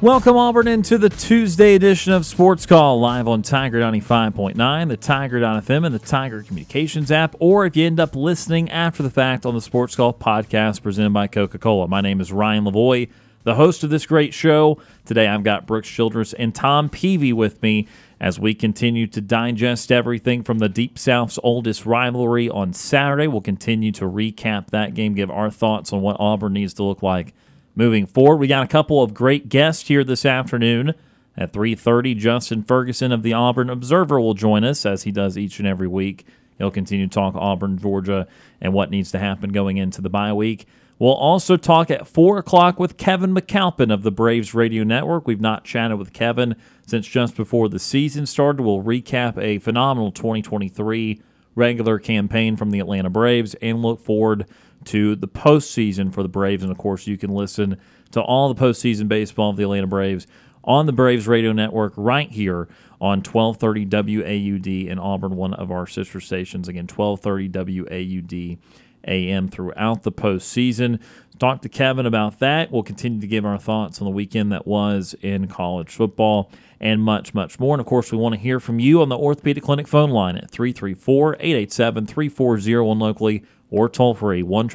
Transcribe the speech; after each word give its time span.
Welcome, 0.00 0.36
Auburn, 0.36 0.68
into 0.68 0.96
the 0.96 1.08
Tuesday 1.08 1.74
edition 1.74 2.12
of 2.12 2.24
Sports 2.24 2.66
Call, 2.66 3.00
live 3.00 3.26
on 3.26 3.42
Tiger 3.42 3.80
95.9, 3.80 4.88
the 4.88 4.96
Tiger.fm, 4.96 5.84
and 5.84 5.92
the 5.92 5.98
Tiger 5.98 6.44
Communications 6.44 7.10
app, 7.10 7.34
or 7.40 7.66
if 7.66 7.76
you 7.76 7.84
end 7.84 7.98
up 7.98 8.14
listening 8.14 8.70
after 8.70 9.02
the 9.02 9.10
fact 9.10 9.44
on 9.44 9.56
the 9.56 9.60
Sports 9.60 9.96
Call 9.96 10.14
podcast 10.14 10.84
presented 10.84 11.12
by 11.12 11.26
Coca 11.26 11.58
Cola. 11.58 11.88
My 11.88 12.00
name 12.00 12.20
is 12.20 12.30
Ryan 12.30 12.66
Lavoie, 12.66 13.10
the 13.42 13.56
host 13.56 13.82
of 13.82 13.90
this 13.90 14.06
great 14.06 14.32
show. 14.32 14.80
Today 15.04 15.26
I've 15.26 15.42
got 15.42 15.66
Brooks 15.66 15.88
Childress 15.88 16.32
and 16.32 16.54
Tom 16.54 16.88
Peavy 16.88 17.32
with 17.32 17.60
me 17.60 17.88
as 18.20 18.38
we 18.38 18.54
continue 18.54 19.08
to 19.08 19.20
digest 19.20 19.90
everything 19.90 20.44
from 20.44 20.60
the 20.60 20.68
Deep 20.68 20.96
South's 20.96 21.40
oldest 21.42 21.84
rivalry 21.84 22.48
on 22.48 22.72
Saturday. 22.72 23.26
We'll 23.26 23.40
continue 23.40 23.90
to 23.90 24.04
recap 24.04 24.68
that 24.68 24.94
game, 24.94 25.14
give 25.14 25.32
our 25.32 25.50
thoughts 25.50 25.92
on 25.92 26.02
what 26.02 26.18
Auburn 26.20 26.52
needs 26.52 26.74
to 26.74 26.84
look 26.84 27.02
like 27.02 27.34
moving 27.78 28.06
forward. 28.06 28.38
We 28.38 28.48
got 28.48 28.64
a 28.64 28.68
couple 28.68 29.02
of 29.02 29.14
great 29.14 29.48
guests 29.48 29.86
here 29.86 30.02
this 30.02 30.26
afternoon. 30.26 30.94
At 31.36 31.52
3:30, 31.52 32.16
Justin 32.16 32.64
Ferguson 32.64 33.12
of 33.12 33.22
the 33.22 33.32
Auburn 33.32 33.70
Observer 33.70 34.20
will 34.20 34.34
join 34.34 34.64
us 34.64 34.84
as 34.84 35.04
he 35.04 35.12
does 35.12 35.38
each 35.38 35.60
and 35.60 35.68
every 35.68 35.86
week. 35.86 36.26
He'll 36.58 36.72
continue 36.72 37.06
to 37.06 37.14
talk 37.14 37.36
Auburn, 37.36 37.78
Georgia, 37.78 38.26
and 38.60 38.72
what 38.72 38.90
needs 38.90 39.12
to 39.12 39.20
happen 39.20 39.52
going 39.52 39.76
into 39.76 40.02
the 40.02 40.10
bye 40.10 40.32
week. 40.32 40.66
We'll 40.98 41.12
also 41.12 41.56
talk 41.56 41.92
at 41.92 42.08
4 42.08 42.38
o'clock 42.38 42.80
with 42.80 42.96
Kevin 42.96 43.32
McAlpin 43.32 43.94
of 43.94 44.02
the 44.02 44.10
Braves 44.10 44.52
Radio 44.52 44.82
Network. 44.82 45.28
We've 45.28 45.40
not 45.40 45.62
chatted 45.62 45.96
with 45.96 46.12
Kevin 46.12 46.56
since 46.84 47.06
just 47.06 47.36
before 47.36 47.68
the 47.68 47.78
season 47.78 48.26
started. 48.26 48.62
We'll 48.62 48.82
recap 48.82 49.40
a 49.40 49.60
phenomenal 49.60 50.10
2023 50.10 51.22
regular 51.54 52.00
campaign 52.00 52.56
from 52.56 52.72
the 52.72 52.80
Atlanta 52.80 53.10
Braves 53.10 53.54
and 53.62 53.80
look 53.80 54.00
forward 54.00 54.46
to 54.88 55.14
the 55.16 55.28
postseason 55.28 56.12
for 56.12 56.22
the 56.22 56.28
Braves. 56.28 56.62
And 56.62 56.72
of 56.72 56.78
course, 56.78 57.06
you 57.06 57.16
can 57.16 57.30
listen 57.30 57.78
to 58.10 58.20
all 58.20 58.52
the 58.52 58.60
postseason 58.60 59.08
baseball 59.08 59.50
of 59.50 59.56
the 59.56 59.62
Atlanta 59.64 59.86
Braves 59.86 60.26
on 60.64 60.86
the 60.86 60.92
Braves 60.92 61.26
Radio 61.26 61.52
Network 61.52 61.92
right 61.96 62.30
here 62.30 62.68
on 63.00 63.22
1230 63.22 63.86
WAUD 63.86 64.88
in 64.88 64.98
Auburn, 64.98 65.36
one 65.36 65.54
of 65.54 65.70
our 65.70 65.86
sister 65.86 66.20
stations. 66.20 66.68
Again, 66.68 66.86
1230 66.86 67.48
WAUD 67.48 68.58
AM 69.06 69.48
throughout 69.48 70.02
the 70.02 70.12
postseason. 70.12 71.00
Talk 71.38 71.62
to 71.62 71.68
Kevin 71.68 72.04
about 72.04 72.40
that. 72.40 72.72
We'll 72.72 72.82
continue 72.82 73.20
to 73.20 73.26
give 73.26 73.46
our 73.46 73.58
thoughts 73.58 74.00
on 74.00 74.06
the 74.06 74.10
weekend 74.10 74.50
that 74.52 74.66
was 74.66 75.14
in 75.22 75.46
college 75.46 75.94
football 75.94 76.50
and 76.80 77.00
much, 77.02 77.32
much 77.32 77.60
more. 77.60 77.74
And 77.74 77.80
of 77.80 77.86
course, 77.86 78.10
we 78.10 78.18
want 78.18 78.34
to 78.34 78.40
hear 78.40 78.58
from 78.58 78.80
you 78.80 79.02
on 79.02 79.08
the 79.08 79.16
Orthopedic 79.16 79.62
Clinic 79.62 79.86
phone 79.86 80.10
line 80.10 80.36
at 80.36 80.50
334 80.50 81.34
887 81.34 82.06
3401 82.06 82.98
locally 82.98 83.44
or 83.70 83.88
toll 83.88 84.14
free 84.14 84.42
1 84.42 84.68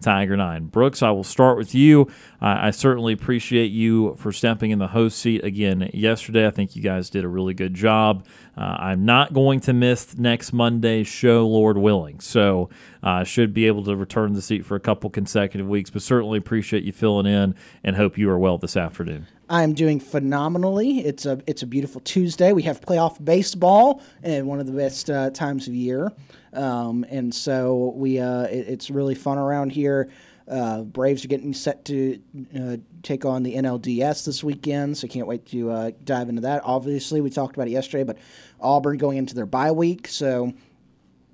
Tiger 0.00 0.36
9. 0.36 0.66
Brooks, 0.66 1.02
I 1.02 1.10
will 1.10 1.24
start 1.24 1.56
with 1.56 1.74
you. 1.74 2.02
Uh, 2.40 2.58
I 2.60 2.70
certainly 2.70 3.12
appreciate 3.12 3.70
you 3.70 4.14
for 4.16 4.30
stepping 4.30 4.70
in 4.70 4.78
the 4.78 4.88
host 4.88 5.18
seat 5.18 5.42
again 5.42 5.90
yesterday. 5.94 6.46
I 6.46 6.50
think 6.50 6.76
you 6.76 6.82
guys 6.82 7.08
did 7.08 7.24
a 7.24 7.28
really 7.28 7.54
good 7.54 7.74
job. 7.74 8.26
Uh, 8.56 8.76
I'm 8.78 9.04
not 9.04 9.32
going 9.32 9.60
to 9.60 9.72
miss 9.72 10.16
next 10.18 10.52
Monday's 10.52 11.08
show, 11.08 11.46
Lord 11.46 11.78
willing. 11.78 12.20
So 12.20 12.68
I 13.02 13.22
uh, 13.22 13.24
should 13.24 13.54
be 13.54 13.66
able 13.66 13.84
to 13.84 13.96
return 13.96 14.34
the 14.34 14.42
seat 14.42 14.64
for 14.66 14.76
a 14.76 14.80
couple 14.80 15.08
consecutive 15.10 15.66
weeks, 15.66 15.90
but 15.90 16.02
certainly 16.02 16.38
appreciate 16.38 16.84
you 16.84 16.92
filling 16.92 17.26
in 17.26 17.54
and 17.82 17.96
hope 17.96 18.18
you 18.18 18.28
are 18.30 18.38
well 18.38 18.58
this 18.58 18.76
afternoon. 18.76 19.26
I'm 19.48 19.74
doing 19.74 20.00
phenomenally. 20.00 21.00
It's 21.00 21.24
a 21.24 21.40
it's 21.46 21.62
a 21.62 21.66
beautiful 21.66 22.00
Tuesday. 22.00 22.52
We 22.52 22.62
have 22.62 22.80
playoff 22.80 23.24
baseball 23.24 24.02
and 24.22 24.46
one 24.46 24.58
of 24.58 24.66
the 24.66 24.72
best 24.72 25.08
uh, 25.08 25.30
times 25.30 25.68
of 25.68 25.74
year. 25.74 26.12
Um, 26.52 27.04
and 27.08 27.34
so 27.34 27.92
we 27.96 28.18
uh, 28.18 28.42
it, 28.42 28.68
it's 28.68 28.90
really 28.90 29.14
fun 29.14 29.38
around 29.38 29.70
here. 29.70 30.10
Uh, 30.48 30.82
Braves 30.82 31.24
are 31.24 31.28
getting 31.28 31.52
set 31.52 31.84
to 31.86 32.20
uh, 32.56 32.76
take 33.02 33.24
on 33.24 33.42
the 33.42 33.54
NLDS 33.56 34.24
this 34.24 34.44
weekend, 34.44 34.96
so 34.96 35.06
I 35.06 35.08
can't 35.08 35.26
wait 35.26 35.46
to 35.46 35.70
uh, 35.70 35.90
dive 36.04 36.28
into 36.28 36.42
that. 36.42 36.62
Obviously, 36.64 37.20
we 37.20 37.30
talked 37.30 37.56
about 37.56 37.66
it 37.66 37.72
yesterday, 37.72 38.04
but 38.04 38.18
Auburn 38.60 38.96
going 38.96 39.18
into 39.18 39.34
their 39.34 39.46
bye 39.46 39.72
week, 39.72 40.06
so 40.06 40.52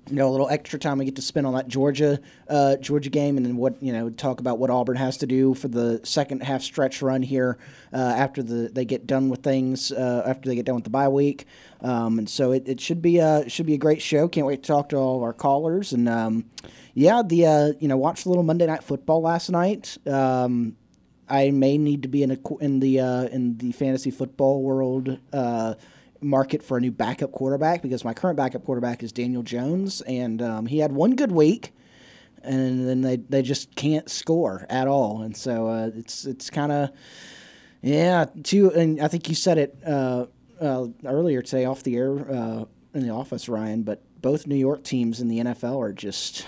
you 0.09 0.17
know, 0.17 0.27
a 0.27 0.31
little 0.31 0.49
extra 0.49 0.77
time 0.77 0.97
we 0.97 1.05
get 1.05 1.15
to 1.15 1.21
spend 1.21 1.47
on 1.47 1.53
that 1.53 1.67
Georgia 1.67 2.19
uh, 2.49 2.75
Georgia 2.77 3.09
game, 3.09 3.37
and 3.37 3.45
then 3.45 3.55
what 3.55 3.81
you 3.81 3.93
know, 3.93 4.09
talk 4.09 4.39
about 4.39 4.59
what 4.59 4.69
Auburn 4.69 4.97
has 4.97 5.17
to 5.17 5.27
do 5.27 5.53
for 5.53 5.69
the 5.69 6.01
second 6.03 6.43
half 6.43 6.61
stretch 6.61 7.01
run 7.01 7.21
here 7.21 7.57
uh, 7.93 7.97
after 7.97 8.43
the 8.43 8.69
they 8.73 8.83
get 8.83 9.07
done 9.07 9.29
with 9.29 9.43
things 9.43 9.91
uh, 9.91 10.23
after 10.25 10.49
they 10.49 10.55
get 10.55 10.65
done 10.65 10.75
with 10.75 10.83
the 10.83 10.89
bye 10.89 11.07
week. 11.07 11.45
Um, 11.81 12.19
and 12.19 12.29
so 12.29 12.51
it, 12.51 12.67
it 12.67 12.81
should 12.81 13.01
be 13.01 13.19
a 13.19 13.47
should 13.49 13.65
be 13.65 13.75
a 13.75 13.77
great 13.77 14.01
show. 14.01 14.27
Can't 14.27 14.45
wait 14.45 14.63
to 14.63 14.67
talk 14.67 14.89
to 14.89 14.97
all 14.97 15.17
of 15.17 15.23
our 15.23 15.33
callers. 15.33 15.93
And 15.93 16.09
um, 16.09 16.45
yeah, 16.93 17.21
the 17.25 17.45
uh, 17.45 17.73
you 17.79 17.87
know 17.87 17.97
watched 17.97 18.25
a 18.25 18.29
little 18.29 18.43
Monday 18.43 18.65
Night 18.65 18.83
Football 18.83 19.21
last 19.21 19.49
night. 19.49 19.97
Um, 20.05 20.75
I 21.29 21.51
may 21.51 21.77
need 21.77 22.01
to 22.03 22.09
be 22.09 22.23
in 22.23 22.31
a 22.31 22.37
in 22.59 22.79
the 22.79 22.99
uh, 22.99 23.23
in 23.23 23.57
the 23.57 23.71
fantasy 23.71 24.11
football 24.11 24.61
world 24.61 25.17
uh, 25.31 25.75
market 26.23 26.63
for 26.63 26.77
a 26.77 26.81
new 26.81 26.91
backup 26.91 27.31
quarterback 27.31 27.81
because 27.81 28.03
my 28.03 28.13
current 28.13 28.37
backup 28.37 28.63
quarterback 28.65 29.03
is 29.03 29.11
Daniel 29.11 29.43
Jones, 29.43 30.01
and 30.01 30.41
um, 30.41 30.65
he 30.65 30.79
had 30.79 30.91
one 30.91 31.15
good 31.15 31.31
week, 31.31 31.73
and 32.41 32.87
then 32.87 33.01
they 33.01 33.17
they 33.17 33.41
just 33.41 33.75
can't 33.75 34.09
score 34.09 34.65
at 34.69 34.87
all, 34.87 35.21
and 35.21 35.35
so 35.35 35.67
uh, 35.67 35.91
it's 35.95 36.25
it's 36.25 36.49
kind 36.49 36.71
of 36.71 36.91
yeah. 37.81 38.25
Too, 38.43 38.71
and 38.71 39.01
I 39.01 39.07
think 39.07 39.29
you 39.29 39.35
said 39.35 39.57
it 39.57 39.77
uh, 39.85 40.27
uh, 40.59 40.87
earlier 41.05 41.41
today 41.41 41.65
off 41.65 41.83
the 41.83 41.95
air 41.95 42.11
uh, 42.11 42.65
in 42.93 43.01
the 43.01 43.09
office, 43.09 43.49
Ryan. 43.49 43.83
But 43.83 44.01
both 44.21 44.47
New 44.47 44.55
York 44.55 44.83
teams 44.83 45.19
in 45.19 45.27
the 45.27 45.39
NFL 45.39 45.79
are 45.79 45.93
just 45.93 46.45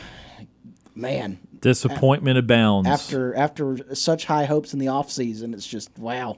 man 0.95 1.37
disappointment 1.59 2.37
abounds 2.37 2.87
after 2.87 3.35
after 3.35 3.93
such 3.93 4.25
high 4.25 4.45
hopes 4.45 4.71
in 4.71 4.79
the 4.79 4.85
offseason 4.85 5.53
it's 5.53 5.67
just 5.67 5.97
wow 5.99 6.37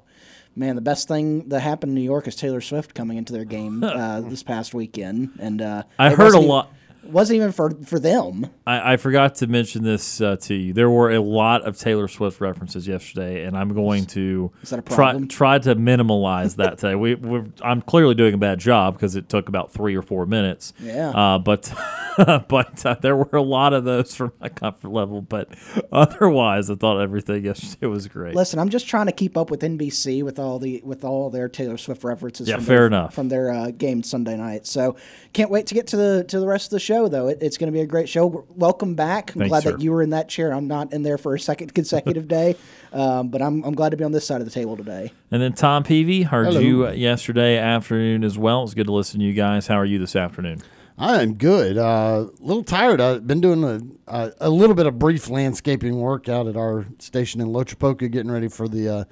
man, 0.57 0.75
the 0.75 0.81
best 0.81 1.07
thing 1.07 1.47
that 1.49 1.59
happened 1.59 1.91
in 1.91 1.95
New 1.95 2.01
York 2.01 2.27
is 2.27 2.35
Taylor 2.35 2.61
Swift 2.61 2.93
coming 2.93 3.17
into 3.17 3.31
their 3.31 3.45
game 3.45 3.83
uh, 3.83 4.21
this 4.21 4.43
past 4.43 4.73
weekend, 4.73 5.37
and 5.39 5.61
uh, 5.61 5.83
I 5.97 6.09
heard 6.09 6.33
a 6.33 6.39
lot 6.39 6.71
wasn't 7.09 7.37
even 7.37 7.51
for 7.51 7.71
for 7.85 7.99
them. 7.99 8.47
I, 8.65 8.93
I 8.93 8.97
forgot 8.97 9.35
to 9.35 9.47
mention 9.47 9.83
this 9.83 10.21
uh, 10.21 10.37
to 10.41 10.53
you. 10.53 10.73
There 10.73 10.89
were 10.89 11.11
a 11.11 11.21
lot 11.21 11.63
of 11.63 11.77
Taylor 11.77 12.07
Swift 12.07 12.41
references 12.41 12.87
yesterday, 12.87 13.43
and 13.43 13.57
I'm 13.57 13.73
going 13.73 14.05
to 14.07 14.51
try 14.85 15.19
try 15.27 15.59
to 15.59 15.75
minimize 15.75 16.55
that 16.55 16.77
today. 16.79 16.95
We 16.95 17.17
I'm 17.61 17.81
clearly 17.81 18.15
doing 18.15 18.33
a 18.33 18.37
bad 18.37 18.59
job 18.59 18.95
because 18.95 19.15
it 19.15 19.29
took 19.29 19.49
about 19.49 19.71
three 19.71 19.95
or 19.95 20.01
four 20.01 20.25
minutes. 20.25 20.73
Yeah. 20.79 21.09
Uh, 21.09 21.39
but 21.39 21.71
but 22.47 22.85
uh, 22.85 22.95
there 23.01 23.15
were 23.15 23.37
a 23.37 23.41
lot 23.41 23.73
of 23.73 23.83
those 23.83 24.15
for 24.15 24.33
my 24.39 24.49
comfort 24.49 24.89
level. 24.89 25.21
But 25.21 25.49
otherwise, 25.91 26.69
I 26.69 26.75
thought 26.75 26.99
everything 26.99 27.45
yesterday 27.45 27.87
was 27.87 28.07
great. 28.07 28.35
Listen, 28.35 28.59
I'm 28.59 28.69
just 28.69 28.87
trying 28.87 29.05
to 29.05 29.11
keep 29.11 29.37
up 29.37 29.51
with 29.51 29.61
NBC 29.61 30.23
with 30.23 30.39
all 30.39 30.57
the 30.57 30.81
with 30.83 31.03
all 31.03 31.29
their 31.29 31.47
Taylor 31.47 31.77
Swift 31.77 32.03
references. 32.03 32.47
Yeah, 32.47 32.57
fair 32.57 32.77
their, 32.77 32.87
enough. 32.87 33.13
From 33.13 33.29
their 33.29 33.51
uh, 33.51 33.71
game 33.71 34.01
Sunday 34.03 34.35
night, 34.35 34.65
so 34.65 34.95
can't 35.33 35.51
wait 35.51 35.67
to 35.67 35.75
get 35.75 35.87
to 35.87 35.97
the 35.97 36.25
to 36.27 36.39
the 36.39 36.47
rest 36.47 36.67
of 36.67 36.71
the 36.71 36.79
show 36.79 36.96
show, 36.97 37.07
though. 37.07 37.27
It, 37.27 37.39
it's 37.41 37.57
going 37.57 37.71
to 37.71 37.71
be 37.71 37.81
a 37.81 37.85
great 37.85 38.09
show. 38.09 38.45
Welcome 38.49 38.95
back. 38.95 39.31
I'm 39.31 39.39
Thanks, 39.39 39.49
glad 39.49 39.63
sir. 39.63 39.71
that 39.73 39.81
you 39.81 39.91
were 39.91 40.01
in 40.01 40.09
that 40.11 40.29
chair. 40.29 40.51
I'm 40.51 40.67
not 40.67 40.93
in 40.93 41.03
there 41.03 41.17
for 41.17 41.35
a 41.35 41.39
second 41.39 41.73
consecutive 41.75 42.27
day, 42.27 42.55
um, 42.91 43.29
but 43.29 43.41
I'm, 43.41 43.63
I'm 43.63 43.75
glad 43.75 43.89
to 43.89 43.97
be 43.97 44.03
on 44.03 44.11
this 44.11 44.25
side 44.25 44.41
of 44.41 44.45
the 44.45 44.51
table 44.51 44.75
today. 44.75 45.11
And 45.31 45.41
then 45.41 45.53
Tom 45.53 45.83
Peavy, 45.83 46.23
heard 46.23 46.47
Hello. 46.47 46.59
you 46.59 46.89
yesterday 46.89 47.57
afternoon 47.57 48.23
as 48.23 48.37
well. 48.37 48.63
It's 48.63 48.73
good 48.73 48.87
to 48.87 48.93
listen 48.93 49.19
to 49.19 49.25
you 49.25 49.33
guys. 49.33 49.67
How 49.67 49.75
are 49.75 49.85
you 49.85 49.99
this 49.99 50.15
afternoon? 50.15 50.63
I 50.97 51.21
am 51.21 51.35
good. 51.35 51.77
Uh, 51.77 52.27
a 52.27 52.43
little 52.43 52.63
tired. 52.63 52.99
I've 52.99 53.27
been 53.27 53.41
doing 53.41 53.63
a, 53.63 53.79
a, 54.07 54.31
a 54.41 54.49
little 54.49 54.75
bit 54.75 54.87
of 54.87 54.97
brief 54.97 55.29
landscaping 55.29 55.99
work 55.99 56.27
out 56.27 56.47
at 56.47 56.57
our 56.57 56.87
station 56.97 57.39
in 57.39 57.49
Loachapoka, 57.49 58.09
getting 58.09 58.31
ready 58.31 58.47
for 58.47 58.67
the 58.67 58.89
uh, 58.89 59.03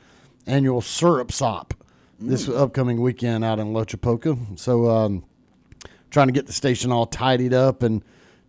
annual 0.47 0.81
syrup 0.81 1.31
sop 1.31 1.75
this 2.19 2.47
upcoming 2.47 3.01
weekend 3.01 3.43
out 3.43 3.59
in 3.59 3.67
Loachapoka. 3.67 4.57
So, 4.57 4.89
um, 4.89 5.25
trying 6.15 6.27
to 6.27 6.33
get 6.33 6.47
the 6.47 6.53
station 6.53 6.93
all 6.93 7.05
tidied 7.05 7.53
up 7.53 7.83
and 7.83 8.01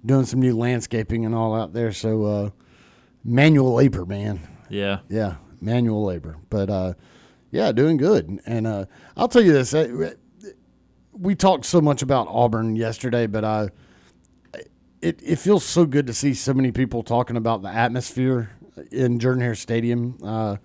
doing 0.04 0.24
some 0.24 0.38
new 0.38 0.56
landscaping 0.56 1.26
and 1.26 1.34
all 1.34 1.52
out 1.52 1.72
there. 1.72 1.90
So, 1.90 2.24
uh, 2.24 2.50
manual 3.24 3.74
labor, 3.74 4.06
man. 4.06 4.38
Yeah. 4.68 5.00
Yeah, 5.08 5.38
manual 5.60 6.04
labor. 6.04 6.36
But 6.48 6.70
uh, 6.70 6.94
yeah, 7.50 7.72
doing 7.72 7.96
good. 7.96 8.40
And 8.46 8.68
uh, 8.68 8.84
I'll 9.16 9.26
tell 9.26 9.42
you 9.42 9.52
this: 9.52 9.74
uh, 9.74 10.12
we 11.10 11.34
talked 11.34 11.66
so 11.66 11.80
much 11.80 12.02
about 12.02 12.28
Auburn 12.28 12.76
yesterday, 12.76 13.26
but 13.26 13.44
I, 13.44 13.70
it 15.00 15.20
it 15.20 15.36
feels 15.40 15.64
so 15.64 15.86
good 15.86 16.06
to 16.06 16.14
see 16.14 16.34
so 16.34 16.54
many 16.54 16.70
people 16.70 17.02
talking 17.02 17.36
about 17.36 17.62
the 17.62 17.68
atmosphere 17.68 18.52
in 18.92 19.18
Jordan 19.18 19.42
Hare 19.42 19.56
Stadium. 19.56 20.18
Uh, 20.22 20.56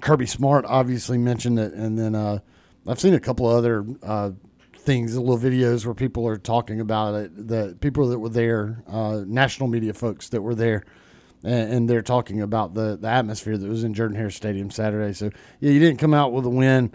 Kirby 0.00 0.26
Smart 0.26 0.64
obviously 0.64 1.18
mentioned 1.18 1.58
it, 1.58 1.72
and 1.72 1.98
then 1.98 2.14
uh, 2.14 2.38
I've 2.86 3.00
seen 3.00 3.14
a 3.14 3.20
couple 3.20 3.50
of 3.50 3.56
other 3.56 3.84
uh, 4.00 4.30
things, 4.82 5.16
little 5.16 5.38
videos 5.38 5.84
where 5.86 5.94
people 5.94 6.26
are 6.26 6.36
talking 6.36 6.80
about 6.80 7.14
it. 7.14 7.48
The 7.48 7.76
people 7.80 8.08
that 8.08 8.18
were 8.18 8.28
there, 8.28 8.82
uh, 8.88 9.22
national 9.26 9.68
media 9.68 9.94
folks 9.94 10.28
that 10.30 10.42
were 10.42 10.54
there, 10.54 10.84
and, 11.44 11.72
and, 11.72 11.90
they're 11.90 12.02
talking 12.02 12.40
about 12.40 12.74
the, 12.74 12.96
the 12.96 13.08
atmosphere 13.08 13.56
that 13.56 13.68
was 13.68 13.84
in 13.84 13.94
Jordan 13.94 14.16
Hare 14.16 14.30
Stadium 14.30 14.70
Saturday. 14.70 15.12
So 15.12 15.30
yeah, 15.60 15.70
you 15.70 15.80
didn't 15.80 15.98
come 15.98 16.14
out 16.14 16.32
with 16.32 16.44
a 16.46 16.50
win, 16.50 16.92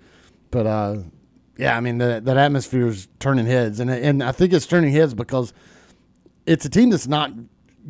but 0.52 0.66
uh, 0.66 0.98
yeah, 1.58 1.76
I 1.76 1.80
mean 1.80 1.98
that 1.98 2.26
that 2.26 2.38
atmosphere 2.38 2.88
is 2.88 3.08
turning 3.20 3.46
heads, 3.46 3.80
and 3.80 3.90
and 3.90 4.24
I 4.24 4.32
think 4.32 4.54
it's 4.54 4.66
turning 4.66 4.94
heads 4.94 5.14
because 5.14 5.54
it's 6.46 6.66
a 6.66 6.70
team 6.70 6.90
that's 6.90 7.08
not 7.08 7.32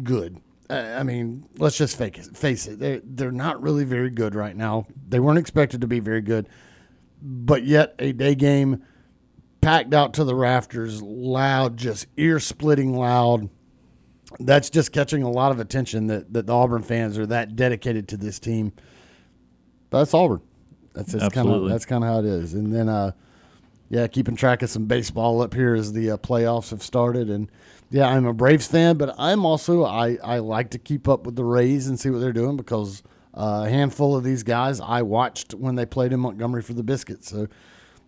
good. 0.04 0.42
I 0.70 1.04
mean, 1.04 1.48
let's 1.58 1.78
just 1.78 1.98
fake 1.98 2.18
it, 2.18 2.36
face 2.36 2.68
it. 2.68 2.80
They're, 2.80 3.02
they're 3.02 3.32
not 3.32 3.62
really 3.62 3.86
very 3.86 4.10
good 4.10 4.36
right 4.36 4.56
now. 4.56 4.86
They 5.08 5.20
weren't 5.20 5.40
expected 5.40 5.80
to 5.80 5.88
be 5.88 6.02
very 6.02 6.22
good, 6.22 6.50
but 7.22 7.64
yet 7.64 7.96
a 8.00 8.12
day 8.12 8.36
game 8.36 8.84
packed 9.62 9.94
out 9.94 10.13
to 10.15 10.24
the 10.24 10.36
rafters, 10.36 11.01
loud, 11.01 11.77
just 11.77 12.07
ear 12.18 12.39
splitting 12.39 12.95
loud. 12.95 13.50
That's 14.39 14.69
just 14.69 14.92
catching 14.92 15.24
a 15.24 15.30
lot 15.30 15.51
of 15.51 15.59
attention 15.59 16.07
that, 16.07 16.33
that 16.33 16.48
the 16.48 16.54
Auburn 16.54 16.83
fans 16.83 17.18
are 17.18 17.25
that 17.27 17.56
dedicated 17.56 18.09
to 18.09 18.18
this 18.18 18.39
team. 18.39 18.74
But 19.89 20.00
that's 20.00 20.13
Auburn. 20.13 20.42
That's 20.94 21.13
just 21.13 21.31
kind 21.31 21.48
of 21.50 21.69
that's 21.69 21.86
kind 21.86 22.04
of 22.04 22.09
how 22.09 22.19
it 22.19 22.25
is. 22.25 22.54
And 22.54 22.74
then, 22.74 22.89
uh, 22.89 23.12
yeah, 23.89 24.07
keeping 24.07 24.36
track 24.36 24.63
of 24.63 24.69
some 24.69 24.86
baseball 24.86 25.42
up 25.42 25.54
here 25.54 25.75
as 25.75 25.94
the 25.94 26.12
uh, 26.12 26.18
playoffs 26.18 26.71
have 26.71 26.83
started. 26.83 27.30
And 27.30 27.50
yeah, 27.89 28.07
I'm 28.07 28.25
a 28.25 28.33
Braves 28.33 28.68
fan, 28.68 28.98
but 28.98 29.15
I'm 29.18 29.45
also 29.45 29.86
I 29.86 30.18
I 30.24 30.39
like 30.39 30.71
to 30.71 30.80
keep 30.80 31.07
up 31.07 31.25
with 31.25 31.36
the 31.36 31.45
Rays 31.45 31.88
and 31.88 32.00
see 32.00 32.09
what 32.09 32.19
they're 32.19 32.33
doing 32.33 32.57
because 32.57 33.04
uh, 33.33 33.63
a 33.65 33.69
handful 33.69 34.15
of 34.15 34.24
these 34.24 34.44
guys 34.44 34.81
I 34.81 35.04
watched 35.04 35.54
when 35.54 35.75
they 35.75 35.86
played 35.86 36.12
in 36.12 36.19
Montgomery 36.19 36.63
for 36.63 36.74
the 36.74 36.83
Biscuits. 36.83 37.30
So 37.30 37.48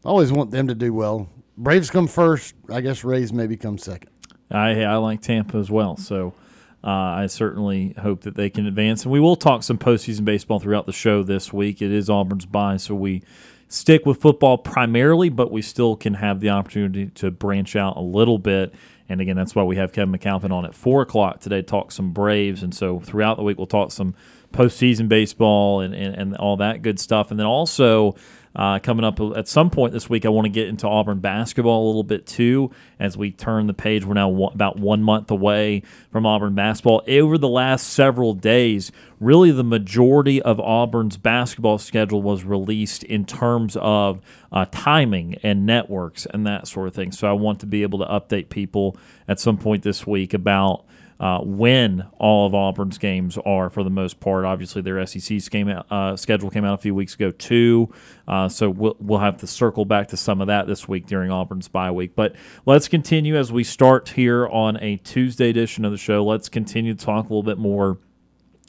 I 0.03 0.07
always 0.09 0.31
want 0.31 0.51
them 0.51 0.67
to 0.67 0.75
do 0.75 0.93
well. 0.93 1.29
Braves 1.59 1.91
come 1.91 2.07
first. 2.07 2.55
I 2.71 2.81
guess 2.81 3.03
Rays 3.03 3.31
maybe 3.31 3.57
come 3.57 3.77
second. 3.77 4.09
I 4.49 4.83
I 4.83 4.95
like 4.95 5.21
Tampa 5.21 5.57
as 5.57 5.69
well. 5.69 5.97
So. 5.97 6.33
Uh, 6.81 6.87
I 6.87 7.27
certainly 7.27 7.93
hope 8.01 8.21
that 8.21 8.35
they 8.35 8.49
can 8.49 8.65
advance. 8.65 9.03
And 9.03 9.11
we 9.11 9.19
will 9.19 9.35
talk 9.35 9.63
some 9.63 9.77
postseason 9.77 10.23
baseball 10.23 10.61
throughout 10.61 10.85
the 10.85 10.93
show 10.93 11.23
this 11.23 11.51
week. 11.51 11.81
It 11.81 11.91
is 11.91 12.09
Auburn's 12.09 12.45
bye, 12.45 12.77
so 12.77 12.95
we 12.95 13.21
stick 13.67 14.05
with 14.05 14.21
football 14.21 14.57
primarily, 14.57 15.27
but 15.27 15.51
we 15.51 15.61
still 15.61 15.97
can 15.97 16.13
have 16.13 16.39
the 16.39 16.51
opportunity 16.51 17.07
to 17.15 17.31
branch 17.31 17.75
out 17.75 17.97
a 17.97 18.01
little 18.01 18.39
bit 18.39 18.73
and 19.09 19.19
again, 19.21 19.35
that's 19.35 19.55
why 19.55 19.63
we 19.63 19.75
have 19.77 19.91
Kevin 19.91 20.15
McAlpin 20.15 20.51
on 20.51 20.65
at 20.65 20.75
four 20.75 21.01
o'clock 21.01 21.39
today 21.39 21.57
to 21.57 21.63
talk 21.63 21.91
some 21.91 22.11
Braves. 22.11 22.61
And 22.61 22.73
so 22.73 22.99
throughout 22.99 23.37
the 23.37 23.43
week, 23.43 23.57
we'll 23.57 23.65
talk 23.65 23.91
some 23.91 24.13
postseason 24.53 25.09
baseball 25.09 25.81
and, 25.81 25.95
and, 25.95 26.15
and 26.15 26.37
all 26.37 26.57
that 26.57 26.83
good 26.83 26.99
stuff. 26.99 27.31
And 27.31 27.39
then 27.39 27.47
also 27.47 28.15
uh, 28.55 28.79
coming 28.79 29.05
up 29.05 29.19
at 29.19 29.47
some 29.47 29.69
point 29.69 29.93
this 29.93 30.09
week, 30.09 30.25
I 30.25 30.29
want 30.29 30.45
to 30.45 30.49
get 30.49 30.67
into 30.67 30.87
Auburn 30.87 31.19
basketball 31.19 31.85
a 31.85 31.87
little 31.87 32.03
bit 32.03 32.25
too 32.25 32.71
as 32.99 33.15
we 33.15 33.31
turn 33.31 33.67
the 33.67 33.73
page. 33.73 34.05
We're 34.05 34.15
now 34.15 34.45
about 34.45 34.77
one 34.77 35.03
month 35.03 35.29
away 35.29 35.83
from 36.11 36.25
Auburn 36.25 36.55
basketball. 36.55 37.03
Over 37.07 37.37
the 37.37 37.47
last 37.47 37.87
several 37.87 38.33
days, 38.33 38.91
really 39.19 39.51
the 39.51 39.63
majority 39.63 40.41
of 40.41 40.59
Auburn's 40.59 41.17
basketball 41.17 41.77
schedule 41.77 42.21
was 42.21 42.43
released 42.43 43.03
in 43.03 43.25
terms 43.25 43.77
of 43.79 44.19
uh, 44.51 44.65
timing 44.71 45.35
and 45.43 45.65
networks 45.65 46.25
and 46.25 46.45
that 46.47 46.67
sort 46.67 46.87
of 46.87 46.95
thing. 46.95 47.11
So 47.11 47.29
I 47.29 47.33
want 47.33 47.59
to 47.59 47.65
be 47.67 47.83
able 47.83 47.99
to 47.99 48.05
update 48.05 48.49
people 48.49 48.97
at 49.27 49.39
some 49.39 49.57
point 49.57 49.83
this 49.83 50.07
week 50.07 50.33
about 50.33 50.85
uh, 51.19 51.39
when 51.41 52.07
all 52.17 52.47
of 52.47 52.55
Auburn's 52.55 52.97
games 52.97 53.37
are 53.45 53.69
for 53.69 53.83
the 53.83 53.89
most 53.89 54.19
part. 54.19 54.45
Obviously, 54.45 54.81
their 54.81 55.05
SEC 55.05 55.49
game 55.49 55.67
uh, 55.89 56.15
schedule 56.15 56.49
came 56.49 56.63
out 56.63 56.75
a 56.75 56.81
few 56.81 56.95
weeks 56.95 57.15
ago 57.15 57.31
too, 57.31 57.93
uh, 58.27 58.47
so 58.47 58.69
we'll 58.69 58.95
we'll 58.99 59.19
have 59.19 59.37
to 59.37 59.47
circle 59.47 59.83
back 59.83 60.07
to 60.09 60.17
some 60.17 60.39
of 60.39 60.47
that 60.47 60.67
this 60.67 60.87
week 60.87 61.07
during 61.07 61.29
Auburn's 61.29 61.67
bye 61.67 61.91
week. 61.91 62.15
But 62.15 62.35
let's 62.65 62.87
continue 62.87 63.35
as 63.35 63.51
we 63.51 63.63
start 63.63 64.09
here 64.09 64.47
on 64.47 64.81
a 64.81 64.97
Tuesday 64.97 65.49
edition 65.49 65.83
of 65.83 65.91
the 65.91 65.97
show. 65.97 66.23
Let's 66.23 66.47
continue 66.47 66.93
to 66.93 67.05
talk 67.05 67.25
a 67.25 67.27
little 67.27 67.43
bit 67.43 67.57
more 67.57 67.97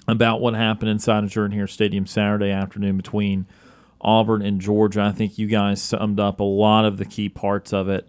about 0.08 0.40
what 0.40 0.54
happened 0.54 0.90
inside 0.90 1.22
of 1.22 1.30
Jordan 1.30 1.56
Hare 1.56 1.68
Stadium 1.68 2.06
Saturday 2.06 2.50
afternoon 2.50 2.96
between 2.96 3.46
Auburn 4.00 4.42
and 4.42 4.60
Georgia. 4.60 5.02
I 5.02 5.12
think 5.12 5.38
you 5.38 5.46
guys 5.46 5.80
summed 5.80 6.18
up 6.18 6.40
a 6.40 6.44
lot 6.44 6.84
of 6.84 6.98
the 6.98 7.04
key 7.04 7.28
parts 7.28 7.72
of 7.72 7.88
it 7.88 8.08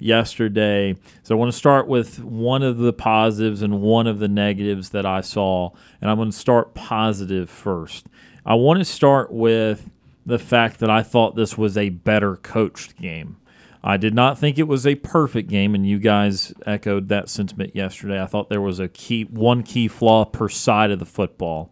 yesterday. 0.00 0.96
So 1.22 1.34
I 1.34 1.38
want 1.38 1.52
to 1.52 1.58
start 1.58 1.86
with 1.86 2.22
one 2.22 2.62
of 2.62 2.78
the 2.78 2.92
positives 2.92 3.62
and 3.62 3.80
one 3.80 4.06
of 4.06 4.18
the 4.18 4.28
negatives 4.28 4.90
that 4.90 5.06
I 5.06 5.20
saw. 5.20 5.70
And 6.00 6.10
I'm 6.10 6.16
going 6.16 6.30
to 6.30 6.36
start 6.36 6.74
positive 6.74 7.50
first. 7.50 8.06
I 8.44 8.54
want 8.54 8.78
to 8.78 8.84
start 8.84 9.32
with 9.32 9.90
the 10.24 10.38
fact 10.38 10.80
that 10.80 10.90
I 10.90 11.02
thought 11.02 11.36
this 11.36 11.58
was 11.58 11.76
a 11.76 11.90
better 11.90 12.36
coached 12.36 12.96
game. 12.96 13.36
I 13.82 13.96
did 13.96 14.14
not 14.14 14.38
think 14.38 14.58
it 14.58 14.68
was 14.68 14.86
a 14.86 14.94
perfect 14.96 15.48
game, 15.48 15.74
and 15.74 15.88
you 15.88 15.98
guys 15.98 16.52
echoed 16.66 17.08
that 17.08 17.30
sentiment 17.30 17.74
yesterday. 17.74 18.20
I 18.20 18.26
thought 18.26 18.50
there 18.50 18.60
was 18.60 18.78
a 18.78 18.88
key 18.88 19.24
one 19.24 19.62
key 19.62 19.88
flaw 19.88 20.26
per 20.26 20.48
side 20.50 20.90
of 20.90 20.98
the 20.98 21.06
football. 21.06 21.70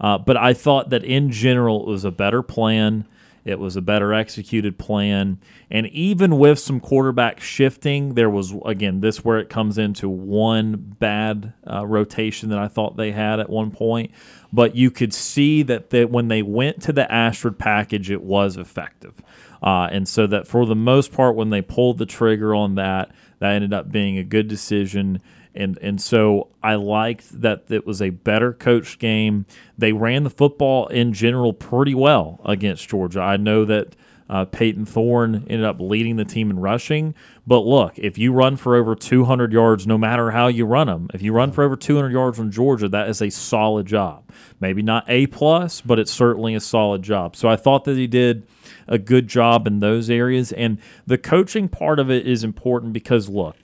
Uh, 0.00 0.18
but 0.18 0.36
I 0.36 0.52
thought 0.52 0.90
that 0.90 1.04
in 1.04 1.30
general 1.30 1.82
it 1.82 1.88
was 1.88 2.04
a 2.04 2.10
better 2.10 2.42
plan. 2.42 3.06
It 3.48 3.58
was 3.58 3.76
a 3.76 3.80
better 3.80 4.12
executed 4.12 4.78
plan. 4.78 5.38
And 5.70 5.86
even 5.86 6.38
with 6.38 6.58
some 6.58 6.80
quarterback 6.80 7.40
shifting, 7.40 8.12
there 8.12 8.28
was, 8.28 8.54
again, 8.66 9.00
this 9.00 9.24
where 9.24 9.38
it 9.38 9.48
comes 9.48 9.78
into 9.78 10.06
one 10.06 10.76
bad 10.76 11.54
uh, 11.66 11.86
rotation 11.86 12.50
that 12.50 12.58
I 12.58 12.68
thought 12.68 12.98
they 12.98 13.12
had 13.12 13.40
at 13.40 13.48
one 13.48 13.70
point. 13.70 14.10
But 14.52 14.76
you 14.76 14.90
could 14.90 15.14
see 15.14 15.62
that 15.62 15.88
they, 15.88 16.04
when 16.04 16.28
they 16.28 16.42
went 16.42 16.82
to 16.82 16.92
the 16.92 17.10
Ashford 17.10 17.58
package, 17.58 18.10
it 18.10 18.22
was 18.22 18.58
effective. 18.58 19.22
Uh, 19.62 19.88
and 19.90 20.06
so 20.06 20.26
that 20.26 20.46
for 20.46 20.66
the 20.66 20.76
most 20.76 21.10
part, 21.10 21.34
when 21.34 21.48
they 21.48 21.62
pulled 21.62 21.96
the 21.96 22.06
trigger 22.06 22.54
on 22.54 22.74
that, 22.74 23.10
that 23.38 23.52
ended 23.52 23.72
up 23.72 23.90
being 23.90 24.18
a 24.18 24.24
good 24.24 24.46
decision 24.46 25.22
and 25.54 25.78
and 25.82 26.00
so 26.00 26.48
I 26.62 26.74
liked 26.74 27.40
that 27.40 27.64
it 27.68 27.86
was 27.86 28.02
a 28.02 28.10
better 28.10 28.52
coached 28.52 28.98
game. 28.98 29.46
They 29.76 29.92
ran 29.92 30.24
the 30.24 30.30
football 30.30 30.86
in 30.88 31.12
general 31.12 31.52
pretty 31.52 31.94
well 31.94 32.40
against 32.44 32.88
Georgia. 32.88 33.20
I 33.20 33.36
know 33.36 33.64
that 33.64 33.94
uh, 34.30 34.44
Payton 34.44 34.84
Thorne 34.84 35.46
ended 35.48 35.64
up 35.64 35.80
leading 35.80 36.16
the 36.16 36.24
team 36.24 36.50
in 36.50 36.58
rushing, 36.58 37.14
but 37.46 37.60
look, 37.60 37.98
if 37.98 38.18
you 38.18 38.32
run 38.32 38.56
for 38.56 38.76
over 38.76 38.94
200 38.94 39.52
yards, 39.52 39.86
no 39.86 39.96
matter 39.96 40.32
how 40.32 40.48
you 40.48 40.66
run 40.66 40.86
them, 40.86 41.08
if 41.14 41.22
you 41.22 41.32
run 41.32 41.50
for 41.50 41.64
over 41.64 41.76
200 41.76 42.12
yards 42.12 42.36
from 42.36 42.50
Georgia, 42.50 42.88
that 42.88 43.08
is 43.08 43.22
a 43.22 43.30
solid 43.30 43.86
job. 43.86 44.30
Maybe 44.60 44.82
not 44.82 45.04
a 45.08 45.28
plus, 45.28 45.80
but 45.80 45.98
it's 45.98 46.12
certainly 46.12 46.54
a 46.54 46.60
solid 46.60 47.02
job. 47.02 47.36
So 47.36 47.48
I 47.48 47.56
thought 47.56 47.84
that 47.84 47.96
he 47.96 48.06
did 48.06 48.46
a 48.86 48.98
good 48.98 49.28
job 49.28 49.66
in 49.66 49.80
those 49.80 50.10
areas, 50.10 50.52
and 50.52 50.78
the 51.06 51.18
coaching 51.18 51.68
part 51.68 51.98
of 51.98 52.10
it 52.10 52.26
is 52.26 52.44
important 52.44 52.92
because 52.92 53.30
look 53.30 53.56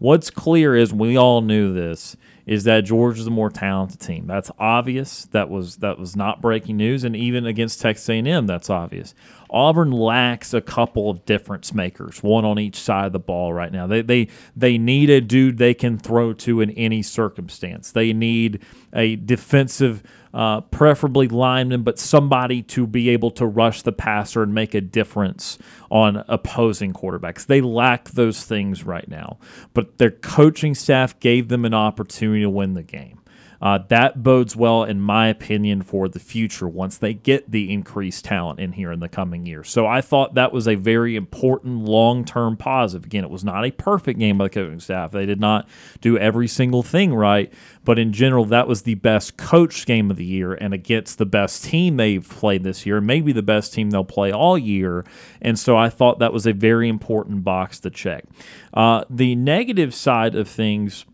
What's 0.00 0.30
clear 0.30 0.74
is 0.74 0.94
we 0.94 1.18
all 1.18 1.42
knew 1.42 1.74
this 1.74 2.16
is 2.46 2.64
that 2.64 2.86
Georgia's 2.86 3.26
a 3.26 3.30
more 3.30 3.50
talented 3.50 4.00
team. 4.00 4.26
That's 4.26 4.50
obvious. 4.58 5.26
That 5.26 5.50
was 5.50 5.76
that 5.76 5.98
was 5.98 6.16
not 6.16 6.40
breaking 6.40 6.78
news, 6.78 7.04
and 7.04 7.14
even 7.14 7.44
against 7.44 7.82
Texas 7.82 8.08
A&M, 8.08 8.46
that's 8.46 8.70
obvious. 8.70 9.14
Auburn 9.50 9.90
lacks 9.90 10.54
a 10.54 10.60
couple 10.60 11.10
of 11.10 11.24
difference 11.24 11.74
makers, 11.74 12.22
one 12.22 12.44
on 12.44 12.58
each 12.58 12.76
side 12.76 13.06
of 13.06 13.12
the 13.12 13.18
ball 13.18 13.52
right 13.52 13.72
now. 13.72 13.86
They 13.86 14.02
they 14.02 14.28
they 14.56 14.78
need 14.78 15.10
a 15.10 15.20
dude 15.20 15.58
they 15.58 15.74
can 15.74 15.98
throw 15.98 16.32
to 16.34 16.60
in 16.60 16.70
any 16.70 17.02
circumstance. 17.02 17.92
They 17.92 18.12
need 18.12 18.62
a 18.92 19.16
defensive 19.16 20.02
uh, 20.32 20.60
preferably 20.62 21.28
lineman, 21.28 21.82
but 21.82 21.98
somebody 21.98 22.62
to 22.62 22.86
be 22.86 23.08
able 23.10 23.30
to 23.32 23.46
rush 23.46 23.82
the 23.82 23.92
passer 23.92 24.42
and 24.42 24.54
make 24.54 24.74
a 24.74 24.80
difference 24.80 25.58
on 25.90 26.24
opposing 26.28 26.92
quarterbacks. 26.92 27.46
They 27.46 27.60
lack 27.60 28.10
those 28.10 28.44
things 28.44 28.84
right 28.84 29.08
now, 29.08 29.38
but 29.74 29.98
their 29.98 30.10
coaching 30.12 30.74
staff 30.74 31.18
gave 31.18 31.48
them 31.48 31.64
an 31.64 31.74
opportunity 31.74 32.42
to 32.42 32.50
win 32.50 32.74
the 32.74 32.82
game. 32.82 33.19
Uh, 33.60 33.78
that 33.88 34.22
bodes 34.22 34.56
well, 34.56 34.84
in 34.84 35.00
my 35.00 35.28
opinion, 35.28 35.82
for 35.82 36.08
the 36.08 36.18
future 36.18 36.66
once 36.66 36.96
they 36.96 37.12
get 37.12 37.50
the 37.50 37.70
increased 37.70 38.24
talent 38.24 38.58
in 38.58 38.72
here 38.72 38.90
in 38.90 39.00
the 39.00 39.08
coming 39.08 39.44
years. 39.44 39.68
So 39.68 39.86
I 39.86 40.00
thought 40.00 40.34
that 40.34 40.52
was 40.52 40.66
a 40.66 40.76
very 40.76 41.14
important 41.14 41.84
long 41.84 42.24
term 42.24 42.56
positive. 42.56 43.04
Again, 43.04 43.24
it 43.24 43.30
was 43.30 43.44
not 43.44 43.66
a 43.66 43.70
perfect 43.70 44.18
game 44.18 44.38
by 44.38 44.44
the 44.44 44.50
coaching 44.50 44.80
staff. 44.80 45.12
They 45.12 45.26
did 45.26 45.40
not 45.40 45.68
do 46.00 46.16
every 46.16 46.48
single 46.48 46.82
thing 46.82 47.14
right, 47.14 47.52
but 47.84 47.98
in 47.98 48.12
general, 48.12 48.46
that 48.46 48.66
was 48.66 48.82
the 48.82 48.94
best 48.94 49.36
coach 49.36 49.84
game 49.84 50.10
of 50.10 50.16
the 50.16 50.24
year 50.24 50.54
and 50.54 50.72
against 50.72 51.18
the 51.18 51.26
best 51.26 51.64
team 51.64 51.98
they've 51.98 52.26
played 52.26 52.64
this 52.64 52.86
year, 52.86 53.00
maybe 53.00 53.32
the 53.32 53.42
best 53.42 53.74
team 53.74 53.90
they'll 53.90 54.04
play 54.04 54.32
all 54.32 54.56
year. 54.56 55.04
And 55.42 55.58
so 55.58 55.76
I 55.76 55.90
thought 55.90 56.18
that 56.20 56.32
was 56.32 56.46
a 56.46 56.52
very 56.52 56.88
important 56.88 57.44
box 57.44 57.78
to 57.80 57.90
check. 57.90 58.24
Uh, 58.72 59.04
the 59.10 59.34
negative 59.34 59.94
side 59.94 60.34
of 60.34 60.48
things 60.48 61.04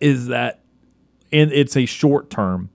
is 0.00 0.26
that 0.28 0.60
it's 1.36 1.76
a 1.76 1.86
short 1.86 2.30
term. 2.30 2.70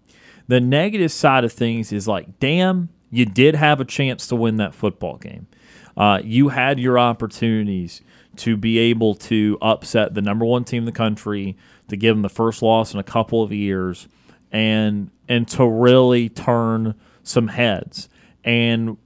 The 0.48 0.60
negative 0.60 1.12
side 1.12 1.44
of 1.44 1.54
things 1.54 1.92
is 1.92 2.08
like, 2.08 2.40
damn, 2.40 2.90
you 3.10 3.26
did 3.26 3.56
have 3.56 3.80
a 3.80 3.86
chance 3.86 4.28
to 4.28 4.36
win 4.36 4.58
that 4.58 4.74
football 4.74 5.18
game. 5.18 5.48
Uh, 5.96 6.22
you 6.24 6.50
had 6.50 6.80
your 6.80 6.98
opportunities 6.98 8.02
to 8.38 8.56
be 8.56 8.78
able 8.80 9.14
to 9.14 9.58
upset 9.62 10.14
the 10.14 10.22
number 10.22 10.46
one 10.46 10.64
team 10.64 10.80
in 10.80 10.86
the 10.86 10.92
country, 10.92 11.58
to 11.90 11.98
give 11.98 12.16
them 12.16 12.22
the 12.22 12.30
first 12.30 12.62
loss 12.62 12.94
in 12.94 13.00
a 13.00 13.04
couple 13.04 13.44
of 13.44 13.52
years, 13.52 14.08
and 14.52 15.12
and 15.28 15.48
to 15.50 15.66
really 15.66 16.30
turn 16.30 16.96
some 17.24 17.50
heads. 17.50 18.10
And 18.44 18.98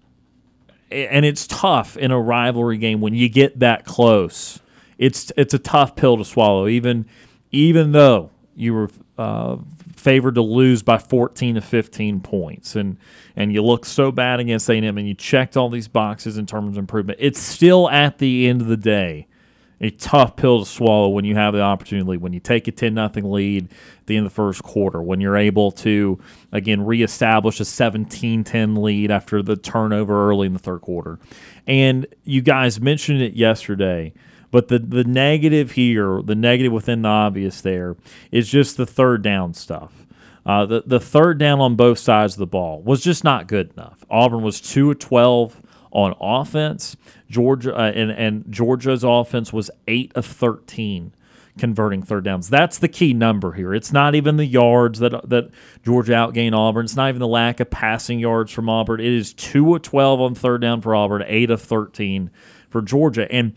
and 0.91 1.25
it's 1.25 1.47
tough 1.47 1.97
in 1.97 2.12
a 2.12 2.19
rivalry 2.19 2.77
game 2.77 3.01
when 3.01 3.13
you 3.13 3.27
get 3.27 3.59
that 3.59 3.85
close. 3.85 4.59
It's 4.97 5.31
it's 5.35 5.53
a 5.53 5.59
tough 5.59 5.95
pill 5.95 6.17
to 6.17 6.25
swallow, 6.25 6.67
even 6.67 7.05
even 7.51 7.91
though 7.91 8.29
you 8.55 8.74
were 8.74 8.89
uh, 9.17 9.57
favored 9.95 10.36
to 10.36 10.41
lose 10.41 10.84
by 10.84 10.98
14 10.98 11.55
to 11.55 11.62
15 11.62 12.19
points, 12.22 12.75
and 12.75 12.98
and 13.36 13.53
you 13.53 13.63
look 13.63 13.86
so 13.86 14.12
bad 14.12 14.39
against 14.39 14.69
A&M, 14.69 14.98
and 14.98 15.07
you 15.07 15.13
checked 15.13 15.57
all 15.57 15.69
these 15.69 15.88
boxes 15.88 16.38
in 16.38 16.45
terms 16.45 16.69
of 16.69 16.77
improvement. 16.77 17.19
It's 17.22 17.39
still 17.39 17.89
at 17.89 18.17
the 18.17 18.48
end 18.48 18.62
of 18.62 18.67
the 18.67 18.77
day 18.77 19.27
a 19.81 19.89
tough 19.89 20.36
pill 20.36 20.60
to 20.60 20.65
swallow 20.65 21.10
when 21.10 21.25
you 21.25 21.36
have 21.36 21.53
the 21.53 21.62
opportunity 21.62 22.17
when 22.17 22.34
you 22.34 22.39
take 22.39 22.67
a 22.67 22.72
10 22.72 22.93
nothing 22.93 23.29
lead 23.29 23.65
at 23.65 24.07
the 24.07 24.15
end 24.15 24.25
of 24.25 24.31
the 24.31 24.36
first 24.36 24.63
quarter 24.63 25.01
when 25.01 25.19
you're 25.19 25.36
able 25.36 25.72
to 25.72 26.19
again 26.51 26.86
reestablish 26.86 27.60
a 27.60 27.63
17-10 27.63 28.77
lead 28.81 29.12
after 29.12 29.41
the 29.41 29.55
turnover 29.55 30.29
early 30.29 30.48
in 30.48 30.53
the 30.53 30.60
third 30.60 30.81
quarter 30.81 31.19
and 31.67 32.07
you 32.24 32.41
guys 32.41 32.79
mentioned 32.79 33.22
it 33.22 33.34
yesterday 33.34 34.13
but 34.55 34.69
the 34.69 34.79
the 34.79 35.03
negative 35.03 35.71
here 35.71 36.21
the 36.24 36.33
negative 36.33 36.71
within 36.71 37.01
the 37.01 37.09
obvious 37.09 37.59
there 37.59 37.97
is 38.31 38.47
just 38.47 38.77
the 38.77 38.85
third 38.85 39.21
down 39.21 39.53
stuff 39.53 40.05
uh, 40.45 40.65
the, 40.65 40.81
the 40.85 41.00
third 41.00 41.38
down 41.38 41.59
on 41.59 41.75
both 41.75 42.00
sides 42.00 42.35
of 42.35 42.39
the 42.39 42.45
ball 42.45 42.81
was 42.81 43.03
just 43.03 43.24
not 43.24 43.47
good 43.47 43.71
enough. 43.74 44.05
Auburn 44.09 44.43
was 44.43 44.62
2 44.62 44.91
of 44.91 45.00
12 45.00 45.62
on 45.91 46.15
offense. 46.21 46.95
Georgia 47.29 47.75
uh, 47.75 47.91
and, 47.91 48.12
and 48.12 48.45
Georgia's 48.50 49.03
offense 49.03 49.51
was 49.51 49.69
8 49.89 50.13
of 50.15 50.25
13 50.25 51.12
converting 51.57 52.01
third 52.01 52.24
downs. 52.24 52.50
That's 52.50 52.77
the 52.77 52.88
key 52.88 53.13
number 53.13 53.53
here. 53.53 53.74
It's 53.74 53.91
not 53.91 54.15
even 54.15 54.38
the 54.38 54.45
yards 54.45 55.00
that 55.00 55.29
that 55.29 55.50
Georgia 55.83 56.13
outgained 56.13 56.53
Auburn. 56.53 56.85
It's 56.85 56.95
not 56.95 57.09
even 57.09 57.19
the 57.19 57.27
lack 57.27 57.59
of 57.59 57.69
passing 57.69 58.19
yards 58.19 58.53
from 58.53 58.69
Auburn. 58.69 59.01
It 59.01 59.12
is 59.12 59.33
2 59.33 59.75
of 59.75 59.81
12 59.81 60.21
on 60.21 60.35
third 60.35 60.62
down 60.62 60.79
for 60.79 60.95
Auburn, 60.95 61.25
8 61.27 61.50
of 61.50 61.62
13 61.62 62.29
for 62.69 62.81
Georgia. 62.81 63.29
And 63.31 63.53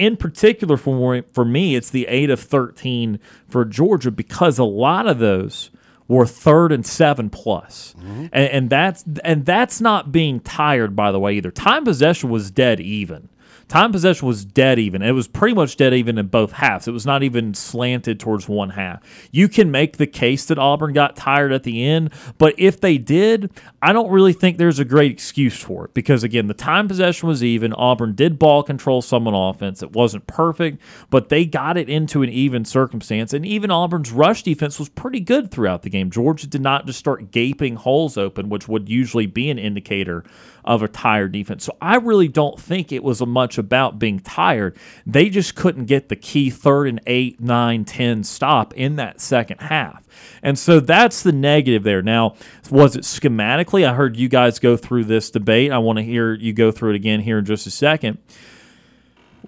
in 0.00 0.16
particular 0.16 0.78
for 0.78 1.22
for 1.32 1.44
me, 1.44 1.76
it's 1.76 1.90
the 1.90 2.06
8 2.08 2.30
of 2.30 2.40
13 2.40 3.20
for 3.48 3.66
Georgia 3.66 4.10
because 4.10 4.58
a 4.58 4.64
lot 4.64 5.06
of 5.06 5.18
those 5.18 5.70
were 6.08 6.26
third 6.26 6.72
and 6.72 6.84
seven 6.86 7.28
plus. 7.28 7.94
Mm-hmm. 7.98 8.26
And, 8.32 8.50
and 8.50 8.70
that's 8.70 9.04
and 9.22 9.44
that's 9.44 9.80
not 9.80 10.10
being 10.10 10.40
tired 10.40 10.96
by 10.96 11.12
the 11.12 11.20
way 11.20 11.34
either. 11.34 11.50
Time 11.50 11.84
possession 11.84 12.30
was 12.30 12.50
dead 12.50 12.80
even. 12.80 13.28
Time 13.70 13.92
possession 13.92 14.26
was 14.26 14.44
dead 14.44 14.80
even. 14.80 15.00
It 15.00 15.12
was 15.12 15.28
pretty 15.28 15.54
much 15.54 15.76
dead 15.76 15.94
even 15.94 16.18
in 16.18 16.26
both 16.26 16.50
halves. 16.50 16.88
It 16.88 16.90
was 16.90 17.06
not 17.06 17.22
even 17.22 17.54
slanted 17.54 18.18
towards 18.18 18.48
one 18.48 18.70
half. 18.70 19.00
You 19.30 19.48
can 19.48 19.70
make 19.70 19.96
the 19.96 20.08
case 20.08 20.44
that 20.46 20.58
Auburn 20.58 20.92
got 20.92 21.14
tired 21.14 21.52
at 21.52 21.62
the 21.62 21.84
end, 21.84 22.12
but 22.36 22.52
if 22.58 22.80
they 22.80 22.98
did, 22.98 23.48
I 23.80 23.92
don't 23.92 24.10
really 24.10 24.32
think 24.32 24.58
there's 24.58 24.80
a 24.80 24.84
great 24.84 25.12
excuse 25.12 25.56
for 25.56 25.84
it 25.84 25.94
because, 25.94 26.24
again, 26.24 26.48
the 26.48 26.52
time 26.52 26.88
possession 26.88 27.28
was 27.28 27.44
even. 27.44 27.72
Auburn 27.74 28.16
did 28.16 28.40
ball 28.40 28.64
control 28.64 29.02
some 29.02 29.28
on 29.28 29.34
offense. 29.34 29.84
It 29.84 29.92
wasn't 29.92 30.26
perfect, 30.26 30.82
but 31.08 31.28
they 31.28 31.46
got 31.46 31.76
it 31.76 31.88
into 31.88 32.24
an 32.24 32.28
even 32.28 32.64
circumstance. 32.64 33.32
And 33.32 33.46
even 33.46 33.70
Auburn's 33.70 34.10
rush 34.10 34.42
defense 34.42 34.80
was 34.80 34.88
pretty 34.88 35.20
good 35.20 35.52
throughout 35.52 35.82
the 35.82 35.90
game. 35.90 36.10
Georgia 36.10 36.48
did 36.48 36.60
not 36.60 36.86
just 36.86 36.98
start 36.98 37.30
gaping 37.30 37.76
holes 37.76 38.18
open, 38.18 38.48
which 38.48 38.66
would 38.66 38.88
usually 38.88 39.26
be 39.26 39.48
an 39.48 39.60
indicator 39.60 40.24
of 40.64 40.82
a 40.82 40.88
tired 40.88 41.32
defense. 41.32 41.64
So 41.64 41.76
I 41.80 41.96
really 41.96 42.28
don't 42.28 42.60
think 42.60 42.92
it 42.92 43.02
was 43.02 43.20
much 43.20 43.58
about 43.58 43.98
being 43.98 44.20
tired. 44.20 44.76
They 45.06 45.28
just 45.28 45.54
couldn't 45.54 45.86
get 45.86 46.08
the 46.08 46.16
key 46.16 46.50
third 46.50 46.88
and 46.88 47.00
eight, 47.06 47.40
nine, 47.40 47.84
ten 47.84 48.24
stop 48.24 48.74
in 48.74 48.96
that 48.96 49.20
second 49.20 49.60
half. 49.60 50.06
And 50.42 50.58
so 50.58 50.80
that's 50.80 51.22
the 51.22 51.32
negative 51.32 51.82
there. 51.82 52.02
Now, 52.02 52.34
was 52.70 52.96
it 52.96 53.02
schematically? 53.02 53.86
I 53.86 53.94
heard 53.94 54.16
you 54.16 54.28
guys 54.28 54.58
go 54.58 54.76
through 54.76 55.04
this 55.04 55.30
debate. 55.30 55.72
I 55.72 55.78
want 55.78 55.98
to 55.98 56.02
hear 56.02 56.34
you 56.34 56.52
go 56.52 56.70
through 56.70 56.90
it 56.90 56.96
again 56.96 57.20
here 57.20 57.38
in 57.38 57.44
just 57.44 57.66
a 57.66 57.70
second. 57.70 58.18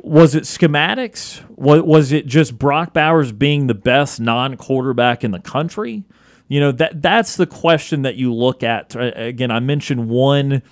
Was 0.00 0.34
it 0.34 0.44
schematics? 0.44 1.46
Was 1.56 2.10
it 2.10 2.26
just 2.26 2.58
Brock 2.58 2.92
Bowers 2.92 3.30
being 3.30 3.68
the 3.68 3.74
best 3.74 4.20
non 4.20 4.56
quarterback 4.56 5.22
in 5.22 5.30
the 5.30 5.38
country? 5.38 6.04
You 6.48 6.60
know, 6.60 6.72
that 6.72 7.00
that's 7.00 7.36
the 7.36 7.46
question 7.46 8.02
that 8.02 8.16
you 8.16 8.34
look 8.34 8.62
at. 8.62 8.96
Uh, 8.96 9.12
again, 9.14 9.50
I 9.50 9.60
mentioned 9.60 10.08
one 10.08 10.62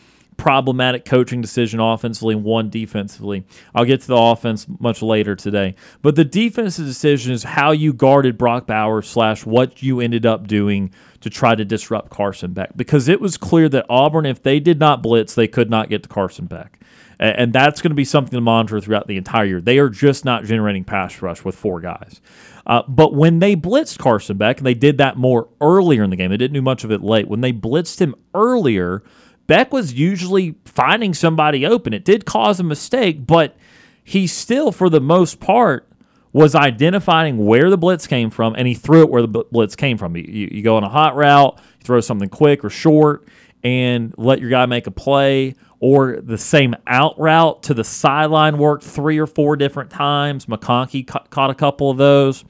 problematic 0.41 1.05
coaching 1.05 1.43
decision 1.43 1.81
offensively 1.81 2.35
and 2.35 2.43
one 2.43 2.71
defensively. 2.71 3.45
I'll 3.75 3.85
get 3.85 4.01
to 4.01 4.07
the 4.07 4.17
offense 4.17 4.67
much 4.79 5.03
later 5.03 5.37
today. 5.37 5.75
But 6.01 6.17
the 6.17 6.25
defensive 6.25 6.87
decision 6.87 7.35
is 7.35 7.43
how 7.43 7.73
you 7.73 7.93
guarded 7.93 8.39
Brock 8.39 8.67
Bowers 8.67 9.07
slash 9.07 9.45
what 9.45 9.83
you 9.83 10.01
ended 10.01 10.25
up 10.25 10.47
doing 10.47 10.95
to 11.21 11.29
try 11.29 11.55
to 11.55 11.65
disrupt 11.67 12.09
Carson 12.09 12.55
Beck. 12.55 12.75
Because 12.75 13.07
it 13.07 13.21
was 13.21 13.37
clear 13.37 13.69
that 13.69 13.85
Auburn, 13.91 14.25
if 14.25 14.43
they 14.43 14.61
did 14.61 14.81
not 14.81 15.03
blitz, 15.03 15.35
they 15.35 15.47
could 15.47 15.69
not 15.69 15.91
get 15.91 16.05
to 16.05 16.09
Carson 16.09 16.47
Beck. 16.47 16.81
And 17.19 17.53
that's 17.53 17.83
going 17.83 17.91
to 17.91 17.95
be 17.95 18.07
something 18.07 18.35
to 18.35 18.41
monitor 18.41 18.81
throughout 18.81 19.09
the 19.09 19.19
entire 19.19 19.45
year. 19.45 19.61
They 19.61 19.79
are 19.79 19.91
just 19.91 20.25
not 20.25 20.45
generating 20.45 20.85
pass 20.85 21.21
rush 21.21 21.45
with 21.45 21.55
four 21.55 21.83
guys. 21.83 22.23
Uh, 22.67 22.83
but 22.89 23.15
when 23.15 23.41
they 23.41 23.55
blitzed 23.55 23.99
Carson 23.99 24.39
Beck, 24.39 24.57
and 24.57 24.67
they 24.67 24.73
did 24.73 24.97
that 24.97 25.19
more 25.19 25.51
earlier 25.61 26.03
in 26.03 26.09
the 26.09 26.17
game, 26.17 26.31
they 26.31 26.39
didn't 26.39 26.55
do 26.55 26.63
much 26.63 26.83
of 26.83 26.91
it 26.91 27.03
late. 27.03 27.29
When 27.29 27.43
they 27.43 27.53
blitzed 27.53 28.01
him 28.01 28.15
earlier, 28.35 29.03
Beck 29.51 29.73
was 29.73 29.93
usually 29.95 30.55
finding 30.65 31.13
somebody 31.13 31.67
open. 31.67 31.93
It 31.93 32.05
did 32.05 32.25
cause 32.25 32.61
a 32.61 32.63
mistake, 32.63 33.27
but 33.27 33.57
he 34.05 34.29
still, 34.29 34.71
for 34.71 34.89
the 34.89 35.01
most 35.01 35.41
part, 35.41 35.89
was 36.33 36.55
identifying 36.55 37.45
where 37.45 37.69
the 37.69 37.77
blitz 37.77 38.07
came 38.07 38.31
from, 38.31 38.55
and 38.57 38.69
he 38.69 38.75
threw 38.75 39.03
it 39.03 39.11
where 39.11 39.23
the 39.23 39.45
blitz 39.51 39.75
came 39.75 39.99
from. 39.99 40.17
You, 40.17 40.23
you 40.53 40.63
go 40.63 40.77
on 40.77 40.85
a 40.85 40.89
hot 40.89 41.17
route, 41.17 41.59
you 41.81 41.85
throw 41.85 42.01
something 42.01 42.29
quick 42.29 42.65
or 42.65 42.71
short, 42.71 43.27
and 43.65 44.15
let 44.17 44.41
your 44.41 44.51
guy 44.51 44.67
make 44.67 44.87
a 44.87 44.93
play, 44.93 45.57
or 45.81 46.21
the 46.21 46.39
same 46.39 46.77
out 46.87 47.19
route 47.19 47.65
to 47.65 47.75
the 47.75 47.83
sideline 47.83 48.57
worked 48.57 48.85
three 48.85 49.19
or 49.19 49.27
four 49.27 49.57
different 49.57 49.91
times. 49.91 50.47
McConkey 50.47 51.09
ca- 51.09 51.25
caught 51.29 51.51
a 51.51 51.57
couple 51.57 51.91
of 51.91 51.97
those. 51.97 52.45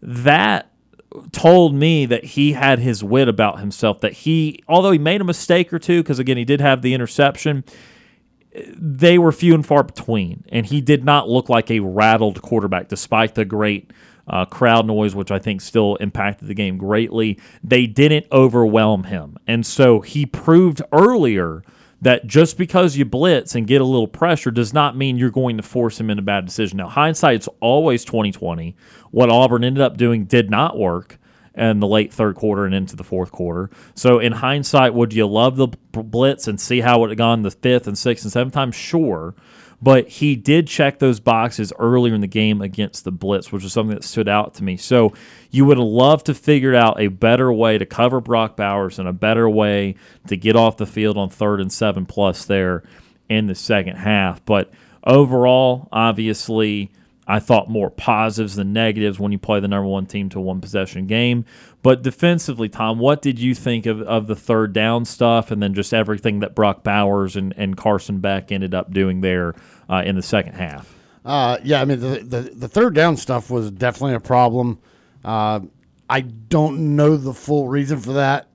That 0.00 0.70
told 1.32 1.74
me 1.74 2.06
that 2.06 2.24
he 2.24 2.52
had 2.52 2.78
his 2.78 3.02
wit 3.02 3.28
about 3.28 3.60
himself. 3.60 4.00
That 4.00 4.12
he, 4.12 4.62
although 4.68 4.92
he 4.92 4.98
made 4.98 5.20
a 5.20 5.24
mistake 5.24 5.72
or 5.72 5.78
two, 5.78 6.02
because 6.02 6.18
again, 6.18 6.36
he 6.36 6.44
did 6.44 6.60
have 6.60 6.82
the 6.82 6.94
interception, 6.94 7.64
they 8.54 9.18
were 9.18 9.32
few 9.32 9.54
and 9.54 9.64
far 9.64 9.82
between. 9.82 10.44
And 10.50 10.66
he 10.66 10.80
did 10.80 11.04
not 11.04 11.28
look 11.28 11.48
like 11.48 11.70
a 11.70 11.80
rattled 11.80 12.42
quarterback, 12.42 12.88
despite 12.88 13.34
the 13.34 13.44
great 13.44 13.92
uh, 14.26 14.44
crowd 14.44 14.86
noise, 14.86 15.14
which 15.14 15.30
I 15.30 15.38
think 15.38 15.60
still 15.60 15.96
impacted 15.96 16.48
the 16.48 16.54
game 16.54 16.78
greatly. 16.78 17.38
They 17.62 17.86
didn't 17.86 18.26
overwhelm 18.30 19.04
him. 19.04 19.36
And 19.46 19.66
so 19.66 20.00
he 20.00 20.26
proved 20.26 20.82
earlier 20.92 21.62
that 22.00 22.26
just 22.26 22.56
because 22.56 22.96
you 22.96 23.04
blitz 23.04 23.54
and 23.54 23.66
get 23.66 23.80
a 23.80 23.84
little 23.84 24.08
pressure 24.08 24.50
does 24.50 24.72
not 24.72 24.96
mean 24.96 25.18
you're 25.18 25.30
going 25.30 25.56
to 25.56 25.62
force 25.62 26.00
him 26.00 26.10
into 26.10 26.22
bad 26.22 26.46
decision. 26.46 26.78
Now, 26.78 26.88
hindsight's 26.88 27.48
always 27.60 28.04
2020. 28.04 28.74
What 29.10 29.30
Auburn 29.30 29.64
ended 29.64 29.82
up 29.82 29.96
doing 29.96 30.24
did 30.24 30.50
not 30.50 30.78
work 30.78 31.18
in 31.54 31.80
the 31.80 31.86
late 31.86 32.12
third 32.12 32.36
quarter 32.36 32.64
and 32.64 32.74
into 32.74 32.96
the 32.96 33.04
fourth 33.04 33.32
quarter. 33.32 33.70
So, 33.94 34.18
in 34.18 34.32
hindsight, 34.32 34.94
would 34.94 35.12
you 35.12 35.26
love 35.26 35.56
the 35.56 35.68
blitz 35.92 36.48
and 36.48 36.60
see 36.60 36.80
how 36.80 37.04
it 37.04 37.08
had 37.08 37.18
gone 37.18 37.42
the 37.42 37.50
fifth 37.50 37.86
and 37.86 37.98
sixth 37.98 38.24
and 38.24 38.32
seventh 38.32 38.54
time? 38.54 38.72
Sure 38.72 39.34
but 39.82 40.08
he 40.08 40.36
did 40.36 40.66
check 40.66 40.98
those 40.98 41.20
boxes 41.20 41.72
earlier 41.78 42.14
in 42.14 42.20
the 42.20 42.26
game 42.26 42.60
against 42.60 43.04
the 43.04 43.12
blitz, 43.12 43.50
which 43.50 43.62
was 43.62 43.72
something 43.72 43.94
that 43.94 44.04
stood 44.04 44.28
out 44.28 44.54
to 44.54 44.64
me. 44.64 44.76
So 44.76 45.14
you 45.50 45.64
would 45.64 45.78
loved 45.78 46.26
to 46.26 46.34
figure 46.34 46.74
out 46.74 47.00
a 47.00 47.08
better 47.08 47.52
way 47.52 47.78
to 47.78 47.86
cover 47.86 48.20
Brock 48.20 48.56
Bowers 48.56 48.98
and 48.98 49.08
a 49.08 49.12
better 49.12 49.48
way 49.48 49.96
to 50.26 50.36
get 50.36 50.56
off 50.56 50.76
the 50.76 50.86
field 50.86 51.16
on 51.16 51.30
third 51.30 51.60
and 51.60 51.72
seven 51.72 52.04
plus 52.04 52.44
there 52.44 52.82
in 53.28 53.46
the 53.46 53.54
second 53.54 53.96
half. 53.96 54.44
But 54.44 54.70
overall, 55.04 55.88
obviously, 55.90 56.90
I 57.26 57.38
thought 57.38 57.70
more 57.70 57.90
positives 57.90 58.56
than 58.56 58.72
negatives 58.72 59.20
when 59.20 59.30
you 59.30 59.38
play 59.38 59.60
the 59.60 59.68
number 59.68 59.86
one 59.86 60.06
team 60.06 60.28
to 60.30 60.40
one 60.40 60.60
possession 60.60 61.06
game. 61.06 61.44
But 61.82 62.02
defensively, 62.02 62.68
Tom, 62.68 62.98
what 62.98 63.22
did 63.22 63.38
you 63.38 63.54
think 63.54 63.86
of, 63.86 64.02
of 64.02 64.26
the 64.26 64.36
third 64.36 64.72
down 64.72 65.06
stuff 65.06 65.50
and 65.50 65.62
then 65.62 65.72
just 65.72 65.94
everything 65.94 66.40
that 66.40 66.54
Brock 66.54 66.82
Bowers 66.82 67.36
and, 67.36 67.54
and 67.56 67.76
Carson 67.76 68.18
Beck 68.18 68.52
ended 68.52 68.74
up 68.74 68.92
doing 68.92 69.22
there 69.22 69.54
uh, 69.88 70.02
in 70.04 70.16
the 70.16 70.22
second 70.22 70.54
half? 70.54 70.94
Uh, 71.24 71.58
yeah, 71.62 71.80
I 71.80 71.84
mean, 71.84 72.00
the, 72.00 72.20
the, 72.20 72.40
the, 72.54 72.68
third 72.68 72.94
down 72.94 73.16
stuff 73.16 73.50
was 73.50 73.70
definitely 73.70 74.14
a 74.14 74.20
problem. 74.20 74.78
Uh, 75.24 75.60
I 76.08 76.22
don't 76.22 76.96
know 76.96 77.16
the 77.16 77.34
full 77.34 77.68
reason 77.68 78.00
for 78.00 78.14
that. 78.14 78.48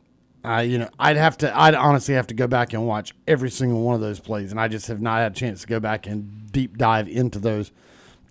Uh, 0.43 0.59
you 0.59 0.77
know, 0.77 0.89
I'd 0.99 1.17
have 1.17 1.37
to, 1.39 1.57
I'd 1.57 1.73
honestly 1.73 2.15
have 2.15 2.27
to 2.27 2.33
go 2.35 2.47
back 2.47 2.73
and 2.73 2.85
watch 2.85 3.13
every 3.27 3.49
single 3.49 3.81
one 3.81 3.95
of 3.95 4.01
those 4.01 4.19
plays, 4.19 4.51
and 4.51 4.59
I 4.59 4.67
just 4.67 4.87
have 4.87 5.01
not 5.01 5.19
had 5.19 5.31
a 5.31 5.35
chance 5.35 5.61
to 5.61 5.67
go 5.67 5.79
back 5.79 6.05
and 6.05 6.51
deep 6.51 6.77
dive 6.77 7.07
into 7.07 7.39
those 7.39 7.71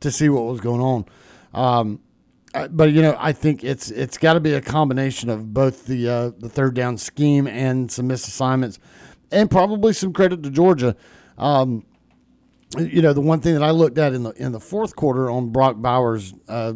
to 0.01 0.11
see 0.11 0.29
what 0.29 0.45
was 0.45 0.61
going 0.61 0.81
on. 0.81 1.07
Um, 1.53 2.01
but 2.71 2.93
you 2.93 3.03
know, 3.03 3.17
I 3.19 3.33
think 3.33 3.65
it's 3.65 3.91
it's 3.91 4.17
got 4.17 4.35
to 4.35 4.41
be 4.41 4.53
a 4.53 4.61
combination 4.61 5.29
of 5.29 5.53
both 5.53 5.87
the 5.87 6.09
uh, 6.09 6.31
the 6.39 6.49
third 6.49 6.75
down 6.75 6.97
scheme 6.97 7.47
and 7.47 7.91
some 7.91 8.07
missed 8.07 8.29
assignments, 8.29 8.79
and 9.33 9.51
probably 9.51 9.93
some 9.93 10.13
credit 10.13 10.43
to 10.45 10.51
Georgia. 10.51 10.97
Um, 11.37 11.85
you 12.79 13.03
know, 13.03 13.13
the 13.13 13.21
one 13.21 13.41
thing 13.41 13.55
that 13.55 13.63
I 13.63 13.71
looked 13.71 13.99
at 13.99 14.13
in 14.13 14.23
the 14.23 14.31
in 14.31 14.53
the 14.53 14.61
fourth 14.61 14.95
quarter 14.95 15.31
on 15.31 15.51
Brock 15.51 15.77
Bowers' 15.79 16.33
uh, 16.49 16.75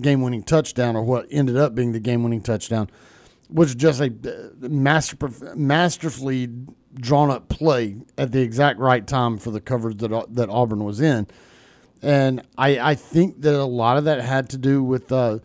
game 0.00 0.22
winning 0.22 0.42
touchdown, 0.42 0.96
or 0.96 1.02
what 1.02 1.26
ended 1.30 1.56
up 1.56 1.74
being 1.74 1.92
the 1.92 2.00
game 2.00 2.22
winning 2.22 2.42
touchdown, 2.42 2.90
was 3.50 3.74
just 3.74 4.00
a 4.00 4.06
uh, 4.06 4.68
master 4.68 5.16
masterfully 5.54 6.48
drawn 6.94 7.30
up 7.30 7.48
play 7.50 7.96
at 8.16 8.32
the 8.32 8.40
exact 8.40 8.78
right 8.78 9.06
time 9.06 9.36
for 9.36 9.50
the 9.50 9.60
coverage 9.60 9.98
that 9.98 10.34
that 10.34 10.48
Auburn 10.48 10.82
was 10.82 11.00
in 11.00 11.26
and 12.02 12.42
I, 12.56 12.78
I 12.78 12.94
think 12.94 13.42
that 13.42 13.54
a 13.54 13.64
lot 13.64 13.96
of 13.96 14.04
that 14.04 14.20
had 14.20 14.50
to 14.50 14.58
do 14.58 14.82
with 14.82 15.10
uh, 15.12 15.38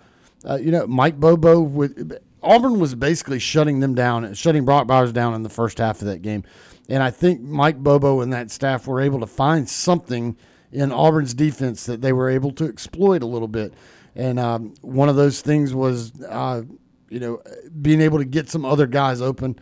uh, 0.48 0.56
you 0.56 0.72
know 0.72 0.88
Mike 0.88 1.20
Bobo 1.20 1.60
with 1.62 2.18
Auburn 2.42 2.80
was 2.80 2.96
basically 2.96 3.40
shutting 3.40 3.80
them 3.80 3.96
down, 3.96 4.34
shutting 4.34 4.66
Brock 4.66 4.88
Bowers 4.88 5.12
down 5.12 5.34
in 5.34 5.44
the 5.44 5.50
first 5.50 5.80
half 5.80 6.02
of 6.02 6.08
that 6.08 6.22
game, 6.22 6.44
and 6.90 7.02
I 7.04 7.12
think 7.12 7.42
Mike 7.42 7.78
Bobo 7.78 8.22
and 8.22 8.32
that 8.34 8.52
staff 8.52 8.88
were 8.88 9.02
able 9.02 9.20
to 9.20 9.28
find 9.28 9.70
something 9.70 10.38
in 10.72 10.92
Auburn's 10.92 11.34
defense 11.34 11.86
that 11.86 12.02
they 12.02 12.14
were 12.14 12.30
able 12.30 12.52
to 12.52 12.66
exploit 12.66 13.24
a 13.24 13.28
little 13.28 13.48
bit, 13.48 13.74
and 14.16 14.40
um, 14.40 14.74
one 14.82 15.10
of 15.10 15.16
those 15.16 15.42
things 15.42 15.74
was 15.74 16.12
uh, 16.24 16.64
you 17.10 17.20
know 17.20 17.42
being 17.82 18.02
able 18.02 18.20
to 18.20 18.26
get 18.26 18.50
some 18.50 18.66
other 18.66 18.88
guys 18.88 19.22
open. 19.22 19.60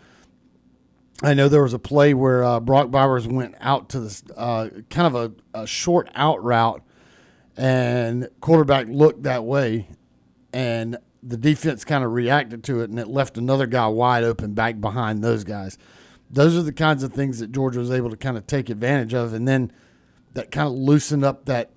I 1.23 1.33
know 1.33 1.47
there 1.47 1.63
was 1.63 1.73
a 1.73 1.79
play 1.79 2.13
where 2.13 2.43
uh, 2.43 2.59
Brock 2.59 2.91
Bowers 2.91 3.25
went 3.25 3.55
out 3.61 3.87
to 3.89 4.01
this 4.01 4.23
uh, 4.35 4.67
kind 4.89 5.15
of 5.15 5.15
a, 5.15 5.61
a, 5.61 5.65
short 5.65 6.09
out 6.15 6.43
route, 6.43 6.83
and 7.55 8.27
quarterback 8.41 8.87
looked 8.89 9.23
that 9.23 9.45
way, 9.45 9.87
and 10.51 10.97
the 11.23 11.37
defense 11.37 11.85
kind 11.85 12.03
of 12.03 12.11
reacted 12.11 12.61
to 12.65 12.81
it, 12.81 12.89
and 12.89 12.99
it 12.99 13.07
left 13.07 13.37
another 13.37 13.67
guy 13.67 13.87
wide 13.87 14.25
open 14.25 14.53
back 14.53 14.81
behind 14.81 15.23
those 15.23 15.45
guys. 15.45 15.77
Those 16.29 16.57
are 16.57 16.61
the 16.61 16.73
kinds 16.73 17.03
of 17.03 17.13
things 17.13 17.39
that 17.39 17.53
Georgia 17.53 17.79
was 17.79 17.91
able 17.91 18.09
to 18.09 18.17
kind 18.17 18.35
of 18.35 18.45
take 18.45 18.69
advantage 18.69 19.13
of, 19.13 19.33
and 19.33 19.47
then 19.47 19.71
that 20.33 20.51
kind 20.51 20.67
of 20.67 20.73
loosened 20.73 21.23
up 21.23 21.45
that 21.45 21.71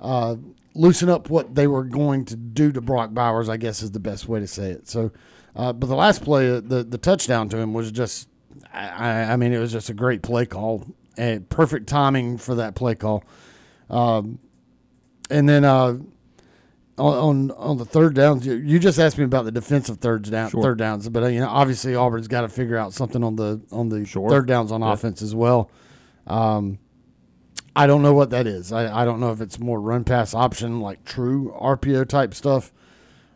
uh, 0.00 0.34
loosen 0.74 1.08
up 1.08 1.30
what 1.30 1.54
they 1.54 1.68
were 1.68 1.84
going 1.84 2.24
to 2.24 2.34
do 2.34 2.72
to 2.72 2.80
Brock 2.80 3.14
Bowers. 3.14 3.48
I 3.48 3.58
guess 3.58 3.80
is 3.80 3.92
the 3.92 4.00
best 4.00 4.28
way 4.28 4.40
to 4.40 4.48
say 4.48 4.70
it. 4.70 4.88
So, 4.88 5.12
uh, 5.54 5.72
but 5.72 5.86
the 5.86 5.94
last 5.94 6.24
play, 6.24 6.58
the 6.58 6.82
the 6.82 6.98
touchdown 6.98 7.48
to 7.50 7.58
him 7.58 7.74
was 7.74 7.92
just 7.92 8.27
I, 8.72 9.32
I 9.32 9.36
mean, 9.36 9.52
it 9.52 9.58
was 9.58 9.72
just 9.72 9.90
a 9.90 9.94
great 9.94 10.22
play 10.22 10.46
call 10.46 10.86
and 11.16 11.48
perfect 11.48 11.88
timing 11.88 12.38
for 12.38 12.56
that 12.56 12.74
play 12.74 12.94
call. 12.94 13.24
Um, 13.90 14.38
and 15.30 15.48
then 15.48 15.64
uh, 15.64 15.98
on, 16.96 17.50
on 17.50 17.78
the 17.78 17.84
third 17.84 18.14
downs, 18.14 18.46
you, 18.46 18.54
you, 18.54 18.78
just 18.78 18.98
asked 18.98 19.18
me 19.18 19.24
about 19.24 19.44
the 19.44 19.52
defensive 19.52 19.98
third 19.98 20.30
down 20.30 20.50
sure. 20.50 20.62
third 20.62 20.78
downs, 20.78 21.08
but 21.08 21.22
uh, 21.22 21.26
you 21.26 21.40
know 21.40 21.48
obviously 21.48 21.94
Auburn's 21.94 22.28
got 22.28 22.42
to 22.42 22.48
figure 22.48 22.76
out 22.76 22.92
something 22.92 23.22
on 23.22 23.36
the 23.36 23.60
on 23.72 23.88
the 23.88 24.04
sure. 24.04 24.28
third 24.28 24.46
downs 24.46 24.72
on 24.72 24.80
yeah. 24.80 24.92
offense 24.92 25.22
as 25.22 25.34
well. 25.34 25.70
Um, 26.26 26.78
I 27.74 27.86
don't 27.86 28.02
know 28.02 28.14
what 28.14 28.30
that 28.30 28.46
is. 28.46 28.72
I, 28.72 29.02
I 29.02 29.04
don't 29.04 29.20
know 29.20 29.30
if 29.30 29.40
it's 29.40 29.58
more 29.58 29.80
run 29.80 30.04
pass 30.04 30.34
option 30.34 30.80
like 30.80 31.04
true 31.04 31.54
RPO 31.60 32.08
type 32.08 32.34
stuff. 32.34 32.72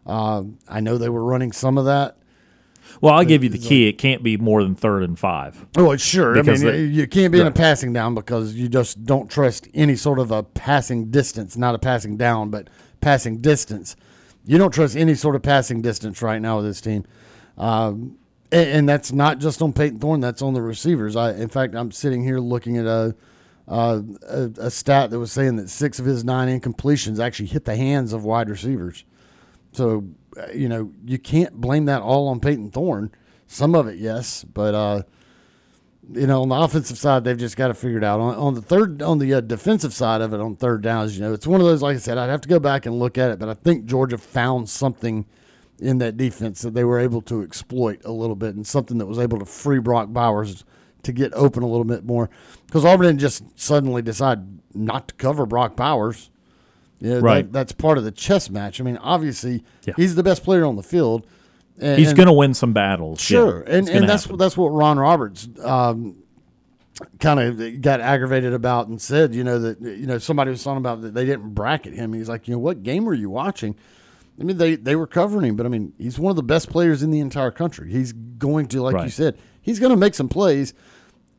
Uh, 0.05 0.43
I 0.69 0.81
know 0.81 0.99
they 0.99 1.09
were 1.09 1.25
running 1.25 1.53
some 1.53 1.79
of 1.79 1.85
that. 1.85 2.17
Well, 3.03 3.15
I'll 3.15 3.25
give 3.25 3.43
you 3.43 3.51
the 3.51 3.59
key. 3.59 3.89
It 3.89 3.95
can't 3.95 4.23
be 4.23 4.37
more 4.37 4.63
than 4.63 4.77
third 4.77 5.03
and 5.03 5.19
five. 5.19 5.67
Oh, 5.77 5.97
sure. 5.97 6.39
I 6.39 6.43
mean, 6.43 6.61
the, 6.61 6.79
you 6.79 7.09
can't 7.09 7.33
be 7.33 7.41
in 7.41 7.49
a 7.49 7.51
passing 7.51 7.93
down 7.93 8.15
because 8.15 8.55
you 8.55 8.69
just 8.69 9.05
don't 9.05 9.29
trust 9.29 9.67
any 9.75 9.97
sort 9.97 10.21
of 10.21 10.31
a 10.31 10.45
passing 10.45 11.11
distance, 11.11 11.57
not 11.57 11.75
a 11.75 11.81
passing 11.81 12.17
down, 12.17 12.51
but 12.51 12.71
passing 13.01 13.39
distance. 13.39 13.97
You 14.45 14.57
don't 14.57 14.73
trust 14.73 14.97
any 14.97 15.17
sort 15.17 15.35
of 15.35 15.43
passing 15.43 15.83
distance 15.83 16.23
right 16.23 16.41
now 16.41 16.59
with 16.59 16.67
this 16.67 16.81
team. 16.81 17.05
Um, 17.59 18.19
and, 18.53 18.69
and, 18.69 18.89
that's 18.89 19.11
not 19.11 19.41
just 19.41 19.61
on 19.63 19.73
Payton 19.73 19.99
Thorne, 19.99 20.21
that's 20.21 20.41
on 20.41 20.55
the 20.55 20.63
receivers. 20.63 21.17
I, 21.17 21.33
in 21.33 21.49
fact, 21.49 21.75
I'm 21.75 21.91
sitting 21.91 22.23
here 22.23 22.39
looking 22.39 22.77
at 22.79 22.87
a, 22.87 23.17
a, 23.67 24.05
a 24.59 24.71
stat 24.71 25.11
that 25.11 25.19
was 25.19 25.33
saying 25.33 25.57
that 25.57 25.69
six 25.69 25.99
of 25.99 26.07
his 26.07 26.25
nine 26.25 26.49
incompletions 26.61 27.19
actually 27.19 27.47
hit 27.47 27.65
the 27.65 27.75
hands 27.75 28.13
of 28.13 28.23
wide 28.25 28.49
receivers. 28.49 29.05
So 29.73 29.99
uh, 29.99 30.03
you 30.55 30.69
know, 30.69 30.93
you 31.05 31.19
can't 31.19 31.61
blame 31.61 31.85
that 31.87 32.03
all 32.03 32.29
on 32.29 32.41
Payton 32.41 32.71
Thorne. 32.71 33.11
Some 33.47 33.75
of 33.75 33.87
it, 33.87 33.99
yes, 33.99 34.45
but 34.45 34.75
uh, 34.75 35.03
you 36.11 36.27
know, 36.27 36.43
on 36.43 36.49
the 36.49 36.57
offensive 36.57 36.99
side, 36.99 37.25
they've 37.25 37.39
just 37.39 37.57
got 37.57 37.69
to 37.69 37.75
figure 37.75 37.99
it 37.99 38.05
out. 38.05 38.19
On, 38.21 38.35
on 38.35 38.55
the 38.55 38.63
third, 38.63 39.03
on 39.03 39.19
the 39.19 39.35
uh, 39.35 39.41
defensive 39.41 39.95
side 39.95 40.21
of 40.21 40.33
it, 40.33 40.41
on 40.41 40.57
third 40.57 40.83
downs, 40.83 41.17
you 41.17 41.23
know, 41.23 41.33
it's 41.33 41.47
one 41.47 41.61
of 41.61 41.67
those. 41.67 41.83
Like 41.83 41.97
I 41.97 42.01
said, 42.01 42.19
I'd 42.19 42.31
have 42.31 42.41
to 42.43 42.49
go 42.49 42.59
back 42.59 42.87
and 42.87 42.99
look 42.99 43.19
at 43.19 43.31
it, 43.31 43.39
but 43.39 43.49
I 43.49 43.55
think 43.55 43.85
Georgia 43.85 44.19
found 44.19 44.69
something 44.69 45.27
in 45.79 45.99
that 45.99 46.17
defense 46.17 46.63
that 46.63 46.75
they 46.75 46.85
were 46.85 46.99
able 46.99 47.23
to 47.23 47.43
exploit 47.43 48.05
a 48.05 48.13
little 48.13 48.37
bit, 48.37 48.55
and 48.55 48.67
something 48.67 48.99
that 48.99 49.07
was 49.07 49.19
able 49.19 49.39
to 49.39 49.45
free 49.45 49.79
Brock 49.79 50.13
Bowers 50.13 50.65
to 51.03 51.13
get 51.13 51.33
open 51.35 51.63
a 51.63 51.69
little 51.69 51.85
bit 51.85 52.05
more. 52.05 52.31
Because 52.67 52.85
Auburn 52.85 53.07
didn't 53.09 53.21
just 53.21 53.45
suddenly 53.59 54.03
decide 54.03 54.41
not 54.75 55.09
to 55.09 55.15
cover 55.15 55.47
Brock 55.47 55.77
Bowers. 55.77 56.31
Yeah, 57.03 57.19
right. 57.21 57.45
That, 57.45 57.53
that's 57.53 57.73
part 57.73 57.99
of 57.99 58.05
the 58.05 58.13
chess 58.13 58.49
match. 58.49 58.81
I 58.81 58.85
mean, 58.85 58.97
obviously, 58.99 59.65
yeah. 59.85 59.95
he's 59.97 60.15
the 60.15 60.23
best 60.23 60.45
player 60.45 60.65
on 60.65 60.77
the 60.77 60.85
field. 60.85 61.27
And, 61.81 61.99
he's 61.99 62.13
going 62.13 62.29
to 62.29 62.33
win 62.33 62.55
some 62.55 62.73
battles. 62.73 63.21
Sure, 63.21 63.65
yeah, 63.67 63.77
and 63.77 63.89
and 63.89 64.09
that's 64.09 64.25
happen. 64.25 64.39
that's 64.39 64.57
what 64.57 64.69
Ron 64.69 64.99
Roberts 64.99 65.49
um, 65.65 66.23
kind 67.19 67.41
of 67.41 67.81
got 67.81 68.01
aggravated 68.01 68.53
about 68.53 68.87
and 68.87 69.03
said, 69.03 69.35
you 69.35 69.43
know, 69.43 69.59
that 69.59 69.81
you 69.81 70.07
know 70.07 70.19
somebody 70.19 70.51
was 70.53 70.63
talking 70.63 70.79
about 70.79 71.03
that 71.03 71.13
they 71.13 71.25
didn't 71.25 71.55
bracket 71.55 71.95
him. 71.95 72.13
He's 72.13 72.29
like, 72.29 72.47
you 72.47 72.55
know, 72.55 72.61
what 72.61 72.85
game 72.85 73.05
were 73.05 73.15
you 73.15 73.31
watching? 73.31 73.75
I 74.41 74.45
mean, 74.45 74.59
they 74.59 74.77
they 74.77 74.95
were 74.95 75.09
covering 75.09 75.47
him, 75.47 75.57
but 75.57 75.67
I 75.67 75.71
mean, 75.71 75.93
he's 75.99 76.21
one 76.21 76.31
of 76.31 76.37
the 76.37 76.43
best 76.45 76.71
players 76.71 77.03
in 77.03 77.11
the 77.11 77.21
entire 77.21 77.51
country. 77.51 77.91
He's 77.91 78.13
going 78.13 78.69
to, 78.69 78.83
like 78.83 78.95
right. 78.95 79.05
you 79.05 79.11
said, 79.11 79.39
he's 79.61 79.81
going 79.81 79.91
to 79.91 79.97
make 79.97 80.15
some 80.15 80.29
plays, 80.29 80.73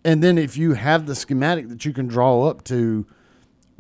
and 0.03 0.21
then 0.21 0.37
if 0.37 0.57
you 0.57 0.73
have 0.73 1.05
the 1.05 1.15
schematic 1.15 1.69
that 1.69 1.85
you 1.85 1.93
can 1.93 2.07
draw 2.07 2.47
up 2.49 2.65
to 2.65 3.05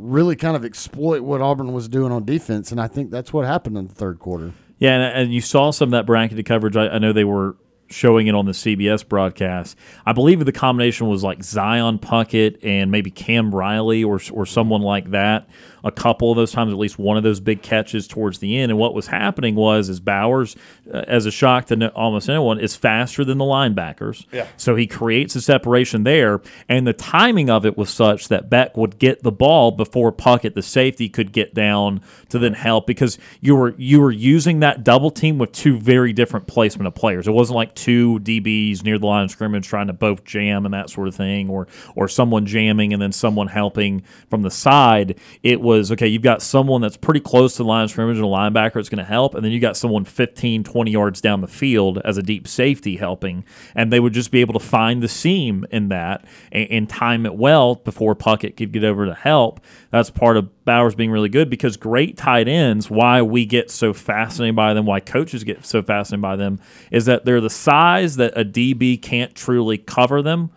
really 0.03 0.35
kind 0.35 0.55
of 0.55 0.65
exploit 0.65 1.21
what 1.21 1.41
Auburn 1.41 1.73
was 1.73 1.87
doing 1.87 2.11
on 2.11 2.25
defense, 2.25 2.71
and 2.71 2.79
I 2.79 2.87
think 2.87 3.11
that's 3.11 3.31
what 3.31 3.45
happened 3.45 3.77
in 3.77 3.87
the 3.87 3.93
third 3.93 4.19
quarter. 4.19 4.53
Yeah, 4.79 4.95
and, 4.95 5.23
and 5.23 5.33
you 5.33 5.41
saw 5.41 5.71
some 5.71 5.87
of 5.87 5.91
that 5.91 6.05
bracketed 6.05 6.45
coverage. 6.45 6.75
I, 6.75 6.87
I 6.87 6.97
know 6.99 7.13
they 7.13 7.23
were 7.23 7.55
showing 7.87 8.27
it 8.27 8.35
on 8.35 8.45
the 8.45 8.51
CBS 8.51 9.07
broadcast. 9.07 9.77
I 10.05 10.13
believe 10.13 10.43
the 10.43 10.51
combination 10.51 11.07
was 11.07 11.23
like 11.23 11.43
Zion 11.43 11.99
Puckett 11.99 12.57
and 12.63 12.91
maybe 12.91 13.11
Cam 13.11 13.53
Riley 13.53 14.03
or 14.03 14.19
or 14.31 14.45
someone 14.45 14.81
like 14.81 15.11
that 15.11 15.47
a 15.83 15.91
couple 15.91 16.31
of 16.31 16.37
those 16.37 16.51
times, 16.51 16.71
at 16.71 16.79
least 16.79 16.97
one 16.97 17.17
of 17.17 17.23
those 17.23 17.39
big 17.39 17.61
catches 17.61 18.07
towards 18.07 18.39
the 18.39 18.57
end. 18.57 18.71
And 18.71 18.79
what 18.79 18.93
was 18.93 19.07
happening 19.07 19.55
was, 19.55 19.89
is 19.89 19.99
Bowers, 19.99 20.55
uh, 20.91 21.03
as 21.07 21.25
a 21.25 21.31
shock 21.31 21.65
to 21.65 21.75
no, 21.75 21.87
almost 21.89 22.29
anyone, 22.29 22.59
is 22.59 22.75
faster 22.75 23.25
than 23.25 23.37
the 23.37 23.45
linebackers. 23.45 24.25
Yeah. 24.31 24.47
So 24.55 24.75
he 24.75 24.87
creates 24.87 25.35
a 25.35 25.41
separation 25.41 26.03
there, 26.03 26.41
and 26.69 26.87
the 26.87 26.93
timing 26.93 27.49
of 27.49 27.65
it 27.65 27.77
was 27.77 27.89
such 27.89 28.29
that 28.29 28.49
Beck 28.49 28.77
would 28.77 28.97
get 28.97 29.23
the 29.23 29.31
ball 29.31 29.71
before 29.71 30.11
Puckett, 30.11 30.53
the 30.53 30.61
safety, 30.61 31.09
could 31.09 31.33
get 31.33 31.53
down 31.53 32.01
to 32.29 32.39
then 32.39 32.53
help 32.53 32.87
because 32.87 33.17
you 33.41 33.55
were 33.55 33.75
you 33.77 33.99
were 33.99 34.11
using 34.11 34.61
that 34.61 34.83
double 34.83 35.11
team 35.11 35.37
with 35.37 35.51
two 35.51 35.79
very 35.79 36.13
different 36.13 36.47
placement 36.47 36.87
of 36.87 36.95
players. 36.95 37.27
It 37.27 37.31
wasn't 37.31 37.57
like 37.57 37.75
two 37.75 38.19
DBs 38.19 38.83
near 38.83 38.97
the 38.97 39.05
line 39.05 39.25
of 39.25 39.31
scrimmage 39.31 39.67
trying 39.67 39.87
to 39.87 39.93
both 39.93 40.23
jam 40.23 40.65
and 40.65 40.73
that 40.73 40.89
sort 40.89 41.09
of 41.09 41.15
thing, 41.15 41.49
or 41.49 41.67
or 41.95 42.07
someone 42.07 42.45
jamming 42.45 42.93
and 42.93 43.01
then 43.01 43.11
someone 43.11 43.47
helping 43.47 44.03
from 44.29 44.43
the 44.43 44.51
side. 44.51 45.19
It 45.41 45.59
was 45.59 45.72
was 45.79 45.91
okay, 45.91 46.07
you've 46.07 46.21
got 46.21 46.41
someone 46.41 46.81
that's 46.81 46.97
pretty 46.97 47.19
close 47.19 47.53
to 47.53 47.63
the 47.63 47.69
line 47.69 47.83
of 47.83 47.89
scrimmage 47.89 48.17
and 48.17 48.25
a 48.25 48.29
linebacker 48.29 48.75
that's 48.75 48.89
going 48.89 48.99
to 48.99 49.03
help, 49.03 49.35
and 49.35 49.43
then 49.43 49.51
you 49.51 49.59
got 49.59 49.77
someone 49.77 50.05
15, 50.05 50.63
20 50.63 50.91
yards 50.91 51.21
down 51.21 51.41
the 51.41 51.47
field 51.47 51.99
as 52.05 52.17
a 52.17 52.23
deep 52.23 52.47
safety 52.47 52.97
helping, 52.97 53.43
and 53.75 53.91
they 53.91 53.99
would 53.99 54.13
just 54.13 54.31
be 54.31 54.41
able 54.41 54.53
to 54.53 54.65
find 54.65 55.01
the 55.01 55.07
seam 55.07 55.65
in 55.71 55.89
that 55.89 56.25
and, 56.51 56.69
and 56.69 56.89
time 56.89 57.25
it 57.25 57.35
well 57.35 57.75
before 57.75 58.15
Puckett 58.15 58.57
could 58.57 58.71
get 58.71 58.83
over 58.83 59.05
to 59.05 59.13
help. 59.13 59.59
That's 59.91 60.09
part 60.09 60.37
of 60.37 60.49
Bowers 60.65 60.95
being 60.95 61.11
really 61.11 61.29
good 61.29 61.49
because 61.49 61.77
great 61.77 62.17
tight 62.17 62.47
ends, 62.47 62.89
why 62.89 63.21
we 63.21 63.45
get 63.45 63.69
so 63.69 63.93
fascinated 63.93 64.55
by 64.55 64.73
them, 64.73 64.85
why 64.85 64.99
coaches 64.99 65.43
get 65.43 65.65
so 65.65 65.81
fascinated 65.81 66.21
by 66.21 66.35
them, 66.35 66.59
is 66.91 67.05
that 67.05 67.25
they're 67.25 67.41
the 67.41 67.49
size 67.49 68.15
that 68.15 68.37
a 68.37 68.45
DB 68.45 69.01
can't 69.01 69.35
truly 69.35 69.77
cover 69.77 70.21
them, 70.21 70.51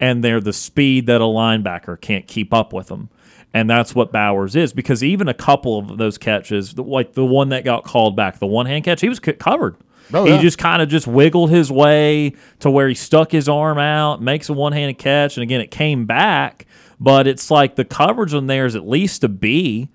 and 0.00 0.24
they're 0.24 0.40
the 0.40 0.52
speed 0.52 1.06
that 1.06 1.20
a 1.20 1.24
linebacker 1.24 2.00
can't 2.00 2.26
keep 2.26 2.52
up 2.52 2.72
with 2.72 2.88
them 2.88 3.08
and 3.54 3.68
that's 3.68 3.94
what 3.94 4.12
Bowers 4.12 4.56
is 4.56 4.72
because 4.72 5.04
even 5.04 5.28
a 5.28 5.34
couple 5.34 5.78
of 5.78 5.98
those 5.98 6.18
catches, 6.18 6.76
like 6.78 7.12
the 7.12 7.24
one 7.24 7.50
that 7.50 7.64
got 7.64 7.84
called 7.84 8.16
back, 8.16 8.38
the 8.38 8.46
one 8.46 8.66
hand 8.66 8.84
catch, 8.84 9.00
he 9.00 9.08
was 9.08 9.20
covered. 9.20 9.76
Oh, 10.12 10.26
yeah. 10.26 10.36
He 10.36 10.42
just 10.42 10.58
kind 10.58 10.82
of 10.82 10.88
just 10.88 11.06
wiggled 11.06 11.50
his 11.50 11.70
way 11.70 12.34
to 12.60 12.70
where 12.70 12.88
he 12.88 12.94
stuck 12.94 13.30
his 13.30 13.48
arm 13.48 13.78
out, 13.78 14.20
makes 14.20 14.48
a 14.48 14.52
one 14.52 14.72
handed 14.72 14.98
catch, 14.98 15.36
and 15.36 15.42
again 15.42 15.60
it 15.60 15.70
came 15.70 16.06
back, 16.06 16.66
but 16.98 17.26
it's 17.26 17.50
like 17.50 17.76
the 17.76 17.84
coverage 17.84 18.34
on 18.34 18.46
there 18.46 18.66
is 18.66 18.74
at 18.74 18.86
least 18.86 19.24
a 19.24 19.28
B, 19.28 19.88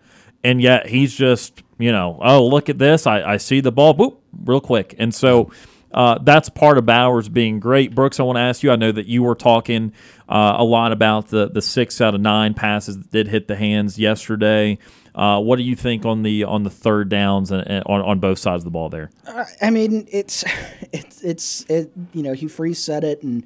and 0.44 0.62
yet 0.62 0.88
he's 0.88 1.16
just 1.16 1.64
you 1.80 1.92
know 1.92 2.20
oh 2.22 2.46
look 2.46 2.70
at 2.70 2.80
this 2.80 3.06
I, 3.06 3.34
I 3.34 3.38
see 3.38 3.60
the 3.60 3.72
ball 3.72 3.94
boop 3.96 4.18
real 4.46 4.62
quick, 4.62 4.96
and 4.98 5.14
so. 5.14 5.52
Uh, 5.98 6.20
that's 6.22 6.48
part 6.48 6.78
of 6.78 6.86
Bowers 6.86 7.28
being 7.28 7.60
great. 7.60 7.96
Brooks, 7.96 8.20
I 8.20 8.24
want 8.24 8.36
to 8.36 8.42
ask 8.42 8.62
you. 8.62 8.72
I 8.72 8.76
know 8.76 8.92
that 8.92 9.08
you 9.08 9.24
were 9.24 9.34
talking 9.34 9.94
uh, 10.30 10.54
a 10.60 10.64
lot 10.64 10.92
about 10.92 11.30
the 11.30 11.50
the 11.50 11.60
six 11.60 12.00
out 12.00 12.14
of 12.14 12.22
nine 12.22 12.54
passes 12.54 13.00
that 13.00 13.10
did 13.10 13.28
hit 13.28 13.48
the 13.48 13.56
hands 13.56 13.98
yesterday. 13.98 14.78
Uh, 15.16 15.42
what 15.42 15.56
do 15.56 15.64
you 15.64 15.76
think 15.76 16.06
on 16.06 16.22
the 16.22 16.44
on 16.44 16.62
the 16.62 16.70
third 16.70 17.10
downs 17.10 17.50
and, 17.50 17.68
and 17.68 17.84
on 17.88 18.02
on 18.02 18.20
both 18.20 18.38
sides 18.38 18.62
of 18.62 18.66
the 18.66 18.70
ball 18.70 18.90
there? 18.90 19.10
I 19.60 19.72
mean, 19.72 20.08
it's 20.12 20.44
it's 20.92 21.24
it's 21.24 21.66
it, 21.68 21.92
you 22.14 22.22
know 22.22 22.34
Hugh 22.34 22.50
Freeze 22.50 22.78
said 22.78 23.04
it, 23.04 23.24
and 23.24 23.44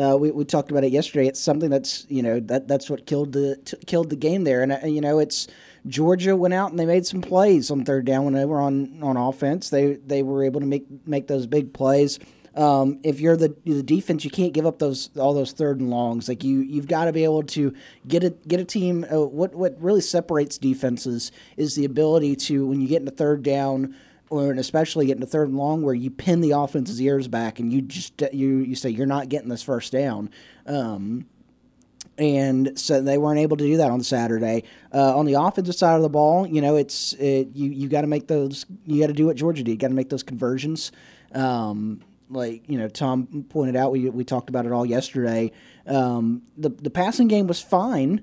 uh, 0.00 0.16
we 0.16 0.30
we 0.30 0.44
talked 0.44 0.70
about 0.70 0.84
it 0.84 0.92
yesterday. 0.92 1.26
It's 1.26 1.40
something 1.40 1.68
that's 1.68 2.06
you 2.08 2.22
know 2.22 2.38
that 2.38 2.68
that's 2.68 2.88
what 2.88 3.06
killed 3.06 3.32
the 3.32 3.56
t- 3.56 3.76
killed 3.86 4.10
the 4.10 4.16
game 4.16 4.44
there, 4.44 4.62
and 4.62 4.70
uh, 4.70 4.86
you 4.86 5.00
know 5.00 5.18
it's 5.18 5.48
Georgia 5.88 6.36
went 6.36 6.54
out 6.54 6.70
and 6.70 6.78
they 6.78 6.86
made 6.86 7.06
some 7.06 7.22
plays 7.22 7.70
on 7.70 7.84
third 7.84 8.04
down 8.04 8.24
when 8.24 8.34
they 8.34 8.44
were 8.44 8.60
on 8.60 9.02
on 9.02 9.16
offense. 9.16 9.70
They 9.70 9.94
they 9.94 10.22
were 10.22 10.44
able 10.44 10.60
to 10.60 10.66
make 10.66 10.86
make 11.06 11.26
those 11.26 11.46
big 11.46 11.72
plays. 11.72 12.18
Um, 12.54 12.98
if 13.04 13.20
you're 13.20 13.36
the 13.36 13.54
the 13.64 13.82
defense, 13.82 14.24
you 14.24 14.30
can't 14.30 14.52
give 14.52 14.66
up 14.66 14.78
those 14.78 15.10
all 15.16 15.32
those 15.32 15.52
third 15.52 15.80
and 15.80 15.90
longs. 15.90 16.28
Like 16.28 16.42
you, 16.42 16.60
you've 16.60 16.88
got 16.88 17.04
to 17.04 17.12
be 17.12 17.22
able 17.24 17.44
to 17.44 17.72
get 18.06 18.24
a 18.24 18.30
get 18.30 18.58
a 18.58 18.64
team. 18.64 19.06
Uh, 19.10 19.26
what 19.26 19.54
what 19.54 19.80
really 19.80 20.00
separates 20.00 20.58
defenses 20.58 21.30
is 21.56 21.76
the 21.76 21.84
ability 21.84 22.34
to 22.36 22.66
when 22.66 22.80
you 22.80 22.88
get 22.88 23.00
into 23.00 23.12
third 23.12 23.44
down, 23.44 23.94
or 24.28 24.50
especially 24.52 25.06
get 25.06 25.16
into 25.16 25.26
third 25.26 25.48
and 25.48 25.56
long, 25.56 25.82
where 25.82 25.94
you 25.94 26.10
pin 26.10 26.40
the 26.40 26.50
offense's 26.50 27.00
ears 27.00 27.28
back 27.28 27.60
and 27.60 27.72
you 27.72 27.80
just 27.80 28.20
you 28.32 28.58
you 28.58 28.74
say 28.74 28.90
you're 28.90 29.06
not 29.06 29.28
getting 29.28 29.48
this 29.48 29.62
first 29.62 29.92
down. 29.92 30.28
Um, 30.66 31.26
and 32.18 32.78
so 32.78 33.00
they 33.00 33.16
weren't 33.16 33.38
able 33.38 33.56
to 33.56 33.64
do 33.64 33.76
that 33.76 33.90
on 33.90 34.02
Saturday. 34.02 34.64
Uh, 34.92 35.16
on 35.16 35.24
the 35.24 35.34
offensive 35.34 35.74
side 35.74 35.96
of 35.96 36.02
the 36.02 36.08
ball, 36.08 36.46
you 36.46 36.60
know, 36.60 36.76
it's 36.76 37.12
it, 37.14 37.48
you 37.54 37.70
you 37.70 37.88
got 37.88 38.02
to 38.02 38.06
make 38.06 38.26
those. 38.26 38.66
You 38.86 39.00
got 39.00 39.06
to 39.06 39.12
do 39.12 39.26
what 39.26 39.36
Georgia 39.36 39.62
did. 39.62 39.78
Got 39.78 39.88
to 39.88 39.94
make 39.94 40.10
those 40.10 40.22
conversions. 40.22 40.92
Um, 41.32 42.02
like 42.30 42.68
you 42.68 42.78
know, 42.78 42.88
Tom 42.88 43.46
pointed 43.48 43.76
out, 43.76 43.92
we 43.92 44.10
we 44.10 44.24
talked 44.24 44.48
about 44.48 44.66
it 44.66 44.72
all 44.72 44.84
yesterday. 44.84 45.52
Um, 45.86 46.42
the 46.56 46.70
the 46.70 46.90
passing 46.90 47.28
game 47.28 47.46
was 47.46 47.60
fine, 47.60 48.22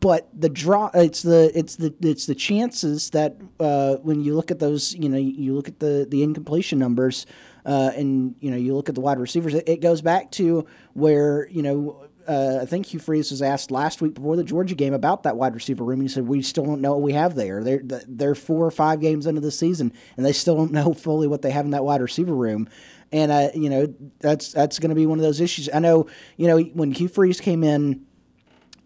but 0.00 0.28
the 0.32 0.48
draw 0.48 0.90
it's 0.94 1.22
the 1.22 1.52
it's 1.54 1.76
the 1.76 1.94
it's 2.00 2.26
the 2.26 2.34
chances 2.34 3.10
that 3.10 3.36
uh, 3.60 3.96
when 3.96 4.20
you 4.20 4.34
look 4.34 4.50
at 4.50 4.58
those, 4.58 4.94
you 4.94 5.08
know, 5.08 5.18
you 5.18 5.54
look 5.54 5.68
at 5.68 5.78
the 5.78 6.06
the 6.08 6.22
incompletion 6.22 6.78
numbers. 6.78 7.26
Uh, 7.66 7.92
and 7.94 8.34
you 8.40 8.50
know 8.50 8.56
you 8.56 8.74
look 8.74 8.88
at 8.88 8.94
the 8.94 9.02
wide 9.02 9.18
receivers. 9.18 9.52
It, 9.52 9.68
it 9.68 9.80
goes 9.82 10.00
back 10.00 10.30
to 10.32 10.66
where 10.94 11.46
you 11.50 11.60
know 11.60 11.99
uh, 12.26 12.58
I 12.62 12.66
think 12.66 12.86
Hugh 12.86 13.00
Freeze 13.00 13.30
was 13.30 13.42
asked 13.42 13.70
last 13.70 14.00
week 14.00 14.14
before 14.14 14.36
the 14.36 14.44
Georgia 14.44 14.74
game 14.74 14.94
about 14.94 15.22
that 15.24 15.36
wide 15.36 15.54
receiver 15.54 15.84
room. 15.84 16.00
and 16.00 16.08
He 16.08 16.12
said, 16.12 16.26
"We 16.26 16.42
still 16.42 16.64
don't 16.64 16.80
know 16.80 16.92
what 16.92 17.02
we 17.02 17.12
have 17.12 17.34
there. 17.34 17.62
They're 17.62 17.82
they're 17.84 18.34
four 18.34 18.66
or 18.66 18.70
five 18.70 19.00
games 19.00 19.26
into 19.26 19.40
the 19.40 19.50
season, 19.50 19.92
and 20.16 20.24
they 20.24 20.32
still 20.32 20.56
don't 20.56 20.72
know 20.80 20.92
fully 20.94 21.26
what 21.26 21.42
they 21.42 21.50
have 21.50 21.64
in 21.64 21.72
that 21.72 21.84
wide 21.84 22.00
receiver 22.00 22.34
room." 22.34 22.68
And 23.12 23.32
uh, 23.32 23.48
you 23.54 23.70
know 23.70 23.94
that's 24.20 24.52
that's 24.52 24.78
going 24.78 24.90
to 24.90 24.94
be 24.94 25.06
one 25.06 25.18
of 25.18 25.22
those 25.22 25.40
issues. 25.40 25.68
I 25.72 25.78
know 25.78 26.06
you 26.36 26.46
know 26.46 26.58
when 26.60 26.92
Hugh 26.92 27.08
Freeze 27.08 27.40
came 27.40 27.64
in 27.64 28.06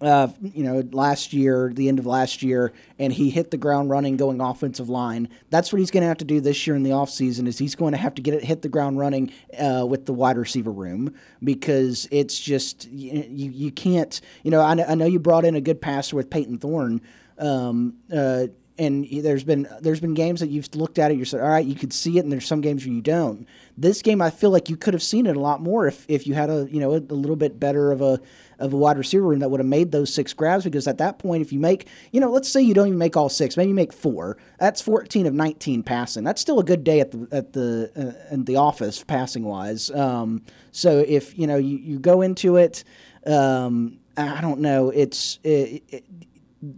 uh, 0.05 0.29
you 0.43 0.63
know, 0.63 0.87
last 0.93 1.33
year, 1.33 1.73
the 1.73 1.89
end 1.89 1.99
of 1.99 2.05
last 2.05 2.43
year, 2.43 2.73
and 2.99 3.11
he 3.11 3.31
hit 3.31 3.51
the 3.51 3.57
ground 3.57 3.89
running 3.89 4.19
going 4.19 4.39
offensive 4.39 4.91
line. 4.91 5.31
That's 5.49 5.73
what 5.73 5.79
he's 5.79 5.91
going 5.91 6.03
to 6.03 6.09
have 6.09 6.19
to 6.19 6.27
do 6.27 6.43
this 6.43 6.67
year 6.67 6.77
in 6.77 6.83
the 6.83 6.91
offseason 6.91 7.47
is 7.47 7.57
he's 7.57 7.75
going 7.75 7.93
to 7.93 7.99
have 7.99 8.15
to 8.17 8.23
get 8.23 8.35
it 8.35 8.45
hit 8.45 8.61
the 8.61 8.69
ground 8.69 8.99
running 8.99 9.33
uh, 9.59 9.87
with 9.89 10.05
the 10.05 10.13
wide 10.13 10.37
receiver 10.37 10.71
room 10.71 11.15
because 11.43 12.07
it's 12.11 12.39
just 12.39 12.87
you 12.91 13.51
you, 13.51 13.71
can't 13.71 14.21
you 14.43 14.51
know 14.51 14.61
I, 14.61 14.73
I 14.73 14.95
know 14.95 15.07
you 15.07 15.19
brought 15.19 15.47
in 15.47 15.55
a 15.55 15.61
good 15.61 15.81
passer 15.81 16.17
with 16.17 16.29
Payton 16.29 16.59
Thorne. 16.59 17.01
Um, 17.39 17.97
uh, 18.15 18.49
and 18.79 19.07
there's 19.11 19.45
been 19.45 19.69
there's 19.81 20.01
been 20.01 20.15
games 20.15 20.41
that 20.41 20.49
you've 20.49 20.75
looked 20.75 20.99
at 20.99 21.11
it, 21.11 21.17
you 21.17 21.25
said, 21.25 21.41
all 21.41 21.49
right, 21.49 21.65
you 21.65 21.75
could 21.75 21.93
see 21.93 22.19
it, 22.19 22.25
and 22.25 22.33
there's 22.33 22.47
some 22.47 22.61
games 22.61 22.85
where 22.85 22.95
you 22.95 23.01
don't. 23.01 23.47
This 23.77 24.03
game, 24.03 24.21
I 24.21 24.31
feel 24.31 24.51
like 24.51 24.69
you 24.69 24.77
could 24.77 24.95
have 24.95 25.03
seen 25.03 25.27
it 25.27 25.37
a 25.37 25.41
lot 25.41 25.61
more 25.61 25.87
if, 25.87 26.05
if 26.09 26.27
you 26.27 26.35
had 26.35 26.51
a 26.51 26.67
you 26.71 26.81
know 26.81 26.93
a, 26.93 26.99
a 26.99 27.15
little 27.15 27.37
bit 27.37 27.61
better 27.61 27.93
of 27.93 28.01
a 28.01 28.21
of 28.59 28.73
a 28.73 28.77
wide 28.77 28.99
receiver 28.99 29.25
room 29.25 29.41
that 29.41 29.51
would 29.51 29.61
have 29.61 29.67
made 29.67 29.93
those 29.93 30.13
six 30.13 30.33
grabs. 30.33 30.65
Because 30.65 30.87
at 30.87 30.99
that 30.99 31.19
point, 31.19 31.43
if 31.43 31.53
you 31.53 31.61
make 31.61 31.87
you 32.13 32.21
know, 32.21 32.31
let's 32.31 32.49
say 32.49 32.61
you 32.61 32.75
don't 32.75 32.89
even 32.89 32.99
make 32.99 33.17
all 33.17 33.29
six, 33.29 33.57
maybe 33.57 33.69
you 33.69 33.75
make 33.75 33.93
four. 33.93 34.37
That's 34.59 34.81
14 34.81 35.27
of 35.27 35.35
19 35.35 35.83
passing. 35.83 36.25
That's 36.25 36.41
still 36.41 36.59
a 36.59 36.65
good 36.65 36.85
day 36.85 37.01
at 37.01 37.11
the 37.11 37.29
at 37.33 37.53
the 37.53 38.17
uh, 38.31 38.37
the 38.37 38.57
office 38.57 39.03
passing 39.05 39.45
wise. 39.45 39.91
Um, 39.91 40.43
so 40.73 41.05
if 41.07 41.39
you 41.39 41.47
know 41.47 41.57
you, 41.57 41.79
you 41.79 41.99
go 41.99 42.23
into 42.23 42.57
it. 42.57 42.85
Um, 43.27 43.99
I 44.17 44.41
don't 44.41 44.61
know. 44.61 44.91
It's 44.91 45.41
it, 45.43 45.83
it, 45.89 46.05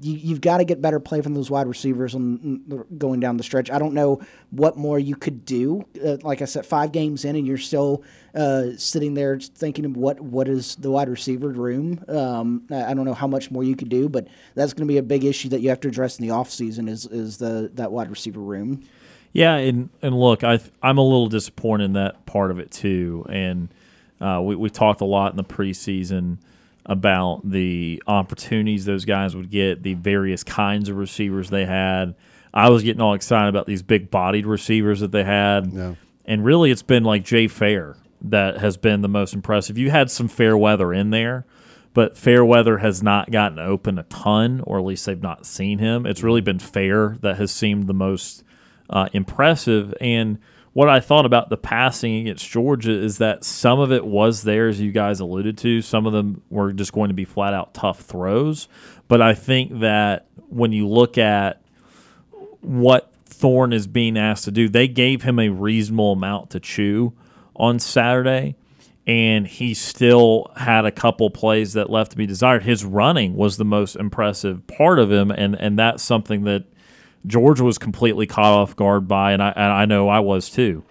you, 0.00 0.30
have 0.30 0.40
got 0.40 0.58
to 0.58 0.64
get 0.64 0.80
better 0.80 0.98
play 1.00 1.20
from 1.20 1.34
those 1.34 1.50
wide 1.50 1.66
receivers 1.66 2.14
on, 2.14 2.84
going 2.98 3.20
down 3.20 3.36
the 3.36 3.42
stretch. 3.42 3.70
I 3.70 3.78
don't 3.78 3.94
know 3.94 4.20
what 4.50 4.76
more 4.76 4.98
you 4.98 5.16
could 5.16 5.44
do. 5.44 5.84
Uh, 6.04 6.16
like 6.22 6.42
I 6.42 6.44
said, 6.44 6.66
five 6.66 6.92
games 6.92 7.24
in, 7.24 7.36
and 7.36 7.46
you're 7.46 7.58
still 7.58 8.02
uh, 8.34 8.68
sitting 8.76 9.14
there 9.14 9.38
thinking 9.38 9.92
what 9.92 10.20
what 10.20 10.48
is 10.48 10.76
the 10.76 10.90
wide 10.90 11.08
receiver 11.08 11.48
room. 11.48 12.04
Um, 12.08 12.66
I 12.70 12.94
don't 12.94 13.04
know 13.04 13.14
how 13.14 13.26
much 13.26 13.50
more 13.50 13.62
you 13.62 13.76
could 13.76 13.88
do, 13.88 14.08
but 14.08 14.28
that's 14.54 14.72
going 14.72 14.86
to 14.86 14.92
be 14.92 14.98
a 14.98 15.02
big 15.02 15.24
issue 15.24 15.48
that 15.50 15.60
you 15.60 15.68
have 15.68 15.80
to 15.80 15.88
address 15.88 16.18
in 16.18 16.26
the 16.26 16.32
offseason 16.32 16.88
is 16.88 17.06
is 17.06 17.38
the 17.38 17.70
that 17.74 17.92
wide 17.92 18.10
receiver 18.10 18.40
room. 18.40 18.82
Yeah, 19.32 19.56
and 19.56 19.90
and 20.02 20.18
look, 20.18 20.44
I 20.44 20.60
I'm 20.82 20.98
a 20.98 21.02
little 21.02 21.28
disappointed 21.28 21.84
in 21.84 21.92
that 21.94 22.26
part 22.26 22.50
of 22.50 22.58
it 22.58 22.70
too, 22.70 23.26
and 23.28 23.68
uh, 24.20 24.40
we 24.42 24.56
we 24.56 24.70
talked 24.70 25.00
a 25.00 25.06
lot 25.06 25.32
in 25.32 25.36
the 25.36 25.44
preseason 25.44 26.38
about 26.86 27.42
the 27.44 28.02
opportunities 28.06 28.84
those 28.84 29.04
guys 29.04 29.36
would 29.36 29.50
get, 29.50 29.82
the 29.82 29.94
various 29.94 30.42
kinds 30.42 30.88
of 30.88 30.96
receivers 30.96 31.50
they 31.50 31.66
had. 31.66 32.14
I 32.54 32.70
was 32.70 32.82
getting 32.82 33.02
all 33.02 33.14
excited 33.14 33.48
about 33.48 33.66
these 33.66 33.82
big 33.82 34.10
bodied 34.10 34.46
receivers 34.46 35.00
that 35.00 35.12
they 35.12 35.24
had. 35.24 35.72
Yeah. 35.72 35.94
And 36.24 36.44
really, 36.44 36.70
it's 36.70 36.82
been 36.82 37.04
like 37.04 37.24
Jay 37.24 37.48
Fair 37.48 37.96
that 38.22 38.58
has 38.58 38.76
been 38.76 39.02
the 39.02 39.08
most 39.08 39.34
impressive. 39.34 39.76
You 39.76 39.90
had 39.90 40.10
some 40.10 40.28
Fairweather 40.28 40.92
in 40.92 41.10
there, 41.10 41.44
but 41.92 42.16
Fairweather 42.16 42.78
has 42.78 43.02
not 43.02 43.30
gotten 43.30 43.58
open 43.58 43.98
a 43.98 44.04
ton, 44.04 44.60
or 44.64 44.78
at 44.78 44.84
least 44.84 45.06
they've 45.06 45.20
not 45.20 45.44
seen 45.44 45.78
him. 45.78 46.06
It's 46.06 46.22
really 46.22 46.40
been 46.40 46.58
Fair 46.58 47.18
that 47.20 47.36
has 47.36 47.50
seemed 47.50 47.88
the 47.88 47.94
most 47.94 48.42
uh, 48.88 49.08
impressive. 49.12 49.92
And 50.00 50.38
what 50.76 50.90
I 50.90 51.00
thought 51.00 51.24
about 51.24 51.48
the 51.48 51.56
passing 51.56 52.16
against 52.16 52.46
Georgia 52.50 52.92
is 52.92 53.16
that 53.16 53.44
some 53.44 53.80
of 53.80 53.92
it 53.92 54.04
was 54.04 54.42
there, 54.42 54.68
as 54.68 54.78
you 54.78 54.92
guys 54.92 55.20
alluded 55.20 55.56
to. 55.56 55.80
Some 55.80 56.04
of 56.04 56.12
them 56.12 56.42
were 56.50 56.70
just 56.70 56.92
going 56.92 57.08
to 57.08 57.14
be 57.14 57.24
flat 57.24 57.54
out 57.54 57.72
tough 57.72 58.00
throws. 58.00 58.68
But 59.08 59.22
I 59.22 59.32
think 59.32 59.80
that 59.80 60.26
when 60.50 60.72
you 60.72 60.86
look 60.86 61.16
at 61.16 61.62
what 62.60 63.10
Thorne 63.24 63.72
is 63.72 63.86
being 63.86 64.18
asked 64.18 64.44
to 64.44 64.50
do, 64.50 64.68
they 64.68 64.86
gave 64.86 65.22
him 65.22 65.38
a 65.38 65.48
reasonable 65.48 66.12
amount 66.12 66.50
to 66.50 66.60
chew 66.60 67.14
on 67.54 67.78
Saturday. 67.78 68.54
And 69.06 69.46
he 69.46 69.72
still 69.72 70.52
had 70.56 70.84
a 70.84 70.92
couple 70.92 71.30
plays 71.30 71.72
that 71.72 71.88
left 71.88 72.10
to 72.10 72.18
be 72.18 72.26
desired. 72.26 72.64
His 72.64 72.84
running 72.84 73.34
was 73.34 73.56
the 73.56 73.64
most 73.64 73.96
impressive 73.96 74.66
part 74.66 74.98
of 74.98 75.10
him, 75.10 75.30
and, 75.30 75.58
and 75.58 75.78
that's 75.78 76.02
something 76.02 76.44
that 76.44 76.64
Georgia 77.26 77.64
was 77.64 77.78
completely 77.78 78.26
caught 78.26 78.52
off 78.52 78.76
guard 78.76 79.08
by, 79.08 79.32
and 79.32 79.42
I 79.42 79.50
and 79.50 79.72
I 79.72 79.84
know 79.84 80.08
I 80.08 80.20
was 80.20 80.50
too. 80.50 80.84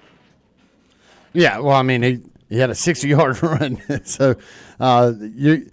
Yeah, 1.33 1.59
well, 1.59 1.75
I 1.75 1.81
mean, 1.81 2.01
he 2.01 2.19
he 2.49 2.57
had 2.57 2.69
a 2.69 2.75
sixty 2.75 3.09
yard 3.09 3.41
run, 3.43 3.81
so 4.05 4.35
uh, 4.79 5.13
you. 5.19 5.71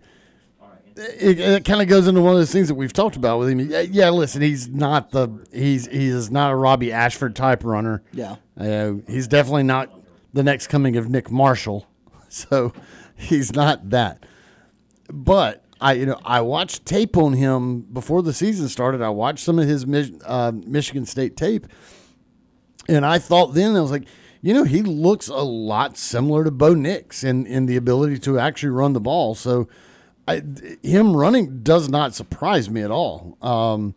It, 0.95 1.41
it 1.41 1.65
kind 1.65 1.81
of 1.81 1.89
goes 1.89 2.07
into 2.07 2.21
one 2.21 2.33
of 2.35 2.39
those 2.39 2.53
things 2.53 2.69
that 2.69 2.75
we've 2.75 2.93
talked 2.93 3.17
about 3.17 3.39
with 3.39 3.49
him. 3.49 3.61
Yeah, 3.91 4.11
listen, 4.11 4.43
he's 4.43 4.69
not 4.69 5.11
the 5.11 5.31
he's 5.51 5.87
he 5.87 6.07
is 6.07 6.31
not 6.31 6.53
a 6.53 6.55
Robbie 6.55 6.93
Ashford 6.93 7.35
type 7.35 7.65
runner. 7.65 8.03
Yeah, 8.13 8.37
uh, 8.61 8.95
he's 9.09 9.27
definitely 9.27 9.63
not 9.63 9.91
the 10.35 10.43
next 10.43 10.67
coming 10.67 10.97
of 10.97 11.09
Nick 11.09 11.31
Marshall, 11.31 11.87
so 12.29 12.75
he's 13.17 13.55
not 13.55 13.89
that. 13.89 14.25
But 15.11 15.65
I 15.83 15.95
you 15.95 16.07
know 16.07 16.19
I 16.25 16.41
watched 16.41 16.87
tape 16.87 17.17
on 17.17 17.33
him 17.33 17.81
before 17.81 18.23
the 18.23 18.33
season 18.33 18.69
started. 18.69 19.03
I 19.03 19.09
watched 19.11 19.45
some 19.45 19.59
of 19.59 19.67
his 19.67 19.85
uh, 20.25 20.53
Michigan 20.55 21.05
State 21.05 21.37
tape, 21.37 21.67
and 22.89 23.05
I 23.05 23.19
thought 23.19 23.55
then 23.55 23.75
I 23.75 23.81
was 23.81 23.91
like, 23.91 24.05
you 24.41 24.55
know, 24.55 24.65
he 24.65 24.83
looks 24.83 25.29
a 25.29 25.35
lot 25.35 25.99
similar 25.99 26.45
to 26.45 26.51
Bo 26.53 26.75
Nix 26.75 27.25
in 27.25 27.47
in 27.47 27.67
the 27.67 27.77
ability 27.77 28.19
to 28.21 28.39
actually 28.39 28.71
run 28.71 28.93
the 28.93 29.01
ball. 29.01 29.35
So, 29.35 29.69
I, 30.29 30.43
him 30.83 31.17
running 31.17 31.63
does 31.63 31.89
not 31.89 32.15
surprise 32.15 32.71
me 32.71 32.83
at 32.83 32.93
all. 32.93 33.37
Um, 33.43 33.97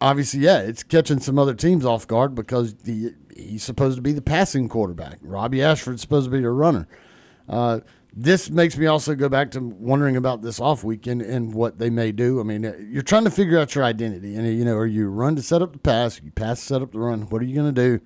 obviously, 0.00 0.40
yeah, 0.40 0.60
it's 0.60 0.82
catching 0.82 1.20
some 1.20 1.38
other 1.38 1.54
teams 1.54 1.84
off 1.84 2.06
guard 2.06 2.34
because 2.34 2.74
the, 2.74 3.14
he's 3.36 3.62
supposed 3.62 3.96
to 3.96 4.02
be 4.02 4.12
the 4.12 4.22
passing 4.22 4.68
quarterback. 4.68 5.18
Robbie 5.20 5.62
Ashford's 5.62 6.00
supposed 6.00 6.26
to 6.26 6.30
be 6.30 6.40
the 6.40 6.50
runner. 6.50 6.88
Uh, 7.48 7.80
this 8.18 8.48
makes 8.48 8.78
me 8.78 8.86
also 8.86 9.14
go 9.14 9.28
back 9.28 9.50
to 9.50 9.60
wondering 9.60 10.16
about 10.16 10.40
this 10.40 10.58
off 10.58 10.82
weekend 10.82 11.20
and 11.20 11.52
what 11.52 11.78
they 11.78 11.90
may 11.90 12.12
do. 12.12 12.40
I 12.40 12.44
mean, 12.44 12.64
uh, 12.64 12.72
you're 12.80 13.02
trying 13.02 13.24
to 13.24 13.30
figure 13.30 13.58
out 13.58 13.74
your 13.74 13.84
identity, 13.84 14.34
and 14.34 14.46
you 14.46 14.64
know, 14.64 14.74
are 14.76 14.86
you 14.86 15.08
run 15.08 15.36
to 15.36 15.42
set 15.42 15.60
up 15.60 15.74
the 15.74 15.78
pass? 15.78 16.18
You 16.24 16.30
pass 16.30 16.60
to 16.60 16.66
set 16.66 16.82
up 16.82 16.92
the 16.92 16.98
run. 16.98 17.22
What 17.28 17.42
are 17.42 17.44
you 17.44 17.54
going 17.54 17.74
to 17.74 17.98
do? 17.98 18.04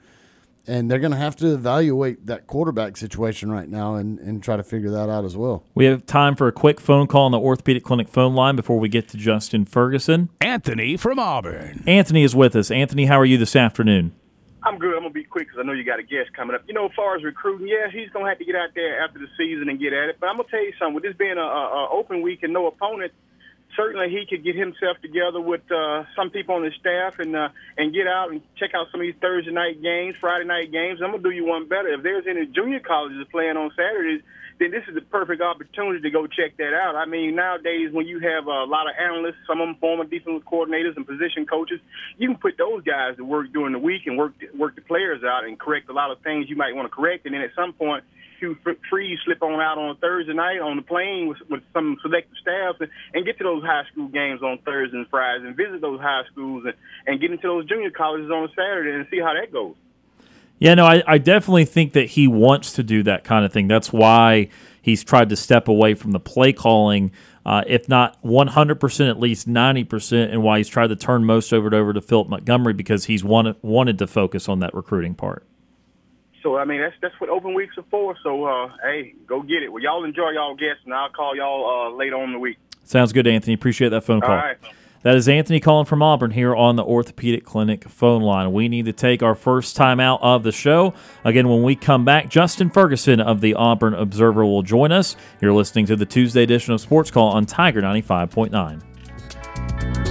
And 0.66 0.90
they're 0.90 0.98
going 0.98 1.12
to 1.12 1.16
have 1.16 1.36
to 1.36 1.54
evaluate 1.54 2.26
that 2.26 2.46
quarterback 2.46 2.96
situation 2.96 3.50
right 3.50 3.68
now 3.68 3.94
and, 3.94 4.18
and 4.18 4.42
try 4.42 4.56
to 4.56 4.62
figure 4.62 4.90
that 4.90 5.08
out 5.08 5.24
as 5.24 5.36
well. 5.36 5.64
We 5.74 5.86
have 5.86 6.04
time 6.06 6.36
for 6.36 6.48
a 6.48 6.52
quick 6.52 6.80
phone 6.80 7.06
call 7.06 7.24
on 7.24 7.32
the 7.32 7.40
Orthopedic 7.40 7.82
Clinic 7.82 8.08
phone 8.08 8.34
line 8.34 8.56
before 8.56 8.78
we 8.78 8.88
get 8.88 9.08
to 9.08 9.16
Justin 9.16 9.64
Ferguson. 9.64 10.28
Anthony 10.40 10.96
from 10.96 11.18
Auburn. 11.18 11.82
Anthony 11.86 12.24
is 12.24 12.36
with 12.36 12.54
us. 12.54 12.70
Anthony, 12.70 13.06
how 13.06 13.18
are 13.18 13.24
you 13.24 13.38
this 13.38 13.56
afternoon? 13.56 14.12
I'm 14.62 14.78
good. 14.78 14.94
I'm 14.94 15.02
gonna 15.02 15.10
be 15.10 15.24
quick 15.24 15.48
because 15.48 15.60
I 15.60 15.66
know 15.66 15.72
you 15.72 15.84
got 15.84 16.00
a 16.00 16.02
guest 16.02 16.32
coming 16.36 16.54
up. 16.54 16.62
You 16.66 16.74
know, 16.74 16.86
as 16.86 16.92
far 16.94 17.16
as 17.16 17.24
recruiting, 17.24 17.66
yeah, 17.66 17.88
he's 17.90 18.10
gonna 18.10 18.28
have 18.28 18.38
to 18.38 18.44
get 18.44 18.54
out 18.54 18.70
there 18.74 19.02
after 19.02 19.18
the 19.18 19.28
season 19.38 19.68
and 19.68 19.80
get 19.80 19.92
at 19.92 20.10
it. 20.10 20.16
But 20.20 20.28
I'm 20.28 20.36
gonna 20.36 20.48
tell 20.50 20.62
you 20.62 20.72
something. 20.78 20.94
With 20.94 21.04
this 21.04 21.16
being 21.16 21.38
a, 21.38 21.40
a, 21.40 21.88
open 21.90 22.20
week 22.20 22.42
and 22.42 22.52
no 22.52 22.66
opponent, 22.66 23.12
certainly 23.74 24.10
he 24.10 24.26
could 24.28 24.44
get 24.44 24.56
himself 24.56 25.00
together 25.00 25.40
with 25.40 25.62
uh, 25.72 26.04
some 26.14 26.28
people 26.28 26.56
on 26.56 26.64
his 26.64 26.74
staff 26.74 27.18
and 27.18 27.34
uh, 27.34 27.48
and 27.78 27.94
get 27.94 28.06
out 28.06 28.32
and 28.32 28.42
check 28.56 28.74
out 28.74 28.88
some 28.92 29.00
of 29.00 29.06
these 29.06 29.16
Thursday 29.20 29.52
night 29.52 29.80
games, 29.80 30.16
Friday 30.20 30.44
night 30.44 30.70
games. 30.70 31.00
I'm 31.02 31.12
gonna 31.12 31.22
do 31.22 31.30
you 31.30 31.46
one 31.46 31.66
better. 31.66 31.88
If 31.88 32.02
there's 32.02 32.26
any 32.28 32.44
junior 32.44 32.80
colleges 32.80 33.26
playing 33.30 33.56
on 33.56 33.70
Saturdays, 33.74 34.20
then 34.60 34.70
this 34.70 34.84
is 34.86 34.94
the 34.94 35.00
perfect 35.00 35.40
opportunity 35.40 36.02
to 36.02 36.10
go 36.10 36.26
check 36.26 36.58
that 36.58 36.74
out. 36.74 36.94
I 36.94 37.06
mean, 37.06 37.34
nowadays 37.34 37.88
when 37.92 38.06
you 38.06 38.20
have 38.20 38.46
a 38.46 38.64
lot 38.68 38.86
of 38.86 38.94
analysts, 39.00 39.40
some 39.48 39.60
of 39.60 39.66
them 39.66 39.76
former 39.80 40.04
defensive 40.04 40.46
coordinators 40.46 40.96
and 40.96 41.06
position 41.06 41.46
coaches, 41.46 41.80
you 42.18 42.28
can 42.28 42.36
put 42.36 42.58
those 42.58 42.84
guys 42.84 43.16
to 43.16 43.24
work 43.24 43.50
during 43.52 43.72
the 43.72 43.78
week 43.78 44.02
and 44.04 44.18
work 44.18 44.34
work 44.54 44.76
the 44.76 44.82
players 44.82 45.24
out 45.24 45.44
and 45.44 45.58
correct 45.58 45.88
a 45.88 45.94
lot 45.94 46.10
of 46.10 46.20
things 46.20 46.46
you 46.48 46.56
might 46.56 46.76
want 46.76 46.84
to 46.84 46.94
correct, 46.94 47.24
and 47.24 47.34
then 47.34 47.40
at 47.40 47.50
some 47.56 47.72
point 47.72 48.04
Hugh 48.38 48.56
Freeze 48.88 49.18
slip 49.24 49.42
on 49.42 49.60
out 49.60 49.78
on 49.78 49.96
Thursday 49.96 50.34
night 50.34 50.60
on 50.60 50.76
the 50.76 50.82
plane 50.82 51.28
with, 51.28 51.38
with 51.48 51.62
some 51.72 51.96
selective 52.02 52.36
staff 52.40 52.76
and, 52.80 52.90
and 53.14 53.24
get 53.24 53.38
to 53.38 53.44
those 53.44 53.62
high 53.62 53.84
school 53.92 54.08
games 54.08 54.42
on 54.42 54.58
Thursdays 54.64 54.94
and 54.94 55.08
Fridays 55.08 55.46
and 55.46 55.56
visit 55.56 55.80
those 55.80 56.00
high 56.00 56.22
schools 56.32 56.64
and, 56.64 56.74
and 57.06 57.20
get 57.20 57.30
into 57.30 57.46
those 57.46 57.66
junior 57.66 57.90
colleges 57.90 58.30
on 58.30 58.48
Saturday 58.56 58.92
and 58.92 59.06
see 59.10 59.20
how 59.20 59.34
that 59.34 59.52
goes. 59.52 59.74
Yeah, 60.60 60.74
no, 60.74 60.84
I, 60.84 61.02
I 61.06 61.18
definitely 61.18 61.64
think 61.64 61.94
that 61.94 62.10
he 62.10 62.28
wants 62.28 62.74
to 62.74 62.82
do 62.82 63.02
that 63.04 63.24
kind 63.24 63.46
of 63.46 63.52
thing. 63.52 63.66
That's 63.66 63.92
why 63.92 64.50
he's 64.82 65.02
tried 65.02 65.30
to 65.30 65.36
step 65.36 65.68
away 65.68 65.94
from 65.94 66.12
the 66.12 66.20
play 66.20 66.52
calling, 66.52 67.12
uh, 67.46 67.64
if 67.66 67.88
not 67.88 68.22
100%, 68.22 69.10
at 69.10 69.18
least 69.18 69.48
90%, 69.48 70.30
and 70.30 70.42
why 70.42 70.58
he's 70.58 70.68
tried 70.68 70.88
to 70.88 70.96
turn 70.96 71.24
most 71.24 71.50
of 71.52 71.64
it 71.64 71.72
over 71.72 71.94
to 71.94 72.02
Philip 72.02 72.28
Montgomery 72.28 72.74
because 72.74 73.06
he's 73.06 73.24
wanted, 73.24 73.56
wanted 73.62 73.98
to 73.98 74.06
focus 74.06 74.50
on 74.50 74.60
that 74.60 74.74
recruiting 74.74 75.14
part. 75.14 75.46
So 76.42 76.56
I 76.56 76.64
mean 76.64 76.80
that's 76.80 76.96
that's 77.02 77.14
what 77.20 77.28
open 77.28 77.52
weeks 77.52 77.76
are 77.76 77.84
for. 77.90 78.16
So 78.22 78.46
uh, 78.46 78.70
hey, 78.82 79.14
go 79.26 79.42
get 79.42 79.62
it. 79.62 79.70
Well, 79.70 79.82
y'all 79.82 80.04
enjoy 80.04 80.30
y'all 80.30 80.54
guests, 80.54 80.80
and 80.86 80.94
I'll 80.94 81.10
call 81.10 81.36
y'all 81.36 81.92
uh, 81.92 81.94
later 81.94 82.16
on 82.16 82.24
in 82.24 82.32
the 82.32 82.38
week. 82.38 82.56
Sounds 82.82 83.12
good, 83.12 83.26
Anthony. 83.26 83.52
Appreciate 83.52 83.90
that 83.90 84.04
phone 84.04 84.22
call. 84.22 84.54
That 85.02 85.16
is 85.16 85.28
Anthony 85.28 85.60
calling 85.60 85.86
from 85.86 86.02
Auburn 86.02 86.30
here 86.30 86.54
on 86.54 86.76
the 86.76 86.84
Orthopedic 86.84 87.42
Clinic 87.42 87.88
phone 87.88 88.20
line. 88.20 88.52
We 88.52 88.68
need 88.68 88.84
to 88.84 88.92
take 88.92 89.22
our 89.22 89.34
first 89.34 89.74
time 89.74 89.98
out 89.98 90.20
of 90.20 90.42
the 90.42 90.52
show. 90.52 90.92
Again, 91.24 91.48
when 91.48 91.62
we 91.62 91.74
come 91.74 92.04
back, 92.04 92.28
Justin 92.28 92.68
Ferguson 92.68 93.18
of 93.18 93.40
the 93.40 93.54
Auburn 93.54 93.94
Observer 93.94 94.44
will 94.44 94.62
join 94.62 94.92
us. 94.92 95.16
You're 95.40 95.54
listening 95.54 95.86
to 95.86 95.96
the 95.96 96.04
Tuesday 96.04 96.42
edition 96.42 96.74
of 96.74 96.82
Sports 96.82 97.10
Call 97.10 97.28
on 97.28 97.46
Tiger 97.46 97.80
95.9. 97.80 100.09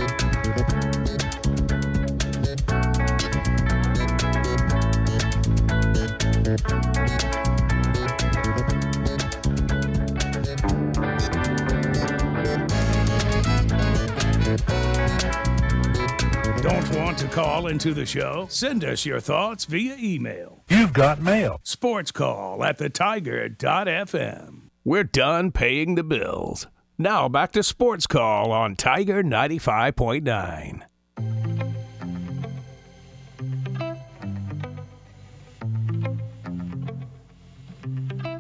call 17.40 17.68
into 17.68 17.94
the 17.94 18.06
show? 18.06 18.48
Send 18.50 18.84
us 18.84 19.06
your 19.06 19.22
thoughts 19.22 19.64
via 19.64 19.96
email. 19.98 20.62
You've 20.70 20.92
got 20.92 21.22
mail. 21.22 21.62
Sports 21.64 22.12
call 22.12 22.66
at 22.66 22.80
the 22.80 22.90
tiger.fm. 22.90 24.64
We're 24.84 25.04
done 25.06 25.52
paying 25.52 25.96
the 25.96 26.04
bills. 26.04 26.68
Now 26.98 27.30
back 27.30 27.54
to 27.54 27.64
Sports 27.64 28.08
Call 28.08 28.52
on 28.52 28.76
Tiger 28.76 29.24
95.9. 29.24 30.82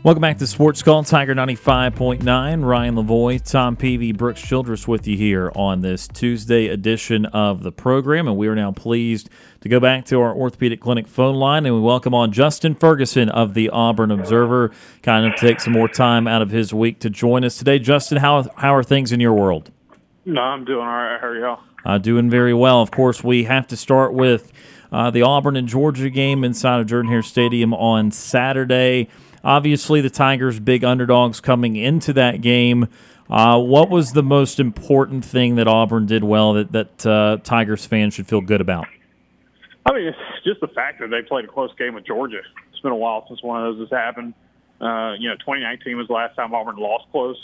Welcome 0.02 0.22
back 0.22 0.38
to 0.38 0.48
Sports 0.48 0.82
Call, 0.82 1.04
Tiger 1.04 1.36
95.9. 1.36 2.64
Ryan 2.66 2.96
Lavoie, 2.96 3.44
Tom 3.44 3.76
Peavy, 3.76 4.14
Brooks 4.14 4.42
Childress 4.42 4.88
with 4.88 5.06
you 5.06 5.18
here 5.18 5.52
on 5.56 5.82
this 5.82 6.08
Tuesday 6.08 6.68
edition 6.68 7.26
of 7.26 7.64
the 7.64 7.72
program. 7.74 8.26
And 8.26 8.38
we 8.38 8.48
are 8.48 8.56
now 8.56 8.72
pleased 8.72 9.30
to 9.60 9.68
go 9.68 9.82
back 9.82 10.06
to 10.06 10.22
our 10.22 10.34
orthopedic 10.34 10.80
clinic 10.80 11.06
phone 11.06 11.36
line 11.36 11.66
and 11.66 11.76
we 11.76 11.82
welcome 11.82 12.14
on 12.14 12.32
Justin 12.32 12.76
Ferguson 12.76 13.28
of 13.28 13.56
the 13.56 13.70
Auburn 13.72 14.10
Observer. 14.10 14.72
Kind 15.04 15.26
of 15.26 15.38
take 15.38 15.60
some 15.60 15.74
more 15.74 15.90
time 15.90 16.30
out 16.30 16.42
of 16.42 16.50
his 16.50 16.74
week 16.74 17.00
to 17.00 17.10
join 17.10 17.44
us 17.44 17.58
today. 17.58 17.78
Justin, 17.78 18.20
how, 18.20 18.46
how 18.56 18.74
are 18.74 18.84
things 18.84 19.12
in 19.12 19.20
your 19.20 19.34
world? 19.34 19.70
No, 20.24 20.40
I'm 20.40 20.64
doing 20.64 20.80
all 20.80 20.86
right. 20.86 21.18
How 21.20 21.28
are 21.28 21.38
y'all? 21.38 21.60
Uh, 21.84 21.98
doing 21.98 22.30
very 22.30 22.54
well. 22.54 22.82
Of 22.82 22.90
course, 22.90 23.22
we 23.22 23.44
have 23.44 23.68
to 23.68 23.76
start 23.76 24.14
with 24.14 24.54
uh, 24.94 25.12
the 25.12 25.24
Auburn 25.24 25.58
and 25.58 25.68
Georgia 25.68 26.10
game 26.10 26.46
inside 26.46 26.80
of 26.80 26.88
Jordan 26.88 27.12
Hare 27.12 27.22
Stadium 27.22 27.74
on 27.74 28.12
Saturday. 28.12 29.10
Obviously, 29.44 30.02
the 30.02 30.10
Tigers 30.10 30.60
big 30.60 30.84
underdogs 30.84 31.40
coming 31.40 31.76
into 31.76 32.14
that 32.14 32.42
game. 32.42 32.88
Uh, 33.30 33.60
what 33.60 33.90
was 33.90 34.14
the 34.14 34.24
most 34.24 34.60
important 34.60 35.24
thing 35.24 35.56
that 35.56 35.68
Auburn 35.68 36.06
did 36.08 36.24
well 36.24 36.54
that 36.54 36.72
that 36.72 37.06
uh, 37.06 37.38
Tigers 37.44 37.86
fans 37.86 38.16
should 38.16 38.28
feel 38.28 38.42
good 38.42 38.62
about? 38.62 38.88
I 39.86 39.94
mean, 39.94 40.08
it's 40.08 40.18
just 40.44 40.62
the 40.62 40.68
fact 40.68 41.00
that 41.00 41.10
they 41.10 41.22
played 41.22 41.46
a 41.46 41.48
close 41.48 41.72
game 41.78 41.94
with 41.94 42.06
Georgia. 42.06 42.42
It's 42.72 42.82
been 42.82 42.92
a 42.92 42.96
while 42.96 43.26
since 43.28 43.42
one 43.44 43.64
of 43.64 43.76
those 43.76 43.90
has 43.90 43.98
happened. 43.98 44.34
Uh, 44.82 45.14
you 45.20 45.30
know, 45.30 45.36
2019 45.36 45.98
was 45.98 46.08
the 46.08 46.14
last 46.14 46.36
time 46.36 46.54
Auburn 46.54 46.78
lost 46.78 47.06
close 47.12 47.38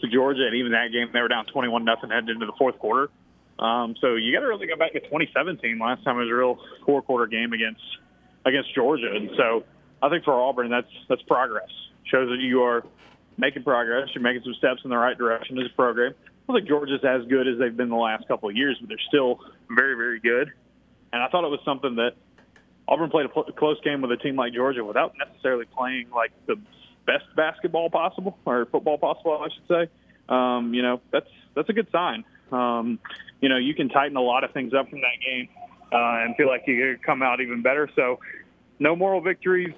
to 0.00 0.08
Georgia, 0.08 0.46
and 0.46 0.56
even 0.56 0.72
that 0.72 0.88
game 0.92 1.08
they 1.12 1.20
were 1.20 1.28
down 1.28 1.46
21 1.46 1.84
nothing 1.84 2.10
heading 2.10 2.30
into 2.30 2.46
the 2.46 2.52
fourth 2.58 2.78
quarter. 2.78 3.10
Um, 3.58 3.94
so 4.00 4.16
you 4.16 4.32
got 4.32 4.40
to 4.40 4.46
really 4.46 4.66
go 4.66 4.76
back 4.76 4.92
to 4.94 5.00
2017. 5.00 5.78
Last 5.78 6.02
time 6.02 6.16
it 6.16 6.20
was 6.20 6.30
a 6.30 6.34
real 6.34 6.58
four 6.86 7.02
quarter 7.02 7.26
game 7.26 7.52
against 7.52 7.82
against 8.46 8.74
Georgia, 8.74 9.12
and 9.14 9.30
so 9.36 9.64
I 10.02 10.08
think 10.08 10.24
for 10.24 10.34
Auburn, 10.34 10.70
that's 10.70 10.90
that's 11.08 11.22
progress. 11.22 11.68
Shows 12.04 12.28
that 12.28 12.40
you 12.40 12.62
are 12.62 12.84
making 13.38 13.62
progress. 13.62 14.08
You're 14.14 14.22
making 14.22 14.42
some 14.44 14.54
steps 14.54 14.80
in 14.84 14.90
the 14.90 14.96
right 14.96 15.16
direction 15.16 15.58
as 15.58 15.66
a 15.66 15.74
program. 15.74 16.14
I 16.48 16.52
think 16.52 16.68
Georgia's 16.68 17.04
as 17.04 17.26
good 17.28 17.46
as 17.46 17.58
they've 17.58 17.76
been 17.76 17.88
the 17.90 17.96
last 17.96 18.26
couple 18.26 18.48
of 18.48 18.56
years, 18.56 18.76
but 18.80 18.88
they're 18.88 18.98
still 19.08 19.40
very, 19.70 19.94
very 19.94 20.18
good. 20.20 20.52
And 21.12 21.22
I 21.22 21.28
thought 21.28 21.44
it 21.44 21.50
was 21.50 21.60
something 21.64 21.96
that 21.96 22.12
Auburn 22.88 23.10
played 23.10 23.26
a 23.26 23.28
pl- 23.28 23.44
close 23.56 23.80
game 23.82 24.02
with 24.02 24.10
a 24.10 24.16
team 24.16 24.36
like 24.36 24.52
Georgia 24.52 24.84
without 24.84 25.14
necessarily 25.16 25.64
playing 25.64 26.10
like 26.10 26.32
the 26.46 26.56
best 27.06 27.24
basketball 27.36 27.88
possible 27.88 28.36
or 28.44 28.66
football 28.66 28.98
possible, 28.98 29.38
I 29.40 29.48
should 29.54 29.68
say. 29.68 29.92
Um, 30.28 30.74
you 30.74 30.82
know, 30.82 31.00
that's 31.12 31.28
that's 31.54 31.68
a 31.68 31.72
good 31.72 31.88
sign. 31.92 32.24
Um, 32.52 32.98
you 33.40 33.48
know, 33.48 33.56
you 33.56 33.74
can 33.74 33.88
tighten 33.88 34.16
a 34.16 34.22
lot 34.22 34.44
of 34.44 34.52
things 34.52 34.74
up 34.74 34.90
from 34.90 35.00
that 35.00 35.20
game 35.24 35.48
uh, 35.92 36.24
and 36.24 36.36
feel 36.36 36.48
like 36.48 36.64
you 36.66 36.96
could 36.96 37.04
come 37.04 37.22
out 37.22 37.40
even 37.40 37.62
better. 37.62 37.88
So, 37.94 38.18
no 38.78 38.96
moral 38.96 39.20
victories 39.20 39.74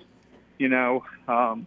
you 0.62 0.68
know, 0.68 1.04
um, 1.26 1.66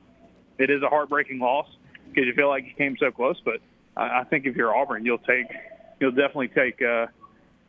it 0.58 0.70
is 0.70 0.82
a 0.82 0.88
heartbreaking 0.88 1.40
loss 1.40 1.68
because 2.08 2.26
you 2.26 2.34
feel 2.34 2.48
like 2.48 2.64
you 2.64 2.74
came 2.78 2.96
so 2.98 3.12
close. 3.12 3.36
But 3.44 3.60
I, 3.98 4.22
I 4.22 4.24
think 4.24 4.46
if 4.46 4.56
you're 4.56 4.74
Auburn, 4.74 5.06
you'll 5.06 5.18
take, 5.18 5.48
you'll 6.00 6.12
definitely 6.12 6.48
take, 6.48 6.82
uh, 6.82 7.08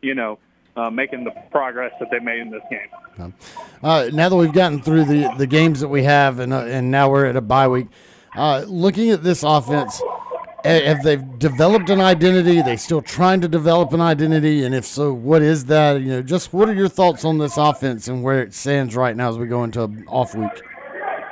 you 0.02 0.14
know, 0.14 0.38
uh, 0.76 0.88
making 0.88 1.24
the 1.24 1.32
progress 1.50 1.92
that 1.98 2.12
they 2.12 2.20
made 2.20 2.38
in 2.38 2.50
this 2.50 2.62
game. 2.70 3.34
Uh, 3.82 4.08
now 4.12 4.28
that 4.28 4.36
we've 4.36 4.52
gotten 4.52 4.80
through 4.80 5.04
the, 5.04 5.34
the 5.36 5.48
games 5.48 5.80
that 5.80 5.88
we 5.88 6.04
have, 6.04 6.38
and 6.38 6.52
uh, 6.52 6.60
and 6.60 6.92
now 6.92 7.10
we're 7.10 7.26
at 7.26 7.34
a 7.34 7.40
bye 7.40 7.66
week, 7.66 7.88
uh, 8.36 8.64
looking 8.68 9.10
at 9.10 9.24
this 9.24 9.42
offense, 9.42 10.00
have 10.64 11.02
they 11.02 11.16
developed 11.38 11.90
an 11.90 12.00
identity? 12.00 12.60
Are 12.60 12.62
they 12.62 12.76
still 12.76 13.02
trying 13.02 13.40
to 13.40 13.48
develop 13.48 13.92
an 13.94 14.00
identity, 14.00 14.64
and 14.64 14.74
if 14.74 14.84
so, 14.84 15.12
what 15.12 15.42
is 15.42 15.64
that? 15.64 16.00
You 16.02 16.08
know, 16.08 16.22
just 16.22 16.52
what 16.52 16.68
are 16.68 16.74
your 16.74 16.88
thoughts 16.88 17.24
on 17.24 17.38
this 17.38 17.56
offense 17.56 18.06
and 18.06 18.22
where 18.22 18.42
it 18.42 18.54
stands 18.54 18.94
right 18.94 19.16
now 19.16 19.30
as 19.30 19.38
we 19.38 19.48
go 19.48 19.64
into 19.64 19.80
off 20.06 20.34
week? 20.36 20.62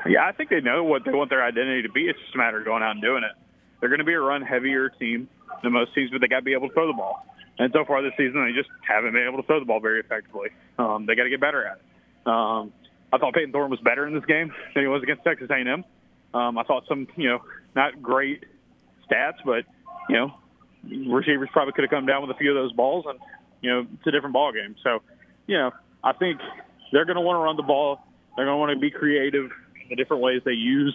Yeah, 0.06 0.26
I 0.26 0.32
think 0.32 0.50
they 0.50 0.60
know 0.60 0.84
what 0.84 1.04
they 1.04 1.12
want 1.12 1.30
their 1.30 1.44
identity 1.44 1.82
to 1.82 1.88
be. 1.88 2.02
It's 2.08 2.18
just 2.20 2.34
a 2.34 2.38
matter 2.38 2.58
of 2.58 2.64
going 2.64 2.82
out 2.82 2.92
and 2.92 3.02
doing 3.02 3.24
it. 3.24 3.32
They're 3.80 3.88
going 3.88 4.00
to 4.00 4.04
be 4.04 4.14
a 4.14 4.20
run 4.20 4.42
heavier 4.42 4.88
team 4.88 5.28
than 5.62 5.72
most 5.72 5.94
teams, 5.94 6.10
but 6.10 6.20
they 6.20 6.28
got 6.28 6.40
to 6.40 6.42
be 6.42 6.52
able 6.52 6.68
to 6.68 6.74
throw 6.74 6.86
the 6.86 6.92
ball. 6.92 7.24
And 7.58 7.72
so 7.72 7.84
far 7.86 8.02
this 8.02 8.12
season, 8.16 8.44
they 8.44 8.52
just 8.52 8.68
haven't 8.86 9.12
been 9.12 9.26
able 9.26 9.40
to 9.40 9.46
throw 9.46 9.60
the 9.60 9.66
ball 9.66 9.80
very 9.80 10.00
effectively. 10.00 10.48
Um, 10.78 11.06
they 11.06 11.14
got 11.14 11.24
to 11.24 11.30
get 11.30 11.40
better 11.40 11.64
at 11.64 11.78
it. 11.78 11.82
Um, 12.26 12.72
I 13.12 13.18
thought 13.18 13.34
Payton 13.34 13.52
Thorne 13.52 13.70
was 13.70 13.80
better 13.80 14.06
in 14.06 14.14
this 14.14 14.24
game 14.24 14.52
than 14.74 14.82
he 14.82 14.88
was 14.88 15.02
against 15.02 15.22
Texas 15.22 15.48
A&M. 15.50 15.84
Um, 16.34 16.58
I 16.58 16.64
thought 16.64 16.84
some, 16.88 17.06
you 17.16 17.28
know, 17.28 17.38
not 17.76 18.02
great 18.02 18.44
stats, 19.08 19.38
but 19.44 19.64
you 20.08 20.16
know, 20.16 20.34
receivers 21.12 21.48
probably 21.52 21.72
could 21.72 21.84
have 21.84 21.90
come 21.90 22.06
down 22.06 22.26
with 22.26 22.34
a 22.34 22.38
few 22.38 22.50
of 22.50 22.56
those 22.56 22.72
balls, 22.72 23.04
and 23.08 23.18
you 23.60 23.70
know, 23.70 23.86
it's 23.94 24.06
a 24.06 24.10
different 24.10 24.32
ball 24.32 24.52
game. 24.52 24.74
So, 24.82 25.00
you 25.46 25.56
know, 25.56 25.70
I 26.02 26.12
think 26.12 26.40
they're 26.92 27.04
going 27.04 27.16
to 27.16 27.22
want 27.22 27.36
to 27.36 27.40
run 27.40 27.56
the 27.56 27.62
ball. 27.62 28.00
They're 28.36 28.46
going 28.46 28.56
to 28.56 28.58
want 28.58 28.72
to 28.74 28.80
be 28.80 28.90
creative 28.90 29.50
the 29.88 29.96
different 29.96 30.22
ways 30.22 30.42
they 30.44 30.52
use 30.52 30.94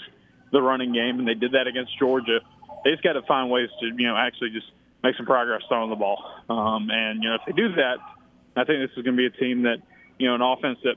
the 0.51 0.61
running 0.61 0.93
game, 0.93 1.19
and 1.19 1.27
they 1.27 1.33
did 1.33 1.53
that 1.53 1.67
against 1.67 1.97
Georgia. 1.99 2.39
They 2.83 2.91
just 2.91 3.03
got 3.03 3.13
to 3.13 3.21
find 3.23 3.49
ways 3.49 3.69
to, 3.81 3.85
you 3.85 4.07
know, 4.07 4.15
actually 4.15 4.49
just 4.49 4.67
make 5.03 5.15
some 5.15 5.25
progress 5.25 5.61
throwing 5.67 5.89
the 5.89 5.95
ball. 5.95 6.23
Um, 6.49 6.89
and 6.91 7.23
you 7.23 7.29
know, 7.29 7.35
if 7.35 7.41
they 7.45 7.53
do 7.53 7.75
that, 7.75 7.97
I 8.55 8.63
think 8.63 8.81
this 8.81 8.97
is 8.97 9.03
going 9.03 9.15
to 9.15 9.21
be 9.21 9.27
a 9.27 9.39
team 9.39 9.63
that, 9.63 9.77
you 10.17 10.27
know, 10.27 10.35
an 10.35 10.41
offense 10.41 10.79
that 10.83 10.95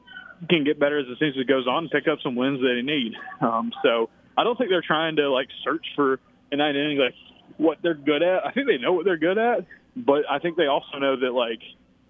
can 0.49 0.65
get 0.65 0.79
better 0.81 0.99
as 0.99 1.07
the 1.07 1.17
season 1.17 1.45
goes 1.47 1.67
on 1.67 1.85
and 1.85 1.91
pick 1.91 2.09
up 2.09 2.19
some 2.23 2.35
wins 2.35 2.61
that 2.61 2.75
they 2.75 2.83
need. 2.83 3.15
Um, 3.41 3.73
so 3.83 4.11
I 4.37 4.45
don't 4.45 4.57
think 4.57 4.71
they're 4.71 4.83
trying 4.83 5.17
to 5.17 5.31
like 5.31 5.49
search 5.65 5.85
for 5.95 6.19
an 6.51 6.61
identity 6.61 6.97
like 6.97 7.15
what 7.59 7.79
they're 7.83 7.95
good 7.95 8.23
at. 8.23 8.47
I 8.47 8.53
think 8.53 8.67
they 8.67 8.79
know 8.79 8.93
what 8.93 9.05
they're 9.05 9.19
good 9.19 9.39
at, 9.39 9.67
but 9.97 10.23
I 10.29 10.39
think 10.39 10.57
they 10.57 10.67
also 10.67 10.99
know 10.99 11.17
that 11.21 11.33
like 11.33 11.61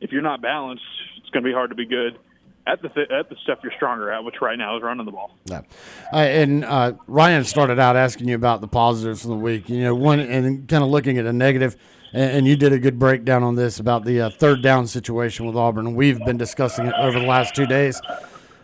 if 0.00 0.12
you're 0.12 0.22
not 0.22 0.40
balanced, 0.40 0.84
it's 1.18 1.30
going 1.30 1.44
to 1.44 1.48
be 1.48 1.52
hard 1.52 1.70
to 1.70 1.76
be 1.76 1.86
good 1.86 2.18
at 2.66 2.80
the 2.82 2.88
th- 2.88 3.10
at 3.10 3.28
the 3.28 3.36
stuff 3.42 3.58
you're 3.62 3.72
stronger 3.72 4.10
at, 4.12 4.24
which 4.24 4.36
right 4.40 4.56
now 4.56 4.76
is 4.76 4.82
running 4.82 5.04
the 5.04 5.12
ball. 5.12 5.36
Yeah. 5.46 5.62
Uh, 6.12 6.16
and 6.16 6.64
uh, 6.64 6.92
Ryan 7.06 7.44
started 7.44 7.78
out 7.78 7.96
asking 7.96 8.28
you 8.28 8.34
about 8.34 8.60
the 8.60 8.68
positives 8.68 9.24
of 9.24 9.30
the 9.30 9.36
week. 9.36 9.68
You 9.68 9.82
know, 9.82 9.94
one 9.94 10.20
and 10.20 10.68
kind 10.68 10.84
of 10.84 10.90
looking 10.90 11.18
at 11.18 11.26
a 11.26 11.30
and, 11.30 11.76
and 12.12 12.46
you 12.46 12.56
did 12.56 12.72
a 12.72 12.78
good 12.78 12.98
breakdown 12.98 13.42
on 13.42 13.56
this 13.56 13.80
about 13.80 14.04
the 14.04 14.22
uh, 14.22 14.30
third 14.30 14.62
down 14.62 14.86
situation 14.86 15.46
with 15.46 15.56
Auburn. 15.56 15.94
We've 15.94 16.18
been 16.24 16.36
discussing 16.36 16.86
it 16.86 16.94
over 16.98 17.18
the 17.18 17.26
last 17.26 17.54
two 17.54 17.66
days. 17.66 18.00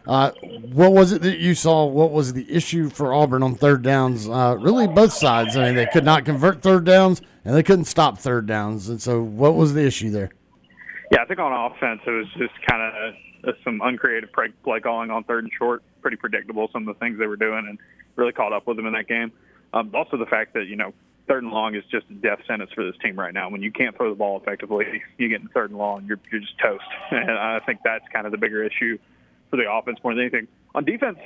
Uh, 0.06 0.30
what 0.72 0.92
was 0.92 1.12
it 1.12 1.20
that 1.20 1.38
you 1.38 1.54
saw? 1.54 1.84
What 1.84 2.12
was 2.12 2.32
the 2.32 2.50
issue 2.50 2.88
for 2.88 3.12
Auburn 3.12 3.42
on 3.42 3.54
third 3.56 3.82
downs? 3.82 4.26
Uh, 4.26 4.56
really, 4.58 4.86
both 4.86 5.12
sides. 5.12 5.54
I 5.56 5.66
mean, 5.66 5.74
they 5.74 5.86
could 5.86 6.04
not 6.04 6.24
convert 6.24 6.62
third 6.62 6.84
downs, 6.84 7.20
and 7.44 7.54
they 7.54 7.62
couldn't 7.62 7.84
stop 7.84 8.18
third 8.18 8.46
downs. 8.46 8.88
And 8.88 9.02
so, 9.02 9.20
what 9.20 9.54
was 9.54 9.74
the 9.74 9.84
issue 9.84 10.10
there? 10.10 10.30
Yeah, 11.12 11.22
I 11.22 11.24
think 11.26 11.40
on 11.40 11.52
offense 11.52 12.00
it 12.06 12.10
was 12.10 12.26
just 12.38 12.54
kind 12.66 12.82
of 12.82 13.14
some 13.64 13.80
uncreative 13.82 14.30
play 14.32 14.80
calling 14.80 15.10
on 15.10 15.24
third 15.24 15.44
and 15.44 15.52
short. 15.56 15.82
Pretty 16.02 16.16
predictable 16.16 16.68
some 16.72 16.88
of 16.88 16.94
the 16.94 16.98
things 16.98 17.18
they 17.18 17.26
were 17.26 17.36
doing, 17.36 17.66
and 17.68 17.78
really 18.16 18.32
caught 18.32 18.52
up 18.52 18.66
with 18.66 18.76
them 18.76 18.86
in 18.86 18.92
that 18.94 19.08
game. 19.08 19.32
Um, 19.72 19.92
also, 19.94 20.16
the 20.16 20.26
fact 20.26 20.54
that 20.54 20.66
you 20.66 20.76
know 20.76 20.92
third 21.26 21.42
and 21.42 21.52
long 21.52 21.74
is 21.74 21.84
just 21.90 22.06
a 22.10 22.14
death 22.14 22.40
sentence 22.48 22.70
for 22.74 22.84
this 22.84 22.94
team 23.02 23.18
right 23.18 23.34
now. 23.34 23.50
When 23.50 23.62
you 23.62 23.70
can't 23.70 23.96
throw 23.96 24.08
the 24.08 24.16
ball 24.16 24.40
effectively, 24.40 25.02
you 25.18 25.28
get 25.28 25.40
in 25.40 25.48
third 25.48 25.70
and 25.70 25.78
long, 25.78 26.06
you're 26.06 26.18
you're 26.32 26.40
just 26.40 26.58
toast. 26.58 26.84
And 27.10 27.30
I 27.30 27.60
think 27.64 27.80
that's 27.84 28.04
kind 28.12 28.26
of 28.26 28.32
the 28.32 28.38
bigger 28.38 28.64
issue 28.64 28.98
for 29.50 29.56
the 29.56 29.70
offense 29.70 29.98
more 30.02 30.14
than 30.14 30.22
anything. 30.22 30.48
On 30.74 30.84
defense, 30.84 31.18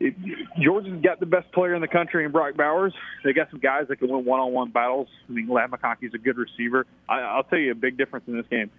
it, 0.00 0.14
Georgia's 0.60 1.02
got 1.02 1.20
the 1.20 1.26
best 1.26 1.50
player 1.52 1.74
in 1.74 1.80
the 1.80 1.88
country 1.88 2.24
in 2.24 2.30
Brock 2.30 2.56
Bowers. 2.56 2.94
They 3.24 3.32
got 3.32 3.50
some 3.50 3.60
guys 3.60 3.88
that 3.88 3.96
can 3.96 4.08
win 4.08 4.24
one-on-one 4.24 4.70
battles. 4.70 5.08
I 5.28 5.32
mean, 5.32 5.48
Ladd 5.48 5.70
McConkey's 5.70 6.14
a 6.14 6.18
good 6.18 6.36
receiver. 6.36 6.86
I, 7.08 7.20
I'll 7.20 7.42
tell 7.42 7.58
you 7.58 7.72
a 7.72 7.74
big 7.74 7.96
difference 7.98 8.26
in 8.28 8.36
this 8.36 8.46
game. 8.48 8.70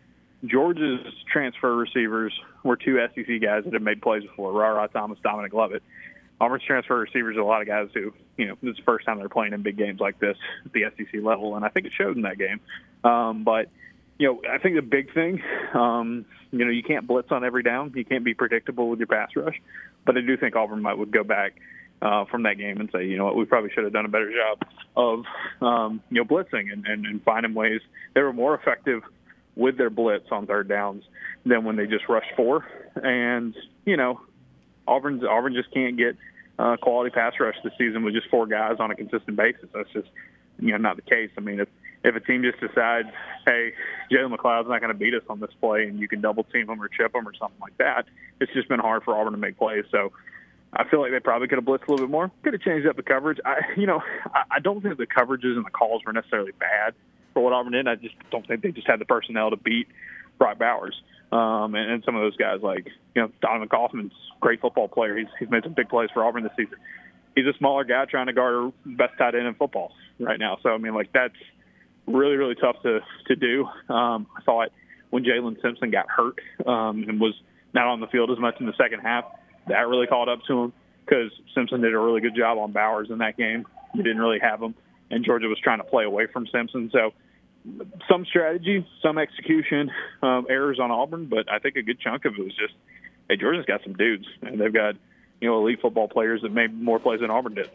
Georgia's 0.46 1.02
transfer 1.32 1.76
receivers 1.76 2.34
were 2.64 2.78
two 2.78 2.98
SEC 3.14 3.42
guys 3.42 3.64
that 3.66 3.74
have 3.74 3.82
made 3.82 4.02
plays 4.02 4.24
before: 4.24 4.52
Ra 4.54 4.88
Thomas, 4.88 5.20
Dominic 5.24 5.54
Lovett. 5.54 5.84
Auburn's 6.42 6.64
transfer 6.64 6.98
receivers 6.98 7.36
are 7.36 7.42
a 7.42 7.46
lot 7.46 7.62
of 7.62 7.68
guys 7.68 7.90
who, 7.94 8.14
you 8.38 8.48
know, 8.48 8.56
this 8.64 8.72
is 8.72 8.78
the 8.78 8.84
first 8.84 9.06
time 9.06 9.20
they're 9.20 9.28
playing 9.28 9.52
in 9.52 9.62
big 9.62 9.78
games 9.78 10.00
like 10.00 10.20
this 10.20 10.38
at 10.66 10.72
the 10.72 10.84
SEC 10.96 11.22
level, 11.22 11.58
and 11.58 11.66
I 11.66 11.70
think 11.70 11.86
it 11.86 11.92
showed 11.98 12.16
in 12.16 12.22
that 12.22 12.38
game. 12.38 12.62
Um, 13.04 13.44
but 13.44 13.70
you 14.18 14.28
know, 14.28 14.42
I 14.50 14.58
think 14.58 14.76
the 14.76 14.82
big 14.82 15.14
thing, 15.14 15.42
um, 15.74 16.26
you 16.52 16.66
know, 16.66 16.72
you 16.72 16.84
can't 16.84 17.08
blitz 17.08 17.32
on 17.32 17.44
every 17.44 17.64
down. 17.64 17.94
You 17.96 18.06
can't 18.06 18.24
be 18.24 18.34
predictable 18.34 18.90
with 18.90 19.00
your 19.00 19.08
pass 19.08 19.30
rush. 19.36 19.60
But 20.06 20.18
I 20.18 20.22
do 20.22 20.36
think 20.38 20.56
Auburn 20.56 20.82
might 20.82 20.98
would 20.98 21.12
go 21.12 21.24
back 21.24 21.54
uh, 22.02 22.26
from 22.26 22.44
that 22.44 22.58
game 22.58 22.80
and 22.80 22.90
say, 22.92 23.06
you 23.06 23.18
know 23.18 23.26
what, 23.26 23.36
we 23.36 23.46
probably 23.46 23.70
should 23.72 23.86
have 23.86 23.94
done 23.94 24.06
a 24.06 24.10
better 24.10 24.32
job 24.32 24.68
of, 24.96 25.24
um, 25.62 26.02
you 26.10 26.22
know, 26.22 26.26
blitzing 26.26 26.72
and, 26.72 26.86
and, 26.86 27.06
and 27.06 27.24
finding 27.24 27.54
ways. 27.54 27.82
They 28.14 28.22
were 28.22 28.34
more 28.34 28.56
effective 28.56 29.04
with 29.60 29.78
their 29.78 29.90
blitz 29.90 30.32
on 30.32 30.48
third 30.48 30.68
downs 30.68 31.04
than 31.46 31.64
when 31.64 31.76
they 31.76 31.86
just 31.86 32.08
rushed 32.08 32.32
four. 32.36 32.66
And 32.96 33.56
you 33.86 33.98
know, 33.98 34.22
Auburn's 34.88 35.24
Auburn 35.24 35.54
just 35.54 35.72
can't 35.72 35.98
get 35.98 36.16
uh, 36.58 36.78
quality 36.78 37.12
pass 37.12 37.34
rush 37.40 37.56
this 37.64 37.74
season 37.78 38.04
with 38.04 38.14
just 38.14 38.30
four 38.30 38.48
guys 38.48 38.78
on 38.80 38.90
a 38.90 38.96
consistent 38.96 39.36
basis. 39.36 39.70
That's 39.74 39.90
just 39.92 40.08
you 40.60 40.72
know 40.72 40.78
not 40.78 40.96
the 40.96 41.04
case. 41.04 41.30
I 41.38 41.42
mean, 41.42 41.60
if 41.60 41.68
if 42.04 42.16
a 42.16 42.20
team 42.22 42.42
just 42.42 42.60
decides, 42.62 43.10
hey, 43.46 43.74
Jalen 44.10 44.34
McLeod's 44.36 44.70
not 44.70 44.80
going 44.80 44.94
to 44.94 44.98
beat 44.98 45.14
us 45.14 45.24
on 45.30 45.42
this 45.42 45.52
play, 45.60 45.84
and 45.84 46.00
you 46.00 46.08
can 46.08 46.22
double 46.22 46.46
team 46.46 46.70
him 46.70 46.82
or 46.82 46.88
chip 46.88 47.14
him 47.14 47.28
or 47.28 47.34
something 47.34 47.60
like 47.60 47.78
that, 47.78 48.06
it's 48.40 48.54
just 48.54 48.70
been 48.70 48.80
hard 48.80 49.04
for 49.04 49.16
Auburn 49.18 49.34
to 49.34 49.38
make 49.38 49.58
plays. 49.58 49.84
So 49.92 50.14
I 50.72 50.88
feel 50.88 51.02
like 51.02 51.12
they 51.12 51.20
probably 51.20 51.50
could 51.50 51.58
have 51.58 51.66
blitzed 51.66 51.88
a 51.88 51.92
little 51.92 52.08
bit 52.08 52.12
more. 52.12 52.32
Could 52.44 52.54
have 52.54 52.62
changed 52.62 52.88
up 52.88 52.96
the 52.96 53.04
coverage. 53.04 53.40
I, 53.46 53.58
you 53.76 53.86
know, 53.86 54.02
I, 54.34 54.44
I 54.52 54.60
don't 54.60 54.82
think 54.82 54.98
the 54.98 55.08
coverages 55.08 55.58
and 55.58 55.66
the 55.66 55.72
calls 55.72 56.04
were 56.06 56.14
necessarily 56.14 56.54
bad 56.54 56.94
for 57.34 57.44
what 57.44 57.54
Auburn 57.54 57.74
did. 57.74 57.88
I 57.88 57.96
just 57.96 58.16
don't 58.32 58.48
think 58.48 58.62
they 58.62 58.72
just 58.72 58.88
had 58.88 59.00
the 59.00 59.06
personnel 59.06 59.50
to 59.50 59.58
beat 59.58 59.88
Brock 60.38 60.58
Bowers 60.58 61.02
um, 61.32 61.76
and, 61.76 61.92
and 61.92 62.04
some 62.04 62.16
of 62.16 62.22
those 62.22 62.36
guys 62.38 62.60
like 62.62 62.88
you 63.16 63.22
know 63.22 63.32
Donovan 63.42 63.70
Kaufman's 63.70 64.14
great 64.40 64.62
football 64.62 64.88
player. 64.88 65.18
He's 65.18 65.28
he's 65.40 65.50
made 65.50 65.64
some 65.64 65.74
big 65.74 65.90
plays 65.90 66.10
for 66.14 66.24
Auburn 66.24 66.44
this 66.44 66.52
season. 66.58 66.78
He's 67.36 67.46
a 67.46 67.58
smaller 67.58 67.84
guy 67.84 68.06
trying 68.06 68.28
to 68.28 68.34
guard 68.34 68.74
best 68.86 69.14
tight 69.18 69.36
end 69.36 69.46
in 69.46 69.54
football 69.54 69.92
right 70.20 70.40
now. 70.40 70.58
So 70.64 70.70
I 70.70 70.78
mean, 70.78 70.96
like 70.96 71.12
that's 71.14 71.36
really, 72.08 72.36
really 72.36 72.56
tough 72.56 72.82
to 72.84 73.00
to 73.28 73.36
do. 73.36 73.66
Um, 73.94 74.28
I 74.36 74.42
thought 74.44 74.70
when 75.12 75.24
Jaylin 75.24 75.62
Simpson 75.62 75.92
got 75.92 76.08
hurt 76.10 76.40
um, 76.66 77.06
and 77.08 77.20
was 77.20 77.34
not 77.74 77.88
on 77.88 78.00
the 78.00 78.08
field 78.08 78.32
as 78.32 78.40
much 78.40 78.56
in 78.60 78.66
the 78.66 78.74
second 78.78 79.02
half, 79.02 79.26
that 79.68 79.88
really 79.88 80.08
caught 80.08 80.30
up 80.30 80.40
to 80.48 80.64
him 80.64 80.74
because 81.06 81.32
Simpson 81.54 81.82
did 81.82 81.94
a 81.94 82.00
really 82.00 82.22
good 82.22 82.36
job 82.36 82.58
on 82.58 82.72
Bowers 82.72 83.10
in 83.12 83.20
that 83.20 83.38
game. 83.38 83.66
He 83.94 84.04
didn't 84.04 84.20
really 84.20 84.40
have 84.40 84.62
him, 84.62 84.76
and 85.12 85.26
Georgia 85.26 85.48
was 85.48 85.60
trying 85.60 85.80
to 85.80 85.84
play 85.84 86.04
away 86.04 86.28
from 86.28 86.48
Simpson. 86.48 86.90
So 86.92 87.14
some 88.10 88.26
strategy, 88.26 88.86
some 89.02 89.18
execution 89.18 89.92
um, 90.22 90.48
errors 90.50 90.80
on 90.80 90.92
Auburn, 90.92 91.26
but 91.26 91.52
I 91.52 91.60
think 91.60 91.76
a 91.76 91.82
good 91.82 92.00
chunk 92.00 92.26
of 92.26 92.34
it 92.36 92.44
was 92.44 92.56
just, 92.56 92.74
hey, 93.30 93.38
Georgia's 93.38 93.66
got 93.66 93.82
some 93.84 93.94
dudes, 93.94 94.26
and 94.42 94.60
they've 94.60 94.74
got 94.74 94.96
you 95.42 95.50
know 95.50 95.60
elite 95.60 95.82
football 95.82 96.08
players 96.08 96.42
that 96.42 96.52
made 96.52 96.74
more 96.74 97.00
plays 97.00 97.22
than 97.22 97.30
Auburn 97.30 97.56
did. 97.56 97.70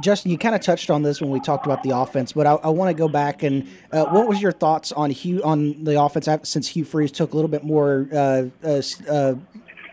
Justin, 0.00 0.30
you 0.30 0.38
kind 0.38 0.54
of 0.54 0.62
touched 0.62 0.88
on 0.88 1.02
this 1.02 1.20
when 1.20 1.30
we 1.30 1.38
talked 1.38 1.66
about 1.66 1.82
the 1.82 1.90
offense, 1.90 2.32
but 2.32 2.46
I, 2.46 2.54
I 2.54 2.68
want 2.68 2.88
to 2.88 2.94
go 2.94 3.08
back 3.08 3.42
and 3.42 3.68
uh, 3.92 4.06
what 4.06 4.26
was 4.26 4.40
your 4.40 4.52
thoughts 4.52 4.90
on 4.92 5.10
Hugh 5.10 5.42
on 5.42 5.84
the 5.84 6.00
offense 6.00 6.28
since 6.48 6.68
Hugh 6.68 6.84
Freeze 6.84 7.12
took 7.12 7.32
a 7.32 7.36
little 7.36 7.50
bit 7.50 7.62
more 7.62 8.08
uh, 8.10 8.44
uh, 8.64 8.82
uh, 9.10 9.34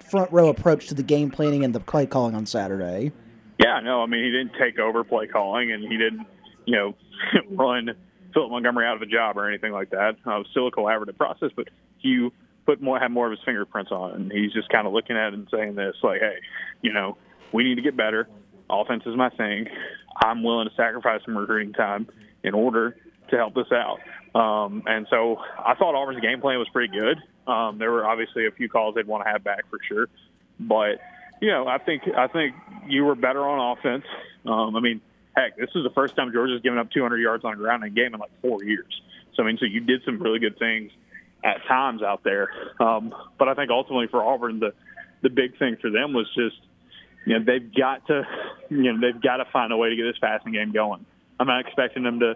front 0.09 0.31
row 0.31 0.47
approach 0.47 0.87
to 0.87 0.93
the 0.93 1.03
game 1.03 1.29
planning 1.29 1.65
and 1.65 1.75
the 1.75 1.81
play 1.81 2.05
calling 2.05 2.33
on 2.33 2.45
Saturday? 2.45 3.11
Yeah, 3.59 3.81
no, 3.81 4.01
I 4.01 4.05
mean 4.05 4.23
he 4.23 4.31
didn't 4.31 4.53
take 4.57 4.79
over 4.79 5.03
play 5.03 5.27
calling 5.27 5.71
and 5.71 5.83
he 5.83 5.97
didn't, 5.97 6.25
you 6.69 6.75
know, 6.75 6.95
run 7.51 7.89
Philip 8.33 8.51
Montgomery 8.51 8.85
out 8.85 8.95
of 8.95 9.01
a 9.01 9.07
job 9.07 9.37
or 9.37 9.47
anything 9.47 9.71
like 9.71 9.89
that. 9.91 10.15
Uh, 10.25 10.43
still 10.51 10.67
a 10.67 10.71
collaborative 10.71 11.17
process, 11.17 11.49
but 11.55 11.67
Hugh 11.99 12.31
put 12.65 12.81
more 12.81 12.99
had 12.99 13.11
more 13.11 13.25
of 13.25 13.31
his 13.31 13.39
fingerprints 13.43 13.91
on 13.91 14.11
it, 14.11 14.15
and 14.17 14.31
he's 14.31 14.53
just 14.53 14.69
kind 14.69 14.85
of 14.85 14.93
looking 14.93 15.17
at 15.17 15.29
it 15.29 15.33
and 15.33 15.47
saying 15.51 15.75
this 15.75 15.95
like, 16.03 16.21
hey, 16.21 16.35
you 16.81 16.93
know, 16.93 17.17
we 17.51 17.63
need 17.63 17.75
to 17.75 17.81
get 17.81 17.97
better 17.97 18.27
offense 18.69 19.03
is 19.05 19.15
my 19.15 19.29
thing. 19.29 19.67
I'm 20.23 20.43
willing 20.43 20.69
to 20.69 20.75
sacrifice 20.75 21.21
some 21.25 21.37
recruiting 21.37 21.73
time 21.73 22.07
in 22.43 22.53
order 22.53 22.95
to 23.29 23.35
help 23.35 23.55
this 23.55 23.71
out. 23.71 23.99
Um, 24.39 24.83
and 24.85 25.07
so 25.09 25.37
I 25.57 25.75
thought 25.75 25.95
Auburn's 25.95 26.21
game 26.21 26.41
plan 26.41 26.59
was 26.59 26.67
pretty 26.71 26.97
good. 26.97 27.17
Um, 27.51 27.79
there 27.79 27.91
were 27.91 28.05
obviously 28.05 28.45
a 28.45 28.51
few 28.51 28.69
calls 28.69 28.95
they'd 28.95 29.07
want 29.07 29.25
to 29.25 29.31
have 29.31 29.43
back 29.43 29.63
for 29.69 29.79
sure, 29.87 30.07
but 30.59 30.99
you 31.41 31.49
know 31.49 31.67
I 31.67 31.79
think 31.79 32.03
I 32.15 32.27
think 32.27 32.53
you 32.87 33.05
were 33.05 33.15
better 33.15 33.47
on 33.47 33.77
offense. 33.77 34.03
Um, 34.45 34.75
I 34.75 34.81
mean, 34.81 35.01
heck, 35.39 35.57
this 35.57 35.69
is 35.75 35.83
the 35.83 35.91
first 35.91 36.15
time 36.15 36.31
Georgia's 36.31 36.61
given 36.61 36.79
up 36.79 36.91
200 36.91 37.17
yards 37.17 37.43
on 37.45 37.57
ground 37.57 37.83
in 37.83 37.91
a 37.91 37.93
game 37.93 38.13
in 38.13 38.19
like 38.19 38.31
four 38.41 38.63
years. 38.63 39.01
So 39.35 39.43
I 39.43 39.45
mean, 39.45 39.57
so 39.57 39.65
you 39.65 39.81
did 39.81 40.01
some 40.05 40.21
really 40.21 40.39
good 40.39 40.57
things 40.59 40.91
at 41.43 41.65
times 41.67 42.01
out 42.01 42.23
there. 42.23 42.49
Um, 42.79 43.13
but 43.37 43.47
I 43.47 43.53
think 43.53 43.71
ultimately 43.71 44.07
for 44.07 44.23
Auburn, 44.23 44.59
the 44.59 44.73
the 45.21 45.29
big 45.29 45.57
thing 45.59 45.77
for 45.81 45.89
them 45.89 46.13
was 46.13 46.27
just 46.35 46.55
you 47.25 47.37
know 47.37 47.45
they've 47.45 47.73
got 47.73 48.05
to 48.07 48.23
you 48.69 48.93
know 48.93 48.99
they've 48.99 49.21
got 49.21 49.37
to 49.37 49.45
find 49.45 49.71
a 49.71 49.77
way 49.77 49.89
to 49.89 49.95
get 49.95 50.03
this 50.03 50.17
passing 50.19 50.51
game 50.51 50.71
going. 50.71 51.05
I'm 51.39 51.47
not 51.47 51.65
expecting 51.65 52.03
them 52.03 52.19
to 52.19 52.35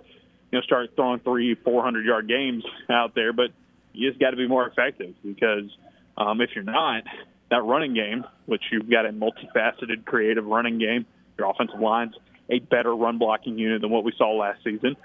you 0.52 0.60
know 0.60 0.62
start 0.62 0.92
throwing 0.96 1.20
three, 1.20 1.56
four 1.56 1.84
hundred 1.84 2.06
yard 2.06 2.28
games 2.28 2.64
out 2.90 3.16
there, 3.16 3.34
but 3.34 3.52
you 3.94 4.10
just 4.10 4.20
got 4.20 4.32
to 4.32 4.38
be 4.38 4.48
more 4.48 4.68
effective 4.68 5.14
because 5.24 5.70
um, 6.18 6.42
if 6.42 6.52
you're 6.56 6.64
not, 6.64 7.04
that 7.50 7.64
running 7.64 7.94
game, 7.94 8.26
which 8.46 8.64
you've 8.72 8.90
got 8.90 9.06
a 9.06 9.10
multifaceted, 9.10 10.06
creative 10.06 10.46
running 10.46 10.80
game, 10.80 11.06
your 11.38 11.50
offensive 11.50 11.80
line's 11.80 12.16
a 12.50 12.60
better 12.60 12.96
run 12.96 13.18
blocking 13.18 13.58
unit 13.58 13.82
than 13.82 13.90
what 13.90 14.04
we 14.04 14.14
saw 14.18 14.32
last 14.36 14.64
season. 14.64 14.96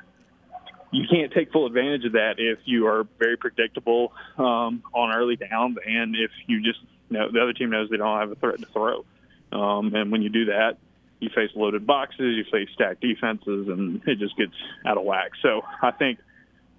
You 0.90 1.04
can't 1.10 1.32
take 1.32 1.52
full 1.52 1.66
advantage 1.66 2.04
of 2.06 2.12
that 2.12 2.34
if 2.38 2.58
you 2.64 2.86
are 2.86 3.06
very 3.18 3.36
predictable 3.36 4.12
um, 4.38 4.82
on 4.94 5.12
early 5.12 5.36
downs 5.36 5.76
and 5.86 6.14
if 6.16 6.30
you 6.46 6.62
just 6.62 6.80
you 7.10 7.18
know 7.18 7.30
the 7.30 7.40
other 7.40 7.52
team 7.52 7.70
knows 7.70 7.90
they 7.90 7.96
don't 7.96 8.18
have 8.18 8.30
a 8.30 8.34
threat 8.36 8.58
to 8.60 8.66
throw. 8.66 9.04
Um, 9.52 9.94
and 9.94 10.10
when 10.12 10.22
you 10.22 10.28
do 10.28 10.46
that, 10.46 10.78
you 11.20 11.30
face 11.34 11.50
loaded 11.54 11.86
boxes, 11.86 12.36
you 12.36 12.44
face 12.50 12.68
stacked 12.74 13.00
defenses, 13.00 13.68
and 13.68 14.02
it 14.06 14.18
just 14.18 14.36
gets 14.36 14.52
out 14.86 14.98
of 14.98 15.04
whack. 15.04 15.32
So 15.42 15.62
I 15.82 15.90
think 15.90 16.18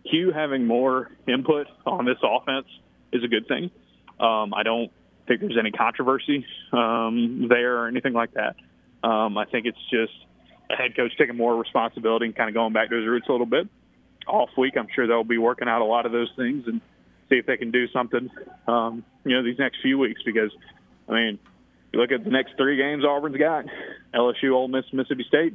Hugh 0.06 0.32
having 0.32 0.66
more 0.66 1.12
input 1.28 1.68
on 1.86 2.06
this 2.06 2.18
offense 2.24 2.68
is 3.12 3.24
a 3.24 3.28
good 3.28 3.48
thing. 3.48 3.72
Um, 4.20 4.54
I 4.54 4.64
don't 4.64 4.92
think 5.28 5.42
there's 5.42 5.58
any 5.58 5.72
controversy 5.72 6.46
um, 6.72 7.48
there 7.50 7.78
or 7.78 7.88
anything 7.88 8.14
like 8.14 8.34
that. 8.34 8.56
Um, 9.04 9.38
I 9.38 9.46
think 9.46 9.66
it's 9.66 9.90
just 9.90 10.14
a 10.70 10.76
head 10.76 10.96
coach 10.96 11.12
taking 11.18 11.36
more 11.36 11.56
responsibility 11.56 12.26
and 12.26 12.36
kind 12.36 12.50
of 12.50 12.54
going 12.54 12.74
back 12.74 12.90
to 12.90 12.96
his 12.96 13.06
roots 13.06 13.28
a 13.28 13.32
little 13.32 13.48
bit. 13.48 13.68
Off 14.28 14.50
week, 14.58 14.76
I'm 14.78 14.88
sure 14.94 15.08
they'll 15.08 15.24
be 15.24 15.38
working 15.38 15.68
out 15.68 15.82
a 15.82 15.86
lot 15.86 16.06
of 16.06 16.12
those 16.12 16.32
things 16.36 16.68
and 16.68 16.82
see 17.30 17.38
if 17.38 17.46
they 17.46 17.58
can 17.58 17.72
do 17.72 17.88
something, 17.88 18.30
um, 18.68 19.04
you 19.24 19.36
know, 19.36 19.44
these 19.44 19.58
next 19.58 19.78
few 19.82 19.98
weeks. 19.98 20.22
Because, 20.24 20.52
I 21.08 21.14
mean, 21.14 21.40
you 21.92 22.00
look 22.00 22.12
at 22.12 22.24
the 22.24 22.30
next 22.30 22.56
three 22.58 22.78
games 22.78 23.04
Auburn's 23.04 23.38
got: 23.38 23.66
LSU, 24.14 24.54
Ole 24.54 24.68
Miss, 24.68 24.86
Mississippi 24.94 25.26
State. 25.28 25.54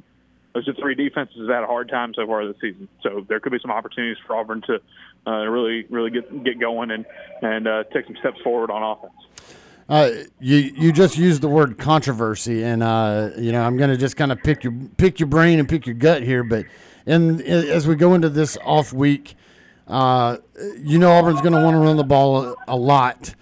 Those 0.54 0.68
are 0.68 0.74
three 0.74 0.94
defenses 0.94 1.48
that 1.48 1.54
had 1.54 1.64
a 1.64 1.66
hard 1.66 1.88
time 1.88 2.14
so 2.14 2.26
far 2.26 2.46
this 2.46 2.56
season. 2.60 2.88
So 3.02 3.24
there 3.28 3.40
could 3.40 3.50
be 3.50 3.58
some 3.60 3.72
opportunities 3.72 4.18
for 4.24 4.36
Auburn 4.36 4.62
to 4.68 4.80
uh, 5.26 5.46
really, 5.46 5.84
really 5.90 6.10
get 6.10 6.44
get 6.44 6.60
going 6.60 6.90
and 6.90 7.04
and 7.42 7.68
uh, 7.68 7.84
take 7.92 8.06
some 8.06 8.16
steps 8.16 8.40
forward 8.42 8.70
on 8.70 8.82
offense. 8.82 9.58
Uh, 9.88 10.10
you 10.40 10.56
you 10.56 10.92
just 10.92 11.18
used 11.18 11.42
the 11.42 11.48
word 11.48 11.78
controversy, 11.78 12.62
and 12.64 12.82
uh, 12.82 13.30
you 13.36 13.52
know 13.52 13.62
I'm 13.62 13.76
going 13.76 13.90
to 13.90 13.96
just 13.96 14.16
kind 14.16 14.32
of 14.32 14.42
pick 14.42 14.64
your 14.64 14.72
pick 14.96 15.20
your 15.20 15.26
brain 15.26 15.58
and 15.58 15.68
pick 15.68 15.86
your 15.86 15.94
gut 15.94 16.22
here. 16.22 16.42
But 16.42 16.66
in, 17.06 17.42
as 17.42 17.86
we 17.86 17.94
go 17.94 18.14
into 18.14 18.30
this 18.30 18.56
off 18.64 18.92
week, 18.92 19.34
uh, 19.86 20.38
you 20.78 20.98
know 20.98 21.12
Auburn's 21.12 21.42
going 21.42 21.52
to 21.52 21.62
want 21.62 21.74
to 21.74 21.80
run 21.80 21.96
the 21.96 22.04
ball 22.04 22.44
a, 22.44 22.54
a 22.68 22.76
lot 22.76 23.34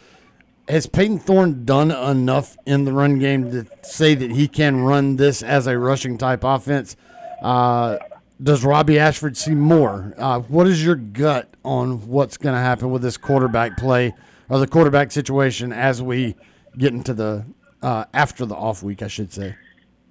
has 0.68 0.86
Payton 0.86 1.18
Thorne 1.18 1.64
done 1.64 1.90
enough 1.90 2.56
in 2.66 2.84
the 2.84 2.92
run 2.92 3.18
game 3.18 3.50
to 3.50 3.66
say 3.82 4.14
that 4.14 4.30
he 4.30 4.48
can 4.48 4.80
run 4.80 5.16
this 5.16 5.42
as 5.42 5.66
a 5.66 5.78
rushing 5.78 6.18
type 6.18 6.44
offense? 6.44 6.96
Uh, 7.42 7.98
does 8.42 8.64
Robbie 8.64 8.98
Ashford 8.98 9.36
see 9.36 9.54
more? 9.54 10.14
Uh, 10.16 10.40
what 10.40 10.66
is 10.66 10.84
your 10.84 10.94
gut 10.94 11.52
on 11.64 12.08
what's 12.08 12.36
going 12.36 12.54
to 12.54 12.60
happen 12.60 12.90
with 12.90 13.02
this 13.02 13.16
quarterback 13.16 13.76
play 13.76 14.14
or 14.48 14.58
the 14.58 14.66
quarterback 14.66 15.12
situation 15.12 15.72
as 15.72 16.02
we 16.02 16.36
get 16.76 16.92
into 16.92 17.14
the 17.14 17.44
uh, 17.82 18.04
after 18.14 18.46
the 18.46 18.54
off 18.54 18.82
week, 18.82 19.02
I 19.02 19.08
should 19.08 19.32
say? 19.32 19.56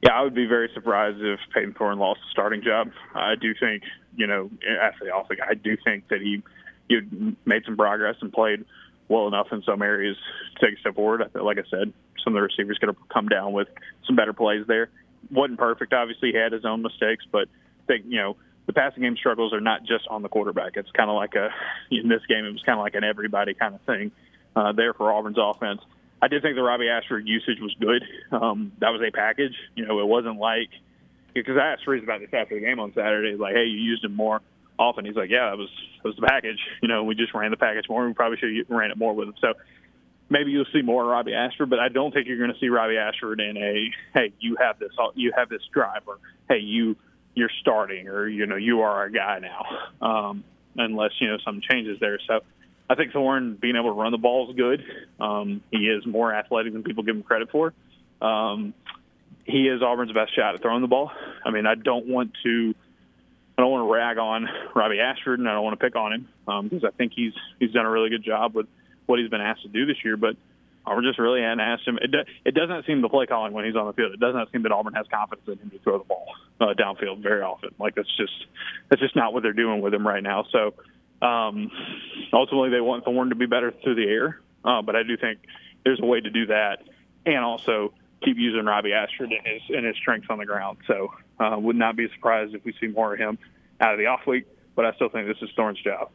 Yeah, 0.03 0.13
I 0.13 0.23
would 0.23 0.33
be 0.33 0.45
very 0.45 0.69
surprised 0.73 1.19
if 1.21 1.39
Payton 1.53 1.75
Thorne 1.77 1.99
lost 1.99 2.19
the 2.21 2.31
starting 2.31 2.63
job. 2.63 2.89
I 3.13 3.35
do 3.39 3.53
think, 3.59 3.83
you 4.15 4.27
know, 4.27 4.49
after 4.81 5.05
the 5.05 5.11
off 5.11 5.29
week, 5.29 5.39
I 5.47 5.53
do 5.53 5.77
think 5.83 6.07
that 6.09 6.21
he 6.21 6.41
he 6.89 6.99
made 7.45 7.63
some 7.65 7.77
progress 7.77 8.15
and 8.21 8.33
played 8.33 8.65
well 9.07 9.27
enough 9.27 9.47
in 9.51 9.61
some 9.63 9.81
areas 9.81 10.17
to 10.55 10.65
take 10.65 10.77
a 10.77 10.81
step 10.81 10.95
forward. 10.95 11.21
Like 11.35 11.57
I 11.57 11.63
said, 11.69 11.93
some 12.23 12.33
of 12.33 12.35
the 12.35 12.41
receivers 12.41 12.77
could 12.79 12.87
have 12.87 12.97
come 13.09 13.27
down 13.27 13.53
with 13.53 13.67
some 14.05 14.15
better 14.15 14.33
plays 14.33 14.65
there. 14.67 14.89
wasn't 15.29 15.59
perfect, 15.59 15.93
obviously. 15.93 16.31
He 16.31 16.37
had 16.37 16.51
his 16.51 16.65
own 16.65 16.81
mistakes, 16.81 17.23
but 17.31 17.47
I 17.47 17.85
think 17.87 18.05
you 18.07 18.17
know 18.17 18.37
the 18.67 18.73
passing 18.73 19.03
game 19.03 19.17
struggles 19.17 19.53
are 19.53 19.61
not 19.61 19.81
just 19.83 20.07
on 20.07 20.21
the 20.21 20.29
quarterback. 20.29 20.73
It's 20.75 20.91
kind 20.91 21.09
of 21.09 21.15
like 21.15 21.35
a 21.35 21.49
in 21.91 22.07
this 22.07 22.21
game, 22.27 22.45
it 22.45 22.51
was 22.51 22.63
kind 22.63 22.79
of 22.79 22.83
like 22.83 22.95
an 22.95 23.03
everybody 23.03 23.53
kind 23.53 23.75
of 23.75 23.81
thing 23.81 24.11
uh, 24.55 24.71
there 24.73 24.93
for 24.93 25.11
Auburn's 25.11 25.37
offense. 25.39 25.81
I 26.21 26.27
did 26.27 26.43
think 26.43 26.55
the 26.55 26.61
Robbie 26.61 26.87
Ashford 26.87 27.27
usage 27.27 27.59
was 27.59 27.75
good. 27.79 28.03
Um, 28.31 28.73
that 28.79 28.89
was 28.89 29.01
a 29.01 29.11
package. 29.11 29.55
You 29.75 29.85
know, 29.85 29.99
it 29.99 30.07
wasn't 30.07 30.37
like 30.37 30.69
because 31.33 31.57
I 31.57 31.73
asked 31.73 31.85
Freeze 31.85 32.03
about 32.03 32.19
this 32.19 32.29
after 32.33 32.55
the 32.55 32.61
game 32.61 32.79
on 32.79 32.93
Saturday. 32.93 33.35
Like, 33.35 33.55
hey, 33.55 33.65
you 33.65 33.79
used 33.79 34.03
him 34.03 34.15
more 34.15 34.41
often. 34.77 35.05
He's 35.05 35.15
like, 35.15 35.29
yeah, 35.29 35.49
that 35.49 35.57
was 35.57 35.69
that 36.03 36.09
was 36.09 36.15
the 36.15 36.27
package. 36.27 36.59
You 36.81 36.87
know, 36.87 37.03
we 37.03 37.15
just 37.15 37.33
ran 37.33 37.51
the 37.51 37.57
package 37.57 37.85
more. 37.89 38.05
We 38.05 38.13
probably 38.13 38.37
should 38.37 38.55
have 38.55 38.69
ran 38.69 38.91
it 38.91 38.97
more 38.97 39.13
with 39.13 39.29
him. 39.29 39.35
So 39.41 39.53
maybe 40.29 40.51
you'll 40.51 40.65
see 40.73 40.81
more 40.81 41.05
Robbie 41.05 41.33
Ashford, 41.33 41.69
but 41.69 41.79
I 41.79 41.89
don't 41.89 42.13
think 42.13 42.27
you're 42.27 42.37
going 42.37 42.53
to 42.53 42.59
see 42.59 42.69
Robbie 42.69 42.97
Ashford 42.97 43.39
in 43.39 43.57
a 43.57 43.91
hey, 44.13 44.33
you 44.39 44.57
have 44.59 44.77
this, 44.79 44.91
you 45.15 45.31
have 45.35 45.49
this 45.49 45.61
drive, 45.73 46.03
or 46.07 46.19
hey, 46.49 46.59
you 46.59 46.95
you're 47.33 47.51
starting, 47.61 48.07
or 48.07 48.27
you 48.27 48.45
know, 48.45 48.55
you 48.55 48.81
are 48.81 48.91
our 48.91 49.09
guy 49.09 49.39
now. 49.39 50.05
Um, 50.05 50.43
unless 50.75 51.11
you 51.19 51.27
know 51.27 51.37
some 51.43 51.61
changes 51.61 51.99
there. 51.99 52.19
So 52.27 52.41
I 52.89 52.95
think 52.95 53.13
Thorne 53.13 53.55
being 53.55 53.75
able 53.75 53.93
to 53.93 53.99
run 53.99 54.11
the 54.11 54.17
ball 54.17 54.49
is 54.49 54.55
good. 54.55 54.83
Um, 55.19 55.61
he 55.71 55.87
is 55.87 56.05
more 56.05 56.33
athletic 56.33 56.73
than 56.73 56.83
people 56.83 57.03
give 57.03 57.15
him 57.15 57.23
credit 57.23 57.49
for. 57.51 57.73
Um, 58.21 58.73
he 59.45 59.67
is 59.67 59.81
Auburn's 59.81 60.11
best 60.11 60.35
shot 60.35 60.55
at 60.55 60.61
throwing 60.61 60.81
the 60.81 60.87
ball. 60.87 61.11
I 61.45 61.51
mean, 61.51 61.65
I 61.65 61.75
don't 61.75 62.07
want 62.07 62.31
to. 62.43 62.75
I 63.57 63.61
don't 63.61 63.71
want 63.71 63.87
to 63.87 63.93
rag 63.93 64.17
on 64.17 64.47
Robbie 64.73 64.99
Ashford, 64.99 65.39
and 65.39 65.47
I 65.47 65.53
don't 65.53 65.63
want 65.63 65.79
to 65.79 65.85
pick 65.85 65.95
on 65.95 66.13
him 66.13 66.29
um, 66.47 66.67
because 66.67 66.83
I 66.83 66.91
think 66.91 67.13
he's 67.15 67.33
he's 67.59 67.71
done 67.71 67.85
a 67.85 67.89
really 67.89 68.09
good 68.09 68.23
job 68.23 68.55
with 68.55 68.67
what 69.05 69.19
he's 69.19 69.29
been 69.29 69.41
asked 69.41 69.63
to 69.63 69.67
do 69.67 69.85
this 69.85 69.97
year. 70.03 70.17
But 70.17 70.35
Auburn 70.85 71.03
just 71.03 71.19
really 71.19 71.41
hadn't 71.41 71.59
asked 71.59 71.87
him. 71.87 71.99
It, 72.01 72.11
it 72.45 72.55
doesn't 72.55 72.85
seem 72.85 73.01
the 73.01 73.09
play 73.09 73.25
calling 73.25 73.53
when 73.53 73.65
he's 73.65 73.75
on 73.75 73.87
the 73.87 73.93
field. 73.93 74.13
It 74.13 74.19
does 74.19 74.33
not 74.33 74.51
seem 74.51 74.63
that 74.63 74.71
Auburn 74.71 74.93
has 74.93 75.05
confidence 75.13 75.47
in 75.47 75.57
him 75.59 75.69
to 75.69 75.79
throw 75.79 75.99
the 75.99 76.03
ball 76.03 76.27
uh, 76.59 76.73
downfield 76.73 77.21
very 77.21 77.41
often. 77.41 77.69
Like 77.79 77.95
that's 77.95 78.15
just 78.17 78.33
that's 78.89 79.01
just 79.01 79.15
not 79.15 79.33
what 79.33 79.43
they're 79.43 79.53
doing 79.53 79.81
with 79.81 79.93
him 79.93 80.07
right 80.07 80.23
now. 80.23 80.45
So 80.51 80.73
um, 81.21 81.71
ultimately, 82.33 82.69
they 82.69 82.81
want 82.81 83.05
Thorne 83.05 83.29
to 83.29 83.35
be 83.35 83.45
better 83.45 83.71
through 83.83 83.95
the 83.95 84.09
air, 84.09 84.39
uh, 84.65 84.81
but 84.81 84.95
I 84.95 85.03
do 85.03 85.17
think 85.17 85.39
there's 85.83 85.99
a 86.01 86.05
way 86.05 86.19
to 86.19 86.29
do 86.29 86.47
that, 86.47 86.79
and 87.25 87.37
also 87.37 87.93
keep 88.23 88.37
using 88.37 88.65
Robbie 88.65 88.93
Ashford 88.93 89.31
and 89.31 89.45
his 89.45 89.61
and 89.69 89.85
his 89.85 89.95
strengths 89.97 90.27
on 90.29 90.39
the 90.39 90.45
ground. 90.45 90.79
So, 90.87 91.13
uh, 91.39 91.57
would 91.59 91.75
not 91.75 91.95
be 91.95 92.07
surprised 92.15 92.55
if 92.55 92.65
we 92.65 92.73
see 92.79 92.87
more 92.87 93.13
of 93.13 93.19
him 93.19 93.37
out 93.79 93.93
of 93.93 93.99
the 93.99 94.07
off 94.07 94.25
week. 94.25 94.47
But 94.75 94.85
I 94.85 94.93
still 94.93 95.09
think 95.09 95.27
this 95.27 95.41
is 95.41 95.49
Thorne's 95.55 95.81
job. 95.81 96.09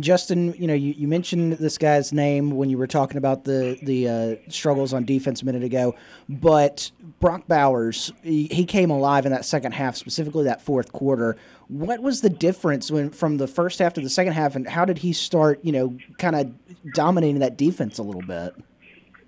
Justin, 0.00 0.54
you 0.58 0.66
know, 0.66 0.74
you, 0.74 0.92
you 0.98 1.08
mentioned 1.08 1.54
this 1.54 1.78
guy's 1.78 2.12
name 2.12 2.50
when 2.50 2.68
you 2.68 2.76
were 2.76 2.86
talking 2.86 3.16
about 3.16 3.44
the 3.44 3.78
the 3.82 4.08
uh, 4.08 4.50
struggles 4.50 4.92
on 4.92 5.04
defense 5.04 5.40
a 5.40 5.46
minute 5.46 5.62
ago, 5.62 5.94
but 6.28 6.90
Brock 7.20 7.48
Bowers, 7.48 8.12
he, 8.22 8.48
he, 8.48 8.66
came 8.66 8.90
alive 8.90 9.24
in 9.24 9.32
that 9.32 9.46
second 9.46 9.72
half, 9.72 9.96
specifically 9.96 10.44
that 10.44 10.60
fourth 10.60 10.92
quarter. 10.92 11.36
What 11.68 12.02
was 12.02 12.20
the 12.20 12.28
difference 12.28 12.90
when 12.90 13.08
from 13.08 13.38
the 13.38 13.48
first 13.48 13.78
half 13.78 13.94
to 13.94 14.02
the 14.02 14.10
second 14.10 14.34
half, 14.34 14.56
and 14.56 14.68
how 14.68 14.84
did 14.84 14.98
he 14.98 15.14
start, 15.14 15.60
you 15.62 15.72
know, 15.72 15.96
kind 16.18 16.36
of 16.36 16.52
dominating 16.92 17.38
that 17.38 17.56
defense 17.56 17.96
a 17.96 18.02
little 18.02 18.22
bit? 18.22 18.54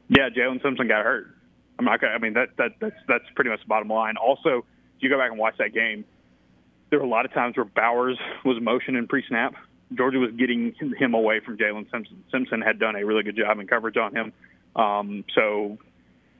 Yeah, 0.08 0.28
Jaylin 0.28 0.60
Simpson 0.62 0.88
got 0.88 1.04
hurt. 1.04 1.34
I'm 1.78 1.86
not. 1.86 2.04
I 2.04 2.18
mean, 2.18 2.34
that 2.34 2.50
that 2.58 2.72
that's 2.80 2.96
that's 3.08 3.24
pretty 3.34 3.48
much 3.48 3.60
the 3.60 3.66
bottom 3.66 3.88
line. 3.88 4.18
Also, 4.18 4.58
if 4.58 4.64
you 5.02 5.08
go 5.08 5.16
back 5.16 5.30
and 5.30 5.40
watch 5.40 5.54
that 5.56 5.72
game, 5.72 6.04
there 6.90 6.98
were 6.98 7.06
a 7.06 7.08
lot 7.08 7.24
of 7.24 7.32
times 7.32 7.56
where 7.56 7.64
Bowers 7.64 8.18
was 8.44 8.58
motioning 8.60 9.06
pre-snap 9.06 9.54
Georgia 9.96 10.18
was 10.18 10.30
getting 10.32 10.74
him 10.98 11.14
away 11.14 11.40
from 11.40 11.58
Jaylin 11.58 11.90
Simpson. 11.90 12.22
Simpson 12.30 12.60
had 12.60 12.78
done 12.78 12.96
a 12.96 13.04
really 13.04 13.22
good 13.22 13.36
job 13.36 13.58
in 13.58 13.66
coverage 13.66 13.96
on 13.96 14.14
him. 14.14 14.32
Um, 14.76 15.24
so, 15.34 15.78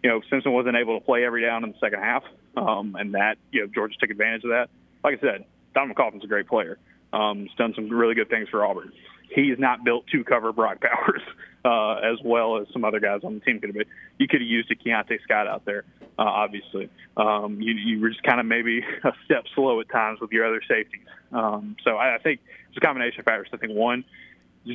you 0.02 0.10
know, 0.10 0.20
Simpson 0.30 0.52
wasn't 0.52 0.76
able 0.76 0.98
to 0.98 1.04
play 1.04 1.24
every 1.24 1.42
down 1.42 1.64
in 1.64 1.72
the 1.72 1.78
second 1.78 2.00
half, 2.00 2.22
um, 2.56 2.96
and 2.98 3.14
that, 3.14 3.36
you 3.50 3.62
know, 3.62 3.66
Georgia 3.66 3.96
took 3.98 4.10
advantage 4.10 4.44
of 4.44 4.50
that. 4.50 4.70
Like 5.02 5.18
I 5.18 5.20
said, 5.20 5.44
Donovan 5.74 5.96
Kaufman's 5.96 6.24
a 6.24 6.28
great 6.28 6.46
player. 6.46 6.78
Um, 7.12 7.40
he's 7.40 7.56
done 7.56 7.72
some 7.74 7.88
really 7.88 8.14
good 8.14 8.28
things 8.28 8.48
for 8.48 8.64
Auburn. 8.64 8.92
He's 9.34 9.58
not 9.58 9.84
built 9.84 10.06
to 10.08 10.24
cover 10.24 10.52
Brock 10.52 10.80
Bowers 10.82 11.22
uh, 11.64 11.94
as 11.96 12.18
well 12.24 12.58
as 12.58 12.66
some 12.72 12.84
other 12.84 13.00
guys 13.00 13.20
on 13.22 13.34
the 13.34 13.40
team 13.40 13.60
could 13.60 13.70
have 13.70 13.76
been. 13.76 13.86
You 14.18 14.28
could 14.28 14.40
have 14.40 14.48
used 14.48 14.70
a 14.70 14.74
Keionte 14.74 15.22
Scott 15.22 15.46
out 15.46 15.64
there, 15.64 15.84
uh, 16.18 16.22
obviously. 16.22 16.88
Um, 17.16 17.60
you, 17.60 17.74
you 17.74 18.00
were 18.00 18.10
just 18.10 18.22
kind 18.22 18.40
of 18.40 18.46
maybe 18.46 18.80
a 19.04 19.12
step 19.24 19.44
slow 19.54 19.80
at 19.80 19.88
times 19.88 20.20
with 20.20 20.32
your 20.32 20.46
other 20.46 20.62
safeties. 20.68 21.06
Um, 21.32 21.76
so 21.84 21.96
I, 21.96 22.16
I 22.16 22.18
think 22.18 22.40
it's 22.70 22.76
a 22.76 22.80
combination 22.80 23.20
of 23.20 23.26
factors. 23.26 23.48
I 23.52 23.56
think 23.56 23.72
one, 23.72 24.04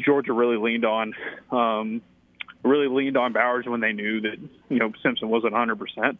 Georgia 0.04 0.34
really 0.34 0.58
leaned 0.58 0.86
on 0.86 1.14
um, 1.52 2.02
really 2.64 2.88
leaned 2.88 3.18
on 3.18 3.34
Bowers 3.34 3.66
when 3.66 3.80
they 3.80 3.93
knew 3.93 4.22
that 4.22 4.38
you 4.70 4.80
know 4.80 4.91
Simpson 5.02 5.30
wasn't 5.30 5.54
100. 5.54 6.18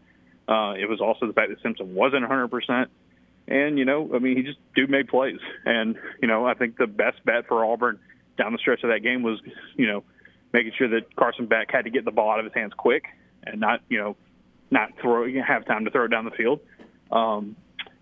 Uh, 0.48 0.74
It 0.78 0.90
was 0.90 1.02
also 1.02 1.28
the 1.28 1.34
fact 1.34 1.50
that 1.50 1.62
Simpson 1.62 1.94
wasn't 1.96 2.22
100. 2.22 2.48
percent 2.48 2.90
And 3.48 3.78
you 3.78 3.86
know, 3.86 4.10
I 4.14 4.20
mean, 4.20 4.38
he 4.38 4.44
just 4.44 4.60
dude 4.76 4.90
made 4.90 5.08
plays. 5.08 5.40
And 5.66 5.98
you 6.22 6.28
know, 6.28 6.46
I 6.46 6.54
think 6.54 6.78
the 6.78 6.88
best 6.88 7.24
bet 7.26 7.48
for 7.48 7.66
Auburn 7.66 8.00
down 8.38 8.52
the 8.52 8.58
stretch 8.60 8.84
of 8.84 8.90
that 8.90 9.02
game 9.02 9.24
was 9.24 9.40
you 9.76 9.88
know 9.88 10.04
making 10.54 10.74
sure 10.78 10.88
that 10.88 11.16
Carson 11.16 11.48
Beck 11.48 11.72
had 11.72 11.84
to 11.86 11.90
get 11.90 12.06
the 12.06 12.12
ball 12.12 12.32
out 12.32 12.40
of 12.40 12.46
his 12.46 12.54
hands 12.54 12.74
quick 12.78 13.06
and 13.44 13.60
not 13.60 13.82
you 13.90 13.98
know 13.98 14.16
not 14.72 14.92
throw 15.02 15.28
have 15.42 15.66
time 15.66 15.86
to 15.86 15.92
throw 15.92 16.06
it 16.06 16.10
down 16.10 16.26
the 16.26 16.32
field. 16.32 16.60
Um, 17.12 17.56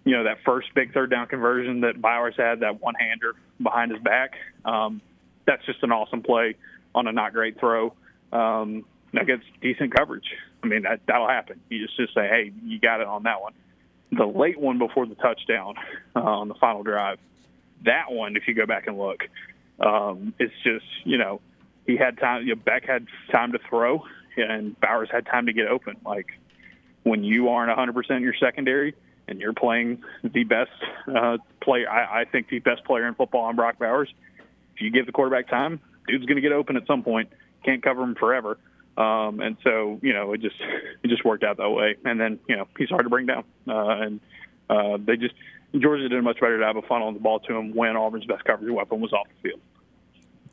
you 0.05 0.15
know 0.15 0.23
that 0.25 0.39
first 0.45 0.73
big 0.73 0.93
third 0.93 1.09
down 1.09 1.27
conversion 1.27 1.81
that 1.81 2.01
Bowers 2.01 2.35
had, 2.37 2.59
that 2.59 2.81
one 2.81 2.95
hander 2.95 3.35
behind 3.61 3.91
his 3.91 4.01
back. 4.01 4.33
Um, 4.65 5.01
that's 5.45 5.65
just 5.65 5.83
an 5.83 5.91
awesome 5.91 6.21
play 6.21 6.55
on 6.95 7.07
a 7.07 7.11
not 7.11 7.33
great 7.33 7.59
throw. 7.59 7.93
Um, 8.31 8.85
that 9.13 9.27
gets 9.27 9.43
decent 9.61 9.95
coverage. 9.95 10.27
I 10.63 10.67
mean 10.67 10.83
that 10.83 11.01
that'll 11.07 11.27
happen. 11.27 11.59
You 11.69 11.85
just 11.85 11.97
just 11.97 12.13
say, 12.13 12.27
hey, 12.27 12.51
you 12.63 12.79
got 12.79 13.01
it 13.01 13.07
on 13.07 13.23
that 13.23 13.41
one. 13.41 13.53
The 14.11 14.25
late 14.25 14.59
one 14.59 14.77
before 14.77 15.05
the 15.05 15.15
touchdown 15.15 15.75
uh, 16.15 16.19
on 16.19 16.47
the 16.47 16.53
final 16.55 16.83
drive, 16.83 17.19
that 17.85 18.11
one, 18.11 18.35
if 18.35 18.47
you 18.47 18.53
go 18.53 18.65
back 18.65 18.87
and 18.87 18.97
look, 18.97 19.23
um, 19.79 20.33
it's 20.39 20.53
just 20.63 20.85
you 21.05 21.17
know 21.17 21.41
he 21.85 21.97
had 21.97 22.17
time. 22.17 22.45
You 22.45 22.55
know, 22.55 22.61
Beck 22.63 22.85
had 22.85 23.07
time 23.31 23.53
to 23.53 23.59
throw, 23.69 24.03
and 24.35 24.79
Bowers 24.79 25.09
had 25.11 25.25
time 25.25 25.45
to 25.45 25.53
get 25.53 25.67
open. 25.67 25.97
Like 26.05 26.27
when 27.03 27.23
you 27.23 27.49
aren't 27.49 27.77
100% 27.77 28.11
in 28.11 28.23
your 28.23 28.33
secondary 28.39 28.95
and 29.27 29.39
you're 29.39 29.53
playing 29.53 30.03
the 30.23 30.43
best 30.43 30.71
uh, 31.07 31.37
player, 31.61 31.89
I, 31.89 32.21
I 32.21 32.25
think 32.25 32.49
the 32.49 32.59
best 32.59 32.83
player 32.83 33.07
in 33.07 33.15
football 33.15 33.45
on 33.45 33.55
Brock 33.55 33.79
Bowers. 33.79 34.13
If 34.75 34.81
you 34.81 34.91
give 34.91 35.05
the 35.05 35.11
quarterback 35.11 35.49
time, 35.49 35.79
dude's 36.07 36.25
going 36.25 36.35
to 36.35 36.41
get 36.41 36.51
open 36.51 36.77
at 36.77 36.87
some 36.87 37.03
point. 37.03 37.29
Can't 37.63 37.81
cover 37.81 38.03
him 38.03 38.15
forever. 38.15 38.57
Um, 38.97 39.39
and 39.39 39.57
so, 39.63 39.99
you 40.01 40.13
know, 40.13 40.33
it 40.33 40.41
just 40.41 40.55
it 41.03 41.07
just 41.07 41.25
worked 41.25 41.43
out 41.43 41.57
that 41.57 41.69
way. 41.69 41.95
And 42.05 42.19
then, 42.19 42.39
you 42.47 42.55
know, 42.55 42.67
he's 42.77 42.89
hard 42.89 43.05
to 43.05 43.09
bring 43.09 43.25
down. 43.25 43.43
Uh, 43.67 43.87
and 43.87 44.19
uh, 44.69 44.97
they 45.03 45.17
just 45.17 45.33
Georgia 45.75 46.07
did 46.07 46.19
a 46.19 46.21
much 46.21 46.39
better 46.39 46.59
job 46.59 46.77
of 46.77 46.83
funneling 46.85 47.13
the 47.13 47.19
ball 47.19 47.39
to 47.39 47.55
him 47.55 47.73
when 47.73 47.95
Auburn's 47.97 48.25
best 48.25 48.43
coverage 48.45 48.71
weapon 48.71 49.01
was 49.01 49.11
off 49.11 49.27
the 49.41 49.49
field. 49.49 49.61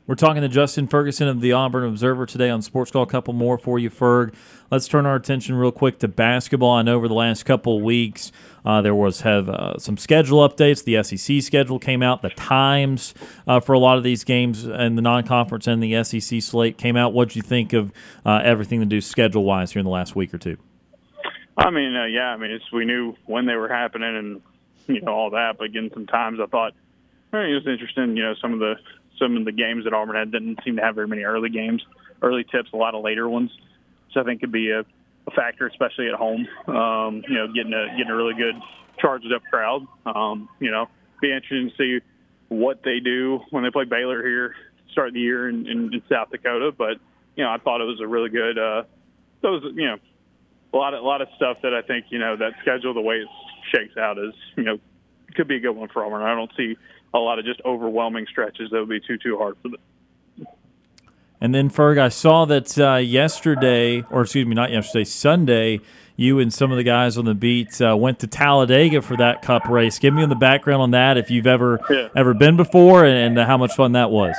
We're 0.07 0.15
talking 0.15 0.41
to 0.41 0.49
Justin 0.49 0.87
Ferguson 0.87 1.27
of 1.27 1.41
the 1.41 1.51
Auburn 1.51 1.83
Observer 1.83 2.25
today 2.25 2.49
on 2.49 2.63
Sports 2.63 2.89
Call. 2.89 3.03
A 3.03 3.07
couple 3.07 3.35
more 3.35 3.59
for 3.59 3.77
you, 3.77 3.91
Ferg. 3.91 4.33
Let's 4.71 4.87
turn 4.87 5.05
our 5.05 5.15
attention 5.15 5.53
real 5.53 5.71
quick 5.71 5.99
to 5.99 6.07
basketball. 6.07 6.71
I 6.71 6.81
know 6.81 6.95
over 6.95 7.07
the 7.07 7.13
last 7.13 7.43
couple 7.43 7.79
weeks 7.81 8.31
uh, 8.65 8.81
there 8.81 8.95
was 8.95 9.21
have 9.21 9.47
uh, 9.47 9.77
some 9.77 9.97
schedule 9.97 10.39
updates. 10.39 10.83
The 10.83 11.03
SEC 11.03 11.43
schedule 11.43 11.77
came 11.77 12.01
out. 12.01 12.23
The 12.23 12.31
times 12.31 13.13
uh, 13.45 13.59
for 13.59 13.73
a 13.73 13.79
lot 13.79 13.99
of 13.99 14.03
these 14.03 14.23
games 14.23 14.65
and 14.65 14.97
the 14.97 15.03
non-conference 15.03 15.67
and 15.67 15.83
the 15.83 16.03
SEC 16.03 16.41
slate 16.41 16.79
came 16.79 16.97
out. 16.97 17.13
What 17.13 17.29
do 17.29 17.37
you 17.37 17.43
think 17.43 17.71
of 17.71 17.93
uh, 18.25 18.41
everything 18.43 18.79
to 18.79 18.87
do 18.87 19.01
schedule 19.01 19.43
wise 19.43 19.71
here 19.73 19.81
in 19.81 19.85
the 19.85 19.91
last 19.91 20.15
week 20.15 20.33
or 20.33 20.39
two? 20.39 20.57
I 21.57 21.69
mean, 21.69 21.95
uh, 21.95 22.05
yeah, 22.05 22.29
I 22.29 22.37
mean, 22.37 22.59
we 22.73 22.85
knew 22.85 23.15
when 23.27 23.45
they 23.45 23.55
were 23.55 23.69
happening 23.69 24.15
and 24.15 24.41
you 24.87 25.01
know 25.01 25.13
all 25.13 25.29
that, 25.29 25.59
but 25.59 25.65
again, 25.65 25.91
sometimes 25.93 26.39
I 26.39 26.47
thought 26.47 26.73
it 27.33 27.53
was 27.53 27.67
interesting. 27.67 28.17
You 28.17 28.23
know, 28.23 28.35
some 28.41 28.53
of 28.53 28.59
the 28.59 28.75
some 29.21 29.37
of 29.37 29.45
the 29.45 29.51
games 29.51 29.83
that 29.83 29.93
Auburn 29.93 30.15
had 30.15 30.31
didn't 30.31 30.59
seem 30.65 30.77
to 30.77 30.81
have 30.81 30.95
very 30.95 31.07
many 31.07 31.23
early 31.23 31.49
games, 31.49 31.81
early 32.21 32.43
tips, 32.43 32.69
a 32.73 32.77
lot 32.77 32.95
of 32.95 33.03
later 33.03 33.29
ones. 33.29 33.51
So 34.13 34.21
I 34.21 34.23
think 34.23 34.41
could 34.41 34.51
be 34.51 34.71
a, 34.71 34.79
a 34.79 35.31
factor, 35.35 35.67
especially 35.67 36.07
at 36.07 36.15
home. 36.15 36.47
Um, 36.67 37.23
you 37.27 37.35
know, 37.35 37.47
getting 37.47 37.73
a 37.73 37.95
getting 37.97 38.11
a 38.11 38.15
really 38.15 38.33
good 38.33 38.55
charged 38.99 39.31
up 39.33 39.43
crowd. 39.49 39.87
Um, 40.05 40.49
you 40.59 40.71
know, 40.71 40.87
be 41.21 41.31
interesting 41.31 41.69
to 41.69 41.75
see 41.77 42.05
what 42.49 42.81
they 42.83 42.99
do 42.99 43.39
when 43.51 43.63
they 43.63 43.69
play 43.69 43.85
Baylor 43.85 44.21
here 44.27 44.55
start 44.91 45.13
the 45.13 45.19
year 45.19 45.49
in, 45.49 45.67
in, 45.67 45.93
in 45.93 46.01
South 46.09 46.29
Dakota. 46.31 46.71
But 46.77 46.97
you 47.35 47.43
know, 47.43 47.49
I 47.49 47.57
thought 47.57 47.81
it 47.81 47.85
was 47.85 47.99
a 48.01 48.07
really 48.07 48.29
good. 48.29 48.57
Uh, 48.57 48.83
those 49.41 49.63
you 49.75 49.87
know, 49.87 49.97
a 50.73 50.77
lot 50.77 50.93
of 50.93 51.03
a 51.03 51.05
lot 51.05 51.21
of 51.21 51.29
stuff 51.35 51.57
that 51.63 51.73
I 51.73 51.81
think 51.81 52.05
you 52.09 52.19
know 52.19 52.35
that 52.37 52.53
schedule 52.61 52.93
the 52.93 53.01
way 53.01 53.15
it 53.15 53.27
shakes 53.73 53.97
out 53.97 54.17
is 54.17 54.33
you 54.55 54.63
know 54.63 54.79
could 55.35 55.47
be 55.47 55.55
a 55.55 55.59
good 55.59 55.75
one 55.75 55.89
for 55.89 56.05
Auburn. 56.05 56.21
I 56.21 56.35
don't 56.35 56.51
see 56.57 56.75
a 57.13 57.19
lot 57.19 57.39
of 57.39 57.45
just 57.45 57.61
overwhelming 57.65 58.25
stretches 58.29 58.69
that 58.71 58.79
would 58.79 58.89
be 58.89 58.99
too 58.99 59.17
too 59.17 59.37
hard 59.37 59.55
for 59.61 59.69
them. 59.69 60.47
And 61.43 61.55
then 61.55 61.69
Ferg, 61.71 61.97
I 61.97 62.09
saw 62.09 62.45
that 62.45 62.77
uh, 62.77 62.97
yesterday, 62.97 64.03
or 64.11 64.21
excuse 64.21 64.45
me, 64.45 64.53
not 64.53 64.69
yesterday, 64.69 65.03
Sunday, 65.05 65.79
you 66.15 66.37
and 66.37 66.53
some 66.53 66.71
of 66.71 66.77
the 66.77 66.83
guys 66.83 67.17
on 67.17 67.25
the 67.25 67.33
beat 67.33 67.81
uh, 67.81 67.97
went 67.97 68.19
to 68.19 68.27
Talladega 68.27 69.01
for 69.01 69.17
that 69.17 69.41
Cup 69.41 69.67
race. 69.67 69.97
Give 69.97 70.13
me 70.13 70.23
the 70.27 70.35
background 70.35 70.83
on 70.83 70.91
that, 70.91 71.17
if 71.17 71.31
you've 71.31 71.47
ever 71.47 71.79
Yeah. 71.89 72.09
ever 72.15 72.35
been 72.35 72.57
before, 72.57 73.05
and, 73.05 73.39
and 73.39 73.47
how 73.47 73.57
much 73.57 73.73
fun 73.73 73.93
that 73.93 74.11
was. 74.11 74.35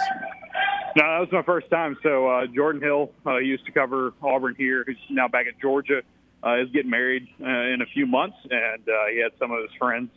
No, 0.94 1.02
that 1.02 1.18
was 1.18 1.28
my 1.32 1.42
first 1.42 1.68
time. 1.70 1.96
So 2.04 2.28
uh, 2.28 2.46
Jordan 2.46 2.80
Hill 2.80 3.10
uh, 3.26 3.38
used 3.38 3.64
to 3.66 3.72
cover 3.72 4.12
Auburn 4.22 4.54
here, 4.56 4.84
who's 4.86 4.96
now 5.10 5.26
back 5.26 5.46
at 5.48 5.58
Georgia, 5.60 6.02
uh, 6.46 6.60
is 6.60 6.70
getting 6.70 6.90
married 6.90 7.26
uh, 7.40 7.46
in 7.48 7.80
a 7.82 7.86
few 7.86 8.06
months, 8.06 8.36
and 8.48 8.82
uh, 8.88 9.06
he 9.10 9.18
had 9.20 9.32
some 9.40 9.50
of 9.50 9.60
his 9.62 9.70
friends 9.76 10.10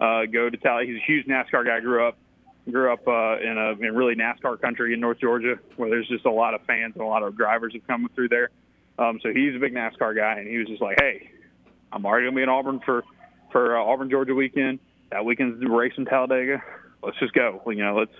uh, 0.00 0.26
go 0.26 0.48
to 0.48 0.56
Talladega. 0.56 0.92
He's 0.92 1.02
a 1.02 1.06
huge 1.06 1.26
NASCAR 1.26 1.64
guy. 1.64 1.80
Grew 1.80 2.06
up 2.06 2.16
grew 2.70 2.92
up 2.92 3.06
uh, 3.08 3.38
in 3.38 3.56
a 3.56 3.70
in 3.86 3.94
really 3.94 4.14
NASCAR 4.14 4.60
country 4.60 4.92
in 4.92 5.00
North 5.00 5.20
Georgia, 5.20 5.58
where 5.76 5.90
there's 5.90 6.08
just 6.08 6.26
a 6.26 6.30
lot 6.30 6.54
of 6.54 6.62
fans 6.62 6.94
and 6.94 7.02
a 7.02 7.06
lot 7.06 7.22
of 7.22 7.36
drivers 7.36 7.72
have 7.72 7.86
come 7.86 8.08
through 8.14 8.28
there. 8.28 8.50
Um, 8.98 9.20
so 9.22 9.32
he's 9.32 9.54
a 9.54 9.58
big 9.58 9.74
NASCAR 9.74 10.16
guy, 10.16 10.38
and 10.38 10.48
he 10.48 10.58
was 10.58 10.68
just 10.68 10.82
like, 10.82 11.00
"Hey, 11.00 11.30
I'm 11.92 12.04
already 12.04 12.26
gonna 12.26 12.36
be 12.36 12.42
in 12.42 12.48
Auburn 12.48 12.80
for 12.84 13.04
for 13.52 13.76
uh, 13.76 13.82
Auburn 13.82 14.10
Georgia 14.10 14.34
weekend. 14.34 14.80
That 15.10 15.24
weekend's 15.24 15.60
the 15.60 15.68
race 15.68 15.94
in 15.96 16.04
Talladega. 16.04 16.62
Let's 17.02 17.18
just 17.18 17.32
go. 17.32 17.62
You 17.66 17.84
know, 17.84 17.96
let's 17.96 18.14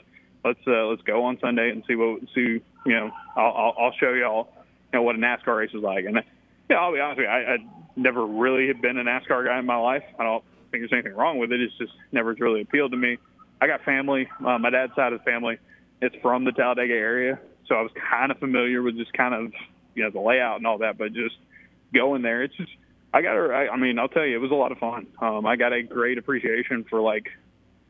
let's 0.44 0.60
uh, 0.66 0.86
let's 0.86 1.02
go 1.02 1.24
on 1.24 1.38
Sunday 1.40 1.70
and 1.70 1.84
see 1.86 1.94
what 1.94 2.20
see. 2.34 2.62
You 2.86 2.92
know, 2.92 3.10
I'll 3.36 3.52
I'll, 3.52 3.74
I'll 3.78 3.92
show 3.92 4.12
y'all 4.12 4.48
you 4.92 4.98
know 4.98 5.02
what 5.02 5.16
a 5.16 5.18
NASCAR 5.18 5.58
race 5.58 5.70
is 5.74 5.82
like. 5.82 6.04
And 6.04 6.22
yeah, 6.70 6.76
I'll 6.76 6.92
be 6.92 7.00
honest 7.00 7.18
with 7.18 7.26
you, 7.26 7.30
I, 7.30 7.54
I 7.54 7.58
never 7.96 8.24
really 8.24 8.68
have 8.68 8.80
been 8.80 8.98
a 8.98 9.04
NASCAR 9.04 9.44
guy 9.44 9.58
in 9.58 9.66
my 9.66 9.76
life. 9.76 10.04
I 10.18 10.24
don't 10.24 10.44
think 10.70 10.82
there's 10.82 10.92
anything 10.92 11.14
wrong 11.14 11.38
with 11.38 11.52
it. 11.52 11.60
It's 11.60 11.76
just 11.78 11.92
never 12.12 12.34
really 12.34 12.62
appealed 12.62 12.92
to 12.92 12.96
me. 12.96 13.18
I 13.60 13.66
got 13.66 13.82
family. 13.84 14.28
Uh, 14.44 14.58
my 14.58 14.70
dad's 14.70 14.94
side 14.94 15.12
of 15.12 15.20
the 15.20 15.24
family, 15.24 15.58
it's 16.00 16.14
from 16.22 16.44
the 16.44 16.52
Talladega 16.52 16.94
area, 16.94 17.40
so 17.66 17.74
I 17.74 17.82
was 17.82 17.90
kind 18.10 18.30
of 18.30 18.38
familiar 18.38 18.82
with 18.82 18.96
just 18.96 19.12
kind 19.12 19.34
of 19.34 19.52
you 19.94 20.04
know 20.04 20.10
the 20.10 20.20
layout 20.20 20.58
and 20.58 20.66
all 20.66 20.78
that. 20.78 20.96
But 20.96 21.12
just 21.12 21.36
going 21.92 22.22
there, 22.22 22.42
it's 22.42 22.56
just 22.56 22.70
I 23.12 23.22
got. 23.22 23.36
I, 23.50 23.68
I 23.68 23.76
mean, 23.76 23.98
I'll 23.98 24.08
tell 24.08 24.24
you, 24.24 24.36
it 24.36 24.40
was 24.40 24.50
a 24.50 24.54
lot 24.54 24.72
of 24.72 24.78
fun. 24.78 25.06
Um, 25.20 25.46
I 25.46 25.56
got 25.56 25.72
a 25.72 25.82
great 25.82 26.18
appreciation 26.18 26.84
for 26.88 27.00
like 27.00 27.28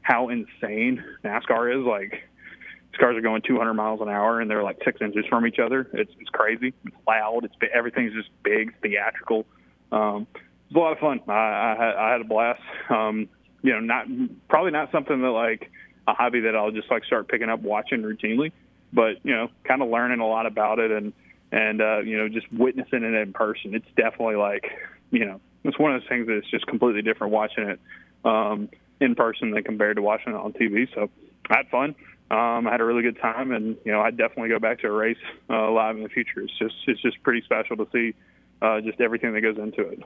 how 0.01 0.29
insane 0.29 1.05
NASCAR 1.25 1.79
is. 1.79 1.85
Like 1.85 2.13
these 2.13 2.99
cars 2.99 3.17
are 3.17 3.21
going 3.21 3.43
200 3.43 3.75
miles 3.75 4.01
an 4.01 4.09
hour 4.09 4.41
and 4.41 4.51
they're 4.51 4.63
like 4.63 4.79
six 4.85 5.01
inches 5.03 5.27
from 5.29 5.47
each 5.47 5.59
other. 5.59 5.89
It's 5.93 6.13
it's 6.19 6.31
crazy. 6.31 6.73
It's 6.85 6.97
loud. 7.07 7.45
It's 7.45 7.55
everything's 7.75 8.15
just 8.15 8.31
big, 8.43 8.75
theatrical. 8.81 9.45
Um, 9.93 10.27
it 10.71 10.75
was 10.75 10.77
a 10.77 10.79
lot 10.79 10.93
of 10.93 10.99
fun. 10.99 11.21
I, 11.29 11.33
I, 11.33 11.77
had, 11.79 11.95
I 11.97 12.13
had 12.13 12.21
a 12.21 12.25
blast. 12.25 12.61
Um, 12.91 13.29
you 13.63 13.73
know, 13.73 13.81
not 13.81 14.07
probably 14.49 14.71
not 14.71 14.93
something 14.93 15.21
that 15.21 15.31
like 15.31 15.71
a 16.07 16.15
hobby 16.15 16.41
that 16.41 16.55
I'll 16.55 16.71
just 16.71 16.91
like 16.91 17.05
start 17.05 17.29
picking 17.29 17.49
up 17.49 17.61
watching 17.61 18.03
routinely, 18.03 18.53
but 18.93 19.25
you 19.25 19.35
know, 19.35 19.49
kind 19.65 19.83
of 19.83 19.89
learning 19.89 20.21
a 20.21 20.27
lot 20.27 20.47
about 20.47 20.79
it 20.79 20.91
and 20.91 21.13
and 21.51 21.81
uh, 21.81 21.99
you 22.01 22.19
know, 22.19 22.29
just 22.29 22.51
witnessing 22.53 23.03
it 23.03 23.15
in 23.15 23.33
person. 23.33 23.75
It's 23.75 23.89
definitely 23.97 24.37
like 24.37 24.65
you 25.11 25.25
know, 25.25 25.41
it's 25.65 25.79
one 25.79 25.95
of 25.95 26.01
those 26.01 26.09
things 26.09 26.27
that's 26.29 26.51
just 26.51 26.67
completely 26.67 27.03
different 27.03 27.33
watching 27.33 27.65
it 27.65 27.81
um, 28.25 28.69
in 29.01 29.15
person 29.15 29.51
than 29.51 29.63
compared 29.65 29.97
to 29.97 30.03
watching 30.03 30.33
it 30.33 30.37
on 30.37 30.53
TV. 30.53 30.87
So 30.95 31.11
I 31.51 31.59
had 31.59 31.69
fun. 31.69 31.95
Um, 32.31 32.67
I 32.67 32.73
had 32.73 32.83
a 32.83 32.85
really 32.85 33.03
good 33.03 33.19
time, 33.21 33.53
and 33.53 33.77
you 33.85 33.93
know, 33.93 34.01
I'd 34.03 34.19
definitely 34.19 34.51
go 34.51 34.59
back 34.59 34.81
to 34.81 34.89
a 34.89 34.93
race 34.93 35.17
uh, 35.49 35.71
live 35.71 35.97
in 35.97 36.03
the 36.03 36.11
future. 36.11 36.41
It's 36.41 36.59
just 36.59 36.75
it's 36.87 37.01
just 37.01 37.23
pretty 37.23 37.43
special 37.43 37.77
to 37.79 37.87
see 37.93 38.15
uh, 38.63 38.81
just 38.81 39.01
everything 39.01 39.33
that 39.35 39.41
goes 39.41 39.59
into 39.59 39.83
it. 39.83 40.03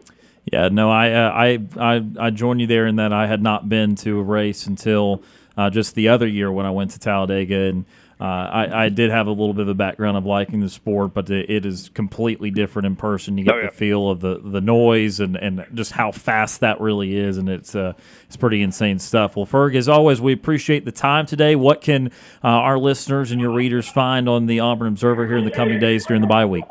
Yeah, 0.53 0.69
no, 0.69 0.91
I, 0.91 1.13
uh, 1.13 1.31
I, 1.31 1.59
I, 1.79 2.05
I 2.19 2.31
join 2.31 2.59
you 2.59 2.67
there 2.67 2.87
in 2.87 2.97
that 2.97 3.13
I 3.13 3.27
had 3.27 3.43
not 3.43 3.69
been 3.69 3.95
to 3.97 4.19
a 4.19 4.23
race 4.23 4.67
until 4.67 5.23
uh, 5.57 5.71
just 5.71 5.95
the 5.95 6.09
other 6.09 6.27
year 6.27 6.51
when 6.51 6.67
I 6.67 6.71
went 6.71 6.91
to 6.93 6.99
Talladega, 6.99 7.57
and 7.57 7.85
uh, 8.21 8.25
I, 8.25 8.85
I 8.85 8.89
did 8.89 9.11
have 9.11 9.27
a 9.27 9.31
little 9.31 9.53
bit 9.53 9.63
of 9.63 9.69
a 9.69 9.75
background 9.75 10.17
of 10.17 10.25
liking 10.25 10.61
the 10.61 10.69
sport, 10.69 11.13
but 11.13 11.29
it 11.29 11.67
is 11.67 11.89
completely 11.91 12.51
different 12.53 12.87
in 12.87 12.95
person. 12.97 13.37
You 13.37 13.45
get 13.45 13.55
Oh, 13.55 13.59
yeah. 13.59 13.67
the 13.67 13.73
feel 13.73 14.11
of 14.11 14.21
the, 14.21 14.39
the 14.43 14.61
noise 14.61 15.19
and, 15.21 15.37
and 15.37 15.67
just 15.75 15.93
how 15.93 16.13
fast 16.13 16.61
that 16.61 16.81
really 16.81 17.17
is, 17.17 17.37
and 17.39 17.49
it's 17.49 17.75
uh, 17.75 17.95
it's 18.27 18.37
pretty 18.37 18.63
insane 18.63 18.99
stuff. 19.01 19.37
Well, 19.37 19.47
Ferg, 19.47 19.75
as 19.75 19.89
always, 19.89 20.21
we 20.21 20.33
appreciate 20.33 20.85
the 20.85 20.93
time 20.93 21.27
today. 21.27 21.57
What 21.57 21.81
can 21.81 22.09
uh, 22.45 22.49
our 22.49 22.79
listeners 22.79 23.33
and 23.33 23.41
your 23.41 23.53
readers 23.53 23.89
find 23.89 24.29
on 24.29 24.47
the 24.47 24.61
Auburn 24.61 24.89
Observer 24.89 25.27
here 25.27 25.37
in 25.37 25.45
the 25.45 25.51
coming 25.51 25.79
days 25.81 26.07
during 26.07 26.23
the 26.23 26.29
bye 26.29 26.47
week? 26.47 26.65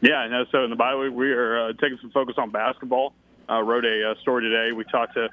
Yeah, 0.00 0.16
I 0.16 0.28
know. 0.28 0.44
So 0.52 0.64
in 0.64 0.70
the 0.70 0.76
bye 0.76 0.94
week, 0.94 1.12
we 1.12 1.32
are 1.32 1.68
uh, 1.68 1.72
taking 1.80 1.98
some 2.00 2.10
focus 2.10 2.34
on 2.38 2.50
basketball. 2.50 3.14
Uh, 3.48 3.62
wrote 3.62 3.84
a 3.84 4.10
uh, 4.10 4.20
story 4.22 4.42
today. 4.42 4.72
We 4.72 4.84
talked 4.84 5.14
to 5.14 5.28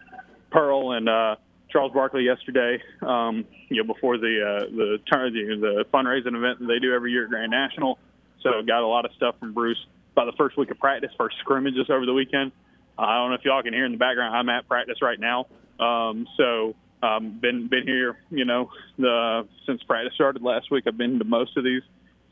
Pearl 0.51 0.91
and 0.93 1.09
uh, 1.09 1.35
Charles 1.69 1.91
Barkley 1.91 2.23
yesterday. 2.23 2.81
Um, 3.01 3.45
you 3.69 3.83
know, 3.83 3.91
before 3.91 4.17
the 4.17 4.61
uh, 4.61 4.65
the 4.69 4.97
turn 5.11 5.33
the, 5.33 5.55
the 5.59 5.85
fundraising 5.91 6.35
event 6.35 6.59
that 6.59 6.67
they 6.67 6.79
do 6.79 6.93
every 6.93 7.11
year 7.11 7.25
at 7.25 7.29
Grand 7.29 7.51
National. 7.51 7.97
So 8.41 8.61
got 8.65 8.83
a 8.83 8.87
lot 8.87 9.05
of 9.05 9.11
stuff 9.17 9.35
from 9.39 9.53
Bruce 9.53 9.83
about 10.11 10.25
the 10.25 10.37
first 10.37 10.57
week 10.57 10.69
of 10.69 10.79
practice, 10.79 11.09
first 11.17 11.37
scrimmages 11.39 11.89
over 11.89 12.05
the 12.05 12.13
weekend. 12.13 12.51
Uh, 12.97 13.01
I 13.01 13.17
don't 13.17 13.29
know 13.29 13.35
if 13.35 13.45
y'all 13.45 13.63
can 13.63 13.73
hear 13.73 13.85
in 13.85 13.93
the 13.93 13.97
background. 13.97 14.35
I'm 14.35 14.49
at 14.49 14.67
practice 14.67 15.01
right 15.01 15.19
now. 15.19 15.47
Um, 15.79 16.27
so 16.37 16.75
um, 17.01 17.39
been 17.41 17.67
been 17.67 17.87
here, 17.87 18.17
you 18.29 18.45
know, 18.45 18.69
the 18.97 19.47
since 19.65 19.81
practice 19.83 20.13
started 20.13 20.43
last 20.43 20.69
week. 20.71 20.85
I've 20.87 20.97
been 20.97 21.19
to 21.19 21.25
most 21.25 21.57
of 21.57 21.63
these, 21.63 21.81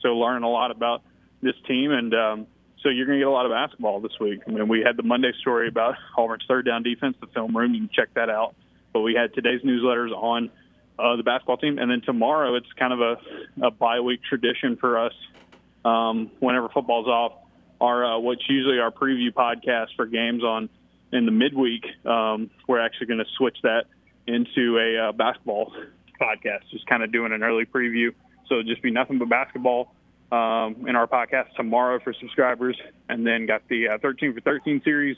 so 0.02 0.10
learning 0.10 0.44
a 0.44 0.50
lot 0.50 0.72
about 0.72 1.02
this 1.42 1.56
team, 1.68 1.92
and 1.92 2.14
um, 2.14 2.48
so 2.82 2.90
you're 2.90 3.06
going 3.06 3.20
to 3.20 3.24
get 3.24 3.28
a 3.28 3.32
lot 3.32 3.46
of 3.46 3.52
basketball 3.52 4.00
this 4.00 4.14
week. 4.20 4.42
I 4.48 4.52
mean, 4.52 4.68
we 4.68 4.82
had 4.82 4.98
the 4.98 5.04
Monday 5.04 5.32
story 5.42 5.68
about 5.68 5.96
Auburn's 6.18 6.44
third 6.48 6.66
down 6.66 6.84
defense, 6.84 7.16
the 7.22 7.28
film 7.28 7.56
room. 7.56 7.74
You 7.74 7.82
can 7.82 7.90
check 7.94 8.14
that 8.16 8.30
out. 8.30 8.56
But 8.94 9.02
we 9.02 9.14
had 9.14 9.34
today's 9.34 9.62
newsletters 9.62 10.12
on 10.12 10.50
uh, 11.00 11.16
the 11.16 11.24
basketball 11.24 11.58
team, 11.58 11.78
and 11.78 11.90
then 11.90 12.02
tomorrow 12.02 12.56
it's 12.56 12.72
kind 12.78 12.94
of 12.94 13.00
a, 13.00 13.68
a 13.68 13.72
bye 13.72 14.00
week 14.02 14.22
tradition 14.28 14.78
for 14.78 15.06
us. 15.06 15.14
Um, 15.86 16.32
whenever 16.40 16.70
football's 16.70 17.08
off, 17.08 17.34
our 17.80 18.06
uh, 18.06 18.20
what's 18.20 18.44
usually 18.48 18.80
our 18.80 18.92
preview 18.92 19.32
podcast 19.34 19.96
for 19.96 20.06
games 20.06 20.44
on 20.44 20.70
in 21.12 21.26
the 21.26 21.32
midweek, 21.32 21.84
um, 22.06 22.50
we're 22.68 22.80
actually 22.80 23.08
going 23.08 23.20
to 23.20 23.32
switch 23.38 23.58
that 23.64 23.86
into 24.28 24.78
a 24.78 25.10
uh, 25.10 25.12
basketball 25.12 25.74
podcast, 26.22 26.70
just 26.72 26.86
kind 26.86 27.04
of 27.04 27.12
doing 27.12 27.32
an 27.32 27.44
early 27.44 27.66
preview. 27.66 28.14
So 28.48 28.60
it'll 28.60 28.70
just 28.70 28.84
be 28.84 28.92
nothing 28.92 29.18
but 29.18 29.30
basketball 29.30 29.94
um, 30.32 30.88
in 30.88 30.96
our 30.96 31.08
podcast 31.08 31.54
tomorrow 31.56 32.00
for 32.04 32.14
subscribers, 32.14 32.78
and 33.10 33.26
then 33.26 33.46
got 33.46 33.68
the 33.68 33.90
uh, 33.90 33.98
13 34.02 34.34
for 34.34 34.42
13 34.42 34.82
series 34.84 35.18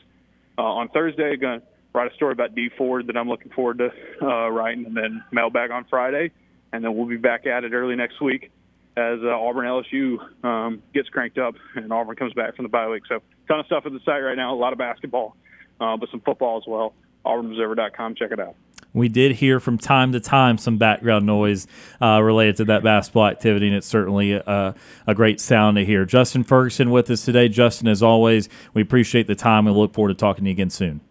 uh, 0.57 0.61
on 0.61 0.89
Thursday. 0.89 1.35
Going 1.35 1.61
to 1.61 1.65
write 1.93 2.11
a 2.11 2.15
story 2.15 2.31
about 2.31 2.55
Dee 2.55 2.69
Ford 2.77 3.07
that 3.07 3.17
I'm 3.17 3.29
looking 3.29 3.51
forward 3.51 3.79
to 3.79 3.91
uh, 4.21 4.49
writing, 4.49 4.85
and 4.85 4.95
then 4.97 5.23
mailbag 5.31 5.71
on 5.71 5.85
Friday, 5.89 6.31
and 6.71 6.83
then 6.83 6.95
we'll 6.95 7.07
be 7.07 7.17
back 7.17 7.45
at 7.45 7.63
it 7.63 7.73
early 7.73 7.95
next 7.95 8.21
week 8.21 8.51
as 8.95 9.19
uh, 9.23 9.29
Auburn 9.29 9.65
LSU 9.65 10.45
um, 10.45 10.83
gets 10.93 11.09
cranked 11.09 11.37
up 11.37 11.55
and 11.75 11.91
Auburn 11.91 12.15
comes 12.15 12.33
back 12.33 12.55
from 12.55 12.63
the 12.63 12.69
bye 12.69 12.87
week. 12.87 13.03
So 13.07 13.21
ton 13.47 13.59
of 13.59 13.65
stuff 13.65 13.85
at 13.85 13.91
the 13.91 13.99
site 14.05 14.23
right 14.23 14.37
now, 14.37 14.53
a 14.53 14.55
lot 14.55 14.71
of 14.71 14.79
basketball, 14.79 15.35
uh, 15.79 15.97
but 15.97 16.09
some 16.11 16.21
football 16.21 16.57
as 16.57 16.63
well. 16.67 16.93
AuburnObserver.com, 17.25 18.15
check 18.15 18.31
it 18.31 18.39
out. 18.39 18.55
We 18.93 19.09
did 19.09 19.33
hear 19.33 19.59
from 19.59 19.77
time 19.77 20.11
to 20.11 20.19
time 20.19 20.57
some 20.57 20.77
background 20.77 21.25
noise 21.25 21.67
uh, 22.01 22.21
related 22.21 22.57
to 22.57 22.65
that 22.65 22.83
basketball 22.83 23.27
activity, 23.27 23.67
and 23.67 23.75
it's 23.75 23.87
certainly 23.87 24.33
a, 24.33 24.75
a 25.07 25.15
great 25.15 25.41
sound 25.41 25.77
to 25.77 25.85
hear. 25.85 26.05
Justin 26.05 26.43
Ferguson 26.43 26.91
with 26.91 27.09
us 27.09 27.25
today. 27.25 27.49
Justin, 27.49 27.87
as 27.87 28.03
always, 28.03 28.49
we 28.73 28.81
appreciate 28.81 29.27
the 29.27 29.35
time 29.35 29.65
We 29.65 29.71
look 29.71 29.93
forward 29.93 30.09
to 30.09 30.15
talking 30.15 30.43
to 30.43 30.49
you 30.49 30.53
again 30.53 30.69
soon. 30.69 31.01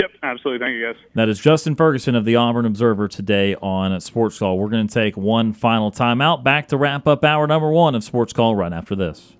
Yep, 0.00 0.10
absolutely. 0.22 0.64
Thank 0.64 0.76
you, 0.76 0.86
guys. 0.86 0.96
That 1.14 1.28
is 1.28 1.40
Justin 1.40 1.74
Ferguson 1.74 2.14
of 2.14 2.24
the 2.24 2.36
Auburn 2.36 2.64
Observer 2.64 3.08
today 3.08 3.56
on 3.56 4.00
Sports 4.00 4.38
Call. 4.38 4.56
We're 4.56 4.68
going 4.68 4.86
to 4.86 4.94
take 4.94 5.16
one 5.16 5.52
final 5.52 5.90
timeout. 5.90 6.44
Back 6.44 6.68
to 6.68 6.76
wrap 6.76 7.06
up 7.08 7.24
hour 7.24 7.46
number 7.46 7.70
one 7.70 7.94
of 7.94 8.04
Sports 8.04 8.32
Call 8.32 8.54
right 8.54 8.72
after 8.72 8.94
this. 8.94 9.36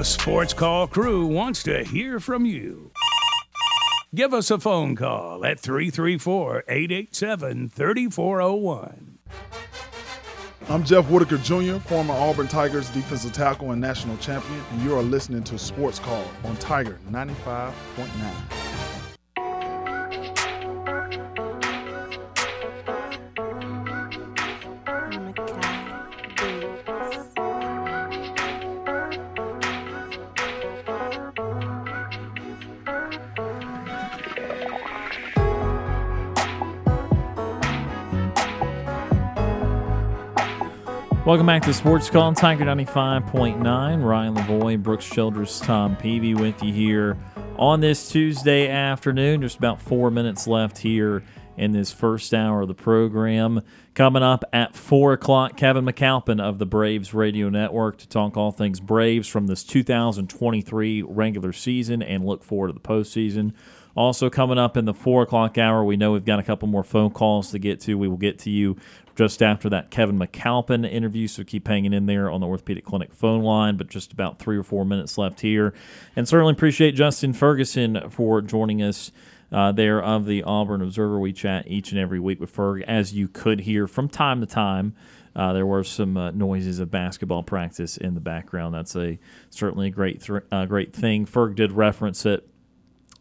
The 0.00 0.04
Sports 0.04 0.54
Call 0.54 0.86
crew 0.86 1.26
wants 1.26 1.62
to 1.64 1.84
hear 1.84 2.20
from 2.20 2.46
you. 2.46 2.90
Give 4.14 4.32
us 4.32 4.50
a 4.50 4.58
phone 4.58 4.96
call 4.96 5.44
at 5.44 5.60
334 5.60 6.64
887 6.66 7.68
3401. 7.68 9.18
I'm 10.70 10.84
Jeff 10.84 11.04
Whitaker 11.10 11.36
Jr., 11.36 11.76
former 11.86 12.14
Auburn 12.14 12.48
Tigers 12.48 12.88
defensive 12.88 13.34
tackle 13.34 13.72
and 13.72 13.80
national 13.82 14.16
champion, 14.16 14.64
and 14.70 14.80
you 14.80 14.96
are 14.96 15.02
listening 15.02 15.42
to 15.44 15.58
Sports 15.58 15.98
Call 15.98 16.24
on 16.44 16.56
Tiger 16.56 16.98
95.9. 17.10 18.69
Welcome 41.30 41.46
back 41.46 41.62
to 41.62 41.72
Sports 41.72 42.10
Call 42.10 42.22
on 42.22 42.34
Tiger 42.34 42.64
95.9. 42.64 44.04
Ryan 44.04 44.34
Lavoie, 44.34 44.82
Brooks 44.82 45.08
Childress, 45.08 45.60
Tom 45.60 45.94
Peavy 45.94 46.34
with 46.34 46.60
you 46.60 46.72
here 46.72 47.16
on 47.56 47.78
this 47.78 48.08
Tuesday 48.08 48.68
afternoon. 48.68 49.40
Just 49.40 49.56
about 49.56 49.80
four 49.80 50.10
minutes 50.10 50.48
left 50.48 50.78
here 50.78 51.22
in 51.56 51.70
this 51.70 51.92
first 51.92 52.34
hour 52.34 52.62
of 52.62 52.68
the 52.68 52.74
program. 52.74 53.62
Coming 53.94 54.24
up 54.24 54.44
at 54.52 54.74
4 54.74 55.12
o'clock, 55.12 55.56
Kevin 55.56 55.84
McAlpin 55.84 56.40
of 56.40 56.58
the 56.58 56.66
Braves 56.66 57.14
Radio 57.14 57.48
Network 57.48 57.98
to 57.98 58.08
talk 58.08 58.36
all 58.36 58.50
things 58.50 58.80
Braves 58.80 59.28
from 59.28 59.46
this 59.46 59.62
2023 59.62 61.02
regular 61.02 61.52
season 61.52 62.02
and 62.02 62.26
look 62.26 62.42
forward 62.42 62.68
to 62.68 62.72
the 62.72 62.80
postseason. 62.80 63.52
Also, 63.96 64.30
coming 64.30 64.58
up 64.58 64.76
in 64.76 64.84
the 64.84 64.94
4 64.94 65.22
o'clock 65.22 65.58
hour, 65.58 65.84
we 65.84 65.96
know 65.96 66.12
we've 66.12 66.24
got 66.24 66.38
a 66.38 66.42
couple 66.42 66.68
more 66.68 66.84
phone 66.84 67.10
calls 67.10 67.50
to 67.50 67.58
get 67.58 67.80
to. 67.80 67.98
We 67.98 68.08
will 68.08 68.16
get 68.16 68.38
to 68.40 68.50
you 68.50 68.76
just 69.16 69.42
after 69.42 69.68
that 69.68 69.90
Kevin 69.90 70.18
McAlpin 70.18 70.90
interview, 70.90 71.28
so 71.28 71.44
keep 71.44 71.68
hanging 71.68 71.92
in 71.92 72.06
there 72.06 72.30
on 72.30 72.40
the 72.40 72.46
Orthopedic 72.46 72.84
Clinic 72.84 73.12
phone 73.12 73.42
line, 73.42 73.76
but 73.76 73.88
just 73.88 74.12
about 74.12 74.38
three 74.38 74.56
or 74.56 74.62
four 74.62 74.84
minutes 74.84 75.18
left 75.18 75.40
here. 75.40 75.74
And 76.16 76.26
certainly 76.26 76.52
appreciate 76.52 76.92
Justin 76.92 77.32
Ferguson 77.32 78.08
for 78.10 78.40
joining 78.40 78.82
us 78.82 79.12
uh, 79.52 79.72
there 79.72 80.02
of 80.02 80.26
the 80.26 80.42
Auburn 80.42 80.80
Observer. 80.80 81.18
We 81.18 81.32
chat 81.32 81.66
each 81.66 81.90
and 81.90 82.00
every 82.00 82.20
week 82.20 82.40
with 82.40 82.54
Ferg, 82.54 82.82
as 82.82 83.12
you 83.12 83.28
could 83.28 83.60
hear 83.60 83.86
from 83.86 84.08
time 84.08 84.40
to 84.40 84.46
time. 84.46 84.94
Uh, 85.34 85.52
there 85.52 85.66
were 85.66 85.84
some 85.84 86.16
uh, 86.16 86.30
noises 86.32 86.80
of 86.80 86.90
basketball 86.90 87.42
practice 87.42 87.96
in 87.96 88.14
the 88.14 88.20
background. 88.20 88.74
That's 88.74 88.96
a 88.96 89.18
certainly 89.48 89.88
a 89.88 89.90
great 89.90 90.22
th- 90.22 90.42
uh, 90.50 90.66
great 90.66 90.92
thing. 90.92 91.24
Ferg 91.24 91.54
did 91.54 91.72
reference 91.72 92.26
it 92.26 92.48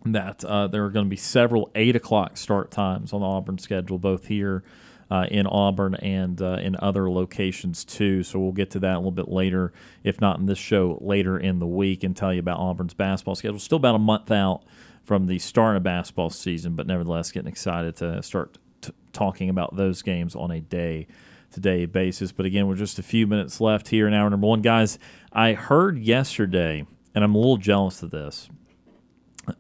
that 0.05 0.43
uh, 0.45 0.67
there 0.67 0.85
are 0.85 0.89
going 0.89 1.05
to 1.05 1.09
be 1.09 1.15
several 1.15 1.69
eight 1.75 1.95
o'clock 1.95 2.37
start 2.37 2.71
times 2.71 3.13
on 3.13 3.21
the 3.21 3.27
Auburn 3.27 3.57
schedule, 3.57 3.97
both 3.97 4.27
here 4.27 4.63
uh, 5.11 5.25
in 5.29 5.47
Auburn 5.47 5.95
and 5.95 6.41
uh, 6.41 6.59
in 6.61 6.75
other 6.79 7.09
locations 7.09 7.83
too. 7.83 8.23
So 8.23 8.39
we'll 8.39 8.51
get 8.51 8.71
to 8.71 8.79
that 8.79 8.93
a 8.93 8.97
little 8.97 9.11
bit 9.11 9.27
later, 9.27 9.73
if 10.03 10.21
not 10.21 10.39
in 10.39 10.45
this 10.45 10.59
show, 10.59 10.97
later 11.01 11.37
in 11.37 11.59
the 11.59 11.67
week, 11.67 12.03
and 12.03 12.15
tell 12.15 12.33
you 12.33 12.39
about 12.39 12.59
Auburn's 12.59 12.93
basketball 12.93 13.35
schedule. 13.35 13.59
Still 13.59 13.77
about 13.77 13.95
a 13.95 13.99
month 13.99 14.31
out 14.31 14.63
from 15.03 15.27
the 15.27 15.39
start 15.39 15.75
of 15.75 15.83
basketball 15.83 16.29
season, 16.29 16.75
but 16.75 16.85
nevertheless, 16.85 17.31
getting 17.31 17.49
excited 17.49 17.95
to 17.97 18.21
start 18.21 18.57
t- 18.81 18.93
talking 19.11 19.49
about 19.49 19.75
those 19.75 20.01
games 20.01 20.35
on 20.35 20.51
a 20.51 20.59
day 20.59 21.07
to 21.51 21.59
day 21.59 21.85
basis. 21.85 22.31
But 22.31 22.45
again, 22.45 22.67
we're 22.67 22.75
just 22.75 22.99
a 22.99 23.03
few 23.03 23.25
minutes 23.25 23.59
left 23.59 23.87
here 23.87 24.07
in 24.07 24.13
hour 24.13 24.29
number 24.29 24.47
one. 24.47 24.61
Guys, 24.61 24.99
I 25.33 25.53
heard 25.53 25.97
yesterday, 25.97 26.85
and 27.15 27.23
I'm 27.23 27.33
a 27.33 27.37
little 27.37 27.57
jealous 27.57 28.03
of 28.03 28.11
this. 28.11 28.49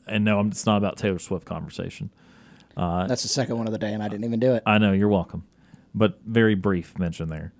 And 0.07 0.25
no, 0.25 0.39
it's 0.41 0.65
not 0.65 0.77
about 0.77 0.97
Taylor 0.97 1.19
Swift 1.19 1.45
conversation. 1.45 2.09
Uh, 2.77 3.07
That's 3.07 3.23
the 3.23 3.29
second 3.29 3.57
one 3.57 3.67
of 3.67 3.73
the 3.73 3.79
day, 3.79 3.93
and 3.93 4.01
I 4.01 4.07
didn't 4.07 4.25
even 4.25 4.39
do 4.39 4.53
it. 4.53 4.63
I 4.65 4.77
know, 4.77 4.93
you're 4.93 5.09
welcome. 5.09 5.43
But 5.93 6.19
very 6.25 6.55
brief 6.55 6.97
mention 6.97 7.29
there. 7.29 7.53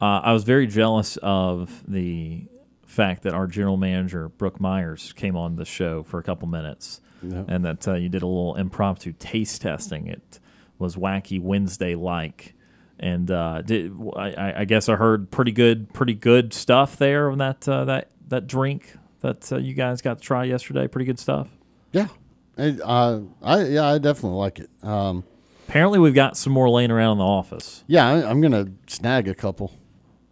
Uh, 0.00 0.20
I 0.24 0.32
was 0.32 0.44
very 0.44 0.66
jealous 0.66 1.16
of 1.18 1.84
the 1.86 2.46
fact 2.86 3.22
that 3.22 3.34
our 3.34 3.46
general 3.46 3.76
manager, 3.76 4.28
Brooke 4.28 4.60
Myers, 4.60 5.12
came 5.12 5.36
on 5.36 5.56
the 5.56 5.64
show 5.64 6.02
for 6.02 6.18
a 6.18 6.22
couple 6.22 6.48
minutes 6.48 7.00
and 7.48 7.64
that 7.64 7.88
uh, 7.88 7.94
you 7.94 8.08
did 8.08 8.22
a 8.22 8.26
little 8.26 8.54
impromptu 8.56 9.12
taste 9.18 9.62
testing. 9.62 10.06
It 10.06 10.38
was 10.78 10.96
wacky 10.96 11.40
Wednesday 11.40 11.94
like, 11.94 12.54
and 12.98 13.30
uh, 13.30 13.62
did 13.62 13.92
I, 14.16 14.60
I, 14.60 14.64
guess 14.64 14.88
I 14.88 14.96
heard 14.96 15.30
pretty 15.30 15.52
good, 15.52 15.92
pretty 15.92 16.14
good 16.14 16.52
stuff 16.52 16.96
there 16.96 17.30
on 17.30 17.38
that 17.38 17.68
uh, 17.68 17.84
that 17.86 18.10
that 18.28 18.46
drink 18.46 18.96
that 19.20 19.50
uh, 19.52 19.56
you 19.56 19.74
guys 19.74 20.02
got 20.02 20.18
to 20.18 20.24
try 20.24 20.44
yesterday. 20.44 20.86
Pretty 20.86 21.06
good 21.06 21.18
stuff. 21.18 21.55
Yeah, 21.96 22.08
it, 22.58 22.80
uh, 22.82 23.20
I 23.42 23.64
yeah, 23.64 23.86
I 23.86 23.98
definitely 23.98 24.38
like 24.38 24.58
it. 24.58 24.70
Um, 24.82 25.24
Apparently, 25.68 25.98
we've 25.98 26.14
got 26.14 26.36
some 26.36 26.52
more 26.52 26.70
laying 26.70 26.90
around 26.90 27.12
in 27.12 27.18
the 27.18 27.24
office. 27.24 27.82
Yeah, 27.86 28.06
I, 28.06 28.30
am 28.30 28.40
gonna 28.40 28.66
snag 28.86 29.26
a 29.28 29.34
couple. 29.34 29.72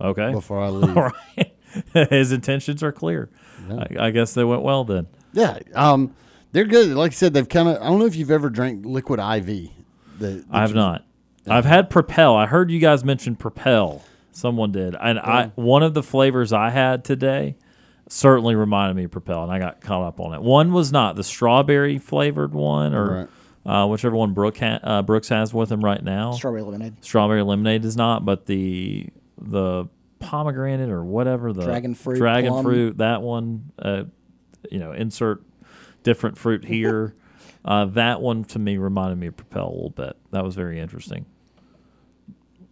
Okay. 0.01 0.31
Before 0.31 0.62
I 0.62 0.69
leave. 0.71 0.97
All 0.97 1.11
right. 1.37 1.53
His 2.11 2.31
intentions 2.31 2.83
are 2.83 2.93
clear. 2.93 3.31
I, 3.69 4.07
I, 4.07 4.11
guess 4.11 4.35
they 4.35 4.45
went 4.45 4.62
well 4.62 4.85
then. 4.85 5.09
Yeah. 5.33 5.59
Um, 5.75 6.15
they're 6.53 6.67
good. 6.67 6.91
Like 6.91 7.11
I 7.11 7.15
said, 7.15 7.35
they've 7.35 7.49
kind 7.49 7.69
of. 7.69 7.83
I 7.83 7.87
don't 7.87 7.99
know 7.99 8.07
if 8.07 8.15
you've 8.15 8.31
ever 8.31 8.49
drank 8.49 8.87
liquid 8.87 9.19
IV. 9.19 9.71
The, 10.19 10.45
I 10.51 10.61
have 10.61 10.75
not. 10.75 11.05
I've 11.49 11.65
had 11.65 11.91
Propel. 11.91 12.37
I 12.37 12.47
heard 12.47 12.71
you 12.71 12.79
guys 12.79 13.05
mention 13.05 13.35
Propel. 13.35 14.05
Someone 14.31 14.71
did, 14.71 14.95
and. 15.01 15.19
I 15.19 15.51
one 15.57 15.83
of 15.83 15.95
the 15.95 16.03
flavors 16.03 16.53
I 16.53 16.71
had 16.71 17.05
today 17.05 17.57
certainly 18.09 18.55
reminded 18.55 18.97
me 18.97 19.05
of 19.05 19.11
Propel, 19.11 19.43
and 19.43 19.53
I 19.53 19.59
got 19.59 19.81
caught 19.81 20.03
up 20.07 20.21
on 20.21 20.35
it. 20.35 20.43
One 20.43 20.73
was 20.73 20.93
not 20.93 21.17
the 21.17 21.25
strawberry 21.25 21.99
flavored 21.99 22.53
one, 22.53 22.95
or 22.95 23.29
right. 23.67 23.83
uh, 23.83 23.87
whichever 23.87 24.17
one 24.17 24.33
Brooke 24.33 24.59
ha- 24.59 24.81
uh, 24.83 25.03
Brooks 25.03 25.29
has 25.29 25.55
with 25.55 25.71
him 25.71 25.85
right 25.85 26.03
now. 26.03 26.33
Strawberry 26.33 26.63
lemonade. 26.63 27.05
Strawberry 27.05 27.43
lemonade 27.43 27.85
is 27.85 27.97
not, 27.97 28.25
but 28.25 28.47
the 28.47 29.09
the 29.39 29.87
pomegranate 30.19 30.91
or 30.91 31.05
whatever 31.05 31.53
the 31.53 31.65
dragon 31.65 31.95
fruit, 31.95 32.17
dragon 32.17 32.51
plum. 32.53 32.65
fruit, 32.65 32.99
that 32.99 33.23
one. 33.23 33.73
Uh, 33.79 34.05
you 34.71 34.79
know, 34.79 34.93
insert 34.93 35.43
different 36.03 36.39
fruit 36.39 36.65
here. 36.67 37.15
uh, 37.65 37.85
that 37.87 38.21
one 38.21 38.45
to 38.45 38.59
me 38.59 38.77
reminded 38.77 39.19
me 39.19 39.27
of 39.27 39.37
Propel 39.37 39.69
a 39.69 39.75
little 39.75 39.91
bit. 39.91 40.17
That 40.31 40.45
was 40.45 40.55
very 40.55 40.81
interesting. 40.81 41.27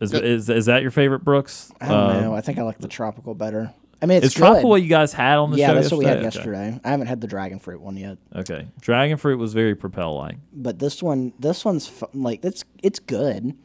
Is, 0.01 0.13
is, 0.13 0.51
is 0.51 0.67
that 0.67 0.83
your 0.83 0.91
favorite, 0.91 1.21
Brooks? 1.21 1.71
I 1.81 1.89
don't 1.89 1.97
uh, 1.97 2.21
know. 2.21 2.35
I 2.35 2.41
think 2.41 2.59
I 2.59 2.63
like 2.63 2.79
the 2.79 2.89
tropical 2.89 3.35
better. 3.35 3.73
I 4.03 4.07
mean, 4.07 4.19
it's 4.19 4.27
is 4.27 4.35
tropical 4.35 4.69
what 4.69 4.83
you 4.83 4.89
guys 4.89 5.13
had 5.13 5.39
on 5.39 5.53
the 5.53 5.59
yeah, 5.59 5.69
show? 5.69 5.71
Yeah, 5.71 5.75
that's 5.75 5.85
yesterday? 5.85 5.97
what 5.97 6.05
we 6.05 6.11
had 6.11 6.23
yesterday. 6.23 6.69
Okay. 6.69 6.81
I 6.85 6.91
haven't 6.91 7.07
had 7.07 7.21
the 7.21 7.29
dragon 7.29 7.61
fruit 7.61 7.81
one 7.81 7.97
yet. 7.97 8.19
Okay, 8.35 8.67
dragon 8.81 9.17
fruit 9.17 9.39
was 9.39 9.55
very 9.55 9.77
Propel 9.77 10.17
like. 10.17 10.39
But 10.53 10.81
this 10.81 11.01
one, 11.01 11.33
this 11.39 11.65
one's 11.65 11.87
fun. 11.87 12.11
like 12.13 12.45
it's 12.45 12.65
it's 12.83 12.99
good. 12.99 13.57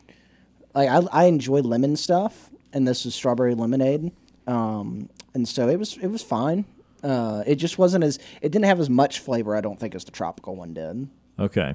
Like 0.76 0.90
I 0.90 1.02
I 1.12 1.24
enjoy 1.26 1.62
lemon 1.62 1.96
stuff, 1.96 2.52
and 2.72 2.88
this 2.88 3.06
is 3.06 3.16
strawberry 3.16 3.56
lemonade. 3.56 4.12
Um, 4.46 5.10
and 5.34 5.48
so 5.48 5.68
it 5.70 5.80
was 5.80 5.98
it 5.98 6.08
was 6.08 6.22
fine. 6.22 6.66
Uh, 7.04 7.44
it 7.48 7.56
just 7.56 7.80
wasn't 7.80 8.04
as 8.04 8.20
it 8.42 8.52
didn't 8.52 8.66
have 8.66 8.80
as 8.80 8.92
much 8.92 9.20
flavor. 9.20 9.56
I 9.56 9.62
don't 9.62 9.80
think 9.80 9.96
as 9.96 10.06
the 10.06 10.12
tropical 10.12 10.56
one 10.56 10.76
did. 10.76 11.10
Okay, 11.40 11.74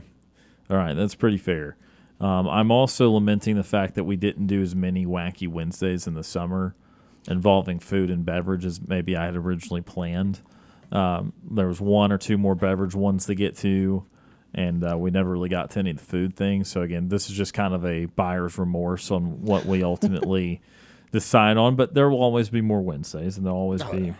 all 0.71 0.77
right, 0.77 0.95
that's 0.95 1.17
pretty 1.17 1.39
fair. 1.39 1.77
Um, 2.21 2.49
I'm 2.49 2.71
also 2.71 3.11
lamenting 3.11 3.57
the 3.57 3.65
fact 3.65 3.97
that 3.97 4.05
we 4.05 4.15
didn't 4.15 4.47
do 4.47 4.63
as 4.63 4.77
many 4.77 5.05
wacky 5.05 5.49
Wednesdays 5.49 6.07
in 6.07 6.15
the 6.15 6.23
summer 6.23 6.77
involving 7.29 7.79
food 7.79 8.11
and 8.11 8.25
beverages 8.25 8.81
maybe 8.87 9.17
I 9.17 9.27
had 9.27 9.37
originally 9.37 9.83
planned. 9.83 10.41
Um, 10.91 11.33
there 11.51 11.69
was 11.69 11.81
one 11.81 12.13
or 12.13 12.19
two 12.19 12.37
more 12.37 12.55
beverage 12.55 12.95
ones 12.95 13.27
to 13.27 13.35
get 13.35 13.57
to, 13.59 14.05
and 14.55 14.85
uh, 14.85 14.99
we 14.99 15.11
never 15.11 15.31
really 15.31 15.49
got 15.49 15.71
to 15.71 15.79
any 15.79 15.91
of 15.91 15.97
the 15.97 16.05
food 16.05 16.37
things. 16.37 16.69
So 16.69 16.83
again, 16.83 17.09
this 17.09 17.31
is 17.31 17.37
just 17.37 17.55
kind 17.55 17.73
of 17.73 17.85
a 17.87 18.07
buyer's 18.07 18.59
remorse 18.59 19.11
on 19.11 19.43
what 19.43 19.65
we 19.65 19.83
ultimately 19.83 20.61
decide 21.13 21.57
on. 21.57 21.77
But 21.77 21.95
there 21.95 22.11
will 22.11 22.23
always 22.23 22.51
be 22.51 22.61
more 22.61 22.83
Wednesdays, 22.83 23.39
and 23.39 23.47
there'll 23.47 23.59
always 23.59 23.83
be 23.85 24.15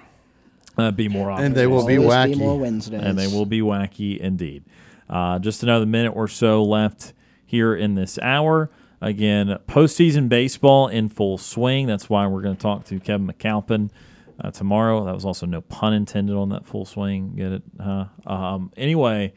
uh, 0.79 0.91
be 0.91 1.09
more 1.09 1.31
often. 1.31 1.47
And 1.47 1.55
they 1.55 1.67
will 1.67 1.87
be 1.87 1.97
wacky. 1.97 2.33
Be 2.33 2.39
more 2.39 2.59
Wednesdays. 2.59 3.03
And 3.03 3.19
they 3.19 3.27
will 3.27 3.47
be 3.47 3.61
wacky 3.61 4.17
indeed. 4.17 4.65
Uh, 5.11 5.39
just 5.39 5.63
another 5.63 5.85
minute 5.85 6.13
or 6.13 6.29
so 6.29 6.65
left 6.65 7.13
here 7.45 7.75
in 7.75 7.95
this 7.95 8.19
hour. 8.21 8.71
Again, 9.03 9.59
postseason 9.67 10.29
baseball 10.29 10.87
in 10.87 11.09
full 11.09 11.37
swing. 11.37 11.89
That's 11.89 12.09
why 12.09 12.25
we're 12.29 12.41
going 12.41 12.55
to 12.55 12.63
talk 12.63 12.85
to 12.85 13.01
Kevin 13.01 13.27
McAlpin 13.27 13.91
uh, 14.39 14.53
tomorrow. 14.53 15.05
That 15.05 15.13
was 15.13 15.25
also 15.25 15.45
no 15.45 15.61
pun 15.61 15.93
intended 15.93 16.37
on 16.37 16.51
that 16.51 16.65
full 16.65 16.85
swing. 16.85 17.35
Get 17.35 17.51
it? 17.51 17.63
Huh? 17.83 18.05
Um, 18.25 18.71
anyway, 18.77 19.33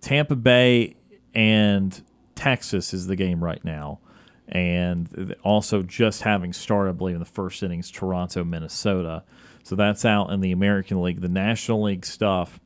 Tampa 0.00 0.36
Bay 0.36 0.94
and 1.34 2.00
Texas 2.36 2.94
is 2.94 3.08
the 3.08 3.16
game 3.16 3.42
right 3.42 3.64
now. 3.64 3.98
And 4.46 5.34
also 5.42 5.82
just 5.82 6.22
having 6.22 6.52
started, 6.52 6.90
I 6.90 6.92
believe, 6.92 7.16
in 7.16 7.20
the 7.20 7.26
first 7.26 7.60
innings, 7.64 7.90
Toronto, 7.90 8.44
Minnesota. 8.44 9.24
So 9.64 9.74
that's 9.74 10.04
out 10.04 10.30
in 10.30 10.40
the 10.40 10.52
American 10.52 11.02
League. 11.02 11.22
The 11.22 11.28
National 11.28 11.82
League 11.82 12.06
stuff, 12.06 12.60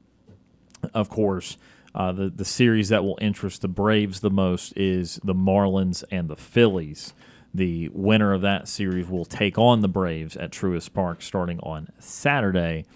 of 0.92 1.08
course, 1.08 1.56
uh, 1.94 2.12
the 2.12 2.30
the 2.30 2.44
series 2.44 2.88
that 2.88 3.04
will 3.04 3.18
interest 3.20 3.62
the 3.62 3.68
Braves 3.68 4.20
the 4.20 4.30
most 4.30 4.72
is 4.76 5.20
the 5.22 5.34
Marlins 5.34 6.04
and 6.10 6.28
the 6.28 6.36
Phillies. 6.36 7.12
The 7.54 7.90
winner 7.92 8.32
of 8.32 8.40
that 8.42 8.66
series 8.66 9.08
will 9.08 9.26
take 9.26 9.58
on 9.58 9.82
the 9.82 9.88
Braves 9.88 10.36
at 10.36 10.52
Truist 10.52 10.94
Park 10.94 11.20
starting 11.20 11.60
on 11.60 11.88
Saturday, 11.98 12.86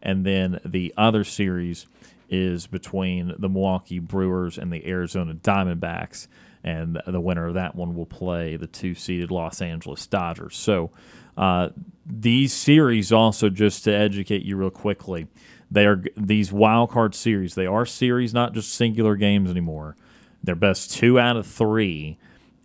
and 0.00 0.24
then 0.24 0.60
the 0.64 0.94
other 0.96 1.24
series 1.24 1.86
is 2.30 2.66
between 2.66 3.34
the 3.38 3.48
Milwaukee 3.48 3.98
Brewers 3.98 4.56
and 4.56 4.72
the 4.72 4.86
Arizona 4.86 5.34
Diamondbacks, 5.34 6.28
and 6.62 7.00
the 7.06 7.20
winner 7.20 7.46
of 7.46 7.54
that 7.54 7.74
one 7.74 7.94
will 7.94 8.06
play 8.06 8.56
the 8.56 8.66
two-seeded 8.66 9.30
Los 9.30 9.60
Angeles 9.60 10.06
Dodgers. 10.06 10.56
So 10.56 10.90
uh, 11.36 11.70
these 12.06 12.52
series 12.52 13.12
also, 13.12 13.50
just 13.50 13.84
to 13.84 13.92
educate 13.92 14.42
you 14.42 14.56
real 14.56 14.70
quickly, 14.70 15.26
they 15.74 15.86
are 15.86 16.02
these 16.16 16.52
wild 16.52 16.90
card 16.90 17.14
series. 17.14 17.56
They 17.56 17.66
are 17.66 17.84
series, 17.84 18.32
not 18.32 18.54
just 18.54 18.72
singular 18.72 19.16
games 19.16 19.50
anymore. 19.50 19.96
They're 20.42 20.54
best 20.54 20.92
two 20.92 21.18
out 21.18 21.36
of 21.36 21.46
three, 21.46 22.16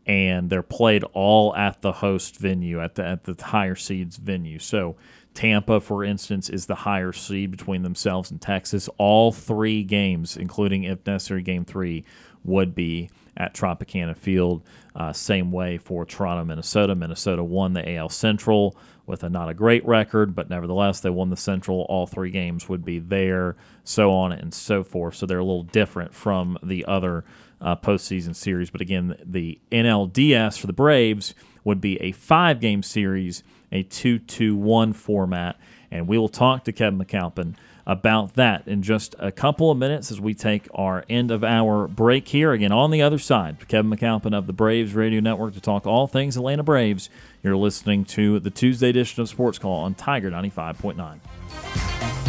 and 0.05 0.49
they're 0.49 0.61
played 0.61 1.03
all 1.13 1.55
at 1.55 1.81
the 1.81 1.91
host 1.93 2.37
venue 2.37 2.79
at 2.79 2.95
the 2.95 3.05
at 3.05 3.23
the 3.23 3.35
higher 3.43 3.75
seeds 3.75 4.17
venue. 4.17 4.59
So 4.59 4.95
Tampa, 5.33 5.79
for 5.79 6.03
instance, 6.03 6.49
is 6.49 6.67
the 6.67 6.75
higher 6.75 7.11
seed 7.11 7.49
between 7.49 7.81
themselves 7.81 8.29
and 8.29 8.39
Texas. 8.39 8.87
All 8.99 9.31
three 9.31 9.83
games, 9.83 10.37
including 10.37 10.83
if 10.83 11.03
necessary, 11.07 11.41
game 11.41 11.65
three, 11.65 12.05
would 12.43 12.75
be 12.75 13.09
at 13.35 13.55
Tropicana 13.55 14.15
Field. 14.15 14.61
Uh, 14.95 15.13
same 15.13 15.51
way 15.51 15.79
for 15.79 16.05
Toronto, 16.05 16.45
Minnesota. 16.45 16.93
Minnesota 16.93 17.43
won 17.43 17.73
the 17.73 17.95
AL 17.95 18.09
Central 18.09 18.77
with 19.09 19.23
a 19.23 19.29
not 19.29 19.49
a 19.49 19.53
great 19.53 19.85
record, 19.85 20.35
but 20.35 20.49
nevertheless 20.49 20.99
they 20.99 21.09
won 21.09 21.29
the 21.29 21.35
Central. 21.35 21.81
All 21.89 22.05
three 22.05 22.29
games 22.29 22.69
would 22.69 22.85
be 22.85 22.99
there, 22.99 23.55
so 23.83 24.13
on 24.13 24.31
and 24.31 24.53
so 24.53 24.83
forth. 24.83 25.15
So 25.15 25.25
they're 25.25 25.39
a 25.39 25.43
little 25.43 25.63
different 25.63 26.13
from 26.13 26.57
the 26.63 26.85
other 26.85 27.25
uh, 27.59 27.75
postseason 27.75 28.35
series. 28.35 28.69
But 28.69 28.81
again, 28.81 29.15
the 29.25 29.59
NLDS 29.71 30.59
for 30.59 30.67
the 30.67 30.73
Braves 30.73 31.33
would 31.63 31.81
be 31.81 31.99
a 32.01 32.11
five 32.11 32.61
game 32.61 32.83
series, 32.83 33.43
a 33.71 33.83
2 33.83 34.19
2 34.19 34.55
1 34.55 34.93
format. 34.93 35.59
And 35.91 36.07
we 36.07 36.17
will 36.17 36.29
talk 36.29 36.63
to 36.65 36.71
Kevin 36.71 37.03
McAlpin 37.03 37.55
about 37.87 38.35
that 38.35 38.67
in 38.67 38.83
just 38.83 39.15
a 39.17 39.31
couple 39.31 39.71
of 39.71 39.77
minutes 39.79 40.11
as 40.11 40.21
we 40.21 40.35
take 40.35 40.67
our 40.75 41.03
end 41.09 41.31
of 41.31 41.43
hour 41.43 41.87
break 41.87 42.27
here. 42.27 42.51
Again, 42.51 42.71
on 42.71 42.91
the 42.91 43.01
other 43.01 43.17
side, 43.17 43.67
Kevin 43.67 43.89
McAlpin 43.89 44.37
of 44.37 44.45
the 44.45 44.53
Braves 44.53 44.93
Radio 44.93 45.19
Network 45.19 45.55
to 45.55 45.59
talk 45.59 45.87
all 45.87 46.05
things 46.05 46.37
Atlanta 46.37 46.61
Braves. 46.61 47.09
You're 47.41 47.55
listening 47.55 48.03
to 48.05 48.41
the 48.41 48.49
Tuesday 48.49 48.89
edition 48.89 49.21
of 49.21 49.29
Sports 49.29 49.59
Call 49.59 49.83
on 49.83 49.95
Tiger 49.95 50.29
95.9. 50.29 52.28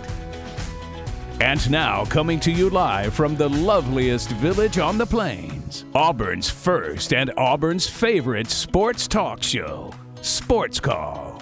And 1.41 1.71
now, 1.71 2.05
coming 2.05 2.39
to 2.41 2.51
you 2.51 2.69
live 2.69 3.15
from 3.15 3.35
the 3.35 3.49
loveliest 3.49 4.29
village 4.33 4.77
on 4.77 4.99
the 4.99 5.07
plains, 5.07 5.85
Auburn's 5.95 6.51
first 6.51 7.15
and 7.15 7.31
Auburn's 7.35 7.89
favorite 7.89 8.47
sports 8.47 9.07
talk 9.07 9.41
show, 9.41 9.91
Sports 10.21 10.79
Call. 10.79 11.41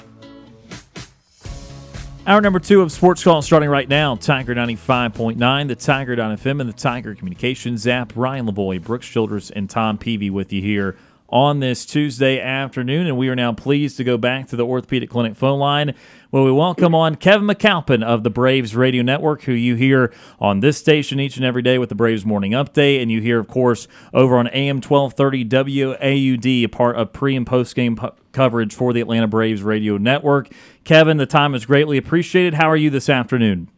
Hour 2.26 2.39
number 2.39 2.60
two 2.60 2.82
of 2.82 2.93
Sports 2.93 3.26
Call 3.26 3.41
starting 3.41 3.68
right 3.68 3.89
now. 3.89 4.16
Tiger 4.16 4.56
95.9, 4.56 5.68
the 5.68 5.76
Tiger.fm, 5.76 6.62
and 6.62 6.70
the 6.70 6.74
Tiger 6.74 7.14
Communications 7.14 7.86
app. 7.86 8.14
Ryan 8.16 8.47
Lavoie, 8.47 8.82
Brooks 8.82 9.06
Childress, 9.06 9.52
and 9.52 9.70
Tom 9.70 9.97
Peavy 9.97 10.30
with 10.30 10.54
you 10.54 10.62
here 10.62 10.95
on 11.32 11.60
this 11.60 11.86
Tuesday 11.86 12.40
afternoon. 12.40 13.08
And 13.08 13.18
we 13.18 13.30
are 13.30 13.36
now 13.36 13.54
pleased 13.54 13.98
to 13.98 14.04
go 14.04 14.18
back 14.18 14.48
to 14.48 14.56
the 14.56 14.66
Orthopedic 14.66 15.10
Clinic 15.10 15.36
phone 15.36 15.60
line 15.60 15.94
where 16.30 16.44
we 16.44 16.52
welcome 16.52 16.94
on 16.94 17.16
Kevin 17.16 17.48
McAlpin 17.48 18.04
of 18.04 18.24
the 18.24 18.30
Braves 18.30 18.76
Radio 18.76 19.02
Network, 19.02 19.44
who 19.44 19.52
you 19.52 19.76
hear 19.76 20.14
on 20.40 20.60
this 20.60 20.78
station 20.78 21.20
each 21.20 21.38
and 21.38 21.46
every 21.46 21.62
day 21.62 21.78
with 21.78 21.90
the 21.90 21.96
Braves 21.96 22.26
Morning 22.26 22.52
Update. 22.52 23.02
And 23.02 23.12
you 23.12 23.22
hear, 23.22 23.40
of 23.40 23.48
course, 23.48 23.88
over 24.14 24.38
on 24.38 24.48
AM 24.48 24.82
1230 24.82 25.46
WAUD, 25.46 26.66
a 26.66 26.68
part 26.68 26.96
of 26.96 27.14
pre 27.14 27.36
and 27.36 27.48
post 27.48 27.76
game 27.76 27.98
coverage 28.32 28.76
for 28.76 28.94
the 28.94 29.02
Atlanta 29.02 29.28
Braves 29.28 29.64
Radio 29.64 29.98
Network. 29.98 30.50
Kevin, 30.84 31.18
the 31.18 31.26
time 31.26 31.56
is 31.56 31.66
greatly 31.66 31.98
appreciated. 31.98 32.54
How 32.56 32.70
are 32.70 32.78
you 32.78 32.90
this 32.90 33.10
afternoon? 33.10 33.70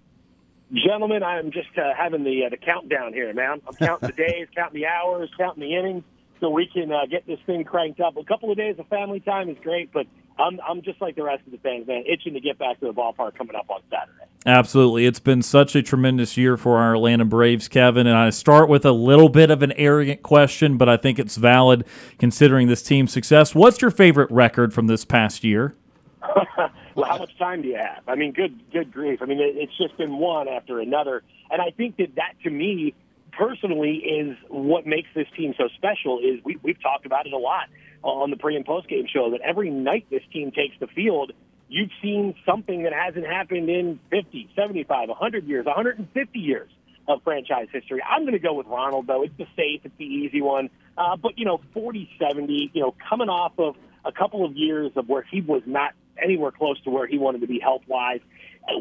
Gentlemen, 0.74 1.22
I'm 1.22 1.52
just 1.52 1.78
uh, 1.78 1.94
having 1.98 2.24
the 2.24 2.46
uh, 2.46 2.50
the 2.50 2.58
countdown 2.58 3.12
here, 3.12 3.34
man. 3.34 3.62
I'm 3.68 3.74
counting 3.76 4.08
the 4.08 4.14
days, 4.14 4.48
counting 4.56 4.82
the 4.82 4.88
hours, 4.88 5.30
counting 5.38 5.62
the 5.62 5.76
innings, 5.76 6.04
so 6.42 6.50
we 6.50 6.68
can 6.68 6.92
uh, 6.92 7.06
get 7.10 7.26
this 7.26 7.40
thing 7.46 7.64
cranked 7.64 8.02
up. 8.02 8.18
A 8.18 8.24
couple 8.24 8.52
of 8.52 8.58
days 8.58 8.76
of 8.80 8.88
family 8.88 9.22
time 9.22 9.48
is 9.48 9.58
great, 9.64 9.94
but 9.94 10.08
I'm 10.40 10.60
I'm 10.68 10.82
just 10.82 11.00
like 11.00 11.16
the 11.16 11.24
rest 11.24 11.46
of 11.46 11.52
the 11.52 11.60
fans, 11.60 11.88
man, 11.88 12.04
itching 12.12 12.34
to 12.34 12.40
get 12.40 12.58
back 12.58 12.80
to 12.80 12.88
the 12.88 12.94
ballpark 12.94 13.38
coming 13.38 13.56
up 13.56 13.70
on 13.70 13.82
Saturday. 13.90 14.26
Absolutely. 14.46 15.06
It's 15.06 15.20
been 15.20 15.44
such 15.44 15.76
a 15.76 15.84
tremendous 15.84 16.36
year 16.36 16.58
for 16.58 16.80
our 16.80 16.96
Atlanta 16.96 17.26
Braves, 17.26 17.68
Kevin. 17.68 18.08
And 18.08 18.18
I 18.18 18.32
start 18.32 18.70
with 18.70 18.86
a 18.86 18.92
little 18.92 19.30
bit 19.30 19.52
of 19.52 19.62
an 19.62 19.72
arrogant 19.74 20.24
question, 20.24 20.78
but 20.78 20.90
I 20.90 20.98
think 20.98 21.20
it's 21.20 21.36
valid 21.36 21.86
considering 22.18 22.68
this 22.68 22.82
team's 22.82 23.14
success. 23.14 23.54
What's 23.54 23.82
your 23.84 23.92
favorite 23.92 24.32
record 24.32 24.74
from 24.74 24.88
this 24.88 25.06
past 25.06 25.44
year? 25.44 25.76
well, 26.96 27.06
how 27.06 27.20
much 27.20 27.38
time 27.38 27.62
do 27.62 27.68
you 27.68 27.78
have? 27.78 28.02
I 28.08 28.16
mean, 28.16 28.32
good 28.32 28.60
good 28.72 28.92
grief. 28.92 29.22
I 29.22 29.26
mean, 29.26 29.40
it, 29.40 29.58
it's 29.58 29.78
just 29.78 29.96
been 29.98 30.18
one 30.18 30.48
after 30.48 30.80
another, 30.80 31.22
and 31.52 31.62
I 31.62 31.70
think 31.70 31.98
that 31.98 32.16
that 32.16 32.34
to 32.44 32.50
me 32.50 32.96
personally 33.42 33.96
is 33.96 34.38
what 34.50 34.86
makes 34.86 35.10
this 35.16 35.26
team 35.36 35.56
so 35.58 35.68
special. 35.76 36.20
Is 36.20 36.40
we, 36.46 36.60
we've 36.62 36.82
talked 36.82 37.08
about 37.08 37.26
it 37.26 37.34
a 37.34 37.38
lot 37.38 37.70
on 38.04 38.30
the 38.30 38.38
pre 38.38 38.56
and 38.56 38.66
post 38.66 38.88
game 38.88 39.06
show 39.12 39.32
that 39.32 39.42
every 39.42 39.72
night 39.72 40.06
this 40.12 40.22
team 40.32 40.52
takes 40.52 40.76
the 40.80 40.88
field, 40.88 41.32
you've 41.68 41.90
seen 42.04 42.36
something 42.46 42.84
that 42.84 42.94
hasn't 42.94 43.26
happened 43.26 43.70
in 43.70 44.00
50, 44.12 44.50
75, 44.56 45.10
100 45.10 45.48
years, 45.48 45.66
150 45.66 46.40
years 46.40 46.70
of 47.08 47.24
franchise 47.24 47.68
history. 47.74 48.02
I'm 48.08 48.22
going 48.22 48.34
to 48.34 48.40
go 48.40 48.54
with 48.54 48.68
Ronald, 48.68 49.08
though. 49.08 49.24
It's 49.24 49.36
the 49.38 49.48
safe, 49.56 49.82
it's 49.84 49.98
the 49.98 50.06
easy 50.06 50.42
one. 50.42 50.70
Uh, 50.96 51.16
but, 51.18 51.40
you 51.40 51.46
know, 51.46 51.62
40 51.74 52.10
70, 52.20 52.72
you 52.74 52.82
know, 52.82 52.94
coming 53.10 53.30
off 53.30 53.54
of 53.58 53.76
a 54.06 54.12
couple 54.12 54.46
of 54.46 54.56
years 54.56 54.92
of 54.96 55.10
where 55.10 55.24
he 55.24 55.42
was 55.42 55.64
not 55.66 55.94
anywhere 56.22 56.52
close 56.52 56.80
to 56.84 56.92
where 56.92 57.08
he 57.08 57.18
wanted 57.18 57.42
to 57.42 57.48
be 57.48 57.60
health 57.60 57.82
wise. 57.88 58.20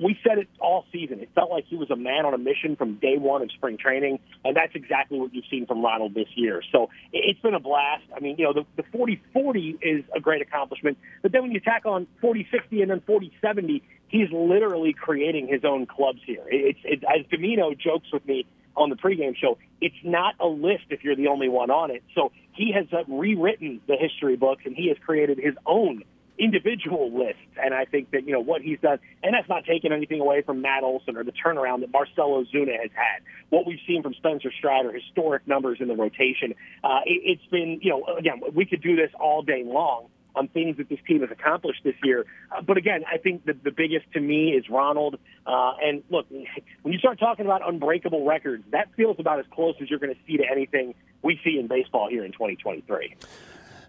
We 0.03 0.19
said 0.27 0.39
it 0.39 0.49
all 0.61 0.85
season. 0.93 1.21
It 1.21 1.31
felt 1.35 1.51
like 1.51 1.65
he 1.67 1.77
was 1.77 1.91
a 1.91 1.97
man 1.97 2.27
on 2.27 2.35
a 2.35 2.39
mission 2.39 2.77
from 2.77 2.97
day 2.97 3.17
one 3.17 3.43
of 3.43 3.51
spring 3.53 3.79
training, 3.79 4.19
and 4.45 4.57
that's 4.57 4.75
exactly 4.75 5.19
what 5.19 5.35
you've 5.35 5.47
seen 5.51 5.67
from 5.67 5.83
Ronald 5.83 6.15
this 6.15 6.29
year. 6.35 6.63
So 6.71 6.91
it's 7.13 7.41
been 7.41 7.55
a 7.55 7.61
blast. 7.61 8.05
I 8.15 8.21
mean, 8.21 8.37
you 8.39 8.45
know, 8.45 8.53
the, 8.53 8.65
the 8.77 8.83
40-40 8.97 9.79
is 9.83 10.05
a 10.15 10.21
great 10.21 10.43
accomplishment, 10.43 10.99
but 11.23 11.33
then 11.33 11.43
when 11.43 11.53
you 11.53 11.61
tack 11.61 11.87
on 11.87 12.07
40-60 12.23 12.83
and 12.83 12.91
then 12.91 13.01
40-70, 13.01 13.83
he's 14.09 14.31
literally 14.31 14.93
creating 14.93 15.49
his 15.49 15.65
own 15.65 15.87
clubs 15.87 16.21
here. 16.27 16.45
It's 16.49 16.79
it, 16.85 17.03
as 17.05 17.27
Domino 17.31 17.75
jokes 17.75 18.13
with 18.13 18.27
me 18.27 18.47
on 18.77 18.91
the 18.91 18.97
pregame 18.97 19.37
show, 19.37 19.59
it's 19.81 19.97
not 20.05 20.35
a 20.41 20.47
list 20.47 20.85
if 20.91 21.03
you're 21.05 21.17
the 21.17 21.29
only 21.29 21.49
one 21.49 21.71
on 21.71 21.91
it. 21.91 22.03
So 22.15 22.33
he 22.53 22.73
has 22.73 22.87
uh, 22.93 23.05
rewritten 23.09 23.81
the 23.87 23.97
history 23.97 24.37
books 24.37 24.63
and 24.67 24.77
he 24.77 24.89
has 24.89 24.97
created 25.05 25.39
his 25.39 25.55
own 25.67 26.03
individual 26.41 27.13
lists. 27.17 27.43
And 27.63 27.75
I 27.75 27.85
think 27.85 28.11
that, 28.13 28.27
you 28.27 28.33
know, 28.33 28.41
what 28.41 28.63
he's 28.63 28.81
done, 28.81 28.99
and 29.23 29.35
that's 29.35 29.49
not 29.49 29.65
taking 29.65 29.93
anything 29.93 30.21
away 30.21 30.43
from 30.43 30.63
Matt 30.63 30.83
Olson 30.83 31.17
or 31.17 31.25
the 31.25 31.33
turnaround 31.33 31.81
that 31.81 31.93
Marcell 31.93 32.31
Ozuna 32.31 32.81
has 32.81 32.91
had. 32.95 33.23
What 33.51 33.67
we've 33.67 33.79
seen 33.87 34.03
from 34.03 34.15
Spencer 34.15 34.51
Strider, 34.57 34.93
historic 34.93 35.47
numbers 35.47 35.79
in 35.81 35.89
the 35.89 35.97
rotation. 35.97 36.55
Uh, 36.83 37.01
it, 37.05 37.39
it's 37.39 37.47
been, 37.51 37.81
you 37.83 37.91
know, 37.91 38.05
again, 38.17 38.41
we 38.55 38.65
could 38.65 38.83
do 38.83 38.97
this 38.97 39.11
all 39.21 39.43
day 39.43 39.63
long 39.65 40.07
on 40.35 40.49
things 40.49 40.77
that 40.77 40.89
this 40.89 40.99
team 41.07 41.21
has 41.21 41.31
accomplished 41.31 41.81
this 41.85 41.95
year. 42.05 42.25
Uh, 42.57 42.63
but 42.63 42.77
again, 42.77 43.05
I 43.13 43.19
think 43.19 43.45
the, 43.45 43.53
the 43.53 43.71
biggest 43.71 44.11
to 44.13 44.21
me 44.21 44.51
is 44.51 44.69
Ronald. 44.69 45.17
Uh, 45.47 45.73
and 45.83 46.03
look, 46.11 46.27
when 46.31 46.93
you 46.93 46.99
start 46.99 47.19
talking 47.19 47.45
about 47.45 47.67
unbreakable 47.69 48.25
records, 48.25 48.65
that 48.71 48.89
feels 48.97 49.17
about 49.19 49.41
as 49.41 49.47
close 49.53 49.75
as 49.83 49.91
you're 49.91 49.99
going 49.99 50.15
to 50.15 50.21
see 50.27 50.37
to 50.37 50.45
anything 50.51 50.95
we 51.23 51.41
see 51.45 51.59
in 51.59 51.67
baseball 51.67 52.09
here 52.09 52.25
in 52.25 52.33
2023. 52.33 53.17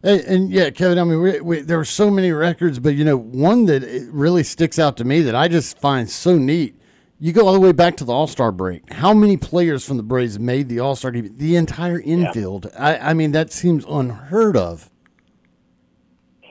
And, 0.04 0.22
and 0.22 0.52
yeah, 0.52 0.70
Kevin, 0.72 0.98
I 0.98 1.04
mean, 1.04 1.22
we, 1.22 1.42
we, 1.42 1.60
there 1.62 1.78
were 1.78 1.86
so 1.86 2.10
many 2.10 2.32
records, 2.32 2.80
but 2.80 2.96
you 2.96 3.06
know, 3.06 3.18
one 3.18 3.66
that 3.66 3.84
really 4.12 4.44
sticks 4.44 4.80
out 4.80 4.98
to 4.98 5.04
me 5.04 5.22
that 5.22 5.36
I 5.36 5.48
just 5.48 5.78
find 5.80 6.10
so 6.10 6.38
neat. 6.38 6.76
You 7.20 7.34
go 7.34 7.46
all 7.46 7.54
the 7.54 7.60
way 7.60 7.72
back 7.72 7.98
to 7.98 8.04
the 8.04 8.12
All 8.12 8.26
Star 8.26 8.52
break. 8.52 8.92
How 8.92 9.14
many 9.14 9.38
players 9.38 9.86
from 9.86 9.98
the 9.98 10.04
Braves 10.04 10.40
made 10.40 10.70
the 10.70 10.80
All 10.80 10.96
Star 10.96 11.12
team? 11.12 11.36
The 11.38 11.56
entire 11.56 12.00
infield. 12.00 12.68
Yeah. 12.74 12.84
I, 12.84 13.12
I 13.12 13.14
mean, 13.14 13.32
that 13.34 13.54
seems 13.54 13.86
unheard 13.88 14.58
of. 14.58 14.90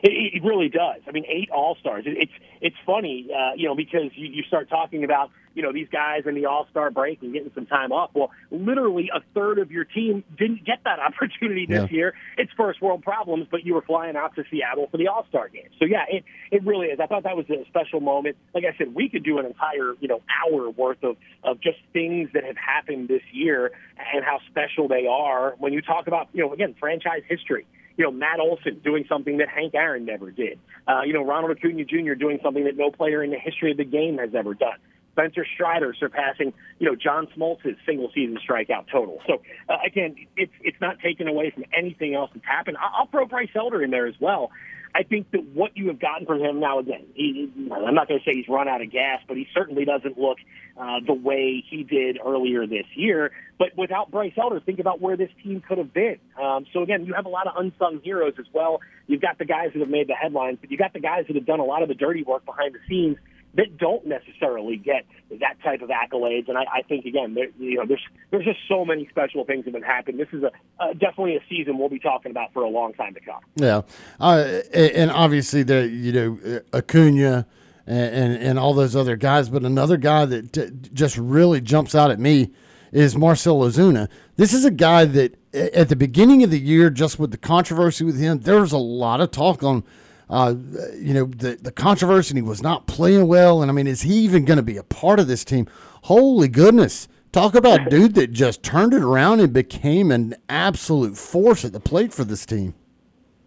It, 0.03 0.35
it 0.35 0.43
really 0.45 0.69
does. 0.69 1.03
I 1.07 1.11
mean, 1.13 1.25
eight 1.29 1.51
All 1.51 1.77
Stars. 1.81 2.05
It, 2.07 2.17
it's 2.17 2.33
it's 2.61 2.77
funny, 2.87 3.29
uh, 3.35 3.55
you 3.57 3.67
know, 3.67 3.75
because 3.75 4.11
you, 4.15 4.29
you 4.29 4.43
start 4.45 4.69
talking 4.69 5.05
about 5.05 5.31
you 5.55 5.63
know 5.63 5.73
these 5.73 5.89
guys 5.91 6.23
in 6.27 6.35
the 6.35 6.47
All 6.47 6.67
Star 6.71 6.91
break 6.91 7.23
and 7.23 7.33
getting 7.33 7.51
some 7.55 7.67
time 7.67 7.93
off. 7.93 8.11
Well, 8.15 8.31
literally 8.51 9.11
a 9.15 9.21
third 9.35 9.59
of 9.59 9.71
your 9.71 9.85
team 9.85 10.25
didn't 10.39 10.65
get 10.65 10.81
that 10.85 10.99
opportunity 11.09 11.67
this 11.67 11.91
Yeah. 11.91 11.97
year. 11.97 12.15
It's 12.39 12.51
first 12.57 12.81
world 12.81 13.03
problems, 13.03 13.47
but 13.51 13.65
you 13.67 13.75
were 13.75 13.83
flying 13.83 14.17
out 14.17 14.35
to 14.37 14.45
Seattle 14.51 14.89
for 14.91 14.97
the 14.97 15.09
All 15.09 15.27
Star 15.29 15.49
game. 15.49 15.69
So 15.79 15.85
yeah, 15.85 16.05
it 16.09 16.25
it 16.51 16.65
really 16.65 16.87
is. 16.87 17.01
I 17.01 17.07
thought 17.07 17.25
that 17.25 17.37
was 17.37 17.47
a 17.51 17.65
special 17.69 18.01
moment. 18.01 18.37
Like 18.55 18.65
I 18.65 18.77
said, 18.79 18.95
we 18.95 19.09
could 19.09 19.23
do 19.25 19.39
an 19.39 19.47
entire 19.47 19.95
you 20.01 20.09
know 20.09 20.23
hour 20.45 20.71
worth 20.71 21.03
of 21.03 21.17
of 21.45 21.61
just 21.61 21.79
things 21.93 22.31
that 22.35 22.45
have 22.45 22.57
happened 22.57 23.09
this 23.09 23.23
year 23.33 23.73
and 24.15 24.25
how 24.25 24.39
special 24.51 24.89
they 24.89 25.07
are. 25.07 25.55
When 25.59 25.73
you 25.73 25.83
talk 25.83 26.07
about 26.07 26.29
you 26.33 26.43
know 26.43 26.53
again 26.55 26.75
franchise 26.81 27.23
history 27.29 27.67
you 28.01 28.07
know, 28.07 28.13
Matt 28.13 28.41
Olson 28.41 28.81
doing 28.83 29.05
something 29.11 29.37
that 29.37 29.51
Hank 29.51 29.75
Aaron 29.75 30.07
never 30.07 30.31
did. 30.31 30.59
Uh, 30.89 31.03
you 31.03 31.13
know, 31.13 31.23
Ronald 31.23 31.55
Acuna 31.55 31.85
Jr. 31.85 32.15
doing 32.15 32.39
something 32.43 32.65
that 32.65 32.75
no 32.75 32.91
player 32.91 33.23
in 33.23 33.29
the 33.31 33.39
history 33.39 33.73
of 33.73 33.77
the 33.77 33.85
game 33.85 34.17
has 34.17 34.31
ever 34.35 34.55
done. 34.55 34.79
Spencer 35.13 35.45
Strider 35.55 35.93
surpassing, 35.93 36.55
you 36.79 36.87
know, 36.87 36.97
John 36.97 37.29
Smoltz's 37.37 37.77
single 37.85 38.11
season 38.15 38.39
strikeout 38.39 38.87
total. 38.91 39.19
So 39.27 39.43
uh, 39.69 39.77
again, 39.85 40.17
it's 40.35 40.53
it's 40.63 40.81
not 40.81 40.99
taken 41.01 41.29
away 41.29 41.51
from 41.51 41.65
anything 41.77 42.15
else 42.15 42.31
that's 42.33 42.47
happened. 42.47 42.79
I'll, 42.81 43.01
I'll 43.01 43.07
throw 43.09 43.27
Bryce 43.27 43.51
Elder 43.55 43.83
in 43.83 43.91
there 43.91 44.07
as 44.07 44.15
well. 44.19 44.51
I 44.95 45.05
think 45.05 45.31
that 45.31 45.45
what 45.55 45.77
you 45.77 45.89
have 45.89 46.01
gotten 46.01 46.27
from 46.27 46.41
him 46.41 46.59
now, 46.59 46.81
again, 46.81 47.07
he, 47.15 47.51
I'm 47.73 47.95
not 47.95 48.09
going 48.09 48.21
to 48.21 48.25
say 48.25 48.37
he's 48.37 48.49
run 48.49 48.69
out 48.69 48.83
of 48.83 48.91
gas, 48.91 49.21
but 49.29 49.37
he 49.37 49.47
certainly 49.55 49.85
doesn't 49.85 50.19
look 50.19 50.39
uh, 50.77 50.99
the 51.07 51.15
way 51.15 51.63
he 51.69 51.85
did 51.85 52.19
earlier 52.25 52.67
this 52.67 52.87
year. 52.95 53.31
But 53.59 53.77
without 53.77 54.11
Bryce 54.11 54.33
Elder, 54.41 54.61
think 54.61 54.81
about 54.81 55.01
where 55.01 55.17
this 55.17 55.31
team 55.45 55.63
could 55.67 55.79
have 55.79 55.93
been. 55.93 56.17
Um, 56.41 56.67
so 56.73 56.83
again, 56.83 57.05
you 57.05 57.15
have 57.15 57.27
a 57.27 57.29
lot 57.29 57.47
of 57.47 57.55
unsung 57.57 58.01
heroes 58.03 58.35
as 58.39 58.47
well. 58.53 58.81
You've 59.07 59.23
got 59.23 59.39
the 59.39 59.45
guys 59.45 59.71
that 59.75 59.81
have 59.81 59.91
made 59.91 60.09
the 60.09 60.15
headlines, 60.15 60.59
but 60.61 60.71
you 60.71 60.79
got 60.79 60.93
the 60.93 61.01
guys 61.01 61.25
that 61.29 61.37
have 61.37 61.47
done 61.47 61.61
a 61.61 61.65
lot 61.65 61.83
of 61.83 61.89
the 61.89 61.95
dirty 61.95 62.23
work 62.23 62.45
behind 62.45 62.75
the 62.75 62.81
scenes 62.89 63.19
that 63.55 63.77
don't 63.79 64.07
necessarily 64.07 64.77
get 64.77 65.05
that 65.41 65.61
type 65.63 65.83
of 65.83 65.91
accolades. 65.91 66.49
And 66.49 66.57
I, 66.57 66.65
I 66.73 66.83
think 66.83 67.05
again, 67.05 67.35
there, 67.35 67.49
you 67.59 67.77
know, 67.77 67.87
there's 67.87 68.03
there's 68.31 68.45
just 68.45 68.61
so 68.69 68.85
many 68.85 69.09
special 69.11 69.45
things 69.45 69.65
that 69.65 69.75
have 69.75 69.83
happened. 69.83 70.21
This 70.21 70.29
is 70.33 70.43
a 70.43 70.51
uh, 70.79 70.93
definitely 70.93 71.37
a 71.37 71.41
season 71.49 71.79
we'll 71.79 71.89
be 71.89 71.99
talking 71.99 72.31
about 72.31 72.53
for 72.53 72.63
a 72.63 72.69
long 72.69 72.93
time 72.95 73.15
to 73.15 73.21
come. 73.21 73.41
Yeah, 73.57 73.83
uh, 74.21 74.61
and 74.73 75.11
obviously 75.11 75.63
the 75.63 75.89
you 75.89 76.13
know 76.13 76.39
uh, 76.73 76.77
Acuna 76.79 77.47
and, 77.87 78.15
and 78.15 78.43
and 78.43 78.59
all 78.59 78.75
those 78.75 78.95
other 78.95 79.17
guys, 79.17 79.49
but 79.49 79.65
another 79.65 79.97
guy 79.97 80.25
that 80.27 80.53
t- 80.53 80.71
just 80.93 81.17
really 81.17 81.61
jumps 81.61 81.95
out 81.95 82.11
at 82.11 82.21
me 82.21 82.53
is 82.93 83.17
Marcell 83.17 83.61
Ozuna. 83.61 84.09
This 84.37 84.53
is 84.53 84.65
a 84.65 84.71
guy 84.71 85.05
that 85.05 85.37
at 85.55 85.89
the 85.89 85.97
beginning 85.97 86.43
of 86.43 86.51
the 86.51 86.59
year, 86.59 86.91
just 86.91 87.19
with 87.19 87.31
the 87.31 87.39
controversy 87.39 88.05
with 88.05 88.19
him, 88.19 88.41
there 88.41 88.61
was 88.61 88.73
a 88.73 88.79
lot 88.79 89.21
of 89.21 89.31
talk 89.31 89.63
on. 89.63 89.85
Uh, 90.31 90.55
you 90.95 91.13
know 91.13 91.25
the 91.25 91.59
the 91.61 91.73
controversy 91.73 92.31
and 92.31 92.39
he 92.39 92.49
was 92.49 92.63
not 92.63 92.87
playing 92.87 93.27
well 93.27 93.63
and 93.63 93.71
I 93.71 93.75
mean 93.75 93.89
is 93.89 94.03
he 94.03 94.15
even 94.21 94.45
going 94.45 94.59
to 94.59 94.63
be 94.63 94.77
a 94.77 94.85
part 94.85 95.19
of 95.19 95.27
this 95.27 95.45
team 95.45 95.67
holy 96.05 96.47
goodness 96.47 97.09
talk 97.33 97.57
about 97.57 97.87
a 97.87 97.91
dude 97.91 98.15
that 98.15 98.31
just 98.31 98.63
turned 98.63 98.95
it 98.95 99.03
around 99.03 99.41
and 99.41 99.53
became 99.53 100.13
an 100.13 100.37
absolute 100.49 101.17
force 101.17 101.65
at 101.65 101.73
the 101.73 101.81
plate 101.81 102.13
for 102.15 102.23
this 102.23 102.47
team 102.47 102.75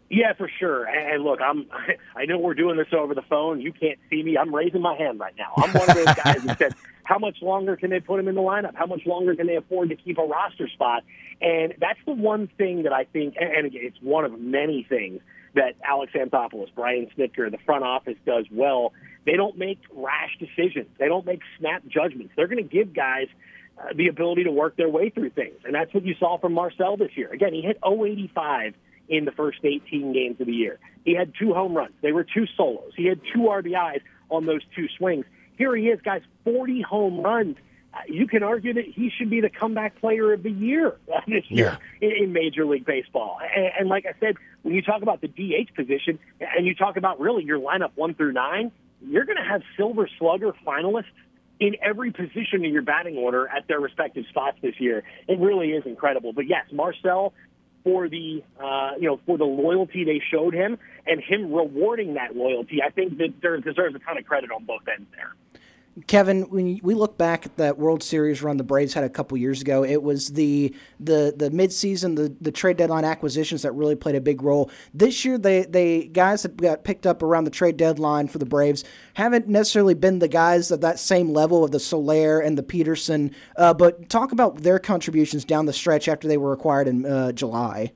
Yeah, 0.09 0.33
for 0.33 0.49
sure. 0.59 0.85
And 0.85 1.23
look, 1.23 1.39
I'm 1.41 1.67
I 2.15 2.25
know 2.25 2.37
we're 2.37 2.53
doing 2.53 2.77
this 2.77 2.91
over 2.91 3.15
the 3.15 3.23
phone. 3.23 3.61
You 3.61 3.71
can't 3.71 3.97
see 4.09 4.21
me. 4.21 4.37
I'm 4.37 4.53
raising 4.53 4.81
my 4.81 4.95
hand 4.95 5.19
right 5.19 5.33
now. 5.37 5.53
I'm 5.55 5.73
one 5.73 5.89
of 5.89 5.95
those 5.95 6.15
guys 6.23 6.41
who 6.43 6.53
said, 6.55 6.73
how 7.03 7.17
much 7.17 7.41
longer 7.41 7.75
can 7.75 7.89
they 7.89 7.99
put 7.99 8.19
him 8.19 8.27
in 8.27 8.35
the 8.35 8.41
lineup? 8.41 8.75
How 8.75 8.85
much 8.85 9.05
longer 9.05 9.35
can 9.35 9.47
they 9.47 9.55
afford 9.55 9.89
to 9.89 9.95
keep 9.95 10.17
a 10.17 10.23
roster 10.23 10.67
spot? 10.69 11.03
And 11.41 11.73
that's 11.79 11.99
the 12.05 12.13
one 12.13 12.47
thing 12.57 12.83
that 12.83 12.93
I 12.93 13.05
think, 13.05 13.35
and 13.39 13.49
and 13.51 13.65
again, 13.67 13.81
it's 13.83 14.01
one 14.01 14.25
of 14.25 14.39
many 14.39 14.85
things 14.87 15.21
that 15.55 15.75
Alex 15.83 16.13
Anthopoulos, 16.13 16.69
Brian 16.75 17.07
Snitker, 17.17 17.49
the 17.51 17.59
front 17.65 17.83
office 17.83 18.17
does 18.25 18.45
well. 18.51 18.93
They 19.25 19.33
don't 19.33 19.57
make 19.57 19.79
rash 19.93 20.37
decisions. 20.39 20.87
They 20.97 21.07
don't 21.07 21.25
make 21.25 21.41
snap 21.59 21.83
judgments. 21.87 22.33
They're 22.35 22.47
going 22.47 22.63
to 22.63 22.69
give 22.69 22.93
guys 22.93 23.27
uh, 23.77 23.93
the 23.95 24.07
ability 24.07 24.43
to 24.43 24.51
work 24.51 24.75
their 24.75 24.89
way 24.89 25.09
through 25.09 25.31
things. 25.31 25.55
And 25.65 25.73
that's 25.75 25.93
what 25.93 26.05
you 26.05 26.15
saw 26.19 26.37
from 26.37 26.53
Marcell 26.53 26.97
this 26.97 27.11
year. 27.15 27.31
Again, 27.31 27.53
he 27.53 27.61
hit 27.61 27.77
085 27.85 28.73
in 29.09 29.25
the 29.25 29.31
first 29.31 29.59
18 29.63 30.13
games 30.13 30.39
of 30.39 30.47
the 30.47 30.53
year. 30.53 30.79
He 31.05 31.15
had 31.15 31.33
two 31.39 31.53
home 31.53 31.75
runs. 31.75 31.93
They 32.01 32.11
were 32.11 32.23
two 32.23 32.45
solos. 32.57 32.91
He 32.95 33.05
had 33.05 33.19
two 33.33 33.41
RBIs 33.41 34.01
on 34.29 34.45
those 34.45 34.61
two 34.75 34.87
swings. 34.97 35.25
Here 35.57 35.75
he 35.75 35.87
is, 35.87 35.99
guys, 36.01 36.21
40 36.45 36.81
home 36.81 37.19
runs. 37.21 37.57
You 38.07 38.27
can 38.27 38.43
argue 38.43 38.73
that 38.73 38.85
he 38.85 39.11
should 39.15 39.29
be 39.29 39.41
the 39.41 39.49
comeback 39.49 39.99
player 39.99 40.33
of 40.33 40.43
the 40.43 40.51
year 40.51 40.97
this 41.27 41.43
year 41.49 41.77
in, 42.01 42.11
in 42.11 42.33
Major 42.33 42.65
League 42.65 42.85
Baseball. 42.85 43.37
And, 43.55 43.71
and 43.79 43.89
like 43.89 44.05
I 44.05 44.13
said, 44.19 44.35
when 44.63 44.73
you 44.73 44.81
talk 44.81 45.01
about 45.01 45.21
the 45.21 45.27
DH 45.27 45.75
position 45.75 46.19
and 46.39 46.65
you 46.65 46.75
talk 46.75 46.97
about 46.97 47.19
really 47.19 47.43
your 47.43 47.59
lineup 47.59 47.91
one 47.95 48.13
through 48.15 48.33
nine, 48.33 48.71
you're 49.01 49.25
going 49.25 49.37
to 49.37 49.47
have 49.47 49.61
Silver 49.77 50.09
Slugger 50.17 50.53
finalists 50.65 51.05
in 51.59 51.75
every 51.81 52.11
position 52.11 52.65
in 52.65 52.73
your 52.73 52.81
batting 52.81 53.17
order 53.17 53.47
at 53.47 53.67
their 53.67 53.79
respective 53.79 54.25
spots 54.29 54.57
this 54.61 54.79
year. 54.79 55.03
It 55.27 55.39
really 55.39 55.69
is 55.69 55.85
incredible. 55.85 56.33
But 56.33 56.47
yes, 56.47 56.65
Marcell 56.71 57.33
for 57.83 58.07
the 58.07 58.43
uh, 58.59 58.91
you 58.99 59.07
know 59.07 59.19
for 59.25 59.37
the 59.37 59.45
loyalty 59.45 60.03
they 60.03 60.21
showed 60.31 60.53
him 60.53 60.77
and 61.05 61.21
him 61.21 61.53
rewarding 61.53 62.15
that 62.15 62.35
loyalty, 62.35 62.81
I 62.85 62.89
think 62.89 63.17
that 63.17 63.33
there 63.41 63.57
deserves 63.57 63.95
a 63.95 63.99
ton 63.99 64.17
of 64.17 64.25
credit 64.25 64.51
on 64.51 64.65
both 64.65 64.81
ends 64.87 65.09
there. 65.15 65.33
Kevin, 66.07 66.49
when 66.49 66.79
we 66.81 66.95
look 66.95 67.19
back 67.19 67.45
at 67.45 67.57
that 67.57 67.77
World 67.77 68.01
Series 68.01 68.41
run 68.41 68.57
the 68.57 68.63
Braves 68.63 68.95
had 68.95 69.03
a 69.03 69.09
couple 69.09 69.37
years 69.37 69.61
ago, 69.61 69.83
it 69.83 70.01
was 70.01 70.29
the 70.29 70.75
the 70.99 71.33
the 71.37 71.51
midseason, 71.51 72.15
the 72.15 72.35
the 72.41 72.51
trade 72.51 72.77
deadline 72.77 73.05
acquisitions 73.05 73.61
that 73.61 73.73
really 73.73 73.95
played 73.95 74.15
a 74.15 74.21
big 74.21 74.41
role. 74.41 74.71
This 74.93 75.23
year, 75.23 75.37
they 75.37 75.63
they 75.65 76.05
guys 76.05 76.43
that 76.43 76.57
got 76.57 76.83
picked 76.83 77.05
up 77.05 77.21
around 77.21 77.43
the 77.43 77.51
trade 77.51 77.77
deadline 77.77 78.27
for 78.27 78.39
the 78.39 78.45
Braves 78.45 78.83
haven't 79.13 79.47
necessarily 79.47 79.93
been 79.93 80.17
the 80.17 80.27
guys 80.27 80.71
of 80.71 80.81
that 80.81 80.97
same 80.97 81.31
level 81.31 81.63
of 81.63 81.69
the 81.69 81.79
Soler 81.79 82.39
and 82.39 82.57
the 82.57 82.63
Pederson. 82.63 83.31
Uh, 83.55 83.73
but 83.73 84.09
talk 84.09 84.31
about 84.31 84.63
their 84.63 84.79
contributions 84.79 85.45
down 85.45 85.67
the 85.67 85.73
stretch 85.73 86.07
after 86.07 86.27
they 86.27 86.37
were 86.37 86.53
acquired 86.53 86.87
in 86.87 87.05
uh, 87.05 87.31
July. 87.33 87.91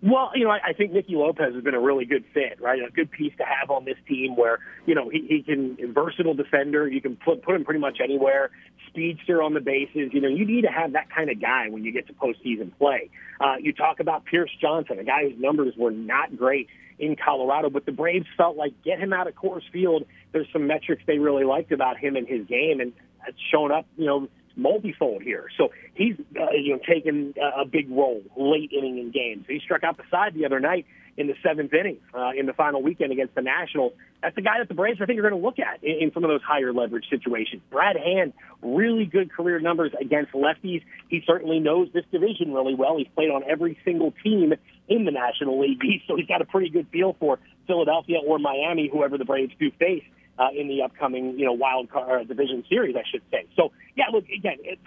Well, 0.00 0.30
you 0.34 0.44
know, 0.44 0.50
I, 0.50 0.60
I 0.68 0.72
think 0.74 0.92
Nicky 0.92 1.16
Lopez 1.16 1.54
has 1.54 1.64
been 1.64 1.74
a 1.74 1.80
really 1.80 2.04
good 2.04 2.24
fit, 2.32 2.60
right? 2.60 2.80
A 2.86 2.90
good 2.90 3.10
piece 3.10 3.32
to 3.38 3.44
have 3.44 3.70
on 3.70 3.84
this 3.84 3.96
team 4.06 4.36
where, 4.36 4.60
you 4.86 4.94
know, 4.94 5.08
he, 5.08 5.26
he 5.28 5.42
can 5.42 5.76
a 5.82 5.92
versatile 5.92 6.34
defender. 6.34 6.86
You 6.86 7.00
can 7.00 7.16
put 7.16 7.42
put 7.42 7.56
him 7.56 7.64
pretty 7.64 7.80
much 7.80 7.98
anywhere. 8.02 8.50
Speedster 8.88 9.42
on 9.42 9.54
the 9.54 9.60
bases. 9.60 10.10
You 10.12 10.20
know, 10.20 10.28
you 10.28 10.46
need 10.46 10.62
to 10.62 10.70
have 10.70 10.92
that 10.92 11.10
kind 11.10 11.30
of 11.30 11.40
guy 11.40 11.68
when 11.68 11.82
you 11.82 11.90
get 11.90 12.06
to 12.06 12.12
postseason 12.12 12.70
play. 12.78 13.10
Uh, 13.40 13.56
you 13.60 13.72
talk 13.72 13.98
about 13.98 14.24
Pierce 14.24 14.50
Johnson, 14.60 15.00
a 15.00 15.04
guy 15.04 15.28
whose 15.28 15.40
numbers 15.40 15.74
were 15.76 15.90
not 15.90 16.36
great 16.36 16.68
in 17.00 17.16
Colorado, 17.16 17.68
but 17.68 17.84
the 17.84 17.92
Braves 17.92 18.26
felt 18.36 18.56
like 18.56 18.72
get 18.84 19.00
him 19.00 19.12
out 19.12 19.26
of 19.26 19.34
Coors 19.34 19.68
Field. 19.72 20.04
There's 20.32 20.48
some 20.52 20.66
metrics 20.66 21.02
they 21.06 21.18
really 21.18 21.44
liked 21.44 21.72
about 21.72 21.96
him 21.98 22.14
and 22.16 22.26
his 22.26 22.46
game, 22.46 22.80
and 22.80 22.92
it's 23.26 23.38
shown 23.52 23.72
up, 23.72 23.86
you 23.96 24.06
know, 24.06 24.28
multifold 24.58 25.22
here. 25.22 25.46
So 25.56 25.70
he's 25.94 26.16
uh, 26.38 26.50
you 26.52 26.74
know 26.74 26.80
taken 26.86 27.34
a 27.40 27.62
a 27.62 27.64
big 27.64 27.90
role 27.90 28.22
late 28.36 28.70
inning 28.72 28.98
in 28.98 29.10
games. 29.10 29.46
He 29.48 29.60
struck 29.64 29.84
out 29.84 29.96
the 29.96 30.04
side 30.10 30.34
the 30.34 30.44
other 30.44 30.60
night 30.60 30.84
in 31.16 31.26
the 31.26 31.34
seventh 31.42 31.74
inning 31.74 31.98
uh, 32.14 32.30
in 32.38 32.46
the 32.46 32.52
final 32.52 32.80
weekend 32.80 33.10
against 33.10 33.34
the 33.34 33.42
Nationals. 33.42 33.92
That's 34.22 34.36
the 34.36 34.42
guy 34.42 34.58
that 34.58 34.68
the 34.68 34.74
Braves 34.74 35.00
I 35.02 35.06
think 35.06 35.18
are 35.18 35.22
going 35.28 35.40
to 35.40 35.44
look 35.44 35.58
at 35.58 35.82
in, 35.82 36.02
in 36.02 36.12
some 36.12 36.22
of 36.24 36.30
those 36.30 36.42
higher 36.42 36.72
leverage 36.72 37.06
situations. 37.10 37.60
Brad 37.70 37.96
Hand, 37.96 38.32
really 38.62 39.04
good 39.04 39.32
career 39.32 39.58
numbers 39.58 39.92
against 40.00 40.32
lefties. 40.32 40.82
He 41.08 41.22
certainly 41.26 41.58
knows 41.58 41.88
this 41.92 42.04
division 42.12 42.52
really 42.52 42.74
well. 42.74 42.96
He's 42.98 43.08
played 43.14 43.30
on 43.30 43.42
every 43.48 43.78
single 43.84 44.14
team 44.22 44.54
in 44.88 45.04
the 45.04 45.10
National 45.10 45.60
League 45.60 45.80
so 46.06 46.16
he's 46.16 46.26
got 46.26 46.40
a 46.40 46.44
pretty 46.44 46.70
good 46.70 46.86
feel 46.92 47.16
for 47.18 47.38
Philadelphia 47.66 48.18
or 48.24 48.38
Miami, 48.38 48.88
whoever 48.90 49.18
the 49.18 49.24
Braves 49.24 49.52
do 49.58 49.70
face 49.72 50.04
uh, 50.38 50.48
in 50.54 50.68
the 50.68 50.82
upcoming, 50.82 51.38
you 51.38 51.44
know, 51.44 51.52
wild 51.52 51.90
card 51.90 52.20
uh, 52.20 52.24
division 52.24 52.64
series, 52.68 52.96
I 52.96 53.02
should 53.10 53.22
say. 53.30 53.46
So, 53.56 53.72
yeah, 53.96 54.04
look 54.12 54.24
again. 54.28 54.58
It, 54.62 54.78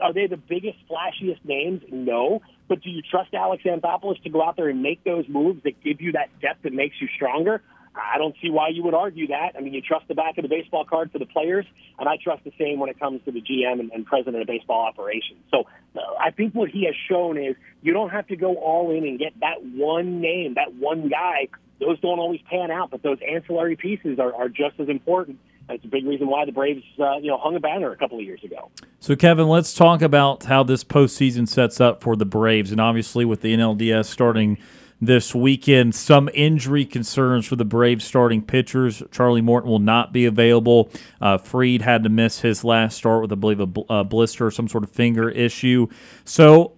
are 0.00 0.12
they 0.12 0.26
the 0.26 0.36
biggest, 0.36 0.78
flashiest 0.88 1.44
names? 1.44 1.82
No. 1.90 2.40
But 2.68 2.82
do 2.82 2.90
you 2.90 3.02
trust 3.02 3.34
Alex 3.34 3.64
Anthopoulos 3.64 4.22
to 4.22 4.30
go 4.30 4.42
out 4.42 4.56
there 4.56 4.68
and 4.68 4.82
make 4.82 5.02
those 5.04 5.28
moves 5.28 5.62
that 5.64 5.82
give 5.82 6.00
you 6.00 6.12
that 6.12 6.28
depth 6.40 6.62
that 6.62 6.72
makes 6.72 6.96
you 7.00 7.08
stronger? 7.14 7.62
I 7.94 8.18
don't 8.18 8.34
see 8.40 8.50
why 8.50 8.68
you 8.68 8.84
would 8.84 8.94
argue 8.94 9.26
that. 9.28 9.54
I 9.56 9.60
mean, 9.60 9.74
you 9.74 9.80
trust 9.80 10.06
the 10.06 10.14
back 10.14 10.38
of 10.38 10.42
the 10.42 10.48
baseball 10.48 10.84
card 10.84 11.10
for 11.10 11.18
the 11.18 11.26
players, 11.26 11.66
and 11.98 12.08
I 12.08 12.16
trust 12.22 12.44
the 12.44 12.52
same 12.58 12.78
when 12.78 12.88
it 12.88 13.00
comes 13.00 13.20
to 13.24 13.32
the 13.32 13.40
GM 13.40 13.80
and, 13.80 13.90
and 13.90 14.06
president 14.06 14.40
of 14.40 14.46
baseball 14.46 14.82
operations. 14.82 15.40
So 15.50 15.64
uh, 15.96 16.00
I 16.20 16.30
think 16.30 16.54
what 16.54 16.70
he 16.70 16.84
has 16.84 16.94
shown 17.08 17.36
is 17.36 17.56
you 17.82 17.92
don't 17.92 18.10
have 18.10 18.28
to 18.28 18.36
go 18.36 18.54
all 18.54 18.90
in 18.92 19.04
and 19.04 19.18
get 19.18 19.32
that 19.40 19.64
one 19.64 20.20
name, 20.20 20.54
that 20.54 20.74
one 20.74 21.08
guy. 21.08 21.48
Those 21.80 21.98
don't 22.00 22.18
always 22.18 22.40
pan 22.42 22.70
out, 22.70 22.90
but 22.90 23.02
those 23.02 23.18
ancillary 23.26 23.74
pieces 23.74 24.18
are, 24.18 24.34
are 24.34 24.48
just 24.48 24.78
as 24.78 24.88
important. 24.88 25.38
It's 25.68 25.84
a 25.84 25.88
big 25.88 26.04
reason 26.04 26.26
why 26.26 26.44
the 26.44 26.52
Braves, 26.52 26.82
uh, 26.98 27.16
you 27.18 27.28
know, 27.28 27.38
hung 27.38 27.56
a 27.56 27.60
banner 27.60 27.92
a 27.92 27.96
couple 27.96 28.18
of 28.18 28.24
years 28.24 28.42
ago. 28.44 28.70
So, 28.98 29.16
Kevin, 29.16 29.48
let's 29.48 29.72
talk 29.72 30.02
about 30.02 30.44
how 30.44 30.62
this 30.62 30.84
postseason 30.84 31.48
sets 31.48 31.80
up 31.80 32.02
for 32.02 32.16
the 32.16 32.24
Braves. 32.26 32.72
And 32.72 32.80
obviously, 32.80 33.24
with 33.24 33.40
the 33.40 33.54
NLDS 33.54 34.06
starting 34.06 34.58
this 35.00 35.34
weekend, 35.34 35.94
some 35.94 36.28
injury 36.34 36.84
concerns 36.84 37.46
for 37.46 37.56
the 37.56 37.64
Braves 37.64 38.04
starting 38.04 38.42
pitchers. 38.42 39.02
Charlie 39.10 39.40
Morton 39.40 39.70
will 39.70 39.78
not 39.78 40.12
be 40.12 40.26
available. 40.26 40.90
Uh, 41.20 41.38
Fried 41.38 41.82
had 41.82 42.02
to 42.02 42.10
miss 42.10 42.40
his 42.40 42.64
last 42.64 42.96
start 42.96 43.22
with, 43.22 43.32
I 43.32 43.36
believe, 43.36 43.60
a 43.60 43.66
bl- 43.66 43.80
a 43.88 44.04
blister 44.04 44.46
or 44.46 44.50
some 44.50 44.68
sort 44.68 44.84
of 44.84 44.90
finger 44.90 45.30
issue. 45.30 45.86
So, 46.24 46.74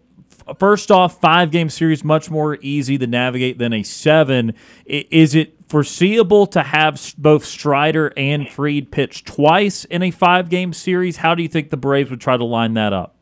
First 0.58 0.90
off, 0.90 1.20
five 1.20 1.50
game 1.50 1.68
series 1.68 2.04
much 2.04 2.30
more 2.30 2.58
easy 2.60 2.98
to 2.98 3.06
navigate 3.06 3.58
than 3.58 3.72
a 3.72 3.82
seven. 3.82 4.54
Is 4.86 5.34
it 5.34 5.54
foreseeable 5.68 6.46
to 6.48 6.62
have 6.62 7.14
both 7.16 7.44
Strider 7.44 8.12
and 8.16 8.48
Fried 8.48 8.90
pitch 8.90 9.24
twice 9.24 9.84
in 9.86 10.02
a 10.02 10.10
five 10.10 10.48
game 10.48 10.72
series? 10.72 11.16
How 11.16 11.34
do 11.34 11.42
you 11.42 11.48
think 11.48 11.70
the 11.70 11.76
Braves 11.76 12.10
would 12.10 12.20
try 12.20 12.36
to 12.36 12.44
line 12.44 12.74
that 12.74 12.92
up? 12.92 13.16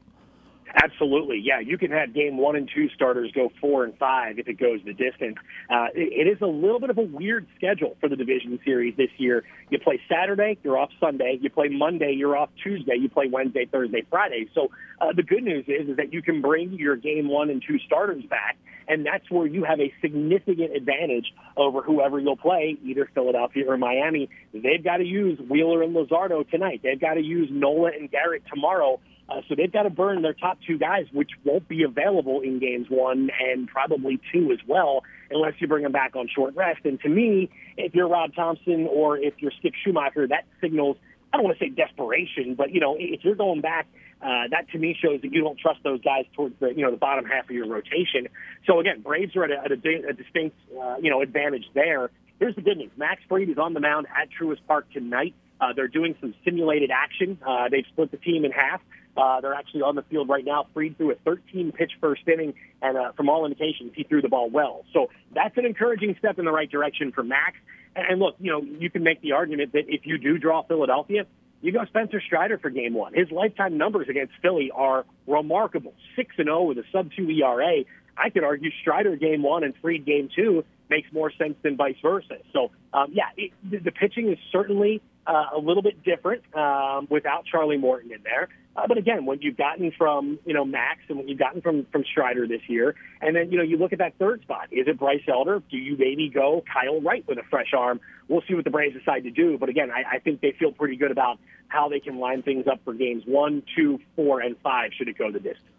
Absolutely, 0.74 1.40
yeah. 1.42 1.58
You 1.58 1.76
can 1.78 1.90
have 1.90 2.14
game 2.14 2.36
one 2.36 2.54
and 2.54 2.70
two 2.72 2.88
starters 2.94 3.32
go 3.32 3.50
four 3.60 3.84
and 3.84 3.96
five 3.98 4.38
if 4.38 4.46
it 4.46 4.54
goes 4.58 4.80
the 4.84 4.92
distance. 4.92 5.36
Uh, 5.68 5.86
it, 5.94 6.26
it 6.26 6.30
is 6.30 6.40
a 6.42 6.46
little 6.46 6.78
bit 6.78 6.90
of 6.90 6.98
a 6.98 7.02
weird 7.02 7.46
schedule 7.56 7.96
for 8.00 8.08
the 8.08 8.16
division 8.16 8.58
series 8.64 8.96
this 8.96 9.10
year. 9.18 9.42
You 9.70 9.78
play 9.80 10.00
Saturday, 10.08 10.58
you're 10.62 10.78
off 10.78 10.90
Sunday. 11.00 11.38
You 11.40 11.50
play 11.50 11.68
Monday, 11.68 12.14
you're 12.16 12.36
off 12.36 12.50
Tuesday. 12.62 12.94
You 12.96 13.08
play 13.08 13.28
Wednesday, 13.28 13.66
Thursday, 13.66 14.04
Friday. 14.08 14.48
So 14.54 14.68
uh, 15.00 15.12
the 15.14 15.22
good 15.22 15.42
news 15.42 15.64
is 15.66 15.88
is 15.88 15.96
that 15.96 16.12
you 16.12 16.22
can 16.22 16.40
bring 16.40 16.72
your 16.74 16.96
game 16.96 17.28
one 17.28 17.50
and 17.50 17.62
two 17.66 17.78
starters 17.80 18.22
back, 18.30 18.56
and 18.86 19.04
that's 19.04 19.28
where 19.30 19.46
you 19.46 19.64
have 19.64 19.80
a 19.80 19.92
significant 20.00 20.76
advantage 20.76 21.32
over 21.56 21.82
whoever 21.82 22.20
you'll 22.20 22.36
play, 22.36 22.76
either 22.84 23.10
Philadelphia 23.12 23.64
or 23.66 23.76
Miami. 23.76 24.28
They've 24.52 24.82
got 24.82 24.98
to 24.98 25.04
use 25.04 25.38
Wheeler 25.48 25.82
and 25.82 25.96
Luzardo 25.96 26.48
tonight. 26.48 26.80
They've 26.84 27.00
got 27.00 27.14
to 27.14 27.22
use 27.22 27.48
Nola 27.50 27.90
and 27.98 28.10
Garrett 28.10 28.42
tomorrow 28.48 29.00
uh, 29.30 29.40
so 29.48 29.54
they've 29.54 29.72
got 29.72 29.84
to 29.84 29.90
burn 29.90 30.22
their 30.22 30.34
top 30.34 30.58
two 30.66 30.78
guys, 30.78 31.06
which 31.12 31.30
won't 31.44 31.68
be 31.68 31.82
available 31.84 32.40
in 32.40 32.58
games 32.58 32.86
one 32.88 33.30
and 33.40 33.68
probably 33.68 34.20
two 34.32 34.50
as 34.52 34.58
well, 34.66 35.02
unless 35.30 35.54
you 35.58 35.68
bring 35.68 35.84
them 35.84 35.92
back 35.92 36.16
on 36.16 36.28
short 36.34 36.54
rest. 36.56 36.80
And 36.84 37.00
to 37.00 37.08
me, 37.08 37.50
if 37.76 37.94
you're 37.94 38.08
Rob 38.08 38.34
Thompson 38.34 38.88
or 38.90 39.18
if 39.18 39.34
you're 39.38 39.52
Skip 39.58 39.74
Schumaker, 39.86 40.28
that 40.28 40.44
signals 40.60 40.96
I 41.32 41.36
don't 41.36 41.44
want 41.44 41.58
to 41.58 41.64
say 41.64 41.68
desperation, 41.68 42.54
but 42.56 42.72
you 42.72 42.80
know, 42.80 42.96
if 42.98 43.24
you're 43.24 43.36
going 43.36 43.60
back, 43.60 43.86
uh, 44.20 44.48
that 44.50 44.68
to 44.72 44.78
me 44.78 44.96
shows 45.00 45.20
that 45.22 45.32
you 45.32 45.40
don't 45.40 45.58
trust 45.58 45.80
those 45.82 46.00
guys 46.02 46.24
towards 46.34 46.54
the 46.60 46.68
you 46.74 46.84
know 46.84 46.90
the 46.90 46.96
bottom 46.96 47.24
half 47.24 47.44
of 47.44 47.50
your 47.50 47.68
rotation. 47.68 48.28
So 48.66 48.80
again, 48.80 49.00
Braves 49.00 49.36
are 49.36 49.44
at 49.44 49.50
a, 49.50 49.64
at 49.64 49.72
a, 49.72 50.08
a 50.08 50.12
distinct 50.12 50.56
uh, 50.78 50.96
you 51.00 51.10
know 51.10 51.22
advantage 51.22 51.64
there. 51.72 52.10
Here's 52.38 52.56
the 52.56 52.62
good 52.62 52.78
news: 52.78 52.90
Max 52.96 53.22
Fried 53.28 53.48
is 53.48 53.58
on 53.58 53.74
the 53.74 53.80
mound 53.80 54.06
at 54.08 54.28
Truist 54.38 54.60
Park 54.66 54.92
tonight. 54.92 55.34
Uh, 55.60 55.72
they're 55.74 55.88
doing 55.88 56.16
some 56.20 56.34
simulated 56.44 56.90
action. 56.90 57.38
Uh, 57.46 57.68
they've 57.70 57.86
split 57.92 58.10
the 58.10 58.16
team 58.16 58.44
in 58.44 58.50
half. 58.50 58.80
Uh, 59.20 59.40
they're 59.40 59.54
actually 59.54 59.82
on 59.82 59.96
the 59.96 60.02
field 60.02 60.28
right 60.28 60.44
now. 60.44 60.66
Fried 60.72 60.96
threw 60.96 61.10
a 61.10 61.14
13 61.16 61.72
pitch 61.72 61.92
first 62.00 62.22
inning, 62.26 62.54
and 62.80 62.96
uh, 62.96 63.12
from 63.12 63.28
all 63.28 63.44
indications, 63.44 63.92
he 63.94 64.04
threw 64.04 64.22
the 64.22 64.28
ball 64.28 64.48
well. 64.48 64.84
So 64.92 65.10
that's 65.34 65.56
an 65.58 65.66
encouraging 65.66 66.16
step 66.18 66.38
in 66.38 66.44
the 66.44 66.52
right 66.52 66.70
direction 66.70 67.12
for 67.12 67.22
Max. 67.22 67.56
And, 67.94 68.06
and 68.12 68.20
look, 68.20 68.36
you 68.38 68.50
know, 68.50 68.62
you 68.62 68.88
can 68.88 69.02
make 69.02 69.20
the 69.20 69.32
argument 69.32 69.72
that 69.72 69.84
if 69.88 70.06
you 70.06 70.16
do 70.16 70.38
draw 70.38 70.62
Philadelphia, 70.62 71.26
you 71.60 71.72
go 71.72 71.84
Spencer 71.84 72.22
Strider 72.24 72.56
for 72.56 72.70
game 72.70 72.94
one. 72.94 73.12
His 73.12 73.30
lifetime 73.30 73.76
numbers 73.76 74.08
against 74.08 74.32
Philly 74.40 74.70
are 74.74 75.04
remarkable 75.26 75.92
6 76.16 76.34
and 76.38 76.46
0 76.46 76.62
with 76.64 76.78
a 76.78 76.84
sub 76.90 77.10
2 77.14 77.28
ERA. 77.30 77.84
I 78.16 78.30
could 78.30 78.44
argue 78.44 78.70
Strider 78.80 79.16
game 79.16 79.42
one 79.42 79.64
and 79.64 79.74
Fried 79.80 80.04
game 80.04 80.28
two 80.34 80.64
makes 80.88 81.10
more 81.12 81.30
sense 81.32 81.54
than 81.62 81.76
vice 81.76 81.96
versa. 82.02 82.38
So, 82.52 82.70
um, 82.92 83.12
yeah, 83.12 83.28
it, 83.36 83.52
the, 83.68 83.78
the 83.78 83.92
pitching 83.92 84.30
is 84.30 84.38
certainly 84.50 85.00
uh, 85.26 85.46
a 85.54 85.58
little 85.58 85.82
bit 85.82 86.02
different 86.02 86.42
um, 86.54 87.06
without 87.10 87.44
Charlie 87.44 87.76
Morton 87.76 88.12
in 88.12 88.22
there. 88.22 88.48
Uh, 88.76 88.86
but 88.86 88.98
again, 88.98 89.26
what 89.26 89.42
you've 89.42 89.56
gotten 89.56 89.92
from 89.96 90.38
you 90.46 90.54
know 90.54 90.64
Max 90.64 91.00
and 91.08 91.18
what 91.18 91.28
you've 91.28 91.38
gotten 91.38 91.60
from 91.60 91.86
from 91.90 92.04
Strider 92.04 92.46
this 92.46 92.62
year, 92.68 92.94
and 93.20 93.34
then 93.34 93.50
you 93.50 93.58
know 93.58 93.64
you 93.64 93.76
look 93.76 93.92
at 93.92 93.98
that 93.98 94.14
third 94.18 94.42
spot. 94.42 94.68
Is 94.70 94.86
it 94.86 94.98
Bryce 94.98 95.22
Elder? 95.28 95.62
Do 95.70 95.76
you 95.76 95.96
maybe 95.98 96.28
go 96.28 96.64
Kyle 96.72 97.00
Wright 97.00 97.26
with 97.26 97.38
a 97.38 97.42
fresh 97.50 97.72
arm? 97.76 98.00
We'll 98.28 98.42
see 98.48 98.54
what 98.54 98.64
the 98.64 98.70
Braves 98.70 98.96
decide 98.96 99.24
to 99.24 99.30
do. 99.30 99.58
But 99.58 99.68
again, 99.68 99.90
I, 99.90 100.16
I 100.16 100.18
think 100.20 100.40
they 100.40 100.52
feel 100.52 100.72
pretty 100.72 100.96
good 100.96 101.10
about 101.10 101.38
how 101.68 101.88
they 101.88 102.00
can 102.00 102.18
line 102.18 102.42
things 102.42 102.66
up 102.70 102.80
for 102.84 102.94
games 102.94 103.24
one, 103.26 103.62
two, 103.76 103.98
four, 104.14 104.40
and 104.40 104.56
five. 104.62 104.92
Should 104.96 105.08
it 105.08 105.18
go 105.18 105.30
the 105.32 105.40
distance? 105.40 105.69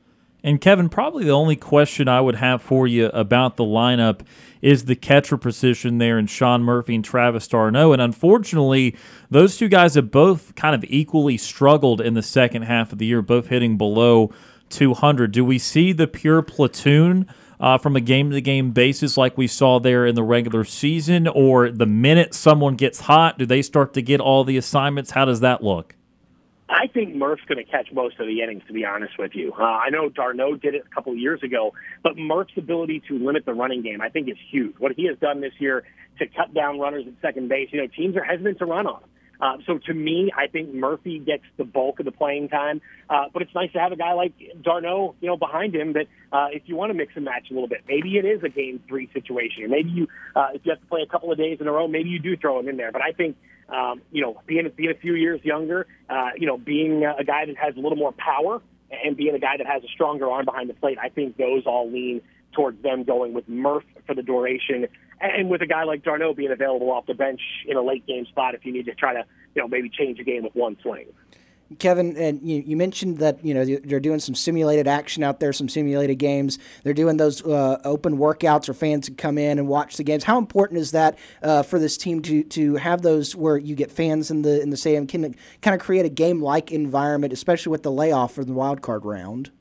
And 0.44 0.60
Kevin, 0.60 0.90
probably 0.90 1.26
the 1.26 1.32
only 1.32 1.56
question 1.56 2.08
I 2.08 2.20
would 2.20 2.36
have 2.36 2.62
for 2.62 2.88
you 2.88 3.08
about 3.08 3.58
the 3.58 3.64
lineup 3.64 4.22
is 4.62 4.86
the 4.86 4.96
catcher 4.96 5.38
position 5.38 6.00
there 6.00 6.18
in 6.18 6.28
Sean 6.28 6.64
Murphy 6.64 6.96
and 6.96 7.06
Travis 7.06 7.48
d'Arnaud. 7.48 7.94
And 7.94 8.02
unfortunately, 8.02 8.96
those 9.30 9.58
two 9.58 9.68
guys 9.68 9.96
have 9.96 10.10
both 10.10 10.56
kind 10.56 10.74
of 10.74 10.84
equally 10.88 11.38
struggled 11.38 12.02
in 12.02 12.16
the 12.16 12.24
second 12.24 12.64
half 12.64 12.92
of 12.92 12.98
the 12.98 13.06
year, 13.06 13.22
both 13.22 13.48
hitting 13.48 13.78
below 13.78 14.32
200. 14.70 15.32
Do 15.32 15.46
we 15.46 15.60
see 15.60 15.94
the 15.94 16.08
pure 16.08 16.42
platoon 16.42 17.28
uh, 17.60 17.78
from 17.78 17.96
a 17.96 18.02
game 18.02 18.32
to 18.32 18.42
game 18.42 18.72
basis 18.72 19.18
like 19.18 19.38
we 19.38 19.46
saw 19.46 19.80
there 19.80 20.08
in 20.08 20.16
the 20.16 20.24
regular 20.24 20.64
season? 20.64 21.28
Or 21.28 21.70
the 21.70 21.86
minute 21.86 22.34
someone 22.34 22.76
gets 22.76 23.02
hot, 23.02 23.38
do 23.38 23.46
they 23.46 23.62
start 23.62 23.94
to 23.94 24.02
get 24.02 24.20
all 24.20 24.44
the 24.44 24.58
assignments? 24.58 25.12
How 25.12 25.26
does 25.26 25.42
that 25.42 25.64
look? 25.64 25.96
I 26.72 26.88
think 26.88 27.14
Murph's 27.16 27.44
going 27.50 27.64
to 27.64 27.70
catch 27.70 27.92
most 27.92 28.18
of 28.20 28.28
the 28.28 28.42
innings, 28.42 28.64
to 28.68 28.74
be 28.74 28.86
honest 28.86 29.20
with 29.20 29.32
you. 29.36 29.52
Uh, 29.60 29.64
I 29.64 29.90
know 29.90 30.08
d'Arnaud 30.08 30.56
did 30.58 30.74
it 30.74 30.84
a 30.90 30.96
couple 30.96 31.12
of 31.12 31.20
years 31.20 31.44
ago, 31.44 31.74
but 32.02 32.18
Murph's 32.18 32.54
ability 32.56 33.04
to 33.10 33.20
limit 33.20 33.46
the 33.46 33.54
running 33.54 33.82
game, 33.82 34.00
I 34.02 34.08
think, 34.08 34.30
is 34.30 34.38
huge. 34.50 34.76
What 34.78 34.94
he 34.96 35.06
has 35.08 35.18
done 35.20 35.42
this 35.42 35.52
year 35.60 35.84
to 36.20 36.26
cut 36.28 36.54
down 36.54 36.80
runners 36.80 37.04
at 37.08 37.14
second 37.22 37.50
base, 37.50 37.70
you 37.74 37.82
know, 37.82 37.88
teams 37.88 38.16
are 38.16 38.24
hesitant 38.24 38.60
to 38.60 38.66
run 38.66 38.88
on 38.88 39.02
him. 39.04 39.10
Uh, 39.42 39.58
so 39.66 39.80
to 39.80 39.94
me, 39.94 40.32
I 40.38 40.48
think 40.48 40.74
Murphy 40.74 41.18
gets 41.20 41.44
the 41.58 41.66
bulk 41.66 42.00
of 42.00 42.06
the 42.06 42.12
playing 42.12 42.48
time. 42.48 42.80
Uh, 43.10 43.26
but 43.34 43.42
it's 43.42 43.54
nice 43.56 43.72
to 43.74 43.80
have 43.80 43.92
a 43.92 43.96
guy 43.96 44.14
like 44.14 44.34
d'Arnaud, 44.62 45.16
you 45.20 45.28
know, 45.28 45.36
behind 45.36 45.76
him. 45.76 45.94
That 45.94 46.06
uh, 46.32 46.48
if 46.52 46.64
you 46.68 46.76
want 46.76 46.92
to 46.92 46.94
mix 46.94 47.14
and 47.16 47.26
match 47.26 47.48
a 47.50 47.54
little 47.54 47.68
bit, 47.68 47.80
maybe 47.88 48.18
it 48.18 48.26
is 48.26 48.44
a 48.44 48.50
game 48.50 48.82
three 48.88 49.10
situation, 49.14 49.70
maybe 49.70 49.90
you, 49.90 50.08
uh, 50.36 50.50
if 50.54 50.62
you 50.64 50.72
have 50.72 50.80
to 50.80 50.86
play 50.86 51.02
a 51.02 51.12
couple 51.12 51.32
of 51.32 51.38
days 51.38 51.58
in 51.60 51.68
a 51.68 51.72
row, 51.72 51.88
maybe 51.88 52.10
you 52.10 52.20
do 52.20 52.38
throw 52.38 52.60
him 52.60 52.70
in 52.70 52.78
there. 52.78 52.92
But 52.92 53.02
I 53.02 53.12
think 53.14 53.36
um, 53.72 54.02
you 54.12 54.22
know, 54.22 54.42
being 54.46 54.70
being 54.76 54.92
a 54.92 55.00
few 55.00 55.16
years 55.16 55.40
younger, 55.44 55.88
uh, 56.10 56.30
you 56.38 56.46
know, 56.46 56.58
being 56.58 57.04
a 57.06 57.24
guy 57.24 57.46
that 57.46 57.58
has 57.58 57.76
a 57.76 57.80
little 57.80 57.98
more 57.98 58.12
power 58.12 58.62
and 59.04 59.16
being 59.16 59.34
a 59.34 59.40
guy 59.40 59.58
that 59.58 59.66
has 59.66 59.84
a 59.84 59.88
stronger 59.88 60.30
arm 60.30 60.46
behind 60.46 60.70
the 60.70 60.74
plate, 60.74 60.98
I 61.02 61.10
think 61.10 61.38
those 61.38 61.64
all 61.66 61.90
lean 61.90 62.22
towards 62.52 62.82
them 62.84 63.04
going 63.04 63.34
with 63.34 63.48
Murph 63.48 63.86
for 64.06 64.14
the 64.14 64.22
duration, 64.22 64.88
and 65.22 65.50
with 65.50 65.62
a 65.62 65.68
guy 65.68 65.84
like 65.84 66.04
d'Arnaud 66.04 66.34
being 66.34 66.52
available 66.52 66.92
off 66.92 67.06
the 67.06 67.14
bench 67.14 67.42
in 67.66 67.78
a 67.78 67.82
late 67.82 68.06
game 68.06 68.26
spot 68.26 68.56
if 68.56 68.66
you 68.66 68.74
need 68.74 68.86
to 68.88 68.94
try 68.94 69.14
to, 69.14 69.24
you 69.56 69.62
know, 69.62 69.68
maybe 69.68 69.90
change 69.90 70.18
the 70.18 70.24
game 70.24 70.44
with 70.44 70.56
one 70.56 70.78
swing. 70.82 71.06
Kevin, 71.80 72.18
and 72.18 72.42
you, 72.48 72.64
you, 72.66 72.78
mentioned 72.78 73.18
that 73.20 73.44
you 73.44 73.54
know 73.54 73.66
they're 73.66 74.00
doing 74.00 74.20
some 74.20 74.36
simulated 74.36 74.88
action 74.88 75.24
out 75.24 75.40
there, 75.40 75.54
some 75.54 75.70
simulated 75.70 76.18
games. 76.18 76.60
They're 76.84 76.94
doing 76.94 77.18
those 77.18 77.44
uh, 77.44 77.80
open 77.84 78.18
workouts 78.18 78.68
where 78.68 78.76
fans 78.76 79.08
can 79.08 79.16
come 79.16 79.38
in 79.38 79.60
and 79.60 79.68
watch 79.68 79.98
the 79.98 80.04
games. 80.04 80.24
How 80.24 80.38
important 80.38 80.80
is 80.80 80.92
that 80.92 81.18
uh, 81.42 81.64
for 81.64 81.80
this 81.80 81.98
team 81.98 82.22
to 82.24 82.44
to 82.44 82.76
have 82.76 83.02
those 83.02 83.36
where 83.36 83.58
you 83.58 83.76
get 83.76 83.92
fans 83.92 84.32
in 84.32 84.42
the 84.42 84.62
in 84.62 84.70
the 84.70 84.78
stadium, 84.78 85.08
can 85.08 85.36
kind 85.62 85.76
of 85.76 85.82
create 85.82 86.06
a 86.06 86.10
game 86.10 86.42
like 86.42 86.72
environment, 86.72 87.34
especially 87.34 87.72
with 87.72 87.84
the 87.84 87.92
layoff 87.92 88.34
for 88.34 88.44
the 88.44 88.54
wild 88.54 88.82
card 88.82 89.06
round? 89.06 89.52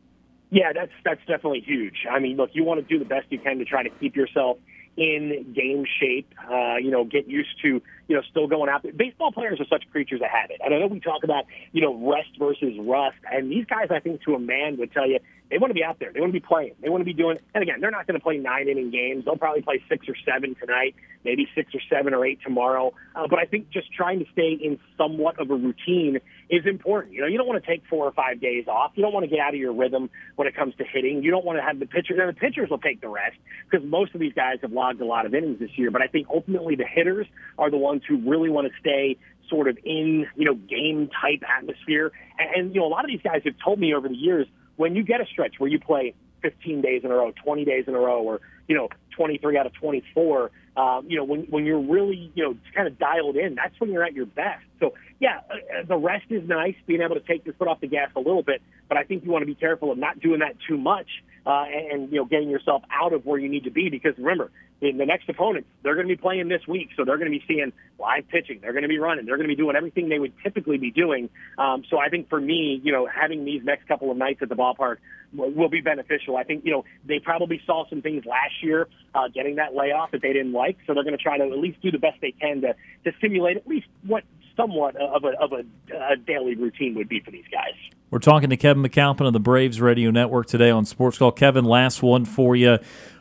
Yeah, 0.51 0.73
that's 0.73 0.93
that's 1.05 1.21
definitely 1.27 1.61
huge. 1.61 2.07
I 2.11 2.19
mean, 2.19 2.37
look, 2.37 2.51
you 2.53 2.65
want 2.65 2.81
to 2.81 2.87
do 2.87 2.99
the 2.99 3.09
best 3.09 3.27
you 3.31 3.39
can 3.39 3.59
to 3.59 3.65
try 3.65 3.83
to 3.83 3.91
keep 4.01 4.17
yourself 4.17 4.59
in 4.97 5.53
game 5.55 5.85
shape. 6.01 6.33
Uh, 6.51 6.77
you 6.77 6.91
know, 6.91 7.05
get 7.05 7.29
used 7.29 7.61
to 7.63 7.81
you 8.11 8.17
know 8.17 8.23
still 8.29 8.49
going 8.49 8.69
out 8.69 8.83
there. 8.83 8.93
Baseball 8.93 9.31
players 9.31 9.61
are 9.61 9.67
such 9.67 9.89
creatures 9.93 10.21
of 10.21 10.29
habit. 10.29 10.61
And 10.65 10.75
I 10.75 10.81
know 10.81 10.89
we 10.89 10.99
talk 10.99 11.23
about 11.23 11.45
you 11.71 11.81
know 11.81 11.95
rest 12.11 12.31
versus 12.41 12.75
rust, 12.81 13.17
and 13.31 13.51
these 13.51 13.65
guys, 13.67 13.87
I 13.91 14.01
think, 14.01 14.23
to 14.25 14.35
a 14.35 14.39
man, 14.41 14.77
would 14.79 14.93
tell 14.93 15.09
you 15.09 15.21
they 15.51 15.59
want 15.59 15.71
to 15.71 15.75
be 15.75 15.83
out 15.83 15.99
there. 15.99 16.13
They 16.13 16.21
want 16.21 16.33
to 16.33 16.41
be 16.41 16.47
playing. 16.47 16.75
They 16.81 16.89
want 16.89 17.01
to 17.01 17.05
be 17.05 17.13
doing. 17.13 17.39
And 17.55 17.63
again, 17.63 17.81
they're 17.81 17.91
not 17.91 18.07
going 18.07 18.19
to 18.19 18.23
play 18.23 18.39
nine 18.39 18.69
inning 18.69 18.91
games. 18.91 19.25
They'll 19.25 19.37
probably 19.37 19.63
play 19.63 19.83
six 19.89 20.09
or 20.09 20.15
seven 20.25 20.55
tonight, 20.55 20.95
maybe 21.25 21.49
six 21.55 21.75
or 21.75 21.81
seven 21.91 22.15
or 22.15 22.25
eight 22.25 22.39
tomorrow. 22.43 22.93
Uh, 23.17 23.27
but 23.29 23.39
I 23.39 23.47
think 23.47 23.71
just 23.71 23.93
trying 23.93 24.21
to 24.21 24.27
stay 24.33 24.53
in 24.53 24.79
somewhat 24.97 25.41
of 25.41 25.51
a 25.51 25.55
routine 25.55 26.21
is 26.49 26.67
important. 26.67 27.15
You 27.15 27.23
know, 27.23 27.27
you 27.27 27.37
don't 27.37 27.49
want 27.49 27.63
to 27.63 27.69
take 27.69 27.83
four 27.91 28.07
or 28.07 28.13
five 28.13 28.41
days 28.41 28.67
off. 28.69 28.93
You 28.95 29.03
don't 29.03 29.13
want 29.13 29.25
to 29.25 29.31
get 29.31 29.41
out 29.41 29.55
of 29.55 29.61
your 29.61 29.73
rhythm 29.73 30.09
when 30.37 30.47
it 30.47 30.55
comes 30.55 30.75
to 30.77 30.85
hitting. 30.85 31.23
You 31.23 31.33
don't 31.33 31.45
want 31.45 31.59
to 31.59 31.63
have 31.63 31.81
the 31.81 31.87
pitchers, 31.87 32.19
and 32.21 32.29
the 32.29 32.39
pitchers 32.39 32.71
will 32.71 32.79
take 32.79 33.01
the 33.01 33.09
rest 33.09 33.37
because 33.69 33.87
most 33.87 34.15
of 34.15 34.21
these 34.21 34.33
guys 34.33 34.59
have 34.63 34.73
logged 34.73 35.01
a 35.01 35.07
lot 35.07 35.27
of 35.27 35.35
innings 35.35 35.59
this 35.59 35.71
year. 35.77 35.91
But 35.91 36.03
I 36.03 36.07
think 36.07 36.29
ultimately 36.33 36.77
the 36.77 36.87
hitters 36.87 37.27
are 37.59 37.71
the 37.71 37.79
ones 37.79 38.03
who 38.09 38.19
really 38.19 38.51
want 38.51 38.69
to 38.69 38.73
stay 38.79 39.19
sort 39.49 39.67
of 39.67 39.77
in, 39.85 40.27
you 40.37 40.45
know, 40.45 40.55
game 40.55 41.11
type 41.21 41.43
atmosphere. 41.59 42.13
And, 42.39 42.55
and, 42.55 42.75
you 42.75 42.81
know, 42.81 42.87
a 42.87 42.89
lot 42.89 43.05
of 43.05 43.11
these 43.11 43.23
guys 43.23 43.43
have 43.45 43.55
told 43.63 43.81
me 43.81 43.93
over 43.93 44.09
the 44.09 44.15
years 44.15 44.47
when 44.77 44.95
you 44.95 45.03
get 45.03 45.21
a 45.21 45.27
stretch 45.27 45.55
where 45.59 45.71
you 45.71 45.79
play 45.79 46.15
15 46.43 46.81
days 46.81 47.03
in 47.05 47.11
a 47.11 47.15
row, 47.15 47.33
20 47.45 47.65
days 47.65 47.85
in 47.87 47.95
a 47.95 47.99
row, 47.99 48.23
or 48.23 48.41
you 48.69 48.77
know 48.77 48.89
23 49.17 49.59
out 49.59 49.67
of 49.67 49.73
24, 49.75 50.51
um, 50.77 51.05
you 51.09 51.17
know 51.17 51.25
when 51.25 51.43
when 51.43 51.65
you're 51.65 51.81
really 51.81 52.31
you 52.35 52.43
know 52.43 52.57
kind 52.75 52.87
of 52.87 52.99
dialed 52.99 53.37
in, 53.37 53.55
that's 53.55 53.79
when 53.79 53.91
you're 53.91 54.05
at 54.05 54.15
your 54.15 54.27
best. 54.27 54.65
So 54.79 54.95
yeah, 55.19 55.41
uh, 55.51 55.81
uh, 55.81 55.85
the 55.87 55.97
rest 55.97 56.27
is 56.31 56.47
nice, 56.49 56.75
being 56.87 57.03
able 57.03 57.17
to 57.17 57.21
take 57.21 57.45
your 57.45 57.55
foot 57.55 57.69
off 57.69 57.81
the 57.81 57.89
gas 57.89 58.11
a 58.17 58.21
little 58.21 58.43
bit, 58.43 58.63
but 58.89 58.97
I 58.97 59.05
think 59.05 59.25
you 59.25 59.31
want 59.31 59.43
to 59.43 59.47
be 59.47 59.55
careful 59.55 59.93
of 59.93 59.99
not 59.99 60.21
doing 60.21 60.41
that 60.41 60.57
too 60.67 60.79
much 60.79 61.09
uh, 61.51 61.65
and, 61.65 62.13
you 62.13 62.19
know 62.19 62.25
getting 62.25 62.49
yourself 62.49 62.83
out 62.93 63.13
of 63.13 63.27
where 63.27 63.39
you 63.39 63.49
need 63.49 63.65
to 63.65 63.71
be 63.71 63.89
because 63.89 64.17
remember 64.19 64.51
the 64.81 64.93
next 64.93 65.29
opponents 65.29 65.69
they're 65.83 65.95
going 65.95 66.07
to 66.07 66.15
be 66.15 66.21
playing 66.21 66.49
this 66.49 66.63
week 66.69 66.91
so 66.97 67.05
they're 67.05 67.19
going 67.19 67.31
to 67.31 67.37
be 67.37 67.45
seeing 67.49 67.73
live 67.99 68.27
pitching 68.29 68.61
they're 68.63 68.73
going 68.73 68.83
to 68.83 68.89
be 68.89 68.99
running 68.99 69.27
they're 69.27 69.37
going 69.37 69.49
to 69.49 69.55
be 69.55 69.61
doing 69.61 69.75
everything 69.75 70.09
they 70.09 70.19
would 70.19 70.33
typically 70.43 70.79
be 70.79 70.91
doing 70.91 71.29
um, 71.59 71.83
so 71.91 71.99
I 71.99 72.09
think 72.09 72.29
for 72.29 72.41
me 72.41 72.81
you 72.85 72.93
know 72.93 73.07
having 73.07 73.45
these 73.45 73.63
next 73.65 73.89
couple 73.89 74.11
of 74.11 74.17
nights 74.17 74.41
at 74.43 74.49
the 74.49 74.55
ballpark 74.55 74.99
will, 75.35 75.51
will 75.51 75.69
be 75.69 75.81
beneficial 75.81 76.37
I 76.37 76.45
think 76.45 76.65
you 76.65 76.71
know 76.71 76.85
they 77.05 77.19
probably 77.19 77.61
saw 77.67 77.89
some 77.89 78.01
things 78.01 78.25
last 78.25 78.63
year 78.63 78.89
uh, 79.15 79.29
getting 79.29 79.57
that 79.57 79.75
layoff 79.75 80.13
that 80.13 80.23
they 80.23 80.33
didn't 80.33 80.53
like 80.53 80.79
so 80.87 80.95
they're 80.95 81.05
going 81.05 81.17
to 81.17 81.23
try 81.23 81.37
to 81.37 81.45
at 81.45 81.59
least 81.59 81.83
do 81.83 81.91
the 81.91 81.99
best 81.99 82.21
they 82.21 82.33
can 82.33 82.61
to 82.61 82.75
to 83.05 83.13
simulate 83.21 83.57
at 83.57 83.67
least 83.67 83.87
what 84.07 84.23
somewhat 84.57 84.97
of 84.97 85.25
a 85.25 85.33
of 85.41 85.53
a, 85.53 85.65
a 86.13 86.17
daily 86.17 86.55
routine 86.55 86.95
would 86.95 87.09
be 87.09 87.21
for 87.21 87.31
these 87.31 87.47
guys. 87.51 87.75
We're 88.11 88.19
talking 88.19 88.51
to 88.51 88.57
Kevin 88.57 88.83
McAlpin 88.83 89.29
of 89.29 89.33
the 89.33 89.39
Braves 89.39 89.81
Radio 89.81 90.11
Network 90.11 90.49
today 90.49 90.71
on 90.71 90.85
Sports 90.85 91.19
Call. 91.19 91.31
Kevin, 91.31 91.65
last 91.65 92.03
one 92.03 92.25
for 92.25 92.57
you. 92.57 92.79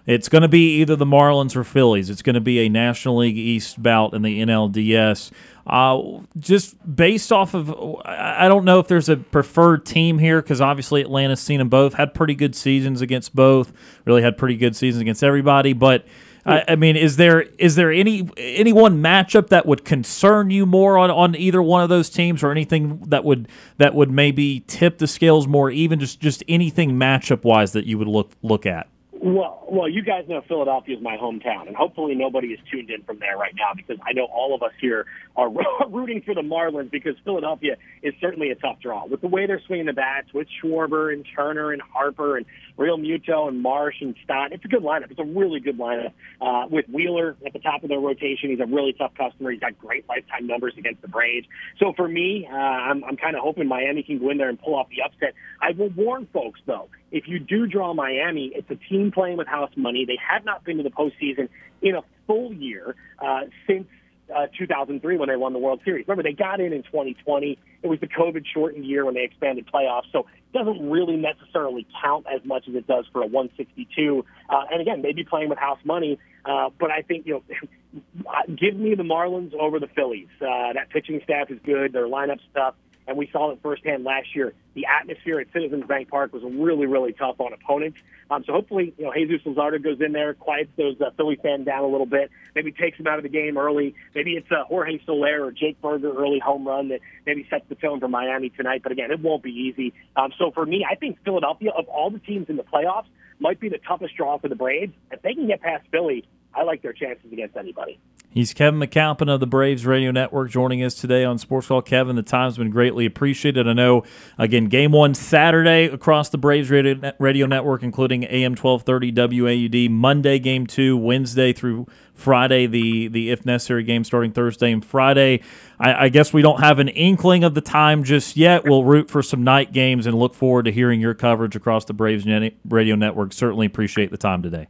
It's 0.07 0.29
going 0.29 0.41
to 0.41 0.47
be 0.47 0.77
either 0.77 0.95
the 0.95 1.05
Marlins 1.05 1.55
or 1.55 1.63
Phillies. 1.63 2.09
It's 2.09 2.23
going 2.23 2.33
to 2.33 2.41
be 2.41 2.65
a 2.65 2.69
National 2.69 3.17
League 3.17 3.37
East 3.37 3.81
bout 3.83 4.15
in 4.15 4.23
the 4.23 4.41
NLDS. 4.41 5.29
Uh, 5.67 6.21
just 6.39 6.75
based 6.95 7.31
off 7.31 7.53
of, 7.53 7.69
I 8.03 8.47
don't 8.47 8.65
know 8.65 8.79
if 8.79 8.87
there's 8.87 9.09
a 9.09 9.17
preferred 9.17 9.85
team 9.85 10.17
here 10.17 10.41
because 10.41 10.59
obviously 10.59 11.01
Atlanta's 11.01 11.39
seen 11.39 11.59
them 11.59 11.69
both, 11.69 11.93
had 11.93 12.15
pretty 12.15 12.33
good 12.33 12.55
seasons 12.55 13.01
against 13.01 13.35
both, 13.35 13.71
really 14.05 14.23
had 14.23 14.39
pretty 14.39 14.57
good 14.57 14.75
seasons 14.75 15.01
against 15.01 15.23
everybody. 15.23 15.73
But 15.73 16.07
I, 16.45 16.63
I 16.69 16.75
mean, 16.75 16.95
is 16.95 17.17
there 17.17 17.41
is 17.41 17.75
there 17.75 17.91
any 17.91 18.29
any 18.37 18.73
one 18.73 19.01
matchup 19.01 19.49
that 19.49 19.65
would 19.65 19.83
concern 19.85 20.49
you 20.49 20.65
more 20.65 20.97
on, 20.97 21.11
on 21.11 21.35
either 21.35 21.61
one 21.61 21.81
of 21.81 21.89
those 21.89 22.09
teams, 22.09 22.43
or 22.43 22.51
anything 22.51 22.99
that 23.07 23.23
would 23.23 23.47
that 23.77 23.93
would 23.93 24.11
maybe 24.11 24.61
tip 24.61 24.97
the 24.97 25.07
scales 25.07 25.47
more 25.47 25.69
even? 25.69 25.99
Just 25.99 26.19
just 26.19 26.43
anything 26.47 26.91
matchup 26.91 27.43
wise 27.43 27.73
that 27.73 27.85
you 27.85 27.97
would 27.97 28.07
look 28.07 28.31
look 28.41 28.65
at. 28.65 28.87
Well, 29.21 29.67
well, 29.69 29.89
you 29.89 30.01
guys 30.01 30.23
know 30.29 30.41
Philadelphia 30.47 30.95
is 30.95 31.03
my 31.03 31.17
hometown, 31.17 31.67
and 31.67 31.75
hopefully 31.75 32.15
nobody 32.15 32.49
is 32.49 32.59
tuned 32.71 32.89
in 32.89 33.03
from 33.03 33.19
there 33.19 33.35
right 33.35 33.53
now 33.53 33.73
because 33.75 33.97
I 34.07 34.13
know 34.13 34.23
all 34.23 34.55
of 34.55 34.63
us 34.63 34.71
here 34.79 35.07
are 35.35 35.51
rooting 35.89 36.21
for 36.21 36.33
the 36.33 36.41
Marlins 36.41 36.89
because 36.89 37.15
Philadelphia 37.25 37.75
is 38.01 38.13
certainly 38.21 38.49
a 38.49 38.55
tough 38.55 38.79
draw 38.81 39.05
with 39.07 39.19
the 39.19 39.27
way 39.27 39.45
they're 39.45 39.61
swinging 39.67 39.87
the 39.87 39.93
bats 39.93 40.33
with 40.33 40.47
Schwarber 40.63 41.11
and 41.11 41.25
Turner 41.35 41.73
and 41.73 41.81
Harper 41.81 42.37
and 42.37 42.45
Realmuto 42.77 43.49
and 43.49 43.61
Marsh 43.61 43.95
and 43.99 44.15
Stott. 44.23 44.53
It's 44.53 44.63
a 44.63 44.69
good 44.69 44.83
lineup. 44.83 45.11
It's 45.11 45.19
a 45.19 45.25
really 45.25 45.59
good 45.59 45.77
lineup 45.77 46.13
uh, 46.39 46.67
with 46.69 46.85
Wheeler 46.87 47.35
at 47.45 47.51
the 47.51 47.59
top 47.59 47.83
of 47.83 47.89
their 47.89 47.99
rotation. 47.99 48.51
He's 48.51 48.61
a 48.61 48.67
really 48.67 48.93
tough 48.93 49.15
customer. 49.15 49.51
He's 49.51 49.59
got 49.59 49.77
great 49.77 50.07
lifetime 50.07 50.47
numbers 50.47 50.75
against 50.77 51.01
the 51.01 51.09
Braves. 51.09 51.45
So 51.77 51.91
for 51.91 52.07
me, 52.07 52.47
uh, 52.49 52.55
I'm, 52.55 53.03
I'm 53.03 53.17
kind 53.17 53.35
of 53.35 53.41
hoping 53.43 53.67
Miami 53.67 54.01
can 54.01 54.17
go 54.17 54.29
in 54.29 54.37
there 54.37 54.47
and 54.47 54.57
pull 54.57 54.75
off 54.75 54.87
the 54.87 55.01
upset. 55.01 55.33
I 55.61 55.71
will 55.71 55.89
warn 55.89 56.25
folks 56.31 56.61
though 56.65 56.87
if 57.11 57.27
you 57.27 57.39
do 57.39 57.67
draw 57.67 57.93
Miami, 57.93 58.51
it's 58.55 58.69
a 58.69 58.75
team 58.75 59.11
playing 59.11 59.37
with 59.37 59.47
house 59.47 59.71
money. 59.75 60.05
They 60.05 60.17
have 60.29 60.45
not 60.45 60.63
been 60.63 60.77
to 60.77 60.83
the 60.83 60.89
postseason 60.89 61.49
in 61.81 61.95
a 61.95 62.01
full 62.27 62.53
year 62.53 62.95
uh, 63.19 63.41
since 63.67 63.87
uh, 64.35 64.47
2003 64.57 65.17
when 65.17 65.29
they 65.29 65.35
won 65.35 65.53
the 65.53 65.59
World 65.59 65.81
Series. 65.83 66.07
Remember, 66.07 66.23
they 66.23 66.35
got 66.35 66.59
in 66.59 66.73
in 66.73 66.83
2020. 66.83 67.57
It 67.81 67.87
was 67.87 67.99
the 67.99 68.07
COVID 68.07 68.45
shortened 68.53 68.85
year 68.85 69.05
when 69.05 69.15
they 69.15 69.23
expanded 69.23 69.67
playoffs. 69.73 70.11
So 70.11 70.27
it 70.53 70.57
doesn't 70.57 70.89
really 70.89 71.15
necessarily 71.15 71.87
count 72.01 72.25
as 72.33 72.45
much 72.45 72.67
as 72.67 72.75
it 72.75 72.85
does 72.85 73.05
for 73.11 73.21
a 73.21 73.27
162. 73.27 74.25
Uh, 74.49 74.61
and 74.71 74.81
again, 74.81 75.01
maybe 75.01 75.23
playing 75.23 75.49
with 75.49 75.57
house 75.57 75.79
money. 75.83 76.19
Uh, 76.45 76.69
but 76.79 76.91
I 76.91 77.01
think, 77.01 77.25
you 77.25 77.41
know, 77.49 78.01
give 78.55 78.75
me 78.75 78.95
the 78.95 79.03
Marlins 79.03 79.53
over 79.55 79.79
the 79.79 79.87
Phillies. 79.87 80.29
Uh, 80.39 80.73
that 80.73 80.89
pitching 80.91 81.21
staff 81.23 81.49
is 81.49 81.59
good. 81.65 81.93
Their 81.93 82.07
lineup's 82.07 82.43
tough 82.53 82.75
and 83.09 83.17
we 83.17 83.27
saw 83.31 83.51
it 83.51 83.59
firsthand 83.63 84.03
last 84.03 84.35
year. 84.35 84.53
The 84.75 84.85
atmosphere 84.85 85.39
at 85.39 85.47
Citizens 85.51 85.83
Bank 85.87 86.09
Park 86.09 86.31
was 86.31 86.43
really, 86.43 86.85
really 86.85 87.11
tough 87.11 87.39
on 87.39 87.51
opponents. 87.51 87.97
Um, 88.29 88.43
so 88.45 88.53
hopefully, 88.53 88.93
you 88.97 89.05
know, 89.05 89.13
Jesus 89.13 89.41
Luzardo 89.45 89.83
goes 89.83 89.99
in 89.99 90.11
there, 90.11 90.35
quiets 90.35 90.69
those 90.77 90.95
uh, 91.01 91.09
Philly 91.17 91.37
fans 91.41 91.65
down 91.65 91.83
a 91.83 91.87
little 91.87 92.05
bit, 92.05 92.29
maybe 92.55 92.71
takes 92.71 92.97
them 92.99 93.07
out 93.07 93.17
of 93.17 93.23
the 93.23 93.29
game 93.29 93.57
early. 93.57 93.95
Maybe 94.13 94.33
it's 94.33 94.49
a 94.51 94.63
Jorge 94.63 94.99
Soler 95.05 95.43
or 95.43 95.51
Jake 95.51 95.81
Burger 95.81 96.13
early 96.15 96.39
home 96.39 96.67
run 96.67 96.89
that 96.89 96.99
maybe 97.25 97.47
sets 97.49 97.65
the 97.67 97.75
tone 97.75 97.99
for 97.99 98.07
Miami 98.07 98.49
tonight. 98.49 98.81
But 98.83 98.91
again, 98.91 99.09
it 99.09 99.19
won't 99.19 99.41
be 99.41 99.51
easy. 99.51 99.93
Um, 100.15 100.31
so 100.37 100.51
for 100.51 100.65
me, 100.65 100.85
I 100.89 100.93
think 100.93 101.17
Philadelphia, 101.25 101.71
of 101.75 101.87
all 101.87 102.11
the 102.11 102.19
teams 102.19 102.47
in 102.49 102.55
the 102.55 102.63
playoffs, 102.63 103.07
might 103.39 103.59
be 103.59 103.69
the 103.69 103.79
toughest 103.79 104.15
draw 104.15 104.37
for 104.37 104.49
the 104.49 104.55
Braves. 104.55 104.93
If 105.11 105.23
they 105.23 105.33
can 105.33 105.47
get 105.47 105.61
past 105.61 105.85
Philly, 105.91 106.27
I 106.53 106.63
like 106.63 106.81
their 106.81 106.93
chances 106.93 107.31
against 107.31 107.55
anybody. 107.55 107.99
He's 108.31 108.53
Kevin 108.53 108.79
McAlpin 108.79 109.27
of 109.27 109.39
the 109.39 109.47
Braves 109.47 109.87
Radio 109.87 110.11
Network 110.11 110.51
joining 110.51 110.83
us 110.83 110.93
today 110.93 111.23
on 111.23 111.39
Sports 111.39 111.67
Call. 111.67 111.81
Kevin, 111.81 112.15
the 112.15 112.21
time's 112.21 112.57
been 112.57 112.69
greatly 112.69 113.07
appreciated. 113.07 113.67
I 113.67 113.73
know, 113.73 114.03
again, 114.37 114.65
game 114.65 114.91
one 114.91 115.15
Saturday 115.15 115.85
across 115.85 116.29
the 116.29 116.37
Braves 116.37 116.69
Radio, 116.69 117.11
Radio 117.17 117.47
Network, 117.47 117.81
including 117.81 118.25
AM 118.25 118.51
1230 118.55 119.11
WAUD, 119.13 119.89
Monday 119.89 120.37
game 120.37 120.67
two, 120.67 120.95
Wednesday 120.95 121.53
through 121.53 121.87
Friday, 122.13 122.67
the, 122.67 123.07
the 123.07 123.31
if 123.31 123.47
necessary 123.47 123.83
game 123.83 124.03
starting 124.03 124.31
Thursday 124.31 124.71
and 124.71 124.85
Friday. 124.85 125.41
I, 125.79 126.05
I 126.05 126.09
guess 126.09 126.31
we 126.31 126.43
don't 126.43 126.59
have 126.59 126.77
an 126.77 126.89
inkling 126.89 127.43
of 127.43 127.55
the 127.55 127.61
time 127.61 128.03
just 128.03 128.37
yet. 128.37 128.63
We'll 128.63 128.83
root 128.83 129.09
for 129.09 129.23
some 129.23 129.43
night 129.43 129.73
games 129.73 130.05
and 130.05 130.19
look 130.19 130.35
forward 130.35 130.65
to 130.65 130.71
hearing 130.71 131.01
your 131.01 131.15
coverage 131.15 131.55
across 131.55 131.85
the 131.85 131.93
Braves 131.93 132.27
Radio 132.63 132.95
Network. 132.95 133.33
Certainly 133.33 133.65
appreciate 133.65 134.11
the 134.11 134.17
time 134.17 134.43
today. 134.43 134.67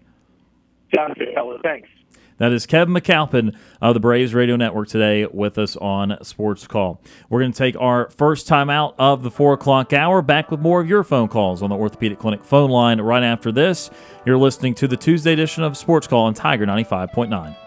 Sounds 0.96 1.16
good. 1.18 1.29
Thanks. 1.64 1.90
That 2.38 2.54
is 2.54 2.66
Kevin 2.66 2.94
McAlpin 2.94 3.54
of 3.82 3.94
the 3.94 4.00
Braves 4.00 4.34
Radio 4.34 4.56
Network 4.56 4.88
today 4.88 5.26
with 5.26 5.58
us 5.58 5.76
on 5.76 6.18
Sports 6.24 6.68
Call. 6.68 7.02
We're 7.30 7.42
going 7.42 7.52
to 7.52 7.58
take 7.58 7.76
our 7.78 8.10
first 8.12 8.48
time 8.48 8.70
out 8.70 8.96
of 8.98 9.24
the 9.24 9.32
4 9.32 9.54
o'clock 9.54 9.92
hour. 9.92 10.22
Back 10.22 10.50
with 10.50 10.62
more 10.62 10.80
of 10.80 10.88
your 10.88 11.04
phone 11.04 11.28
calls 11.28 11.62
on 11.62 11.70
the 11.70 11.76
Orthopedic 11.76 12.18
Clinic 12.18 12.42
phone 12.46 12.70
line 12.70 13.02
right 13.02 13.24
after 13.24 13.52
this. 13.52 13.90
You're 14.26 14.38
listening 14.38 14.74
to 14.76 14.88
the 14.88 14.96
Tuesday 14.96 15.34
edition 15.34 15.64
of 15.64 15.76
Sports 15.76 16.08
Call 16.08 16.26
on 16.26 16.34
Tiger 16.34 16.66
95.9. 16.66 17.58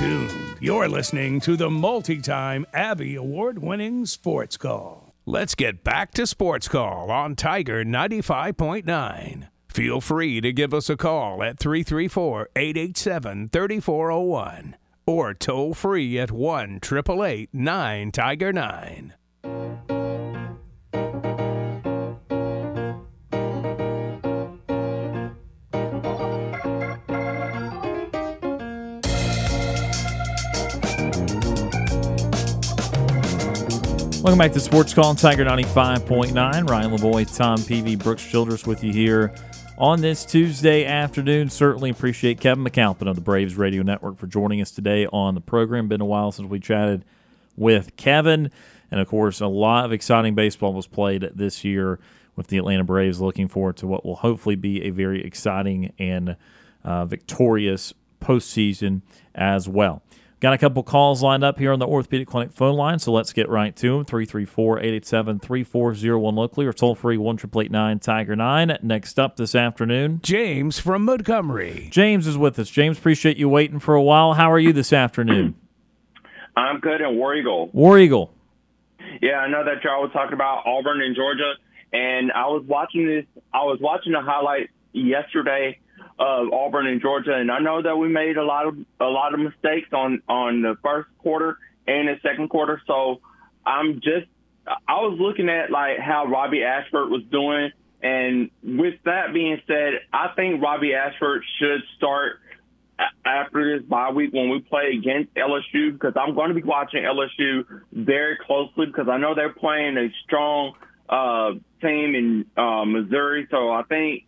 tuned. 0.00 0.56
You're 0.60 0.88
listening 0.88 1.40
to 1.40 1.56
the 1.56 1.68
multi 1.68 2.22
time 2.22 2.64
Abby 2.72 3.16
Award 3.16 3.58
winning 3.58 4.06
Sports 4.06 4.56
Call. 4.56 5.14
Let's 5.26 5.54
get 5.54 5.84
back 5.84 6.12
to 6.12 6.26
Sports 6.26 6.68
Call 6.68 7.10
on 7.10 7.36
Tiger 7.36 7.84
95.9. 7.84 9.48
Feel 9.68 10.00
free 10.00 10.40
to 10.40 10.52
give 10.54 10.72
us 10.72 10.88
a 10.88 10.96
call 10.96 11.42
at 11.42 11.58
334 11.58 12.48
887 12.56 13.50
3401 13.50 14.76
or 15.06 15.34
toll 15.34 15.74
free 15.74 16.18
at 16.18 16.30
1 16.30 16.80
888 16.82 17.50
9 17.52 18.10
Tiger 18.10 18.52
9. 18.54 19.14
Welcome 34.22 34.38
back 34.38 34.52
to 34.52 34.60
Sports 34.60 34.92
Call 34.92 35.06
on 35.06 35.16
Tiger 35.16 35.46
95.9. 35.46 36.68
Ryan 36.68 36.90
Lavoie, 36.90 37.36
Tom 37.36 37.64
Peavy, 37.64 37.96
Brooks 37.96 38.22
Childress 38.22 38.66
with 38.66 38.84
you 38.84 38.92
here 38.92 39.32
on 39.78 40.02
this 40.02 40.26
Tuesday 40.26 40.84
afternoon. 40.84 41.48
Certainly 41.48 41.88
appreciate 41.88 42.38
Kevin 42.38 42.62
McAlpin 42.62 43.08
of 43.08 43.14
the 43.14 43.22
Braves 43.22 43.56
Radio 43.56 43.82
Network 43.82 44.18
for 44.18 44.26
joining 44.26 44.60
us 44.60 44.72
today 44.72 45.06
on 45.06 45.34
the 45.34 45.40
program. 45.40 45.88
Been 45.88 46.02
a 46.02 46.04
while 46.04 46.32
since 46.32 46.46
we 46.50 46.60
chatted 46.60 47.02
with 47.56 47.96
Kevin. 47.96 48.50
And 48.90 49.00
of 49.00 49.08
course, 49.08 49.40
a 49.40 49.46
lot 49.46 49.86
of 49.86 49.92
exciting 49.92 50.34
baseball 50.34 50.74
was 50.74 50.86
played 50.86 51.22
this 51.34 51.64
year 51.64 51.98
with 52.36 52.48
the 52.48 52.58
Atlanta 52.58 52.84
Braves. 52.84 53.22
Looking 53.22 53.48
forward 53.48 53.78
to 53.78 53.86
what 53.86 54.04
will 54.04 54.16
hopefully 54.16 54.54
be 54.54 54.84
a 54.84 54.90
very 54.90 55.24
exciting 55.24 55.94
and 55.98 56.36
uh, 56.84 57.06
victorious 57.06 57.94
postseason 58.20 59.00
as 59.34 59.66
well. 59.66 60.02
Got 60.40 60.54
a 60.54 60.58
couple 60.58 60.82
calls 60.82 61.22
lined 61.22 61.44
up 61.44 61.58
here 61.58 61.70
on 61.70 61.80
the 61.80 61.86
Orthopedic 61.86 62.26
Clinic 62.26 62.50
phone 62.50 62.74
line, 62.74 62.98
so 62.98 63.12
let's 63.12 63.34
get 63.34 63.50
right 63.50 63.76
to 63.76 63.98
them. 63.98 64.06
334 64.06 64.78
887 64.78 65.38
3401 65.38 66.34
locally 66.34 66.66
or 66.66 66.72
toll 66.72 66.94
free 66.94 67.18
1 67.18 67.98
Tiger 68.00 68.34
9. 68.34 68.78
Next 68.82 69.18
up 69.18 69.36
this 69.36 69.54
afternoon, 69.54 70.20
James 70.22 70.78
from 70.78 71.04
Montgomery. 71.04 71.88
James 71.90 72.26
is 72.26 72.38
with 72.38 72.58
us. 72.58 72.70
James, 72.70 72.96
appreciate 72.96 73.36
you 73.36 73.50
waiting 73.50 73.78
for 73.80 73.94
a 73.94 74.02
while. 74.02 74.32
How 74.32 74.50
are 74.50 74.58
you 74.58 74.72
this 74.72 74.94
afternoon? 74.94 75.56
I'm 76.56 76.80
good 76.80 77.02
in 77.02 77.16
War 77.16 77.34
Eagle. 77.34 77.68
War 77.74 77.98
Eagle. 77.98 78.32
Yeah, 79.20 79.40
I 79.40 79.48
know 79.50 79.62
that 79.62 79.84
y'all 79.84 80.00
was 80.00 80.10
talking 80.14 80.32
about 80.32 80.62
Auburn 80.64 81.02
and 81.02 81.14
Georgia, 81.14 81.52
and 81.92 82.32
I 82.32 82.46
was 82.46 82.64
watching 82.66 83.06
this. 83.06 83.26
I 83.52 83.64
was 83.64 83.78
watching 83.82 84.12
the 84.12 84.22
highlight 84.22 84.70
yesterday 84.94 85.78
of 86.20 86.52
Auburn 86.52 86.86
and 86.86 87.00
Georgia, 87.00 87.34
and 87.34 87.50
I 87.50 87.60
know 87.60 87.80
that 87.80 87.96
we 87.96 88.08
made 88.08 88.36
a 88.36 88.44
lot 88.44 88.66
of 88.66 88.76
a 89.00 89.06
lot 89.06 89.32
of 89.32 89.40
mistakes 89.40 89.88
on 89.92 90.22
on 90.28 90.60
the 90.60 90.76
first 90.82 91.08
quarter 91.18 91.56
and 91.86 92.08
the 92.08 92.16
second 92.22 92.50
quarter. 92.50 92.80
So 92.86 93.20
I'm 93.64 93.94
just 93.94 94.26
I 94.66 95.00
was 95.00 95.18
looking 95.18 95.48
at 95.48 95.70
like 95.70 95.98
how 95.98 96.26
Robbie 96.26 96.62
Ashford 96.62 97.08
was 97.08 97.22
doing, 97.32 97.70
and 98.02 98.50
with 98.62 99.00
that 99.06 99.32
being 99.32 99.62
said, 99.66 100.00
I 100.12 100.28
think 100.36 100.62
Robbie 100.62 100.92
Ashford 100.92 101.42
should 101.58 101.80
start 101.96 102.40
after 103.24 103.78
this 103.78 103.88
bye 103.88 104.10
week 104.10 104.34
when 104.34 104.50
we 104.50 104.60
play 104.60 104.92
against 104.98 105.34
LSU 105.34 105.94
because 105.94 106.12
I'm 106.16 106.34
going 106.34 106.48
to 106.48 106.54
be 106.54 106.62
watching 106.62 107.02
LSU 107.02 107.64
very 107.92 108.36
closely 108.46 108.84
because 108.84 109.08
I 109.08 109.16
know 109.16 109.34
they're 109.34 109.54
playing 109.54 109.96
a 109.96 110.08
strong 110.24 110.74
uh, 111.08 111.52
team 111.80 112.14
in 112.14 112.44
uh, 112.62 112.84
Missouri. 112.84 113.48
So 113.50 113.70
I 113.70 113.84
think 113.84 114.24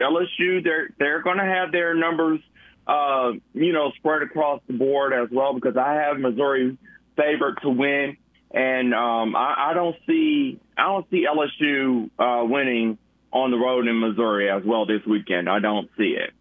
LSU, 0.00 0.62
they're 0.62 0.90
they're 0.98 1.22
going 1.22 1.38
to 1.38 1.44
have 1.44 1.72
their 1.72 1.94
numbers, 1.94 2.40
uh, 2.86 3.32
you 3.54 3.72
know, 3.72 3.92
spread 3.96 4.22
across 4.22 4.60
the 4.66 4.72
board 4.74 5.12
as 5.12 5.28
well 5.30 5.54
because 5.54 5.76
I 5.76 5.94
have 5.94 6.18
Missouri 6.18 6.76
favored 7.16 7.58
to 7.62 7.70
win. 7.70 8.16
and 8.50 8.94
um, 8.94 9.36
I, 9.36 9.70
I 9.70 9.74
don't 9.74 9.96
see 10.06 10.60
I 10.76 10.84
don't 10.84 11.08
see 11.10 11.26
LSU 11.26 12.10
uh, 12.18 12.44
winning 12.44 12.98
on 13.32 13.50
the 13.50 13.58
road 13.58 13.86
in 13.86 14.00
Missouri 14.00 14.50
as 14.50 14.62
well 14.64 14.86
this 14.86 15.04
weekend. 15.06 15.48
I 15.48 15.58
don't 15.58 15.90
see 15.98 16.16
it. 16.18 16.32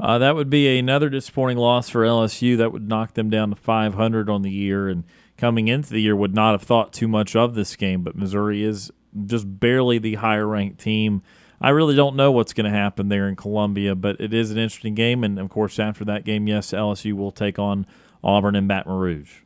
Uh, 0.00 0.18
that 0.18 0.34
would 0.34 0.48
be 0.48 0.78
another 0.78 1.08
disappointing 1.08 1.58
loss 1.58 1.88
for 1.88 2.02
LSU. 2.04 2.56
That 2.56 2.72
would 2.72 2.88
knock 2.88 3.14
them 3.14 3.30
down 3.30 3.50
to 3.50 3.56
500 3.56 4.30
on 4.30 4.42
the 4.42 4.50
year, 4.50 4.88
and 4.88 5.04
coming 5.36 5.68
into 5.68 5.90
the 5.90 6.00
year 6.00 6.14
would 6.14 6.34
not 6.34 6.52
have 6.52 6.62
thought 6.62 6.92
too 6.92 7.08
much 7.08 7.34
of 7.34 7.54
this 7.54 7.74
game. 7.76 8.02
But 8.02 8.16
Missouri 8.16 8.62
is 8.62 8.92
just 9.26 9.58
barely 9.58 9.98
the 9.98 10.16
higher 10.16 10.46
ranked 10.46 10.80
team. 10.80 11.22
I 11.60 11.70
really 11.70 11.96
don't 11.96 12.14
know 12.14 12.30
what's 12.30 12.52
going 12.52 12.70
to 12.70 12.76
happen 12.76 13.08
there 13.08 13.28
in 13.28 13.34
Columbia, 13.34 13.94
but 13.94 14.20
it 14.20 14.32
is 14.32 14.50
an 14.50 14.58
interesting 14.58 14.94
game. 14.94 15.24
And 15.24 15.38
of 15.38 15.48
course, 15.48 15.78
after 15.78 16.04
that 16.04 16.24
game, 16.24 16.46
yes, 16.46 16.70
LSU 16.70 17.14
will 17.14 17.32
take 17.32 17.58
on 17.58 17.86
Auburn 18.22 18.54
and 18.54 18.68
Baton 18.68 18.92
Rouge. 18.92 19.40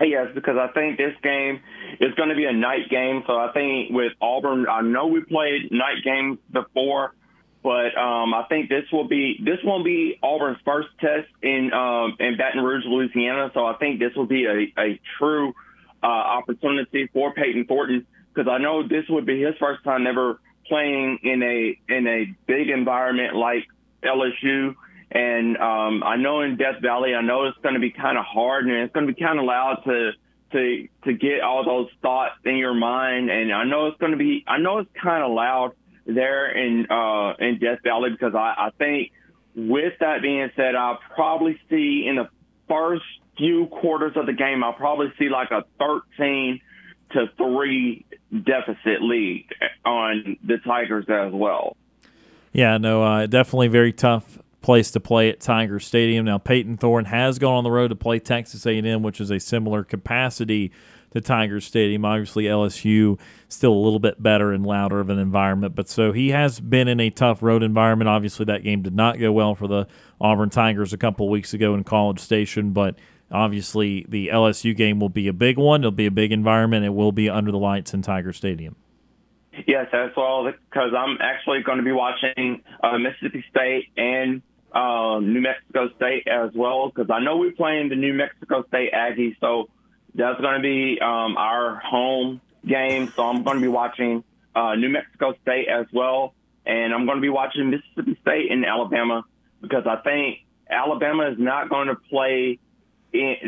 Yes, 0.00 0.28
because 0.34 0.56
I 0.58 0.68
think 0.72 0.98
this 0.98 1.14
game 1.22 1.60
is 2.00 2.12
going 2.14 2.28
to 2.28 2.34
be 2.34 2.44
a 2.44 2.52
night 2.52 2.90
game. 2.90 3.22
So 3.26 3.38
I 3.38 3.50
think 3.52 3.90
with 3.92 4.12
Auburn, 4.20 4.66
I 4.68 4.82
know 4.82 5.06
we 5.06 5.22
played 5.22 5.70
night 5.70 6.04
games 6.04 6.38
before, 6.52 7.14
but 7.62 7.96
um, 7.96 8.34
I 8.34 8.44
think 8.50 8.68
this 8.68 8.84
will 8.92 9.08
be 9.08 9.40
this 9.42 9.58
won't 9.64 9.84
be 9.84 10.18
Auburn's 10.22 10.58
first 10.66 10.88
test 11.00 11.28
in 11.42 11.72
um, 11.72 12.14
in 12.20 12.36
Baton 12.36 12.62
Rouge, 12.62 12.84
Louisiana. 12.86 13.50
So 13.54 13.64
I 13.64 13.74
think 13.76 13.98
this 13.98 14.14
will 14.14 14.26
be 14.26 14.44
a, 14.44 14.80
a 14.80 15.00
true 15.18 15.54
uh, 16.02 16.06
opportunity 16.06 17.08
for 17.14 17.32
Payton 17.32 17.64
Thornton 17.64 18.06
because 18.34 18.50
I 18.50 18.58
know 18.58 18.86
this 18.86 19.04
would 19.08 19.24
be 19.24 19.42
his 19.42 19.54
first 19.58 19.82
time 19.82 20.06
ever 20.06 20.38
playing 20.68 21.18
in 21.22 21.42
a 21.42 21.94
in 21.94 22.06
a 22.06 22.26
big 22.46 22.68
environment 22.68 23.34
like 23.36 23.64
LSU. 24.02 24.74
And 25.10 25.56
um, 25.56 26.02
I 26.02 26.16
know 26.16 26.40
in 26.40 26.56
Death 26.56 26.82
Valley, 26.82 27.14
I 27.14 27.22
know 27.22 27.44
it's 27.44 27.58
going 27.62 27.74
to 27.74 27.80
be 27.80 27.90
kind 27.90 28.18
of 28.18 28.24
hard 28.24 28.64
and 28.66 28.74
it's 28.74 28.92
going 28.92 29.06
to 29.06 29.12
be 29.12 29.20
kind 29.20 29.38
of 29.38 29.44
loud 29.44 29.82
to 29.84 30.12
to 30.52 30.88
to 31.04 31.12
get 31.12 31.40
all 31.40 31.64
those 31.64 31.88
thoughts 32.02 32.34
in 32.44 32.56
your 32.56 32.74
mind. 32.74 33.30
And 33.30 33.52
I 33.52 33.64
know 33.64 33.86
it's 33.86 33.98
going 33.98 34.12
to 34.12 34.18
be, 34.18 34.44
I 34.46 34.58
know 34.58 34.78
it's 34.78 34.90
kind 35.00 35.22
of 35.22 35.30
loud 35.32 35.72
there 36.06 36.50
in 36.50 36.86
uh, 36.90 37.34
in 37.38 37.58
Death 37.58 37.80
Valley 37.84 38.10
because 38.10 38.34
I, 38.34 38.54
I 38.66 38.70
think 38.78 39.12
with 39.54 39.94
that 40.00 40.22
being 40.22 40.50
said, 40.56 40.74
I'll 40.74 40.98
probably 41.14 41.58
see 41.70 42.06
in 42.06 42.16
the 42.16 42.28
first 42.68 43.04
few 43.38 43.66
quarters 43.66 44.12
of 44.16 44.26
the 44.26 44.32
game, 44.32 44.64
I'll 44.64 44.72
probably 44.72 45.12
see 45.18 45.28
like 45.28 45.50
a 45.50 45.64
13 45.78 46.60
to 47.12 47.26
three 47.36 48.04
deficit 48.32 49.02
lead 49.02 49.46
on 49.84 50.36
the 50.44 50.58
Tigers 50.64 51.06
as 51.08 51.32
well. 51.32 51.76
Yeah, 52.52 52.78
no, 52.78 53.02
uh, 53.02 53.26
definitely 53.26 53.68
very 53.68 53.92
tough 53.92 54.38
place 54.62 54.90
to 54.90 55.00
play 55.00 55.28
at 55.28 55.40
Tiger 55.40 55.78
Stadium. 55.78 56.24
Now, 56.24 56.38
Payton 56.38 56.78
Thorne 56.78 57.04
has 57.04 57.38
gone 57.38 57.54
on 57.54 57.64
the 57.64 57.70
road 57.70 57.88
to 57.88 57.94
play 57.96 58.18
Texas 58.18 58.66
A&M, 58.66 59.02
which 59.02 59.20
is 59.20 59.30
a 59.30 59.38
similar 59.38 59.84
capacity 59.84 60.72
to 61.12 61.20
Tiger 61.20 61.60
Stadium. 61.60 62.04
Obviously, 62.04 62.44
LSU 62.44 63.18
still 63.48 63.72
a 63.72 63.82
little 63.82 64.00
bit 64.00 64.22
better 64.22 64.52
and 64.52 64.66
louder 64.66 65.00
of 65.00 65.08
an 65.08 65.18
environment, 65.18 65.74
but 65.74 65.88
so 65.88 66.12
he 66.12 66.30
has 66.30 66.58
been 66.60 66.88
in 66.88 66.98
a 66.98 67.10
tough 67.10 67.42
road 67.42 67.62
environment. 67.62 68.08
Obviously, 68.08 68.44
that 68.46 68.64
game 68.64 68.82
did 68.82 68.94
not 68.94 69.18
go 69.18 69.30
well 69.32 69.54
for 69.54 69.68
the 69.68 69.86
Auburn 70.20 70.50
Tigers 70.50 70.92
a 70.92 70.98
couple 70.98 71.28
weeks 71.28 71.54
ago 71.54 71.74
in 71.74 71.84
College 71.84 72.18
Station, 72.18 72.70
but 72.70 72.96
obviously 73.30 74.06
the 74.08 74.28
LSU 74.28 74.76
game 74.76 75.00
will 75.00 75.08
be 75.08 75.28
a 75.28 75.32
big 75.32 75.58
one. 75.58 75.82
It'll 75.82 75.90
be 75.90 76.06
a 76.06 76.10
big 76.10 76.32
environment. 76.32 76.84
It 76.84 76.90
will 76.90 77.12
be 77.12 77.28
under 77.28 77.50
the 77.50 77.58
lights 77.58 77.94
in 77.94 78.02
Tiger 78.02 78.32
Stadium. 78.32 78.76
Yes, 79.66 79.86
as 79.92 80.10
well, 80.16 80.44
because 80.44 80.92
I'm 80.96 81.16
actually 81.20 81.62
going 81.62 81.78
to 81.78 81.84
be 81.84 81.92
watching 81.92 82.62
uh, 82.82 82.98
Mississippi 82.98 83.42
State 83.50 83.86
and 83.96 84.42
uh, 84.72 85.18
New 85.20 85.40
Mexico 85.40 85.88
State 85.96 86.28
as 86.28 86.50
well, 86.54 86.88
because 86.88 87.10
I 87.10 87.20
know 87.20 87.38
we're 87.38 87.52
playing 87.52 87.88
the 87.88 87.96
New 87.96 88.12
Mexico 88.12 88.64
State 88.68 88.92
Aggies, 88.92 89.36
so 89.40 89.70
that's 90.14 90.40
going 90.40 90.56
to 90.56 90.62
be 90.62 90.98
um, 91.00 91.36
our 91.38 91.76
home 91.76 92.42
game. 92.66 93.10
So 93.16 93.24
I'm 93.24 93.42
going 93.44 93.56
to 93.56 93.62
be 93.62 93.68
watching 93.68 94.24
uh, 94.54 94.74
New 94.74 94.90
Mexico 94.90 95.34
State 95.42 95.68
as 95.68 95.86
well, 95.92 96.34
and 96.66 96.92
I'm 96.92 97.06
going 97.06 97.16
to 97.16 97.22
be 97.22 97.30
watching 97.30 97.70
Mississippi 97.70 98.18
State 98.20 98.52
and 98.52 98.66
Alabama 98.66 99.24
because 99.62 99.86
I 99.86 99.96
think 100.02 100.40
Alabama 100.68 101.30
is 101.30 101.38
not 101.38 101.70
going 101.70 101.88
to 101.88 101.96
play. 101.96 102.58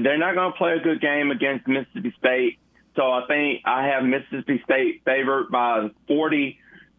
They're 0.03 0.19
not 0.19 0.35
going 0.35 0.53
to 0.53 0.59
play 0.59 0.75
a 0.75 0.81
good 0.81 1.01
game 1.01 1.31
against 1.31 1.67
Mississippi 1.67 2.15
State. 2.19 2.59
So 2.97 3.03
I 3.03 3.27
think 3.29 3.63
I 3.65 3.87
have 3.87 4.05
Mississippi 4.05 4.61
State 4.65 5.03
favored 5.05 5.51
by 5.51 5.89
40 6.07 6.59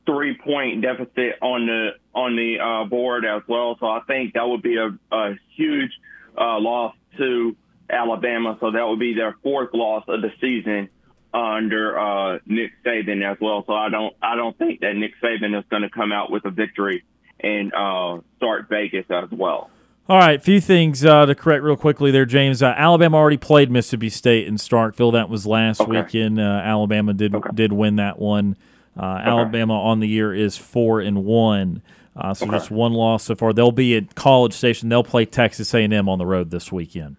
three 0.10 0.38
point 0.44 0.82
deficit 0.82 1.38
on 1.42 1.68
the 1.68 1.90
on 2.16 2.36
the 2.36 2.60
uh, 2.60 2.90
board 2.90 3.26
as 3.26 3.44
well. 3.48 3.78
So 3.80 3.86
I 3.86 4.02
think 4.08 4.34
that 4.34 4.48
would 4.48 4.62
be 4.62 4.78
a, 4.78 4.98
a 5.16 5.36
huge 5.56 5.92
uh, 6.38 6.60
loss 6.60 6.96
to 7.18 7.56
Alabama. 7.90 8.58
So 8.60 8.72
that 8.72 8.88
would 8.88 9.00
be 9.00 9.14
their 9.14 9.36
fourth 9.44 9.70
loss 9.74 10.04
of 10.08 10.22
the 10.22 10.32
season 10.42 10.90
under 11.34 12.00
uh, 12.00 12.40
Nick 12.46 12.72
Saban 12.84 13.24
as 13.30 13.38
well. 13.40 13.64
So 13.68 13.74
I 13.74 13.90
don't 13.90 14.16
I 14.22 14.36
don't 14.36 14.58
think 14.58 14.82
that 14.82 14.96
Nick 14.96 15.14
Saban 15.22 15.58
is 15.58 15.66
going 15.70 15.84
to 15.84 15.90
come 15.90 16.12
out 16.12 16.32
with 16.32 16.46
a 16.46 16.52
victory 16.52 17.04
and 17.40 17.74
uh, 17.74 18.20
start 18.38 18.68
Vegas 18.70 19.06
as 19.10 19.30
well. 19.32 19.70
All 20.10 20.18
right, 20.18 20.40
a 20.40 20.42
few 20.42 20.60
things 20.60 21.06
uh, 21.06 21.28
to 21.28 21.36
correct 21.36 21.64
real 21.64 21.78
quickly 21.78 22.10
there, 22.10 22.26
James. 22.26 22.64
Uh, 22.64 22.74
Alabama 22.76 23.16
already 23.16 23.38
played 23.38 23.70
Mississippi 23.70 24.10
State 24.10 24.48
in 24.48 24.56
Starkville. 24.56 25.12
That 25.14 25.30
was 25.30 25.46
last 25.46 25.82
okay. 25.82 26.02
weekend. 26.02 26.40
Uh, 26.40 26.62
Alabama 26.66 27.14
did 27.14 27.36
okay. 27.36 27.50
did 27.54 27.72
win 27.72 27.98
that 27.98 28.18
one. 28.18 28.58
Uh, 29.00 29.06
okay. 29.06 29.30
Alabama 29.30 29.80
on 29.80 30.00
the 30.00 30.08
year 30.08 30.34
is 30.34 30.58
four 30.58 31.00
and 31.00 31.26
one, 31.26 31.84
uh, 32.16 32.34
so 32.34 32.48
just 32.48 32.72
one 32.72 32.94
loss 32.94 33.26
so 33.26 33.36
far. 33.36 33.54
They'll 33.54 33.72
be 33.72 33.96
at 33.98 34.16
College 34.16 34.54
Station. 34.54 34.90
They'll 34.90 35.04
play 35.04 35.26
Texas 35.26 35.72
A&M 35.76 36.10
on 36.10 36.18
the 36.18 36.26
road 36.26 36.50
this 36.50 36.72
weekend. 36.72 37.18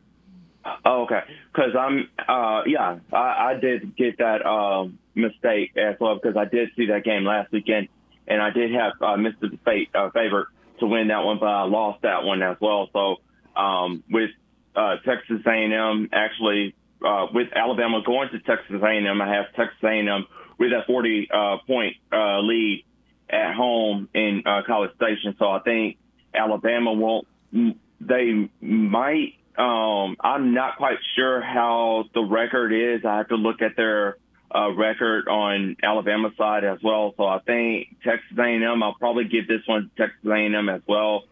Oh, 0.85 1.03
okay. 1.03 1.21
Because 1.55 1.77
I'm, 1.79 2.09
uh, 2.29 2.63
yeah, 2.67 2.99
I, 3.13 3.53
I, 3.53 3.55
did 3.61 3.97
get 3.97 4.19
that 4.19 4.45
um, 4.45 4.99
mistake 5.15 5.77
as 5.77 5.95
well 6.01 6.19
because 6.21 6.37
I 6.37 6.45
did 6.45 6.71
see 6.77 6.87
that 6.87 7.05
game 7.05 7.25
last 7.25 7.53
weekend, 7.53 7.87
and 8.27 8.43
I 8.43 8.51
did 8.51 8.73
have 8.73 8.95
uh, 9.01 9.17
Mississippi 9.17 9.61
State 9.63 9.91
uh, 9.95 10.11
favorite 10.11 10.49
to 10.81 10.87
win 10.87 11.09
that 11.09 11.25
one, 11.25 11.39
but 11.39 11.47
I 11.47 11.63
lost 11.65 12.03
that 12.03 12.25
one 12.25 12.43
as 12.43 12.57
well. 12.61 12.89
So 12.93 13.17
um, 13.61 14.03
with 14.11 14.31
uh, 14.75 14.97
Texas 15.05 15.41
A&M 15.47 16.09
actually, 16.13 16.75
uh, 17.05 17.27
with 17.33 17.49
Alabama 17.55 18.03
going 18.05 18.29
to 18.31 18.41
Texas 18.41 18.77
A&M, 18.83 19.23
I 19.23 19.35
have 19.35 19.47
Texas 19.57 19.79
A&M 19.83 20.27
with 20.59 20.73
a 20.73 20.83
40 20.87 21.29
uh, 21.33 21.57
point 21.67 21.97
uh, 22.13 22.41
lead 22.41 22.85
at 23.29 23.55
home 23.55 24.09
in 24.15 24.43
uh, 24.45 24.63
College 24.67 24.95
Station. 24.97 25.35
So 25.39 25.51
I 25.51 25.61
think 25.61 25.97
Alabama 26.35 26.93
won't. 26.93 27.27
They 28.01 28.51
might. 28.61 29.35
Um, 29.57 30.17
I'm 30.21 30.55
not 30.55 30.77
quite 30.77 30.99
sure 31.17 31.41
how 31.41 32.05
the 32.15 32.23
record 32.23 32.73
is. 32.73 33.05
I 33.05 33.19
have 33.19 33.29
to 33.29 33.37
look 33.37 33.63
at 33.63 33.77
their 33.77 34.17
uh, 34.55 34.73
record 34.73 35.29
on 35.29 35.77
Alabama 35.83 36.31
side 36.37 36.65
as 36.65 36.79
well. 36.83 37.15
So 37.17 37.25
I 37.25 37.39
think 37.41 37.97
Texas 38.03 38.37
A&M. 38.39 38.83
I'll 38.83 38.95
probably 38.95 39.25
give 39.25 39.47
this 39.47 39.63
one 39.67 39.91
to 39.97 40.03
Texas 40.03 40.25
A&M 40.27 40.69
as 40.69 40.83
well, 40.87 41.25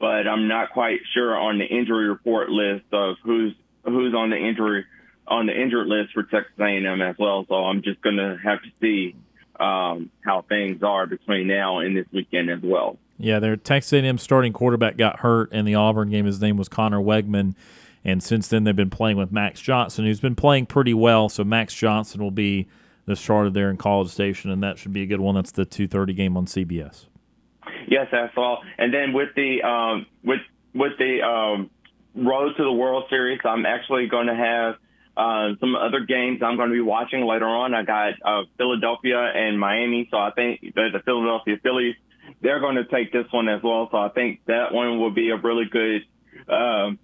but 0.00 0.26
I'm 0.26 0.48
not 0.48 0.72
quite 0.72 1.00
sure 1.14 1.36
on 1.36 1.58
the 1.58 1.64
injury 1.64 2.08
report 2.08 2.48
list 2.48 2.86
of 2.92 3.16
who's 3.22 3.54
who's 3.84 4.14
on 4.14 4.30
the 4.30 4.36
injury 4.36 4.84
on 5.28 5.46
the 5.46 5.60
injured 5.60 5.86
list 5.86 6.12
for 6.12 6.22
Texas 6.24 6.54
A&M 6.58 7.02
as 7.02 7.16
well. 7.18 7.44
So 7.48 7.54
I'm 7.54 7.82
just 7.82 8.00
going 8.00 8.16
to 8.16 8.36
have 8.42 8.62
to 8.62 8.68
see 8.80 9.16
um, 9.58 10.10
how 10.24 10.42
things 10.42 10.82
are 10.82 11.06
between 11.06 11.46
now 11.46 11.78
and 11.78 11.96
this 11.96 12.06
weekend 12.12 12.50
as 12.50 12.60
well. 12.62 12.98
Yeah, 13.18 13.38
their 13.38 13.56
Texas 13.56 13.92
A&M 13.92 14.18
starting 14.18 14.52
quarterback 14.52 14.96
got 14.96 15.20
hurt 15.20 15.52
in 15.52 15.64
the 15.64 15.74
Auburn 15.74 16.10
game. 16.10 16.26
His 16.26 16.40
name 16.40 16.56
was 16.56 16.68
Conner 16.68 17.00
Weigman, 17.00 17.54
and 18.06 18.22
since 18.22 18.46
then 18.46 18.62
they've 18.62 18.76
been 18.76 18.88
playing 18.88 19.16
with 19.16 19.32
Max 19.32 19.60
Johnson, 19.60 20.04
who's 20.04 20.20
been 20.20 20.36
playing 20.36 20.66
pretty 20.66 20.94
well. 20.94 21.28
So 21.28 21.42
Max 21.42 21.74
Johnson 21.74 22.22
will 22.22 22.30
be 22.30 22.68
the 23.04 23.16
starter 23.16 23.50
there 23.50 23.68
in 23.68 23.76
College 23.76 24.10
Station, 24.10 24.48
and 24.52 24.62
that 24.62 24.78
should 24.78 24.92
be 24.92 25.02
a 25.02 25.06
good 25.06 25.20
one. 25.20 25.34
That's 25.34 25.50
the 25.50 25.66
2:30 25.66 26.14
game 26.14 26.36
on 26.36 26.46
CBS. 26.46 27.06
Yes, 27.88 28.06
that's 28.12 28.32
all. 28.36 28.62
And 28.78 28.94
then 28.94 29.12
with 29.12 29.30
the 29.34 29.60
um, 29.62 30.06
with 30.22 30.38
with 30.72 30.92
the 30.98 31.20
um, 31.20 31.68
road 32.14 32.52
to 32.56 32.62
the 32.62 32.72
World 32.72 33.04
Series, 33.10 33.40
I'm 33.44 33.66
actually 33.66 34.06
going 34.06 34.28
to 34.28 34.36
have 34.36 34.76
uh, 35.16 35.56
some 35.58 35.74
other 35.74 36.00
games 36.00 36.42
I'm 36.44 36.56
going 36.56 36.68
to 36.68 36.74
be 36.74 36.80
watching 36.80 37.26
later 37.26 37.48
on. 37.48 37.74
I 37.74 37.82
got 37.82 38.12
uh, 38.24 38.42
Philadelphia 38.56 39.18
and 39.18 39.58
Miami, 39.58 40.06
so 40.12 40.16
I 40.16 40.30
think 40.30 40.60
the, 40.60 41.00
Philadelphia 41.04 41.56
Phillies 41.60 41.96
they're 42.40 42.60
going 42.60 42.76
to 42.76 42.84
take 42.84 43.12
this 43.12 43.26
one 43.32 43.48
as 43.48 43.62
well. 43.64 43.88
So 43.90 43.98
I 43.98 44.10
think 44.10 44.40
that 44.46 44.72
one 44.72 45.00
will 45.00 45.12
be 45.12 45.30
a 45.30 45.36
really 45.36 45.64
good. 45.64 46.02
Um, 46.48 46.98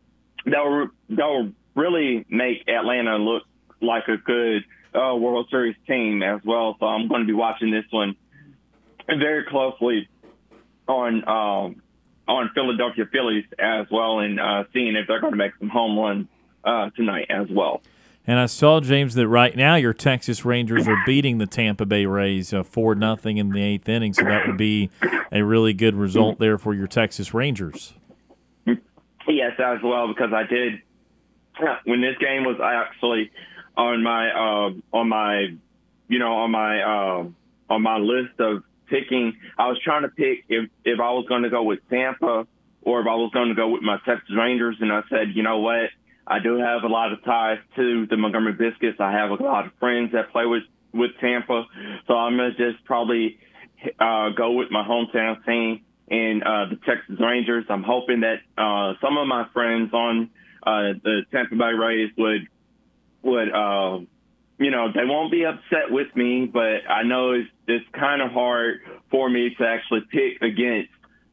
that 0.46 0.64
will 0.64 0.88
that 1.10 1.26
will 1.26 1.52
really 1.74 2.24
make 2.28 2.68
Atlanta 2.68 3.16
look 3.16 3.44
like 3.80 4.08
a 4.08 4.16
good 4.16 4.64
uh, 4.94 5.14
World 5.16 5.48
Series 5.50 5.76
team 5.86 6.22
as 6.22 6.40
well. 6.44 6.76
So 6.78 6.86
I'm 6.86 7.08
going 7.08 7.22
to 7.22 7.26
be 7.26 7.32
watching 7.32 7.70
this 7.70 7.84
one 7.90 8.16
very 9.06 9.44
closely 9.44 10.08
on 10.86 11.28
um, 11.28 11.82
on 12.28 12.50
Philadelphia 12.54 13.04
Phillies 13.10 13.44
as 13.58 13.86
well, 13.90 14.20
and 14.20 14.40
uh, 14.40 14.64
seeing 14.72 14.96
if 14.96 15.06
they're 15.06 15.20
going 15.20 15.32
to 15.32 15.38
make 15.38 15.52
some 15.58 15.68
home 15.68 15.98
runs 15.98 16.26
uh, 16.64 16.90
tonight 16.96 17.26
as 17.30 17.48
well. 17.50 17.82
And 18.24 18.38
I 18.38 18.46
saw 18.46 18.78
James 18.80 19.14
that 19.14 19.26
right 19.26 19.56
now 19.56 19.74
your 19.74 19.92
Texas 19.92 20.44
Rangers 20.44 20.86
are 20.86 20.96
beating 21.04 21.38
the 21.38 21.46
Tampa 21.46 21.84
Bay 21.84 22.06
Rays 22.06 22.52
uh, 22.52 22.62
four 22.62 22.94
nothing 22.94 23.38
in 23.38 23.50
the 23.50 23.60
eighth 23.60 23.88
inning, 23.88 24.12
so 24.14 24.22
that 24.22 24.46
would 24.46 24.56
be 24.56 24.90
a 25.32 25.42
really 25.42 25.72
good 25.72 25.96
result 25.96 26.38
there 26.38 26.56
for 26.56 26.72
your 26.72 26.86
Texas 26.86 27.34
Rangers. 27.34 27.94
Yes, 29.28 29.52
as 29.58 29.78
well 29.82 30.08
because 30.08 30.32
I 30.32 30.42
did 30.44 30.80
when 31.84 32.00
this 32.00 32.16
game 32.18 32.44
was 32.44 32.58
actually 32.62 33.30
on 33.76 34.02
my 34.02 34.30
uh, 34.30 34.96
on 34.96 35.08
my 35.08 35.56
you 36.08 36.18
know 36.18 36.32
on 36.32 36.50
my 36.50 36.82
uh, 36.82 37.24
on 37.72 37.82
my 37.82 37.98
list 37.98 38.38
of 38.38 38.62
picking. 38.88 39.34
I 39.58 39.68
was 39.68 39.78
trying 39.82 40.02
to 40.02 40.08
pick 40.08 40.44
if 40.48 40.70
if 40.84 41.00
I 41.00 41.10
was 41.12 41.26
going 41.28 41.42
to 41.42 41.50
go 41.50 41.62
with 41.62 41.80
Tampa 41.88 42.46
or 42.82 43.00
if 43.00 43.06
I 43.06 43.14
was 43.14 43.30
going 43.32 43.48
to 43.48 43.54
go 43.54 43.68
with 43.68 43.82
my 43.82 43.98
Texas 44.04 44.34
Rangers, 44.36 44.76
and 44.80 44.92
I 44.92 45.02
said, 45.08 45.28
you 45.34 45.42
know 45.44 45.58
what, 45.60 45.90
I 46.26 46.40
do 46.40 46.58
have 46.58 46.82
a 46.82 46.88
lot 46.88 47.12
of 47.12 47.24
ties 47.24 47.58
to 47.76 48.06
the 48.06 48.16
Montgomery 48.16 48.54
Biscuits. 48.54 48.98
I 48.98 49.12
have 49.12 49.30
a 49.30 49.40
lot 49.42 49.66
of 49.66 49.72
friends 49.78 50.12
that 50.12 50.32
play 50.32 50.46
with 50.46 50.64
with 50.92 51.12
Tampa, 51.20 51.64
so 52.06 52.14
I'm 52.14 52.36
gonna 52.36 52.50
just 52.50 52.84
probably 52.84 53.38
uh, 53.98 54.30
go 54.36 54.52
with 54.52 54.70
my 54.70 54.84
hometown 54.86 55.44
team 55.46 55.80
and 56.12 56.42
uh, 56.42 56.66
the 56.66 56.76
Texas 56.86 57.16
Rangers. 57.18 57.64
I'm 57.70 57.82
hoping 57.82 58.20
that 58.20 58.40
uh, 58.58 58.94
some 59.00 59.16
of 59.16 59.26
my 59.26 59.46
friends 59.54 59.92
on 59.94 60.30
uh, 60.62 60.92
the 61.02 61.22
Tampa 61.32 61.56
Bay 61.56 61.72
Rays 61.72 62.10
would 62.18 62.46
would 63.22 63.50
uh, 63.50 63.98
you 64.58 64.70
know 64.70 64.92
they 64.94 65.06
won't 65.06 65.32
be 65.32 65.44
upset 65.44 65.90
with 65.90 66.14
me, 66.14 66.44
but 66.52 66.86
I 66.88 67.02
know 67.02 67.32
it's 67.32 67.48
it's 67.66 67.86
kind 67.98 68.20
of 68.20 68.30
hard 68.30 68.80
for 69.10 69.28
me 69.28 69.54
to 69.58 69.66
actually 69.66 70.02
pick 70.10 70.42
against 70.42 70.90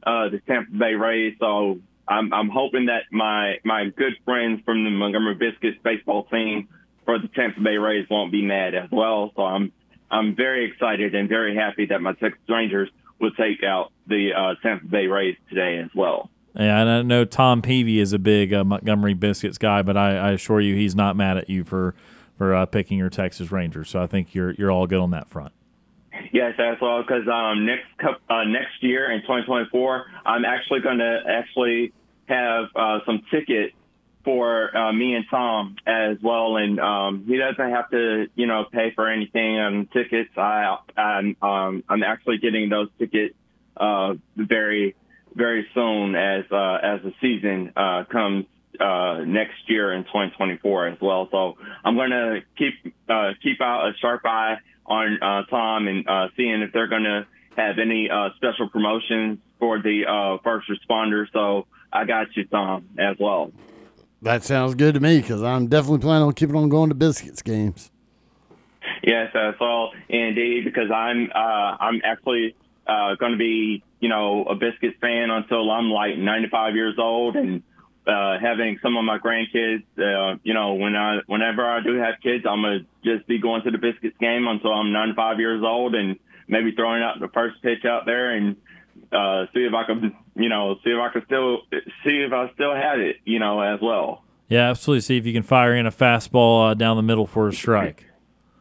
uh, 0.08 0.30
the 0.30 0.40
Tampa 0.48 0.72
Bay 0.72 0.94
Rays. 0.94 1.36
So 1.40 1.80
I'm 2.08 2.34
I'm 2.34 2.50
hoping 2.50 2.86
that 2.86 3.04
my 3.12 3.58
my 3.66 3.86
good 3.86 4.14
friends 4.24 4.62
from 4.64 4.86
the 4.86 4.92
Montgomery 4.92 5.36
Biscuits 5.36 5.78
baseball 5.84 6.24
team 6.24 6.70
for 7.04 7.20
the 7.20 7.28
Tampa 7.28 7.60
Bay 7.60 7.78
Rays 7.78 8.08
won't 8.10 8.32
be 8.32 8.46
mad 8.46 8.76
as 8.76 8.90
well. 8.92 9.34
So 9.36 9.44
I'm 9.44 9.74
I'm 10.10 10.38
very 10.38 10.72
excited 10.72 11.14
and 11.16 11.28
very 11.28 11.54
happy 11.54 11.88
that 11.88 12.02
my 12.02 12.14
Texas 12.14 12.42
Rangers 12.48 12.90
will 13.20 13.32
take 13.32 13.64
out 13.64 13.92
the 14.08 14.32
uh, 14.34 14.56
Tampa 14.62 14.86
Bay 14.86 15.08
Rays 15.08 15.36
today 15.50 15.80
as 15.80 15.90
well. 15.96 16.30
Yeah, 16.56 16.82
and 16.82 16.90
I 16.90 17.02
know 17.04 17.26
Tom 17.26 17.62
Peavy 17.62 18.00
is 18.00 18.12
a 18.12 18.20
big 18.20 18.54
uh, 18.54 18.64
Montgomery 18.64 19.14
Biscuits 19.14 19.58
guy, 19.58 19.82
but 19.82 19.96
I, 19.96 20.18
I, 20.18 20.32
assure 20.32 20.60
you 20.60 20.76
he's 20.76 20.96
not 20.96 21.16
mad 21.16 21.38
at 21.38 21.50
you 21.50 21.64
for 21.64 21.96
for 22.38 22.56
uh, 22.56 22.66
picking 22.66 22.98
your 22.98 23.10
Texas 23.10 23.52
Rangers. 23.52 23.90
So 23.90 24.02
I 24.02 24.08
think 24.08 24.34
you're 24.34 24.52
you're 24.52 24.72
all 24.72 24.88
good 24.88 25.00
on 25.00 25.12
that 25.12 25.30
front. 25.30 25.54
Yes, 26.32 26.56
as 26.60 26.78
well, 26.82 27.02
because 27.02 27.28
um, 27.28 27.66
next 27.66 27.86
uh, 28.30 28.44
next 28.46 28.82
year 28.82 29.12
in 29.12 29.22
2024, 29.22 30.06
I'm 30.26 30.44
actually 30.44 30.82
going 30.82 30.98
to 30.98 31.20
actually 31.28 31.94
have 32.28 32.66
uh, 32.76 33.00
some 33.06 33.22
tickets 33.32 33.74
for 34.24 34.76
uh, 34.76 34.92
me 34.92 35.16
and 35.16 35.26
Tom 35.30 35.78
as 35.88 36.18
well, 36.22 36.58
and 36.58 36.80
um, 36.80 37.26
he 37.28 37.38
doesn't 37.38 37.72
have 37.72 37.90
to, 37.92 38.28
you 38.36 38.48
know, 38.48 38.66
pay 38.72 38.92
for 38.94 39.10
anything 39.10 39.58
on 39.58 39.88
tickets. 39.94 40.30
I, 40.38 40.78
I'm, 40.98 41.36
um, 41.42 41.84
I'm 41.88 42.04
actually 42.04 42.38
getting 42.38 42.70
those 42.70 42.90
tickets 42.98 43.36
uh, 43.78 44.16
very, 44.36 44.96
very 45.34 45.68
soon 45.74 46.16
as 46.16 46.46
uh, 46.52 46.76
as 46.84 47.02
the 47.02 47.14
season 47.22 47.72
uh, 47.76 48.04
comes 48.12 48.46
uh, 48.80 49.24
next 49.26 49.68
year 49.68 49.94
in 49.94 50.04
2024 50.04 50.88
as 50.88 51.02
well. 51.02 51.28
So 51.32 51.58
I'm 51.84 51.96
going 51.96 52.12
to 52.12 52.42
keep 52.58 52.94
uh, 53.08 53.32
keep 53.42 53.62
out 53.62 53.90
a 53.90 53.94
sharp 53.98 54.22
eye 54.26 54.58
on 54.86 55.22
uh, 55.22 55.44
Tom 55.50 55.88
and 55.88 56.08
uh, 56.08 56.28
seeing 56.36 56.62
if 56.62 56.72
they're 56.74 56.88
going 56.88 57.04
to 57.04 57.26
have 57.56 57.80
any 57.80 58.10
uh, 58.10 58.30
special 58.36 58.70
promotions 58.70 59.40
for 59.60 59.82
the 59.82 60.06
uh, 60.08 60.38
first 60.44 60.68
responders. 60.70 61.26
So 61.34 61.68
I 61.92 62.06
got 62.06 62.28
you, 62.36 62.46
Tom, 62.46 62.90
as 62.98 63.18
well. 63.20 63.52
That 64.22 64.44
sounds 64.44 64.76
good 64.76 64.96
to 64.96 65.00
me 65.00 65.22
because 65.22 65.42
I'm 65.42 65.68
definitely 65.68 66.00
planning 66.00 66.28
on 66.28 66.34
keeping 66.34 66.56
on 66.56 66.70
going 66.70 66.90
to 66.90 66.96
biscuits 66.96 67.42
games. 67.42 67.90
Yes, 69.02 69.32
that's 69.34 69.58
all 69.62 69.94
indeed. 70.10 70.66
Because 70.66 70.92
I'm 70.92 71.32
uh, 71.34 71.78
I'm 71.80 72.02
actually 72.04 72.56
uh, 72.86 73.16
going 73.16 73.32
to 73.32 73.38
be 73.38 73.84
you 74.00 74.10
know 74.10 74.44
a 74.44 74.56
biscuits 74.56 74.98
fan 75.00 75.30
until 75.30 75.72
I'm 75.72 75.90
like 75.90 76.18
95 76.18 76.76
years 76.76 76.96
old, 76.98 77.38
and 77.38 77.64
uh, 78.06 78.40
having 78.40 78.78
some 78.82 78.98
of 78.98 79.06
my 79.06 79.20
grandkids. 79.20 79.84
Uh, 79.98 80.38
you 80.44 80.54
know, 80.54 80.74
when 80.74 80.96
I 80.96 81.20
whenever 81.28 81.66
I 81.66 81.82
do 81.82 81.96
have 81.96 82.16
kids, 82.22 82.46
I'm 82.50 82.62
gonna 82.62 82.80
just 83.06 83.26
be 83.26 83.40
going 83.40 83.62
to 83.64 83.72
the 83.72 83.78
biscuits 83.78 84.18
game 84.20 84.48
until 84.48 84.74
I'm 84.74 84.92
95 84.92 85.40
years 85.40 85.64
old, 85.64 85.96
and 85.96 86.18
maybe 86.50 86.74
throwing 86.76 87.04
out 87.04 87.20
the 87.22 87.30
first 87.30 87.62
pitch 87.62 87.86
out 87.86 88.06
there 88.06 88.32
and 88.32 88.58
uh, 89.12 89.46
see 89.54 89.62
if 89.62 89.74
I 89.74 89.86
can, 89.86 90.16
you 90.40 90.50
know, 90.50 90.76
see 90.84 90.92
if 90.92 91.00
I 91.00 91.10
can 91.12 91.26
still 91.26 91.62
see 92.04 92.24
if 92.26 92.32
I 92.32 92.50
still 92.54 92.74
had 92.74 93.00
it, 93.00 93.18
you 93.26 93.40
know, 93.40 93.60
as 93.60 93.80
well. 93.82 94.24
Yeah, 94.48 94.70
absolutely. 94.70 95.02
See 95.02 95.18
if 95.18 95.26
you 95.26 95.34
can 95.34 95.44
fire 95.44 95.76
in 95.76 95.86
a 95.86 95.92
fastball 95.92 96.72
uh, 96.72 96.74
down 96.74 96.98
the 96.98 97.04
middle 97.04 97.28
for 97.28 97.48
a 97.48 97.54
strike. 97.54 98.06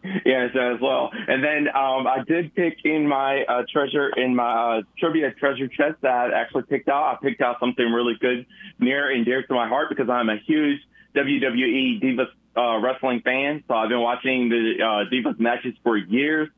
yes, 0.24 0.50
as 0.54 0.80
well. 0.80 1.10
And 1.12 1.42
then 1.42 1.68
um, 1.68 2.06
I 2.06 2.22
did 2.26 2.54
pick 2.54 2.78
in 2.84 3.06
my 3.08 3.44
uh, 3.44 3.62
treasure 3.72 4.10
in 4.16 4.34
my 4.34 4.78
uh, 4.78 4.82
trivia 4.98 5.32
treasure 5.32 5.68
chest 5.68 5.96
that 6.02 6.10
I 6.10 6.40
actually 6.40 6.64
picked 6.64 6.88
out. 6.88 7.04
I 7.04 7.16
picked 7.22 7.40
out 7.40 7.56
something 7.60 7.86
really 7.86 8.14
good, 8.20 8.46
near 8.78 9.10
and 9.10 9.24
dear 9.24 9.42
to 9.42 9.54
my 9.54 9.68
heart 9.68 9.88
because 9.88 10.10
I'm 10.10 10.28
a 10.28 10.36
huge 10.46 10.80
WWE 11.16 12.02
Divas 12.02 12.28
uh, 12.56 12.78
wrestling 12.80 13.22
fan. 13.24 13.64
So 13.68 13.74
I've 13.74 13.88
been 13.88 14.00
watching 14.00 14.48
the 14.48 14.74
uh, 14.82 15.10
Divas 15.12 15.38
matches 15.38 15.74
for 15.82 15.96
years. 15.96 16.48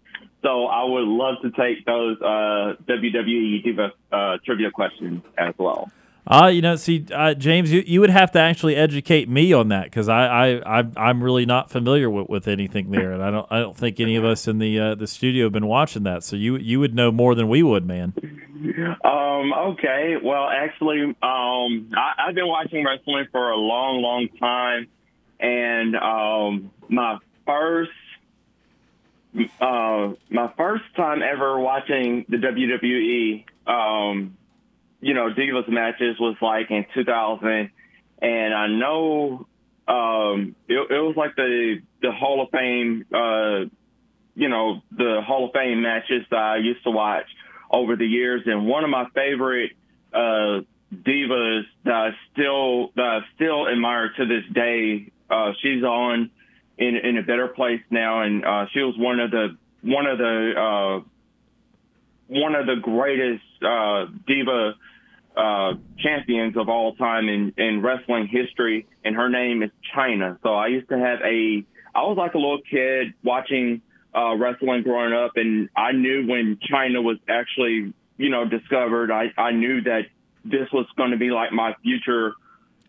So 0.42 0.66
I 0.66 0.84
would 0.84 1.06
love 1.06 1.36
to 1.42 1.50
take 1.50 1.84
those 1.84 2.16
uh, 2.20 2.74
WWE 2.88 3.92
uh, 4.10 4.38
trivia 4.44 4.70
questions 4.70 5.22
as 5.36 5.54
well. 5.58 5.90
Uh, 6.26 6.46
you 6.46 6.62
know, 6.62 6.76
see, 6.76 7.04
uh, 7.12 7.34
James, 7.34 7.72
you, 7.72 7.82
you 7.86 8.00
would 8.00 8.10
have 8.10 8.30
to 8.30 8.38
actually 8.38 8.76
educate 8.76 9.28
me 9.28 9.52
on 9.52 9.68
that 9.68 9.84
because 9.84 10.08
I, 10.08 10.60
I, 10.60 10.82
I, 10.96 11.10
am 11.10 11.24
really 11.24 11.44
not 11.44 11.70
familiar 11.70 12.08
with, 12.08 12.28
with 12.28 12.46
anything 12.46 12.90
there, 12.90 13.12
and 13.12 13.22
I 13.22 13.30
don't, 13.30 13.46
I 13.50 13.58
don't 13.58 13.76
think 13.76 13.98
any 13.98 14.16
of 14.16 14.24
us 14.24 14.46
in 14.46 14.58
the 14.58 14.78
uh, 14.78 14.94
the 14.94 15.06
studio 15.06 15.46
have 15.46 15.52
been 15.52 15.66
watching 15.66 16.04
that. 16.04 16.22
So 16.22 16.36
you, 16.36 16.56
you 16.56 16.78
would 16.78 16.94
know 16.94 17.10
more 17.10 17.34
than 17.34 17.48
we 17.48 17.62
would, 17.62 17.86
man. 17.86 18.14
Um. 19.02 19.52
Okay. 19.52 20.16
Well, 20.22 20.46
actually, 20.46 21.02
um, 21.02 21.16
I, 21.22 22.12
I've 22.18 22.34
been 22.34 22.46
watching 22.46 22.84
wrestling 22.84 23.26
for 23.32 23.50
a 23.50 23.56
long, 23.56 24.02
long 24.02 24.28
time, 24.38 24.86
and 25.40 25.96
um, 25.96 26.70
my 26.88 27.18
first 27.46 27.90
uh, 29.60 30.14
my 30.28 30.52
first 30.56 30.84
time 30.96 31.22
ever 31.22 31.58
watching 31.58 32.24
the 32.28 32.36
WWE, 32.36 33.44
um, 33.66 34.36
you 35.00 35.14
know, 35.14 35.30
Divas 35.30 35.68
matches 35.68 36.18
was 36.18 36.36
like 36.42 36.70
in 36.70 36.84
2000, 36.94 37.70
and 38.20 38.54
I 38.54 38.66
know 38.66 39.46
um, 39.88 40.54
it, 40.68 40.74
it 40.74 41.00
was 41.00 41.14
like 41.16 41.36
the 41.36 41.80
the 42.02 42.12
Hall 42.12 42.42
of 42.42 42.50
Fame, 42.50 43.06
uh, 43.12 43.64
you 44.34 44.48
know, 44.48 44.82
the 44.90 45.20
Hall 45.26 45.46
of 45.46 45.52
Fame 45.52 45.82
matches 45.82 46.24
that 46.30 46.38
I 46.38 46.56
used 46.58 46.82
to 46.84 46.90
watch 46.90 47.26
over 47.70 47.96
the 47.96 48.06
years, 48.06 48.42
and 48.46 48.66
one 48.66 48.84
of 48.84 48.90
my 48.90 49.06
favorite 49.14 49.72
uh, 50.12 50.60
divas 50.92 51.62
that 51.84 51.94
I 51.94 52.10
still 52.32 52.90
that 52.96 53.04
I 53.04 53.20
still 53.34 53.68
admire 53.68 54.12
to 54.16 54.26
this 54.26 54.44
day. 54.52 55.12
Uh, 55.30 55.52
she's 55.62 55.84
on 55.84 56.30
in 56.80 56.96
in 56.96 57.18
a 57.18 57.22
better 57.22 57.46
place 57.48 57.82
now, 57.90 58.22
and 58.22 58.44
uh, 58.44 58.66
she 58.72 58.80
was 58.80 58.94
one 58.98 59.20
of 59.20 59.30
the 59.30 59.56
one 59.82 60.06
of 60.06 60.18
the 60.18 60.52
uh, 60.56 61.04
one 62.28 62.54
of 62.54 62.66
the 62.66 62.76
greatest 62.80 63.44
uh, 63.62 64.06
diva 64.26 64.74
uh, 65.36 65.74
champions 65.98 66.56
of 66.56 66.68
all 66.68 66.94
time 66.96 67.28
in, 67.28 67.52
in 67.56 67.82
wrestling 67.82 68.26
history, 68.26 68.86
and 69.04 69.14
her 69.14 69.28
name 69.28 69.62
is 69.62 69.70
Chyna. 69.94 70.38
So 70.42 70.54
I 70.54 70.68
used 70.68 70.88
to 70.88 70.98
have 70.98 71.20
a 71.20 71.64
I 71.94 72.02
was 72.02 72.16
like 72.16 72.34
a 72.34 72.38
little 72.38 72.62
kid 72.68 73.14
watching 73.22 73.82
uh, 74.16 74.36
wrestling 74.36 74.82
growing 74.82 75.12
up, 75.12 75.32
and 75.36 75.68
I 75.76 75.92
knew 75.92 76.26
when 76.26 76.58
Chyna 76.70 77.02
was 77.02 77.18
actually 77.28 77.92
you 78.16 78.30
know 78.30 78.48
discovered, 78.48 79.10
I 79.12 79.32
I 79.36 79.52
knew 79.52 79.82
that 79.82 80.06
this 80.44 80.68
was 80.72 80.86
going 80.96 81.10
to 81.10 81.18
be 81.18 81.30
like 81.30 81.52
my 81.52 81.74
future 81.82 82.32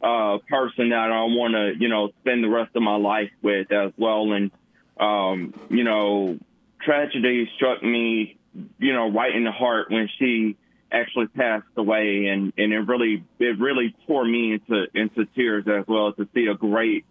uh, 0.03 0.39
person 0.49 0.89
that 0.89 1.11
I 1.11 1.23
want 1.25 1.53
to, 1.53 1.73
you 1.79 1.89
know, 1.89 2.09
spend 2.21 2.43
the 2.43 2.49
rest 2.49 2.75
of 2.75 2.81
my 2.81 2.95
life 2.95 3.31
with 3.41 3.71
as 3.71 3.91
well. 3.97 4.31
And, 4.31 4.51
um, 4.99 5.53
you 5.69 5.83
know, 5.83 6.39
tragedy 6.81 7.49
struck 7.55 7.83
me, 7.83 8.37
you 8.79 8.93
know, 8.93 9.11
right 9.11 9.35
in 9.35 9.43
the 9.43 9.51
heart 9.51 9.91
when 9.91 10.09
she 10.17 10.57
actually 10.91 11.27
passed 11.27 11.67
away. 11.77 12.27
And, 12.27 12.51
and 12.57 12.73
it 12.73 12.79
really, 12.79 13.23
it 13.39 13.59
really 13.59 13.95
tore 14.07 14.25
me 14.25 14.53
into, 14.53 14.87
into 14.93 15.25
tears 15.35 15.65
as 15.67 15.85
well 15.87 16.13
to 16.13 16.27
see 16.33 16.47
a 16.47 16.55
great, 16.55 17.05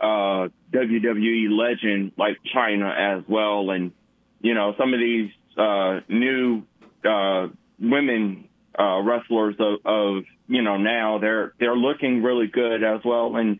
uh, 0.00 0.48
WWE 0.72 1.48
legend 1.50 2.12
like 2.16 2.38
Chyna 2.54 3.18
as 3.18 3.24
well. 3.26 3.70
And, 3.70 3.92
you 4.40 4.54
know, 4.54 4.74
some 4.78 4.94
of 4.94 5.00
these, 5.00 5.30
uh, 5.56 6.00
new, 6.08 6.62
uh, 7.04 7.48
women, 7.80 8.48
uh, 8.78 9.00
wrestlers 9.00 9.56
of, 9.58 9.78
of 9.84 10.24
you 10.48 10.62
know 10.62 10.76
now 10.76 11.18
they're 11.18 11.52
they're 11.58 11.76
looking 11.76 12.22
really 12.22 12.46
good 12.46 12.84
as 12.84 13.00
well. 13.04 13.34
And 13.36 13.58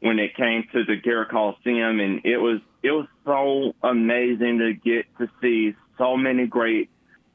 when 0.00 0.18
it 0.18 0.34
came 0.34 0.64
to 0.72 0.84
the 0.84 0.96
Garrett 0.96 1.30
Coliseum, 1.30 2.00
and 2.00 2.22
it 2.24 2.38
was 2.38 2.60
it 2.82 2.90
was 2.90 3.06
so 3.24 3.74
amazing 3.86 4.58
to 4.58 4.74
get 4.74 5.06
to 5.18 5.30
see 5.40 5.76
so 5.96 6.16
many 6.16 6.46
great 6.46 6.90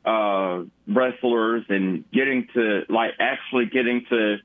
uh, 0.06 0.64
wrestlers 0.88 1.64
and 1.70 2.10
getting 2.12 2.48
to 2.54 2.84
like 2.90 3.12
actually 3.20 3.66
getting 3.66 4.06
to 4.10 4.38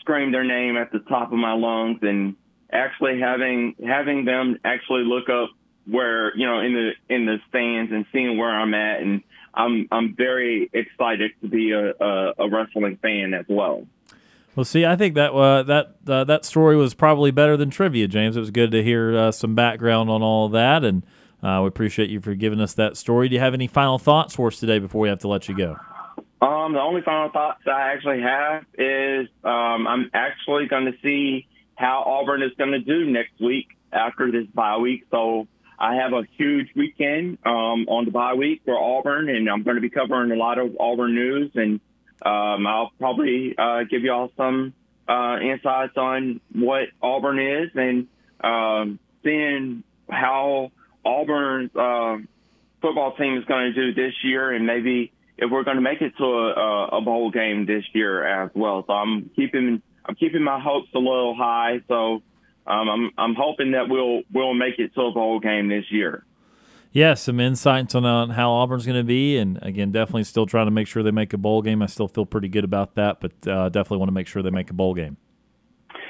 scream 0.00 0.32
their 0.32 0.44
name 0.44 0.76
at 0.76 0.92
the 0.92 1.00
top 1.00 1.32
of 1.32 1.38
my 1.38 1.52
lungs 1.52 1.98
and 2.02 2.36
actually 2.72 3.20
having 3.20 3.74
having 3.86 4.24
them 4.24 4.58
actually 4.64 5.04
look 5.04 5.28
up 5.28 5.50
where 5.86 6.36
you 6.36 6.46
know 6.46 6.60
in 6.60 6.72
the 6.72 7.14
in 7.14 7.26
the 7.26 7.38
stands 7.48 7.92
and 7.92 8.06
seeing 8.12 8.38
where 8.38 8.50
I'm 8.50 8.74
at, 8.74 9.00
and 9.00 9.22
I'm 9.54 9.88
I'm 9.90 10.14
very 10.14 10.70
excited 10.72 11.32
to 11.42 11.48
be 11.48 11.72
a, 11.72 11.92
a, 11.92 12.34
a 12.38 12.48
wrestling 12.48 12.98
fan 13.02 13.34
as 13.34 13.46
well. 13.48 13.86
Well, 14.56 14.64
see, 14.64 14.84
I 14.84 14.96
think 14.96 15.14
that 15.14 15.32
uh, 15.32 15.62
that 15.64 15.96
uh, 16.06 16.24
that 16.24 16.44
story 16.44 16.76
was 16.76 16.94
probably 16.94 17.30
better 17.30 17.56
than 17.56 17.70
trivia, 17.70 18.08
James. 18.08 18.36
It 18.36 18.40
was 18.40 18.50
good 18.50 18.70
to 18.72 18.82
hear 18.82 19.16
uh, 19.16 19.32
some 19.32 19.54
background 19.54 20.10
on 20.10 20.22
all 20.22 20.48
that, 20.50 20.84
and 20.84 21.04
uh, 21.42 21.60
we 21.62 21.68
appreciate 21.68 22.10
you 22.10 22.20
for 22.20 22.34
giving 22.34 22.60
us 22.60 22.74
that 22.74 22.96
story. 22.96 23.28
Do 23.28 23.34
you 23.34 23.40
have 23.40 23.54
any 23.54 23.66
final 23.66 23.98
thoughts 23.98 24.34
for 24.34 24.48
us 24.48 24.58
today 24.58 24.78
before 24.78 25.00
we 25.00 25.08
have 25.08 25.20
to 25.20 25.28
let 25.28 25.48
you 25.48 25.56
go? 25.56 25.76
Um, 26.42 26.72
the 26.72 26.80
only 26.80 27.02
final 27.02 27.30
thoughts 27.30 27.62
I 27.66 27.92
actually 27.92 28.22
have 28.22 28.64
is 28.78 29.28
um, 29.44 29.86
I'm 29.86 30.10
actually 30.14 30.66
going 30.66 30.86
to 30.86 30.94
see 31.02 31.46
how 31.74 32.02
Auburn 32.06 32.42
is 32.42 32.52
going 32.56 32.72
to 32.72 32.80
do 32.80 33.10
next 33.10 33.40
week 33.40 33.68
after 33.92 34.30
this 34.30 34.46
bye 34.54 34.78
week. 34.78 35.04
So 35.10 35.48
I 35.78 35.96
have 35.96 36.12
a 36.12 36.22
huge 36.36 36.68
weekend 36.76 37.38
um, 37.44 37.86
on 37.88 38.04
the 38.04 38.10
bye 38.10 38.34
week 38.34 38.62
for 38.64 38.78
Auburn, 38.78 39.28
and 39.28 39.48
I'm 39.48 39.62
going 39.62 39.76
to 39.76 39.80
be 39.80 39.90
covering 39.90 40.30
a 40.30 40.36
lot 40.36 40.58
of 40.58 40.76
Auburn 40.78 41.14
news, 41.14 41.50
and 41.54 41.80
um, 42.24 42.66
I'll 42.66 42.92
probably 42.98 43.54
uh, 43.56 43.84
give 43.84 44.02
you 44.02 44.12
all 44.12 44.30
some 44.36 44.74
uh, 45.08 45.38
insights 45.40 45.96
on 45.96 46.40
what 46.52 46.88
Auburn 47.02 47.38
is 47.38 47.70
and 47.74 48.06
um, 48.42 48.98
seeing 49.24 49.82
how 50.08 50.70
Auburn's 51.04 51.74
uh, 51.74 52.18
football 52.80 53.14
team 53.16 53.36
is 53.36 53.44
going 53.44 53.72
to 53.72 53.92
do 53.92 53.94
this 53.94 54.14
year, 54.22 54.52
and 54.52 54.66
maybe 54.66 55.12
if 55.38 55.50
we're 55.50 55.64
going 55.64 55.76
to 55.76 55.82
make 55.82 56.02
it 56.02 56.12
to 56.18 56.24
a, 56.24 56.98
a 56.98 57.00
bowl 57.00 57.30
game 57.30 57.66
this 57.66 57.84
year 57.92 58.24
as 58.24 58.50
well. 58.54 58.84
So 58.86 58.92
I'm 58.92 59.30
keeping 59.34 59.82
I'm 60.04 60.14
keeping 60.14 60.42
my 60.42 60.60
hopes 60.60 60.88
a 60.94 60.98
little 60.98 61.34
high. 61.34 61.80
So 61.88 62.22
um, 62.66 62.88
I'm 62.88 63.10
I'm 63.16 63.34
hoping 63.34 63.72
that 63.72 63.88
we'll 63.88 64.22
we'll 64.32 64.54
make 64.54 64.78
it 64.78 64.94
to 64.94 65.02
a 65.02 65.12
bowl 65.12 65.40
game 65.40 65.68
this 65.68 65.84
year. 65.90 66.24
Yeah, 66.92 67.14
some 67.14 67.38
insights 67.38 67.94
on 67.94 68.30
how 68.30 68.50
Auburn's 68.50 68.84
going 68.84 68.98
to 68.98 69.04
be, 69.04 69.38
and 69.38 69.60
again, 69.62 69.92
definitely 69.92 70.24
still 70.24 70.44
trying 70.44 70.66
to 70.66 70.72
make 70.72 70.88
sure 70.88 71.04
they 71.04 71.12
make 71.12 71.32
a 71.32 71.38
bowl 71.38 71.62
game. 71.62 71.82
I 71.82 71.86
still 71.86 72.08
feel 72.08 72.26
pretty 72.26 72.48
good 72.48 72.64
about 72.64 72.96
that, 72.96 73.20
but 73.20 73.32
uh, 73.46 73.68
definitely 73.68 73.98
want 73.98 74.08
to 74.08 74.14
make 74.14 74.26
sure 74.26 74.42
they 74.42 74.50
make 74.50 74.70
a 74.70 74.74
bowl 74.74 74.94
game. 74.94 75.16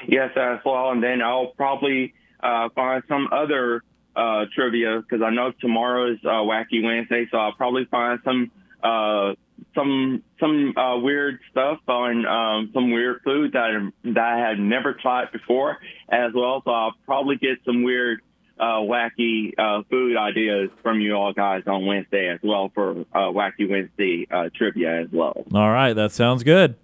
Yes, 0.07 0.31
as 0.35 0.57
well, 0.65 0.89
and 0.89 1.03
then 1.03 1.21
I'll 1.21 1.53
probably 1.55 2.15
uh, 2.41 2.69
find 2.73 3.03
some 3.07 3.27
other 3.31 3.83
uh, 4.15 4.45
trivia 4.53 5.01
because 5.01 5.23
I 5.23 5.29
know 5.29 5.51
tomorrow 5.59 6.11
is 6.13 6.19
uh, 6.23 6.43
Wacky 6.43 6.83
Wednesday, 6.83 7.27
so 7.31 7.37
I'll 7.37 7.53
probably 7.53 7.85
find 7.85 8.19
some 8.23 8.51
uh, 8.83 9.33
some 9.75 10.23
some 10.39 10.75
uh, 10.77 10.97
weird 10.97 11.39
stuff 11.51 11.79
on 11.87 12.25
um, 12.25 12.71
some 12.73 12.91
weird 12.91 13.21
food 13.23 13.53
that 13.53 13.91
that 14.03 14.17
I 14.17 14.37
had 14.39 14.59
never 14.59 14.93
tried 14.93 15.31
before 15.31 15.77
as 16.09 16.31
well. 16.33 16.61
So 16.65 16.71
I'll 16.71 16.93
probably 17.05 17.37
get 17.37 17.59
some 17.65 17.83
weird, 17.83 18.21
uh, 18.59 18.81
wacky 18.81 19.53
uh, 19.57 19.83
food 19.89 20.17
ideas 20.17 20.69
from 20.83 20.99
you 20.99 21.13
all 21.13 21.33
guys 21.33 21.63
on 21.67 21.85
Wednesday 21.85 22.29
as 22.29 22.39
well 22.43 22.71
for 22.73 22.91
uh, 23.13 23.31
Wacky 23.31 23.69
Wednesday 23.69 24.27
uh, 24.31 24.49
trivia 24.55 25.01
as 25.01 25.07
well. 25.11 25.45
All 25.53 25.71
right, 25.71 25.93
that 25.93 26.11
sounds 26.11 26.43
good. 26.43 26.75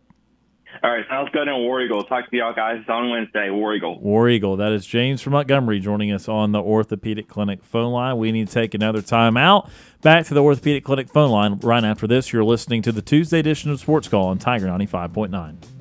All 0.84 0.92
right, 0.92 1.06
sounds 1.10 1.30
good. 1.34 1.48
And 1.48 1.58
War 1.58 1.82
Eagle. 1.82 2.04
Talk 2.04 2.30
to 2.30 2.38
y'all 2.38 2.54
guys 2.54 2.84
on 2.88 3.10
Wednesday. 3.10 3.50
War 3.50 3.76
Eagle. 3.76 4.00
War 4.00 4.30
Eagle. 4.30 4.58
That 4.58 4.72
is 4.72 4.86
James 4.86 5.22
from 5.22 5.34
Montgomery 5.34 5.80
joining 5.80 6.12
us 6.12 6.28
on 6.28 6.52
the 6.52 6.62
Orthopedic 6.62 7.28
Clinic 7.28 7.64
phone 7.64 7.94
line. 7.94 8.18
We 8.18 8.32
need 8.32 8.48
to 8.48 8.54
take 8.54 8.74
another 8.74 9.02
time 9.02 9.38
out. 9.38 9.70
Back 10.02 10.26
to 10.28 10.34
the 10.34 10.44
Orthopedic 10.44 10.84
Clinic 10.84 11.10
phone 11.10 11.32
line 11.32 11.60
right 11.60 11.84
after 11.84 12.08
this. 12.08 12.32
You're 12.32 12.44
listening 12.44 12.82
to 12.84 12.92
the 12.92 13.02
Tuesday 13.02 13.40
edition 13.40 13.72
of 13.72 13.80
Sports 13.80 14.08
Call 14.08 14.28
on 14.28 14.38
Tiger 14.38 14.68
95.9. 14.68 15.77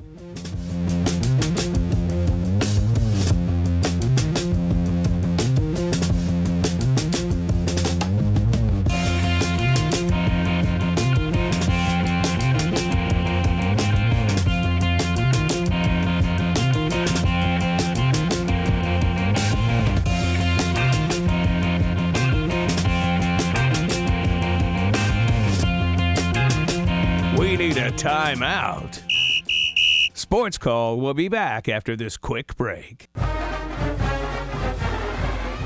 Sports 30.47 30.57
Call 30.59 31.01
We'll 31.01 31.13
be 31.13 31.27
back 31.27 31.67
after 31.67 31.97
this 31.97 32.15
quick 32.15 32.55
break. 32.55 33.09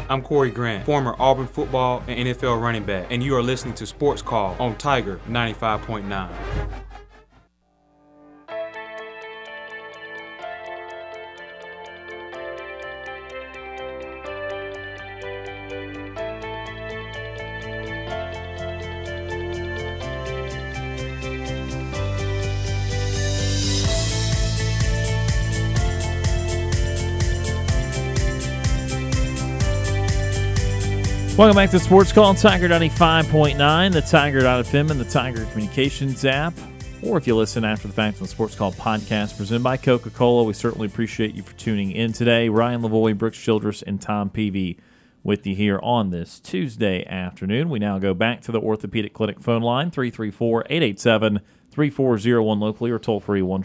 I'm 0.09 0.23
Corey 0.23 0.49
Grant, 0.49 0.87
former 0.87 1.15
Auburn 1.19 1.45
football 1.45 2.01
and 2.07 2.27
NFL 2.27 2.59
running 2.59 2.83
back, 2.83 3.05
and 3.11 3.21
you 3.21 3.35
are 3.35 3.43
listening 3.43 3.75
to 3.75 3.85
Sports 3.85 4.23
Call 4.23 4.55
on 4.59 4.75
Tiger 4.77 5.19
95.9. 5.29 6.90
Welcome 31.41 31.55
back 31.55 31.71
to 31.71 31.79
Sports 31.79 32.11
Call 32.11 32.25
on 32.25 32.35
Tiger 32.35 32.69
95.9, 32.69 33.93
the 33.93 34.01
Tiger.fm, 34.01 34.91
and 34.91 34.99
the 34.99 35.05
Tiger 35.05 35.43
Communications 35.45 36.23
app. 36.23 36.53
Or 37.01 37.17
if 37.17 37.25
you 37.25 37.35
listen 37.35 37.65
after 37.65 37.87
the 37.87 37.95
fact 37.95 38.17
on 38.17 38.21
the 38.21 38.27
Sports 38.27 38.53
Call 38.53 38.71
podcast 38.73 39.37
presented 39.37 39.63
by 39.63 39.77
Coca 39.77 40.11
Cola, 40.11 40.43
we 40.43 40.53
certainly 40.53 40.85
appreciate 40.85 41.33
you 41.33 41.41
for 41.41 41.53
tuning 41.53 41.93
in 41.93 42.13
today. 42.13 42.47
Ryan 42.47 42.83
Lavoie, 42.83 43.17
Brooks 43.17 43.39
Childress, 43.39 43.81
and 43.81 43.99
Tom 43.99 44.29
Peavy 44.29 44.77
with 45.23 45.47
you 45.47 45.55
here 45.55 45.79
on 45.81 46.11
this 46.11 46.39
Tuesday 46.39 47.03
afternoon. 47.07 47.71
We 47.71 47.79
now 47.79 47.97
go 47.97 48.13
back 48.13 48.41
to 48.41 48.51
the 48.51 48.61
Orthopedic 48.61 49.13
Clinic 49.13 49.39
phone 49.39 49.63
line 49.63 49.89
334 49.89 50.65
887 50.69 51.39
3401 51.71 52.59
locally 52.59 52.91
or 52.91 52.99
toll 52.99 53.19
free 53.19 53.41
1 53.41 53.63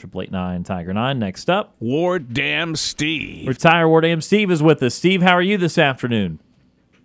Tiger 0.64 0.94
9. 0.94 1.18
Next 1.18 1.50
up, 1.50 1.74
Ward 1.78 2.32
Dam 2.32 2.74
Steve. 2.74 3.46
Retire 3.46 3.86
Ward 3.86 4.04
Dam 4.04 4.22
Steve 4.22 4.50
is 4.50 4.62
with 4.62 4.82
us. 4.82 4.94
Steve, 4.94 5.20
how 5.20 5.32
are 5.32 5.42
you 5.42 5.58
this 5.58 5.76
afternoon? 5.76 6.38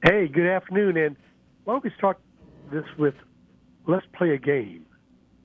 Hey, 0.03 0.27
good 0.27 0.47
afternoon. 0.47 0.97
And 0.97 1.15
why 1.63 1.75
don't 1.75 1.83
we 1.83 1.91
start 1.95 2.17
this 2.71 2.85
with 2.97 3.13
let's 3.85 4.05
play 4.13 4.31
a 4.31 4.37
game? 4.37 4.83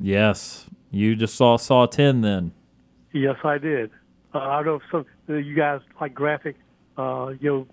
Yes. 0.00 0.64
You 0.90 1.14
just 1.14 1.34
saw 1.34 1.58
Saw 1.58 1.84
10 1.84 2.22
then. 2.22 2.52
Yes, 3.12 3.36
I 3.44 3.58
did. 3.58 3.90
Uh, 4.34 4.38
I 4.38 4.62
don't 4.62 4.66
know 4.66 4.74
if 4.76 4.82
some 4.90 5.06
uh, 5.28 5.34
you 5.34 5.54
guys 5.54 5.80
like 6.00 6.14
graphic, 6.14 6.56
uh, 6.96 7.32
you 7.38 7.50
know, 7.50 7.66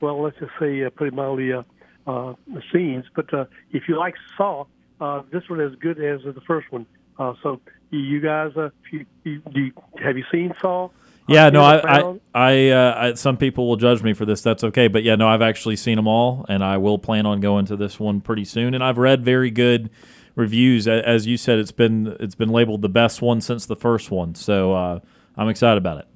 well, 0.00 0.22
let's 0.22 0.38
just 0.38 0.52
say, 0.60 0.84
uh, 0.84 0.90
it 1.00 1.14
mildly, 1.14 1.52
uh, 1.52 1.62
uh, 2.06 2.34
scenes. 2.72 3.06
But 3.16 3.34
uh, 3.34 3.46
if 3.72 3.88
you 3.88 3.98
like 3.98 4.14
Saw, 4.36 4.66
uh, 5.00 5.22
this 5.32 5.42
one 5.48 5.60
is 5.60 5.72
as 5.72 5.78
good 5.80 5.98
as 5.98 6.20
the 6.22 6.40
first 6.46 6.70
one. 6.70 6.86
Uh, 7.18 7.34
so 7.42 7.60
you 7.90 8.20
guys, 8.20 8.52
uh, 8.56 8.66
if 8.66 8.92
you, 8.92 9.06
you, 9.24 9.42
do 9.52 9.60
you, 9.60 9.72
have 10.00 10.16
you 10.16 10.24
seen 10.30 10.52
Saw? 10.60 10.90
Yeah, 11.26 11.48
no, 11.50 11.62
I, 11.62 11.76
I, 11.76 12.20
I, 12.34 12.68
uh, 12.68 12.94
I, 12.96 13.14
some 13.14 13.36
people 13.38 13.66
will 13.66 13.76
judge 13.76 14.02
me 14.02 14.12
for 14.12 14.26
this. 14.26 14.42
That's 14.42 14.62
okay, 14.62 14.88
but 14.88 15.02
yeah, 15.02 15.16
no, 15.16 15.26
I've 15.26 15.42
actually 15.42 15.76
seen 15.76 15.96
them 15.96 16.06
all, 16.06 16.44
and 16.48 16.62
I 16.62 16.76
will 16.76 16.98
plan 16.98 17.24
on 17.24 17.40
going 17.40 17.64
to 17.66 17.76
this 17.76 17.98
one 17.98 18.20
pretty 18.20 18.44
soon. 18.44 18.74
And 18.74 18.84
I've 18.84 18.98
read 18.98 19.24
very 19.24 19.50
good 19.50 19.90
reviews. 20.34 20.86
As 20.86 21.26
you 21.26 21.36
said, 21.36 21.58
it's 21.58 21.72
been 21.72 22.16
it's 22.20 22.34
been 22.34 22.50
labeled 22.50 22.82
the 22.82 22.88
best 22.90 23.22
one 23.22 23.40
since 23.40 23.64
the 23.64 23.76
first 23.76 24.10
one, 24.10 24.34
so 24.34 24.74
uh, 24.74 25.00
I'm 25.36 25.48
excited 25.48 25.78
about 25.78 25.98
it. 25.98 26.08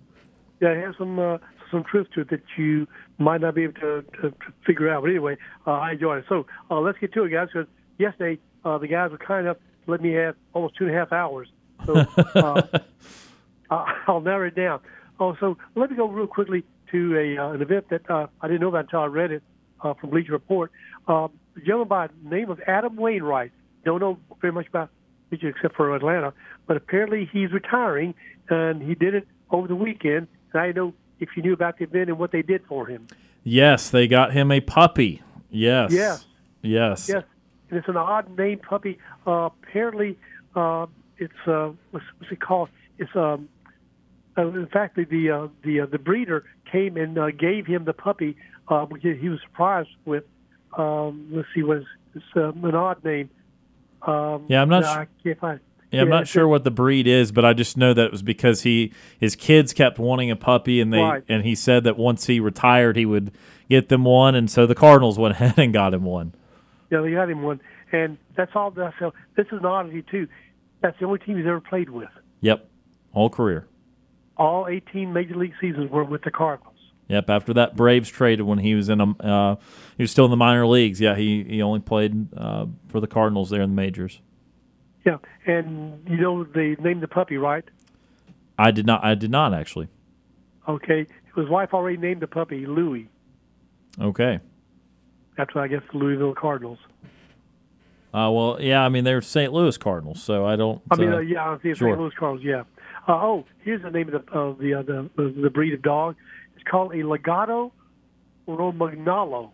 Yeah, 0.60 0.70
it 0.70 0.84
has 0.84 0.94
some 0.98 1.18
uh, 1.18 1.38
some 1.70 1.84
truth 1.84 2.08
to 2.14 2.22
it 2.22 2.30
that 2.30 2.42
you 2.56 2.86
might 3.18 3.40
not 3.40 3.54
be 3.54 3.64
able 3.64 3.74
to, 3.74 4.04
to, 4.20 4.30
to 4.30 4.36
figure 4.66 4.90
out. 4.90 5.02
But 5.02 5.10
anyway, 5.10 5.36
uh, 5.66 5.72
I 5.72 5.92
enjoyed 5.92 6.18
it. 6.18 6.24
So 6.28 6.46
uh, 6.70 6.80
let's 6.80 6.98
get 6.98 7.12
to 7.14 7.24
it, 7.24 7.30
guys. 7.30 7.48
Because 7.52 7.68
yesterday 7.98 8.40
uh, 8.64 8.78
the 8.78 8.88
guys 8.88 9.10
were 9.10 9.18
kind 9.18 9.46
enough 9.46 9.58
to 9.84 9.90
let 9.90 10.00
me 10.00 10.12
have 10.12 10.36
almost 10.52 10.76
two 10.76 10.86
and 10.86 10.94
a 10.94 10.98
half 10.98 11.12
hours. 11.12 11.48
So 11.86 11.94
uh, 12.34 12.62
I'll 14.06 14.20
narrow 14.20 14.46
it 14.46 14.54
down. 14.54 14.80
Oh, 15.20 15.36
so 15.40 15.56
let 15.74 15.90
me 15.90 15.96
go 15.96 16.08
real 16.08 16.26
quickly 16.26 16.64
to 16.92 17.16
a 17.18 17.42
uh, 17.42 17.52
an 17.52 17.62
event 17.62 17.88
that 17.90 18.08
uh, 18.10 18.26
I 18.40 18.48
didn't 18.48 18.60
know 18.60 18.68
about 18.68 18.84
until 18.84 19.00
I 19.00 19.06
read 19.06 19.32
it 19.32 19.42
uh, 19.82 19.94
from 19.94 20.10
Bleacher 20.10 20.32
Report. 20.32 20.70
Um, 21.06 21.30
a 21.56 21.60
gentleman 21.60 21.88
by 21.88 22.06
the 22.08 22.36
name 22.36 22.50
of 22.50 22.60
Adam 22.66 22.96
Wainwright. 22.96 23.52
Don't 23.84 24.00
know 24.00 24.18
very 24.40 24.52
much 24.52 24.68
about 24.68 24.90
Bleacher 25.30 25.48
except 25.48 25.76
for 25.76 25.94
Atlanta, 25.94 26.32
but 26.66 26.76
apparently 26.76 27.28
he's 27.32 27.52
retiring, 27.52 28.14
and 28.48 28.82
he 28.82 28.94
did 28.94 29.14
it 29.14 29.26
over 29.50 29.66
the 29.66 29.76
weekend. 29.76 30.28
And 30.52 30.62
I 30.62 30.72
know 30.72 30.94
if 31.20 31.30
you 31.36 31.42
knew 31.42 31.52
about 31.52 31.78
the 31.78 31.84
event 31.84 32.10
and 32.10 32.18
what 32.18 32.32
they 32.32 32.42
did 32.42 32.62
for 32.66 32.86
him. 32.86 33.06
Yes, 33.42 33.90
they 33.90 34.06
got 34.06 34.32
him 34.32 34.52
a 34.52 34.60
puppy. 34.60 35.22
Yes. 35.50 35.92
Yes. 35.92 36.26
Yes. 36.62 37.08
Yes, 37.08 37.24
and 37.70 37.78
it's 37.78 37.88
an 37.88 37.96
odd 37.96 38.36
name 38.36 38.58
puppy. 38.58 38.98
Uh, 39.26 39.48
apparently, 39.62 40.18
uh, 40.54 40.86
it's 41.18 41.32
uh, 41.46 41.70
what's, 41.90 42.06
what's 42.18 42.32
it 42.32 42.40
called? 42.40 42.68
It's 42.98 43.14
um, 43.14 43.48
Uh, 44.38 44.48
in 44.48 44.66
fact, 44.68 44.94
the 44.96 45.04
the 45.04 45.30
uh, 45.30 45.48
the, 45.64 45.80
uh, 45.80 45.86
the 45.86 45.98
breeder 45.98 46.44
came 46.70 46.96
and 46.96 47.18
uh, 47.18 47.30
gave 47.32 47.66
him 47.66 47.84
the 47.84 47.92
puppy, 47.92 48.36
uh, 48.68 48.86
he 49.02 49.28
was 49.28 49.40
surprised 49.42 49.90
with. 50.04 50.24
Um, 50.76 51.28
let's 51.32 51.48
see, 51.54 51.62
was 51.62 51.82
it's 52.14 52.24
uh, 52.36 52.52
an 52.52 52.74
odd 52.74 53.02
name. 53.04 53.30
Um, 54.02 54.44
Yeah, 54.48 54.62
I'm 54.62 54.68
not 54.68 54.82
no, 54.82 54.86
su- 54.92 54.98
I 55.00 55.06
can't 55.22 55.40
find. 55.40 55.60
Yeah, 55.90 56.02
I'm 56.02 56.10
not 56.10 56.28
sure 56.28 56.46
what 56.46 56.64
the 56.64 56.70
breed 56.70 57.06
is, 57.06 57.32
but 57.32 57.46
I 57.46 57.54
just 57.54 57.78
know 57.78 57.94
that 57.94 58.04
it 58.04 58.12
was 58.12 58.22
because 58.22 58.62
he 58.62 58.92
his 59.18 59.34
kids 59.34 59.72
kept 59.72 59.98
wanting 59.98 60.30
a 60.30 60.36
puppy, 60.36 60.80
and 60.80 60.92
they 60.92 61.00
Right. 61.00 61.24
and 61.28 61.44
he 61.44 61.54
said 61.54 61.82
that 61.84 61.96
once 61.96 62.26
he 62.26 62.38
retired, 62.40 62.96
he 62.96 63.06
would 63.06 63.32
get 63.70 63.88
them 63.88 64.04
one, 64.04 64.34
and 64.34 64.50
so 64.50 64.66
the 64.66 64.74
Cardinals 64.74 65.18
went 65.18 65.32
ahead 65.40 65.58
and 65.58 65.72
got 65.72 65.94
him 65.94 66.04
one. 66.04 66.34
Yeah, 66.90 67.00
they 67.00 67.12
got 67.12 67.30
him 67.30 67.42
one, 67.42 67.60
and 67.90 68.18
that's 68.36 68.52
all. 68.54 68.70
That, 68.72 68.92
so 68.98 69.14
this 69.34 69.46
is 69.46 69.60
an 69.60 69.64
oddity 69.66 70.02
too. 70.02 70.28
That's 70.82 70.98
the 71.00 71.06
only 71.06 71.18
team 71.20 71.38
he's 71.38 71.46
ever 71.46 71.60
played 71.60 71.88
with. 71.88 72.10
Yep, 72.42 72.68
whole 73.12 73.30
career. 73.30 73.66
All 74.38 74.68
18 74.68 75.12
major 75.12 75.34
league 75.34 75.54
seasons 75.60 75.90
were 75.90 76.04
with 76.04 76.22
the 76.22 76.30
Cardinals. 76.30 76.74
Yep. 77.08 77.30
After 77.30 77.54
that 77.54 77.74
Braves 77.74 78.08
traded 78.10 78.46
when 78.46 78.58
he 78.58 78.74
was 78.74 78.88
in 78.88 79.00
a 79.00 79.10
uh, 79.22 79.56
he 79.96 80.02
was 80.02 80.10
still 80.10 80.26
in 80.26 80.30
the 80.30 80.36
minor 80.36 80.66
leagues. 80.66 81.00
Yeah, 81.00 81.14
he 81.16 81.42
he 81.42 81.62
only 81.62 81.80
played 81.80 82.28
uh, 82.36 82.66
for 82.88 83.00
the 83.00 83.06
Cardinals 83.06 83.50
there 83.50 83.62
in 83.62 83.70
the 83.70 83.76
majors. 83.76 84.20
Yeah, 85.06 85.16
and 85.46 86.06
you 86.08 86.18
know 86.18 86.44
they 86.44 86.76
named 86.78 87.02
the 87.02 87.08
puppy, 87.08 87.38
right? 87.38 87.64
I 88.58 88.70
did 88.72 88.84
not. 88.84 89.04
I 89.04 89.14
did 89.14 89.30
not 89.30 89.54
actually. 89.54 89.88
Okay, 90.68 91.06
his 91.34 91.48
wife 91.48 91.72
already 91.72 91.96
named 91.96 92.20
the 92.20 92.26
puppy 92.26 92.66
Louis 92.66 93.08
Okay. 93.98 94.40
after 95.38 95.60
I 95.60 95.68
guess 95.68 95.82
the 95.90 95.98
Louisville 95.98 96.34
Cardinals. 96.34 96.78
Uh, 98.12 98.30
well, 98.30 98.58
yeah. 98.60 98.84
I 98.84 98.88
mean, 98.90 99.04
they're 99.04 99.22
St. 99.22 99.52
Louis 99.52 99.76
Cardinals, 99.78 100.22
so 100.22 100.46
I 100.46 100.56
don't. 100.56 100.82
I 100.90 100.96
mean, 100.96 101.12
uh, 101.12 101.16
uh, 101.16 101.20
yeah, 101.20 101.56
the 101.62 101.74
sure. 101.74 101.88
St. 101.88 101.98
Louis 101.98 102.12
Cardinals. 102.18 102.44
Yeah. 102.44 102.64
Uh, 103.08 103.12
oh, 103.12 103.44
here's 103.64 103.82
the 103.82 103.90
name 103.90 104.12
of 104.12 104.26
the 104.26 104.32
of 104.32 104.58
the, 104.58 104.74
uh, 104.74 104.82
the 104.82 105.08
the 105.16 105.34
the 105.42 105.50
breed 105.50 105.72
of 105.72 105.80
dog. 105.80 106.14
It's 106.54 106.64
called 106.64 106.92
a 106.92 106.98
Lagotto 106.98 107.72
Romagnolo. 108.46 109.50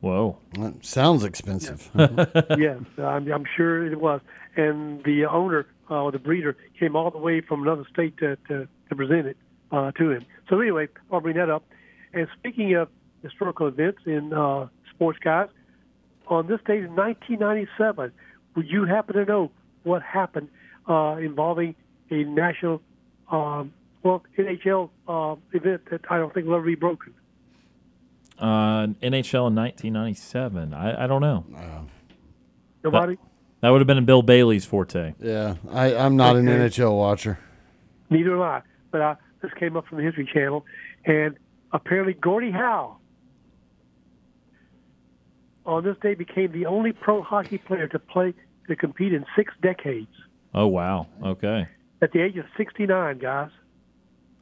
Whoa. 0.00 0.38
That 0.52 0.84
sounds 0.84 1.24
expensive. 1.24 1.90
yes, 2.58 2.78
I'm, 2.98 3.32
I'm 3.32 3.44
sure 3.56 3.86
it 3.86 3.98
was. 3.98 4.20
And 4.56 5.02
the 5.04 5.24
owner, 5.24 5.66
uh, 5.90 6.02
or 6.02 6.12
the 6.12 6.18
breeder, 6.18 6.56
came 6.78 6.94
all 6.96 7.10
the 7.10 7.18
way 7.18 7.40
from 7.40 7.62
another 7.62 7.84
state 7.90 8.16
to, 8.18 8.36
to, 8.48 8.68
to 8.88 8.94
present 8.94 9.26
it 9.26 9.36
uh, 9.72 9.92
to 9.92 10.10
him. 10.10 10.26
So 10.48 10.60
anyway, 10.60 10.88
I'll 11.10 11.20
bring 11.20 11.36
that 11.36 11.50
up. 11.50 11.64
And 12.12 12.28
speaking 12.38 12.74
of 12.74 12.88
historical 13.22 13.66
events 13.68 14.00
in 14.06 14.32
uh, 14.32 14.68
sports, 14.90 15.18
guys, 15.18 15.48
on 16.28 16.46
this 16.46 16.60
date 16.66 16.84
in 16.84 16.94
1997, 16.94 18.12
would 18.54 18.68
you 18.68 18.84
happen 18.84 19.16
to 19.16 19.24
know 19.24 19.50
what 19.82 20.02
happened 20.02 20.48
uh, 20.88 21.16
involving 21.16 21.74
a 22.10 22.24
national, 22.24 22.82
um, 23.30 23.72
well, 24.02 24.22
NHL 24.38 24.90
uh, 25.08 25.36
event 25.52 25.82
that 25.90 26.00
I 26.10 26.18
don't 26.18 26.32
think 26.32 26.46
will 26.46 26.56
ever 26.56 26.66
be 26.66 26.74
broken? 26.74 27.14
Uh, 28.38 28.88
NHL 29.02 29.48
in 29.48 29.54
1997. 29.54 30.74
I, 30.74 31.04
I 31.04 31.06
don't 31.06 31.22
know. 31.22 31.44
Nobody? 32.84 33.18
That 33.60 33.70
would 33.70 33.80
have 33.80 33.86
been 33.86 34.04
Bill 34.04 34.22
Bailey's 34.22 34.64
forte. 34.64 35.14
yeah, 35.20 35.56
I, 35.70 35.96
I'm 35.96 36.16
not 36.16 36.36
an 36.36 36.44
NHL 36.44 36.96
watcher. 36.96 37.38
Neither 38.10 38.34
am 38.34 38.42
I. 38.42 38.62
But 38.90 39.00
uh, 39.00 39.14
this 39.42 39.50
came 39.58 39.76
up 39.76 39.86
from 39.86 39.98
the 39.98 40.04
History 40.04 40.28
Channel, 40.32 40.64
and 41.04 41.36
apparently 41.72 42.12
Gordie 42.12 42.52
Howe 42.52 42.98
on 45.64 45.82
this 45.82 45.96
day 46.00 46.14
became 46.14 46.52
the 46.52 46.66
only 46.66 46.92
pro 46.92 47.22
hockey 47.22 47.58
player 47.58 47.88
to 47.88 47.98
play 47.98 48.34
to 48.68 48.76
compete 48.76 49.12
in 49.12 49.24
six 49.34 49.52
decades 49.62 50.10
Oh 50.56 50.68
wow. 50.68 51.06
Okay. 51.22 51.68
At 52.02 52.12
the 52.12 52.22
age 52.22 52.36
of 52.36 52.44
69, 52.56 53.18
guys. 53.18 53.50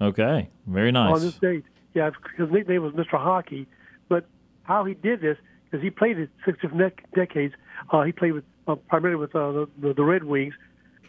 Okay. 0.00 0.48
Very 0.66 0.92
nice. 0.92 1.14
On 1.14 1.20
this 1.20 1.34
date, 1.34 1.64
yeah, 1.94 2.10
his 2.36 2.50
nickname 2.50 2.82
was 2.82 2.92
Mr. 2.94 3.18
Hockey. 3.18 3.66
But 4.08 4.26
how 4.64 4.84
he 4.84 4.94
did 4.94 5.20
this 5.20 5.36
because 5.64 5.82
he 5.82 5.90
played 5.90 6.18
it 6.18 6.30
six 6.44 6.58
different 6.60 6.94
decades. 7.14 7.54
Uh, 7.90 8.02
he 8.02 8.12
played 8.12 8.32
with 8.32 8.44
uh, 8.66 8.74
primarily 8.74 9.16
with 9.16 9.34
uh, 9.34 9.66
the, 9.80 9.94
the 9.94 10.04
Red 10.04 10.24
Wings, 10.24 10.54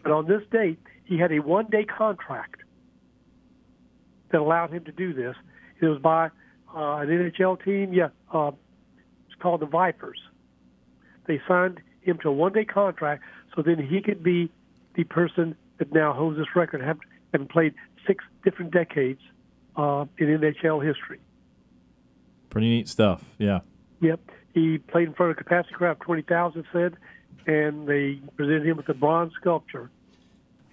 but 0.03 0.11
on 0.11 0.27
this 0.27 0.41
date 0.51 0.79
he 1.03 1.17
had 1.17 1.31
a 1.31 1.39
one-day 1.39 1.85
contract 1.85 2.61
that 4.31 4.41
allowed 4.41 4.71
him 4.71 4.83
to 4.85 4.91
do 4.91 5.13
this. 5.13 5.35
It 5.81 5.85
was 5.85 5.99
by 5.99 6.27
uh, 6.75 6.97
an 6.97 7.07
NHL 7.07 7.63
team. 7.63 7.93
Yeah, 7.93 8.09
uh, 8.33 8.51
it's 9.27 9.39
called 9.41 9.61
the 9.61 9.67
Vipers. 9.67 10.19
They 11.27 11.39
signed 11.47 11.79
him 12.01 12.17
to 12.23 12.29
a 12.29 12.33
one-day 12.33 12.65
contract 12.65 13.23
so 13.55 13.61
then 13.61 13.77
he 13.79 14.01
could 14.01 14.23
be 14.23 14.51
the 14.95 15.03
person 15.03 15.55
that 15.77 15.93
now 15.93 16.13
holds 16.13 16.37
this 16.37 16.47
record, 16.55 16.81
have, 16.81 16.97
having 17.31 17.47
played 17.47 17.73
six 18.07 18.23
different 18.43 18.71
decades 18.71 19.21
uh, 19.75 20.05
in 20.17 20.27
NHL 20.27 20.85
history. 20.85 21.19
Pretty 22.49 22.69
neat 22.69 22.87
stuff. 22.87 23.23
Yeah. 23.37 23.59
Yep. 24.01 24.19
He 24.53 24.77
played 24.77 25.09
in 25.09 25.13
front 25.13 25.31
of 25.31 25.37
a 25.37 25.43
capacity 25.43 25.75
crowd 25.75 25.91
of 25.91 25.99
20,000, 25.99 26.63
said, 26.71 26.95
and 27.45 27.87
they 27.87 28.19
presented 28.37 28.65
him 28.65 28.77
with 28.77 28.87
a 28.89 28.93
bronze 28.93 29.33
sculpture. 29.39 29.91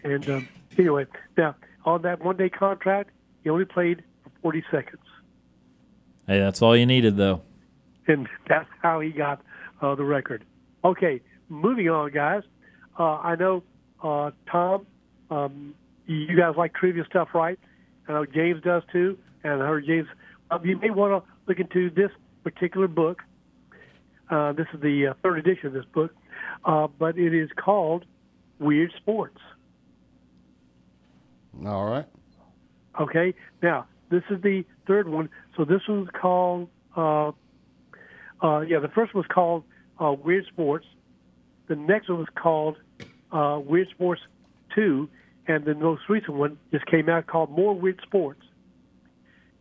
And 0.04 0.28
um, 0.28 0.48
anyway, 0.78 1.06
now, 1.36 1.56
on 1.84 2.02
that 2.02 2.24
one 2.24 2.36
day 2.36 2.48
contract, 2.48 3.10
he 3.42 3.50
only 3.50 3.64
played 3.64 4.04
for 4.22 4.30
40 4.42 4.64
seconds. 4.70 5.02
Hey, 6.26 6.38
that's 6.38 6.62
all 6.62 6.76
you 6.76 6.86
needed 6.86 7.16
though. 7.16 7.42
And 8.06 8.28
that's 8.48 8.68
how 8.80 9.00
he 9.00 9.10
got 9.10 9.42
uh, 9.80 9.94
the 9.94 10.04
record. 10.04 10.44
Okay, 10.84 11.20
moving 11.48 11.88
on, 11.88 12.10
guys. 12.12 12.42
Uh, 12.98 13.16
I 13.18 13.36
know, 13.36 13.62
uh, 14.02 14.30
Tom, 14.50 14.86
um, 15.32 15.74
you 16.06 16.36
guys 16.36 16.54
like 16.56 16.74
trivia 16.74 17.04
stuff, 17.04 17.28
right? 17.34 17.59
I 18.09 18.12
know 18.12 18.26
James 18.26 18.62
does 18.62 18.82
too. 18.92 19.18
And 19.44 19.62
I 19.62 19.66
heard 19.66 19.86
James, 19.86 20.09
uh, 20.50 20.59
you 20.62 20.76
may 20.78 20.90
want 20.90 21.24
to 21.24 21.30
look 21.46 21.59
into 21.59 21.90
this 21.90 22.10
particular 22.44 22.88
book. 22.88 23.22
Uh, 24.30 24.52
this 24.52 24.66
is 24.72 24.80
the 24.80 25.09
uh, 25.09 25.14
third 25.22 25.38
edition 25.38 25.66
of 25.66 25.72
this 25.72 25.84
book, 25.92 26.14
uh, 26.64 26.86
but 26.98 27.18
it 27.18 27.34
is 27.34 27.50
called 27.56 28.04
Weird 28.59 28.92
Sports. 28.96 29.38
All 31.66 31.84
right. 31.84 32.06
Okay. 33.00 33.34
Now 33.62 33.86
this 34.10 34.22
is 34.30 34.40
the 34.42 34.64
third 34.86 35.09
one. 35.09 35.28
So 35.56 35.64
this 35.64 35.82
one's 35.88 36.09
called. 36.12 36.68
Uh, 36.96 37.32
uh, 38.42 38.60
yeah, 38.60 38.78
the 38.80 38.90
first 38.94 39.14
one 39.14 39.22
was 39.22 39.26
called 39.32 39.64
uh, 39.98 40.12
Weird 40.12 40.46
Sports. 40.46 40.86
The 41.68 41.76
next 41.76 42.09
one 42.09 42.18
was 42.18 42.28
called 42.34 42.76
uh, 43.30 43.60
Weird 43.64 43.88
Sports 43.90 44.22
Two, 44.74 45.09
and 45.47 45.64
the 45.64 45.74
most 45.74 46.02
recent 46.09 46.36
one 46.36 46.59
just 46.70 46.86
came 46.86 47.09
out 47.09 47.27
called 47.27 47.51
More 47.51 47.74
Weird 47.74 48.01
Sports. 48.02 48.43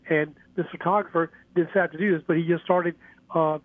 And 0.09 0.35
this 0.55 0.65
photographer 0.71 1.31
didn't 1.55 1.75
out 1.75 1.91
to 1.91 1.97
do 1.97 2.13
this, 2.13 2.23
but 2.27 2.37
he 2.37 2.43
just 2.43 2.63
started 2.63 2.95
uh, 3.33 3.57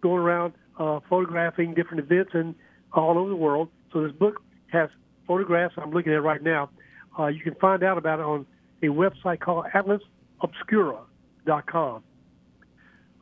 going 0.00 0.20
around 0.20 0.54
uh, 0.78 1.00
photographing 1.08 1.74
different 1.74 2.00
events 2.00 2.30
and 2.34 2.54
all 2.92 3.18
over 3.18 3.28
the 3.28 3.36
world. 3.36 3.68
So 3.92 4.02
this 4.02 4.12
book 4.12 4.40
has 4.72 4.88
photographs 5.26 5.74
I'm 5.76 5.90
looking 5.90 6.12
at 6.12 6.22
right 6.22 6.40
now. 6.42 6.70
Uh, 7.18 7.26
you 7.26 7.40
can 7.40 7.56
find 7.56 7.82
out 7.82 7.98
about 7.98 8.20
it 8.20 8.24
on 8.24 8.46
a 8.82 8.86
website 8.86 9.40
called 9.40 9.66
AtlasObscura.com. 9.74 12.04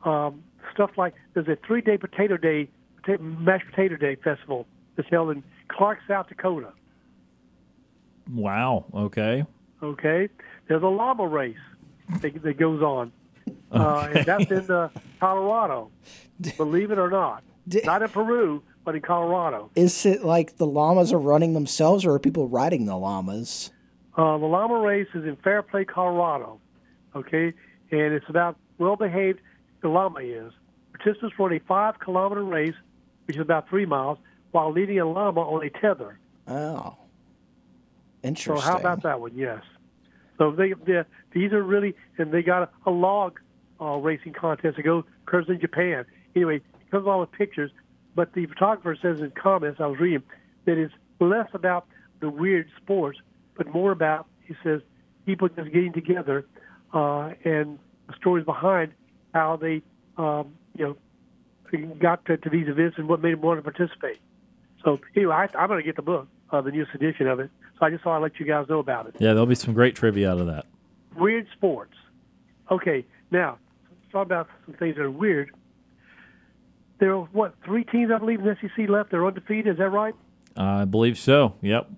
Um, 0.05 0.43
stuff 0.73 0.91
like 0.97 1.13
there's 1.33 1.47
a 1.47 1.57
three-day 1.67 1.97
potato 1.97 2.37
day, 2.37 2.69
mashed 3.19 3.65
potato 3.69 3.97
day 3.97 4.15
festival 4.15 4.65
that's 4.95 5.09
held 5.09 5.31
in 5.31 5.43
Clark, 5.67 5.99
South 6.07 6.29
Dakota. 6.29 6.71
Wow. 8.31 8.85
Okay. 8.93 9.45
Okay, 9.81 10.27
there's 10.67 10.83
a 10.83 10.87
llama 10.87 11.25
race 11.25 11.55
that, 12.21 12.41
that 12.43 12.57
goes 12.57 12.81
on, 12.81 13.13
uh, 13.71 14.09
and 14.13 14.25
that's 14.25 14.51
in 14.51 14.69
uh, 14.69 14.89
Colorado. 15.21 15.89
Believe 16.57 16.91
it 16.91 16.99
or 16.99 17.09
not, 17.09 17.43
not 17.85 18.01
in 18.01 18.09
Peru, 18.09 18.61
but 18.83 18.95
in 18.95 19.01
Colorado. 19.01 19.71
Is 19.75 20.05
it 20.05 20.25
like 20.25 20.57
the 20.57 20.67
llamas 20.67 21.13
are 21.13 21.19
running 21.19 21.53
themselves, 21.53 22.05
or 22.05 22.13
are 22.13 22.19
people 22.19 22.49
riding 22.49 22.87
the 22.87 22.97
llamas? 22.97 23.71
Uh, 24.17 24.37
the 24.37 24.45
llama 24.45 24.79
race 24.79 25.07
is 25.13 25.23
in 25.23 25.37
Fairplay, 25.37 25.85
Colorado. 25.85 26.59
Okay, 27.15 27.53
and 27.91 28.13
it's 28.13 28.27
about 28.27 28.57
well 28.79 28.97
behaved. 28.97 29.39
The 29.81 29.87
llama 29.87 30.19
is. 30.19 30.51
Participants 30.91 31.39
run 31.39 31.53
a 31.53 31.59
five 31.59 31.99
kilometer 31.99 32.43
race, 32.43 32.75
which 33.27 33.37
is 33.37 33.41
about 33.41 33.69
three 33.69 33.85
miles, 33.85 34.17
while 34.51 34.73
leading 34.73 34.99
a 34.99 35.05
llama 35.05 35.39
on 35.39 35.65
a 35.65 35.69
tether. 35.69 36.19
Oh, 36.49 36.97
So 38.61 38.67
how 38.71 38.77
about 38.77 39.03
that 39.03 39.19
one? 39.19 39.31
Yes. 39.35 39.63
So 40.37 40.51
they, 40.51 40.73
they 40.85 41.03
these 41.31 41.51
are 41.51 41.61
really, 41.61 41.95
and 42.17 42.31
they 42.31 42.41
got 42.41 42.63
a, 42.63 42.89
a 42.89 42.91
log 42.91 43.39
uh, 43.79 43.95
racing 43.97 44.33
contest 44.33 44.77
that 44.77 44.83
goes 44.83 45.03
occurs 45.27 45.45
in 45.49 45.59
Japan. 45.59 46.05
Anyway, 46.35 46.57
it 46.57 46.91
comes 46.91 47.05
along 47.05 47.21
with 47.21 47.31
pictures, 47.31 47.71
but 48.15 48.33
the 48.33 48.45
photographer 48.45 48.97
says 49.01 49.21
in 49.21 49.31
comments 49.31 49.79
I 49.79 49.87
was 49.87 49.99
reading 49.99 50.23
that 50.65 50.77
it's 50.77 50.93
less 51.19 51.47
about 51.53 51.87
the 52.19 52.29
weird 52.29 52.69
sports, 52.81 53.19
but 53.55 53.67
more 53.67 53.91
about 53.91 54.27
he 54.45 54.55
says 54.63 54.81
people 55.25 55.47
just 55.49 55.71
getting 55.71 55.93
together 55.93 56.45
uh, 56.93 57.31
and 57.43 57.79
the 58.07 58.13
stories 58.17 58.45
behind 58.45 58.93
how 59.33 59.57
they 59.57 59.81
um, 60.17 60.53
you 60.77 60.85
know 60.85 60.97
got 61.99 62.25
to, 62.25 62.37
to 62.37 62.49
these 62.49 62.67
events 62.67 62.97
and 62.97 63.07
what 63.07 63.21
made 63.21 63.33
them 63.33 63.41
want 63.41 63.63
to 63.63 63.71
participate. 63.71 64.19
So 64.83 64.99
anyway, 65.15 65.35
I, 65.35 65.47
I'm 65.57 65.67
going 65.67 65.79
to 65.79 65.85
get 65.85 65.95
the 65.95 66.01
book. 66.01 66.27
Uh, 66.51 66.61
the 66.61 66.71
newest 66.71 66.91
edition 66.93 67.27
of 67.27 67.39
it. 67.39 67.49
So 67.79 67.85
I 67.85 67.89
just 67.89 68.03
thought 68.03 68.17
I'd 68.17 68.21
let 68.23 68.39
you 68.39 68.45
guys 68.45 68.67
know 68.69 68.79
about 68.79 69.07
it. 69.07 69.15
Yeah, 69.19 69.29
there'll 69.29 69.45
be 69.45 69.55
some 69.55 69.73
great 69.73 69.95
trivia 69.95 70.31
out 70.31 70.39
of 70.39 70.47
that. 70.47 70.65
Weird 71.15 71.47
sports. 71.55 71.93
Okay, 72.71 73.05
now 73.31 73.57
talk 74.11 74.25
about 74.25 74.47
some 74.65 74.75
things 74.75 74.95
that 74.95 75.03
are 75.03 75.11
weird. 75.11 75.51
There 76.99 77.13
are 77.15 77.21
what 77.31 77.53
three 77.63 77.83
teams 77.83 78.11
I 78.13 78.17
believe 78.17 78.39
in 78.39 78.45
the 78.45 78.57
SEC 78.61 78.89
left. 78.89 79.11
They're 79.11 79.25
undefeated. 79.25 79.73
Is 79.73 79.77
that 79.77 79.89
right? 79.89 80.13
I 80.57 80.85
believe 80.85 81.17
so. 81.17 81.55
Yep. 81.61 81.89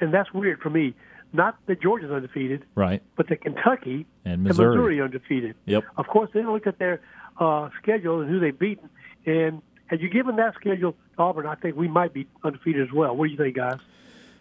And 0.00 0.12
that's 0.14 0.32
weird 0.32 0.60
for 0.60 0.70
me. 0.70 0.94
Not 1.32 1.56
that 1.66 1.82
Georgia's 1.82 2.10
undefeated, 2.12 2.64
Right. 2.74 3.02
but 3.16 3.28
that 3.28 3.40
Kentucky 3.42 4.06
And 4.24 4.44
Missouri. 4.44 5.00
undefeated. 5.00 5.56
Yep. 5.66 5.84
Of 5.96 6.06
course, 6.06 6.30
they 6.32 6.44
looked 6.44 6.66
at 6.66 6.78
their 6.78 7.00
uh, 7.38 7.68
schedule 7.82 8.20
and 8.20 8.30
who 8.30 8.38
they've 8.38 8.56
beaten. 8.58 8.88
And 9.26 9.60
had 9.86 10.00
you 10.00 10.08
given 10.08 10.36
that 10.36 10.54
schedule 10.54 10.94
Auburn, 11.18 11.46
I 11.46 11.54
think 11.54 11.76
we 11.76 11.88
might 11.88 12.12
be 12.12 12.26
undefeated 12.42 12.86
as 12.86 12.92
well. 12.92 13.16
What 13.16 13.26
do 13.26 13.32
you 13.32 13.38
think, 13.38 13.56
guys? 13.56 13.78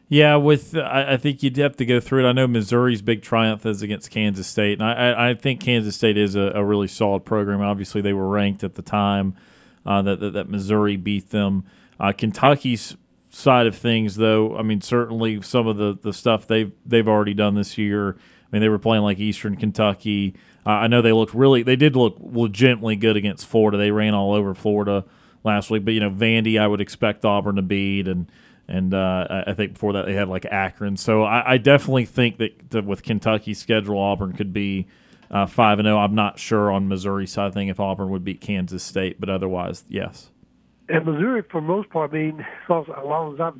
Yeah, 0.09 0.35
with 0.35 0.75
I, 0.75 1.13
I 1.13 1.17
think 1.17 1.41
you'd 1.41 1.57
have 1.57 1.77
to 1.77 1.85
go 1.85 1.99
through 1.99 2.25
it. 2.25 2.29
I 2.29 2.33
know 2.33 2.45
Missouri's 2.45 3.01
big 3.01 3.21
triumph 3.21 3.65
is 3.65 3.81
against 3.81 4.11
Kansas 4.11 4.47
State, 4.47 4.79
and 4.79 4.83
I, 4.83 5.29
I, 5.29 5.33
think 5.33 5.61
Kansas 5.61 5.95
State 5.95 6.17
is 6.17 6.35
a, 6.35 6.51
a 6.55 6.63
really 6.63 6.87
solid 6.87 7.25
program. 7.25 7.61
Obviously, 7.61 8.01
they 8.01 8.13
were 8.13 8.27
ranked 8.27 8.63
at 8.63 8.75
the 8.75 8.81
time 8.81 9.35
uh, 9.85 10.01
that, 10.01 10.19
that 10.19 10.33
that 10.33 10.49
Missouri 10.49 10.97
beat 10.97 11.29
them. 11.29 11.65
Uh, 11.99 12.11
Kentucky's 12.11 12.95
side 13.31 13.65
of 13.65 13.75
things, 13.75 14.15
though, 14.15 14.55
I 14.57 14.61
mean, 14.61 14.81
certainly 14.81 15.41
some 15.41 15.67
of 15.67 15.77
the, 15.77 15.97
the 15.99 16.13
stuff 16.13 16.45
they've 16.47 16.71
they've 16.85 17.07
already 17.07 17.33
done 17.33 17.55
this 17.55 17.77
year. 17.77 18.09
I 18.11 18.45
mean, 18.51 18.61
they 18.61 18.69
were 18.69 18.79
playing 18.79 19.03
like 19.03 19.19
Eastern 19.19 19.55
Kentucky. 19.55 20.35
Uh, 20.65 20.71
I 20.71 20.87
know 20.87 21.01
they 21.01 21.11
looked 21.11 21.33
really, 21.33 21.63
they 21.63 21.75
did 21.75 21.95
look 21.95 22.17
legitimately 22.19 22.97
good 22.97 23.17
against 23.17 23.47
Florida. 23.47 23.77
They 23.77 23.91
ran 23.91 24.13
all 24.13 24.33
over 24.33 24.53
Florida 24.53 25.05
last 25.44 25.70
week, 25.70 25.86
but 25.86 25.94
you 25.94 25.99
know, 25.99 26.10
Vandy, 26.10 26.60
I 26.60 26.68
would 26.68 26.82
expect 26.82 27.26
Auburn 27.26 27.56
to 27.56 27.61
beat, 27.61 28.07
and 28.07 28.32
and 28.68 28.94
uh, 28.94 29.44
I- 29.48 29.53
think 29.53 29.74
before 29.74 29.94
that 29.94 30.06
they 30.06 30.14
had 30.14 30.30
like 30.30 30.45
Akron. 30.45 30.98
So 30.98 31.24
I, 31.24 31.53
I 31.53 31.57
definitely 31.57 32.06
think 32.06 32.38
that, 32.38 32.86
with 32.86 33.03
Kentucky's 33.03 33.60
schedule, 33.60 33.99
Auburn 33.99 34.34
could 34.34 34.53
be 34.53 34.88
uh, 35.30 35.45
five 35.45 35.80
and 35.80 35.86
zero. 35.86 35.98
I'm 35.98 36.15
not 36.15 36.40
sure 36.40 36.72
on 36.72 36.88
Missouri 36.88 37.28
side 37.28 37.53
thing 37.53 37.68
if 37.68 37.80
Auburn 37.80 38.10
would 38.10 38.24
beat 38.24 38.41
Kansas 38.41 38.84
State, 38.84 39.20
but 39.20 39.30
otherwise, 39.30 39.84
yes. 39.90 40.30
And 40.90 41.06
Missouri, 41.06 41.44
for 41.49 41.61
most 41.61 41.90
part, 41.90 42.11
I 42.11 42.14
mean, 42.14 42.45
as 42.70 42.88
long 43.06 43.34
as 43.34 43.40
I've 43.40 43.56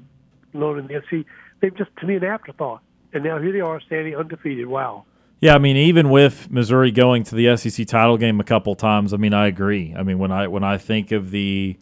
known 0.54 0.80
in 0.80 0.88
the 0.88 1.02
SEC, 1.10 1.26
they've 1.62 1.76
just 1.76 1.90
to 1.98 2.06
me 2.06 2.16
an 2.16 2.24
afterthought. 2.24 2.82
And 3.14 3.24
now 3.24 3.40
here 3.40 3.52
they 3.52 3.60
are 3.62 3.80
standing 3.82 4.16
undefeated. 4.16 4.68
Wow. 4.68 5.06
Yeah, 5.44 5.56
I 5.56 5.58
mean, 5.58 5.76
even 5.76 6.10
with 6.10 6.50
Missouri 6.50 6.90
going 6.90 7.24
to 7.26 7.36
the 7.36 7.58
SEC 7.58 7.86
title 7.86 8.16
game 8.16 8.40
a 8.40 8.46
couple 8.46 8.76
times, 8.76 9.14
I 9.14 9.18
mean, 9.18 9.34
I 9.34 9.48
agree. 9.48 9.94
I 9.94 10.02
mean, 10.02 10.18
when 10.18 10.32
I 10.32 10.48
when 10.48 10.64
I 10.64 10.78
think 10.78 11.12
of 11.12 11.32
the 11.32 11.78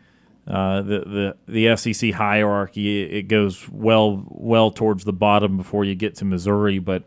uh, 0.48 0.82
the 0.82 1.36
the 1.48 1.68
the 1.68 1.78
SEC 1.78 2.12
hierarchy, 2.14 3.04
it, 3.04 3.28
goes 3.28 3.70
well 3.70 4.26
well 4.30 4.72
towards 4.72 5.04
the 5.04 5.14
bottom 5.14 5.58
before 5.58 5.86
you 5.86 5.94
get 5.94 6.16
to 6.16 6.26
Missouri. 6.26 6.80
But 6.80 7.04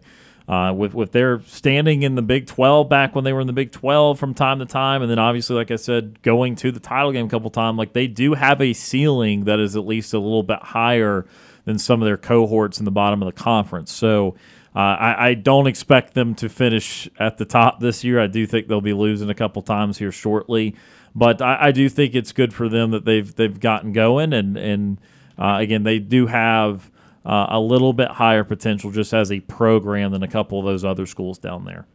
uh, 0.47 0.73
with 0.77 0.95
with 0.95 1.11
their 1.11 1.41
standing 1.41 2.05
in 2.05 2.15
the 2.15 2.23
Big 2.23 2.47
Twelve 2.47 2.89
back 2.89 3.17
when 3.17 3.25
they 3.25 3.33
were 3.33 3.41
in 3.41 3.49
the 3.49 3.53
Big 3.53 3.73
Twelve 3.73 4.21
from 4.21 4.33
time 4.33 4.61
to 4.61 4.65
time, 4.65 5.03
and 5.03 5.11
then 5.11 5.19
obviously, 5.19 5.57
like 5.57 5.73
I 5.73 5.77
said, 5.77 6.23
going 6.23 6.55
to 6.55 6.71
the 6.71 6.79
title 6.79 7.11
game 7.11 7.27
a 7.27 7.29
couple 7.29 7.51
times, 7.51 7.79
like 7.79 7.95
they 7.95 8.07
do 8.07 8.35
have 8.35 8.61
a 8.61 8.75
ceiling 8.75 9.47
that 9.47 9.59
is 9.59 9.75
at 9.75 9.85
least 9.85 10.15
a 10.15 10.21
little 10.21 10.45
bit 10.45 10.61
higher 10.63 11.27
than 11.65 11.81
some 11.81 12.01
of 12.01 12.07
their 12.07 12.17
cohorts 12.17 12.79
in 12.79 12.85
the 12.85 12.93
bottom 12.93 13.21
of 13.23 13.27
the 13.27 13.43
conference. 13.43 13.93
So. 13.93 14.37
Uh, 14.75 14.79
I, 14.79 15.29
I 15.29 15.35
don't 15.35 15.69
expect 15.69 16.15
them 16.15 16.35
to 16.37 16.49
finish 16.49 17.09
at 17.19 17.39
the 17.39 17.45
top 17.45 17.79
this 17.79 18.03
year. 18.03 18.21
I 18.21 18.27
do 18.27 18.45
think 18.45 18.67
they'll 18.67 18.81
be 18.81 18.93
losing 18.93 19.31
a 19.31 19.35
couple 19.35 19.63
times 19.63 19.99
here 19.99 20.11
shortly, 20.11 20.75
but 21.15 21.41
I, 21.41 21.69
I 21.69 21.73
do 21.73 21.89
think 21.89 22.15
it's 22.15 22.33
good 22.33 22.53
for 22.53 22.69
them 22.69 22.91
that 22.91 23.05
they've 23.05 23.33
they've 23.35 23.59
gotten 23.59 23.93
going, 23.93 24.33
and 24.33 24.57
and 24.57 25.01
uh, 25.39 25.59
again 25.61 25.85
they 25.85 26.01
do 26.01 26.27
have 26.27 26.91
uh, 27.25 27.47
a 27.51 27.61
little 27.61 27.93
bit 27.93 28.09
higher 28.09 28.43
potential 28.43 28.91
just 28.91 29.15
as 29.15 29.31
a 29.31 29.41
program 29.41 30.11
than 30.11 30.23
a 30.25 30.29
couple 30.29 30.59
of 30.59 30.65
those 30.65 30.85
other 30.85 31.07
schools 31.07 31.39
down 31.39 31.65
there. 31.65 31.87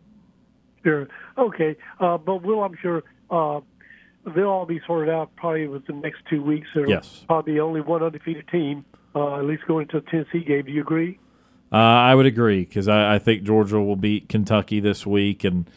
Sure. 0.84 1.08
Okay. 1.38 1.76
Uh, 2.00 2.18
but 2.18 2.42
Will, 2.44 2.64
I'm 2.64 2.78
sure 2.82 3.04
uh, 3.30 3.60
they'll 4.36 4.48
all 4.48 4.66
be 4.66 4.80
sorted 4.88 5.14
out 5.14 5.36
probably 5.36 5.68
within 5.68 5.98
the 5.98 6.02
next 6.02 6.22
two 6.30 6.42
weeks. 6.42 6.70
Yes. 6.76 7.26
probably 7.28 7.60
only 7.60 7.82
one 7.82 8.02
undefeated 8.02 8.48
team, 8.48 8.86
uh, 9.16 9.40
at 9.40 9.46
least 9.46 9.64
going 9.68 9.88
to 9.90 10.00
the 10.00 10.10
Tennessee 10.10 10.44
game. 10.44 10.66
Do 10.66 10.72
you 10.72 10.82
agree? 10.82 11.20
Uh, 11.72 11.78
I 11.78 12.16
would 12.16 12.26
agree 12.26 12.64
because 12.64 12.88
I, 12.88 13.16
I 13.16 13.20
think 13.20 13.44
Georgia 13.44 13.82
will 13.82 13.96
beat 13.96 14.28
Kentucky 14.28 14.80
this 14.80 15.06
week, 15.06 15.44
and 15.44 15.70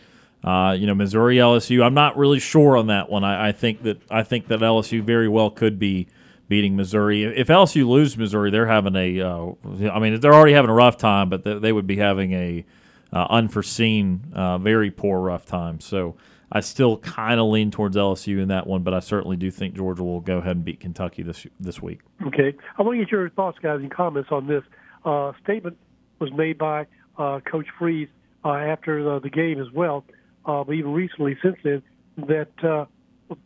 uh, 0.43 0.75
you 0.79 0.87
know 0.87 0.95
Missouri 0.95 1.37
LSU. 1.37 1.85
I'm 1.85 1.95
not 1.95 2.17
really 2.17 2.39
sure 2.39 2.77
on 2.77 2.87
that 2.87 3.11
one. 3.11 3.25
I, 3.25 3.49
I 3.49 3.53
think 3.53 3.83
that 3.83 4.01
I 4.11 4.23
think 4.23 4.49
that 4.49 4.61
LSU 4.61 5.03
very 5.03 5.29
well 5.29 5.51
could 5.51 5.79
be 5.79 6.09
beating 6.49 6.77
Missouri. 6.77 7.25
If 7.25 7.49
LSU 7.49 7.87
loses 7.87 8.17
Missouri, 8.17 8.51
they're 8.51 8.67
having 8.67 8.97
a. 8.97 9.21
Uh, 9.21 9.53
I 9.93 9.99
mean, 9.99 10.19
they're 10.21 10.35
already 10.35 10.55
having 10.55 10.71
a 10.71 10.75
rough 10.75 10.97
time, 10.97 11.29
but 11.29 11.45
they, 11.45 11.59
they 11.59 11.73
would 11.73 11.87
be 11.87 11.97
having 11.97 12.33
a 12.33 12.65
uh, 13.13 13.27
unforeseen, 13.29 14.33
uh, 14.35 14.59
very 14.59 14.91
poor 14.91 15.21
rough 15.21 15.45
time. 15.45 15.81
So 15.81 16.17
I 16.51 16.61
still 16.61 16.99
kind 16.99 17.41
of 17.41 17.47
lean 17.47 17.71
towards 17.71 17.97
LSU 17.97 18.41
in 18.41 18.49
that 18.49 18.67
one, 18.67 18.83
but 18.83 18.95
I 18.95 19.01
certainly 19.01 19.37
do 19.37 19.51
think 19.51 19.75
Georgia 19.75 20.03
will 20.03 20.21
go 20.21 20.39
ahead 20.39 20.57
and 20.57 20.65
beat 20.65 20.81
Kentucky 20.81 21.23
this 21.23 21.47
this 21.59 21.81
week. 21.81 22.01
Okay. 22.27 22.55
I 22.79 22.83
want 22.83 22.99
to 22.99 23.05
get 23.05 23.11
your 23.11 23.29
thoughts, 23.31 23.59
guys, 23.63 23.81
and 23.81 23.91
comments 23.91 24.31
on 24.31 24.47
this. 24.47 24.63
Uh, 25.05 25.33
statement 25.43 25.77
was 26.19 26.33
made 26.33 26.59
by 26.59 26.87
uh, 27.19 27.41
Coach 27.41 27.67
Freeze 27.79 28.09
uh, 28.45 28.53
after 28.53 29.03
the, 29.03 29.21
the 29.21 29.31
game 29.31 29.61
as 29.61 29.71
well, 29.73 30.05
uh, 30.47 30.65
but 30.65 30.73
even 30.73 30.93
recently 30.93 31.37
since 31.43 31.57
then, 31.65 31.83
that 32.17 32.65
uh, 32.65 32.85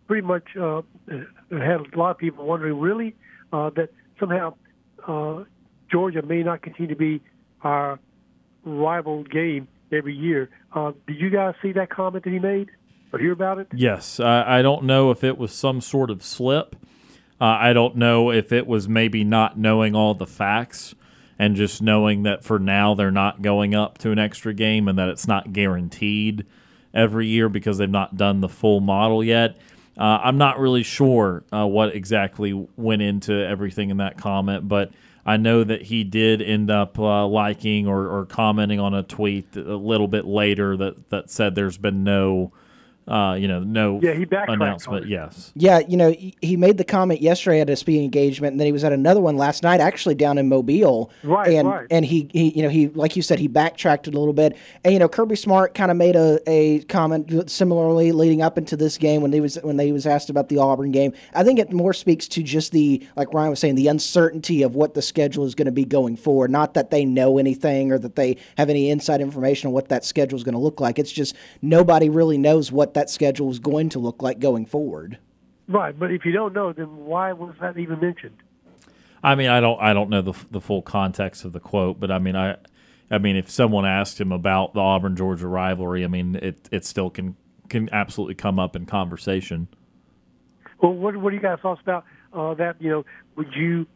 pretty 0.06 0.26
much 0.26 0.56
uh, 0.56 0.82
had 1.50 1.80
a 1.92 1.98
lot 1.98 2.10
of 2.10 2.18
people 2.18 2.44
wondering, 2.44 2.78
really, 2.78 3.14
uh, 3.52 3.70
that 3.70 3.90
somehow 4.18 4.54
uh, 5.06 5.44
Georgia 5.90 6.22
may 6.22 6.42
not 6.42 6.62
continue 6.62 6.88
to 6.88 6.98
be 6.98 7.20
our 7.62 7.98
rival 8.64 9.22
game 9.24 9.68
every 9.92 10.14
year. 10.14 10.50
Uh, 10.72 10.92
did 11.06 11.20
you 11.20 11.30
guys 11.30 11.54
see 11.62 11.72
that 11.72 11.90
comment 11.90 12.24
that 12.24 12.32
he 12.32 12.38
made 12.38 12.70
or 13.12 13.18
hear 13.18 13.32
about 13.32 13.58
it? 13.58 13.68
Yes, 13.74 14.18
I, 14.20 14.58
I 14.58 14.62
don't 14.62 14.84
know 14.84 15.10
if 15.10 15.22
it 15.22 15.38
was 15.38 15.52
some 15.52 15.80
sort 15.80 16.10
of 16.10 16.22
slip. 16.22 16.76
Uh, 17.40 17.44
I 17.44 17.72
don't 17.72 17.96
know 17.96 18.30
if 18.30 18.50
it 18.50 18.66
was 18.66 18.88
maybe 18.88 19.22
not 19.22 19.58
knowing 19.58 19.94
all 19.94 20.14
the 20.14 20.26
facts 20.26 20.94
and 21.38 21.56
just 21.56 21.82
knowing 21.82 22.22
that 22.22 22.44
for 22.44 22.58
now 22.58 22.94
they're 22.94 23.10
not 23.10 23.42
going 23.42 23.74
up 23.74 23.98
to 23.98 24.10
an 24.10 24.18
extra 24.18 24.54
game 24.54 24.88
and 24.88 24.98
that 24.98 25.08
it's 25.08 25.28
not 25.28 25.52
guaranteed 25.52 26.46
every 26.94 27.26
year 27.26 27.48
because 27.48 27.78
they've 27.78 27.90
not 27.90 28.16
done 28.16 28.40
the 28.40 28.48
full 28.48 28.80
model 28.80 29.22
yet. 29.22 29.56
Uh, 29.98 30.20
I'm 30.22 30.38
not 30.38 30.58
really 30.58 30.82
sure 30.82 31.44
uh, 31.52 31.66
what 31.66 31.94
exactly 31.94 32.52
went 32.76 33.02
into 33.02 33.32
everything 33.32 33.90
in 33.90 33.98
that 33.98 34.18
comment, 34.18 34.68
but 34.68 34.90
I 35.24 35.36
know 35.38 35.64
that 35.64 35.82
he 35.82 36.04
did 36.04 36.40
end 36.40 36.70
up 36.70 36.98
uh, 36.98 37.26
liking 37.26 37.88
or, 37.88 38.06
or 38.06 38.26
commenting 38.26 38.78
on 38.78 38.94
a 38.94 39.02
tweet 39.02 39.56
a 39.56 39.76
little 39.76 40.06
bit 40.06 40.24
later 40.24 40.76
that, 40.76 41.10
that 41.10 41.30
said 41.30 41.54
there's 41.54 41.78
been 41.78 42.04
no, 42.04 42.52
uh, 43.08 43.36
you 43.38 43.46
know, 43.48 43.60
no 43.60 44.00
Yeah, 44.02 44.14
he 44.14 44.24
backtracked 44.24 44.50
on 44.50 44.62
announcement. 44.62 45.04
it. 45.04 45.08
Yes. 45.10 45.52
Yeah, 45.54 45.80
you 45.88 45.96
know, 45.96 46.10
he- 46.10 46.34
he 46.40 46.56
made 46.56 46.76
the 46.78 46.84
comment 46.84 47.22
yesterday 47.22 47.60
at 47.60 47.70
a 47.70 47.76
speaking 47.76 48.04
engagement, 48.04 48.52
and 48.52 48.60
then 48.60 48.66
he 48.66 48.72
was 48.72 48.84
at 48.84 48.92
another 48.92 49.20
one 49.20 49.36
last 49.36 49.62
night, 49.62 49.80
actually 49.80 50.14
down 50.16 50.38
in 50.38 50.48
Mobile. 50.48 51.10
Right, 51.22 51.54
and, 51.54 51.68
right. 51.68 51.86
And 51.90 52.04
he, 52.04 52.28
he, 52.32 52.50
you 52.56 52.62
know, 52.62 52.68
he, 52.68 52.88
like 52.88 53.14
you 53.16 53.22
said, 53.22 53.38
he 53.38 53.46
backtracked 53.48 54.06
a 54.06 54.10
little 54.10 54.32
bit, 54.32 54.56
and 54.84 54.92
you 54.92 54.98
know, 54.98 55.08
Kirby 55.08 55.36
Smart 55.36 55.74
kind 55.74 55.90
of 55.90 55.96
made 55.96 56.16
a, 56.16 56.38
a 56.48 56.80
comment 56.84 57.48
similarly 57.50 58.12
leading 58.12 58.42
up 58.42 58.58
into 58.58 58.76
this 58.76 58.98
game 58.98 59.22
when 59.22 59.32
he 59.32 59.40
was 59.40 59.56
when 59.62 59.76
they 59.76 59.92
was 59.92 60.06
asked 60.06 60.30
about 60.30 60.48
the 60.48 60.58
Auburn 60.58 60.90
game. 60.90 61.12
I 61.34 61.44
think 61.44 61.58
it 61.58 61.72
more 61.72 61.92
speaks 61.92 62.26
to 62.28 62.42
just 62.42 62.72
the, 62.72 63.06
like 63.16 63.32
Ryan 63.32 63.50
was 63.50 63.60
saying, 63.60 63.76
the 63.76 63.88
uncertainty 63.88 64.62
of 64.62 64.74
what 64.74 64.94
the 64.94 65.02
schedule 65.02 65.44
is 65.44 65.54
going 65.54 65.66
to 65.66 65.72
be 65.72 65.84
going 65.84 66.16
forward. 66.16 66.50
Not 66.50 66.74
that 66.74 66.90
they 66.90 67.04
know 67.04 67.38
anything 67.38 67.92
or 67.92 67.98
that 67.98 68.16
they 68.16 68.36
have 68.58 68.68
any 68.70 68.90
inside 68.90 69.20
information 69.20 69.68
on 69.68 69.72
what 69.74 69.88
that 69.90 70.04
schedule 70.04 70.36
is 70.36 70.44
going 70.44 70.54
to 70.54 70.58
look 70.60 70.80
like. 70.80 70.98
It's 70.98 71.12
just 71.12 71.34
nobody 71.62 72.08
really 72.08 72.38
knows 72.38 72.72
what 72.72 72.94
that 72.96 73.10
schedule 73.10 73.50
is 73.50 73.58
going 73.58 73.90
to 73.90 73.98
look 73.98 74.22
like 74.22 74.38
going 74.38 74.64
forward. 74.64 75.18
Right, 75.68 75.96
but 75.96 76.10
if 76.10 76.24
you 76.24 76.32
don't 76.32 76.54
know, 76.54 76.72
then 76.72 76.96
why 76.96 77.34
was 77.34 77.54
that 77.60 77.76
even 77.76 78.00
mentioned? 78.00 78.38
I 79.22 79.34
mean, 79.34 79.48
I 79.48 79.60
don't, 79.60 79.78
I 79.82 79.92
don't 79.92 80.08
know 80.08 80.22
the 80.22 80.32
the 80.50 80.62
full 80.62 80.80
context 80.80 81.44
of 81.44 81.52
the 81.52 81.60
quote, 81.60 82.00
but 82.00 82.10
I 82.10 82.18
mean, 82.18 82.36
I, 82.36 82.56
I 83.10 83.18
mean, 83.18 83.36
if 83.36 83.50
someone 83.50 83.84
asked 83.84 84.18
him 84.18 84.32
about 84.32 84.72
the 84.72 84.80
Auburn 84.80 85.14
Georgia 85.14 85.46
rivalry, 85.46 86.04
I 86.04 86.06
mean, 86.06 86.36
it 86.36 86.70
it 86.72 86.86
still 86.86 87.10
can 87.10 87.36
can 87.68 87.90
absolutely 87.92 88.34
come 88.34 88.58
up 88.58 88.74
in 88.74 88.86
conversation. 88.86 89.68
Well, 90.80 90.94
what 90.94 91.18
what 91.18 91.30
do 91.30 91.36
you 91.36 91.42
guys 91.42 91.58
thoughts 91.60 91.82
about 91.82 92.04
uh, 92.32 92.54
that? 92.54 92.80
You 92.80 92.88
know, 92.88 93.04
would 93.36 93.52
you 93.54 93.86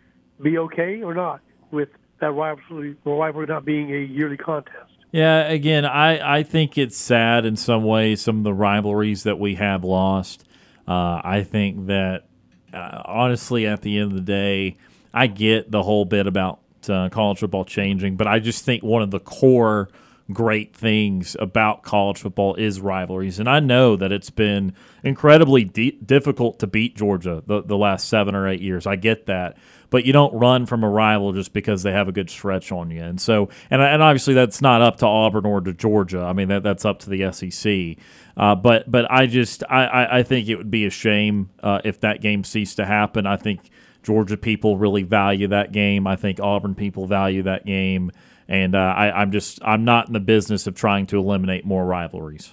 be 0.42 0.58
okay 0.58 1.02
or 1.02 1.14
not 1.14 1.40
with 1.70 1.88
that 2.20 2.32
rivalry 2.32 2.96
rivalry 3.06 3.46
not 3.46 3.64
being 3.64 3.94
a 3.94 3.98
yearly 3.98 4.36
contest? 4.36 4.92
Yeah, 5.12 5.40
again, 5.48 5.84
I, 5.84 6.38
I 6.38 6.42
think 6.44 6.78
it's 6.78 6.96
sad 6.96 7.44
in 7.44 7.56
some 7.56 7.84
ways, 7.84 8.20
some 8.20 8.38
of 8.38 8.44
the 8.44 8.54
rivalries 8.54 9.24
that 9.24 9.38
we 9.38 9.56
have 9.56 9.82
lost. 9.82 10.44
Uh, 10.86 11.20
I 11.24 11.42
think 11.42 11.86
that, 11.86 12.26
uh, 12.72 13.02
honestly, 13.04 13.66
at 13.66 13.82
the 13.82 13.98
end 13.98 14.12
of 14.12 14.14
the 14.14 14.20
day, 14.20 14.76
I 15.12 15.26
get 15.26 15.70
the 15.70 15.82
whole 15.82 16.04
bit 16.04 16.28
about 16.28 16.60
uh, 16.88 17.08
college 17.08 17.38
football 17.40 17.64
changing, 17.64 18.16
but 18.16 18.28
I 18.28 18.38
just 18.38 18.64
think 18.64 18.84
one 18.84 19.02
of 19.02 19.10
the 19.10 19.18
core 19.20 19.88
great 20.32 20.74
things 20.74 21.36
about 21.38 21.82
college 21.82 22.18
football 22.18 22.54
is 22.54 22.80
rivalries. 22.80 23.38
And 23.38 23.48
I 23.48 23.60
know 23.60 23.96
that 23.96 24.12
it's 24.12 24.30
been 24.30 24.74
incredibly 25.02 25.64
difficult 25.64 26.58
to 26.60 26.66
beat 26.66 26.96
Georgia 26.96 27.42
the, 27.46 27.62
the 27.62 27.76
last 27.76 28.08
seven 28.08 28.34
or 28.34 28.48
eight 28.48 28.60
years. 28.60 28.86
I 28.86 28.96
get 28.96 29.26
that. 29.26 29.56
But 29.88 30.04
you 30.04 30.12
don't 30.12 30.32
run 30.32 30.66
from 30.66 30.84
a 30.84 30.88
rival 30.88 31.32
just 31.32 31.52
because 31.52 31.82
they 31.82 31.90
have 31.90 32.06
a 32.06 32.12
good 32.12 32.30
stretch 32.30 32.70
on 32.70 32.90
you. 32.92 33.02
And 33.02 33.20
so, 33.20 33.48
and, 33.70 33.82
and 33.82 34.02
obviously 34.02 34.34
that's 34.34 34.62
not 34.62 34.82
up 34.82 34.98
to 34.98 35.06
Auburn 35.06 35.44
or 35.44 35.60
to 35.60 35.72
Georgia. 35.72 36.20
I 36.20 36.32
mean, 36.32 36.48
that, 36.48 36.62
that's 36.62 36.84
up 36.84 37.00
to 37.00 37.10
the 37.10 37.32
SEC. 37.32 37.96
Uh, 38.36 38.54
but 38.54 38.88
but 38.90 39.10
I 39.10 39.26
just 39.26 39.64
I, 39.68 39.86
I, 39.86 40.18
I, 40.18 40.22
think 40.22 40.48
it 40.48 40.56
would 40.56 40.70
be 40.70 40.86
a 40.86 40.90
shame 40.90 41.50
uh, 41.62 41.80
if 41.84 42.00
that 42.00 42.20
game 42.20 42.44
ceased 42.44 42.76
to 42.76 42.86
happen. 42.86 43.26
I 43.26 43.36
think 43.36 43.68
Georgia 44.02 44.36
people 44.36 44.78
really 44.78 45.02
value 45.02 45.48
that 45.48 45.72
game. 45.72 46.06
I 46.06 46.16
think 46.16 46.40
Auburn 46.40 46.74
people 46.74 47.06
value 47.06 47.42
that 47.42 47.66
game. 47.66 48.12
And 48.50 48.74
uh, 48.74 48.78
I, 48.78 49.22
I'm 49.22 49.30
just 49.30 49.60
I'm 49.62 49.84
not 49.84 50.08
in 50.08 50.12
the 50.12 50.20
business 50.20 50.66
of 50.66 50.74
trying 50.74 51.06
to 51.06 51.18
eliminate 51.18 51.64
more 51.64 51.86
rivalries. 51.86 52.52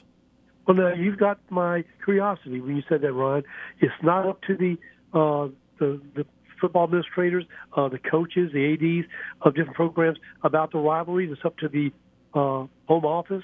Well, 0.68 0.78
now 0.78 0.94
you've 0.94 1.18
got 1.18 1.40
my 1.50 1.84
curiosity 2.06 2.62
when 2.62 2.76
you 2.76 2.84
said 2.88 3.02
that, 3.02 3.14
Ron. 3.14 3.44
It's 3.80 3.92
not 4.04 4.28
up 4.28 4.42
to 4.44 4.56
the 4.56 4.78
uh, 5.18 5.48
the, 5.80 6.00
the 6.16 6.26
football 6.62 6.84
administrators, 6.84 7.46
uh, 7.76 7.90
the 7.90 7.98
coaches, 7.98 8.52
the 8.54 8.74
ads 8.74 9.08
of 9.42 9.56
different 9.56 9.76
programs 9.76 10.20
about 10.44 10.72
the 10.72 10.78
rivalries. 10.78 11.32
It's 11.32 11.44
up 11.44 11.58
to 11.58 11.68
the 11.68 11.92
uh, 12.34 12.68
home 12.88 13.06
office. 13.06 13.44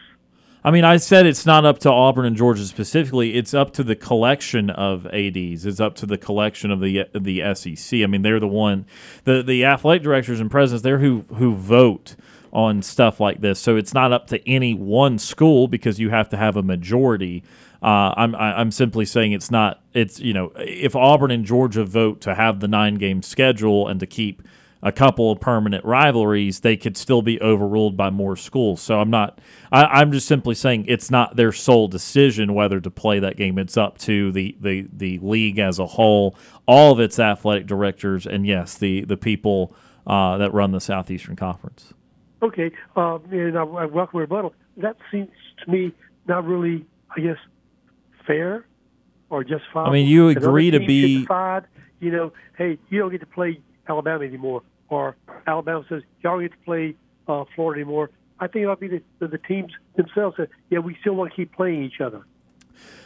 I 0.64 0.72
mean, 0.72 0.86
I 0.86 0.98
said 0.98 1.26
it's 1.26 1.46
not 1.46 1.66
up 1.66 1.80
to 1.80 1.90
Auburn 1.90 2.26
and 2.26 2.38
Georgia 2.38 2.64
specifically. 2.66 3.36
It's 3.36 3.54
up 3.54 3.74
to 3.74 3.84
the 3.84 3.96
collection 3.96 4.70
of 4.70 5.08
ads. 5.08 5.66
It's 5.66 5.80
up 5.80 5.96
to 5.96 6.06
the 6.06 6.18
collection 6.18 6.70
of 6.70 6.82
the 6.82 7.08
the 7.14 7.42
SEC. 7.56 8.00
I 8.02 8.06
mean, 8.06 8.22
they're 8.22 8.40
the 8.40 8.48
one, 8.48 8.86
the 9.24 9.42
the 9.42 9.66
athletic 9.66 10.04
directors 10.04 10.40
and 10.40 10.52
presidents. 10.52 10.84
They're 10.84 11.00
who 11.00 11.26
who 11.34 11.56
vote 11.56 12.16
on 12.54 12.84
stuff 12.84 13.20
like 13.20 13.42
this. 13.42 13.60
So 13.60 13.76
it's 13.76 13.94
not 13.94 14.14
up 14.14 14.28
to 14.28 14.48
any 14.48 14.74
one 14.74 15.18
school 15.18 15.68
because 15.68 16.00
you 16.00 16.12
have 16.12 16.30
to 16.30 16.38
have 16.38 16.56
a 16.56 16.64
majority. 16.64 17.44
Uh, 17.82 18.14
I'm 18.16 18.36
I'm 18.36 18.72
simply 18.72 19.06
saying 19.06 19.34
it's 19.34 19.52
not. 19.52 19.82
It's 19.94 20.20
you 20.20 20.34
know 20.34 20.54
if 20.58 20.96
Auburn 20.96 21.32
and 21.32 21.44
Georgia 21.44 21.84
vote 21.84 22.22
to 22.22 22.36
have 22.36 22.62
the 22.62 22.68
nine 22.68 22.96
game 22.96 23.22
schedule 23.22 23.88
and 23.88 24.00
to 24.00 24.06
keep 24.06 24.42
a 24.84 24.92
couple 24.92 25.32
of 25.32 25.40
permanent 25.40 25.84
rivalries, 25.84 26.60
they 26.60 26.78
could 26.78 26.98
still 26.98 27.22
be 27.22 27.42
overruled 27.42 27.98
by 27.98 28.10
more 28.10 28.36
schools. 28.36 28.82
So 28.82 29.00
I'm 29.00 29.10
not. 29.10 29.40
I, 29.72 30.02
am 30.02 30.12
just 30.12 30.28
simply 30.28 30.56
saying 30.56 30.86
it's 30.88 31.10
not 31.10 31.36
their 31.36 31.52
sole 31.52 31.88
decision 31.88 32.54
whether 32.54 32.80
to 32.80 32.92
play 32.92 33.20
that 33.20 33.36
game. 33.36 33.58
It's 33.58 33.78
up 33.78 33.98
to 34.00 34.32
the 34.32 34.56
the 34.62 34.88
the 34.94 35.20
league 35.20 35.58
as 35.58 35.80
a 35.80 35.88
whole, 35.88 36.38
all 36.68 36.92
of 36.92 37.00
its 37.00 37.18
athletic 37.18 37.66
directors, 37.66 38.28
and 38.28 38.46
yes, 38.46 38.78
the 38.78 39.06
the 39.06 39.18
people 39.18 39.76
uh, 40.06 40.38
that 40.38 40.54
run 40.54 40.72
the 40.72 40.82
Southeastern 40.82 41.36
Conference. 41.36 41.94
Okay, 42.44 42.72
uh, 42.98 43.20
and 43.32 43.58
I, 43.58 43.64
I 43.64 43.86
welcome 43.86 44.20
rebuttal. 44.20 44.54
That 44.78 44.98
seems 45.10 45.30
to 45.64 45.72
me 45.72 45.94
not 46.28 46.46
really, 46.46 46.86
I 47.16 47.22
guess, 47.22 47.38
fair 48.28 48.66
or 49.30 49.46
justified. 49.46 49.88
I 49.88 49.92
mean, 49.92 50.08
you 50.08 50.28
agree 50.28 50.70
to 50.70 50.80
be. 50.80 51.22
Decide, 51.22 51.64
you 52.02 52.12
know, 52.12 52.34
hey, 52.58 52.78
you 52.90 53.00
don't 53.00 53.12
get 53.12 53.22
to 53.22 53.26
play 53.26 53.62
Alabama 53.88 54.26
anymore, 54.26 54.62
or 54.90 55.16
Alabama 55.48 55.86
says 55.88 56.02
y'all 56.22 56.34
don't 56.34 56.42
get 56.42 56.52
to 56.52 56.66
play 56.66 56.96
uh, 57.30 57.46
Florida 57.56 57.82
anymore. 57.82 58.10
I 58.40 58.48
think 58.48 58.64
it 58.64 58.68
ought 58.68 58.76
to 58.76 58.82
be 58.82 58.88
the, 58.90 59.02
the, 59.20 59.28
the 59.30 59.38
teams 59.38 59.72
themselves 59.96 60.36
that, 60.38 60.50
yeah, 60.70 60.80
we 60.80 60.98
still 61.00 61.14
want 61.14 61.32
to 61.32 61.36
keep 61.36 61.54
playing 61.54 61.84
each 61.84 62.02
other. 62.02 62.26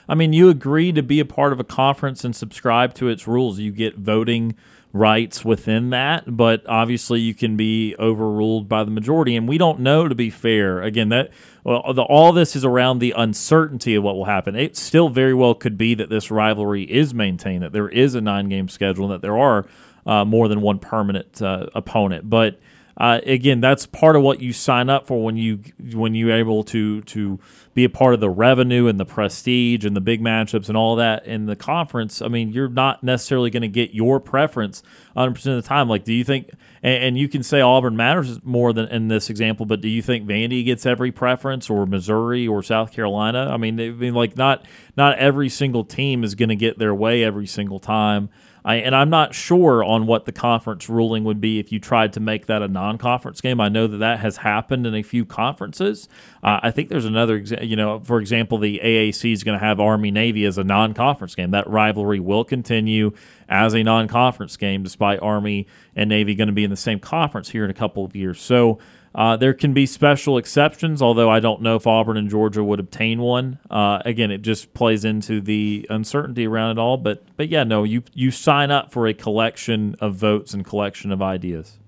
I 0.09 0.15
mean, 0.15 0.33
you 0.33 0.49
agree 0.49 0.91
to 0.93 1.03
be 1.03 1.19
a 1.19 1.25
part 1.25 1.53
of 1.53 1.59
a 1.59 1.63
conference 1.63 2.23
and 2.23 2.35
subscribe 2.35 2.95
to 2.95 3.09
its 3.09 3.27
rules. 3.27 3.59
You 3.59 3.71
get 3.71 3.97
voting 3.97 4.55
rights 4.93 5.45
within 5.45 5.89
that, 5.91 6.23
but 6.37 6.65
obviously 6.67 7.19
you 7.19 7.33
can 7.33 7.57
be 7.57 7.95
overruled 7.99 8.67
by 8.67 8.83
the 8.83 8.91
majority. 8.91 9.35
And 9.35 9.47
we 9.47 9.57
don't 9.57 9.79
know, 9.79 10.07
to 10.07 10.15
be 10.15 10.29
fair. 10.29 10.81
Again, 10.81 11.09
that 11.09 11.31
well, 11.63 11.93
the, 11.93 12.03
all 12.03 12.31
this 12.31 12.55
is 12.55 12.63
around 12.63 12.99
the 12.99 13.13
uncertainty 13.15 13.95
of 13.95 14.03
what 14.03 14.15
will 14.15 14.25
happen. 14.25 14.55
It 14.55 14.77
still 14.77 15.09
very 15.09 15.33
well 15.33 15.53
could 15.53 15.77
be 15.77 15.93
that 15.95 16.09
this 16.09 16.31
rivalry 16.31 16.83
is 16.83 17.13
maintained, 17.13 17.63
that 17.63 17.73
there 17.73 17.89
is 17.89 18.15
a 18.15 18.21
nine-game 18.21 18.69
schedule, 18.69 19.05
and 19.05 19.13
that 19.15 19.21
there 19.21 19.37
are 19.37 19.65
uh, 20.05 20.23
more 20.23 20.47
than 20.47 20.61
one 20.61 20.79
permanent 20.79 21.41
uh, 21.41 21.67
opponent. 21.75 22.29
But 22.29 22.59
uh, 22.99 23.21
again, 23.27 23.61
that's 23.61 23.85
part 23.85 24.15
of 24.15 24.23
what 24.23 24.41
you 24.41 24.51
sign 24.51 24.89
up 24.89 25.05
for 25.05 25.23
when 25.23 25.37
you 25.37 25.59
when 25.93 26.15
you're 26.15 26.35
able 26.35 26.63
to 26.63 27.01
to 27.01 27.39
be 27.75 27.83
a 27.83 27.89
part 27.89 28.15
of 28.15 28.19
the 28.19 28.29
revenue 28.29 28.87
and 28.87 28.99
the 28.99 29.05
prestige 29.05 29.85
and 29.85 29.95
the 29.95 30.01
big 30.01 30.19
matchups 30.19 30.67
and 30.67 30.75
all 30.75 30.95
that 30.95 31.23
in 31.27 31.45
the 31.45 31.55
conference. 31.55 32.23
I 32.23 32.27
mean, 32.27 32.49
you're 32.49 32.69
not 32.69 33.03
necessarily 33.03 33.51
going 33.51 33.61
to 33.61 33.67
get 33.67 33.91
your 33.93 34.19
preference 34.19 34.81
100 35.13 35.35
percent 35.35 35.57
of 35.57 35.63
the 35.63 35.67
time. 35.67 35.87
Like, 35.87 36.05
do 36.05 36.13
you 36.13 36.23
think? 36.23 36.49
And, 36.81 37.03
and, 37.03 37.17
you 37.19 37.27
can 37.29 37.43
say 37.43 37.61
Auburn 37.61 37.95
matters 37.95 38.43
more 38.43 38.73
than 38.73 38.87
in 38.87 39.09
this 39.09 39.29
example, 39.29 39.67
but 39.67 39.79
do 39.79 39.89
you 39.89 40.01
think 40.01 40.27
Vandy 40.27 40.65
gets 40.65 40.85
every 40.85 41.11
preference 41.11 41.69
or 41.69 41.85
Missouri 41.85 42.47
or 42.47 42.63
South 42.63 42.91
Carolina? 42.91 43.51
I 43.51 43.57
mean, 43.57 43.79
I 43.79 43.91
mean, 43.91 44.15
like 44.15 44.35
not 44.35 44.65
not 44.95 45.19
every 45.19 45.49
single 45.49 45.83
team 45.83 46.23
is 46.23 46.33
going 46.33 46.49
to 46.49 46.55
get 46.55 46.79
their 46.79 46.95
way 46.95 47.23
every 47.23 47.45
single 47.45 47.79
time. 47.79 48.29
I, 48.67 48.75
and 48.75 48.93
I'm 48.93 49.09
not 49.09 49.33
sure 49.33 49.81
on 49.81 50.07
what 50.07 50.25
the 50.25 50.33
conference 50.33 50.89
ruling 50.89 51.23
would 51.23 51.39
be 51.39 51.57
if 51.57 51.71
you 51.71 51.79
tried 51.79 52.11
to 52.13 52.19
make 52.19 52.47
that 52.47 52.61
a 52.61 52.67
non-conference 52.67 53.39
game. 53.39 53.61
I 53.61 53.69
know 53.69 53.87
that 53.87 53.99
that 53.99 54.19
has 54.19 54.35
happened 54.35 54.85
in 54.85 54.93
a 54.93 55.03
few 55.03 55.23
conferences. 55.23 56.09
Uh, 56.43 56.59
I 56.61 56.71
think 56.71 56.89
there's 56.89 57.05
another, 57.05 57.37
you 57.37 57.77
know, 57.77 58.01
for 58.01 58.19
example, 58.19 58.57
the 58.57 58.81
AAC 58.83 59.31
is 59.31 59.45
going 59.45 59.57
to 59.57 59.65
have 59.65 59.79
Army 59.79 60.11
Navy 60.11 60.43
as 60.43 60.57
a 60.57 60.65
non-conference 60.65 61.33
game. 61.33 61.51
That 61.51 61.65
rivalry 61.69 62.19
will 62.19 62.43
continue 62.43 63.13
as 63.47 63.73
a 63.73 63.83
non-conference 63.83 64.57
game, 64.57 64.83
despite 64.83 65.21
Army 65.21 65.65
and 65.95 66.09
Navy 66.09 66.35
going 66.35 66.49
to 66.49 66.53
be 66.53 66.65
in 66.65 66.69
the 66.69 66.75
same 66.75 66.99
conference 66.99 67.51
here 67.51 67.63
in 67.63 67.71
a 67.71 67.73
couple 67.73 68.03
of 68.03 68.17
years. 68.17 68.41
So 68.41 68.79
uh, 69.17 69.35
there 69.35 69.55
can 69.55 69.73
be 69.73 69.87
special 69.87 70.37
exceptions, 70.37 71.01
although 71.01 71.27
I 71.27 71.39
don't 71.39 71.63
know 71.63 71.75
if 71.75 71.87
Auburn 71.87 72.17
and 72.17 72.29
Georgia 72.29 72.63
would 72.63 72.79
obtain 72.79 73.19
one. 73.19 73.57
Uh, 73.67 73.99
again, 74.05 74.29
it 74.29 74.43
just 74.43 74.75
plays 74.75 75.03
into 75.03 75.41
the 75.41 75.87
uncertainty 75.89 76.45
around 76.45 76.77
it 76.77 76.79
all. 76.79 76.97
But 76.97 77.23
but 77.35 77.49
yeah, 77.49 77.63
no, 77.63 77.83
you 77.83 78.03
you 78.13 78.29
sign 78.29 78.69
up 78.69 78.91
for 78.91 79.07
a 79.07 79.15
collection 79.15 79.95
of 79.99 80.13
votes 80.13 80.53
and 80.53 80.63
collection 80.63 81.11
of 81.11 81.23
ideas. 81.23 81.79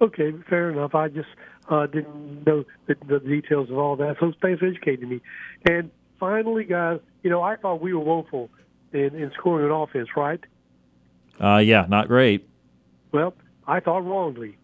Okay, 0.00 0.32
fair 0.48 0.70
enough. 0.70 0.94
I 0.94 1.08
just 1.08 1.28
uh, 1.68 1.86
didn't 1.86 2.46
know 2.46 2.64
the, 2.86 2.94
the, 3.08 3.18
details 3.18 3.68
of 3.70 3.76
all 3.76 3.96
that, 3.96 4.16
so 4.20 4.32
thanks 4.40 4.60
for 4.60 4.66
educating 4.66 5.08
me. 5.08 5.20
And 5.68 5.90
finally, 6.20 6.62
guys, 6.62 7.00
you 7.24 7.30
know, 7.30 7.42
I 7.42 7.56
thought 7.56 7.80
we 7.80 7.92
were 7.92 8.04
woeful 8.04 8.50
in, 8.92 9.16
in 9.16 9.32
scoring 9.36 9.66
an 9.66 9.72
offense, 9.72 10.10
right? 10.16 10.40
Uh, 11.40 11.58
yeah, 11.58 11.86
not 11.88 12.06
great. 12.06 12.48
Well, 13.10 13.34
I 13.66 13.80
thought 13.80 14.04
wrongly. 14.04 14.57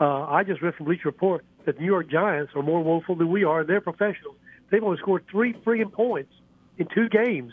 Uh, 0.00 0.24
I 0.24 0.42
just 0.44 0.62
read 0.62 0.74
from 0.74 0.86
Bleacher 0.86 1.06
Report 1.06 1.44
that 1.64 1.76
the 1.76 1.80
New 1.80 1.86
York 1.86 2.10
Giants 2.10 2.52
are 2.56 2.62
more 2.62 2.82
woeful 2.82 3.14
than 3.14 3.30
we 3.30 3.44
are. 3.44 3.64
They're 3.64 3.80
professionals. 3.80 4.36
They've 4.70 4.82
only 4.82 4.98
scored 4.98 5.24
three 5.30 5.52
freaking 5.52 5.92
points 5.92 6.32
in 6.78 6.88
two 6.94 7.08
games. 7.08 7.52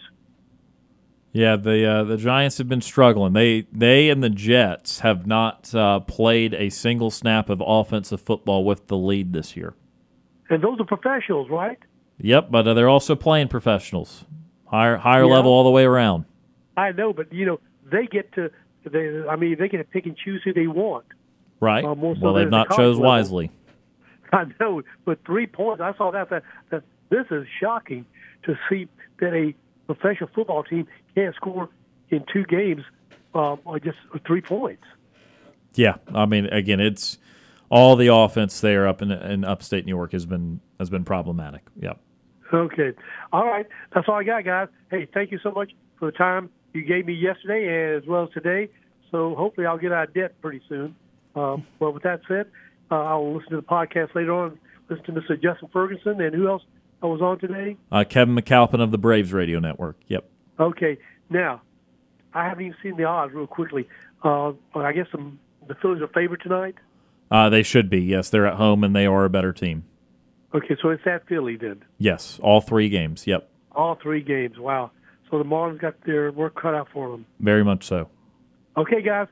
Yeah, 1.31 1.57
the 1.57 1.85
uh, 1.85 2.03
the 2.05 2.17
Giants 2.17 2.57
have 2.57 2.67
been 2.67 2.81
struggling. 2.81 3.33
They 3.33 3.67
they 3.71 4.09
and 4.09 4.23
the 4.23 4.31
Jets 4.31 5.01
have 5.01 5.27
not 5.27 5.73
uh, 5.75 5.99
played 5.99 6.55
a 6.55 6.69
single 6.69 7.11
snap 7.11 7.49
of 7.49 7.61
offensive 7.63 8.19
football 8.19 8.65
with 8.65 8.87
the 8.87 8.97
lead 8.97 9.31
this 9.33 9.55
year. 9.55 9.75
And 10.49 10.63
those 10.63 10.79
are 10.79 10.85
professionals, 10.85 11.49
right? 11.51 11.77
Yep, 12.17 12.49
but 12.49 12.67
uh, 12.67 12.73
they're 12.73 12.89
also 12.89 13.15
playing 13.15 13.49
professionals, 13.49 14.25
higher 14.65 14.97
higher 14.97 15.25
yeah. 15.25 15.33
level 15.33 15.51
all 15.51 15.63
the 15.63 15.69
way 15.69 15.83
around. 15.83 16.25
I 16.75 16.93
know, 16.93 17.13
but 17.13 17.31
you 17.31 17.45
know 17.45 17.59
they 17.91 18.07
get 18.07 18.33
to. 18.33 18.49
They, 18.85 19.23
I 19.29 19.35
mean, 19.35 19.57
they 19.59 19.67
get 19.67 19.77
to 19.77 19.83
pick 19.83 20.05
and 20.05 20.17
choose 20.17 20.41
who 20.43 20.53
they 20.53 20.65
want. 20.65 21.05
Right. 21.59 21.83
Uh, 21.83 21.95
so 21.95 22.15
well, 22.21 22.33
they've 22.33 22.49
not 22.49 22.69
chose 22.69 22.97
level. 22.97 23.03
wisely. 23.03 23.51
I 24.33 24.45
know, 24.59 24.81
but 25.05 25.19
three 25.25 25.47
points. 25.47 25.81
I 25.81 25.93
saw 25.97 26.11
that, 26.11 26.29
that 26.29 26.43
that 26.69 26.83
this 27.09 27.25
is 27.31 27.45
shocking 27.59 28.05
to 28.43 28.55
see 28.69 28.87
that 29.19 29.33
a 29.33 29.53
professional 29.91 30.29
football 30.33 30.63
team 30.63 30.87
can't 31.15 31.35
score 31.35 31.69
in 32.09 32.23
two 32.31 32.43
games 32.45 32.83
um, 33.33 33.59
just 33.83 33.97
three 34.25 34.41
points. 34.41 34.83
Yeah, 35.75 35.95
I 36.13 36.25
mean, 36.25 36.45
again, 36.47 36.79
it's 36.79 37.17
all 37.69 37.95
the 37.95 38.07
offense 38.13 38.59
there 38.59 38.87
up 38.87 39.01
in, 39.01 39.11
in 39.11 39.45
upstate 39.45 39.85
New 39.85 39.95
York 39.95 40.11
has 40.13 40.25
been 40.25 40.59
has 40.79 40.89
been 40.89 41.03
problematic. 41.03 41.61
Yep. 41.79 41.99
Okay. 42.53 42.93
All 43.31 43.45
right. 43.45 43.67
That's 43.93 44.07
all 44.07 44.15
I 44.15 44.23
got, 44.23 44.43
guys. 44.43 44.67
Hey, 44.89 45.07
thank 45.13 45.31
you 45.31 45.39
so 45.43 45.51
much 45.51 45.71
for 45.99 46.11
the 46.11 46.17
time 46.17 46.49
you 46.73 46.83
gave 46.83 47.05
me 47.05 47.13
yesterday 47.13 47.95
as 47.95 48.07
well 48.07 48.23
as 48.23 48.29
today. 48.31 48.69
So 49.11 49.35
hopefully 49.35 49.67
I'll 49.67 49.77
get 49.77 49.91
out 49.91 50.07
of 50.07 50.13
debt 50.13 50.39
pretty 50.41 50.61
soon. 50.67 50.95
Um, 51.35 51.65
well, 51.79 51.91
with 51.93 52.03
that 52.03 52.21
said, 52.27 52.47
uh, 52.91 52.95
I'll 52.95 53.33
listen 53.33 53.51
to 53.51 53.55
the 53.57 53.61
podcast 53.63 54.15
later 54.15 54.33
on. 54.33 54.59
Listen 54.89 55.05
to 55.05 55.11
Mr. 55.13 55.41
Justin 55.41 55.69
Ferguson 55.71 56.19
and 56.21 56.33
who 56.33 56.47
else 56.49 56.63
I 57.01 57.05
was 57.05 57.21
on 57.21 57.39
today? 57.39 57.77
Uh, 57.91 58.03
Kevin 58.07 58.35
McAlpin 58.35 58.81
of 58.81 58.91
the 58.91 58.97
Braves 58.97 59.31
Radio 59.31 59.59
Network. 59.59 59.97
Yep. 60.07 60.29
Okay. 60.59 60.97
Now, 61.29 61.61
I 62.33 62.45
haven't 62.45 62.65
even 62.65 62.77
seen 62.81 62.97
the 62.97 63.03
odds 63.05 63.33
real 63.33 63.47
quickly. 63.47 63.87
Uh, 64.23 64.53
I 64.75 64.91
guess 64.93 65.07
the, 65.11 65.31
the 65.67 65.75
Phillies 65.75 66.01
are 66.01 66.07
favored 66.07 66.41
tonight. 66.41 66.75
Uh, 67.31 67.49
they 67.49 67.63
should 67.63 67.89
be. 67.89 68.01
Yes, 68.01 68.29
they're 68.29 68.47
at 68.47 68.55
home 68.55 68.83
and 68.83 68.95
they 68.95 69.05
are 69.05 69.25
a 69.25 69.29
better 69.29 69.53
team. 69.53 69.83
Okay, 70.53 70.75
so 70.81 70.89
it's 70.89 71.05
at 71.05 71.27
Philly 71.27 71.57
then. 71.57 71.83
Yes, 71.99 72.39
all 72.41 72.59
three 72.59 72.89
games. 72.89 73.27
Yep. 73.27 73.47
All 73.71 73.95
three 74.01 74.23
games. 74.23 74.57
Wow. 74.57 74.91
So 75.29 75.37
the 75.37 75.43
Marlins 75.43 75.79
got 75.79 75.93
their 76.05 76.31
work 76.31 76.59
cut 76.59 76.73
out 76.73 76.87
for 76.91 77.11
them. 77.11 77.25
Very 77.39 77.63
much 77.63 77.83
so. 77.85 78.09
Okay, 78.75 79.03
guys. 79.03 79.27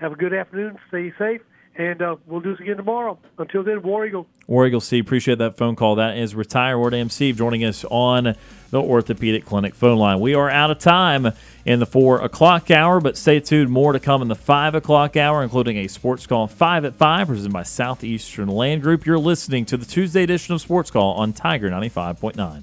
Have 0.00 0.12
a 0.12 0.16
good 0.16 0.32
afternoon. 0.34 0.78
Stay 0.88 1.12
safe. 1.18 1.40
and 1.76 2.02
uh, 2.02 2.16
we'll 2.26 2.40
do 2.40 2.52
this 2.52 2.60
again 2.60 2.76
tomorrow. 2.76 3.18
Until 3.38 3.62
then, 3.62 3.82
War 3.82 4.04
Eagle. 4.06 4.26
War 4.48 4.66
Eagle 4.66 4.80
C, 4.80 4.98
appreciate 4.98 5.38
that 5.38 5.56
phone 5.56 5.76
call. 5.76 5.94
That 5.96 6.16
is 6.16 6.34
retired 6.34 6.78
Ward 6.78 6.92
MC 6.94 7.32
joining 7.32 7.64
us 7.64 7.84
on 7.90 8.34
the 8.70 8.80
Orthopedic 8.80 9.44
Clinic 9.44 9.74
phone 9.74 9.98
line. 9.98 10.18
We 10.20 10.34
are 10.34 10.50
out 10.50 10.70
of 10.72 10.78
time 10.78 11.32
in 11.64 11.78
the 11.78 11.86
four 11.86 12.20
o'clock 12.20 12.70
hour, 12.70 13.00
but 13.00 13.16
stay 13.16 13.38
tuned. 13.40 13.70
More 13.70 13.92
to 13.92 14.00
come 14.00 14.22
in 14.22 14.28
the 14.28 14.34
five 14.34 14.74
o'clock 14.74 15.16
hour, 15.16 15.42
including 15.42 15.76
a 15.78 15.86
sports 15.88 16.26
call 16.26 16.46
five 16.48 16.84
at 16.84 16.94
five, 16.96 17.28
presented 17.28 17.52
by 17.52 17.62
Southeastern 17.62 18.48
Land 18.48 18.82
Group. 18.82 19.06
You're 19.06 19.18
listening 19.18 19.64
to 19.66 19.76
the 19.76 19.86
Tuesday 19.86 20.22
edition 20.24 20.54
of 20.54 20.60
Sports 20.60 20.90
Call 20.90 21.14
on 21.14 21.32
Tiger 21.32 21.70
95.9. 21.70 22.62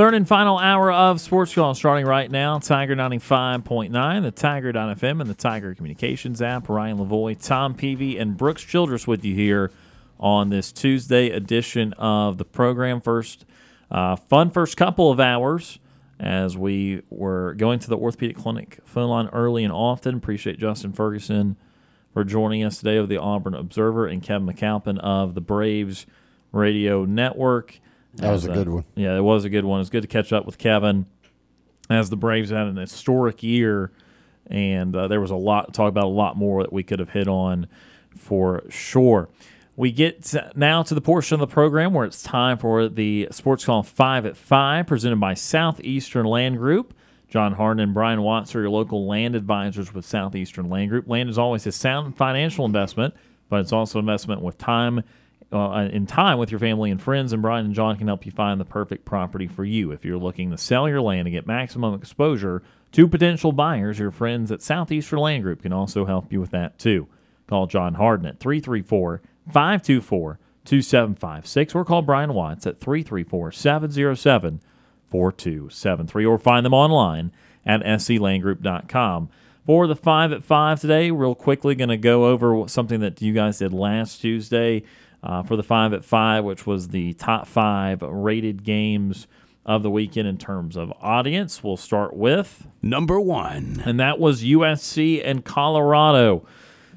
Third 0.00 0.14
and 0.14 0.26
final 0.26 0.56
hour 0.56 0.90
of 0.90 1.20
Sports 1.20 1.54
Call 1.54 1.74
starting 1.74 2.06
right 2.06 2.30
now. 2.30 2.58
Tiger 2.58 2.96
95.9, 2.96 4.22
the 4.22 4.30
Tiger.fm, 4.30 5.20
and 5.20 5.28
the 5.28 5.34
Tiger 5.34 5.74
Communications 5.74 6.40
app. 6.40 6.70
Ryan 6.70 6.96
Lavoie, 6.96 7.38
Tom 7.38 7.74
Peavy, 7.74 8.16
and 8.16 8.34
Brooks 8.34 8.62
Childress 8.62 9.06
with 9.06 9.26
you 9.26 9.34
here 9.34 9.70
on 10.18 10.48
this 10.48 10.72
Tuesday 10.72 11.28
edition 11.28 11.92
of 11.98 12.38
the 12.38 12.46
program. 12.46 13.02
First, 13.02 13.44
uh, 13.90 14.16
fun 14.16 14.48
first 14.48 14.78
couple 14.78 15.10
of 15.10 15.20
hours 15.20 15.78
as 16.18 16.56
we 16.56 17.02
were 17.10 17.52
going 17.52 17.78
to 17.80 17.90
the 17.90 17.98
Orthopedic 17.98 18.38
Clinic 18.38 18.78
phone 18.86 19.10
line 19.10 19.28
early 19.34 19.64
and 19.64 19.72
often. 19.72 20.14
Appreciate 20.14 20.58
Justin 20.58 20.94
Ferguson 20.94 21.56
for 22.14 22.24
joining 22.24 22.64
us 22.64 22.78
today 22.78 22.96
of 22.96 23.10
the 23.10 23.18
Auburn 23.18 23.52
Observer 23.52 24.06
and 24.06 24.22
Kevin 24.22 24.48
McAlpin 24.48 24.98
of 25.00 25.34
the 25.34 25.42
Braves 25.42 26.06
Radio 26.52 27.04
Network. 27.04 27.80
That 28.14 28.30
was 28.30 28.44
As, 28.44 28.48
a 28.48 28.52
uh, 28.52 28.54
good 28.54 28.68
one. 28.68 28.84
Yeah, 28.94 29.16
it 29.16 29.22
was 29.22 29.44
a 29.44 29.50
good 29.50 29.64
one. 29.64 29.80
It's 29.80 29.90
good 29.90 30.02
to 30.02 30.08
catch 30.08 30.32
up 30.32 30.46
with 30.46 30.58
Kevin 30.58 31.06
as 31.88 32.08
the 32.10 32.16
Braves 32.16 32.50
had 32.50 32.66
an 32.66 32.76
historic 32.76 33.42
year, 33.42 33.90
and 34.46 34.94
uh, 34.94 35.08
there 35.08 35.20
was 35.20 35.30
a 35.30 35.36
lot 35.36 35.66
to 35.66 35.72
talk 35.72 35.88
about, 35.88 36.04
a 36.04 36.06
lot 36.06 36.36
more 36.36 36.62
that 36.62 36.72
we 36.72 36.82
could 36.82 37.00
have 37.00 37.10
hit 37.10 37.28
on 37.28 37.66
for 38.16 38.62
sure. 38.68 39.28
We 39.76 39.92
get 39.92 40.34
now 40.54 40.82
to 40.82 40.94
the 40.94 41.00
portion 41.00 41.34
of 41.34 41.40
the 41.40 41.52
program 41.52 41.94
where 41.94 42.04
it's 42.04 42.22
time 42.22 42.58
for 42.58 42.88
the 42.88 43.28
Sports 43.30 43.64
Call 43.64 43.82
5 43.82 44.26
at 44.26 44.36
5, 44.36 44.86
presented 44.86 45.18
by 45.18 45.34
Southeastern 45.34 46.26
Land 46.26 46.58
Group. 46.58 46.94
John 47.28 47.52
Harden 47.52 47.82
and 47.82 47.94
Brian 47.94 48.22
Watts 48.22 48.54
are 48.54 48.60
your 48.60 48.70
local 48.70 49.06
land 49.06 49.36
advisors 49.36 49.94
with 49.94 50.04
Southeastern 50.04 50.68
Land 50.68 50.90
Group. 50.90 51.08
Land 51.08 51.30
is 51.30 51.38
always 51.38 51.66
a 51.66 51.72
sound 51.72 52.16
financial 52.16 52.64
investment, 52.64 53.14
but 53.48 53.60
it's 53.60 53.72
also 53.72 53.98
investment 53.98 54.42
with 54.42 54.58
time 54.58 55.02
uh, 55.52 55.88
in 55.90 56.06
time 56.06 56.38
with 56.38 56.50
your 56.50 56.60
family 56.60 56.90
and 56.90 57.02
friends, 57.02 57.32
and 57.32 57.42
Brian 57.42 57.66
and 57.66 57.74
John 57.74 57.96
can 57.96 58.06
help 58.06 58.24
you 58.24 58.32
find 58.32 58.60
the 58.60 58.64
perfect 58.64 59.04
property 59.04 59.48
for 59.48 59.64
you. 59.64 59.90
If 59.90 60.04
you're 60.04 60.18
looking 60.18 60.50
to 60.50 60.58
sell 60.58 60.88
your 60.88 61.00
land 61.00 61.26
and 61.26 61.34
get 61.34 61.46
maximum 61.46 61.94
exposure 61.94 62.62
to 62.92 63.08
potential 63.08 63.52
buyers, 63.52 63.98
your 63.98 64.10
friends 64.10 64.52
at 64.52 64.62
Southeastern 64.62 65.18
Land 65.18 65.42
Group 65.42 65.62
can 65.62 65.72
also 65.72 66.04
help 66.04 66.32
you 66.32 66.40
with 66.40 66.50
that 66.50 66.78
too. 66.78 67.08
Call 67.48 67.66
John 67.66 67.94
Harden 67.94 68.26
at 68.26 68.38
334 68.38 69.22
524 69.48 70.38
2756 70.64 71.74
or 71.74 71.84
call 71.84 72.02
Brian 72.02 72.32
Watts 72.32 72.66
at 72.66 72.78
334 72.78 73.50
707 73.50 74.60
4273 75.08 76.24
or 76.24 76.38
find 76.38 76.64
them 76.64 76.74
online 76.74 77.32
at 77.66 77.82
sclandgroup.com. 77.82 79.28
For 79.66 79.86
the 79.86 79.96
5 79.96 80.32
at 80.32 80.44
5 80.44 80.80
today, 80.80 81.10
real 81.10 81.34
quickly 81.34 81.74
going 81.74 81.90
to 81.90 81.96
go 81.96 82.26
over 82.26 82.68
something 82.68 83.00
that 83.00 83.20
you 83.20 83.32
guys 83.32 83.58
did 83.58 83.72
last 83.72 84.20
Tuesday 84.20 84.84
uh, 85.22 85.42
for 85.42 85.56
the 85.56 85.62
5 85.62 85.92
at 85.92 86.04
5, 86.04 86.44
which 86.44 86.66
was 86.66 86.88
the 86.88 87.12
top 87.14 87.46
five 87.46 88.02
rated 88.02 88.64
games 88.64 89.26
of 89.66 89.82
the 89.82 89.90
weekend 89.90 90.26
in 90.26 90.38
terms 90.38 90.76
of 90.76 90.92
audience. 91.00 91.62
We'll 91.62 91.76
start 91.76 92.16
with 92.16 92.66
number 92.82 93.20
one, 93.20 93.82
and 93.84 94.00
that 94.00 94.18
was 94.18 94.42
USC 94.42 95.20
and 95.24 95.44
Colorado. 95.44 96.46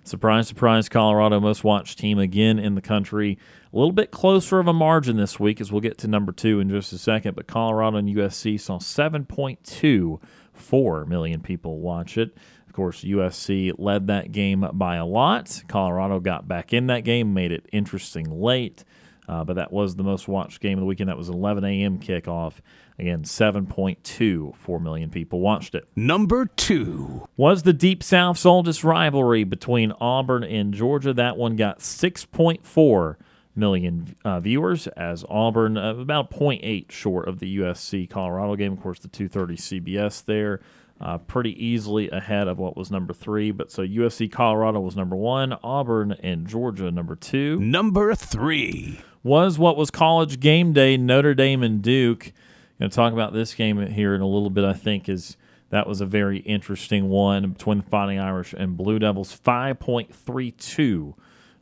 Surprise, 0.06 0.50
surprise, 0.50 0.90
Colorado 0.90 1.40
most 1.40 1.64
watched 1.64 1.98
team 1.98 2.20
again 2.20 2.60
in 2.60 2.76
the 2.76 2.82
country. 2.82 3.40
A 3.72 3.78
little 3.78 3.94
bit 3.94 4.12
closer 4.12 4.60
of 4.60 4.68
a 4.68 4.74
margin 4.74 5.16
this 5.16 5.40
week 5.40 5.62
as 5.62 5.72
we'll 5.72 5.80
get 5.82 5.98
to 6.00 6.10
number 6.10 6.34
two 6.34 6.60
in 6.60 6.70
just 6.70 6.92
a 6.92 6.98
second, 6.98 7.36
but 7.36 7.48
Colorado 7.48 7.96
and 7.98 8.10
USC 8.10 8.60
saw 8.60 8.80
7.24 8.80 11.08
million 11.08 11.40
people 11.42 11.80
watch 11.80 12.18
it. 12.18 12.36
Of 12.74 12.78
course, 12.78 13.04
USC 13.04 13.72
led 13.78 14.08
that 14.08 14.32
game 14.32 14.68
by 14.74 14.96
a 14.96 15.06
lot. 15.06 15.62
Colorado 15.68 16.20
got 16.20 16.48
back 16.48 16.74
in 16.74 16.88
that 16.88 17.02
game, 17.02 17.32
made 17.32 17.52
it 17.52 17.68
interesting 17.72 18.42
late, 18.42 18.84
uh, 19.30 19.44
but 19.44 19.58
that 19.58 19.72
was 19.72 19.96
the 19.96 20.02
most 20.02 20.28
watched 20.28 20.60
game 20.60 20.80
of 20.80 20.82
the 20.82 20.88
weekend. 20.88 21.08
That 21.08 21.16
was 21.16 21.30
11 21.30 21.64
a.m. 21.66 22.00
kickoff. 22.00 22.54
Again, 22.98 23.22
7.24 23.26 24.82
million 24.82 25.12
people 25.12 25.40
watched 25.40 25.76
it. 25.76 25.88
Number 25.96 26.48
two 26.48 27.28
was 27.38 27.62
the 27.62 27.74
Deep 27.74 28.02
South's 28.02 28.44
oldest 28.44 28.84
rivalry 28.84 29.44
between 29.44 29.92
Auburn 30.02 30.44
and 30.44 30.74
Georgia. 30.74 31.14
That 31.14 31.38
one 31.38 31.56
got 31.56 31.78
6.4 31.78 33.18
million 33.56 34.16
uh, 34.26 34.40
viewers, 34.40 34.88
as 34.88 35.24
Auburn 35.30 35.78
uh, 35.78 35.94
about 35.94 36.32
0.8 36.32 36.90
short 36.90 37.28
of 37.28 37.38
the 37.38 37.58
USC 37.60 38.10
Colorado 38.10 38.56
game. 38.56 38.74
Of 38.74 38.82
course, 38.82 38.98
the 38.98 39.10
2:30 39.10 39.60
CBS 39.60 40.26
there. 40.26 40.60
Uh, 41.02 41.18
pretty 41.18 41.52
easily 41.64 42.10
ahead 42.12 42.48
of 42.48 42.58
what 42.58 42.78
was 42.78 42.90
number 42.90 43.14
three. 43.14 43.52
But 43.52 43.72
so 43.72 43.82
USC 43.86 44.32
Colorado 44.32 44.80
was 44.80 44.96
number 44.96 45.18
one, 45.18 45.58
Auburn 45.62 46.14
and 46.24 46.48
Georgia 46.48 46.92
number 46.92 47.16
two. 47.16 47.60
Number 47.60 48.16
three 48.16 49.02
was 49.22 49.60
what 49.60 49.76
was 49.76 49.90
college 49.92 50.40
game 50.40 50.72
day, 50.72 50.96
Notre 50.96 51.34
Dame 51.34 51.62
and 51.64 51.82
Duke. 51.82 52.32
Going 52.80 52.90
to 52.90 52.96
talk 52.96 53.14
about 53.14 53.34
this 53.34 53.54
game 53.54 53.86
here 53.88 54.16
in 54.16 54.22
a 54.22 54.28
little 54.28 54.50
bit. 54.50 54.64
I 54.64 54.74
think 54.74 55.10
is 55.10 55.38
that 55.70 55.88
was 55.88 56.02
a 56.02 56.06
very 56.06 56.40
interesting 56.40 57.10
one 57.10 57.52
between 57.52 57.80
the 57.80 57.84
Fighting 57.84 58.20
Irish 58.20 58.54
and 58.54 58.78
Blue 58.78 59.00
Devils. 59.00 59.32
Five 59.32 59.80
point 59.80 60.14
three 60.14 60.52
two 60.52 61.16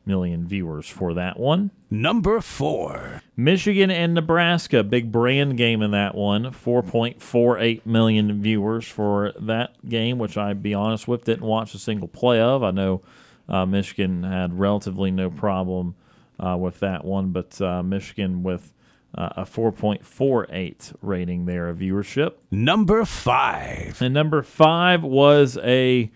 million 0.04 0.46
viewers 0.46 0.88
for 0.88 1.14
that 1.14 1.38
one. 1.38 1.70
Number 1.90 2.40
four. 2.40 3.22
Michigan 3.36 3.90
and 3.90 4.14
Nebraska, 4.14 4.82
big 4.82 5.12
brand 5.12 5.56
game 5.56 5.82
in 5.82 5.90
that 5.92 6.14
one. 6.14 6.44
4.48 6.44 7.84
million 7.86 8.42
viewers 8.42 8.86
for 8.86 9.32
that 9.40 9.76
game, 9.88 10.18
which 10.18 10.36
I 10.36 10.52
be 10.54 10.74
honest 10.74 11.06
with, 11.06 11.24
didn't 11.24 11.46
watch 11.46 11.74
a 11.74 11.78
single 11.78 12.08
play 12.08 12.40
of. 12.40 12.62
I 12.62 12.70
know 12.70 13.02
uh, 13.48 13.66
Michigan 13.66 14.22
had 14.22 14.58
relatively 14.58 15.10
no 15.10 15.30
problem 15.30 15.94
uh, 16.38 16.56
with 16.56 16.80
that 16.80 17.04
one, 17.04 17.30
but 17.30 17.60
uh, 17.60 17.82
Michigan 17.82 18.42
with 18.42 18.72
uh, 19.14 19.30
a 19.36 19.42
4.48 19.42 20.94
rating 21.02 21.44
there 21.44 21.68
of 21.68 21.78
viewership. 21.78 22.34
Number 22.50 23.04
five. 23.04 24.00
And 24.00 24.14
number 24.14 24.42
five 24.42 25.02
was 25.02 25.58
a 25.62 26.10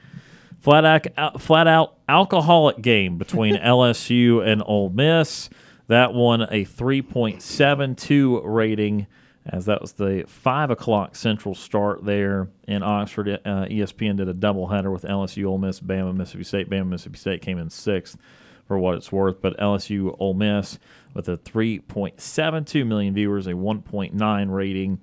flat 0.67 0.85
out, 1.17 1.41
flat 1.41 1.69
out 1.69 1.97
alcoholic 2.09 2.83
game 2.83 3.19
between 3.19 3.55
LSU 3.57 4.45
and 4.45 4.65
Ole 4.67 4.91
Miss. 4.91 5.49
That 5.87 6.13
won 6.13 6.43
a 6.43 6.65
3.72 6.65 8.41
rating, 8.45 9.07
as 9.47 9.67
that 9.67 9.81
was 9.81 9.93
the 9.93 10.25
five 10.27 10.71
o'clock 10.71 11.15
Central 11.15 11.55
start 11.55 12.05
there 12.05 12.49
in 12.67 12.83
Oxford. 12.83 13.29
Uh, 13.29 13.67
ESPN 13.67 14.17
did 14.17 14.29
a 14.29 14.35
doubleheader 14.35 14.93
with 14.93 15.05
LSU, 15.05 15.47
Ole 15.47 15.59
Miss, 15.59 15.79
Bama, 15.79 16.13
Mississippi 16.13 16.43
State. 16.43 16.69
Bama, 16.69 16.89
Mississippi 16.89 17.19
State 17.19 17.43
came 17.43 17.59
in 17.59 17.71
sixth 17.71 18.17
for 18.67 18.77
what 18.77 18.97
it's 18.97 19.13
worth, 19.13 19.41
but 19.41 19.57
LSU, 19.59 20.17
Ole 20.19 20.35
Miss 20.35 20.81
with 21.15 21.29
a 21.29 21.37
3.72 21.37 22.85
million 22.85 23.15
viewers, 23.15 23.47
a 23.47 23.53
1.9 23.53 24.51
rating, 24.51 24.99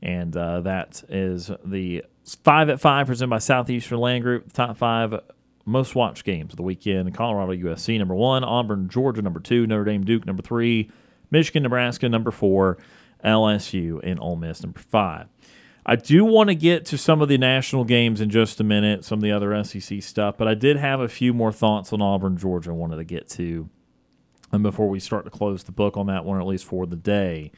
and 0.00 0.36
uh, 0.36 0.60
that 0.60 1.02
is 1.08 1.50
the 1.64 2.04
five 2.36 2.68
at 2.68 2.80
five 2.80 3.06
presented 3.06 3.30
by 3.30 3.38
Southeastern 3.38 3.98
Land 3.98 4.22
Group. 4.24 4.52
Top 4.52 4.76
five 4.76 5.20
most 5.64 5.94
watched 5.94 6.24
games 6.24 6.52
of 6.52 6.56
the 6.56 6.62
weekend. 6.62 7.12
Colorado 7.14 7.52
USC 7.52 7.98
number 7.98 8.14
one, 8.14 8.42
Auburn 8.42 8.88
Georgia 8.88 9.22
number 9.22 9.40
two, 9.40 9.66
Notre 9.66 9.84
Dame 9.84 10.04
Duke 10.04 10.26
number 10.26 10.42
three, 10.42 10.90
Michigan 11.30 11.62
Nebraska 11.62 12.08
number 12.08 12.30
four, 12.30 12.78
LSU 13.24 14.00
and 14.02 14.18
Ole 14.18 14.36
Miss 14.36 14.62
number 14.62 14.80
five. 14.80 15.26
I 15.84 15.96
do 15.96 16.24
want 16.24 16.48
to 16.48 16.54
get 16.54 16.84
to 16.86 16.98
some 16.98 17.22
of 17.22 17.28
the 17.28 17.38
national 17.38 17.84
games 17.84 18.20
in 18.20 18.28
just 18.28 18.60
a 18.60 18.64
minute, 18.64 19.04
some 19.04 19.18
of 19.18 19.22
the 19.22 19.32
other 19.32 19.62
SEC 19.64 20.02
stuff, 20.02 20.36
but 20.36 20.46
I 20.46 20.54
did 20.54 20.76
have 20.76 21.00
a 21.00 21.08
few 21.08 21.32
more 21.32 21.52
thoughts 21.52 21.92
on 21.92 22.02
Auburn 22.02 22.36
Georgia 22.36 22.70
I 22.70 22.74
wanted 22.74 22.96
to 22.96 23.04
get 23.04 23.28
to, 23.30 23.68
and 24.52 24.62
before 24.62 24.88
we 24.88 25.00
start 25.00 25.24
to 25.24 25.30
close 25.30 25.64
the 25.64 25.72
book 25.72 25.96
on 25.96 26.06
that 26.06 26.24
one, 26.24 26.40
at 26.40 26.46
least 26.46 26.64
for 26.64 26.86
the 26.86 26.96
day. 26.96 27.52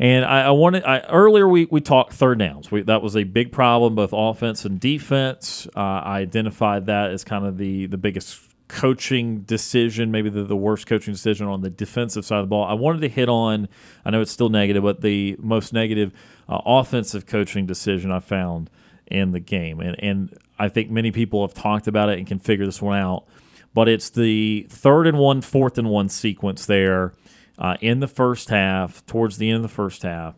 And 0.00 0.24
I, 0.24 0.44
I 0.44 0.50
wanted 0.50 0.82
I, 0.84 1.00
earlier 1.00 1.46
we, 1.46 1.66
we 1.66 1.82
talked 1.82 2.14
third 2.14 2.38
downs. 2.38 2.70
We, 2.70 2.80
that 2.82 3.02
was 3.02 3.16
a 3.16 3.24
big 3.24 3.52
problem, 3.52 3.94
both 3.94 4.14
offense 4.14 4.64
and 4.64 4.80
defense. 4.80 5.68
Uh, 5.76 5.80
I 5.80 6.20
identified 6.20 6.86
that 6.86 7.10
as 7.10 7.22
kind 7.22 7.44
of 7.46 7.58
the 7.58 7.84
the 7.84 7.98
biggest 7.98 8.40
coaching 8.66 9.40
decision, 9.40 10.10
maybe 10.10 10.30
the, 10.30 10.44
the 10.44 10.56
worst 10.56 10.86
coaching 10.86 11.12
decision 11.12 11.48
on 11.48 11.60
the 11.60 11.68
defensive 11.68 12.24
side 12.24 12.38
of 12.38 12.44
the 12.44 12.48
ball. 12.48 12.64
I 12.64 12.72
wanted 12.72 13.02
to 13.02 13.08
hit 13.08 13.28
on. 13.28 13.68
I 14.02 14.10
know 14.10 14.22
it's 14.22 14.32
still 14.32 14.48
negative, 14.48 14.82
but 14.82 15.02
the 15.02 15.36
most 15.38 15.74
negative 15.74 16.14
uh, 16.48 16.60
offensive 16.64 17.26
coaching 17.26 17.66
decision 17.66 18.10
I 18.10 18.20
found 18.20 18.70
in 19.06 19.32
the 19.32 19.40
game, 19.40 19.80
and 19.80 20.02
and 20.02 20.34
I 20.58 20.70
think 20.70 20.90
many 20.90 21.10
people 21.10 21.46
have 21.46 21.52
talked 21.52 21.86
about 21.86 22.08
it 22.08 22.16
and 22.16 22.26
can 22.26 22.38
figure 22.38 22.64
this 22.64 22.80
one 22.80 22.98
out. 22.98 23.26
But 23.74 23.86
it's 23.86 24.08
the 24.08 24.66
third 24.70 25.06
and 25.06 25.18
one, 25.18 25.42
fourth 25.42 25.76
and 25.76 25.90
one 25.90 26.08
sequence 26.08 26.64
there 26.64 27.12
uh, 27.60 27.76
in 27.80 28.00
the 28.00 28.08
first 28.08 28.48
half, 28.48 29.04
towards 29.06 29.36
the 29.36 29.50
end 29.50 29.56
of 29.56 29.62
the 29.62 29.68
first 29.68 30.02
half, 30.02 30.34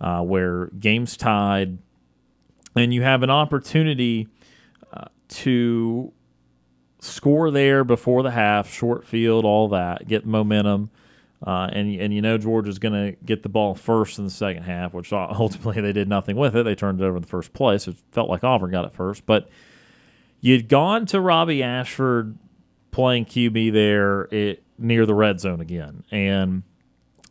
uh, 0.00 0.20
where 0.20 0.66
game's 0.78 1.16
tied, 1.16 1.78
and 2.74 2.92
you 2.92 3.02
have 3.02 3.22
an 3.22 3.30
opportunity 3.30 4.26
uh, 4.92 5.04
to 5.28 6.12
score 6.98 7.50
there 7.50 7.84
before 7.84 8.22
the 8.22 8.32
half, 8.32 8.72
short 8.72 9.06
field, 9.06 9.44
all 9.44 9.68
that, 9.68 10.08
get 10.08 10.26
momentum. 10.26 10.90
Uh, 11.46 11.68
and 11.72 11.94
and 12.00 12.14
you 12.14 12.22
know 12.22 12.38
Georgia's 12.38 12.78
going 12.78 12.94
to 12.94 13.16
get 13.24 13.42
the 13.42 13.50
ball 13.50 13.74
first 13.74 14.18
in 14.18 14.24
the 14.24 14.30
second 14.30 14.62
half, 14.62 14.94
which 14.94 15.12
ultimately 15.12 15.80
they 15.82 15.92
did 15.92 16.08
nothing 16.08 16.36
with 16.36 16.56
it. 16.56 16.64
They 16.64 16.74
turned 16.74 17.00
it 17.00 17.04
over 17.04 17.16
in 17.16 17.22
the 17.22 17.28
first 17.28 17.52
place. 17.52 17.86
It 17.86 17.96
felt 18.12 18.30
like 18.30 18.42
Auburn 18.42 18.70
got 18.70 18.86
it 18.86 18.94
first, 18.94 19.26
but 19.26 19.48
you'd 20.40 20.68
gone 20.68 21.06
to 21.06 21.20
Robbie 21.20 21.62
Ashford 21.62 22.38
playing 22.90 23.26
QB 23.26 23.72
there 23.72 24.22
it, 24.30 24.63
near 24.78 25.06
the 25.06 25.14
red 25.14 25.40
zone 25.40 25.60
again, 25.60 26.04
and 26.10 26.62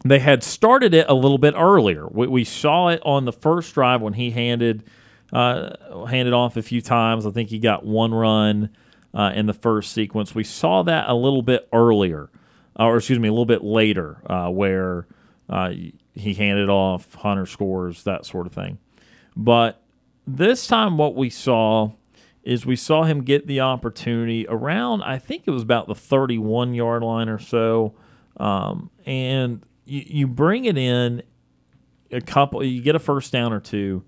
they 0.03 0.19
had 0.19 0.43
started 0.43 0.93
it 0.93 1.05
a 1.07 1.13
little 1.13 1.37
bit 1.37 1.53
earlier. 1.57 2.07
We, 2.07 2.27
we 2.27 2.43
saw 2.43 2.89
it 2.89 3.01
on 3.03 3.25
the 3.25 3.33
first 3.33 3.73
drive 3.73 4.01
when 4.01 4.13
he 4.13 4.31
handed 4.31 4.83
uh, 5.31 6.05
handed 6.05 6.33
off 6.33 6.57
a 6.57 6.61
few 6.61 6.81
times. 6.81 7.25
I 7.25 7.31
think 7.31 7.49
he 7.49 7.59
got 7.59 7.85
one 7.85 8.13
run 8.13 8.69
uh, 9.13 9.31
in 9.33 9.47
the 9.47 9.53
first 9.53 9.91
sequence. 9.91 10.35
We 10.35 10.43
saw 10.43 10.83
that 10.83 11.09
a 11.09 11.15
little 11.15 11.41
bit 11.41 11.67
earlier, 11.73 12.29
uh, 12.79 12.85
or 12.85 12.97
excuse 12.97 13.19
me, 13.19 13.27
a 13.27 13.31
little 13.31 13.45
bit 13.45 13.63
later, 13.63 14.21
uh, 14.27 14.49
where 14.49 15.07
uh, 15.49 15.71
he 16.13 16.33
handed 16.35 16.69
off 16.69 17.13
Hunter 17.15 17.45
scores 17.45 18.03
that 18.03 18.25
sort 18.25 18.45
of 18.45 18.53
thing. 18.53 18.77
But 19.35 19.81
this 20.27 20.67
time, 20.67 20.97
what 20.97 21.15
we 21.15 21.29
saw 21.29 21.93
is 22.43 22.65
we 22.65 22.75
saw 22.75 23.03
him 23.03 23.23
get 23.23 23.47
the 23.47 23.61
opportunity 23.61 24.45
around. 24.47 25.01
I 25.01 25.17
think 25.17 25.43
it 25.45 25.51
was 25.51 25.63
about 25.63 25.87
the 25.87 25.95
31 25.95 26.73
yard 26.73 27.01
line 27.01 27.29
or 27.29 27.39
so. 27.39 27.95
Um, 28.37 28.89
and 29.05 29.63
you, 29.85 30.03
you 30.05 30.27
bring 30.27 30.65
it 30.65 30.77
in 30.77 31.23
a 32.11 32.21
couple, 32.21 32.63
you 32.63 32.81
get 32.81 32.95
a 32.95 32.99
first 32.99 33.31
down 33.31 33.53
or 33.53 33.59
two, 33.59 34.03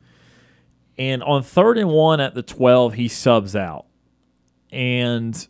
and 0.98 1.24
on 1.24 1.44
third 1.44 1.78
and 1.78 1.90
one 1.90 2.20
at 2.20 2.36
the 2.36 2.44
12, 2.44 2.94
he 2.94 3.08
subs 3.08 3.56
out. 3.56 3.86
And 4.72 5.48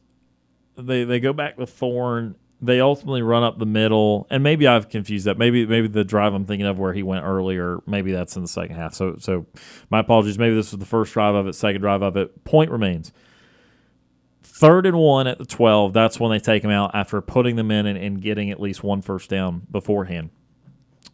they, 0.78 1.04
they 1.04 1.20
go 1.20 1.34
back 1.34 1.58
to 1.58 1.66
Thorne. 1.66 2.36
They 2.66 2.82
ultimately 2.82 3.22
run 3.22 3.44
up 3.44 3.58
the 3.58 3.66
middle, 3.66 4.28
and 4.30 4.44
maybe 4.44 4.68
I've 4.68 4.90
confused 4.90 5.26
that. 5.26 5.38
Maybe 5.38 5.66
maybe 5.66 5.88
the 5.88 6.04
drive 6.04 6.34
I'm 6.34 6.46
thinking 6.46 6.68
of 6.68 6.80
where 6.80 6.94
he 6.94 7.04
went 7.04 7.24
earlier, 7.24 7.80
maybe 7.86 8.12
that's 8.12 8.36
in 8.36 8.42
the 8.42 8.48
second 8.48 8.76
half. 8.76 8.94
So 8.94 9.18
so 9.20 9.46
my 9.90 10.00
apologies. 10.00 10.38
Maybe 10.38 10.56
this 10.56 10.72
was 10.72 10.80
the 10.80 10.86
first 10.86 11.14
drive 11.14 11.36
of 11.36 11.48
it, 11.48 11.54
second 11.54 11.82
drive 11.82 12.02
of 12.02 12.18
it. 12.18 12.44
Point 12.44 12.72
remains 12.72 13.12
third 14.56 14.86
and 14.86 14.98
one 14.98 15.28
at 15.28 15.38
the 15.38 15.46
12, 15.46 15.92
that's 15.92 16.20
when 16.20 16.32
they 16.32 16.40
take 16.40 16.64
him 16.64 16.72
out 16.72 16.92
after 16.94 17.20
putting 17.22 17.58
them 17.58 17.72
in 17.72 17.86
and, 17.86 17.98
and, 17.98 18.22
getting 18.22 18.50
at 18.52 18.60
least 18.60 18.84
one 18.84 19.02
first 19.02 19.30
down 19.30 19.64
beforehand. 19.70 20.30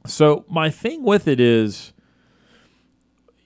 So, 0.05 0.45
my 0.47 0.69
thing 0.69 1.03
with 1.03 1.27
it 1.27 1.39
is 1.39 1.93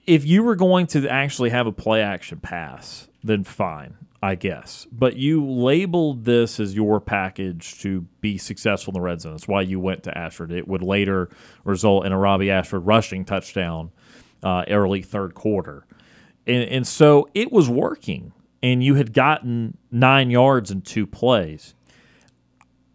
if 0.06 0.24
you 0.24 0.42
were 0.42 0.56
going 0.56 0.86
to 0.88 1.08
actually 1.08 1.50
have 1.50 1.66
a 1.66 1.72
play 1.72 2.02
action 2.02 2.40
pass, 2.40 3.08
then 3.24 3.42
fine, 3.42 3.96
I 4.26 4.34
guess. 4.34 4.88
But 4.90 5.16
you 5.16 5.46
labeled 5.46 6.24
this 6.24 6.58
as 6.58 6.74
your 6.74 7.00
package 7.00 7.80
to 7.82 8.00
be 8.20 8.38
successful 8.38 8.90
in 8.90 8.94
the 8.94 9.00
red 9.00 9.20
zone. 9.20 9.34
That's 9.34 9.46
why 9.46 9.60
you 9.60 9.78
went 9.78 10.02
to 10.02 10.18
Ashford. 10.18 10.50
It 10.50 10.66
would 10.66 10.82
later 10.82 11.30
result 11.62 12.04
in 12.04 12.10
a 12.10 12.18
Robbie 12.18 12.50
Ashford 12.50 12.84
rushing 12.84 13.24
touchdown 13.24 13.92
uh, 14.42 14.64
early 14.66 15.00
third 15.00 15.34
quarter. 15.34 15.86
And, 16.44 16.68
and 16.68 16.86
so 16.88 17.28
it 17.34 17.52
was 17.52 17.70
working 17.70 18.32
and 18.64 18.82
you 18.82 18.96
had 18.96 19.12
gotten 19.12 19.76
nine 19.92 20.30
yards 20.30 20.72
in 20.72 20.80
two 20.80 21.06
plays. 21.06 21.76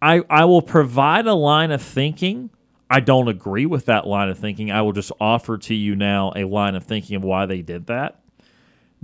I, 0.02 0.22
I 0.28 0.44
will 0.44 0.60
provide 0.60 1.26
a 1.26 1.32
line 1.32 1.70
of 1.70 1.80
thinking. 1.80 2.50
I 2.90 3.00
don't 3.00 3.28
agree 3.28 3.64
with 3.64 3.86
that 3.86 4.06
line 4.06 4.28
of 4.28 4.38
thinking. 4.38 4.70
I 4.70 4.82
will 4.82 4.92
just 4.92 5.12
offer 5.18 5.56
to 5.56 5.74
you 5.74 5.96
now 5.96 6.34
a 6.36 6.44
line 6.44 6.74
of 6.74 6.84
thinking 6.84 7.16
of 7.16 7.24
why 7.24 7.46
they 7.46 7.62
did 7.62 7.86
that. 7.86 8.21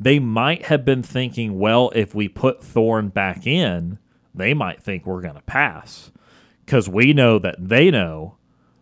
They 0.01 0.21
might 0.21 0.67
have 0.67 0.85
been 0.85 1.03
thinking, 1.03 1.59
well, 1.59 1.91
if 1.93 2.15
we 2.15 2.29
put 2.29 2.63
Thorne 2.63 3.09
back 3.09 3.47
in, 3.49 3.99
they 4.33 4.55
might 4.55 4.81
think 4.81 5.05
we're 5.05 5.21
going 5.21 5.35
to 5.35 5.43
pass 5.43 6.13
because 6.65 6.89
we 6.89 7.13
know 7.13 7.41
that 7.41 7.57
they 7.59 7.91
know 7.91 8.37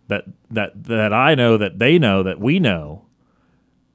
that 0.09 0.25
that 0.51 0.85
that 0.85 1.15
I 1.15 1.35
know 1.35 1.57
that 1.57 1.79
they 1.79 1.99
know 1.99 2.23
that 2.23 2.39
we 2.39 2.59
know, 2.59 3.07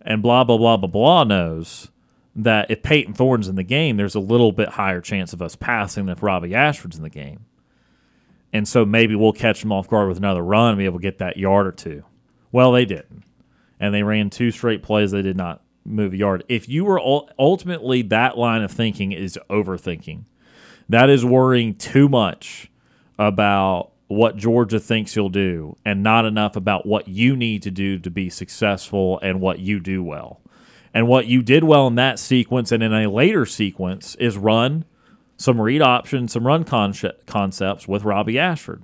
and 0.01 0.23
blah 0.23 0.43
blah 0.43 0.57
blah 0.57 0.77
blah 0.77 0.89
blah 0.89 1.23
knows 1.23 1.89
that 2.35 2.71
if 2.71 2.81
Payton 2.81 3.13
Thorne's 3.13 3.47
in 3.47 3.55
the 3.55 3.63
game, 3.63 3.97
there's 3.97 4.15
a 4.15 4.19
little 4.19 4.51
bit 4.51 4.69
higher 4.69 5.01
chance 5.01 5.31
of 5.31 5.41
us 5.41 5.55
passing 5.55 6.05
than 6.05 6.17
if 6.17 6.23
Robbie 6.23 6.55
Ashford's 6.55 6.97
in 6.97 7.03
the 7.03 7.09
game. 7.09 7.45
And 8.53 8.67
so 8.67 8.85
maybe 8.85 9.15
we'll 9.15 9.33
catch 9.33 9.61
them 9.61 9.71
off 9.71 9.87
guard 9.87 10.07
with 10.07 10.17
another 10.17 10.43
run 10.43 10.69
and 10.69 10.77
be 10.77 10.85
able 10.85 10.99
to 10.99 11.03
get 11.03 11.19
that 11.19 11.37
yard 11.37 11.67
or 11.67 11.71
two. 11.71 12.03
Well, 12.51 12.71
they 12.71 12.85
didn't. 12.85 13.23
And 13.79 13.93
they 13.93 14.03
ran 14.03 14.29
two 14.29 14.51
straight 14.51 14.83
plays. 14.83 15.11
They 15.11 15.21
did 15.21 15.37
not 15.37 15.61
move 15.85 16.13
a 16.13 16.17
yard. 16.17 16.43
If 16.47 16.69
you 16.69 16.85
were 16.85 16.99
ultimately 17.39 18.01
that 18.03 18.37
line 18.37 18.61
of 18.61 18.71
thinking 18.71 19.11
is 19.11 19.39
overthinking, 19.49 20.23
that 20.89 21.09
is 21.09 21.25
worrying 21.25 21.75
too 21.75 22.09
much 22.09 22.69
about 23.17 23.91
what 24.07 24.35
Georgia 24.35 24.79
thinks 24.79 25.15
you'll 25.15 25.29
do 25.29 25.77
and 25.85 26.03
not 26.03 26.25
enough 26.25 26.55
about 26.55 26.85
what 26.85 27.07
you 27.07 27.35
need 27.35 27.61
to 27.63 27.71
do 27.71 27.97
to 27.99 28.11
be 28.11 28.29
successful 28.29 29.19
and 29.23 29.39
what 29.39 29.59
you 29.59 29.79
do 29.79 30.03
well. 30.03 30.41
And 30.93 31.07
what 31.07 31.27
you 31.27 31.41
did 31.41 31.63
well 31.63 31.87
in 31.87 31.95
that 31.95 32.19
sequence 32.19 32.73
and 32.73 32.83
in 32.83 32.93
a 32.93 33.09
later 33.09 33.45
sequence 33.45 34.15
is 34.15 34.37
run 34.37 34.83
some 35.37 35.61
read 35.61 35.81
options, 35.81 36.33
some 36.33 36.45
run 36.45 36.63
concepts 36.63 37.87
with 37.87 38.03
Robbie 38.03 38.37
Ashford. 38.37 38.83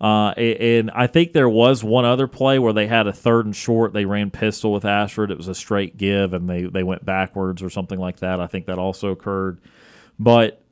Uh, 0.00 0.30
and 0.30 0.90
I 0.92 1.06
think 1.06 1.32
there 1.32 1.48
was 1.48 1.84
one 1.84 2.06
other 2.06 2.26
play 2.26 2.58
where 2.58 2.72
they 2.72 2.86
had 2.86 3.06
a 3.06 3.12
third 3.12 3.44
and 3.44 3.54
short. 3.54 3.92
They 3.92 4.06
ran 4.06 4.30
pistol 4.30 4.72
with 4.72 4.84
Ashford. 4.84 5.30
It 5.30 5.36
was 5.36 5.48
a 5.48 5.54
straight 5.54 5.98
give, 5.98 6.32
and 6.32 6.48
they, 6.48 6.62
they 6.62 6.82
went 6.82 7.04
backwards 7.04 7.62
or 7.62 7.68
something 7.68 7.98
like 7.98 8.20
that. 8.20 8.40
I 8.40 8.46
think 8.46 8.66
that 8.66 8.78
also 8.78 9.10
occurred. 9.10 9.60
But 10.18 10.62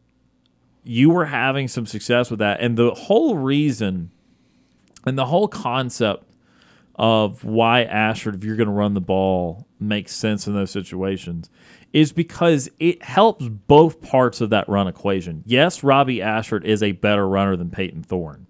you 0.83 1.11
were 1.11 1.27
having 1.27 1.69
some 1.69 1.85
success 1.85 2.31
with 2.31 2.39
that. 2.39 2.61
And 2.61 2.79
the 2.79 2.93
whole 2.95 3.37
reason 3.37 4.11
and 5.05 5.19
the 5.19 5.27
whole 5.27 5.49
concept 5.49 6.25
of 6.95 7.45
why 7.45 7.85
Ashford, 7.85 8.35
if 8.35 8.45
you're 8.45 8.57
going 8.57 8.69
to 8.69 8.73
run 8.73 8.95
the 8.95 9.01
ball, 9.01 9.67
makes 9.79 10.15
sense 10.15 10.47
in 10.47 10.55
those 10.55 10.71
situations 10.71 11.51
is 11.93 12.13
because 12.13 12.69
it 12.79 13.03
helps 13.03 13.49
both 13.49 14.03
parts 14.03 14.41
of 14.41 14.51
that 14.51 14.69
run 14.69 14.89
equation. 14.89 15.43
Yes, 15.47 15.83
Robbie 15.83 16.21
Ashford 16.21 16.65
is 16.65 16.83
a 16.83 16.93
better 16.93 17.27
runner 17.27 17.57
than 17.57 17.71
Payton 17.71 18.03
Thorne, 18.03 18.47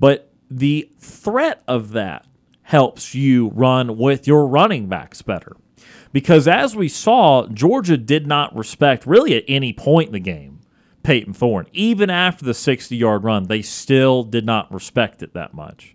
but 0.00 0.32
the 0.50 0.90
threat 0.98 1.62
of 1.68 1.92
that 1.92 2.26
helps 2.62 3.14
you 3.14 3.48
run 3.50 3.96
with 3.96 4.26
your 4.26 4.46
running 4.46 4.88
backs 4.88 5.22
better. 5.22 5.56
Because 6.12 6.48
as 6.48 6.74
we 6.74 6.88
saw, 6.88 7.46
Georgia 7.46 7.96
did 7.96 8.26
not 8.26 8.54
respect 8.56 9.06
really 9.06 9.36
at 9.36 9.44
any 9.46 9.72
point 9.72 10.08
in 10.08 10.12
the 10.12 10.20
game 10.20 10.60
Payton 11.02 11.34
Thorne. 11.34 11.66
Even 11.72 12.10
after 12.10 12.44
the 12.44 12.54
60 12.54 12.96
yard 12.96 13.24
run, 13.24 13.44
they 13.44 13.62
still 13.62 14.24
did 14.24 14.44
not 14.44 14.72
respect 14.72 15.22
it 15.22 15.34
that 15.34 15.54
much. 15.54 15.94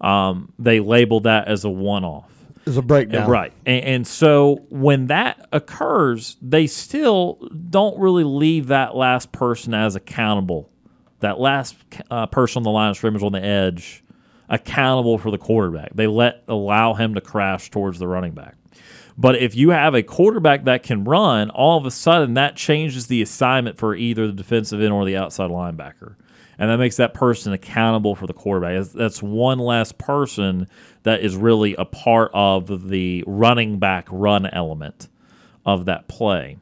Um, 0.00 0.52
they 0.58 0.80
labeled 0.80 1.24
that 1.24 1.48
as 1.48 1.64
a 1.64 1.70
one 1.70 2.04
off. 2.04 2.30
It's 2.66 2.76
a 2.76 2.82
breakdown. 2.82 3.30
Right. 3.30 3.52
And, 3.64 3.84
and 3.84 4.06
so 4.06 4.66
when 4.68 5.06
that 5.06 5.48
occurs, 5.52 6.36
they 6.42 6.66
still 6.66 7.48
don't 7.70 7.98
really 7.98 8.24
leave 8.24 8.68
that 8.68 8.96
last 8.96 9.32
person 9.32 9.72
as 9.72 9.94
accountable. 9.94 10.70
That 11.20 11.40
last 11.40 11.76
uh, 12.10 12.26
person 12.26 12.60
on 12.60 12.62
the 12.64 12.70
line 12.70 12.90
of 12.90 12.96
scrimmage 12.96 13.22
on 13.22 13.32
the 13.32 13.44
edge 13.44 14.02
accountable 14.48 15.18
for 15.18 15.30
the 15.30 15.38
quarterback. 15.38 15.94
They 15.94 16.06
let 16.06 16.44
allow 16.46 16.94
him 16.94 17.14
to 17.14 17.20
crash 17.20 17.70
towards 17.70 17.98
the 17.98 18.06
running 18.06 18.32
back. 18.32 18.56
But 19.18 19.36
if 19.36 19.54
you 19.54 19.70
have 19.70 19.94
a 19.94 20.02
quarterback 20.02 20.64
that 20.64 20.82
can 20.82 21.04
run, 21.04 21.50
all 21.50 21.78
of 21.78 21.86
a 21.86 21.90
sudden 21.90 22.34
that 22.34 22.54
changes 22.54 23.06
the 23.06 23.22
assignment 23.22 23.78
for 23.78 23.94
either 23.94 24.26
the 24.26 24.32
defensive 24.32 24.80
end 24.80 24.92
or 24.92 25.04
the 25.04 25.16
outside 25.16 25.50
linebacker. 25.50 26.16
And 26.58 26.70
that 26.70 26.78
makes 26.78 26.96
that 26.96 27.14
person 27.14 27.52
accountable 27.52 28.14
for 28.14 28.26
the 28.26 28.32
quarterback. 28.32 28.86
That's 28.92 29.22
one 29.22 29.58
less 29.58 29.92
person 29.92 30.68
that 31.02 31.20
is 31.20 31.36
really 31.36 31.74
a 31.74 31.84
part 31.84 32.30
of 32.32 32.88
the 32.88 33.24
running 33.26 33.78
back 33.78 34.08
run 34.10 34.46
element 34.46 35.08
of 35.64 35.86
that 35.86 36.08
play. 36.08 36.58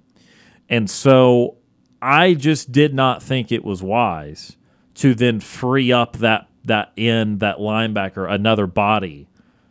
And 0.69 0.91
so 0.91 1.57
I 2.05 2.35
just 2.35 2.71
did 2.71 2.93
not 2.93 3.23
think 3.23 3.51
it 3.51 3.65
was 3.65 3.83
wise 3.83 4.57
to 4.97 5.15
then 5.15 5.41
free 5.41 5.91
up 5.91 6.19
that 6.19 6.49
that 6.67 6.93
end, 6.97 7.41
that 7.41 7.59
linebacker, 7.59 8.31
another 8.31 8.67
body 8.67 9.27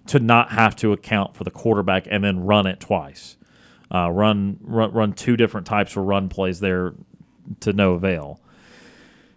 to 0.08 0.20
not 0.20 0.52
have 0.52 0.76
to 0.78 0.92
account 0.92 1.36
for 1.36 1.44
the 1.44 1.52
quarterback 1.52 2.08
and 2.10 2.24
then 2.24 2.42
run 2.42 2.68
it 2.68 2.80
twice. 2.80 3.38
Uh, 3.94 4.10
run, 4.10 4.58
run 4.62 4.92
run 4.92 5.14
two 5.14 5.38
different 5.38 5.68
types 5.68 5.96
of 5.96 6.04
run 6.06 6.28
plays 6.28 6.60
there 6.60 6.94
to 7.60 7.72
no 7.72 7.94
avail. 7.94 8.40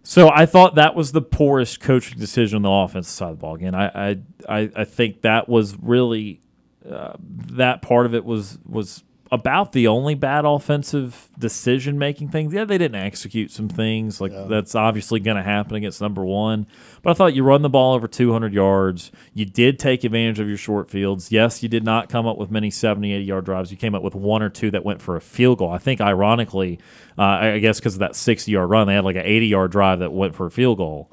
So 0.03 0.31
I 0.31 0.47
thought 0.47 0.77
that 0.77 0.95
was 0.95 1.13
the 1.13 1.21
poorest 1.21 1.81
coaching 1.81 2.19
decision 2.19 2.57
on 2.57 2.63
the 2.63 2.71
offensive 2.71 3.13
side 3.13 3.31
of 3.31 3.39
the 3.39 3.41
ball. 3.43 3.57
Again, 3.57 3.75
I 3.75 4.13
I, 4.49 4.71
I 4.75 4.85
think 4.85 5.21
that 5.21 5.49
was 5.49 5.77
really 5.79 6.41
uh, 6.89 7.15
that 7.21 7.83
part 7.83 8.07
of 8.07 8.15
it 8.15 8.25
was 8.25 8.59
was 8.65 9.03
about 9.33 9.73
the 9.73 9.89
only 9.89 10.15
bad 10.15 10.45
offensive 10.45 11.29
decision 11.39 11.99
making 11.99 12.29
things. 12.29 12.53
Yeah, 12.53 12.65
they 12.65 12.79
didn't 12.79 13.01
execute 13.01 13.51
some 13.51 13.69
things 13.69 14.21
like 14.21 14.33
yeah. 14.33 14.45
that's 14.49 14.75
obviously 14.75 15.19
going 15.19 15.37
to 15.37 15.43
happen 15.43 15.75
against 15.75 16.01
number 16.01 16.25
one. 16.25 16.67
But 17.03 17.11
I 17.11 17.15
thought 17.15 17.35
you 17.35 17.43
run 17.43 17.63
the 17.63 17.69
ball 17.69 17.95
over 17.95 18.07
200 18.07 18.53
yards. 18.53 19.11
You 19.35 19.45
did 19.45 19.79
take 19.79 20.05
advantage 20.05 20.39
of 20.39 20.49
your 20.49 20.57
short 20.57 20.89
fields. 20.89 21.33
Yes, 21.33 21.63
you 21.63 21.69
did 21.69 21.85
not 21.85 22.09
come 22.09 22.27
up 22.27 22.39
with 22.39 22.51
many 22.51 22.71
70, 22.71 23.13
80 23.13 23.25
yard 23.25 23.45
drives. 23.45 23.71
You 23.71 23.77
came 23.77 23.95
up 23.95 24.03
with 24.03 24.15
one 24.15 24.43
or 24.43 24.51
two 24.51 24.71
that 24.71 24.85
went 24.85 25.03
for 25.03 25.17
a 25.17 25.21
field 25.21 25.59
goal. 25.59 25.71
I 25.71 25.79
think, 25.79 26.01
ironically, 26.01 26.79
uh, 27.19 27.23
I 27.23 27.59
guess 27.59 27.81
because 27.81 27.95
of 27.95 28.01
that 28.01 28.15
60 28.15 28.51
yard 28.51 28.71
run, 28.71 28.87
they 28.87 28.95
had 28.95 29.05
like 29.05 29.17
an 29.17 29.25
80 29.25 29.47
yard 29.47 29.73
drive 29.73 29.99
that 29.99 30.13
went 30.13 30.35
for 30.35 30.47
a 30.47 30.51
field 30.51 30.79
goal. 30.79 31.11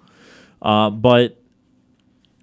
Uh, 0.62 0.90
but 0.90 1.40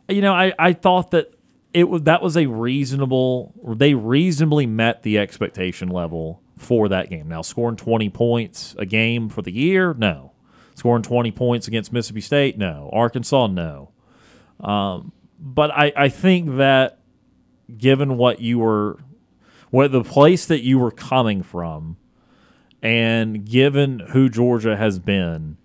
you 0.08 0.20
know, 0.20 0.34
I, 0.34 0.52
I 0.58 0.72
thought 0.72 1.12
that 1.12 1.32
it 1.72 1.88
was 1.88 2.02
that 2.02 2.22
was 2.22 2.36
a 2.36 2.46
reasonable. 2.46 3.54
They 3.64 3.94
reasonably 3.94 4.66
met 4.66 5.02
the 5.02 5.18
expectation 5.18 5.88
level 5.88 6.42
for 6.56 6.88
that 6.88 7.10
game. 7.10 7.28
Now, 7.28 7.42
scoring 7.42 7.76
twenty 7.76 8.08
points 8.08 8.74
a 8.78 8.86
game 8.86 9.28
for 9.28 9.42
the 9.42 9.52
year, 9.52 9.94
no. 9.94 10.32
Scoring 10.74 11.02
twenty 11.02 11.30
points 11.30 11.68
against 11.68 11.92
Mississippi 11.92 12.20
State, 12.20 12.58
no. 12.58 12.90
Arkansas, 12.92 13.46
no. 13.48 13.90
Um, 14.60 15.12
but 15.38 15.70
I, 15.70 15.92
I 15.96 16.08
think 16.08 16.56
that 16.56 16.98
given 17.76 18.16
what 18.16 18.40
you 18.40 18.58
were, 18.58 18.98
what 19.70 19.92
the 19.92 20.04
place 20.04 20.46
that 20.46 20.62
you 20.62 20.78
were 20.78 20.90
coming 20.90 21.42
from, 21.42 21.96
and 22.82 23.44
given 23.44 24.00
who 24.00 24.28
Georgia 24.28 24.76
has 24.76 24.98
been, 24.98 25.56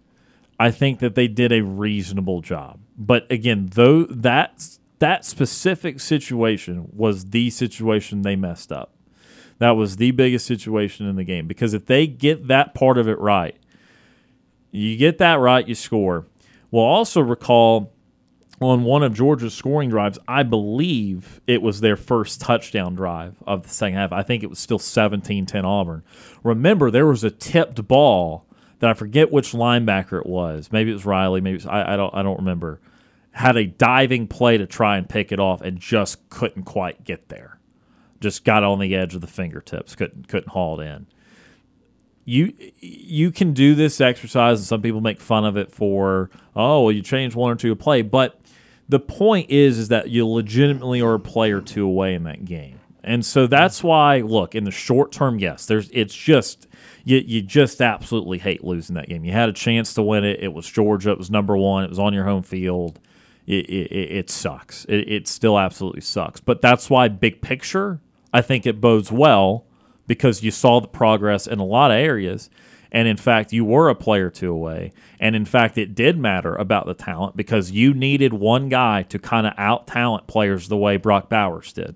I 0.60 0.72
think 0.72 0.99
that 0.99 1.15
they 1.15 1.27
did 1.27 1.52
a 1.52 1.61
reasonable 1.61 2.41
job. 2.41 2.80
But 2.98 3.30
again, 3.32 3.69
though 3.73 4.03
that's 4.03 4.80
that 5.06 5.23
specific 5.23 5.99
situation 5.99 6.90
was 6.91 7.26
the 7.26 7.52
situation 7.52 8.23
they 8.23 8.36
messed 8.36 8.72
up. 8.72 8.95
That 9.60 9.77
was 9.77 9.98
the 9.98 10.10
biggest 10.10 10.48
situation 10.48 11.06
in 11.06 11.15
the 11.15 11.23
game 11.23 11.45
because 11.45 11.76
if 11.76 11.86
they 11.86 12.07
get 12.07 12.48
that 12.48 12.73
part 12.73 12.98
of 12.98 13.07
it 13.07 13.19
right, 13.19 13.56
you 14.72 14.98
get 14.98 15.19
that 15.19 15.36
right, 15.36 15.68
you 15.68 15.76
score. 15.76 16.26
We'll 16.72 16.86
also 16.86 17.22
recall 17.22 17.94
on 18.60 18.84
one 18.84 19.03
of 19.03 19.14
Georgia's 19.14 19.53
scoring 19.53 19.91
drives, 19.91 20.18
I 20.27 20.41
believe 20.41 21.40
it 21.45 21.61
was 21.61 21.82
their 21.82 21.98
first 21.98 22.41
touchdown 22.41 22.95
drive 22.95 23.36
of 23.45 23.61
the 23.61 23.69
second 23.69 23.99
half. 23.99 24.11
I 24.11 24.23
think 24.23 24.41
it 24.41 24.49
was 24.49 24.57
still 24.57 24.80
17 24.80 25.45
10 25.45 25.65
Auburn. 25.65 26.02
Remember, 26.44 26.90
there 26.90 27.06
was 27.06 27.23
a 27.23 27.30
tipped 27.30 27.88
ball 27.88 28.48
that 28.80 28.90
I 28.90 28.95
forget 28.95 29.32
which 29.32 29.52
linebacker 29.52 30.19
it 30.19 30.26
was. 30.26 30.72
Maybe 30.72 30.90
it 30.90 30.95
was 30.95 31.06
Riley. 31.06 31.41
Maybe 31.41 31.57
was, 31.57 31.68
I, 31.68 31.94
I, 31.94 31.95
don't 31.95 32.15
I 32.15 32.23
don't 32.23 32.40
remember 32.40 32.80
had 33.36 33.57
a 33.57 33.66
diving 33.66 34.28
play 34.28 34.57
to 34.57 34.66
try 34.66 34.95
and 34.95 35.10
pick 35.10 35.30
it 35.30 35.41
off 35.41 35.62
and 35.62 35.78
just 35.78 36.30
couldn't 36.30 36.64
quite 36.64 37.03
get 37.03 37.28
there. 37.28 37.60
Just 38.22 38.45
got 38.45 38.64
on 38.64 38.80
the 38.80 38.95
edge 38.95 39.14
of 39.14 39.20
the 39.20 39.28
fingertips, 39.28 39.94
couldn't 39.94 40.30
couldn't 40.30 40.49
haul 40.49 40.80
it 40.80 40.86
in. 40.86 41.06
You 42.24 42.53
you 42.80 43.32
can 43.32 43.53
do 43.53 43.76
this 43.76 43.99
exercise, 43.99 44.60
and 44.60 44.66
some 44.66 44.82
people 44.82 45.02
make 45.02 45.20
fun 45.20 45.44
of 45.44 45.57
it 45.57 45.70
for 45.70 46.30
oh 46.56 46.84
well 46.84 46.91
you 46.94 47.02
change 47.02 47.36
one 47.36 47.52
or 47.52 47.56
two 47.56 47.76
play, 47.76 48.02
but 48.02 48.40
the 48.88 49.02
point 49.02 49.49
is 49.49 49.78
is 49.78 49.90
that 49.90 50.10
you 50.10 50.26
legitimately 50.26 51.02
are 51.02 51.16
a 51.16 51.20
play 51.20 51.52
or 51.52 51.60
two 51.60 51.86
away 51.86 52.14
in 52.14 52.24
that 52.24 52.45
game. 52.45 52.80
And 53.03 53.24
so 53.24 53.48
that's 53.48 53.84
why, 53.84 54.22
look, 54.22 54.56
in 54.56 54.64
the 54.64 54.72
short 54.72 55.12
term, 55.12 55.40
yes, 55.40 55.66
there's 55.66 55.90
it's 55.91 56.16
just 56.16 56.68
you, 57.03 57.18
you 57.18 57.41
just 57.41 57.82
absolutely 57.82 58.38
hate 58.38 58.64
losing 58.64 58.95
that 58.95 59.10
game. 59.10 59.26
You 59.26 59.34
had 59.34 59.49
a 59.49 59.53
chance 59.53 59.94
to 59.95 60.02
win 60.02 60.24
it. 60.24 60.41
It 60.41 60.53
was 60.53 60.66
Georgia. 60.68 61.12
It 61.12 61.18
was 61.18 61.30
number 61.30 61.57
one. 61.57 61.84
It 61.84 61.90
was 61.90 61.99
on 61.99 62.14
your 62.14 62.24
home 62.24 62.44
field 62.44 62.98
it, 63.48 63.70
it, 63.70 63.92
it 63.92 64.30
sucks. 64.30 64.86
It, 64.86 65.08
it 65.08 65.28
still 65.28 65.60
absolutely 65.60 66.02
sucks. 66.02 66.40
But 66.40 66.62
that's 66.62 66.90
why, 66.90 67.08
big 67.08 67.42
picture, 67.42 68.00
I 68.34 68.42
think 68.42 68.66
it 68.66 68.82
bodes 68.82 69.12
well 69.12 69.66
because 70.08 70.44
you 70.44 70.52
saw 70.52 70.80
the 70.82 70.88
progress 70.88 71.48
in 71.48 71.60
a 71.60 71.66
lot 71.66 71.92
of 71.92 71.98
areas. 71.98 72.50
And 72.92 73.08
in 73.08 73.18
fact, 73.18 73.52
you 73.52 73.66
were 73.66 73.90
a 73.90 73.96
player 73.96 74.30
two 74.30 74.52
away. 74.52 74.94
And 75.20 75.36
in 75.36 75.46
fact, 75.46 75.78
it 75.78 75.96
did 75.96 76.18
matter 76.18 76.56
about 76.56 76.86
the 76.86 76.94
talent 76.94 77.36
because 77.36 77.72
you 77.72 77.94
needed 77.94 78.34
one 78.34 78.70
guy 78.70 79.04
to 79.04 79.20
kind 79.20 79.46
of 79.46 79.54
out 79.58 79.88
talent 79.88 80.28
players 80.28 80.68
the 80.68 80.78
way 80.78 80.98
Brock 80.98 81.30
Bowers 81.30 81.74
did. 81.74 81.96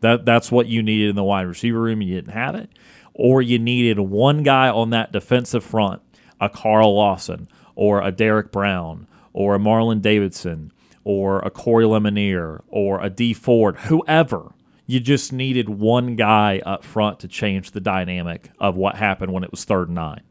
That 0.00 0.24
that's 0.24 0.50
what 0.50 0.66
you 0.66 0.82
needed 0.82 1.10
in 1.10 1.16
the 1.16 1.22
wide 1.22 1.42
receiver 1.42 1.80
room, 1.80 2.00
and 2.00 2.08
you 2.08 2.16
didn't 2.16 2.32
have 2.32 2.56
it. 2.56 2.70
Or 3.14 3.40
you 3.40 3.58
needed 3.58 4.00
one 4.00 4.42
guy 4.42 4.68
on 4.68 4.90
that 4.90 5.12
defensive 5.12 5.62
front, 5.62 6.02
a 6.40 6.48
Carl 6.48 6.96
Lawson 6.96 7.46
or 7.74 8.02
a 8.02 8.10
Derrick 8.10 8.50
Brown 8.50 9.06
or 9.32 9.54
a 9.54 9.58
Marlon 9.58 10.02
Davidson 10.02 10.72
or 11.04 11.40
a 11.40 11.50
Corey 11.50 11.84
Lemonier 11.84 12.62
or 12.68 13.02
a 13.02 13.10
Dee 13.10 13.34
Ford, 13.34 13.76
whoever. 13.80 14.52
You 14.86 15.00
just 15.00 15.32
needed 15.32 15.68
one 15.68 16.16
guy 16.16 16.60
up 16.66 16.84
front 16.84 17.20
to 17.20 17.28
change 17.28 17.70
the 17.70 17.80
dynamic 17.80 18.50
of 18.58 18.76
what 18.76 18.96
happened 18.96 19.32
when 19.32 19.44
it 19.44 19.50
was 19.50 19.64
third 19.64 19.88
and 19.88 19.94
nine. 19.94 20.22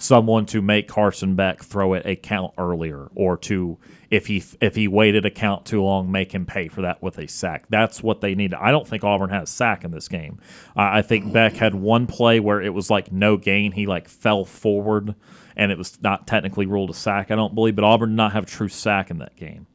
Someone 0.00 0.46
to 0.46 0.62
make 0.62 0.86
Carson 0.86 1.34
Beck 1.34 1.62
throw 1.62 1.92
it 1.94 2.06
a 2.06 2.14
count 2.14 2.54
earlier, 2.56 3.08
or 3.16 3.36
to 3.38 3.78
if 4.10 4.28
he 4.28 4.44
if 4.60 4.76
he 4.76 4.86
waited 4.86 5.26
a 5.26 5.30
count 5.30 5.66
too 5.66 5.82
long, 5.82 6.10
make 6.12 6.32
him 6.32 6.46
pay 6.46 6.68
for 6.68 6.82
that 6.82 7.02
with 7.02 7.18
a 7.18 7.26
sack. 7.26 7.64
That's 7.68 8.00
what 8.00 8.20
they 8.20 8.36
needed. 8.36 8.56
I 8.60 8.70
don't 8.70 8.86
think 8.86 9.02
Auburn 9.02 9.30
had 9.30 9.42
a 9.42 9.46
sack 9.46 9.82
in 9.82 9.90
this 9.90 10.06
game. 10.06 10.38
Uh, 10.76 10.88
I 10.92 11.02
think 11.02 11.32
Beck 11.32 11.54
had 11.54 11.74
one 11.74 12.06
play 12.06 12.38
where 12.38 12.62
it 12.62 12.72
was 12.72 12.90
like 12.90 13.10
no 13.10 13.36
gain. 13.36 13.72
He 13.72 13.86
like 13.86 14.08
fell 14.08 14.44
forward, 14.44 15.16
and 15.56 15.72
it 15.72 15.78
was 15.78 16.00
not 16.00 16.28
technically 16.28 16.66
ruled 16.66 16.90
a 16.90 16.94
sack. 16.94 17.32
I 17.32 17.34
don't 17.34 17.56
believe, 17.56 17.74
but 17.74 17.84
Auburn 17.84 18.10
did 18.10 18.16
not 18.16 18.32
have 18.34 18.46
true 18.46 18.68
sack 18.68 19.10
in 19.10 19.18
that 19.18 19.34
game 19.34 19.66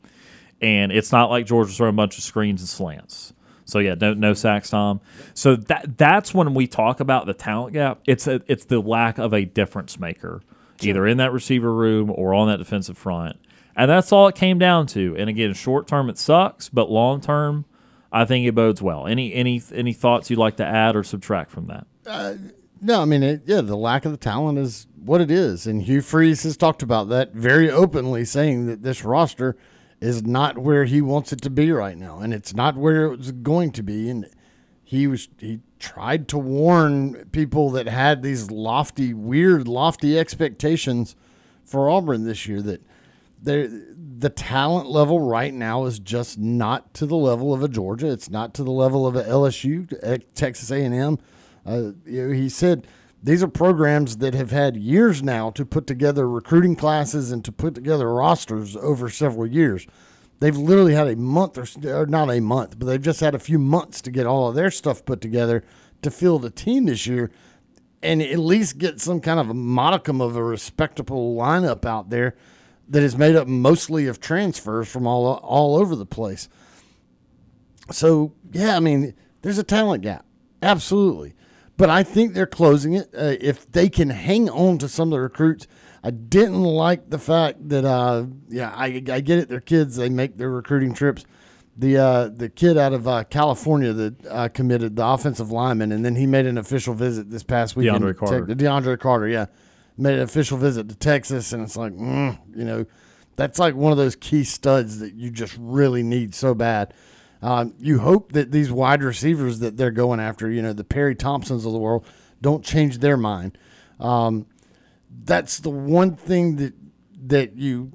and 0.64 0.94
it's 0.94 1.11
not 1.11 1.30
like 1.30 1.45
Georgia's 1.45 1.76
throwing 1.76 1.94
a 1.94 1.98
bunch 1.98 2.18
of 2.18 2.23
screens 2.23 2.61
and 2.61 2.69
slants. 2.69 3.34
So 3.65 3.80
yeah, 3.80 3.95
no 3.99 4.14
no 4.14 4.34
sacks, 4.34 4.69
Tom. 4.69 5.02
So 5.34 5.56
that 5.56 5.98
that's 5.98 6.34
when 6.34 6.53
we 6.53 6.68
talk 6.68 6.99
about 6.99 7.26
the 7.26 7.34
talent 7.34 7.73
gap. 7.73 7.99
It's 8.06 8.27
a, 8.27 8.41
it's 8.48 8.65
the 8.65 8.80
lack 8.80 9.18
of 9.18 9.34
a 9.34 9.45
difference 9.45 9.99
maker, 9.99 10.41
sure. 10.81 10.90
either 10.90 11.06
in 11.06 11.18
that 11.18 11.31
receiver 11.31 11.73
room 11.73 12.11
or 12.14 12.34
on 12.34 12.48
that 12.48 12.57
defensive 12.57 12.98
front, 12.98 13.38
and 13.76 13.90
that's 13.90 14.11
all 14.11 14.27
it 14.27 14.35
came 14.35 14.57
down 14.57 14.88
to. 14.88 15.15
And 15.18 15.30
again, 15.30 15.53
short 15.53 15.88
term 15.88 16.10
it 16.10 16.18
sucks, 16.18 16.69
but 16.69 16.90
long 16.90 17.22
term, 17.22 17.65
I 18.11 18.26
think 18.26 18.48
it 18.48 18.56
bodes 18.56 18.81
well. 18.81 19.06
Any 19.06 19.34
any 19.34 19.61
any 19.73 19.94
thoughts 19.94 20.30
you'd 20.30 20.40
like 20.40 20.57
to 20.57 20.65
add 20.65 20.95
or 20.95 21.03
subtract 21.03 21.52
from 21.52 21.68
that? 21.68 21.88
Uh, 22.06 22.35
no, 22.81 23.02
I 23.02 23.06
mean, 23.06 23.23
it, 23.23 23.44
yeah, 23.45 23.61
the 23.61 23.77
lack 23.77 24.03
of 24.03 24.11
the 24.11 24.18
talent 24.18 24.60
is 24.60 24.88
what 25.03 25.22
it 25.22 25.31
is, 25.31 25.68
and 25.68 25.81
Hugh 25.81 26.02
Freeze 26.02 26.44
has 26.44 26.57
talked 26.57 26.84
about 26.84 27.10
that 27.10 27.34
very 27.34 27.69
openly, 27.69 28.26
saying 28.26 28.65
that 28.68 28.84
this 28.84 29.06
roster 29.06 29.56
is 30.04 30.24
not 30.24 30.58
where 30.58 30.84
he 30.84 31.02
wants 31.02 31.32
it 31.32 31.42
to 31.42 31.50
be 31.50 31.72
right 31.72 31.98
now, 31.98 32.20
and 32.20 32.34
it's 32.34 32.54
not 32.54 32.76
where 32.76 33.06
it 33.06 33.18
was 33.18 33.32
going 33.32 33.72
to 33.72 33.82
be. 33.82 34.10
And 34.10 34.30
he 34.84 35.08
was 35.08 35.30
he 35.38 35.62
tried 35.80 36.28
to 36.28 36.38
warn 36.38 37.30
people 37.32 37.72
that 37.72 37.88
had 37.88 38.22
these 38.22 38.52
lofty, 38.52 39.14
weird, 39.14 39.66
lofty 39.66 40.20
expectations 40.20 41.16
for 41.64 41.90
Auburn 41.90 42.26
this 42.26 42.46
year 42.48 42.62
that 42.62 42.82
the 43.44 44.30
talent 44.30 44.90
level 44.90 45.22
right 45.22 45.54
now 45.54 45.86
is 45.86 46.00
just 46.00 46.38
not 46.38 46.94
to 46.96 47.06
the 47.06 47.16
level 47.16 47.54
of 47.54 47.64
a 47.64 47.70
Georgia. 47.70 48.12
It's 48.12 48.30
not 48.30 48.54
to 48.56 48.64
the 48.64 48.72
level 48.72 49.08
of 49.08 49.16
a 49.16 49.24
LSU, 49.24 50.22
Texas 50.34 50.70
A&M. 50.70 51.18
Uh, 51.66 51.92
you 52.06 52.28
know, 52.28 52.34
he 52.34 52.50
said 52.50 52.88
these 53.24 53.41
are 53.41 53.48
programs 53.48 54.18
that 54.18 54.34
have 54.34 54.52
had 54.52 54.76
years 54.76 55.24
now 55.24 55.50
to 55.52 55.66
put 55.66 55.88
together 55.88 56.30
recruiting 56.30 56.76
classes 56.76 57.32
and 57.32 57.44
to 57.45 57.52
put 57.52 57.74
together 57.74 58.14
rosters 58.14 58.76
over 58.76 59.10
several 59.10 59.48
years. 59.48 59.88
They've 60.40 60.58
literally 60.58 60.94
had 60.94 61.08
a 61.08 61.16
month 61.16 61.58
or, 61.58 61.66
or 61.88 62.06
not 62.06 62.30
a 62.30 62.41
month, 62.41 62.78
but 62.78 62.86
they've 62.86 63.02
just 63.02 63.22
had 63.22 63.34
a 63.34 63.40
few 63.40 63.58
months 63.58 64.02
to 64.02 64.12
get 64.12 64.26
all 64.26 64.50
of 64.50 64.56
their 64.56 64.70
stuff 64.70 65.06
put 65.06 65.22
together 65.22 65.64
to 66.02 66.12
field 66.12 66.44
a 66.44 66.50
team 66.50 66.86
this 66.86 67.08
year 67.08 67.32
and 68.02 68.22
at 68.22 68.38
least 68.38 68.78
get 68.78 69.00
some 69.00 69.22
kind 69.22 69.40
of 69.40 69.50
a 69.50 69.54
modicum 69.54 70.20
of 70.20 70.36
a 70.36 70.44
respectable 70.44 71.36
lineup 71.36 71.86
out 71.86 72.10
there 72.10 72.36
that 72.90 73.02
is 73.02 73.18
made 73.18 73.38
up 73.38 73.48
mostly 73.48 74.08
of 74.08 74.20
transfers 74.20 74.91
from 74.91 75.08
all 75.08 75.26
all 75.36 75.78
over 75.78 75.95
the 75.95 76.06
place. 76.06 76.50
So 77.90 78.34
yeah, 78.52 78.76
I 78.76 78.82
mean, 78.82 79.14
there's 79.41 79.58
a 79.58 79.64
talent 79.64 80.04
gap, 80.04 80.26
absolutely, 80.62 81.36
but 81.78 81.90
I 81.90 82.04
think 82.04 82.34
they're 82.34 82.45
closing 82.45 82.94
it 82.94 83.10
uh, 83.14 83.36
if 83.40 83.72
they 83.72 83.90
can 83.90 84.10
hang 84.10 84.50
on 84.50 84.78
to 84.80 84.88
some 84.88 85.10
of 85.10 85.12
the 85.12 85.22
recruits. 85.22 85.68
I 86.04 86.12
didn't 86.12 86.64
like 86.64 87.10
the 87.10 87.18
fact 87.18 87.70
that, 87.70 87.86
uh, 87.86 88.26
yeah, 88.50 88.74
I, 88.76 89.02
I 89.10 89.22
get 89.22 89.40
it. 89.40 89.48
They're 89.48 89.62
kids; 89.62 89.95
they 89.95 90.10
make 90.10 90.38
their 90.38 90.50
recruiting 90.50 90.94
trips. 90.94 91.26
The 91.78 91.98
uh, 91.98 92.28
the 92.30 92.50
kid 92.50 92.78
out 92.78 92.94
of 92.94 93.08
uh, 93.08 93.24
California 93.24 93.94
that 93.94 94.26
uh, 94.28 94.48
committed 94.50 94.95
the 94.95 95.06
offensive 95.06 95.50
lineman, 95.50 95.91
and 95.91 96.06
then 96.06 96.16
he 96.16 96.28
made 96.28 96.45
an 96.45 96.58
official 96.58 96.94
visit 96.94 97.30
this 97.32 97.41
past 97.41 97.76
weekend. 97.76 98.04
DeAndre 98.04 98.18
Carter. 98.18 98.45
Te- 98.45 98.54
DeAndre 98.54 99.00
Carter, 99.00 99.28
yeah, 99.28 99.45
made 99.98 100.16
an 100.16 100.22
official 100.22 100.58
visit 100.58 100.90
to 100.90 100.95
Texas, 100.95 101.52
and 101.54 101.64
it's 101.64 101.76
like, 101.76 101.94
mm, 101.94 102.38
you 102.56 102.66
know, 102.66 102.86
that's 103.38 103.58
like 103.58 103.74
one 103.76 103.91
of 103.91 103.98
those 103.98 104.16
key 104.16 104.44
studs 104.44 105.00
that 105.00 105.14
you 105.16 105.32
just 105.32 105.56
really 105.60 106.04
need 106.04 106.36
so 106.36 106.54
bad. 106.54 106.94
Um, 107.44 107.74
you 107.78 107.99
hope 107.99 108.32
that 108.32 108.53
these 108.53 108.72
wide 108.72 109.03
receivers 109.03 109.60
that 109.60 109.76
they're 109.76 109.91
going 109.91 110.22
after, 110.22 110.49
you 110.49 110.61
know, 110.61 110.72
the 110.72 110.86
Perry 110.86 111.14
Thompsons 111.14 111.65
of 111.65 111.74
the 111.74 111.78
world, 111.78 112.06
don't 112.41 112.64
change 112.64 112.99
their 112.99 113.18
mind. 113.18 113.57
Um, 113.99 114.45
that's 115.26 115.60
the 115.60 115.70
one 115.70 116.15
thing 116.15 116.56
that 116.56 116.74
that 117.26 117.56
you 117.57 117.91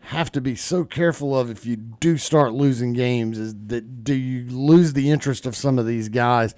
have 0.00 0.30
to 0.32 0.40
be 0.40 0.54
so 0.54 0.84
careful 0.84 1.38
of 1.38 1.50
if 1.50 1.66
you 1.66 1.76
do 1.76 2.16
start 2.16 2.52
losing 2.52 2.92
games 2.92 3.38
is 3.38 3.54
that 3.66 4.04
do 4.04 4.14
you 4.14 4.48
lose 4.50 4.92
the 4.92 5.10
interest 5.10 5.46
of 5.46 5.56
some 5.56 5.78
of 5.78 5.86
these 5.86 6.08
guys 6.08 6.54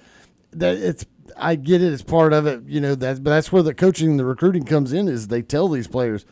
that 0.51 0.77
it's 0.77 1.05
I 1.35 1.55
get 1.55 1.81
it 1.81 1.91
as 1.91 2.01
part 2.01 2.33
of 2.33 2.45
it 2.47 2.63
you 2.67 2.79
know 2.79 2.95
that 2.95 3.23
but 3.23 3.29
that's 3.31 3.51
where 3.51 3.63
the 3.63 3.73
coaching 3.73 4.11
and 4.11 4.19
the 4.19 4.25
recruiting 4.25 4.65
comes 4.65 4.93
in 4.93 5.07
is 5.07 5.27
they 5.27 5.41
tell 5.41 5.67
these 5.67 5.87
players 5.87 6.25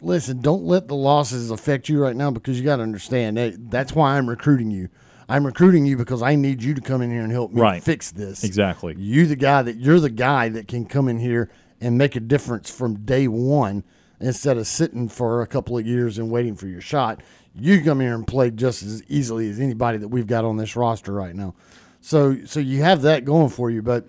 listen 0.00 0.40
don't 0.40 0.64
let 0.64 0.88
the 0.88 0.96
losses 0.96 1.50
affect 1.50 1.88
you 1.88 2.00
right 2.00 2.16
now 2.16 2.30
because 2.30 2.58
you 2.58 2.64
got 2.64 2.76
to 2.76 2.82
understand 2.82 3.36
that 3.36 3.70
that's 3.70 3.92
why 3.92 4.16
I'm 4.16 4.28
recruiting 4.28 4.70
you 4.70 4.88
I'm 5.28 5.46
recruiting 5.46 5.86
you 5.86 5.96
because 5.96 6.22
I 6.22 6.34
need 6.34 6.62
you 6.62 6.74
to 6.74 6.80
come 6.80 7.00
in 7.02 7.10
here 7.10 7.22
and 7.22 7.32
help 7.32 7.52
me 7.52 7.60
Right. 7.60 7.82
fix 7.82 8.10
this 8.10 8.44
Exactly. 8.44 8.94
you 8.98 9.26
the 9.26 9.36
guy 9.36 9.62
that 9.62 9.76
you're 9.76 10.00
the 10.00 10.10
guy 10.10 10.48
that 10.50 10.68
can 10.68 10.84
come 10.84 11.08
in 11.08 11.18
here 11.18 11.50
and 11.80 11.96
make 11.98 12.14
a 12.16 12.20
difference 12.20 12.70
from 12.70 12.96
day 13.04 13.26
one 13.28 13.84
instead 14.20 14.56
of 14.56 14.66
sitting 14.66 15.08
for 15.08 15.42
a 15.42 15.46
couple 15.46 15.76
of 15.78 15.86
years 15.86 16.18
and 16.18 16.30
waiting 16.30 16.54
for 16.54 16.66
your 16.66 16.80
shot. 16.80 17.20
You 17.54 17.82
come 17.82 18.00
here 18.00 18.14
and 18.14 18.26
play 18.26 18.50
just 18.50 18.82
as 18.82 19.02
easily 19.08 19.48
as 19.48 19.60
anybody 19.60 19.98
that 19.98 20.08
we've 20.08 20.26
got 20.26 20.44
on 20.44 20.56
this 20.56 20.76
roster 20.76 21.12
right 21.12 21.34
now. 21.34 21.54
So 22.00 22.44
so 22.44 22.60
you 22.60 22.82
have 22.82 23.02
that 23.02 23.24
going 23.24 23.48
for 23.48 23.70
you, 23.70 23.80
but 23.82 24.06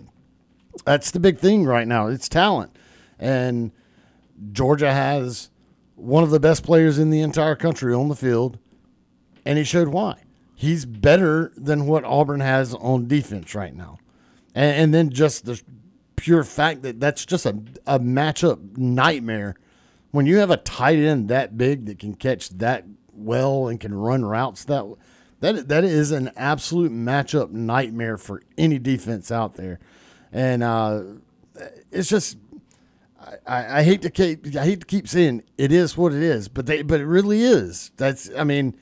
that's 0.85 1.11
the 1.11 1.19
big 1.19 1.39
thing 1.39 1.63
right 1.65 1.87
now. 1.87 2.07
It's 2.07 2.27
talent. 2.27 2.75
And 3.19 3.71
Georgia 4.51 4.91
has 4.91 5.49
one 5.95 6.23
of 6.23 6.29
the 6.29 6.39
best 6.41 6.63
players 6.63 6.99
in 6.99 7.09
the 7.09 7.21
entire 7.21 7.55
country 7.55 7.93
on 7.93 8.09
the 8.09 8.15
field, 8.15 8.57
and 9.45 9.57
he 9.57 9.63
showed 9.63 9.87
why. 9.87 10.17
He's 10.55 10.85
better 10.85 11.51
than 11.57 11.85
what 11.85 12.05
Auburn 12.05 12.39
has 12.39 12.73
on 12.73 13.07
defense 13.07 13.53
right 13.53 13.75
now. 13.75 13.97
And, 14.53 14.83
and 14.83 14.93
then 14.93 15.09
just 15.09 15.45
the 15.45 15.61
pure 16.15 16.43
fact 16.43 16.81
that 16.83 16.99
that's 16.99 17.25
just 17.25 17.45
a, 17.45 17.57
a 17.85 17.99
matchup 17.99 18.77
nightmare. 18.77 19.55
When 20.11 20.25
you 20.25 20.37
have 20.37 20.49
a 20.49 20.57
tight 20.57 20.97
end 20.97 21.27
that 21.27 21.57
big 21.57 21.85
that 21.87 21.99
can 21.99 22.15
catch 22.15 22.49
that 22.49 22.85
well 23.11 23.67
and 23.67 23.79
can 23.79 23.93
run 23.93 24.23
routes 24.23 24.65
that 24.65 24.85
that 25.41 25.67
that 25.67 25.83
is 25.83 26.11
an 26.11 26.31
absolute 26.35 26.91
matchup 26.91 27.51
nightmare 27.51 28.17
for 28.17 28.41
any 28.57 28.79
defense 28.79 29.31
out 29.31 29.55
there. 29.55 29.79
And 30.31 30.63
uh, 30.63 31.03
it's 31.91 32.09
just 32.09 32.37
I, 33.45 33.79
I 33.79 33.83
hate 33.83 34.01
to 34.03 34.09
keep 34.09 34.55
I 34.55 34.63
hate 34.63 34.81
to 34.81 34.85
keep 34.85 35.07
saying 35.07 35.43
it 35.57 35.71
is 35.71 35.97
what 35.97 36.13
it 36.13 36.21
is, 36.21 36.47
but 36.47 36.65
they 36.65 36.81
but 36.81 36.99
it 36.99 37.05
really 37.05 37.43
is. 37.43 37.91
That's 37.97 38.29
I 38.37 38.43
mean, 38.43 38.75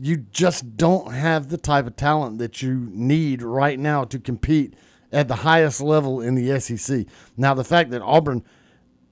you 0.00 0.16
just 0.16 0.76
don't 0.76 1.12
have 1.12 1.48
the 1.48 1.56
type 1.56 1.86
of 1.86 1.96
talent 1.96 2.38
that 2.38 2.62
you 2.62 2.88
need 2.92 3.42
right 3.42 3.78
now 3.78 4.04
to 4.04 4.18
compete 4.18 4.74
at 5.10 5.28
the 5.28 5.36
highest 5.36 5.80
level 5.80 6.20
in 6.20 6.34
the 6.34 6.60
SEC. 6.60 7.06
Now 7.36 7.54
the 7.54 7.64
fact 7.64 7.90
that 7.90 8.02
Auburn 8.02 8.44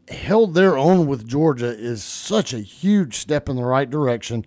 held 0.09 0.55
their 0.55 0.79
own 0.79 1.07
with 1.07 1.27
Georgia 1.27 1.77
is 1.77 2.05
such 2.05 2.53
a 2.53 2.61
huge 2.61 3.17
step 3.17 3.49
in 3.49 3.57
the 3.57 3.65
right 3.65 3.89
direction, 3.91 4.45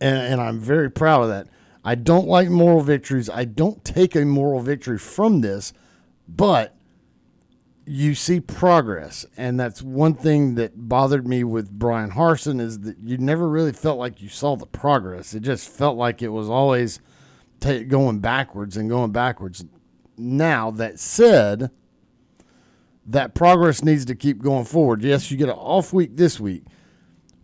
and, 0.00 0.18
and 0.18 0.40
I'm 0.40 0.60
very 0.60 0.90
proud 0.90 1.22
of 1.22 1.28
that. 1.30 1.48
I 1.84 1.96
don't 1.96 2.28
like 2.28 2.48
moral 2.48 2.80
victories. 2.80 3.28
I 3.28 3.44
don't 3.44 3.84
take 3.84 4.14
a 4.14 4.24
moral 4.24 4.60
victory 4.60 4.98
from 4.98 5.40
this, 5.40 5.72
but 6.28 6.76
you 7.86 8.14
see 8.14 8.40
progress 8.40 9.26
and 9.36 9.60
that's 9.60 9.82
one 9.82 10.14
thing 10.14 10.54
that 10.54 10.72
bothered 10.88 11.26
me 11.26 11.44
with 11.44 11.70
Bryan 11.70 12.10
Harsin 12.12 12.60
is 12.60 12.80
that 12.80 12.96
you 13.04 13.18
never 13.18 13.48
really 13.48 13.72
felt 13.72 13.98
like 13.98 14.22
you 14.22 14.28
saw 14.28 14.56
the 14.56 14.66
progress 14.66 15.34
it 15.34 15.40
just 15.40 15.68
felt 15.68 15.96
like 15.96 16.22
it 16.22 16.28
was 16.30 16.48
always 16.48 16.98
ta 17.60 17.80
going 17.86 18.20
backwards 18.20 18.76
and 18.78 18.88
going 18.88 19.12
backwards 19.12 19.64
now 20.16 20.70
that 20.70 20.98
said 20.98 21.70
that 23.06 23.34
progress 23.34 23.84
needs 23.84 24.04
to 24.06 24.14
keep 24.14 24.40
going 24.42 24.64
forward 24.64 25.02
yes 25.04 25.30
you 25.30 25.36
get 25.36 25.48
an 25.50 25.54
off 25.54 25.92
week 25.92 26.16
this 26.16 26.40
week 26.40 26.62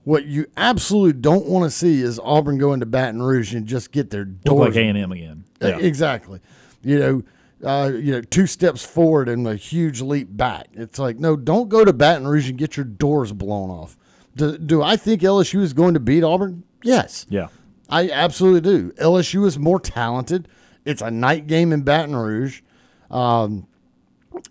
what 0.05 0.25
you 0.25 0.47
absolutely 0.57 1.12
don't 1.21 1.45
want 1.47 1.65
to 1.65 1.71
see 1.71 2.01
is 2.01 2.19
auburn 2.25 2.57
go 2.57 2.73
into 2.73 2.87
baton 2.87 3.21
rouge 3.23 3.55
and 3.55 3.67
just 3.67 3.93
get 3.93 4.09
their 4.09 4.25
Look 4.25 4.43
doors 4.45 4.69
like 4.75 4.77
A 4.77 4.89
and 4.89 4.97
M 4.97 5.12
again. 5.12 5.45
uh, 5.62 5.69
Yeah. 5.69 5.79
Exactly. 5.81 6.41
You 6.83 6.99
know, 6.99 7.23
uh, 7.65 7.91
you 7.95 8.12
know, 8.12 8.20
two 8.20 8.47
steps 8.47 8.85
forward 8.85 9.28
and 9.28 9.47
a 9.47 9.57
huge 9.57 10.01
leap 10.01 10.28
back. 10.31 10.69
It's 10.73 10.99
like, 10.99 11.19
no, 11.19 11.37
don't 11.37 11.69
go 11.69 11.85
to 11.85 11.93
Baton 11.93 12.27
Rouge 12.27 12.49
and 12.49 12.59
get 12.59 12.77
your 12.77 12.85
doors 12.85 13.32
blown 13.32 13.70
off. 13.70 13.97
Do, 14.37 14.57
do 14.57 14.82
I 14.82 14.97
think 14.97 15.23
LSU 15.23 15.61
is 15.61 15.73
going 15.73 15.95
to 15.95 16.01
beat 16.01 16.23
Auburn? 16.23 16.62
Yes. 16.82 17.27
Yeah. 17.28 17.49
I 17.89 18.11
absolutely 18.11 18.61
do. 18.61 18.93
LSU 18.93 19.47
is 19.47 19.59
more 19.59 19.81
talented. 19.81 20.49
It's 20.85 21.03
a 21.03 21.11
night 21.11 21.47
game 21.47 21.73
in 21.73 21.82
Baton 21.82 22.16
Rouge. 22.16 22.62
Um, 23.11 23.66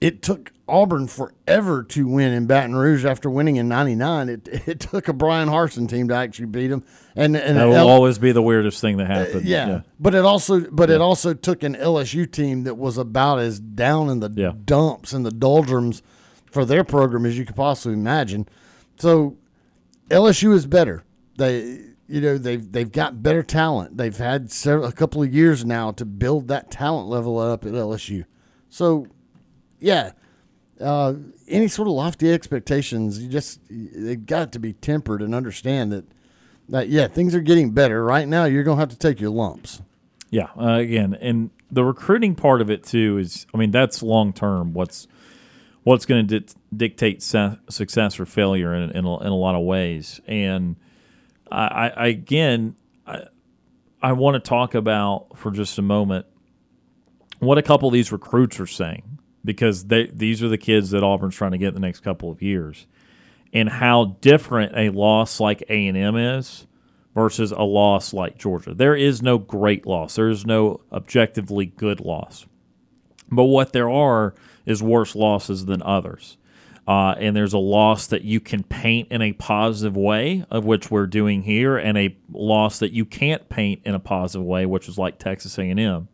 it 0.02 0.22
took 0.22 0.52
Auburn 0.70 1.08
forever 1.08 1.84
to 1.84 2.08
win 2.08 2.32
in 2.32 2.46
Baton 2.46 2.76
Rouge 2.76 3.04
after 3.06 3.30
winning 3.30 3.58
in 3.58 3.68
'99. 3.68 4.30
It, 4.30 4.48
it 4.68 4.80
took 4.80 5.08
a 5.08 5.14
Bryan 5.14 5.50
Harsin 5.50 5.90
team 5.90 6.08
to 6.10 6.16
actually 6.16 6.46
beat 6.46 6.68
them, 6.68 6.84
and 7.16 7.36
and 7.36 7.58
That 7.58 7.66
will 7.66 7.76
L- 7.76 7.90
always 7.90 8.18
be 8.18 8.32
the 8.32 8.42
weirdest 8.42 8.80
thing 8.82 8.98
that 8.98 9.08
happened. 9.08 9.46
yeah. 9.46 9.82
but 10.00 10.16
it 10.16 10.24
also 10.26 10.62
but 10.72 10.90
it 10.90 11.02
also 11.02 11.34
took 11.34 11.64
an 11.64 11.76
LSU 11.76 12.32
team 12.32 12.64
that 12.64 12.76
was 12.78 12.98
about 12.98 13.40
as 13.40 13.60
down 13.60 14.10
in 14.10 14.20
the 14.20 14.30
Yeah. 14.36 14.54
dumps 14.66 15.12
and 15.14 15.26
the 15.26 15.32
doldrums 15.32 16.02
for 16.52 16.66
their 16.66 16.84
program 16.84 17.26
as 17.26 17.38
you 17.38 17.46
could 17.46 17.56
possibly 17.56 17.94
imagine. 17.98 18.48
So 18.98 19.38
LSU 20.10 20.54
is 20.54 20.66
better. 20.66 21.04
They 21.38 21.82
you 22.08 22.22
know 22.22 22.38
they've 22.40 22.72
they've 22.72 22.92
got 22.92 23.22
better 23.22 23.44
talent. 23.44 23.98
They've 23.98 24.18
had 24.18 24.52
several, 24.52 24.88
a 24.88 24.92
couple 24.92 25.22
of 25.22 25.34
years 25.34 25.64
now 25.64 25.92
to 25.92 26.06
build 26.06 26.48
that 26.48 26.72
talent 26.72 27.08
level 27.08 27.38
up 27.38 27.66
at 27.66 27.74
LSU. 27.74 28.26
So 28.70 29.06
yeah, 29.80 30.12
uh, 30.80 31.14
any 31.48 31.68
sort 31.68 31.88
of 31.88 31.94
lofty 31.94 32.32
expectations, 32.32 33.20
you 33.22 33.30
just 33.30 33.60
they've 33.70 34.26
got 34.26 34.52
to 34.54 34.60
be 34.60 34.74
tempered 34.74 35.22
and 35.22 35.34
understand 35.36 35.92
that 35.92 36.06
that 36.70 36.90
yeah 36.90 37.08
things 37.08 37.34
are 37.36 37.42
getting 37.42 37.72
better. 37.72 38.04
Right 38.04 38.28
now, 38.28 38.46
you're 38.46 38.64
gonna 38.64 38.80
have 38.80 38.90
to 38.90 38.98
take 38.98 39.20
your 39.20 39.32
lumps. 39.32 39.82
Yeah, 40.30 40.48
uh, 40.60 40.74
again, 40.76 41.16
and 41.20 41.50
the 41.72 41.84
recruiting 41.84 42.36
part 42.36 42.62
of 42.62 42.70
it 42.70 42.84
too 42.84 43.18
is, 43.18 43.46
I 43.54 43.58
mean, 43.58 43.72
that's 43.72 44.04
long 44.04 44.34
term. 44.34 44.74
What's 44.74 45.08
what's 45.84 46.06
going 46.06 46.28
to 46.28 46.40
di- 46.42 46.54
dictate 46.76 47.22
success 47.24 48.20
or 48.20 48.26
failure 48.26 48.74
in 48.76 48.92
in 48.92 49.06
a, 49.06 49.18
in 49.22 49.28
a 49.28 49.36
lot 49.36 49.56
of 49.56 49.64
ways. 49.66 50.22
And 50.28 50.76
I 51.52 51.90
I- 51.96 52.08
again, 52.08 52.76
I, 53.08 53.24
I 54.02 54.12
want 54.14 54.36
to 54.36 54.48
talk 54.48 54.76
about 54.76 55.38
for 55.38 55.52
just 55.52 55.78
a 55.78 55.82
moment 55.82 56.26
what 57.40 57.58
a 57.58 57.62
couple 57.62 57.88
of 57.88 57.94
these 57.94 58.12
recruits 58.12 58.60
are 58.60 58.68
saying 58.68 59.19
because 59.46 59.86
they 59.86 60.08
these 60.08 60.44
are 60.44 60.50
the 60.50 60.58
kids 60.58 60.92
that 60.92 61.04
Auburn's 61.04 61.36
trying 61.36 61.52
to 61.52 61.58
get 61.58 61.70
in 61.70 61.74
the 61.76 61.80
next 61.82 62.02
couple 62.02 62.32
of 62.32 62.42
years, 62.42 62.88
and 63.54 63.70
how 63.70 64.18
different 64.22 64.78
a 64.78 64.90
loss 64.90 65.40
like 65.40 65.64
A 65.70 65.88
and 65.88 65.98
M 65.98 66.16
is 66.18 66.68
versus 67.16 67.52
a 67.52 67.64
loss 67.64 68.14
like 68.14 68.38
Georgia. 68.38 68.74
There 68.74 68.96
is 68.96 69.22
no 69.22 69.38
great 69.38 69.86
loss. 69.86 70.16
There 70.16 70.30
is 70.30 70.46
no 70.46 70.82
objectively 70.92 71.66
good 71.68 72.00
loss. 72.00 72.46
But 73.32 73.46
what 73.46 73.74
there 73.74 73.90
are 73.90 74.36
is 74.66 74.84
worse 74.84 75.16
losses 75.16 75.66
than 75.66 75.82
others. 75.84 76.38
uh, 76.90 77.14
and 77.20 77.36
there's 77.36 77.54
a 77.54 77.60
loss 77.60 78.08
that 78.08 78.24
you 78.24 78.40
can 78.40 78.64
paint 78.64 79.12
in 79.12 79.22
a 79.22 79.32
positive 79.34 79.96
way, 79.96 80.44
of 80.50 80.66
which 80.66 80.90
we're 80.90 81.06
doing 81.06 81.44
here, 81.44 81.78
and 81.78 81.96
a 82.00 82.18
loss 82.32 82.80
that 82.80 82.92
you 82.92 83.06
can't 83.06 83.48
paint 83.48 83.80
in 83.86 83.94
a 83.94 84.00
positive 84.00 84.44
way, 84.44 84.66
which 84.66 84.90
is 84.90 84.98
like 84.98 85.20
Texas 85.20 85.60
A&M. 85.60 86.08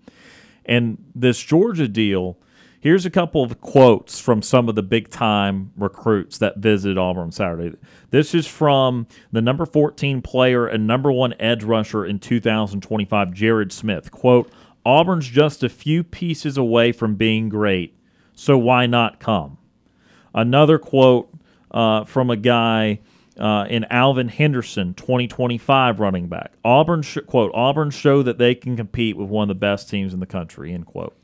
And 0.66 0.98
this 1.16 1.40
Georgia 1.42 1.88
deal, 1.88 2.38
here's 2.86 3.04
a 3.04 3.10
couple 3.10 3.42
of 3.42 3.60
quotes 3.62 4.20
from 4.20 4.44
some 4.44 4.70
of 4.70 4.76
the 4.76 4.84
big 4.84 5.10
time 5.10 5.72
recruits 5.76 6.38
that 6.38 6.60
visited 6.60 7.00
Auburn 7.00 7.32
Saturday. 7.32 7.76
This 8.12 8.36
is 8.36 8.46
from 8.46 9.08
the 9.32 9.42
number 9.42 9.66
14 9.66 10.22
player 10.22 10.68
and 10.68 10.86
number 10.86 11.12
one 11.12 11.34
edge 11.40 11.64
rusher 11.64 12.06
in 12.06 12.20
2025, 12.20 13.34
Jared 13.34 13.72
Smith. 13.72 14.12
Quote, 14.12 14.52
Auburn's 14.86 15.28
just 15.28 15.64
a 15.64 15.70
few 15.70 16.04
pieces 16.04 16.60
away 16.60 16.92
from 16.92 17.16
being 17.16 17.50
great, 17.50 17.98
so 18.36 18.56
why 18.56 18.86
not 18.86 19.20
come? 19.20 19.58
Another 20.36 20.78
quote 20.78 21.34
uh, 21.72 22.04
from 22.04 22.30
a 22.30 22.38
guy 22.38 23.00
uh, 23.40 23.66
in 23.68 23.86
Alvin 23.86 24.28
Henderson, 24.28 24.94
2025 24.94 26.00
running 26.00 26.28
back. 26.28 26.54
Auburn 26.64 27.02
sh- 27.02 27.18
quote 27.26 27.50
Auburn 27.56 27.90
show 27.90 28.22
that 28.22 28.38
they 28.38 28.54
can 28.54 28.78
compete 28.78 29.18
with 29.18 29.28
one 29.28 29.46
of 29.46 29.48
the 29.48 29.60
best 29.60 29.90
teams 29.90 30.14
in 30.14 30.20
the 30.20 30.28
country. 30.28 30.72
End 30.72 30.86
quote. 30.86 31.18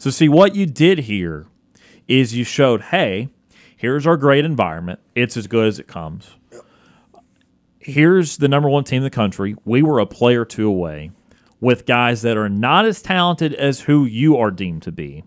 So 0.00 0.08
see 0.08 0.30
what 0.30 0.54
you 0.54 0.64
did 0.64 1.00
here 1.00 1.46
is 2.08 2.34
you 2.34 2.42
showed, 2.42 2.80
hey, 2.84 3.28
here's 3.76 4.06
our 4.06 4.16
great 4.16 4.46
environment. 4.46 4.98
It's 5.14 5.36
as 5.36 5.46
good 5.46 5.66
as 5.66 5.78
it 5.78 5.86
comes. 5.86 6.38
Here's 7.78 8.38
the 8.38 8.48
number 8.48 8.70
one 8.70 8.84
team 8.84 8.96
in 8.96 9.02
the 9.02 9.10
country. 9.10 9.56
We 9.66 9.82
were 9.82 9.98
a 9.98 10.06
player 10.06 10.46
two 10.46 10.66
away 10.66 11.10
with 11.60 11.84
guys 11.84 12.22
that 12.22 12.38
are 12.38 12.48
not 12.48 12.86
as 12.86 13.02
talented 13.02 13.52
as 13.52 13.82
who 13.82 14.06
you 14.06 14.38
are 14.38 14.50
deemed 14.50 14.80
to 14.84 14.92
be. 14.92 15.22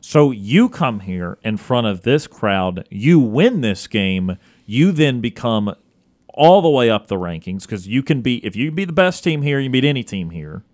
So 0.00 0.32
you 0.32 0.68
come 0.68 0.98
here 1.00 1.38
in 1.44 1.56
front 1.56 1.86
of 1.86 2.02
this 2.02 2.26
crowd, 2.26 2.88
you 2.90 3.20
win 3.20 3.60
this 3.60 3.86
game, 3.86 4.36
you 4.66 4.90
then 4.90 5.20
become 5.20 5.72
all 6.34 6.60
the 6.60 6.68
way 6.68 6.90
up 6.90 7.06
the 7.06 7.14
rankings 7.14 7.62
because 7.62 7.86
you 7.86 8.02
can 8.02 8.20
be 8.20 8.44
if 8.44 8.56
you 8.56 8.72
be 8.72 8.84
the 8.84 8.92
best 8.92 9.22
team 9.22 9.42
here, 9.42 9.60
you 9.60 9.70
beat 9.70 9.84
any 9.84 10.02
team 10.02 10.30
here, 10.30 10.64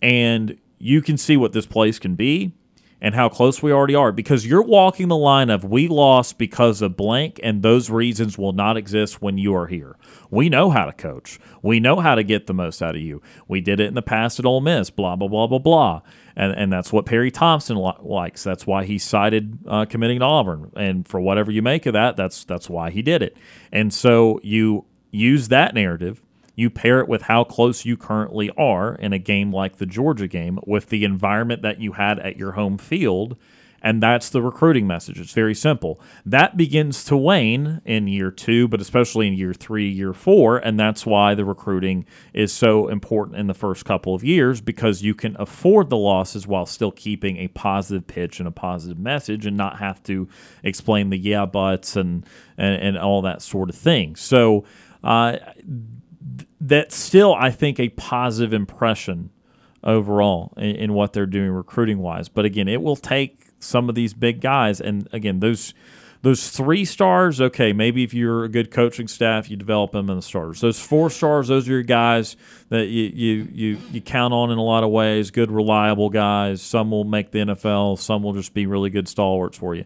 and 0.00 0.58
you 0.82 1.00
can 1.00 1.16
see 1.16 1.36
what 1.36 1.52
this 1.52 1.66
place 1.66 1.98
can 1.98 2.16
be 2.16 2.52
and 3.00 3.14
how 3.14 3.28
close 3.28 3.62
we 3.62 3.72
already 3.72 3.94
are 3.94 4.12
because 4.12 4.46
you're 4.46 4.62
walking 4.62 5.08
the 5.08 5.16
line 5.16 5.48
of 5.50 5.64
we 5.64 5.88
lost 5.88 6.38
because 6.38 6.82
of 6.82 6.96
blank 6.96 7.38
and 7.42 7.62
those 7.62 7.88
reasons 7.88 8.36
will 8.36 8.52
not 8.52 8.76
exist 8.76 9.22
when 9.22 9.38
you 9.38 9.54
are 9.54 9.68
here. 9.68 9.96
We 10.30 10.48
know 10.48 10.70
how 10.70 10.86
to 10.86 10.92
coach. 10.92 11.38
We 11.62 11.80
know 11.80 12.00
how 12.00 12.16
to 12.16 12.24
get 12.24 12.46
the 12.46 12.54
most 12.54 12.82
out 12.82 12.96
of 12.96 13.00
you. 13.00 13.22
We 13.46 13.60
did 13.60 13.80
it 13.80 13.86
in 13.86 13.94
the 13.94 14.02
past 14.02 14.38
at 14.38 14.46
Ole 14.46 14.60
Miss, 14.60 14.90
blah, 14.90 15.16
blah, 15.16 15.28
blah, 15.28 15.46
blah, 15.46 15.58
blah 15.58 16.02
and 16.36 16.52
and 16.52 16.72
that's 16.72 16.92
what 16.92 17.06
Perry 17.06 17.30
Thompson 17.30 17.76
li- 17.76 17.92
likes. 18.00 18.42
That's 18.42 18.66
why 18.66 18.84
he 18.84 18.98
cited 18.98 19.58
uh, 19.66 19.84
committing 19.84 20.20
to 20.20 20.24
Auburn, 20.24 20.70
and 20.76 21.06
for 21.06 21.20
whatever 21.20 21.50
you 21.50 21.62
make 21.62 21.86
of 21.86 21.92
that, 21.92 22.16
that's 22.16 22.44
that's 22.44 22.68
why 22.70 22.90
he 22.90 23.02
did 23.02 23.22
it. 23.22 23.36
And 23.70 23.92
so 23.92 24.40
you 24.42 24.84
use 25.10 25.48
that 25.48 25.74
narrative, 25.74 26.22
you 26.54 26.70
pair 26.70 27.00
it 27.00 27.08
with 27.08 27.22
how 27.22 27.44
close 27.44 27.84
you 27.84 27.96
currently 27.96 28.50
are 28.56 28.94
in 28.94 29.12
a 29.12 29.18
game 29.18 29.52
like 29.52 29.78
the 29.78 29.86
Georgia 29.86 30.28
game, 30.28 30.58
with 30.66 30.88
the 30.88 31.04
environment 31.04 31.62
that 31.62 31.80
you 31.80 31.92
had 31.92 32.18
at 32.18 32.36
your 32.36 32.52
home 32.52 32.78
field, 32.78 33.36
and 33.82 34.00
that's 34.00 34.30
the 34.30 34.40
recruiting 34.40 34.86
message. 34.86 35.18
It's 35.18 35.32
very 35.32 35.54
simple. 35.54 36.00
That 36.24 36.56
begins 36.56 37.04
to 37.04 37.16
wane 37.16 37.82
in 37.84 38.06
year 38.06 38.30
two, 38.30 38.68
but 38.68 38.80
especially 38.80 39.26
in 39.26 39.34
year 39.34 39.52
three, 39.52 39.88
year 39.88 40.12
four. 40.12 40.58
And 40.58 40.78
that's 40.78 41.04
why 41.04 41.34
the 41.34 41.44
recruiting 41.44 42.06
is 42.32 42.52
so 42.52 42.86
important 42.86 43.38
in 43.38 43.48
the 43.48 43.54
first 43.54 43.84
couple 43.84 44.14
of 44.14 44.22
years 44.22 44.60
because 44.60 45.02
you 45.02 45.14
can 45.14 45.36
afford 45.38 45.90
the 45.90 45.96
losses 45.96 46.46
while 46.46 46.64
still 46.64 46.92
keeping 46.92 47.38
a 47.38 47.48
positive 47.48 48.06
pitch 48.06 48.38
and 48.38 48.46
a 48.46 48.52
positive 48.52 48.98
message 48.98 49.46
and 49.46 49.56
not 49.56 49.80
have 49.80 50.00
to 50.04 50.28
explain 50.62 51.10
the 51.10 51.18
yeah 51.18 51.44
buts 51.44 51.96
and, 51.96 52.24
and, 52.56 52.80
and 52.80 52.98
all 52.98 53.20
that 53.22 53.42
sort 53.42 53.68
of 53.68 53.74
thing. 53.74 54.14
So, 54.14 54.64
uh, 55.02 55.38
that's 56.60 56.96
still, 56.96 57.34
I 57.34 57.50
think, 57.50 57.80
a 57.80 57.88
positive 57.90 58.52
impression 58.52 59.30
overall 59.84 60.52
in, 60.56 60.76
in, 60.76 60.92
what 60.92 61.12
they're 61.12 61.26
doing 61.26 61.50
recruiting 61.50 61.98
wise. 61.98 62.28
But 62.28 62.44
again, 62.44 62.68
it 62.68 62.82
will 62.82 62.96
take 62.96 63.46
some 63.58 63.88
of 63.88 63.94
these 63.94 64.14
big 64.14 64.40
guys. 64.40 64.80
And 64.80 65.08
again, 65.12 65.40
those 65.40 65.74
those 66.22 66.50
three 66.50 66.84
stars, 66.84 67.40
okay, 67.40 67.72
maybe 67.72 68.04
if 68.04 68.14
you're 68.14 68.44
a 68.44 68.48
good 68.48 68.70
coaching 68.70 69.08
staff, 69.08 69.50
you 69.50 69.56
develop 69.56 69.90
them 69.90 70.08
in 70.08 70.14
the 70.14 70.22
starters. 70.22 70.60
Those 70.60 70.78
four 70.78 71.10
stars, 71.10 71.48
those 71.48 71.68
are 71.68 71.72
your 71.72 71.82
guys 71.82 72.36
that 72.68 72.86
you 72.86 73.10
you 73.12 73.48
you, 73.52 73.78
you 73.90 74.00
count 74.00 74.32
on 74.32 74.52
in 74.52 74.58
a 74.58 74.62
lot 74.62 74.84
of 74.84 74.90
ways. 74.90 75.32
Good, 75.32 75.50
reliable 75.50 76.10
guys. 76.10 76.62
Some 76.62 76.92
will 76.92 77.04
make 77.04 77.32
the 77.32 77.40
NFL. 77.40 77.98
Some 77.98 78.22
will 78.22 78.34
just 78.34 78.54
be 78.54 78.66
really 78.66 78.90
good 78.90 79.08
stalwarts 79.08 79.58
for 79.58 79.74
you. 79.74 79.84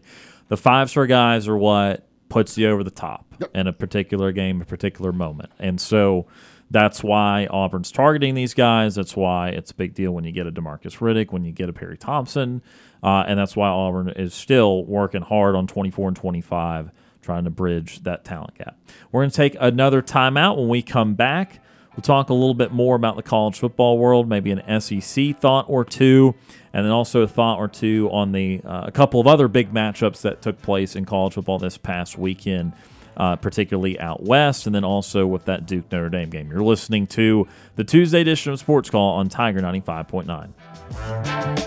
The 0.49 0.57
five 0.57 0.91
star 0.91 1.07
guys 1.07 1.47
are 1.47 1.57
what 1.57 2.06
puts 2.29 2.57
you 2.57 2.69
over 2.69 2.83
the 2.83 2.91
top 2.91 3.25
yep. 3.39 3.49
in 3.55 3.67
a 3.67 3.73
particular 3.73 4.31
game, 4.31 4.61
a 4.61 4.65
particular 4.65 5.11
moment, 5.11 5.51
and 5.59 5.79
so 5.79 6.27
that's 6.69 7.01
why 7.03 7.47
Auburn's 7.49 7.91
targeting 7.91 8.35
these 8.35 8.53
guys. 8.53 8.95
That's 8.95 9.15
why 9.15 9.49
it's 9.49 9.71
a 9.71 9.75
big 9.75 9.93
deal 9.93 10.11
when 10.11 10.25
you 10.25 10.31
get 10.31 10.47
a 10.47 10.51
Demarcus 10.51 10.97
Riddick, 10.97 11.31
when 11.31 11.45
you 11.45 11.51
get 11.51 11.69
a 11.69 11.73
Perry 11.73 11.97
Thompson, 11.97 12.61
uh, 13.01 13.23
and 13.27 13.39
that's 13.39 13.55
why 13.55 13.69
Auburn 13.69 14.09
is 14.09 14.33
still 14.33 14.83
working 14.85 15.21
hard 15.21 15.55
on 15.55 15.67
24 15.67 16.09
and 16.09 16.17
25, 16.17 16.91
trying 17.21 17.45
to 17.45 17.49
bridge 17.49 18.03
that 18.03 18.25
talent 18.25 18.57
gap. 18.57 18.77
We're 19.11 19.21
going 19.21 19.31
to 19.31 19.37
take 19.37 19.55
another 19.59 20.01
timeout. 20.01 20.57
When 20.57 20.67
we 20.67 20.81
come 20.81 21.15
back, 21.15 21.61
we'll 21.97 22.03
talk 22.03 22.29
a 22.29 22.33
little 22.33 22.53
bit 22.53 22.71
more 22.71 22.95
about 22.95 23.15
the 23.15 23.23
college 23.23 23.59
football 23.59 23.97
world, 23.97 24.29
maybe 24.29 24.51
an 24.51 24.79
SEC 24.79 25.37
thought 25.37 25.65
or 25.67 25.83
two, 25.83 26.35
and 26.71 26.85
then 26.85 26.91
also 26.91 27.23
a 27.23 27.27
thought 27.27 27.57
or 27.57 27.67
two 27.67 28.07
on 28.11 28.31
the 28.31 28.61
uh, 28.63 28.83
a 28.85 28.91
couple 28.91 29.19
of 29.19 29.25
other 29.25 29.47
big 29.47 29.73
matchups 29.73 30.21
that 30.21 30.41
took 30.41 30.61
place 30.61 30.95
in 30.95 31.05
college 31.05 31.33
football 31.33 31.59
this 31.59 31.77
past 31.77 32.17
weekend. 32.17 32.73
Uh, 33.15 33.35
particularly 33.35 33.99
out 33.99 34.21
west, 34.21 34.67
and 34.67 34.75
then 34.75 34.83
also 34.83 35.25
with 35.25 35.45
that 35.45 35.65
Duke 35.65 35.91
Notre 35.91 36.07
Dame 36.07 36.29
game. 36.29 36.51
You're 36.51 36.61
listening 36.61 37.07
to 37.07 37.47
the 37.75 37.83
Tuesday 37.83 38.21
edition 38.21 38.53
of 38.53 38.59
Sports 38.59 38.91
Call 38.91 39.15
on 39.15 39.27
Tiger 39.27 39.59
95.9. 39.59 41.66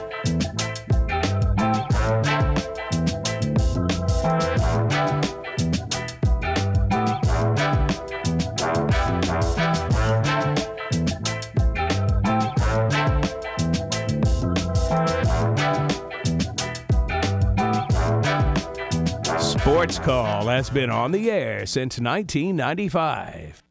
Sports 19.81 19.99
Call 19.99 20.47
has 20.49 20.69
been 20.69 20.91
on 20.91 21.11
the 21.11 21.31
air 21.31 21.65
since 21.65 21.99
1995. 21.99 23.63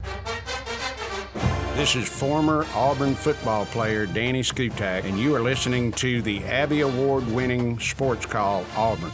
This 1.75 1.95
is 1.95 2.09
former 2.09 2.65
Auburn 2.73 3.13
football 3.13 3.67
player 3.67 4.07
Danny 4.07 4.41
Skutak, 4.41 5.03
and 5.03 5.19
you 5.19 5.35
are 5.35 5.39
listening 5.39 5.91
to 5.91 6.23
the 6.23 6.43
Abby 6.45 6.81
Award 6.81 7.27
winning 7.27 7.77
Sports 7.77 8.25
Call 8.25 8.65
Auburn. 8.75 9.11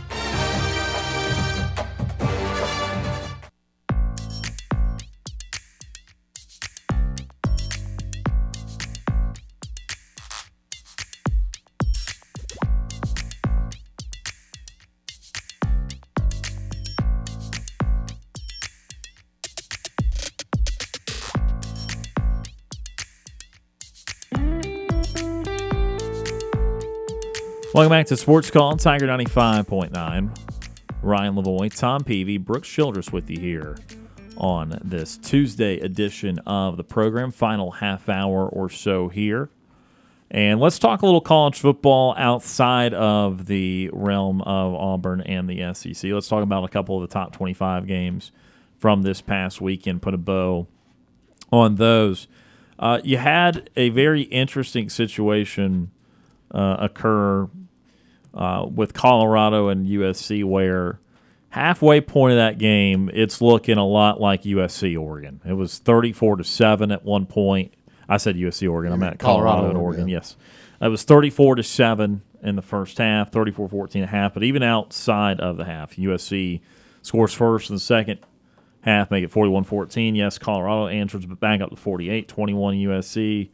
Welcome 27.76 27.90
back 27.90 28.06
to 28.06 28.16
Sports 28.16 28.52
Call, 28.52 28.78
Tiger 28.78 29.06
95.9. 29.06 30.38
Ryan 31.02 31.36
Lavoie, 31.36 31.78
Tom 31.78 32.06
Peavy, 32.06 32.38
Brooks 32.38 32.70
Childress 32.70 33.12
with 33.12 33.30
you 33.30 33.38
here 33.38 33.76
on 34.38 34.80
this 34.82 35.18
Tuesday 35.18 35.82
edition 35.82 36.40
of 36.48 36.78
the 36.78 36.86
program. 36.86 37.32
Final 37.32 37.72
half 37.72 38.08
hour 38.08 38.48
or 38.48 38.70
so 38.70 39.10
here. 39.10 39.50
And 40.32 40.62
let's 40.62 40.80
talk 40.80 41.02
a 41.02 41.06
little 41.06 41.20
college 41.20 41.60
football 41.60 42.16
outside 42.18 42.94
of 42.94 43.48
the 43.48 43.90
realm 43.92 44.40
of 44.44 44.74
Auburn 44.74 45.20
and 45.20 45.50
the 45.50 45.74
SEC. 45.74 46.14
Let's 46.14 46.30
talk 46.30 46.44
about 46.44 46.64
a 46.64 46.70
couple 46.70 46.96
of 46.96 47.02
the 47.02 47.14
top 47.14 47.34
25 47.34 47.88
games 47.88 48.32
from 48.78 49.02
this 49.02 49.20
past 49.20 49.60
weekend, 49.60 50.02
put 50.02 50.14
a 50.14 50.18
bow 50.18 50.68
on 51.52 51.76
those. 51.76 52.30
Uh, 52.80 53.02
you 53.04 53.18
had 53.18 53.70
a 53.76 53.90
very 53.90 54.22
interesting 54.22 54.90
situation 54.90 55.92
uh, 56.52 56.78
occur 56.80 57.50
uh, 58.36 58.66
with 58.70 58.94
Colorado 58.94 59.70
and 59.70 59.88
USC, 59.88 60.44
where 60.44 61.00
halfway 61.50 62.02
point 62.02 62.34
of 62.34 62.38
that 62.38 62.58
game, 62.58 63.10
it's 63.14 63.42
looking 63.42 63.78
a 63.78 63.86
lot 63.86 64.20
like 64.20 64.44
USC 64.44 65.00
Oregon. 65.00 65.42
It 65.46 65.54
was 65.54 65.80
34 65.80 66.38
to 66.38 66.44
7 66.44 66.92
at 66.92 67.06
one 67.06 67.26
point. 67.26 67.74
I 68.08 68.18
said 68.18 68.36
USC 68.36 68.70
Oregon. 68.70 68.92
I'm 68.92 69.02
at 69.04 69.20
Colorado, 69.20 69.52
Colorado 69.52 69.70
and 69.70 69.78
Oregon. 69.78 70.08
Yeah. 70.08 70.18
Yes. 70.18 70.36
It 70.82 70.90
was 70.90 71.04
34 71.04 71.56
to 71.56 71.64
7 71.64 72.22
in 72.44 72.56
the 72.56 72.62
first 72.62 72.98
half, 72.98 73.32
34 73.32 73.70
14 73.70 74.02
and 74.02 74.10
a 74.10 74.12
half. 74.12 74.34
But 74.34 74.44
even 74.44 74.62
outside 74.62 75.40
of 75.40 75.58
the 75.58 75.66
half, 75.66 75.96
USC 75.96 76.62
scores 77.02 77.34
first 77.34 77.70
in 77.70 77.78
the 77.78 77.80
second 77.80 78.20
half, 78.82 79.10
make 79.10 79.24
it 79.24 79.32
41-14. 79.32 80.16
Yes, 80.16 80.38
Colorado 80.38 80.88
answers 80.88 81.26
but 81.26 81.40
back 81.40 81.62
up 81.62 81.72
to 81.72 81.76
48, 81.76 82.28
21 82.28 82.76
USC. 82.76 83.50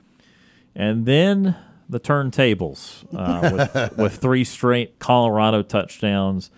And 0.76 1.06
then 1.06 1.56
the 1.92 2.00
turntables 2.00 3.04
uh, 3.14 3.68
with, 3.74 3.98
with 3.98 4.18
three 4.18 4.44
straight 4.44 4.98
Colorado 4.98 5.62
touchdowns 5.62 6.50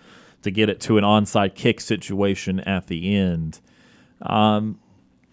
to 0.42 0.50
get 0.50 0.68
it 0.68 0.80
to 0.82 0.96
an 0.96 1.04
onside 1.04 1.54
kick 1.54 1.80
situation 1.80 2.60
at 2.60 2.86
the 2.86 3.14
end. 3.14 3.60
Um, 4.22 4.78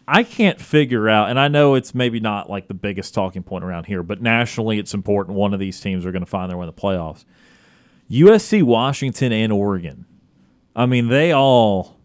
I 0.07 0.23
can't 0.23 0.59
figure 0.59 1.07
out, 1.07 1.29
and 1.29 1.39
I 1.39 1.47
know 1.47 1.75
it's 1.75 1.93
maybe 1.93 2.19
not 2.19 2.49
like 2.49 2.67
the 2.67 2.73
biggest 2.73 3.13
talking 3.13 3.43
point 3.43 3.63
around 3.63 3.85
here, 3.85 4.01
but 4.01 4.21
nationally 4.21 4.79
it's 4.79 4.93
important. 4.93 5.37
One 5.37 5.53
of 5.53 5.59
these 5.59 5.79
teams 5.79 6.05
are 6.05 6.11
going 6.11 6.23
to 6.23 6.29
find 6.29 6.49
their 6.49 6.57
way 6.57 6.67
in 6.67 6.73
the 6.73 6.81
playoffs. 6.81 7.23
USC, 8.09 8.63
Washington, 8.63 9.31
and 9.31 9.53
Oregon. 9.53 10.05
I 10.75 10.85
mean, 10.87 11.07
they 11.07 11.31
all. 11.31 11.97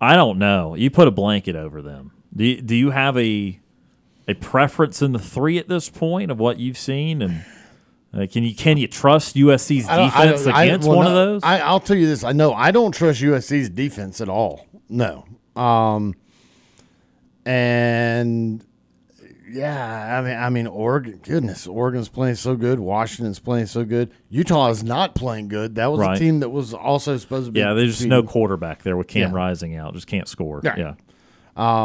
I 0.00 0.16
don't 0.16 0.38
know. 0.38 0.74
You 0.74 0.90
put 0.90 1.08
a 1.08 1.10
blanket 1.10 1.54
over 1.54 1.80
them. 1.80 2.12
Do 2.34 2.44
you, 2.44 2.60
do 2.60 2.74
you 2.74 2.90
have 2.90 3.16
a 3.16 3.60
a 4.30 4.34
preference 4.34 5.02
in 5.02 5.12
the 5.12 5.18
three 5.18 5.58
at 5.58 5.68
this 5.68 5.88
point 5.88 6.30
of 6.30 6.38
what 6.38 6.58
you've 6.58 6.78
seen 6.78 7.22
and? 7.22 7.44
Uh, 8.12 8.26
can 8.26 8.42
you 8.42 8.52
can 8.56 8.76
you 8.76 8.88
trust 8.88 9.36
USC's 9.36 9.88
I 9.88 9.96
don't- 9.96 10.06
defense 10.06 10.40
I 10.40 10.44
don't- 10.46 10.54
I- 10.54 10.64
against 10.64 10.88
well, 10.88 10.96
one 10.96 11.06
of 11.06 11.12
those? 11.12 11.42
I, 11.44 11.60
I'll 11.60 11.78
tell 11.78 11.96
you 11.96 12.06
this. 12.08 12.24
I 12.24 12.32
know 12.32 12.52
I 12.52 12.72
don't 12.72 12.90
trust 12.92 13.20
USC's 13.22 13.68
defense 13.70 14.20
at 14.20 14.28
all. 14.28 14.66
No. 14.88 15.24
Um, 15.54 16.16
and 17.46 18.64
yeah, 19.48 20.18
I 20.18 20.22
mean, 20.22 20.36
I 20.36 20.50
mean, 20.50 20.66
Oregon. 20.66 21.20
Goodness, 21.22 21.66
Oregon's 21.66 22.08
playing 22.08 22.36
so 22.36 22.54
good. 22.56 22.78
Washington's 22.80 23.38
playing 23.38 23.66
so 23.66 23.84
good. 23.84 24.10
Utah 24.28 24.68
is 24.70 24.82
not 24.84 25.14
playing 25.14 25.48
good. 25.48 25.74
That 25.76 25.86
was 25.90 26.00
Right. 26.00 26.16
a 26.16 26.18
team 26.20 26.40
that 26.40 26.50
was 26.50 26.72
also 26.74 27.16
supposed 27.16 27.46
to 27.46 27.52
be. 27.52 27.60
yeah, 27.60 27.74
there's 27.74 27.98
just 27.98 28.08
no 28.08 28.22
quarterback 28.22 28.82
there 28.82 28.96
with 28.96 29.08
Cam 29.08 29.30
Yeah. 29.30 29.36
Rising 29.36 29.76
out. 29.76 29.94
Just 29.94 30.06
can't 30.06 30.28
score. 30.28 30.60
Yeah. 30.64 30.76
Yeah. 30.76 30.94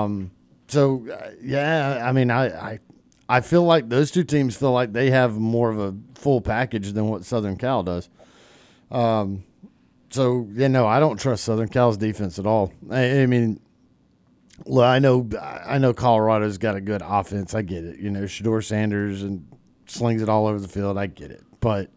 Um, 0.03 0.31
so 0.67 1.05
uh, 1.11 1.31
yeah, 1.41 2.03
I 2.07 2.11
mean, 2.11 2.31
I, 2.31 2.45
I 2.73 2.79
I 3.27 3.41
feel 3.41 3.63
like 3.63 3.89
those 3.89 4.11
two 4.11 4.23
teams 4.23 4.55
feel 4.55 4.71
like 4.71 4.93
they 4.93 5.11
have 5.11 5.37
more 5.37 5.69
of 5.71 5.79
a 5.79 5.95
full 6.15 6.41
package 6.41 6.93
than 6.93 7.09
what 7.09 7.25
Southern 7.25 7.57
Cal 7.57 7.83
does. 7.83 8.09
Um, 8.91 9.43
so 10.09 10.47
yeah, 10.53 10.67
no, 10.67 10.87
I 10.87 10.99
don't 10.99 11.19
trust 11.19 11.43
Southern 11.43 11.69
Cal's 11.69 11.97
defense 11.97 12.39
at 12.39 12.45
all. 12.45 12.71
I, 12.89 13.21
I 13.21 13.25
mean, 13.25 13.59
well, 14.65 14.87
I 14.89 14.99
know 14.99 15.27
I 15.65 15.77
know 15.77 15.93
Colorado's 15.93 16.57
got 16.57 16.75
a 16.75 16.81
good 16.81 17.01
offense. 17.03 17.53
I 17.53 17.61
get 17.61 17.83
it. 17.83 17.99
You 17.99 18.09
know, 18.11 18.21
Shedeur 18.21 18.63
Sanders 18.63 19.23
and 19.23 19.45
slings 19.87 20.21
it 20.21 20.29
all 20.29 20.47
over 20.47 20.59
the 20.59 20.67
field. 20.67 20.97
I 20.97 21.07
get 21.07 21.31
it, 21.31 21.43
but 21.59 21.89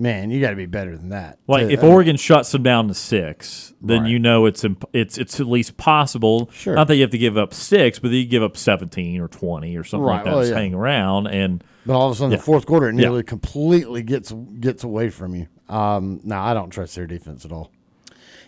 man, 0.00 0.30
you 0.30 0.40
got 0.40 0.50
to 0.50 0.56
be 0.56 0.66
better 0.66 0.96
than 0.96 1.10
that. 1.10 1.38
Like 1.46 1.66
To- 1.68 1.72
if 1.72 1.80
I 1.80 1.82
mean, 1.82 1.92
Oregon 1.92 2.16
shuts 2.16 2.50
them 2.52 2.62
down 2.62 2.88
to 2.88 2.94
six, 2.94 3.72
then 3.80 4.02
Right. 4.02 4.10
you 4.10 4.18
know 4.18 4.46
it's 4.46 4.64
imp- 4.64 4.84
it's 4.92 5.18
it's 5.18 5.38
at 5.40 5.46
least 5.46 5.76
possible. 5.76 6.48
Sure. 6.52 6.74
Not 6.74 6.88
that 6.88 6.96
you 6.96 7.02
have 7.02 7.10
to 7.10 7.18
give 7.18 7.36
up 7.38 7.52
six, 7.54 7.98
but 7.98 8.10
you 8.10 8.24
give 8.26 8.42
up 8.42 8.56
seventeen 8.56 9.20
or 9.20 9.28
twenty 9.28 9.76
or 9.76 9.84
something 9.84 10.06
like 10.06 10.24
that. 10.24 10.30
well, 10.32 10.40
just 10.40 10.52
yeah. 10.52 10.58
hang 10.58 10.74
around 10.74 11.26
and. 11.28 11.62
But 11.86 11.94
all 11.96 12.08
of 12.08 12.12
a 12.12 12.16
sudden, 12.16 12.32
Yeah. 12.32 12.36
the 12.36 12.42
fourth 12.42 12.66
quarter, 12.66 12.88
it 12.88 12.94
Yeah. 12.94 13.00
nearly 13.02 13.22
completely 13.22 14.02
gets 14.02 14.32
gets 14.60 14.84
away 14.84 15.08
from 15.10 15.34
you. 15.34 15.46
Um, 15.68 16.20
no, 16.24 16.38
I 16.38 16.52
don't 16.54 16.70
trust 16.70 16.94
their 16.96 17.06
defense 17.06 17.44
at 17.44 17.52
all. 17.52 17.70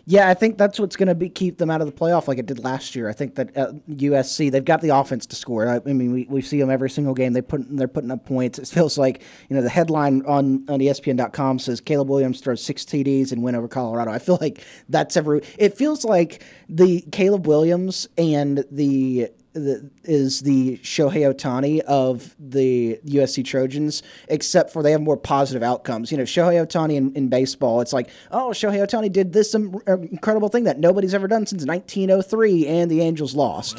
Yeah, 0.04 0.28
I 0.28 0.34
think 0.34 0.58
that's 0.58 0.80
what's 0.80 0.96
going 0.96 1.08
to 1.08 1.14
be 1.14 1.28
keep 1.28 1.58
them 1.58 1.70
out 1.70 1.80
of 1.80 1.86
the 1.86 1.92
playoff, 1.92 2.26
like 2.26 2.38
it 2.38 2.46
did 2.46 2.64
last 2.64 2.96
year. 2.96 3.08
I 3.08 3.12
think 3.12 3.36
that 3.36 3.56
uh, 3.56 3.72
USC 3.88 4.50
they've 4.50 4.64
got 4.64 4.80
the 4.80 4.88
offense 4.88 5.26
to 5.26 5.36
score. 5.36 5.68
I, 5.68 5.76
I 5.76 5.92
mean, 5.92 6.12
we, 6.12 6.26
we 6.28 6.42
see 6.42 6.58
them 6.58 6.70
every 6.70 6.90
single 6.90 7.14
game. 7.14 7.32
They 7.32 7.42
put 7.42 7.64
they're 7.76 7.86
putting 7.86 8.10
up 8.10 8.26
points. 8.26 8.58
It 8.58 8.66
feels 8.66 8.98
like 8.98 9.22
you 9.48 9.54
know 9.54 9.62
the 9.62 9.68
headline 9.68 10.22
on 10.26 10.64
on 10.68 10.80
ESPN.com 10.80 11.60
says 11.60 11.80
Caleb 11.80 12.08
Williams 12.08 12.40
throws 12.40 12.64
six 12.64 12.84
TDs 12.84 13.30
and 13.30 13.44
win 13.44 13.54
over 13.54 13.68
Colorado. 13.68 14.10
I 14.10 14.18
feel 14.18 14.38
like 14.40 14.64
that's 14.88 15.16
every. 15.16 15.42
It 15.56 15.76
feels 15.76 16.04
like 16.04 16.42
the 16.68 17.02
Caleb 17.12 17.46
Williams 17.46 18.08
and 18.18 18.64
the 18.72 19.30
the, 19.52 19.90
is 20.04 20.40
the 20.40 20.78
Shohei 20.78 21.32
Ohtani 21.32 21.80
of 21.80 22.34
the 22.38 22.98
USC 23.06 23.44
Trojans, 23.44 24.02
except 24.28 24.72
for 24.72 24.82
they 24.82 24.92
have 24.92 25.00
more 25.00 25.16
positive 25.16 25.62
outcomes. 25.62 26.10
You 26.10 26.18
know, 26.18 26.24
Shohei 26.24 26.64
Ohtani 26.66 26.94
in, 26.94 27.12
in 27.14 27.28
baseball, 27.28 27.80
it's 27.80 27.92
like, 27.92 28.08
oh, 28.30 28.50
Shohei 28.50 28.84
Ohtani 28.86 29.12
did 29.12 29.32
this 29.32 29.54
um, 29.54 29.80
incredible 29.86 30.48
thing 30.48 30.64
that 30.64 30.78
nobody's 30.78 31.14
ever 31.14 31.28
done 31.28 31.46
since 31.46 31.64
1903, 31.66 32.66
and 32.66 32.90
the 32.90 33.00
Angels 33.00 33.34
lost. 33.34 33.78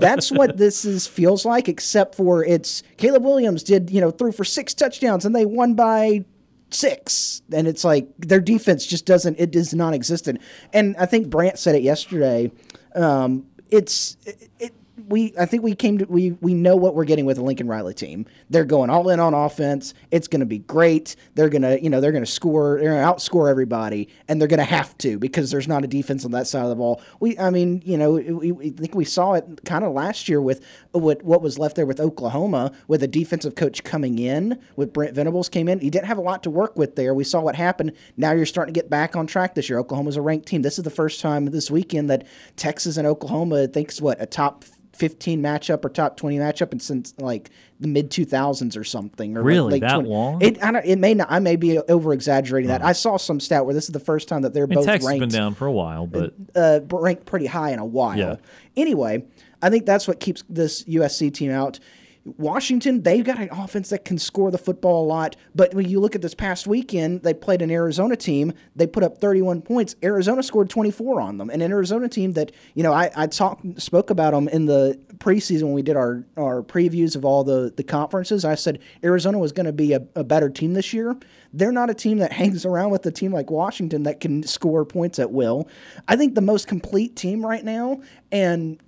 That's 0.00 0.30
what 0.30 0.56
this 0.56 0.84
is 0.84 1.06
feels 1.06 1.44
like, 1.44 1.68
except 1.68 2.14
for 2.14 2.44
it's 2.44 2.82
Caleb 2.96 3.24
Williams 3.24 3.62
did 3.62 3.90
you 3.90 4.00
know 4.00 4.10
threw 4.10 4.32
for 4.32 4.44
six 4.44 4.74
touchdowns 4.74 5.24
and 5.24 5.34
they 5.34 5.44
won 5.44 5.74
by 5.74 6.24
six 6.70 7.42
and 7.52 7.68
it's 7.68 7.84
like 7.84 8.08
their 8.18 8.40
defense 8.40 8.84
just 8.84 9.06
doesn't 9.06 9.38
it 9.38 9.54
is 9.54 9.72
non-existent 9.72 10.40
and 10.72 10.96
i 10.98 11.06
think 11.06 11.30
brant 11.30 11.58
said 11.58 11.76
it 11.76 11.82
yesterday 11.82 12.50
um, 12.96 13.46
it's 13.70 14.16
it, 14.24 14.50
it 14.58 14.74
we 15.08 15.32
I 15.38 15.46
think 15.46 15.62
we 15.62 15.74
came 15.74 15.98
to 15.98 16.04
we 16.06 16.32
we 16.32 16.54
know 16.54 16.76
what 16.76 16.94
we're 16.94 17.04
getting 17.04 17.26
with 17.26 17.36
the 17.36 17.42
Lincoln 17.42 17.68
Riley 17.68 17.94
team. 17.94 18.26
They're 18.50 18.64
going 18.64 18.90
all 18.90 19.08
in 19.08 19.20
on 19.20 19.34
offense. 19.34 19.94
It's 20.10 20.28
going 20.28 20.40
to 20.40 20.46
be 20.46 20.58
great. 20.58 21.16
They're 21.34 21.48
going 21.48 21.62
to 21.62 21.82
you 21.82 21.90
know 21.90 22.00
they're 22.00 22.12
going 22.12 22.24
to 22.24 22.30
score. 22.30 22.78
They're 22.80 22.90
going 22.90 23.02
to 23.02 23.06
outscore 23.06 23.50
everybody, 23.50 24.08
and 24.28 24.40
they're 24.40 24.48
going 24.48 24.58
to 24.58 24.64
have 24.64 24.96
to 24.98 25.18
because 25.18 25.50
there's 25.50 25.68
not 25.68 25.84
a 25.84 25.86
defense 25.86 26.24
on 26.24 26.32
that 26.32 26.46
side 26.46 26.62
of 26.62 26.68
the 26.68 26.76
ball. 26.76 27.00
We 27.20 27.38
I 27.38 27.50
mean 27.50 27.82
you 27.84 27.96
know 27.96 28.12
we, 28.12 28.52
we 28.52 28.70
think 28.70 28.94
we 28.94 29.04
saw 29.04 29.34
it 29.34 29.60
kind 29.64 29.84
of 29.84 29.92
last 29.92 30.28
year 30.28 30.40
with 30.40 30.64
what 30.92 31.22
what 31.22 31.42
was 31.42 31.58
left 31.58 31.76
there 31.76 31.86
with 31.86 32.00
Oklahoma 32.00 32.72
with 32.88 33.02
a 33.02 33.08
defensive 33.08 33.54
coach 33.54 33.84
coming 33.84 34.18
in 34.18 34.58
with 34.76 34.92
Brent 34.92 35.14
Venables 35.14 35.48
came 35.48 35.68
in. 35.68 35.80
He 35.80 35.90
didn't 35.90 36.06
have 36.06 36.18
a 36.18 36.22
lot 36.22 36.42
to 36.44 36.50
work 36.50 36.76
with 36.76 36.96
there. 36.96 37.14
We 37.14 37.24
saw 37.24 37.40
what 37.40 37.54
happened. 37.54 37.92
Now 38.16 38.32
you're 38.32 38.46
starting 38.46 38.74
to 38.74 38.80
get 38.80 38.90
back 38.90 39.14
on 39.14 39.26
track 39.26 39.54
this 39.54 39.68
year. 39.68 39.78
Oklahoma's 39.78 40.16
a 40.16 40.22
ranked 40.22 40.46
team. 40.46 40.62
This 40.62 40.78
is 40.78 40.84
the 40.84 40.90
first 40.90 41.20
time 41.20 41.46
this 41.46 41.70
weekend 41.70 42.10
that 42.10 42.26
Texas 42.56 42.96
and 42.96 43.06
Oklahoma 43.06 43.68
think's 43.68 44.00
what 44.00 44.20
a 44.20 44.26
top 44.26 44.64
15 44.96 45.42
matchup 45.42 45.84
or 45.84 45.88
top 45.88 46.16
20 46.16 46.38
matchup 46.38 46.72
and 46.72 46.80
since 46.82 47.14
like 47.18 47.50
the 47.80 47.88
mid 47.88 48.10
2000s 48.10 48.76
or 48.76 48.84
something 48.84 49.36
or 49.36 49.42
Really? 49.42 49.72
late 49.72 49.80
That 49.82 49.94
20 49.94 50.08
long? 50.08 50.42
it 50.42 50.62
I 50.62 50.72
don't, 50.72 50.84
it 50.84 50.98
may 50.98 51.14
not 51.14 51.28
I 51.30 51.38
may 51.38 51.56
be 51.56 51.78
over 51.78 52.12
exaggerating 52.12 52.68
that 52.68 52.84
I 52.84 52.92
saw 52.92 53.16
some 53.16 53.38
stat 53.40 53.64
where 53.64 53.74
this 53.74 53.84
is 53.84 53.90
the 53.92 54.00
first 54.00 54.28
time 54.28 54.42
that 54.42 54.54
they're 54.54 54.64
I 54.64 54.66
mean, 54.66 54.76
both 54.76 54.86
Texas 54.86 55.06
ranked 55.08 55.20
been 55.20 55.28
down 55.28 55.54
for 55.54 55.66
a 55.66 55.72
while, 55.72 56.06
but 56.06 56.32
uh, 56.54 56.80
ranked 56.90 57.26
pretty 57.26 57.46
high 57.46 57.70
in 57.72 57.78
a 57.78 57.84
while. 57.84 58.18
Yeah. 58.18 58.36
Anyway, 58.76 59.24
I 59.62 59.70
think 59.70 59.86
that's 59.86 60.06
what 60.08 60.20
keeps 60.20 60.42
this 60.48 60.84
USC 60.84 61.32
team 61.32 61.50
out. 61.50 61.78
Washington, 62.26 63.02
they've 63.02 63.24
got 63.24 63.38
an 63.38 63.48
offense 63.52 63.90
that 63.90 64.04
can 64.04 64.18
score 64.18 64.50
the 64.50 64.58
football 64.58 65.04
a 65.04 65.06
lot. 65.06 65.36
But 65.54 65.74
when 65.74 65.88
you 65.88 66.00
look 66.00 66.16
at 66.16 66.22
this 66.22 66.34
past 66.34 66.66
weekend, 66.66 67.22
they 67.22 67.32
played 67.32 67.62
an 67.62 67.70
Arizona 67.70 68.16
team. 68.16 68.52
They 68.74 68.88
put 68.88 69.04
up 69.04 69.18
31 69.18 69.62
points. 69.62 69.94
Arizona 70.02 70.42
scored 70.42 70.68
24 70.68 71.20
on 71.20 71.38
them. 71.38 71.50
And 71.50 71.62
an 71.62 71.70
Arizona 71.70 72.08
team 72.08 72.32
that, 72.32 72.50
you 72.74 72.82
know, 72.82 72.92
I, 72.92 73.10
I 73.14 73.26
talk, 73.28 73.60
spoke 73.76 74.10
about 74.10 74.32
them 74.32 74.48
in 74.48 74.66
the 74.66 74.98
preseason 75.18 75.64
when 75.64 75.72
we 75.72 75.82
did 75.82 75.96
our, 75.96 76.24
our 76.36 76.62
previews 76.62 77.14
of 77.14 77.24
all 77.24 77.44
the, 77.44 77.72
the 77.76 77.84
conferences. 77.84 78.44
I 78.44 78.56
said 78.56 78.80
Arizona 79.04 79.38
was 79.38 79.52
going 79.52 79.66
to 79.66 79.72
be 79.72 79.92
a, 79.92 80.04
a 80.16 80.24
better 80.24 80.50
team 80.50 80.74
this 80.74 80.92
year. 80.92 81.16
They're 81.52 81.72
not 81.72 81.90
a 81.90 81.94
team 81.94 82.18
that 82.18 82.32
hangs 82.46 82.66
around 82.66 82.90
with 82.90 83.06
a 83.06 83.12
team 83.12 83.32
like 83.32 83.50
Washington 83.50 84.02
that 84.02 84.18
can 84.18 84.42
score 84.42 84.84
points 84.84 85.20
at 85.20 85.30
will. 85.30 85.68
I 86.08 86.16
think 86.16 86.34
the 86.34 86.40
most 86.40 86.66
complete 86.66 87.14
team 87.14 87.46
right 87.46 87.64
now, 87.64 88.02
and 88.32 88.80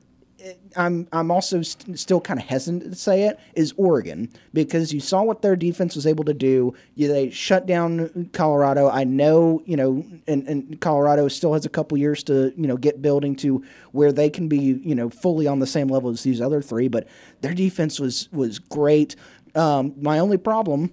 I'm 0.76 1.08
I'm 1.12 1.30
also 1.30 1.62
st- 1.62 1.98
still 1.98 2.20
kind 2.20 2.38
of 2.38 2.46
hesitant 2.46 2.84
to 2.84 2.94
say 2.94 3.24
it 3.24 3.38
is 3.54 3.74
Oregon 3.76 4.30
because 4.52 4.92
you 4.92 5.00
saw 5.00 5.22
what 5.22 5.42
their 5.42 5.56
defense 5.56 5.96
was 5.96 6.06
able 6.06 6.24
to 6.24 6.34
do. 6.34 6.74
You, 6.94 7.08
they 7.08 7.30
shut 7.30 7.66
down 7.66 8.30
Colorado. 8.32 8.88
I 8.88 9.04
know 9.04 9.62
you 9.66 9.76
know, 9.76 10.04
and, 10.26 10.46
and 10.46 10.80
Colorado 10.80 11.28
still 11.28 11.54
has 11.54 11.66
a 11.66 11.68
couple 11.68 11.98
years 11.98 12.22
to 12.24 12.52
you 12.56 12.66
know 12.66 12.76
get 12.76 13.02
building 13.02 13.34
to 13.36 13.64
where 13.92 14.12
they 14.12 14.30
can 14.30 14.48
be 14.48 14.58
you 14.58 14.94
know 14.94 15.10
fully 15.10 15.46
on 15.46 15.58
the 15.58 15.66
same 15.66 15.88
level 15.88 16.10
as 16.10 16.22
these 16.22 16.40
other 16.40 16.62
three. 16.62 16.88
But 16.88 17.08
their 17.40 17.54
defense 17.54 17.98
was 17.98 18.28
was 18.32 18.58
great. 18.58 19.16
Um, 19.54 19.94
my 20.00 20.20
only 20.20 20.38
problem 20.38 20.92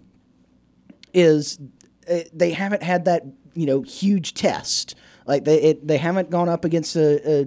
is 1.13 1.59
uh, 2.09 2.19
they 2.33 2.51
haven't 2.51 2.83
had 2.83 3.05
that 3.05 3.25
you 3.53 3.65
know 3.65 3.81
huge 3.81 4.33
test. 4.33 4.95
Like 5.25 5.43
they 5.43 5.61
it, 5.61 5.87
they 5.87 5.97
haven't 5.97 6.29
gone 6.29 6.49
up 6.49 6.65
against 6.65 6.95
a, 6.95 7.29
a 7.29 7.45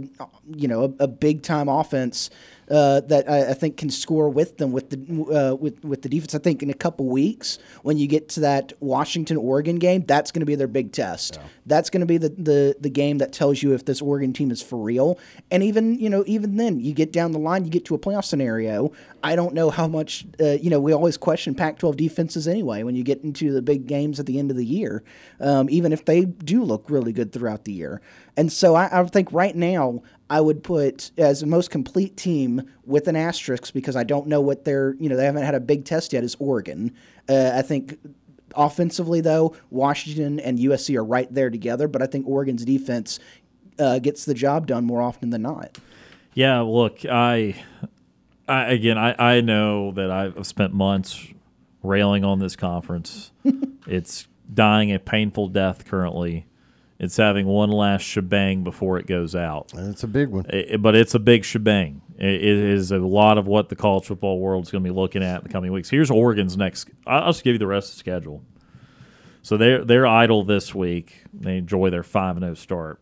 you 0.56 0.68
know 0.68 0.84
a, 0.84 1.04
a 1.04 1.08
big 1.08 1.42
time 1.42 1.68
offense 1.68 2.30
uh, 2.70 3.00
that 3.02 3.30
I, 3.30 3.50
I 3.50 3.54
think 3.54 3.76
can 3.76 3.88
score 3.90 4.28
with 4.28 4.58
them 4.58 4.72
with 4.72 4.90
the 4.90 5.50
uh, 5.50 5.54
with 5.54 5.84
with 5.84 6.02
the 6.02 6.08
defense. 6.08 6.34
I 6.34 6.38
think 6.38 6.62
in 6.62 6.70
a 6.70 6.74
couple 6.74 7.06
weeks 7.06 7.58
when 7.82 7.96
you 7.96 8.06
get 8.06 8.28
to 8.30 8.40
that 8.40 8.72
Washington 8.80 9.36
Oregon 9.36 9.76
game, 9.76 10.04
that's 10.06 10.32
going 10.32 10.40
to 10.40 10.46
be 10.46 10.54
their 10.54 10.66
big 10.68 10.92
test. 10.92 11.38
That's 11.68 11.90
going 11.90 12.00
to 12.00 12.06
be 12.06 12.16
the, 12.16 12.30
the 12.30 12.76
the 12.80 12.90
game 12.90 13.18
that 13.18 13.32
tells 13.32 13.62
you 13.62 13.74
if 13.74 13.84
this 13.84 14.00
Oregon 14.00 14.32
team 14.32 14.50
is 14.50 14.62
for 14.62 14.78
real. 14.78 15.18
And 15.50 15.62
even 15.62 15.98
you 15.98 16.10
know 16.10 16.24
even 16.26 16.56
then 16.56 16.80
you 16.80 16.92
get 16.92 17.12
down 17.12 17.32
the 17.32 17.38
line, 17.38 17.64
you 17.64 17.70
get 17.70 17.84
to 17.86 17.94
a 17.94 17.98
playoff 17.98 18.24
scenario. 18.24 18.92
I 19.22 19.36
don't 19.36 19.54
know 19.54 19.70
how 19.70 19.86
much 19.86 20.26
uh, 20.40 20.52
you 20.52 20.70
know. 20.70 20.80
We 20.80 20.92
always 20.92 21.16
question 21.16 21.54
Pac-12 21.54 21.96
defenses 21.96 22.48
anyway 22.48 22.82
when 22.82 22.96
you 22.96 23.04
get 23.04 23.22
into 23.22 23.52
the 23.52 23.62
big 23.62 23.86
games 23.86 24.18
at 24.18 24.26
the 24.26 24.38
end 24.38 24.50
of 24.50 24.56
the 24.56 24.64
year, 24.64 25.02
um, 25.40 25.68
even 25.70 25.92
if 25.92 26.04
they 26.04 26.24
do 26.24 26.64
look 26.64 26.88
really 26.88 27.12
good 27.12 27.32
throughout 27.32 27.64
the 27.64 27.72
year. 27.72 28.00
And 28.36 28.52
so 28.52 28.74
I, 28.74 29.00
I 29.00 29.04
think 29.04 29.32
right 29.32 29.54
now 29.54 30.02
I 30.30 30.40
would 30.40 30.62
put 30.62 31.10
as 31.18 31.40
the 31.40 31.46
most 31.46 31.70
complete 31.70 32.16
team 32.16 32.62
with 32.84 33.08
an 33.08 33.16
asterisk 33.16 33.72
because 33.72 33.96
I 33.96 34.04
don't 34.04 34.26
know 34.26 34.40
what 34.40 34.64
they're 34.64 34.94
you 34.98 35.08
know 35.08 35.16
they 35.16 35.24
haven't 35.24 35.42
had 35.42 35.54
a 35.54 35.60
big 35.60 35.84
test 35.84 36.12
yet 36.12 36.24
is 36.24 36.36
Oregon. 36.38 36.94
Uh, 37.28 37.52
I 37.54 37.62
think 37.62 37.98
offensively 38.56 39.20
though 39.20 39.54
Washington 39.70 40.40
and 40.40 40.58
USC 40.58 40.96
are 40.96 41.04
right 41.04 41.32
there 41.32 41.50
together, 41.50 41.88
but 41.88 42.02
I 42.02 42.06
think 42.06 42.26
Oregon's 42.26 42.64
defense 42.64 43.18
uh, 43.78 43.98
gets 43.98 44.24
the 44.24 44.34
job 44.34 44.66
done 44.66 44.84
more 44.84 45.02
often 45.02 45.30
than 45.30 45.42
not. 45.42 45.78
Yeah, 46.34 46.60
look, 46.60 47.04
I, 47.04 47.56
I 48.48 48.72
again, 48.72 48.98
I, 48.98 49.14
I 49.18 49.40
know 49.40 49.92
that 49.92 50.10
I've 50.10 50.46
spent 50.46 50.72
months 50.72 51.26
railing 51.82 52.24
on 52.24 52.38
this 52.38 52.56
conference. 52.56 53.32
it's 53.86 54.28
dying 54.52 54.92
a 54.92 54.98
painful 54.98 55.48
death 55.48 55.86
currently. 55.86 56.46
It's 56.98 57.16
having 57.16 57.46
one 57.46 57.70
last 57.70 58.02
shebang 58.02 58.64
before 58.64 58.98
it 58.98 59.06
goes 59.06 59.36
out. 59.36 59.72
And 59.74 59.88
it's 59.90 60.02
a 60.02 60.08
big 60.08 60.30
one. 60.30 60.46
It- 60.50 60.82
but 60.82 60.96
it's 60.96 61.14
a 61.14 61.20
big 61.20 61.44
shebang. 61.44 62.02
It, 62.18 62.26
it 62.34 62.42
is 62.42 62.90
a 62.90 62.98
lot 62.98 63.38
of 63.38 63.46
what 63.46 63.68
the 63.68 63.76
college 63.76 64.06
football 64.06 64.40
world 64.40 64.64
is 64.64 64.70
going 64.72 64.82
to 64.82 64.90
be 64.90 64.94
looking 64.94 65.22
at 65.22 65.38
in 65.38 65.42
the 65.44 65.48
coming 65.52 65.70
weeks. 65.72 65.88
Here's 65.90 66.10
Oregon's 66.10 66.56
next. 66.56 66.90
I'll 67.06 67.26
just 67.32 67.44
give 67.44 67.52
you 67.54 67.58
the 67.58 67.68
rest 67.68 67.90
of 67.90 67.94
the 67.94 67.98
schedule. 68.00 68.42
So 69.42 69.56
they're 69.56 69.84
they're 69.84 70.06
idle 70.06 70.42
this 70.44 70.74
week. 70.74 71.22
They 71.32 71.56
enjoy 71.58 71.90
their 71.90 72.02
five 72.02 72.36
and 72.36 72.44
zero 72.44 72.54
start. 72.54 73.00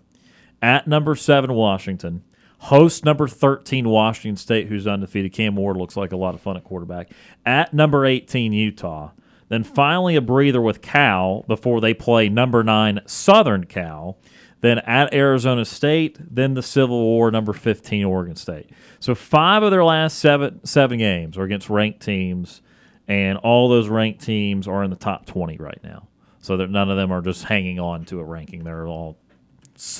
At 0.61 0.87
number 0.87 1.17
seven, 1.17 1.55
Washington. 1.55 2.23
Host 2.59 3.05
number 3.05 3.27
thirteen, 3.27 3.89
Washington 3.89 4.37
State, 4.37 4.69
who's 4.69 4.87
undefeated. 4.87 5.33
Cam 5.33 5.57
Ward 5.57 5.77
looks 5.79 5.97
like 5.97 6.13
a 6.13 6.17
lot 6.17 6.35
of 6.35 6.41
fun 6.43 6.57
at 6.57 6.65
quarterback. 6.65 7.11
At 7.45 7.73
number 7.75 8.05
eighteen, 8.05 8.53
Utah. 8.53 9.11
Then 9.49 9.63
finally 9.63 10.17
a 10.17 10.21
breather 10.21 10.61
with 10.61 10.83
Cal 10.83 11.45
before 11.47 11.81
they 11.81 11.95
play 11.95 12.29
number 12.29 12.65
nine, 12.65 13.01
Southern 13.07 13.65
Cal. 13.65 14.19
Then 14.61 14.79
at 14.81 15.13
Arizona 15.15 15.65
State, 15.65 16.19
then 16.21 16.55
the 16.55 16.63
Civil 16.63 17.01
War, 17.01 17.31
number 17.31 17.53
15, 17.53 18.05
Oregon 18.05 18.37
State. 18.37 18.71
So 18.99 19.15
five 19.15 19.63
of 19.63 19.71
their 19.71 19.85
last 19.85 20.19
seven 20.19 20.65
seven 20.65 20.99
games 20.99 21.37
are 21.39 21.45
against 21.45 21.69
ranked 21.71 22.01
teams, 22.01 22.63
and 23.07 23.39
all 23.39 23.69
those 23.69 23.89
ranked 23.89 24.25
teams 24.25 24.67
are 24.67 24.83
in 24.83 24.91
the 24.91 24.97
top 24.97 25.27
20 25.27 25.59
right 25.59 25.79
now. 25.85 26.09
So 26.41 26.57
that 26.57 26.71
none 26.71 26.91
of 26.91 26.97
them 26.97 27.13
are 27.13 27.23
just 27.23 27.45
hanging 27.45 27.79
on 27.79 28.05
to 28.07 28.21
a 28.21 28.25
ranking. 28.25 28.65
They're 28.65 28.87
all 28.87 29.19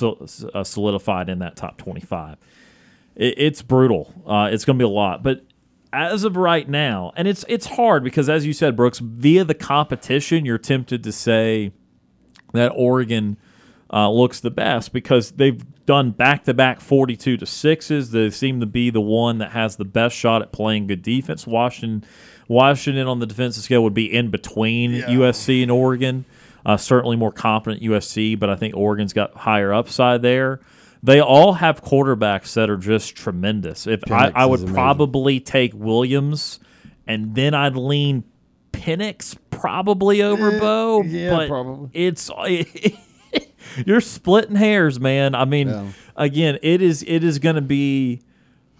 uh, 0.01 0.63
solidified 0.63 1.29
in 1.29 1.39
that 1.39 1.55
top 1.55 1.77
25. 1.77 2.37
It, 3.15 3.35
it's 3.37 3.61
brutal. 3.61 4.13
Uh, 4.25 4.49
it's 4.51 4.65
going 4.65 4.77
to 4.77 4.83
be 4.83 4.89
a 4.89 4.93
lot. 4.93 5.23
But 5.23 5.43
as 5.93 6.23
of 6.23 6.35
right 6.37 6.67
now, 6.67 7.11
and 7.15 7.27
it's 7.27 7.45
it's 7.47 7.65
hard 7.65 8.03
because 8.03 8.29
as 8.29 8.45
you 8.45 8.53
said, 8.53 8.75
Brooks, 8.75 8.99
via 8.99 9.43
the 9.43 9.53
competition, 9.53 10.45
you're 10.45 10.57
tempted 10.57 11.03
to 11.03 11.11
say 11.11 11.71
that 12.53 12.69
Oregon 12.69 13.37
uh, 13.91 14.09
looks 14.09 14.39
the 14.39 14.51
best 14.51 14.93
because 14.93 15.31
they've 15.31 15.63
done 15.85 16.11
back 16.11 16.43
to 16.43 16.53
back 16.53 16.81
42 16.81 17.37
to 17.37 17.45
sixes. 17.45 18.11
They 18.11 18.29
seem 18.29 18.59
to 18.59 18.65
be 18.65 18.89
the 18.89 19.01
one 19.01 19.37
that 19.37 19.51
has 19.51 19.77
the 19.77 19.85
best 19.85 20.15
shot 20.15 20.41
at 20.41 20.51
playing 20.51 20.87
good 20.87 21.01
defense. 21.01 21.47
Washington, 21.47 22.07
Washington 22.47 23.07
on 23.07 23.19
the 23.19 23.25
defensive 23.25 23.63
scale 23.63 23.83
would 23.83 23.93
be 23.93 24.13
in 24.13 24.29
between 24.29 24.91
USC 24.91 25.61
and 25.61 25.71
Oregon. 25.71 26.25
Uh, 26.65 26.75
certainly 26.75 27.15
more 27.15 27.31
competent 27.31 27.81
USC, 27.81 28.37
but 28.37 28.49
I 28.49 28.57
think 28.57 28.75
Oregon's 28.75 29.13
got 29.13 29.33
higher 29.33 29.73
upside 29.73 30.21
there. 30.21 30.59
They 31.03 31.19
all 31.21 31.53
have 31.53 31.83
quarterbacks 31.83 32.53
that 32.53 32.69
are 32.69 32.77
just 32.77 33.15
tremendous. 33.15 33.85
If 33.87 34.11
I, 34.11 34.29
Penix 34.29 34.31
I 34.35 34.45
would 34.45 34.67
probably 34.67 35.39
take 35.39 35.71
Williams, 35.75 36.59
and 37.05 37.35
then 37.35 37.53
I'd 37.53 37.75
lean 37.75 38.23
Penix 38.71 39.37
probably 39.51 40.21
over 40.21 40.59
Bo. 40.59 41.03
yeah, 41.03 41.29
but 41.35 41.47
probably. 41.47 41.89
It's 41.93 42.29
you're 43.85 44.01
splitting 44.01 44.55
hairs, 44.55 44.99
man. 44.99 45.35
I 45.35 45.45
mean, 45.45 45.67
Yeah. 45.69 45.87
again, 46.15 46.57
it 46.61 46.81
is 46.81 47.03
it 47.07 47.23
is 47.23 47.39
going 47.39 47.55
to 47.55 47.61
be 47.61 48.21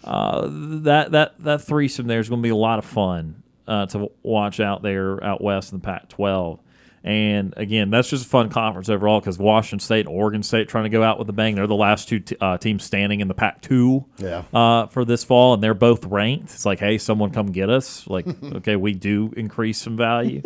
uh, 0.04 0.46
that 0.50 1.12
that 1.12 1.38
that 1.40 1.62
threesome 1.62 2.06
there 2.06 2.20
is 2.20 2.28
going 2.28 2.40
to 2.40 2.46
be 2.46 2.50
a 2.50 2.56
lot 2.56 2.78
of 2.78 2.84
fun 2.84 3.42
uh, 3.66 3.86
to 3.86 4.10
watch 4.22 4.60
out 4.60 4.82
there 4.82 5.22
out 5.22 5.42
west 5.42 5.72
in 5.72 5.78
the 5.78 5.84
Pac-12. 5.84 6.58
And 7.04 7.54
again, 7.56 7.90
that's 7.90 8.10
just 8.10 8.26
a 8.26 8.28
fun 8.28 8.50
conference 8.50 8.88
overall 8.88 9.20
because 9.20 9.38
Washington 9.38 9.78
State 9.78 10.06
and 10.06 10.08
Oregon 10.08 10.42
State 10.42 10.68
trying 10.68 10.84
to 10.84 10.90
go 10.90 11.02
out 11.02 11.18
with 11.18 11.28
a 11.28 11.32
bang. 11.32 11.54
They're 11.54 11.66
the 11.66 11.74
last 11.74 12.08
two 12.08 12.20
t- 12.20 12.36
uh, 12.40 12.58
teams 12.58 12.82
standing 12.84 13.20
in 13.20 13.28
the 13.28 13.34
Pac-2 13.34 14.04
Yeah. 14.18 14.42
uh, 14.52 14.86
for 14.88 15.04
this 15.04 15.22
fall, 15.24 15.54
and 15.54 15.62
they're 15.62 15.74
both 15.74 16.04
ranked. 16.04 16.52
It's 16.54 16.66
like, 16.66 16.80
hey, 16.80 16.98
someone 16.98 17.30
come 17.30 17.52
get 17.52 17.70
us. 17.70 18.06
Like, 18.08 18.26
okay, 18.42 18.76
we 18.76 18.94
do 18.94 19.32
increase 19.36 19.80
some 19.80 19.96
value. 19.96 20.42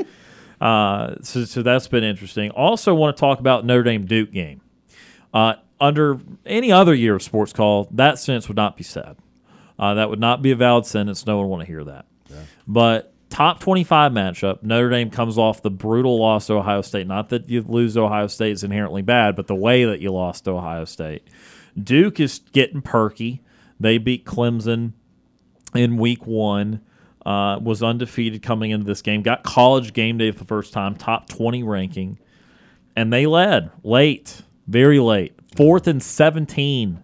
Uh, 0.61 1.17
so, 1.23 1.45
so 1.45 1.63
that's 1.63 1.89
been 1.89 2.05
interesting. 2.05 2.51
Also, 2.51 2.95
want 2.95 3.17
to 3.17 3.21
talk 3.21 3.41
about 3.41 3.65
Notre 3.65 3.83
Dame 3.83 4.07
Duke 4.07 4.31
game. 4.31 4.61
Uh, 5.35 5.55
under 5.81 6.21
any 6.47 6.71
other 6.71 6.95
year 6.95 7.17
of 7.17 7.23
sports 7.23 7.53
call, 7.53 7.89
that 7.93 8.19
sentence 8.19 8.47
would 8.47 8.57
not 8.57 8.77
be 8.77 8.85
said. 8.85 9.17
Uh, 9.79 9.95
that 9.95 10.11
would 10.11 10.21
not 10.21 10.43
be 10.43 10.53
a 10.53 10.57
valid 10.57 10.87
sentence. 10.87 11.27
No 11.27 11.39
one 11.39 11.47
would 11.47 11.51
want 11.51 11.61
to 11.63 11.67
hear 11.67 11.83
that. 11.85 12.05
But 12.69 13.12
top 13.33 13.61
25 13.61 14.13
matchup, 14.13 14.63
Notre 14.63 14.91
Dame 14.91 15.09
comes 15.11 15.39
off 15.39 15.63
the 15.63 15.71
brutal 15.71 16.21
loss 16.21 16.49
to 16.49 16.55
Ohio 16.55 16.83
State. 16.83 17.07
Not 17.07 17.31
that 17.31 17.49
you 17.49 17.63
lose 17.63 17.97
Ohio 17.97 18.27
State 18.27 18.53
is 18.53 18.63
inherently 18.63 19.01
bad, 19.01 19.37
but 19.37 19.47
the 19.47 19.55
way 19.55 19.85
that 19.87 20.01
you 20.01 20.13
lost 20.13 20.45
to 20.45 20.51
Ohio 20.51 20.85
State. 20.85 21.27
Duke 21.83 22.21
is 22.21 22.41
getting 22.53 22.83
perky. 22.83 23.41
They 23.81 23.97
beat 23.97 24.27
Clemson 24.27 24.93
in 25.75 25.97
week 25.97 26.27
one. 26.27 26.83
Uh, 27.25 27.59
was 27.63 27.83
undefeated 27.83 28.43
coming 28.43 28.73
into 28.73 28.85
this 28.85 29.01
game. 29.01 29.23
Got 29.23 29.45
college 29.45 29.93
game 29.93 30.19
day 30.19 30.33
for 30.33 30.41
the 30.41 30.45
first 30.45 30.73
time, 30.73 30.97
top 30.97 31.29
20 31.29 31.63
ranking. 31.63 32.19
And 32.97 33.13
they 33.13 33.27
led 33.27 33.71
late, 33.83 34.43
very 34.67 34.99
late. 34.99 35.33
Fourth 35.57 35.87
and 35.87 36.03
17 36.03 37.01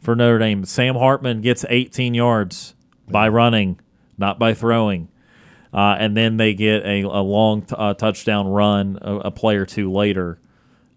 for 0.00 0.16
Notre 0.16 0.38
Dame. 0.38 0.64
Sam 0.64 0.96
Hartman 0.96 1.42
gets 1.42 1.66
18 1.68 2.14
yards 2.14 2.74
by 3.08 3.28
running, 3.28 3.78
not 4.16 4.38
by 4.38 4.54
throwing. 4.54 5.08
Uh, 5.72 5.96
and 5.98 6.16
then 6.16 6.36
they 6.38 6.54
get 6.54 6.84
a, 6.84 7.02
a 7.02 7.20
long 7.22 7.62
t- 7.62 7.74
uh, 7.76 7.94
touchdown 7.94 8.46
run 8.48 8.98
a, 9.02 9.14
a 9.16 9.30
play 9.30 9.56
or 9.56 9.66
two 9.66 9.92
later, 9.92 10.38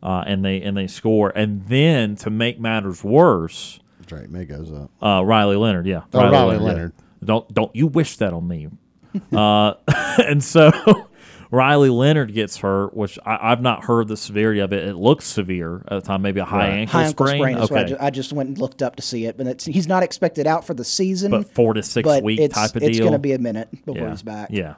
uh, 0.02 0.24
and 0.26 0.44
they 0.46 0.62
and 0.62 0.78
they 0.78 0.88
score. 0.88 1.30
And 1.36 1.66
then 1.68 2.16
to 2.18 2.30
make 2.30 2.60
matters 2.60 3.04
worse, 3.04 3.80
Drake 4.06 4.30
Maye 4.30 4.46
goes 4.46 4.72
up. 4.72 4.90
uh, 5.04 5.24
Riley 5.26 5.58
Leonard, 5.58 5.86
yeah, 5.88 6.04
Oh, 6.14 6.30
Riley 6.32 6.56
yeah. 6.56 6.62
Leonard. 6.62 6.94
Don't 7.24 7.54
don't 7.54 7.76
you 7.76 7.88
wish 7.88 8.16
that 8.18 8.32
on 8.34 8.48
me? 8.48 8.70
uh, 9.34 9.74
and 10.20 10.42
so 10.44 10.72
Riley 11.52 11.90
Leonard 11.90 12.34
gets 12.34 12.58
hurt, 12.58 12.96
which 12.96 13.20
I, 13.26 13.52
I've 13.52 13.62
not 13.62 13.84
heard 13.84 14.08
the 14.08 14.16
severity 14.16 14.62
of 14.62 14.72
it. 14.72 14.88
It 14.88 14.96
looks 14.96 15.26
severe 15.26 15.84
at 15.90 16.02
the 16.02 16.08
time, 16.08 16.22
maybe 16.22 16.40
a 16.40 16.46
high 16.46 16.60
Right. 16.60 16.70
ankle 16.70 17.00
High 17.00 17.08
ankle 17.08 17.28
sprain. 17.28 17.42
sprain. 17.42 17.58
what 17.60 17.72
I, 17.74 17.84
okay, 17.84 17.98
I 18.00 18.10
just 18.10 18.32
went 18.32 18.48
and 18.50 18.58
looked 18.58 18.82
up 18.82 18.96
to 18.96 19.02
see 19.02 19.26
it, 19.26 19.38
but 19.38 19.48
it's, 19.48 19.66
he's 19.66 19.88
not 19.88 20.02
expected 20.02 20.48
out 20.48 20.66
for 20.66 20.74
the 20.74 20.86
season. 20.86 21.30
but 21.30 21.54
four 21.54 21.74
to 21.74 21.84
six 21.84 22.08
week 22.22 22.40
type 22.54 22.74
of 22.76 22.82
deal. 22.82 22.90
it's 22.90 23.00
going 23.00 23.12
to 23.12 23.20
be 23.20 23.34
a 23.34 23.38
minute 23.40 23.70
before 23.86 23.98
yeah. 24.04 24.10
he's 24.12 24.24
back. 24.24 24.50
Yeah. 24.52 24.76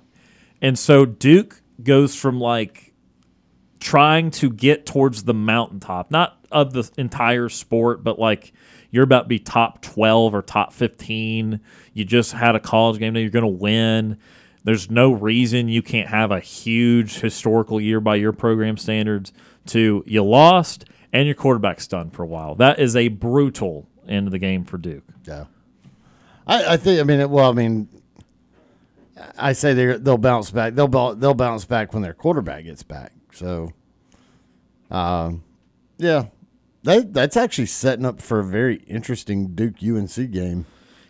And 0.62 0.78
so 0.78 1.06
Duke 1.06 1.62
goes 1.84 2.16
from 2.16 2.40
like 2.40 2.94
trying 3.80 4.32
to 4.32 4.50
get 4.50 4.86
towards 4.86 5.26
the 5.26 5.34
mountaintop, 5.34 6.10
not 6.10 6.40
of 6.52 6.74
the 6.74 6.90
entire 6.98 7.50
sport, 7.50 8.04
but 8.04 8.18
like 8.18 8.52
you're 8.90 9.04
about 9.04 9.24
to 9.24 9.28
be 9.28 9.40
top 9.40 9.82
12 9.82 10.34
or 10.34 10.41
top 10.41 10.74
15. 10.74 11.60
You 11.94 12.06
just 12.06 12.32
had 12.32 12.56
a 12.56 12.60
college 12.60 13.00
game 13.00 13.14
that 13.14 13.22
you're 13.22 13.30
going 13.30 13.44
to 13.44 13.48
win. 13.48 14.18
There's 14.64 14.90
no 14.90 15.11
reason 15.11 15.68
you 15.68 15.81
can't 15.81 16.07
have 16.10 16.31
a 16.31 16.40
huge 16.40 17.19
historical 17.19 17.81
year 17.81 17.99
by 17.99 18.15
your 18.15 18.31
program 18.31 18.77
standards 18.77 19.34
to 19.68 20.03
you 20.07 20.23
lost 20.23 20.85
and 21.11 21.26
your 21.26 21.35
quarterback's 21.35 21.88
done 21.88 22.10
for 22.10 22.23
a 22.23 22.27
while. 22.27 22.56
That 22.56 22.80
is 22.80 22.95
a 22.95 23.10
brutal 23.10 23.88
end 24.07 24.27
of 24.27 24.31
the 24.31 24.40
game 24.40 24.64
for 24.64 24.77
Duke. 24.77 25.03
Yeah. 25.27 25.45
I, 26.48 26.73
I 26.73 26.77
think. 26.77 26.99
I 26.99 27.03
mean, 27.03 27.19
it- 27.19 27.30
well, 27.30 27.49
I 27.49 27.53
mean, 27.53 27.88
I 29.38 29.53
say 29.53 29.73
they 29.73 29.98
they'll 29.98 30.18
bounce 30.18 30.52
back. 30.52 30.73
They'll 30.73 30.88
they'll 31.15 31.34
bounce 31.34 31.65
back 31.65 31.94
when 31.94 32.02
their 32.02 32.14
quarterback 32.14 32.64
gets 32.65 32.84
back. 32.84 33.14
So, 33.31 33.72
um, 34.91 35.44
yeah, 35.98 36.26
that 36.84 37.14
that's 37.14 37.38
actually 37.38 37.68
setting 37.68 38.06
up 38.06 38.22
for 38.22 38.40
a 38.40 38.44
very 38.44 38.77
interesting 38.88 39.56
Duke 39.56 39.76
UNC 39.84 40.31
game. 40.31 40.65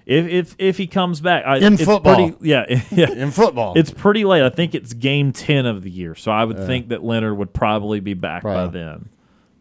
If 0.05 0.27
if 0.27 0.55
if 0.59 0.77
he 0.77 0.87
comes 0.87 1.21
back 1.21 1.45
I, 1.45 1.57
In 1.57 1.73
it's 1.73 1.83
football. 1.85 2.15
pretty, 2.15 2.35
yeah, 2.49 2.65
yeah, 2.91 3.09
In 3.11 3.31
football. 3.31 3.73
it's 3.77 3.91
pretty 3.91 4.25
late. 4.25 4.43
I 4.43 4.49
think 4.49 4.75
it's 4.75 4.93
game 4.93 5.31
ten 5.31 5.65
of 5.65 5.81
the 5.83 5.89
year, 5.89 6.13
so 6.15 6.31
I 6.31 6.43
would 6.43 6.57
Yeah. 6.57 6.65
think 6.67 6.89
that 6.89 7.03
Leonard 7.03 7.37
would 7.37 7.53
probably 7.53 7.99
be 8.01 8.13
back 8.13 8.43
by 8.43 8.67
then. 8.67 9.09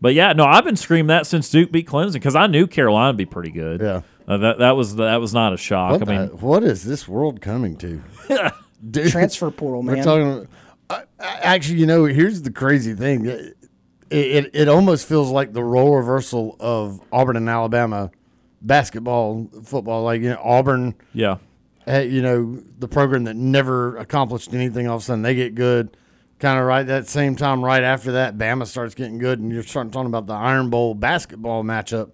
But 0.01 0.15
yeah, 0.15 0.33
no, 0.33 0.45
I've 0.45 0.65
been 0.65 0.75
screaming 0.77 1.07
that 1.09 1.29
since 1.29 1.49
Duke 1.49 1.71
beat 1.71 1.87
Clemson 1.87 2.15
because 2.15 2.35
I 2.35 2.49
knew 2.49 2.67
Carolina 2.67 3.11
would 3.11 3.17
be 3.19 3.25
pretty 3.25 3.53
good. 3.53 3.81
Yeah. 3.81 4.01
uh, 4.27 4.37
that 4.39 4.59
that 4.59 4.73
was 4.77 4.97
that 4.97 5.21
was 5.21 5.33
not 5.33 5.53
a 5.53 5.57
shock. 5.57 5.93
What, 6.01 6.09
I 6.09 6.19
mean, 6.19 6.29
the- 6.31 6.37
what 6.37 6.65
is 6.65 6.83
this 6.85 7.07
world 7.07 7.41
coming 7.41 7.77
to? 7.77 8.03
Dude, 8.91 9.11
Transfer 9.11 9.49
portal, 9.53 9.83
We're 9.85 9.95
man. 9.95 10.05
talking. 10.05 10.49
I- 10.91 11.05
I- 11.21 11.39
Actually, 11.45 11.79
you 11.79 11.87
know, 11.87 12.05
here's 12.07 12.43
the 12.43 12.51
crazy 12.51 12.95
thing. 12.95 13.27
It, 13.27 13.57
it 14.11 14.51
it 14.53 14.69
almost 14.69 15.07
feels 15.09 15.31
like 15.31 15.53
the 15.53 15.63
role 15.63 15.95
reversal 15.97 16.57
of 16.59 17.01
Auburn 17.13 17.37
and 17.37 17.49
Alabama 17.49 18.11
basketball, 18.63 19.49
football. 19.65 20.05
Like 20.05 20.23
you 20.23 20.31
know, 20.31 20.41
Auburn, 20.43 20.95
yeah, 21.13 21.39
eh, 21.87 22.03
you 22.03 22.23
know, 22.23 22.63
the 22.79 22.89
program 22.89 23.25
that 23.25 23.37
never 23.37 23.97
accomplished 23.97 24.53
anything. 24.55 24.89
All 24.89 24.97
of 24.97 25.03
a 25.03 25.05
sudden, 25.05 25.23
they 25.23 25.35
get 25.35 25.55
good. 25.55 25.97
Kind 26.39 26.59
of 26.59 26.67
right 26.67 26.83
that 26.85 27.07
same 27.07 27.37
time, 27.37 27.65
right 27.65 27.85
after 27.85 28.13
that, 28.13 28.37
Bama 28.37 28.67
starts 28.67 28.97
getting 28.97 29.19
good, 29.19 29.39
and 29.39 29.53
you're 29.53 29.63
starting 29.63 29.93
talking 29.93 30.09
about 30.09 30.27
the 30.27 30.33
Iron 30.35 30.71
Bowl 30.71 30.95
basketball 30.95 31.63
matchup 31.63 32.13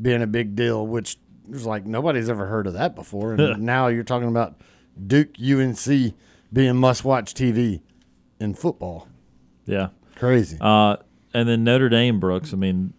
being 0.00 0.20
a 0.20 0.26
big 0.26 0.54
deal, 0.54 0.86
which 0.86 1.16
was 1.48 1.64
like 1.64 1.86
nobody's 1.86 2.28
ever 2.28 2.46
heard 2.46 2.66
of 2.66 2.74
that 2.74 2.94
before. 2.94 3.32
And 3.32 3.62
now 3.62 3.86
you're 3.88 4.04
talking 4.04 4.28
about 4.28 4.60
Duke 5.06 5.30
UNC 5.40 6.14
being 6.52 6.76
must-watch 6.76 7.32
TV 7.32 7.80
in 8.40 8.54
football. 8.54 9.08
yeah. 9.64 9.88
Crazy. 10.16 10.58
Uh, 10.60 10.98
and 11.34 11.48
then 11.48 11.64
Notre 11.64 11.88
Dame, 11.88 12.20
Brooks. 12.20 12.52
I 12.52 12.56
mean, 12.56 12.92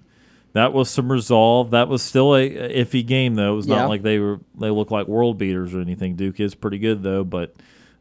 That 0.54 0.72
was 0.74 0.90
some 0.90 1.12
resolve. 1.12 1.72
That 1.72 1.88
was 1.90 2.02
still 2.02 2.36
a 2.36 2.48
iffy 2.50 3.06
game 3.06 3.36
though. 3.36 3.54
It 3.54 3.56
was 3.56 3.68
Yeah. 3.68 3.78
not 3.78 3.90
like 3.90 4.04
they 4.04 4.20
were 4.20 4.40
they 4.60 4.70
look 4.70 4.92
like 4.92 5.08
world 5.08 5.38
beaters 5.38 5.74
or 5.74 5.82
anything. 5.82 6.16
Duke 6.16 6.40
is 6.40 6.56
pretty 6.56 6.78
good 6.80 7.04
though, 7.04 7.24
but 7.24 7.56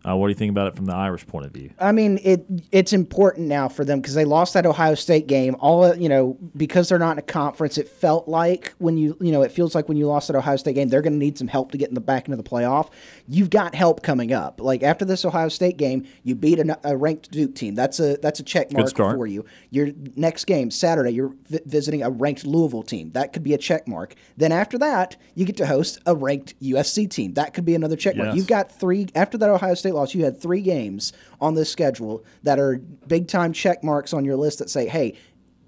uh, 0.06 0.16
what 0.16 0.26
do 0.26 0.30
you 0.30 0.36
think 0.36 0.50
about 0.50 0.68
it 0.68 0.74
from 0.74 0.86
the 0.86 0.94
Irish 0.94 1.26
point 1.26 1.46
of 1.46 1.52
view? 1.52 1.70
I 1.78 1.92
mean, 1.92 2.18
it 2.22 2.44
it's 2.72 2.92
important 2.92 3.46
now 3.46 3.68
for 3.68 3.84
them 3.84 4.00
because 4.00 4.14
they 4.14 4.24
lost 4.24 4.54
that 4.54 4.66
Ohio 4.66 4.94
State 4.94 5.26
game. 5.26 5.56
All 5.60 5.94
you 5.94 6.08
know, 6.08 6.36
because 6.56 6.88
they're 6.88 6.98
not 6.98 7.12
in 7.12 7.18
a 7.18 7.22
conference, 7.22 7.78
it 7.78 7.88
felt 7.88 8.26
like 8.26 8.74
when 8.78 8.96
you 8.96 9.16
you 9.20 9.30
know, 9.30 9.42
it 9.42 9.52
feels 9.52 9.74
like 9.74 9.88
when 9.88 9.96
you 9.96 10.06
lost 10.06 10.28
that 10.28 10.36
Ohio 10.36 10.56
State 10.56 10.74
game, 10.74 10.88
they're 10.88 11.02
going 11.02 11.12
to 11.12 11.18
need 11.18 11.38
some 11.38 11.48
help 11.48 11.70
to 11.72 11.78
get 11.78 11.88
in 11.88 11.94
the 11.94 12.00
back 12.00 12.26
into 12.26 12.36
the 12.36 12.42
playoff. 12.42 12.90
You've 13.28 13.50
got 13.50 13.74
help 13.74 14.02
coming 14.02 14.32
up. 14.32 14.60
Like 14.60 14.82
after 14.82 15.04
this 15.04 15.24
Ohio 15.24 15.48
State 15.48 15.76
game, 15.76 16.04
you 16.24 16.34
beat 16.34 16.58
a, 16.58 16.78
a 16.84 16.96
ranked 16.96 17.30
Duke 17.30 17.54
team. 17.54 17.74
That's 17.74 18.00
a 18.00 18.16
that's 18.16 18.40
a 18.40 18.42
check 18.42 18.72
mark 18.72 18.86
for 19.16 19.26
you. 19.26 19.44
Your 19.70 19.90
next 20.16 20.46
game 20.46 20.70
Saturday, 20.70 21.10
you're 21.10 21.34
vi- 21.48 21.60
visiting 21.64 22.02
a 22.02 22.10
ranked 22.10 22.44
Louisville 22.44 22.82
team. 22.82 23.12
That 23.12 23.32
could 23.32 23.42
be 23.44 23.54
a 23.54 23.58
check 23.58 23.86
mark. 23.86 24.14
Then 24.36 24.50
after 24.50 24.78
that, 24.78 25.16
you 25.34 25.44
get 25.44 25.56
to 25.58 25.66
host 25.66 25.98
a 26.06 26.14
ranked 26.16 26.58
USC 26.60 27.08
team. 27.08 27.34
That 27.34 27.54
could 27.54 27.64
be 27.64 27.74
another 27.74 27.96
check 27.96 28.16
mark. 28.16 28.28
Yes. 28.28 28.36
You've 28.36 28.46
got 28.48 28.72
three 28.72 29.06
after 29.14 29.38
that 29.38 29.48
Ohio 29.48 29.74
State 29.74 29.91
loss. 29.94 30.14
You 30.14 30.24
had 30.24 30.40
three 30.40 30.62
games 30.62 31.12
on 31.40 31.54
this 31.54 31.70
schedule 31.70 32.24
that 32.42 32.58
are 32.58 32.80
big 33.06 33.28
time 33.28 33.52
check 33.52 33.82
marks 33.82 34.12
on 34.12 34.24
your 34.24 34.36
list 34.36 34.58
that 34.58 34.70
say, 34.70 34.88
"Hey, 34.88 35.14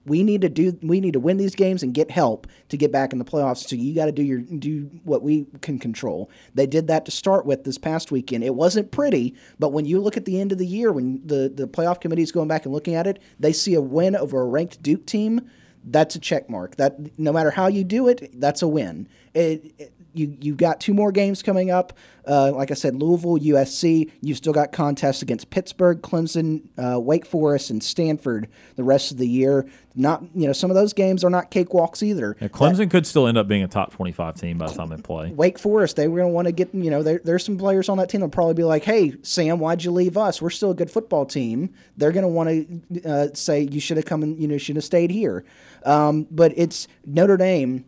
we 0.06 0.22
need 0.22 0.42
to 0.42 0.48
do 0.48 0.78
we 0.82 1.00
need 1.00 1.14
to 1.14 1.20
win 1.20 1.36
these 1.36 1.54
games 1.54 1.82
and 1.82 1.94
get 1.94 2.10
help 2.10 2.46
to 2.68 2.76
get 2.76 2.92
back 2.92 3.12
in 3.12 3.18
the 3.18 3.24
playoffs. 3.24 3.68
So 3.68 3.76
you 3.76 3.94
got 3.94 4.06
to 4.06 4.12
do 4.12 4.22
your 4.22 4.40
do 4.40 4.90
what 5.04 5.22
we 5.22 5.46
can 5.62 5.78
control." 5.78 6.30
They 6.54 6.66
did 6.66 6.86
that 6.88 7.04
to 7.06 7.10
start 7.10 7.46
with 7.46 7.64
this 7.64 7.78
past 7.78 8.12
weekend. 8.12 8.44
It 8.44 8.54
wasn't 8.54 8.90
pretty, 8.90 9.34
but 9.58 9.72
when 9.72 9.86
you 9.86 10.00
look 10.00 10.16
at 10.16 10.24
the 10.24 10.40
end 10.40 10.52
of 10.52 10.58
the 10.58 10.66
year, 10.66 10.92
when 10.92 11.22
the 11.24 11.50
the 11.54 11.66
playoff 11.66 12.00
committee 12.00 12.22
is 12.22 12.32
going 12.32 12.48
back 12.48 12.64
and 12.64 12.74
looking 12.74 12.94
at 12.94 13.06
it, 13.06 13.20
they 13.38 13.52
see 13.52 13.74
a 13.74 13.80
win 13.80 14.14
over 14.14 14.40
a 14.40 14.46
ranked 14.46 14.82
Duke 14.82 15.06
team. 15.06 15.40
That's 15.86 16.14
a 16.14 16.18
check 16.18 16.48
mark. 16.48 16.76
That 16.76 17.18
no 17.18 17.32
matter 17.32 17.50
how 17.50 17.66
you 17.66 17.84
do 17.84 18.08
it, 18.08 18.40
that's 18.40 18.62
a 18.62 18.68
win. 18.68 19.08
It, 19.34 19.74
it- 19.78 19.90
you 20.14 20.36
you've 20.40 20.56
got 20.56 20.80
two 20.80 20.94
more 20.94 21.10
games 21.12 21.42
coming 21.42 21.70
up. 21.70 21.92
Uh, 22.26 22.52
like 22.52 22.70
I 22.70 22.74
said, 22.74 22.94
Louisville, 22.94 23.36
USC. 23.36 24.10
You've 24.20 24.36
still 24.36 24.52
got 24.52 24.70
contests 24.72 25.20
against 25.22 25.50
Pittsburgh, 25.50 26.00
Clemson, 26.00 26.62
uh, 26.78 26.98
Wake 27.00 27.26
Forest, 27.26 27.70
and 27.70 27.82
Stanford 27.82 28.48
the 28.76 28.84
rest 28.84 29.10
of 29.10 29.18
the 29.18 29.26
year. 29.28 29.68
Not 29.96 30.22
you 30.34 30.46
know 30.46 30.52
some 30.52 30.70
of 30.70 30.76
those 30.76 30.92
games 30.92 31.24
are 31.24 31.30
not 31.30 31.50
cakewalks 31.50 32.02
either. 32.02 32.36
Yeah, 32.40 32.48
Clemson 32.48 32.90
could 32.90 33.06
still 33.06 33.26
end 33.26 33.36
up 33.36 33.48
being 33.48 33.64
a 33.64 33.68
top 33.68 33.92
twenty 33.92 34.12
five 34.12 34.36
team 34.36 34.56
by 34.56 34.68
the 34.68 34.74
time 34.74 34.88
they 34.88 34.96
play. 34.96 35.30
Wake 35.32 35.58
Forest, 35.58 35.96
they 35.96 36.06
were 36.08 36.18
going 36.20 36.30
to 36.30 36.34
want 36.34 36.46
to 36.46 36.52
get, 36.52 36.72
you 36.74 36.90
know, 36.90 37.02
there, 37.02 37.20
there's 37.24 37.44
some 37.44 37.58
players 37.58 37.88
on 37.88 37.98
that 37.98 38.08
team 38.08 38.20
that'll 38.20 38.30
probably 38.30 38.54
be 38.54 38.64
like, 38.64 38.84
hey, 38.84 39.14
Sam, 39.22 39.58
why'd 39.58 39.82
you 39.82 39.90
leave 39.90 40.16
us? 40.16 40.40
We're 40.40 40.50
still 40.50 40.70
a 40.70 40.74
good 40.74 40.90
football 40.90 41.26
team. 41.26 41.74
They're 41.96 42.12
going 42.12 42.22
to 42.22 42.28
want 42.28 42.48
to 42.94 43.08
uh, 43.08 43.28
say, 43.34 43.62
you 43.70 43.80
should 43.80 43.96
have 43.96 44.06
come 44.06 44.22
and, 44.22 44.40
you 44.40 44.46
know, 44.48 44.58
should 44.58 44.76
have 44.76 44.84
stayed 44.84 45.10
here. 45.10 45.44
Um, 45.84 46.26
but 46.30 46.52
it's 46.56 46.88
Notre 47.04 47.36
Dame 47.36 47.84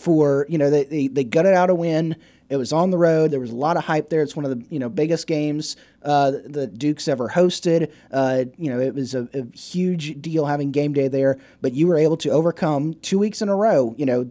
for, 0.00 0.46
you 0.48 0.56
know, 0.56 0.70
they, 0.70 0.84
they, 0.84 1.08
they 1.08 1.24
gutted 1.24 1.52
out 1.52 1.68
a 1.68 1.74
win. 1.74 2.16
It 2.48 2.56
was 2.56 2.72
on 2.72 2.90
the 2.90 2.98
road. 2.98 3.30
There 3.30 3.38
was 3.38 3.50
a 3.50 3.56
lot 3.56 3.76
of 3.76 3.84
hype 3.84 4.08
there. 4.08 4.22
It's 4.22 4.34
one 4.34 4.44
of 4.44 4.50
the 4.50 4.66
you 4.70 4.80
know 4.80 4.88
biggest 4.88 5.28
games 5.28 5.76
uh, 6.02 6.32
that 6.46 6.78
Duke's 6.78 7.06
ever 7.06 7.28
hosted. 7.28 7.92
Uh, 8.10 8.46
you 8.58 8.70
know 8.70 8.80
it 8.80 8.92
was 8.92 9.14
a, 9.14 9.28
a 9.32 9.56
huge 9.56 10.20
deal 10.20 10.46
having 10.46 10.72
game 10.72 10.92
day 10.92 11.06
there. 11.06 11.38
But 11.60 11.74
you 11.74 11.86
were 11.86 11.96
able 11.96 12.16
to 12.18 12.30
overcome 12.30 12.94
two 12.94 13.20
weeks 13.20 13.40
in 13.40 13.48
a 13.48 13.54
row. 13.54 13.94
You 13.96 14.06
know 14.06 14.30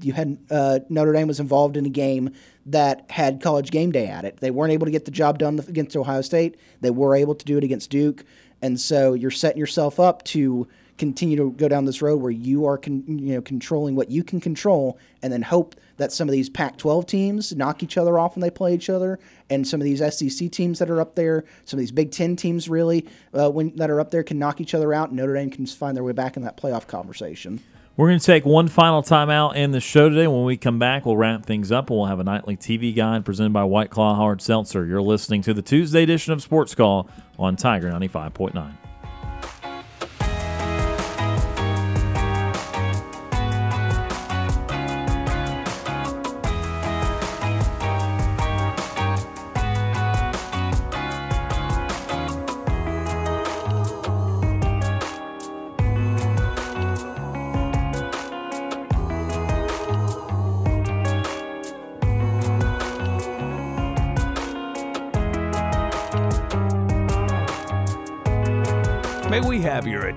you 0.00 0.14
had 0.14 0.38
uh, 0.50 0.78
Notre 0.88 1.12
Dame 1.12 1.28
was 1.28 1.40
involved 1.40 1.76
in 1.76 1.84
a 1.84 1.90
game 1.90 2.30
that 2.64 3.10
had 3.10 3.42
college 3.42 3.70
game 3.70 3.92
day 3.92 4.06
at 4.06 4.24
it. 4.24 4.38
They 4.38 4.50
weren't 4.50 4.72
able 4.72 4.86
to 4.86 4.92
get 4.92 5.04
the 5.04 5.10
job 5.10 5.38
done 5.38 5.58
against 5.68 5.94
Ohio 5.94 6.22
State. 6.22 6.56
They 6.80 6.90
were 6.90 7.14
able 7.14 7.34
to 7.34 7.44
do 7.44 7.58
it 7.58 7.64
against 7.64 7.90
Duke, 7.90 8.24
and 8.62 8.80
so 8.80 9.12
you're 9.12 9.30
setting 9.30 9.58
yourself 9.58 10.00
up 10.00 10.24
to 10.26 10.68
continue 11.02 11.36
to 11.36 11.50
go 11.50 11.66
down 11.66 11.84
this 11.84 12.00
road 12.00 12.18
where 12.20 12.30
you 12.30 12.64
are 12.64 12.78
con- 12.78 13.02
you 13.08 13.34
know 13.34 13.42
controlling 13.42 13.96
what 13.96 14.08
you 14.08 14.22
can 14.22 14.40
control, 14.40 14.96
and 15.20 15.32
then 15.32 15.42
hope 15.42 15.74
that 15.96 16.12
some 16.12 16.28
of 16.28 16.32
these 16.32 16.48
Pac-12 16.48 17.08
teams 17.08 17.52
knock 17.56 17.82
each 17.82 17.98
other 17.98 18.20
off 18.20 18.36
when 18.36 18.40
they 18.40 18.50
play 18.50 18.72
each 18.72 18.88
other, 18.88 19.18
and 19.50 19.66
some 19.66 19.80
of 19.80 19.84
these 19.84 19.98
SEC 19.98 20.48
teams 20.52 20.78
that 20.78 20.88
are 20.88 21.00
up 21.00 21.16
there, 21.16 21.42
some 21.64 21.76
of 21.76 21.80
these 21.80 21.90
Big 21.90 22.12
Ten 22.12 22.36
teams 22.36 22.68
really 22.68 23.04
uh, 23.34 23.50
when 23.50 23.74
that 23.74 23.90
are 23.90 23.98
up 23.98 24.12
there 24.12 24.22
can 24.22 24.38
knock 24.38 24.60
each 24.60 24.74
other 24.74 24.94
out, 24.94 25.08
and 25.08 25.16
Notre 25.16 25.34
Dame 25.34 25.50
can 25.50 25.66
find 25.66 25.96
their 25.96 26.04
way 26.04 26.12
back 26.12 26.36
in 26.36 26.44
that 26.44 26.56
playoff 26.56 26.86
conversation. 26.86 27.60
We're 27.96 28.08
going 28.08 28.20
to 28.20 28.24
take 28.24 28.46
one 28.46 28.68
final 28.68 29.02
timeout 29.02 29.56
in 29.56 29.72
the 29.72 29.80
show 29.80 30.08
today. 30.08 30.28
When 30.28 30.44
we 30.44 30.56
come 30.56 30.78
back, 30.78 31.04
we'll 31.04 31.16
wrap 31.16 31.44
things 31.44 31.72
up 31.72 31.90
and 31.90 31.98
we'll 31.98 32.06
have 32.06 32.20
a 32.20 32.24
nightly 32.24 32.56
TV 32.56 32.94
guide 32.94 33.24
presented 33.24 33.52
by 33.52 33.64
White 33.64 33.90
Claw 33.90 34.14
Hard 34.14 34.40
Seltzer. 34.40 34.86
You're 34.86 35.02
listening 35.02 35.42
to 35.42 35.52
the 35.52 35.62
Tuesday 35.62 36.04
edition 36.04 36.32
of 36.32 36.40
Sports 36.42 36.76
Call 36.76 37.10
on 37.38 37.56
Tiger 37.56 37.90
95.9. 37.90 38.81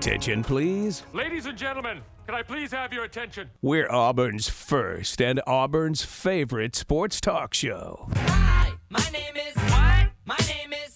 attention, 0.06 0.44
please? 0.44 1.02
Ladies 1.12 1.46
and 1.46 1.58
gentlemen, 1.58 2.00
can 2.26 2.36
I 2.36 2.42
please 2.42 2.70
have 2.70 2.92
your 2.92 3.02
attention? 3.02 3.50
We're 3.60 3.90
Auburn's 3.90 4.48
first 4.48 5.20
and 5.20 5.42
Auburn's 5.48 6.04
favorite 6.04 6.76
sports 6.76 7.20
talk 7.20 7.52
show. 7.54 8.08
Hi, 8.14 8.72
My 8.88 9.04
name 9.12 9.34
is 9.34 9.54
what? 9.56 10.10
My 10.24 10.36
name 10.46 10.72
is 10.72 10.94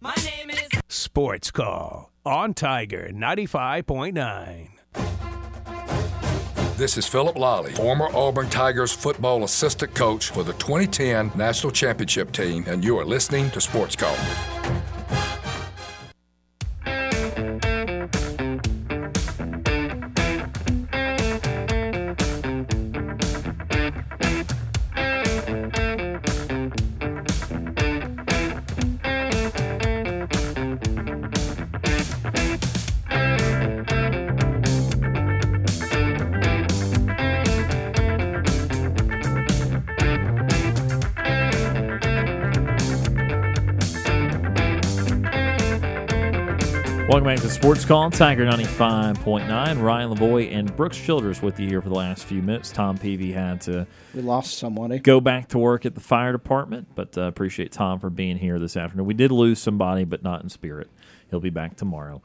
my 0.00 0.14
name 0.24 0.50
is 0.50 0.68
Sports 0.88 1.50
Call 1.50 2.12
on 2.26 2.52
Tiger 2.52 3.08
95.9. 3.14 4.68
This 6.76 6.98
is 6.98 7.06
Phillip 7.06 7.36
Lolley, 7.36 7.72
former 7.72 8.08
Auburn 8.14 8.50
Tigers 8.50 8.92
football 8.92 9.44
assistant 9.44 9.94
coach 9.94 10.28
for 10.30 10.42
the 10.42 10.52
2010 10.54 11.32
National 11.34 11.72
Championship 11.72 12.30
team, 12.30 12.64
and 12.66 12.84
you 12.84 12.98
are 12.98 13.06
listening 13.06 13.50
to 13.52 13.60
Sports 13.60 13.96
Call. 13.96 14.16
Sports 47.64 47.86
Call, 47.86 48.10
Tiger 48.10 48.44
95.9. 48.44 49.80
Ryan 49.82 50.10
Lavoie 50.14 50.54
and 50.54 50.76
Brooks 50.76 50.98
Childress 50.98 51.40
with 51.40 51.58
you 51.58 51.66
here 51.66 51.80
for 51.80 51.88
the 51.88 51.94
last 51.94 52.24
few 52.26 52.42
minutes. 52.42 52.70
Tom 52.70 52.98
Peavy 52.98 53.32
had 53.32 53.62
to 53.62 53.86
We 54.14 54.20
lost 54.20 54.58
somebody. 54.58 54.98
go 54.98 55.18
back 55.18 55.48
to 55.48 55.58
work 55.58 55.86
at 55.86 55.94
the 55.94 56.00
fire 56.02 56.32
department, 56.32 56.88
but 56.94 57.16
uh, 57.16 57.22
appreciate 57.22 57.72
Tom 57.72 58.00
for 58.00 58.10
being 58.10 58.36
here 58.36 58.58
this 58.58 58.76
afternoon. 58.76 59.06
We 59.06 59.14
did 59.14 59.32
lose 59.32 59.60
somebody, 59.60 60.04
but 60.04 60.22
not 60.22 60.42
in 60.42 60.50
spirit. 60.50 60.90
He'll 61.30 61.40
be 61.40 61.48
back 61.48 61.74
tomorrow. 61.74 62.20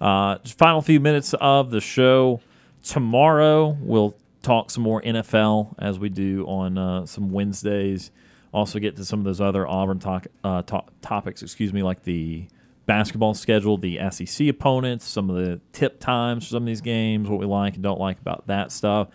Uh, 0.00 0.38
final 0.44 0.80
few 0.80 1.00
minutes 1.00 1.34
of 1.40 1.72
the 1.72 1.80
show. 1.80 2.40
Tomorrow, 2.84 3.76
we'll 3.80 4.14
talk 4.42 4.70
some 4.70 4.84
more 4.84 5.02
NFL 5.02 5.74
as 5.76 5.98
we 5.98 6.08
do 6.08 6.46
on 6.46 6.78
uh, 6.78 7.04
some 7.06 7.32
Wednesdays. 7.32 8.12
Also, 8.52 8.78
get 8.78 8.94
to 8.94 9.04
some 9.04 9.18
of 9.18 9.24
those 9.24 9.40
other 9.40 9.66
Auburn 9.66 9.98
talk, 9.98 10.28
uh, 10.44 10.62
to- 10.62 10.84
topics, 11.02 11.42
excuse 11.42 11.72
me, 11.72 11.82
like 11.82 12.04
the 12.04 12.46
basketball 12.86 13.34
schedule, 13.34 13.76
the 13.76 13.98
SEC 14.10 14.48
opponents, 14.48 15.06
some 15.06 15.30
of 15.30 15.36
the 15.36 15.60
tip 15.72 16.00
times 16.00 16.44
for 16.44 16.50
some 16.50 16.62
of 16.64 16.66
these 16.66 16.80
games, 16.80 17.28
what 17.28 17.40
we 17.40 17.46
like 17.46 17.74
and 17.74 17.82
don't 17.82 18.00
like 18.00 18.20
about 18.20 18.46
that 18.46 18.72
stuff, 18.72 19.08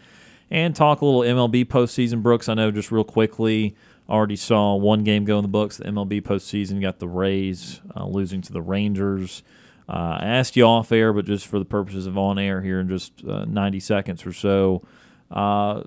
and 0.50 0.76
talk 0.76 1.02
a 1.02 1.06
little 1.06 1.22
MLB 1.22 1.66
postseason. 1.66 2.22
Brooks, 2.24 2.50
I 2.50 2.54
know 2.54 2.72
just 2.72 2.92
real 2.92 3.04
quickly, 3.04 3.76
already 4.10 4.36
saw 4.36 4.76
one 4.76 5.04
game 5.04 5.26
go 5.26 5.38
in 5.38 5.44
the 5.44 5.50
books. 5.50 5.78
The 5.78 5.86
MLB 5.86 6.22
postseason 6.22 6.82
got 6.82 7.00
the 7.00 7.08
Rays 7.08 7.82
uh, 7.96 8.06
losing 8.06 8.42
to 8.42 8.54
the 8.54 8.62
Rangers. 8.62 9.44
Uh, 9.88 10.20
I 10.22 10.26
asked 10.26 10.56
you 10.56 10.66
off 10.66 10.92
air, 10.92 11.14
but 11.14 11.26
just 11.26 11.48
for 11.48 11.60
the 11.60 11.66
purposes 11.66 12.06
of 12.06 12.18
on 12.18 12.38
air 12.38 12.62
here 12.62 12.80
in 12.80 12.90
just 12.90 13.24
uh, 13.26 13.46
90 13.46 13.80
seconds 13.80 14.26
or 14.26 14.34
so, 14.34 14.84
uh, 15.32 15.84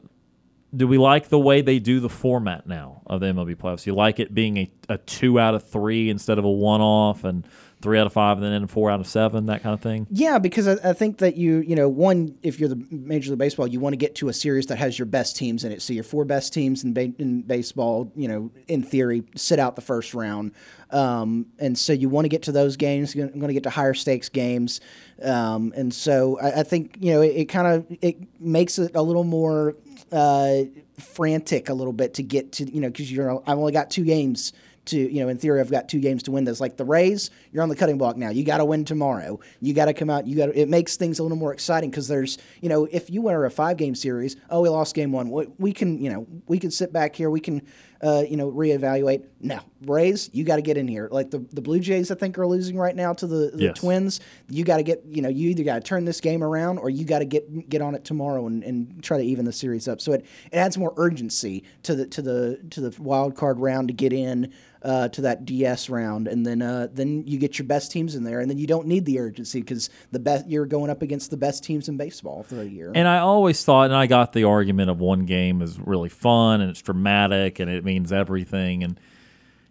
do 0.75 0.89
we 0.89 0.99
like 0.99 1.29
the 1.29 1.39
way 1.39 1.61
they 1.61 1.79
do 1.79 2.01
the 2.01 2.09
format 2.09 2.67
now 2.67 3.03
of 3.07 3.21
the 3.21 3.27
MLB 3.27 3.57
playoffs? 3.57 3.87
You 3.87 3.95
like 3.95 4.19
it 4.19 4.35
being 4.35 4.57
a, 4.57 4.71
a 4.89 4.99
two 4.99 5.39
out 5.39 5.55
of 5.55 5.69
three 5.69 6.09
instead 6.09 6.39
of 6.39 6.45
a 6.45 6.51
one 6.51 6.81
off, 6.81 7.25
and 7.25 7.47
three 7.83 7.99
out 7.99 8.07
of 8.07 8.13
five, 8.13 8.41
and 8.41 8.53
then 8.53 8.67
four 8.67 8.91
out 8.91 9.01
of 9.01 9.07
seven, 9.07 9.47
that 9.47 9.63
kind 9.63 9.75
of 9.75 9.81
thing. 9.81 10.07
Yeah, 10.11 10.39
because 10.39 10.69
I, 10.69 10.91
I 10.91 10.93
think 10.93 11.19
that 11.19 11.37
you, 11.37 11.59
you 11.59 11.77
know, 11.77 11.89
one, 11.89 12.37
if 12.43 12.59
you're 12.59 12.69
the 12.69 12.87
Major 12.91 13.31
League 13.31 13.39
Baseball, 13.39 13.67
you 13.67 13.81
want 13.81 13.93
to 13.93 13.99
get 13.99 14.15
to 14.17 14.29
a 14.29 14.33
series 14.33 14.67
that 14.67 14.77
has 14.77 14.99
your 14.99 15.07
best 15.07 15.37
teams 15.37 15.65
in 15.65 15.73
it. 15.73 15.83
So 15.83 15.93
your 15.93 16.05
four 16.05 16.25
best 16.25 16.53
teams 16.53 16.85
in, 16.85 16.95
ba- 16.95 17.13
in 17.19 17.43
baseball, 17.43 18.13
you 18.17 18.29
know, 18.29 18.51
in 18.69 18.83
theory, 18.83 19.25
sit 19.37 19.59
out 19.59 19.77
the 19.77 19.83
first 19.83 20.15
round. 20.15 20.53
Um, 20.91 21.47
and 21.59 21.77
so 21.79 21.93
you 21.93 22.09
want 22.09 22.27
to 22.27 22.29
get 22.29 22.43
to 22.43 22.53
those 22.53 22.77
games. 22.77 23.15
You're 23.15 23.29
going 23.29 23.49
to 23.49 23.55
get 23.55 23.65
to 23.65 23.71
higher 23.71 23.95
stakes 23.95 24.29
games. 24.29 24.81
Um, 25.23 25.73
and 25.77 25.93
so 25.93 26.39
I, 26.41 26.61
I 26.61 26.63
think 26.63 26.97
you 27.01 27.13
know 27.13 27.21
it, 27.23 27.37
it 27.37 27.45
kind 27.47 27.67
of 27.67 27.87
it 28.01 28.41
makes 28.41 28.79
it 28.79 28.95
a 28.95 29.03
little 29.03 29.25
more 29.25 29.75
uh, 30.11 30.63
frantic 30.99 31.69
a 31.69 31.75
little 31.75 31.93
bit 31.93 32.15
to 32.15 32.23
get 32.23 32.53
to 32.53 32.71
you 32.73 32.81
know 32.81 32.89
because 32.89 33.11
you're 33.11 33.43
I've 33.49 33.59
only 33.59 33.73
got 33.73 33.91
two 33.91 34.05
games 34.05 34.53
to 34.85 34.97
you 34.99 35.23
know 35.23 35.29
in 35.29 35.39
theory 35.39 35.61
I've 35.61 35.71
got 35.71 35.89
two 35.89 36.01
games 36.01 36.25
to 36.25 36.31
win 36.33 36.45
this. 36.45 36.61
Like 36.61 36.77
the 36.77 36.85
Rays 36.85 37.31
you're 37.53 37.63
on 37.63 37.69
the 37.69 37.77
cutting 37.77 37.99
block 37.99 38.17
now. 38.17 38.31
You 38.31 38.45
got 38.45 38.59
to 38.59 38.65
win 38.65 38.85
tomorrow. 38.85 39.39
You 39.61 39.75
got 39.75 39.85
to 39.87 39.95
come 39.95 40.11
out 40.11 40.27
you 40.27 40.37
got 40.37 40.49
it 40.51 40.69
makes 40.69 40.97
things 40.97 41.19
a 41.19 41.23
little 41.23 41.39
more 41.39 41.53
exciting 41.53 41.91
because 41.91 42.09
there's 42.09 42.39
you 42.61 42.69
know 42.69 42.87
if 42.91 43.11
you 43.11 43.23
were 43.23 43.45
a 43.45 43.51
five 43.51 43.77
game 43.77 43.95
series 43.95 44.37
oh 44.51 44.61
we 44.63 44.69
lost 44.69 44.95
game 44.95 45.13
one. 45.13 45.31
We, 45.31 45.47
we 45.59 45.73
can 45.73 46.01
you 46.03 46.11
know 46.11 46.27
we 46.47 46.59
can 46.59 46.71
sit 46.71 46.93
back 46.93 47.15
here. 47.15 47.31
We 47.31 47.41
can 47.41 47.63
uh, 48.03 48.25
you 48.29 48.37
know 48.37 48.51
reevaluate. 48.51 49.25
No. 49.41 49.61
Rays 49.87 50.31
you 50.33 50.45
got 50.45 50.57
to 50.57 50.63
get 50.63 50.77
in 50.77 50.89
here. 50.89 51.09
Like 51.11 51.31
the 51.31 51.39
the 51.53 51.61
Blue 51.61 51.79
Jays 51.81 52.11
I 52.11 52.15
think 52.17 52.37
are 52.39 52.47
losing 52.47 52.77
right 52.77 52.95
now 52.95 53.13
to 53.15 53.27
the, 53.27 53.51
the 53.55 53.63
Yes. 53.63 53.79
Twins. 53.79 54.21
You 54.49 54.65
got 54.65 54.79
to 54.79 54.83
get 54.83 55.05
you 55.07 55.23
know 55.23 55.29
you 55.29 55.51
either 55.51 55.63
got 55.65 55.75
to 55.77 55.81
turn 55.81 56.05
this 56.05 56.21
game 56.21 56.43
around 56.43 56.79
or 56.79 56.91
you 56.91 57.05
got 57.05 57.21
to 57.21 57.25
get 57.25 57.69
get 57.69 57.81
on 57.83 57.95
it 57.95 58.05
tomorrow 58.05 58.47
and, 58.47 58.65
and 58.65 59.03
try 59.03 59.19
to 59.19 59.25
even 59.25 59.45
the 59.45 59.53
series 59.53 59.87
up. 59.87 60.01
So 60.01 60.13
it, 60.13 60.27
it 60.51 60.57
adds 60.57 60.77
more 60.77 60.93
urgency 60.97 61.63
to 61.85 61.95
the 61.95 62.07
to 62.09 62.23
the 62.23 62.61
to 62.71 62.81
the 62.81 63.03
wild 63.03 63.37
card 63.37 63.61
round 63.61 63.89
to 63.89 63.95
get 63.95 64.13
in 64.13 64.53
uh, 64.85 65.09
to 65.09 65.21
that 65.23 65.45
DS 65.45 65.89
round, 65.89 66.27
and 66.27 66.45
then 66.45 66.63
uh, 66.63 66.89
then 66.93 67.25
you 67.27 67.39
get 67.39 67.59
your 67.59 67.67
best 67.67 67.93
teams 67.93 68.15
in 68.15 68.25
there, 68.25 68.41
and 68.41 68.51
then 68.51 68.59
you 68.59 68.67
don't 68.67 68.87
need 68.87 69.05
the 69.05 69.21
urgency 69.21 69.61
because 69.61 69.91
the 70.11 70.19
best 70.19 70.49
you're 70.49 70.67
going 70.67 70.91
up 70.91 71.03
against 71.03 71.31
the 71.31 71.37
best 71.37 71.63
teams 71.63 71.89
in 71.89 71.97
baseball 71.97 72.43
for 72.43 72.57
the 72.57 72.69
year. 72.69 72.93
And 72.95 73.07
I 73.07 73.19
always 73.19 73.65
thought, 73.65 73.85
and 73.85 73.95
I 73.95 74.07
got 74.07 74.33
the 74.33 74.45
argument 74.45 74.91
of 74.91 74.99
one 74.99 75.25
game 75.25 75.63
is 75.63 75.79
really 75.79 76.09
fun 76.09 76.61
and 76.61 76.71
it's 76.71 76.83
dramatic 76.83 77.61
and 77.61 77.71
it 77.71 77.85
means 77.85 78.13
everything. 78.13 78.83
And 78.83 78.99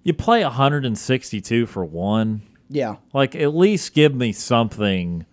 you 0.04 0.14
play 0.14 0.44
162 0.44 1.66
for 1.66 1.86
one. 1.86 2.42
Yeah. 2.70 2.98
Like, 3.14 3.36
at 3.36 3.54
least 3.54 3.94
give 3.94 4.16
me 4.16 4.32
something. 4.32 5.26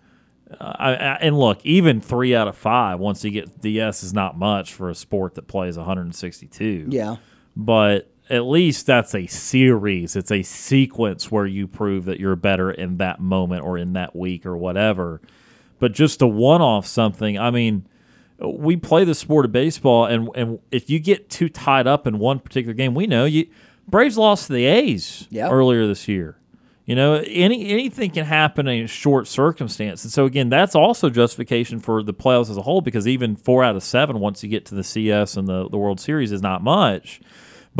Uh, 0.51 0.73
I, 0.77 0.89
I, 0.91 1.13
and 1.21 1.39
look, 1.39 1.65
even 1.65 2.01
three 2.01 2.35
out 2.35 2.47
of 2.47 2.57
five, 2.57 2.99
once 2.99 3.23
you 3.23 3.31
get 3.31 3.61
DS, 3.61 4.03
is 4.03 4.13
not 4.13 4.37
much 4.37 4.73
for 4.73 4.89
a 4.89 4.95
sport 4.95 5.35
that 5.35 5.47
plays 5.47 5.77
162. 5.77 6.87
Yeah. 6.89 7.15
But 7.55 8.11
at 8.29 8.45
least 8.45 8.85
that's 8.85 9.15
a 9.15 9.25
series. 9.27 10.15
It's 10.15 10.31
a 10.31 10.43
sequence 10.43 11.31
where 11.31 11.45
you 11.45 11.67
prove 11.67 12.05
that 12.05 12.19
you're 12.19 12.35
better 12.35 12.71
in 12.71 12.97
that 12.97 13.19
moment 13.19 13.63
or 13.63 13.77
in 13.77 13.93
that 13.93 14.15
week 14.15 14.45
or 14.45 14.55
whatever. 14.55 15.21
But 15.79 15.93
just 15.93 16.21
a 16.21 16.27
one 16.27 16.61
off 16.61 16.85
something, 16.85 17.39
I 17.39 17.51
mean, 17.51 17.85
we 18.39 18.75
play 18.77 19.03
the 19.03 19.15
sport 19.15 19.45
of 19.45 19.51
baseball, 19.51 20.05
and, 20.05 20.29
and 20.35 20.59
if 20.71 20.89
you 20.89 20.99
get 20.99 21.29
too 21.29 21.49
tied 21.49 21.87
up 21.87 22.07
in 22.07 22.19
one 22.19 22.39
particular 22.39 22.73
game, 22.73 22.93
we 22.95 23.07
know 23.07 23.25
you 23.25 23.47
Braves 23.87 24.17
lost 24.17 24.47
to 24.47 24.53
the 24.53 24.65
A's 24.65 25.27
Yep. 25.31 25.51
earlier 25.51 25.87
this 25.87 26.07
year. 26.07 26.35
You 26.85 26.95
know, 26.95 27.23
any 27.27 27.69
anything 27.69 28.09
can 28.11 28.25
happen 28.25 28.67
in 28.67 28.85
a 28.85 28.87
short 28.87 29.27
circumstance. 29.27 30.03
And 30.03 30.11
so 30.11 30.25
again, 30.25 30.49
that's 30.49 30.73
also 30.73 31.09
justification 31.09 31.79
for 31.79 32.01
the 32.01 32.13
playoffs 32.13 32.49
as 32.49 32.57
a 32.57 32.63
whole 32.63 32.81
because 32.81 33.07
even 33.07 33.35
four 33.35 33.63
out 33.63 33.75
of 33.75 33.83
seven 33.83 34.19
once 34.19 34.43
you 34.43 34.49
get 34.49 34.65
to 34.67 34.75
the 34.75 34.83
CS 34.83 35.37
and 35.37 35.47
the, 35.47 35.69
the 35.69 35.77
World 35.77 35.99
Series 35.99 36.31
is 36.31 36.41
not 36.41 36.63
much. 36.63 37.21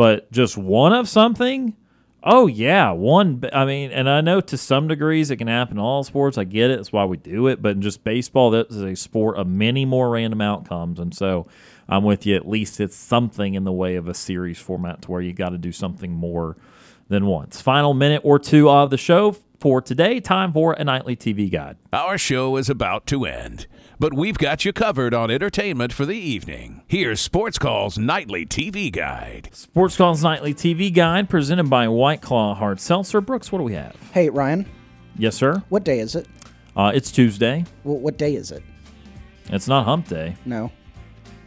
But 0.00 0.32
just 0.32 0.56
one 0.56 0.94
of 0.94 1.10
something, 1.10 1.76
oh 2.24 2.46
yeah, 2.46 2.90
one 2.90 3.44
I 3.52 3.66
mean, 3.66 3.90
and 3.90 4.08
I 4.08 4.22
know 4.22 4.40
to 4.40 4.56
some 4.56 4.88
degrees 4.88 5.30
it 5.30 5.36
can 5.36 5.46
happen 5.46 5.76
in 5.76 5.78
all 5.78 6.04
sports. 6.04 6.38
I 6.38 6.44
get 6.44 6.70
it. 6.70 6.78
That's 6.78 6.90
why 6.90 7.04
we 7.04 7.18
do 7.18 7.48
it. 7.48 7.60
But 7.60 7.72
in 7.72 7.82
just 7.82 8.02
baseball, 8.02 8.50
that 8.52 8.70
is 8.70 8.82
a 8.82 8.96
sport 8.96 9.36
of 9.36 9.46
many 9.46 9.84
more 9.84 10.08
random 10.08 10.40
outcomes. 10.40 10.98
And 10.98 11.14
so 11.14 11.48
I'm 11.86 12.02
with 12.02 12.24
you. 12.24 12.34
At 12.34 12.48
least 12.48 12.80
it's 12.80 12.96
something 12.96 13.52
in 13.52 13.64
the 13.64 13.72
way 13.72 13.96
of 13.96 14.08
a 14.08 14.14
series 14.14 14.58
format 14.58 15.02
to 15.02 15.10
where 15.10 15.20
you 15.20 15.34
got 15.34 15.50
to 15.50 15.58
do 15.58 15.70
something 15.70 16.14
more 16.14 16.56
than 17.08 17.26
once. 17.26 17.60
Final 17.60 17.92
minute 17.92 18.22
or 18.24 18.38
two 18.38 18.70
of 18.70 18.88
the 18.88 18.96
show 18.96 19.36
for 19.58 19.82
today. 19.82 20.18
Time 20.18 20.54
for 20.54 20.72
a 20.72 20.82
nightly 20.82 21.14
TV 21.14 21.52
guide. 21.52 21.76
Our 21.92 22.16
show 22.16 22.56
is 22.56 22.70
about 22.70 23.06
to 23.08 23.26
end, 23.26 23.66
but 24.00 24.14
we've 24.14 24.38
got 24.38 24.64
you 24.64 24.72
covered 24.72 25.12
on 25.12 25.30
entertainment 25.30 25.92
for 25.92 26.06
the 26.06 26.16
evening. 26.16 26.82
Here's 26.88 27.20
Sports 27.20 27.58
Call's 27.58 27.98
nightly 27.98 28.46
TV 28.46 28.90
guide. 28.90 29.50
Sports 29.52 29.94
Calls 29.96 30.22
Nightly 30.24 30.54
TV 30.54 30.92
Guide 30.92 31.28
presented 31.28 31.68
by 31.68 31.86
White 31.86 32.22
Claw 32.22 32.54
Hard 32.54 32.80
Seltzer. 32.80 33.20
Brooks, 33.20 33.52
what 33.52 33.58
do 33.58 33.64
we 33.64 33.74
have? 33.74 33.94
Hey 34.12 34.30
Ryan, 34.30 34.64
Yes, 35.18 35.36
sir. 35.36 35.62
what 35.68 35.84
day 35.84 36.00
is 36.00 36.14
it? 36.14 36.26
Uh, 36.74 36.92
it's 36.94 37.12
Tuesday. 37.12 37.66
Well, 37.84 37.98
what 37.98 38.16
day 38.16 38.34
is 38.34 38.50
it? 38.50 38.62
It's 39.50 39.68
not 39.68 39.84
Hump 39.84 40.08
Day. 40.08 40.34
No. 40.46 40.72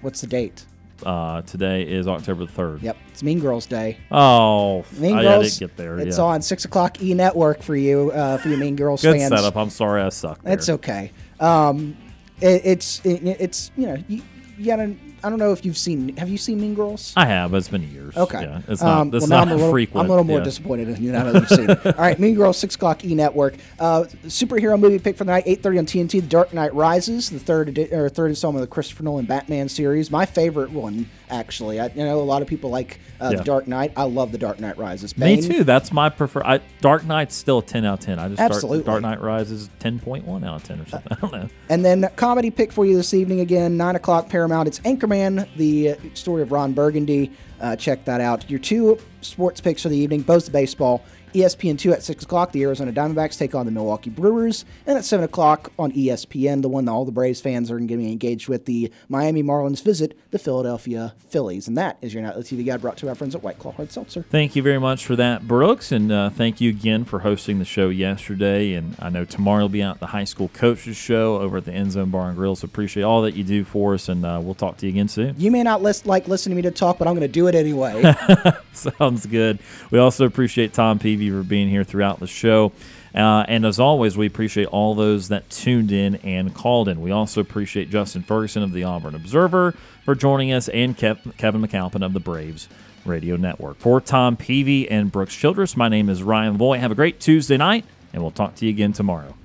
What's 0.01 0.22
the 0.22 0.27
date? 0.27 0.65
Uh, 1.03 1.41
today 1.41 1.82
is 1.82 2.07
October 2.07 2.45
the 2.45 2.51
third. 2.51 2.82
Yep, 2.83 2.98
it's 3.09 3.23
Mean 3.23 3.40
Girls 3.40 3.65
Day. 3.65 3.98
Oh, 4.11 4.85
Mean 4.99 5.15
I, 5.15 5.19
I 5.19 5.23
Girls. 5.23 5.57
didn't 5.57 5.69
get 5.72 5.77
there. 5.77 5.98
It's 5.99 6.17
yeah. 6.17 6.23
on 6.23 6.41
six 6.43 6.65
o'clock 6.65 7.01
E 7.01 7.14
Network 7.15 7.64
for 7.64 7.75
you, 7.75 8.11
uh, 8.11 8.38
for 8.38 8.49
you 8.49 8.57
Mean 8.57 8.75
Girls 8.75 9.01
Good 9.01 9.17
fans. 9.17 9.30
setup. 9.30 9.57
I'm 9.57 9.69
sorry 9.72 10.01
I 10.03 10.09
sucked. 10.09 10.43
There. 10.43 10.53
It's 10.53 10.69
okay. 10.69 11.11
Um, 11.40 11.98
it, 12.42 12.62
it's 12.66 13.06
it, 13.06 13.26
it's 13.40 13.72
you 13.76 13.88
know 13.88 14.03
you, 14.08 14.22
you 14.58 14.66
gotta. 14.66 14.95
I 15.26 15.30
don't 15.30 15.40
know 15.40 15.53
if 15.53 15.64
you've 15.64 15.78
seen. 15.78 16.18
Have 16.18 16.28
you 16.28 16.38
seen 16.38 16.60
Mean 16.60 16.76
Girls? 16.76 17.14
I 17.16 17.26
have. 17.26 17.53
It's 17.53 17.70
been 17.70 17.90
years. 17.90 18.16
Okay. 18.18 18.42
Yeah, 18.42 18.62
it's 18.68 18.82
not. 18.82 19.00
Um, 19.00 19.08
it's 19.14 19.22
well, 19.22 19.30
not 19.30 19.48
I'm 19.48 19.53
a 19.53 19.56
little, 19.56 19.72
frequent. 19.72 20.00
I'm 20.03 20.06
a 20.08 20.10
little 20.10 20.26
more 20.26 20.40
yeah. 20.40 20.44
disappointed 20.44 20.90
in 20.90 21.02
you 21.02 21.12
now 21.14 21.32
that 21.32 21.36
you've 21.36 21.50
seen 21.50 21.70
it. 21.70 21.86
All 21.86 21.94
right, 21.94 22.20
Mean 22.20 22.36
Girls, 22.36 22.58
6 22.58 22.76
o'clock 22.76 23.06
E 23.06 23.16
Network. 23.16 23.56
Uh, 23.80 24.03
superhero 24.26 24.78
movie 24.78 25.00
pick 25.00 25.16
for 25.16 25.24
the 25.24 25.32
night, 25.32 25.45
8.30 25.45 25.80
on 25.80 25.86
TNT, 25.86 26.12
The 26.12 26.22
Dark 26.24 26.53
Knight 26.53 26.74
Rises, 26.74 27.30
the 27.30 27.40
third 27.40 27.70
edi- 27.70 27.94
or 27.94 28.10
third 28.10 28.32
installment 28.32 28.64
of 28.64 28.70
the 28.70 28.74
Christopher 28.74 29.03
Nolan 29.03 29.26
Batman 29.26 29.70
series. 29.70 30.12
My 30.12 30.26
favorite 30.26 30.72
one, 30.72 31.10
actually. 31.34 31.80
I 31.80 31.88
you 31.88 32.06
know 32.06 32.20
a 32.20 32.24
lot 32.24 32.42
of 32.42 32.48
people 32.48 32.70
like 32.70 33.00
uh, 33.20 33.30
Yeah. 33.32 33.38
The 33.38 33.44
Dark 33.44 33.68
Knight. 33.68 33.94
I 33.98 34.03
love 34.03 34.32
The 34.32 34.38
Dark 34.38 34.60
Knight 34.60 34.78
Rises. 34.78 35.18
Me 35.18 35.42
too. 35.42 35.64
That's 35.64 35.92
my 35.92 36.10
prefer. 36.10 36.42
I, 36.44 36.62
Dark 36.82 37.06
Knight's 37.06 37.36
still 37.36 37.60
a 37.60 37.64
10 37.64 37.86
out 37.86 38.00
of 38.00 38.06
10. 38.06 38.20
I 38.20 38.30
just 38.30 38.40
Absolutely. 38.40 38.84
Dark, 38.84 39.02
Dark 39.02 39.02
Knight 39.02 39.22
Rises 39.22 39.70
10.1 39.80 40.45
out 40.45 40.56
of 40.56 40.64
10 40.64 40.80
or 40.82 40.88
something. 40.88 41.12
I 41.12 41.16
don't 41.16 41.32
know. 41.32 41.50
And 41.70 41.84
then 41.84 42.10
comedy 42.16 42.52
pick 42.52 42.72
for 42.72 42.86
you 42.86 42.95
this 42.95 43.14
evening 43.14 43.40
again, 43.40 43.78
nine 43.78 43.95
o'clock 43.95 44.30
Paramount. 44.30 44.68
It's 44.68 44.80
Anchorman, 44.82 45.48
the 45.58 45.92
uh, 45.92 45.95
story 46.14 46.42
of 46.42 46.52
Ron 46.52 46.74
Burgundy. 46.74 47.32
Uh, 47.60 47.76
check 47.76 48.03
that 48.06 48.22
out. 48.22 48.50
Your 48.50 48.60
two 48.60 49.00
sports 49.22 49.62
picks 49.62 49.82
for 49.82 49.90
the 49.90 49.98
evening, 49.98 50.22
both 50.22 50.52
baseball. 50.52 51.03
E 51.34 51.40
ESPN 51.44 51.78
two 51.78 51.92
at 51.92 52.03
six 52.03 52.24
o'clock. 52.24 52.52
The 52.52 52.64
Arizona 52.64 52.92
Diamondbacks 52.92 53.38
take 53.38 53.53
on 53.53 53.66
the 53.66 53.72
Milwaukee 53.72 54.10
Brewers, 54.10 54.66
and 54.86 54.98
at 54.98 55.06
seven 55.06 55.26
o'clock 55.26 55.72
on 55.78 55.92
ESPN, 55.92 56.62
the 56.62 56.70
one 56.70 56.86
that 56.86 56.92
all 56.92 57.06
the 57.06 57.12
Braves 57.12 57.42
fans 57.42 57.70
are 57.70 57.76
going 57.76 57.88
to 57.88 57.98
be 57.98 58.12
engaged 58.12 58.48
with, 58.48 58.66
the 58.66 58.92
Miami 59.10 59.44
Marlins 59.44 59.84
visit 59.84 60.18
the 60.32 60.40
Philadelphia 60.40 61.14
Phillies, 61.30 61.68
and 61.68 61.78
that 61.78 61.98
is 62.02 62.14
your 62.14 62.24
nightly 62.24 62.44
TV 62.44 62.66
guide 62.66 62.82
brought 62.82 62.98
to 62.98 63.10
our 63.10 63.16
friends 63.16 63.36
at 63.36 63.44
White 63.44 63.60
Claw 63.60 63.72
Hard 63.72 63.92
Seltzer. 63.92 64.24
Thank 64.30 64.56
you 64.56 64.64
very 64.64 64.80
much 64.80 65.06
for 65.06 65.16
that, 65.16 65.48
Brooks, 65.48 65.92
and 65.92 66.12
uh, 66.12 66.30
thank 66.30 66.62
you 66.62 66.70
again 66.70 67.03
for 67.03 67.20
hosting 67.20 67.60
the 67.60 67.66
show 67.66 67.90
yesterday. 67.90 68.74
And 68.74 68.95
I 69.00 69.10
know 69.10 69.26
tomorrow 69.26 69.62
you'll 69.62 69.70
be 69.70 69.84
out 69.84 69.95
at 69.95 70.00
the 70.00 70.08
high 70.08 70.24
school 70.24 70.50
coaches 70.50 70.98
show 70.98 71.38
over 71.38 71.58
at 71.58 71.66
the 71.66 71.74
End 71.74 71.92
Zone 71.92 72.10
Bar 72.10 72.30
and 72.30 72.38
Grill. 72.38 72.56
So 72.56 72.66
appreciate 72.66 73.03
all 73.03 73.22
that 73.24 73.36
you 73.36 73.44
do 73.44 73.64
for 73.64 73.94
us, 73.94 74.10
and 74.10 74.26
uh, 74.26 74.40
we'll 74.42 74.53
talk 74.53 74.78
to 74.78 74.86
you 74.86 74.92
again 74.92 75.08
soon. 75.08 75.36
You 75.38 75.52
may 75.52 75.64
not 75.64 75.82
list, 75.82 76.06
like 76.06 76.28
listening 76.28 76.56
to 76.58 76.64
me 76.64 76.70
to 76.70 76.72
talk, 76.72 76.98
but 76.98 77.08
I'm 77.08 77.14
going 77.14 77.22
to 77.22 77.28
do 77.28 77.48
it 77.48 77.56
anyway. 77.56 78.14
Sounds 78.74 79.26
good. 79.26 79.60
We 79.92 80.00
also 80.00 80.26
appreciate 80.26 80.74
Tom 80.74 81.00
Peavy 81.00 81.23
for 81.32 81.43
being 81.43 81.69
here 81.69 81.84
throughout 81.84 82.19
the 82.19 82.27
show. 82.27 82.72
Uh, 83.16 83.45
and 83.48 83.66
as 83.66 83.80
always, 83.80 84.18
we 84.18 84.26
appreciate 84.26 84.66
all 84.68 84.95
those 84.95 85.27
that 85.27 85.50
tuned 85.50 85.92
in 85.92 86.16
and 86.18 86.53
called 86.53 86.88
in. 86.88 87.00
We 87.02 87.11
also 87.11 87.42
appreciate 87.42 87.90
Justin 87.90 88.24
Ferguson 88.24 88.64
of 88.64 88.74
the 88.74 88.84
Auburn 88.84 89.14
Observer 89.14 89.74
for 90.03 90.16
joining 90.16 90.52
us 90.52 90.68
and 90.69 90.98
Kev- 90.98 91.38
Kevin 91.38 91.61
McAlpin 91.61 92.03
of 92.03 92.14
the 92.14 92.19
Braves 92.19 92.68
Radio 93.06 93.35
Network. 93.35 93.77
For 93.77 94.02
Tom 94.02 94.35
Peavy 94.35 94.90
and 94.90 95.11
Brooks 95.11 95.35
Childress, 95.35 95.77
my 95.77 95.90
name 95.90 96.10
is 96.10 96.24
Ryan 96.24 96.58
Lavoie. 96.58 96.80
Have 96.80 96.92
a 96.92 96.95
great 96.95 97.19
Tuesday 97.19 97.58
night, 97.58 97.85
and 98.14 98.22
we'll 98.22 98.32
talk 98.32 98.56
to 98.56 98.66
you 98.66 98.72
again 98.72 98.93
tomorrow. 98.93 99.35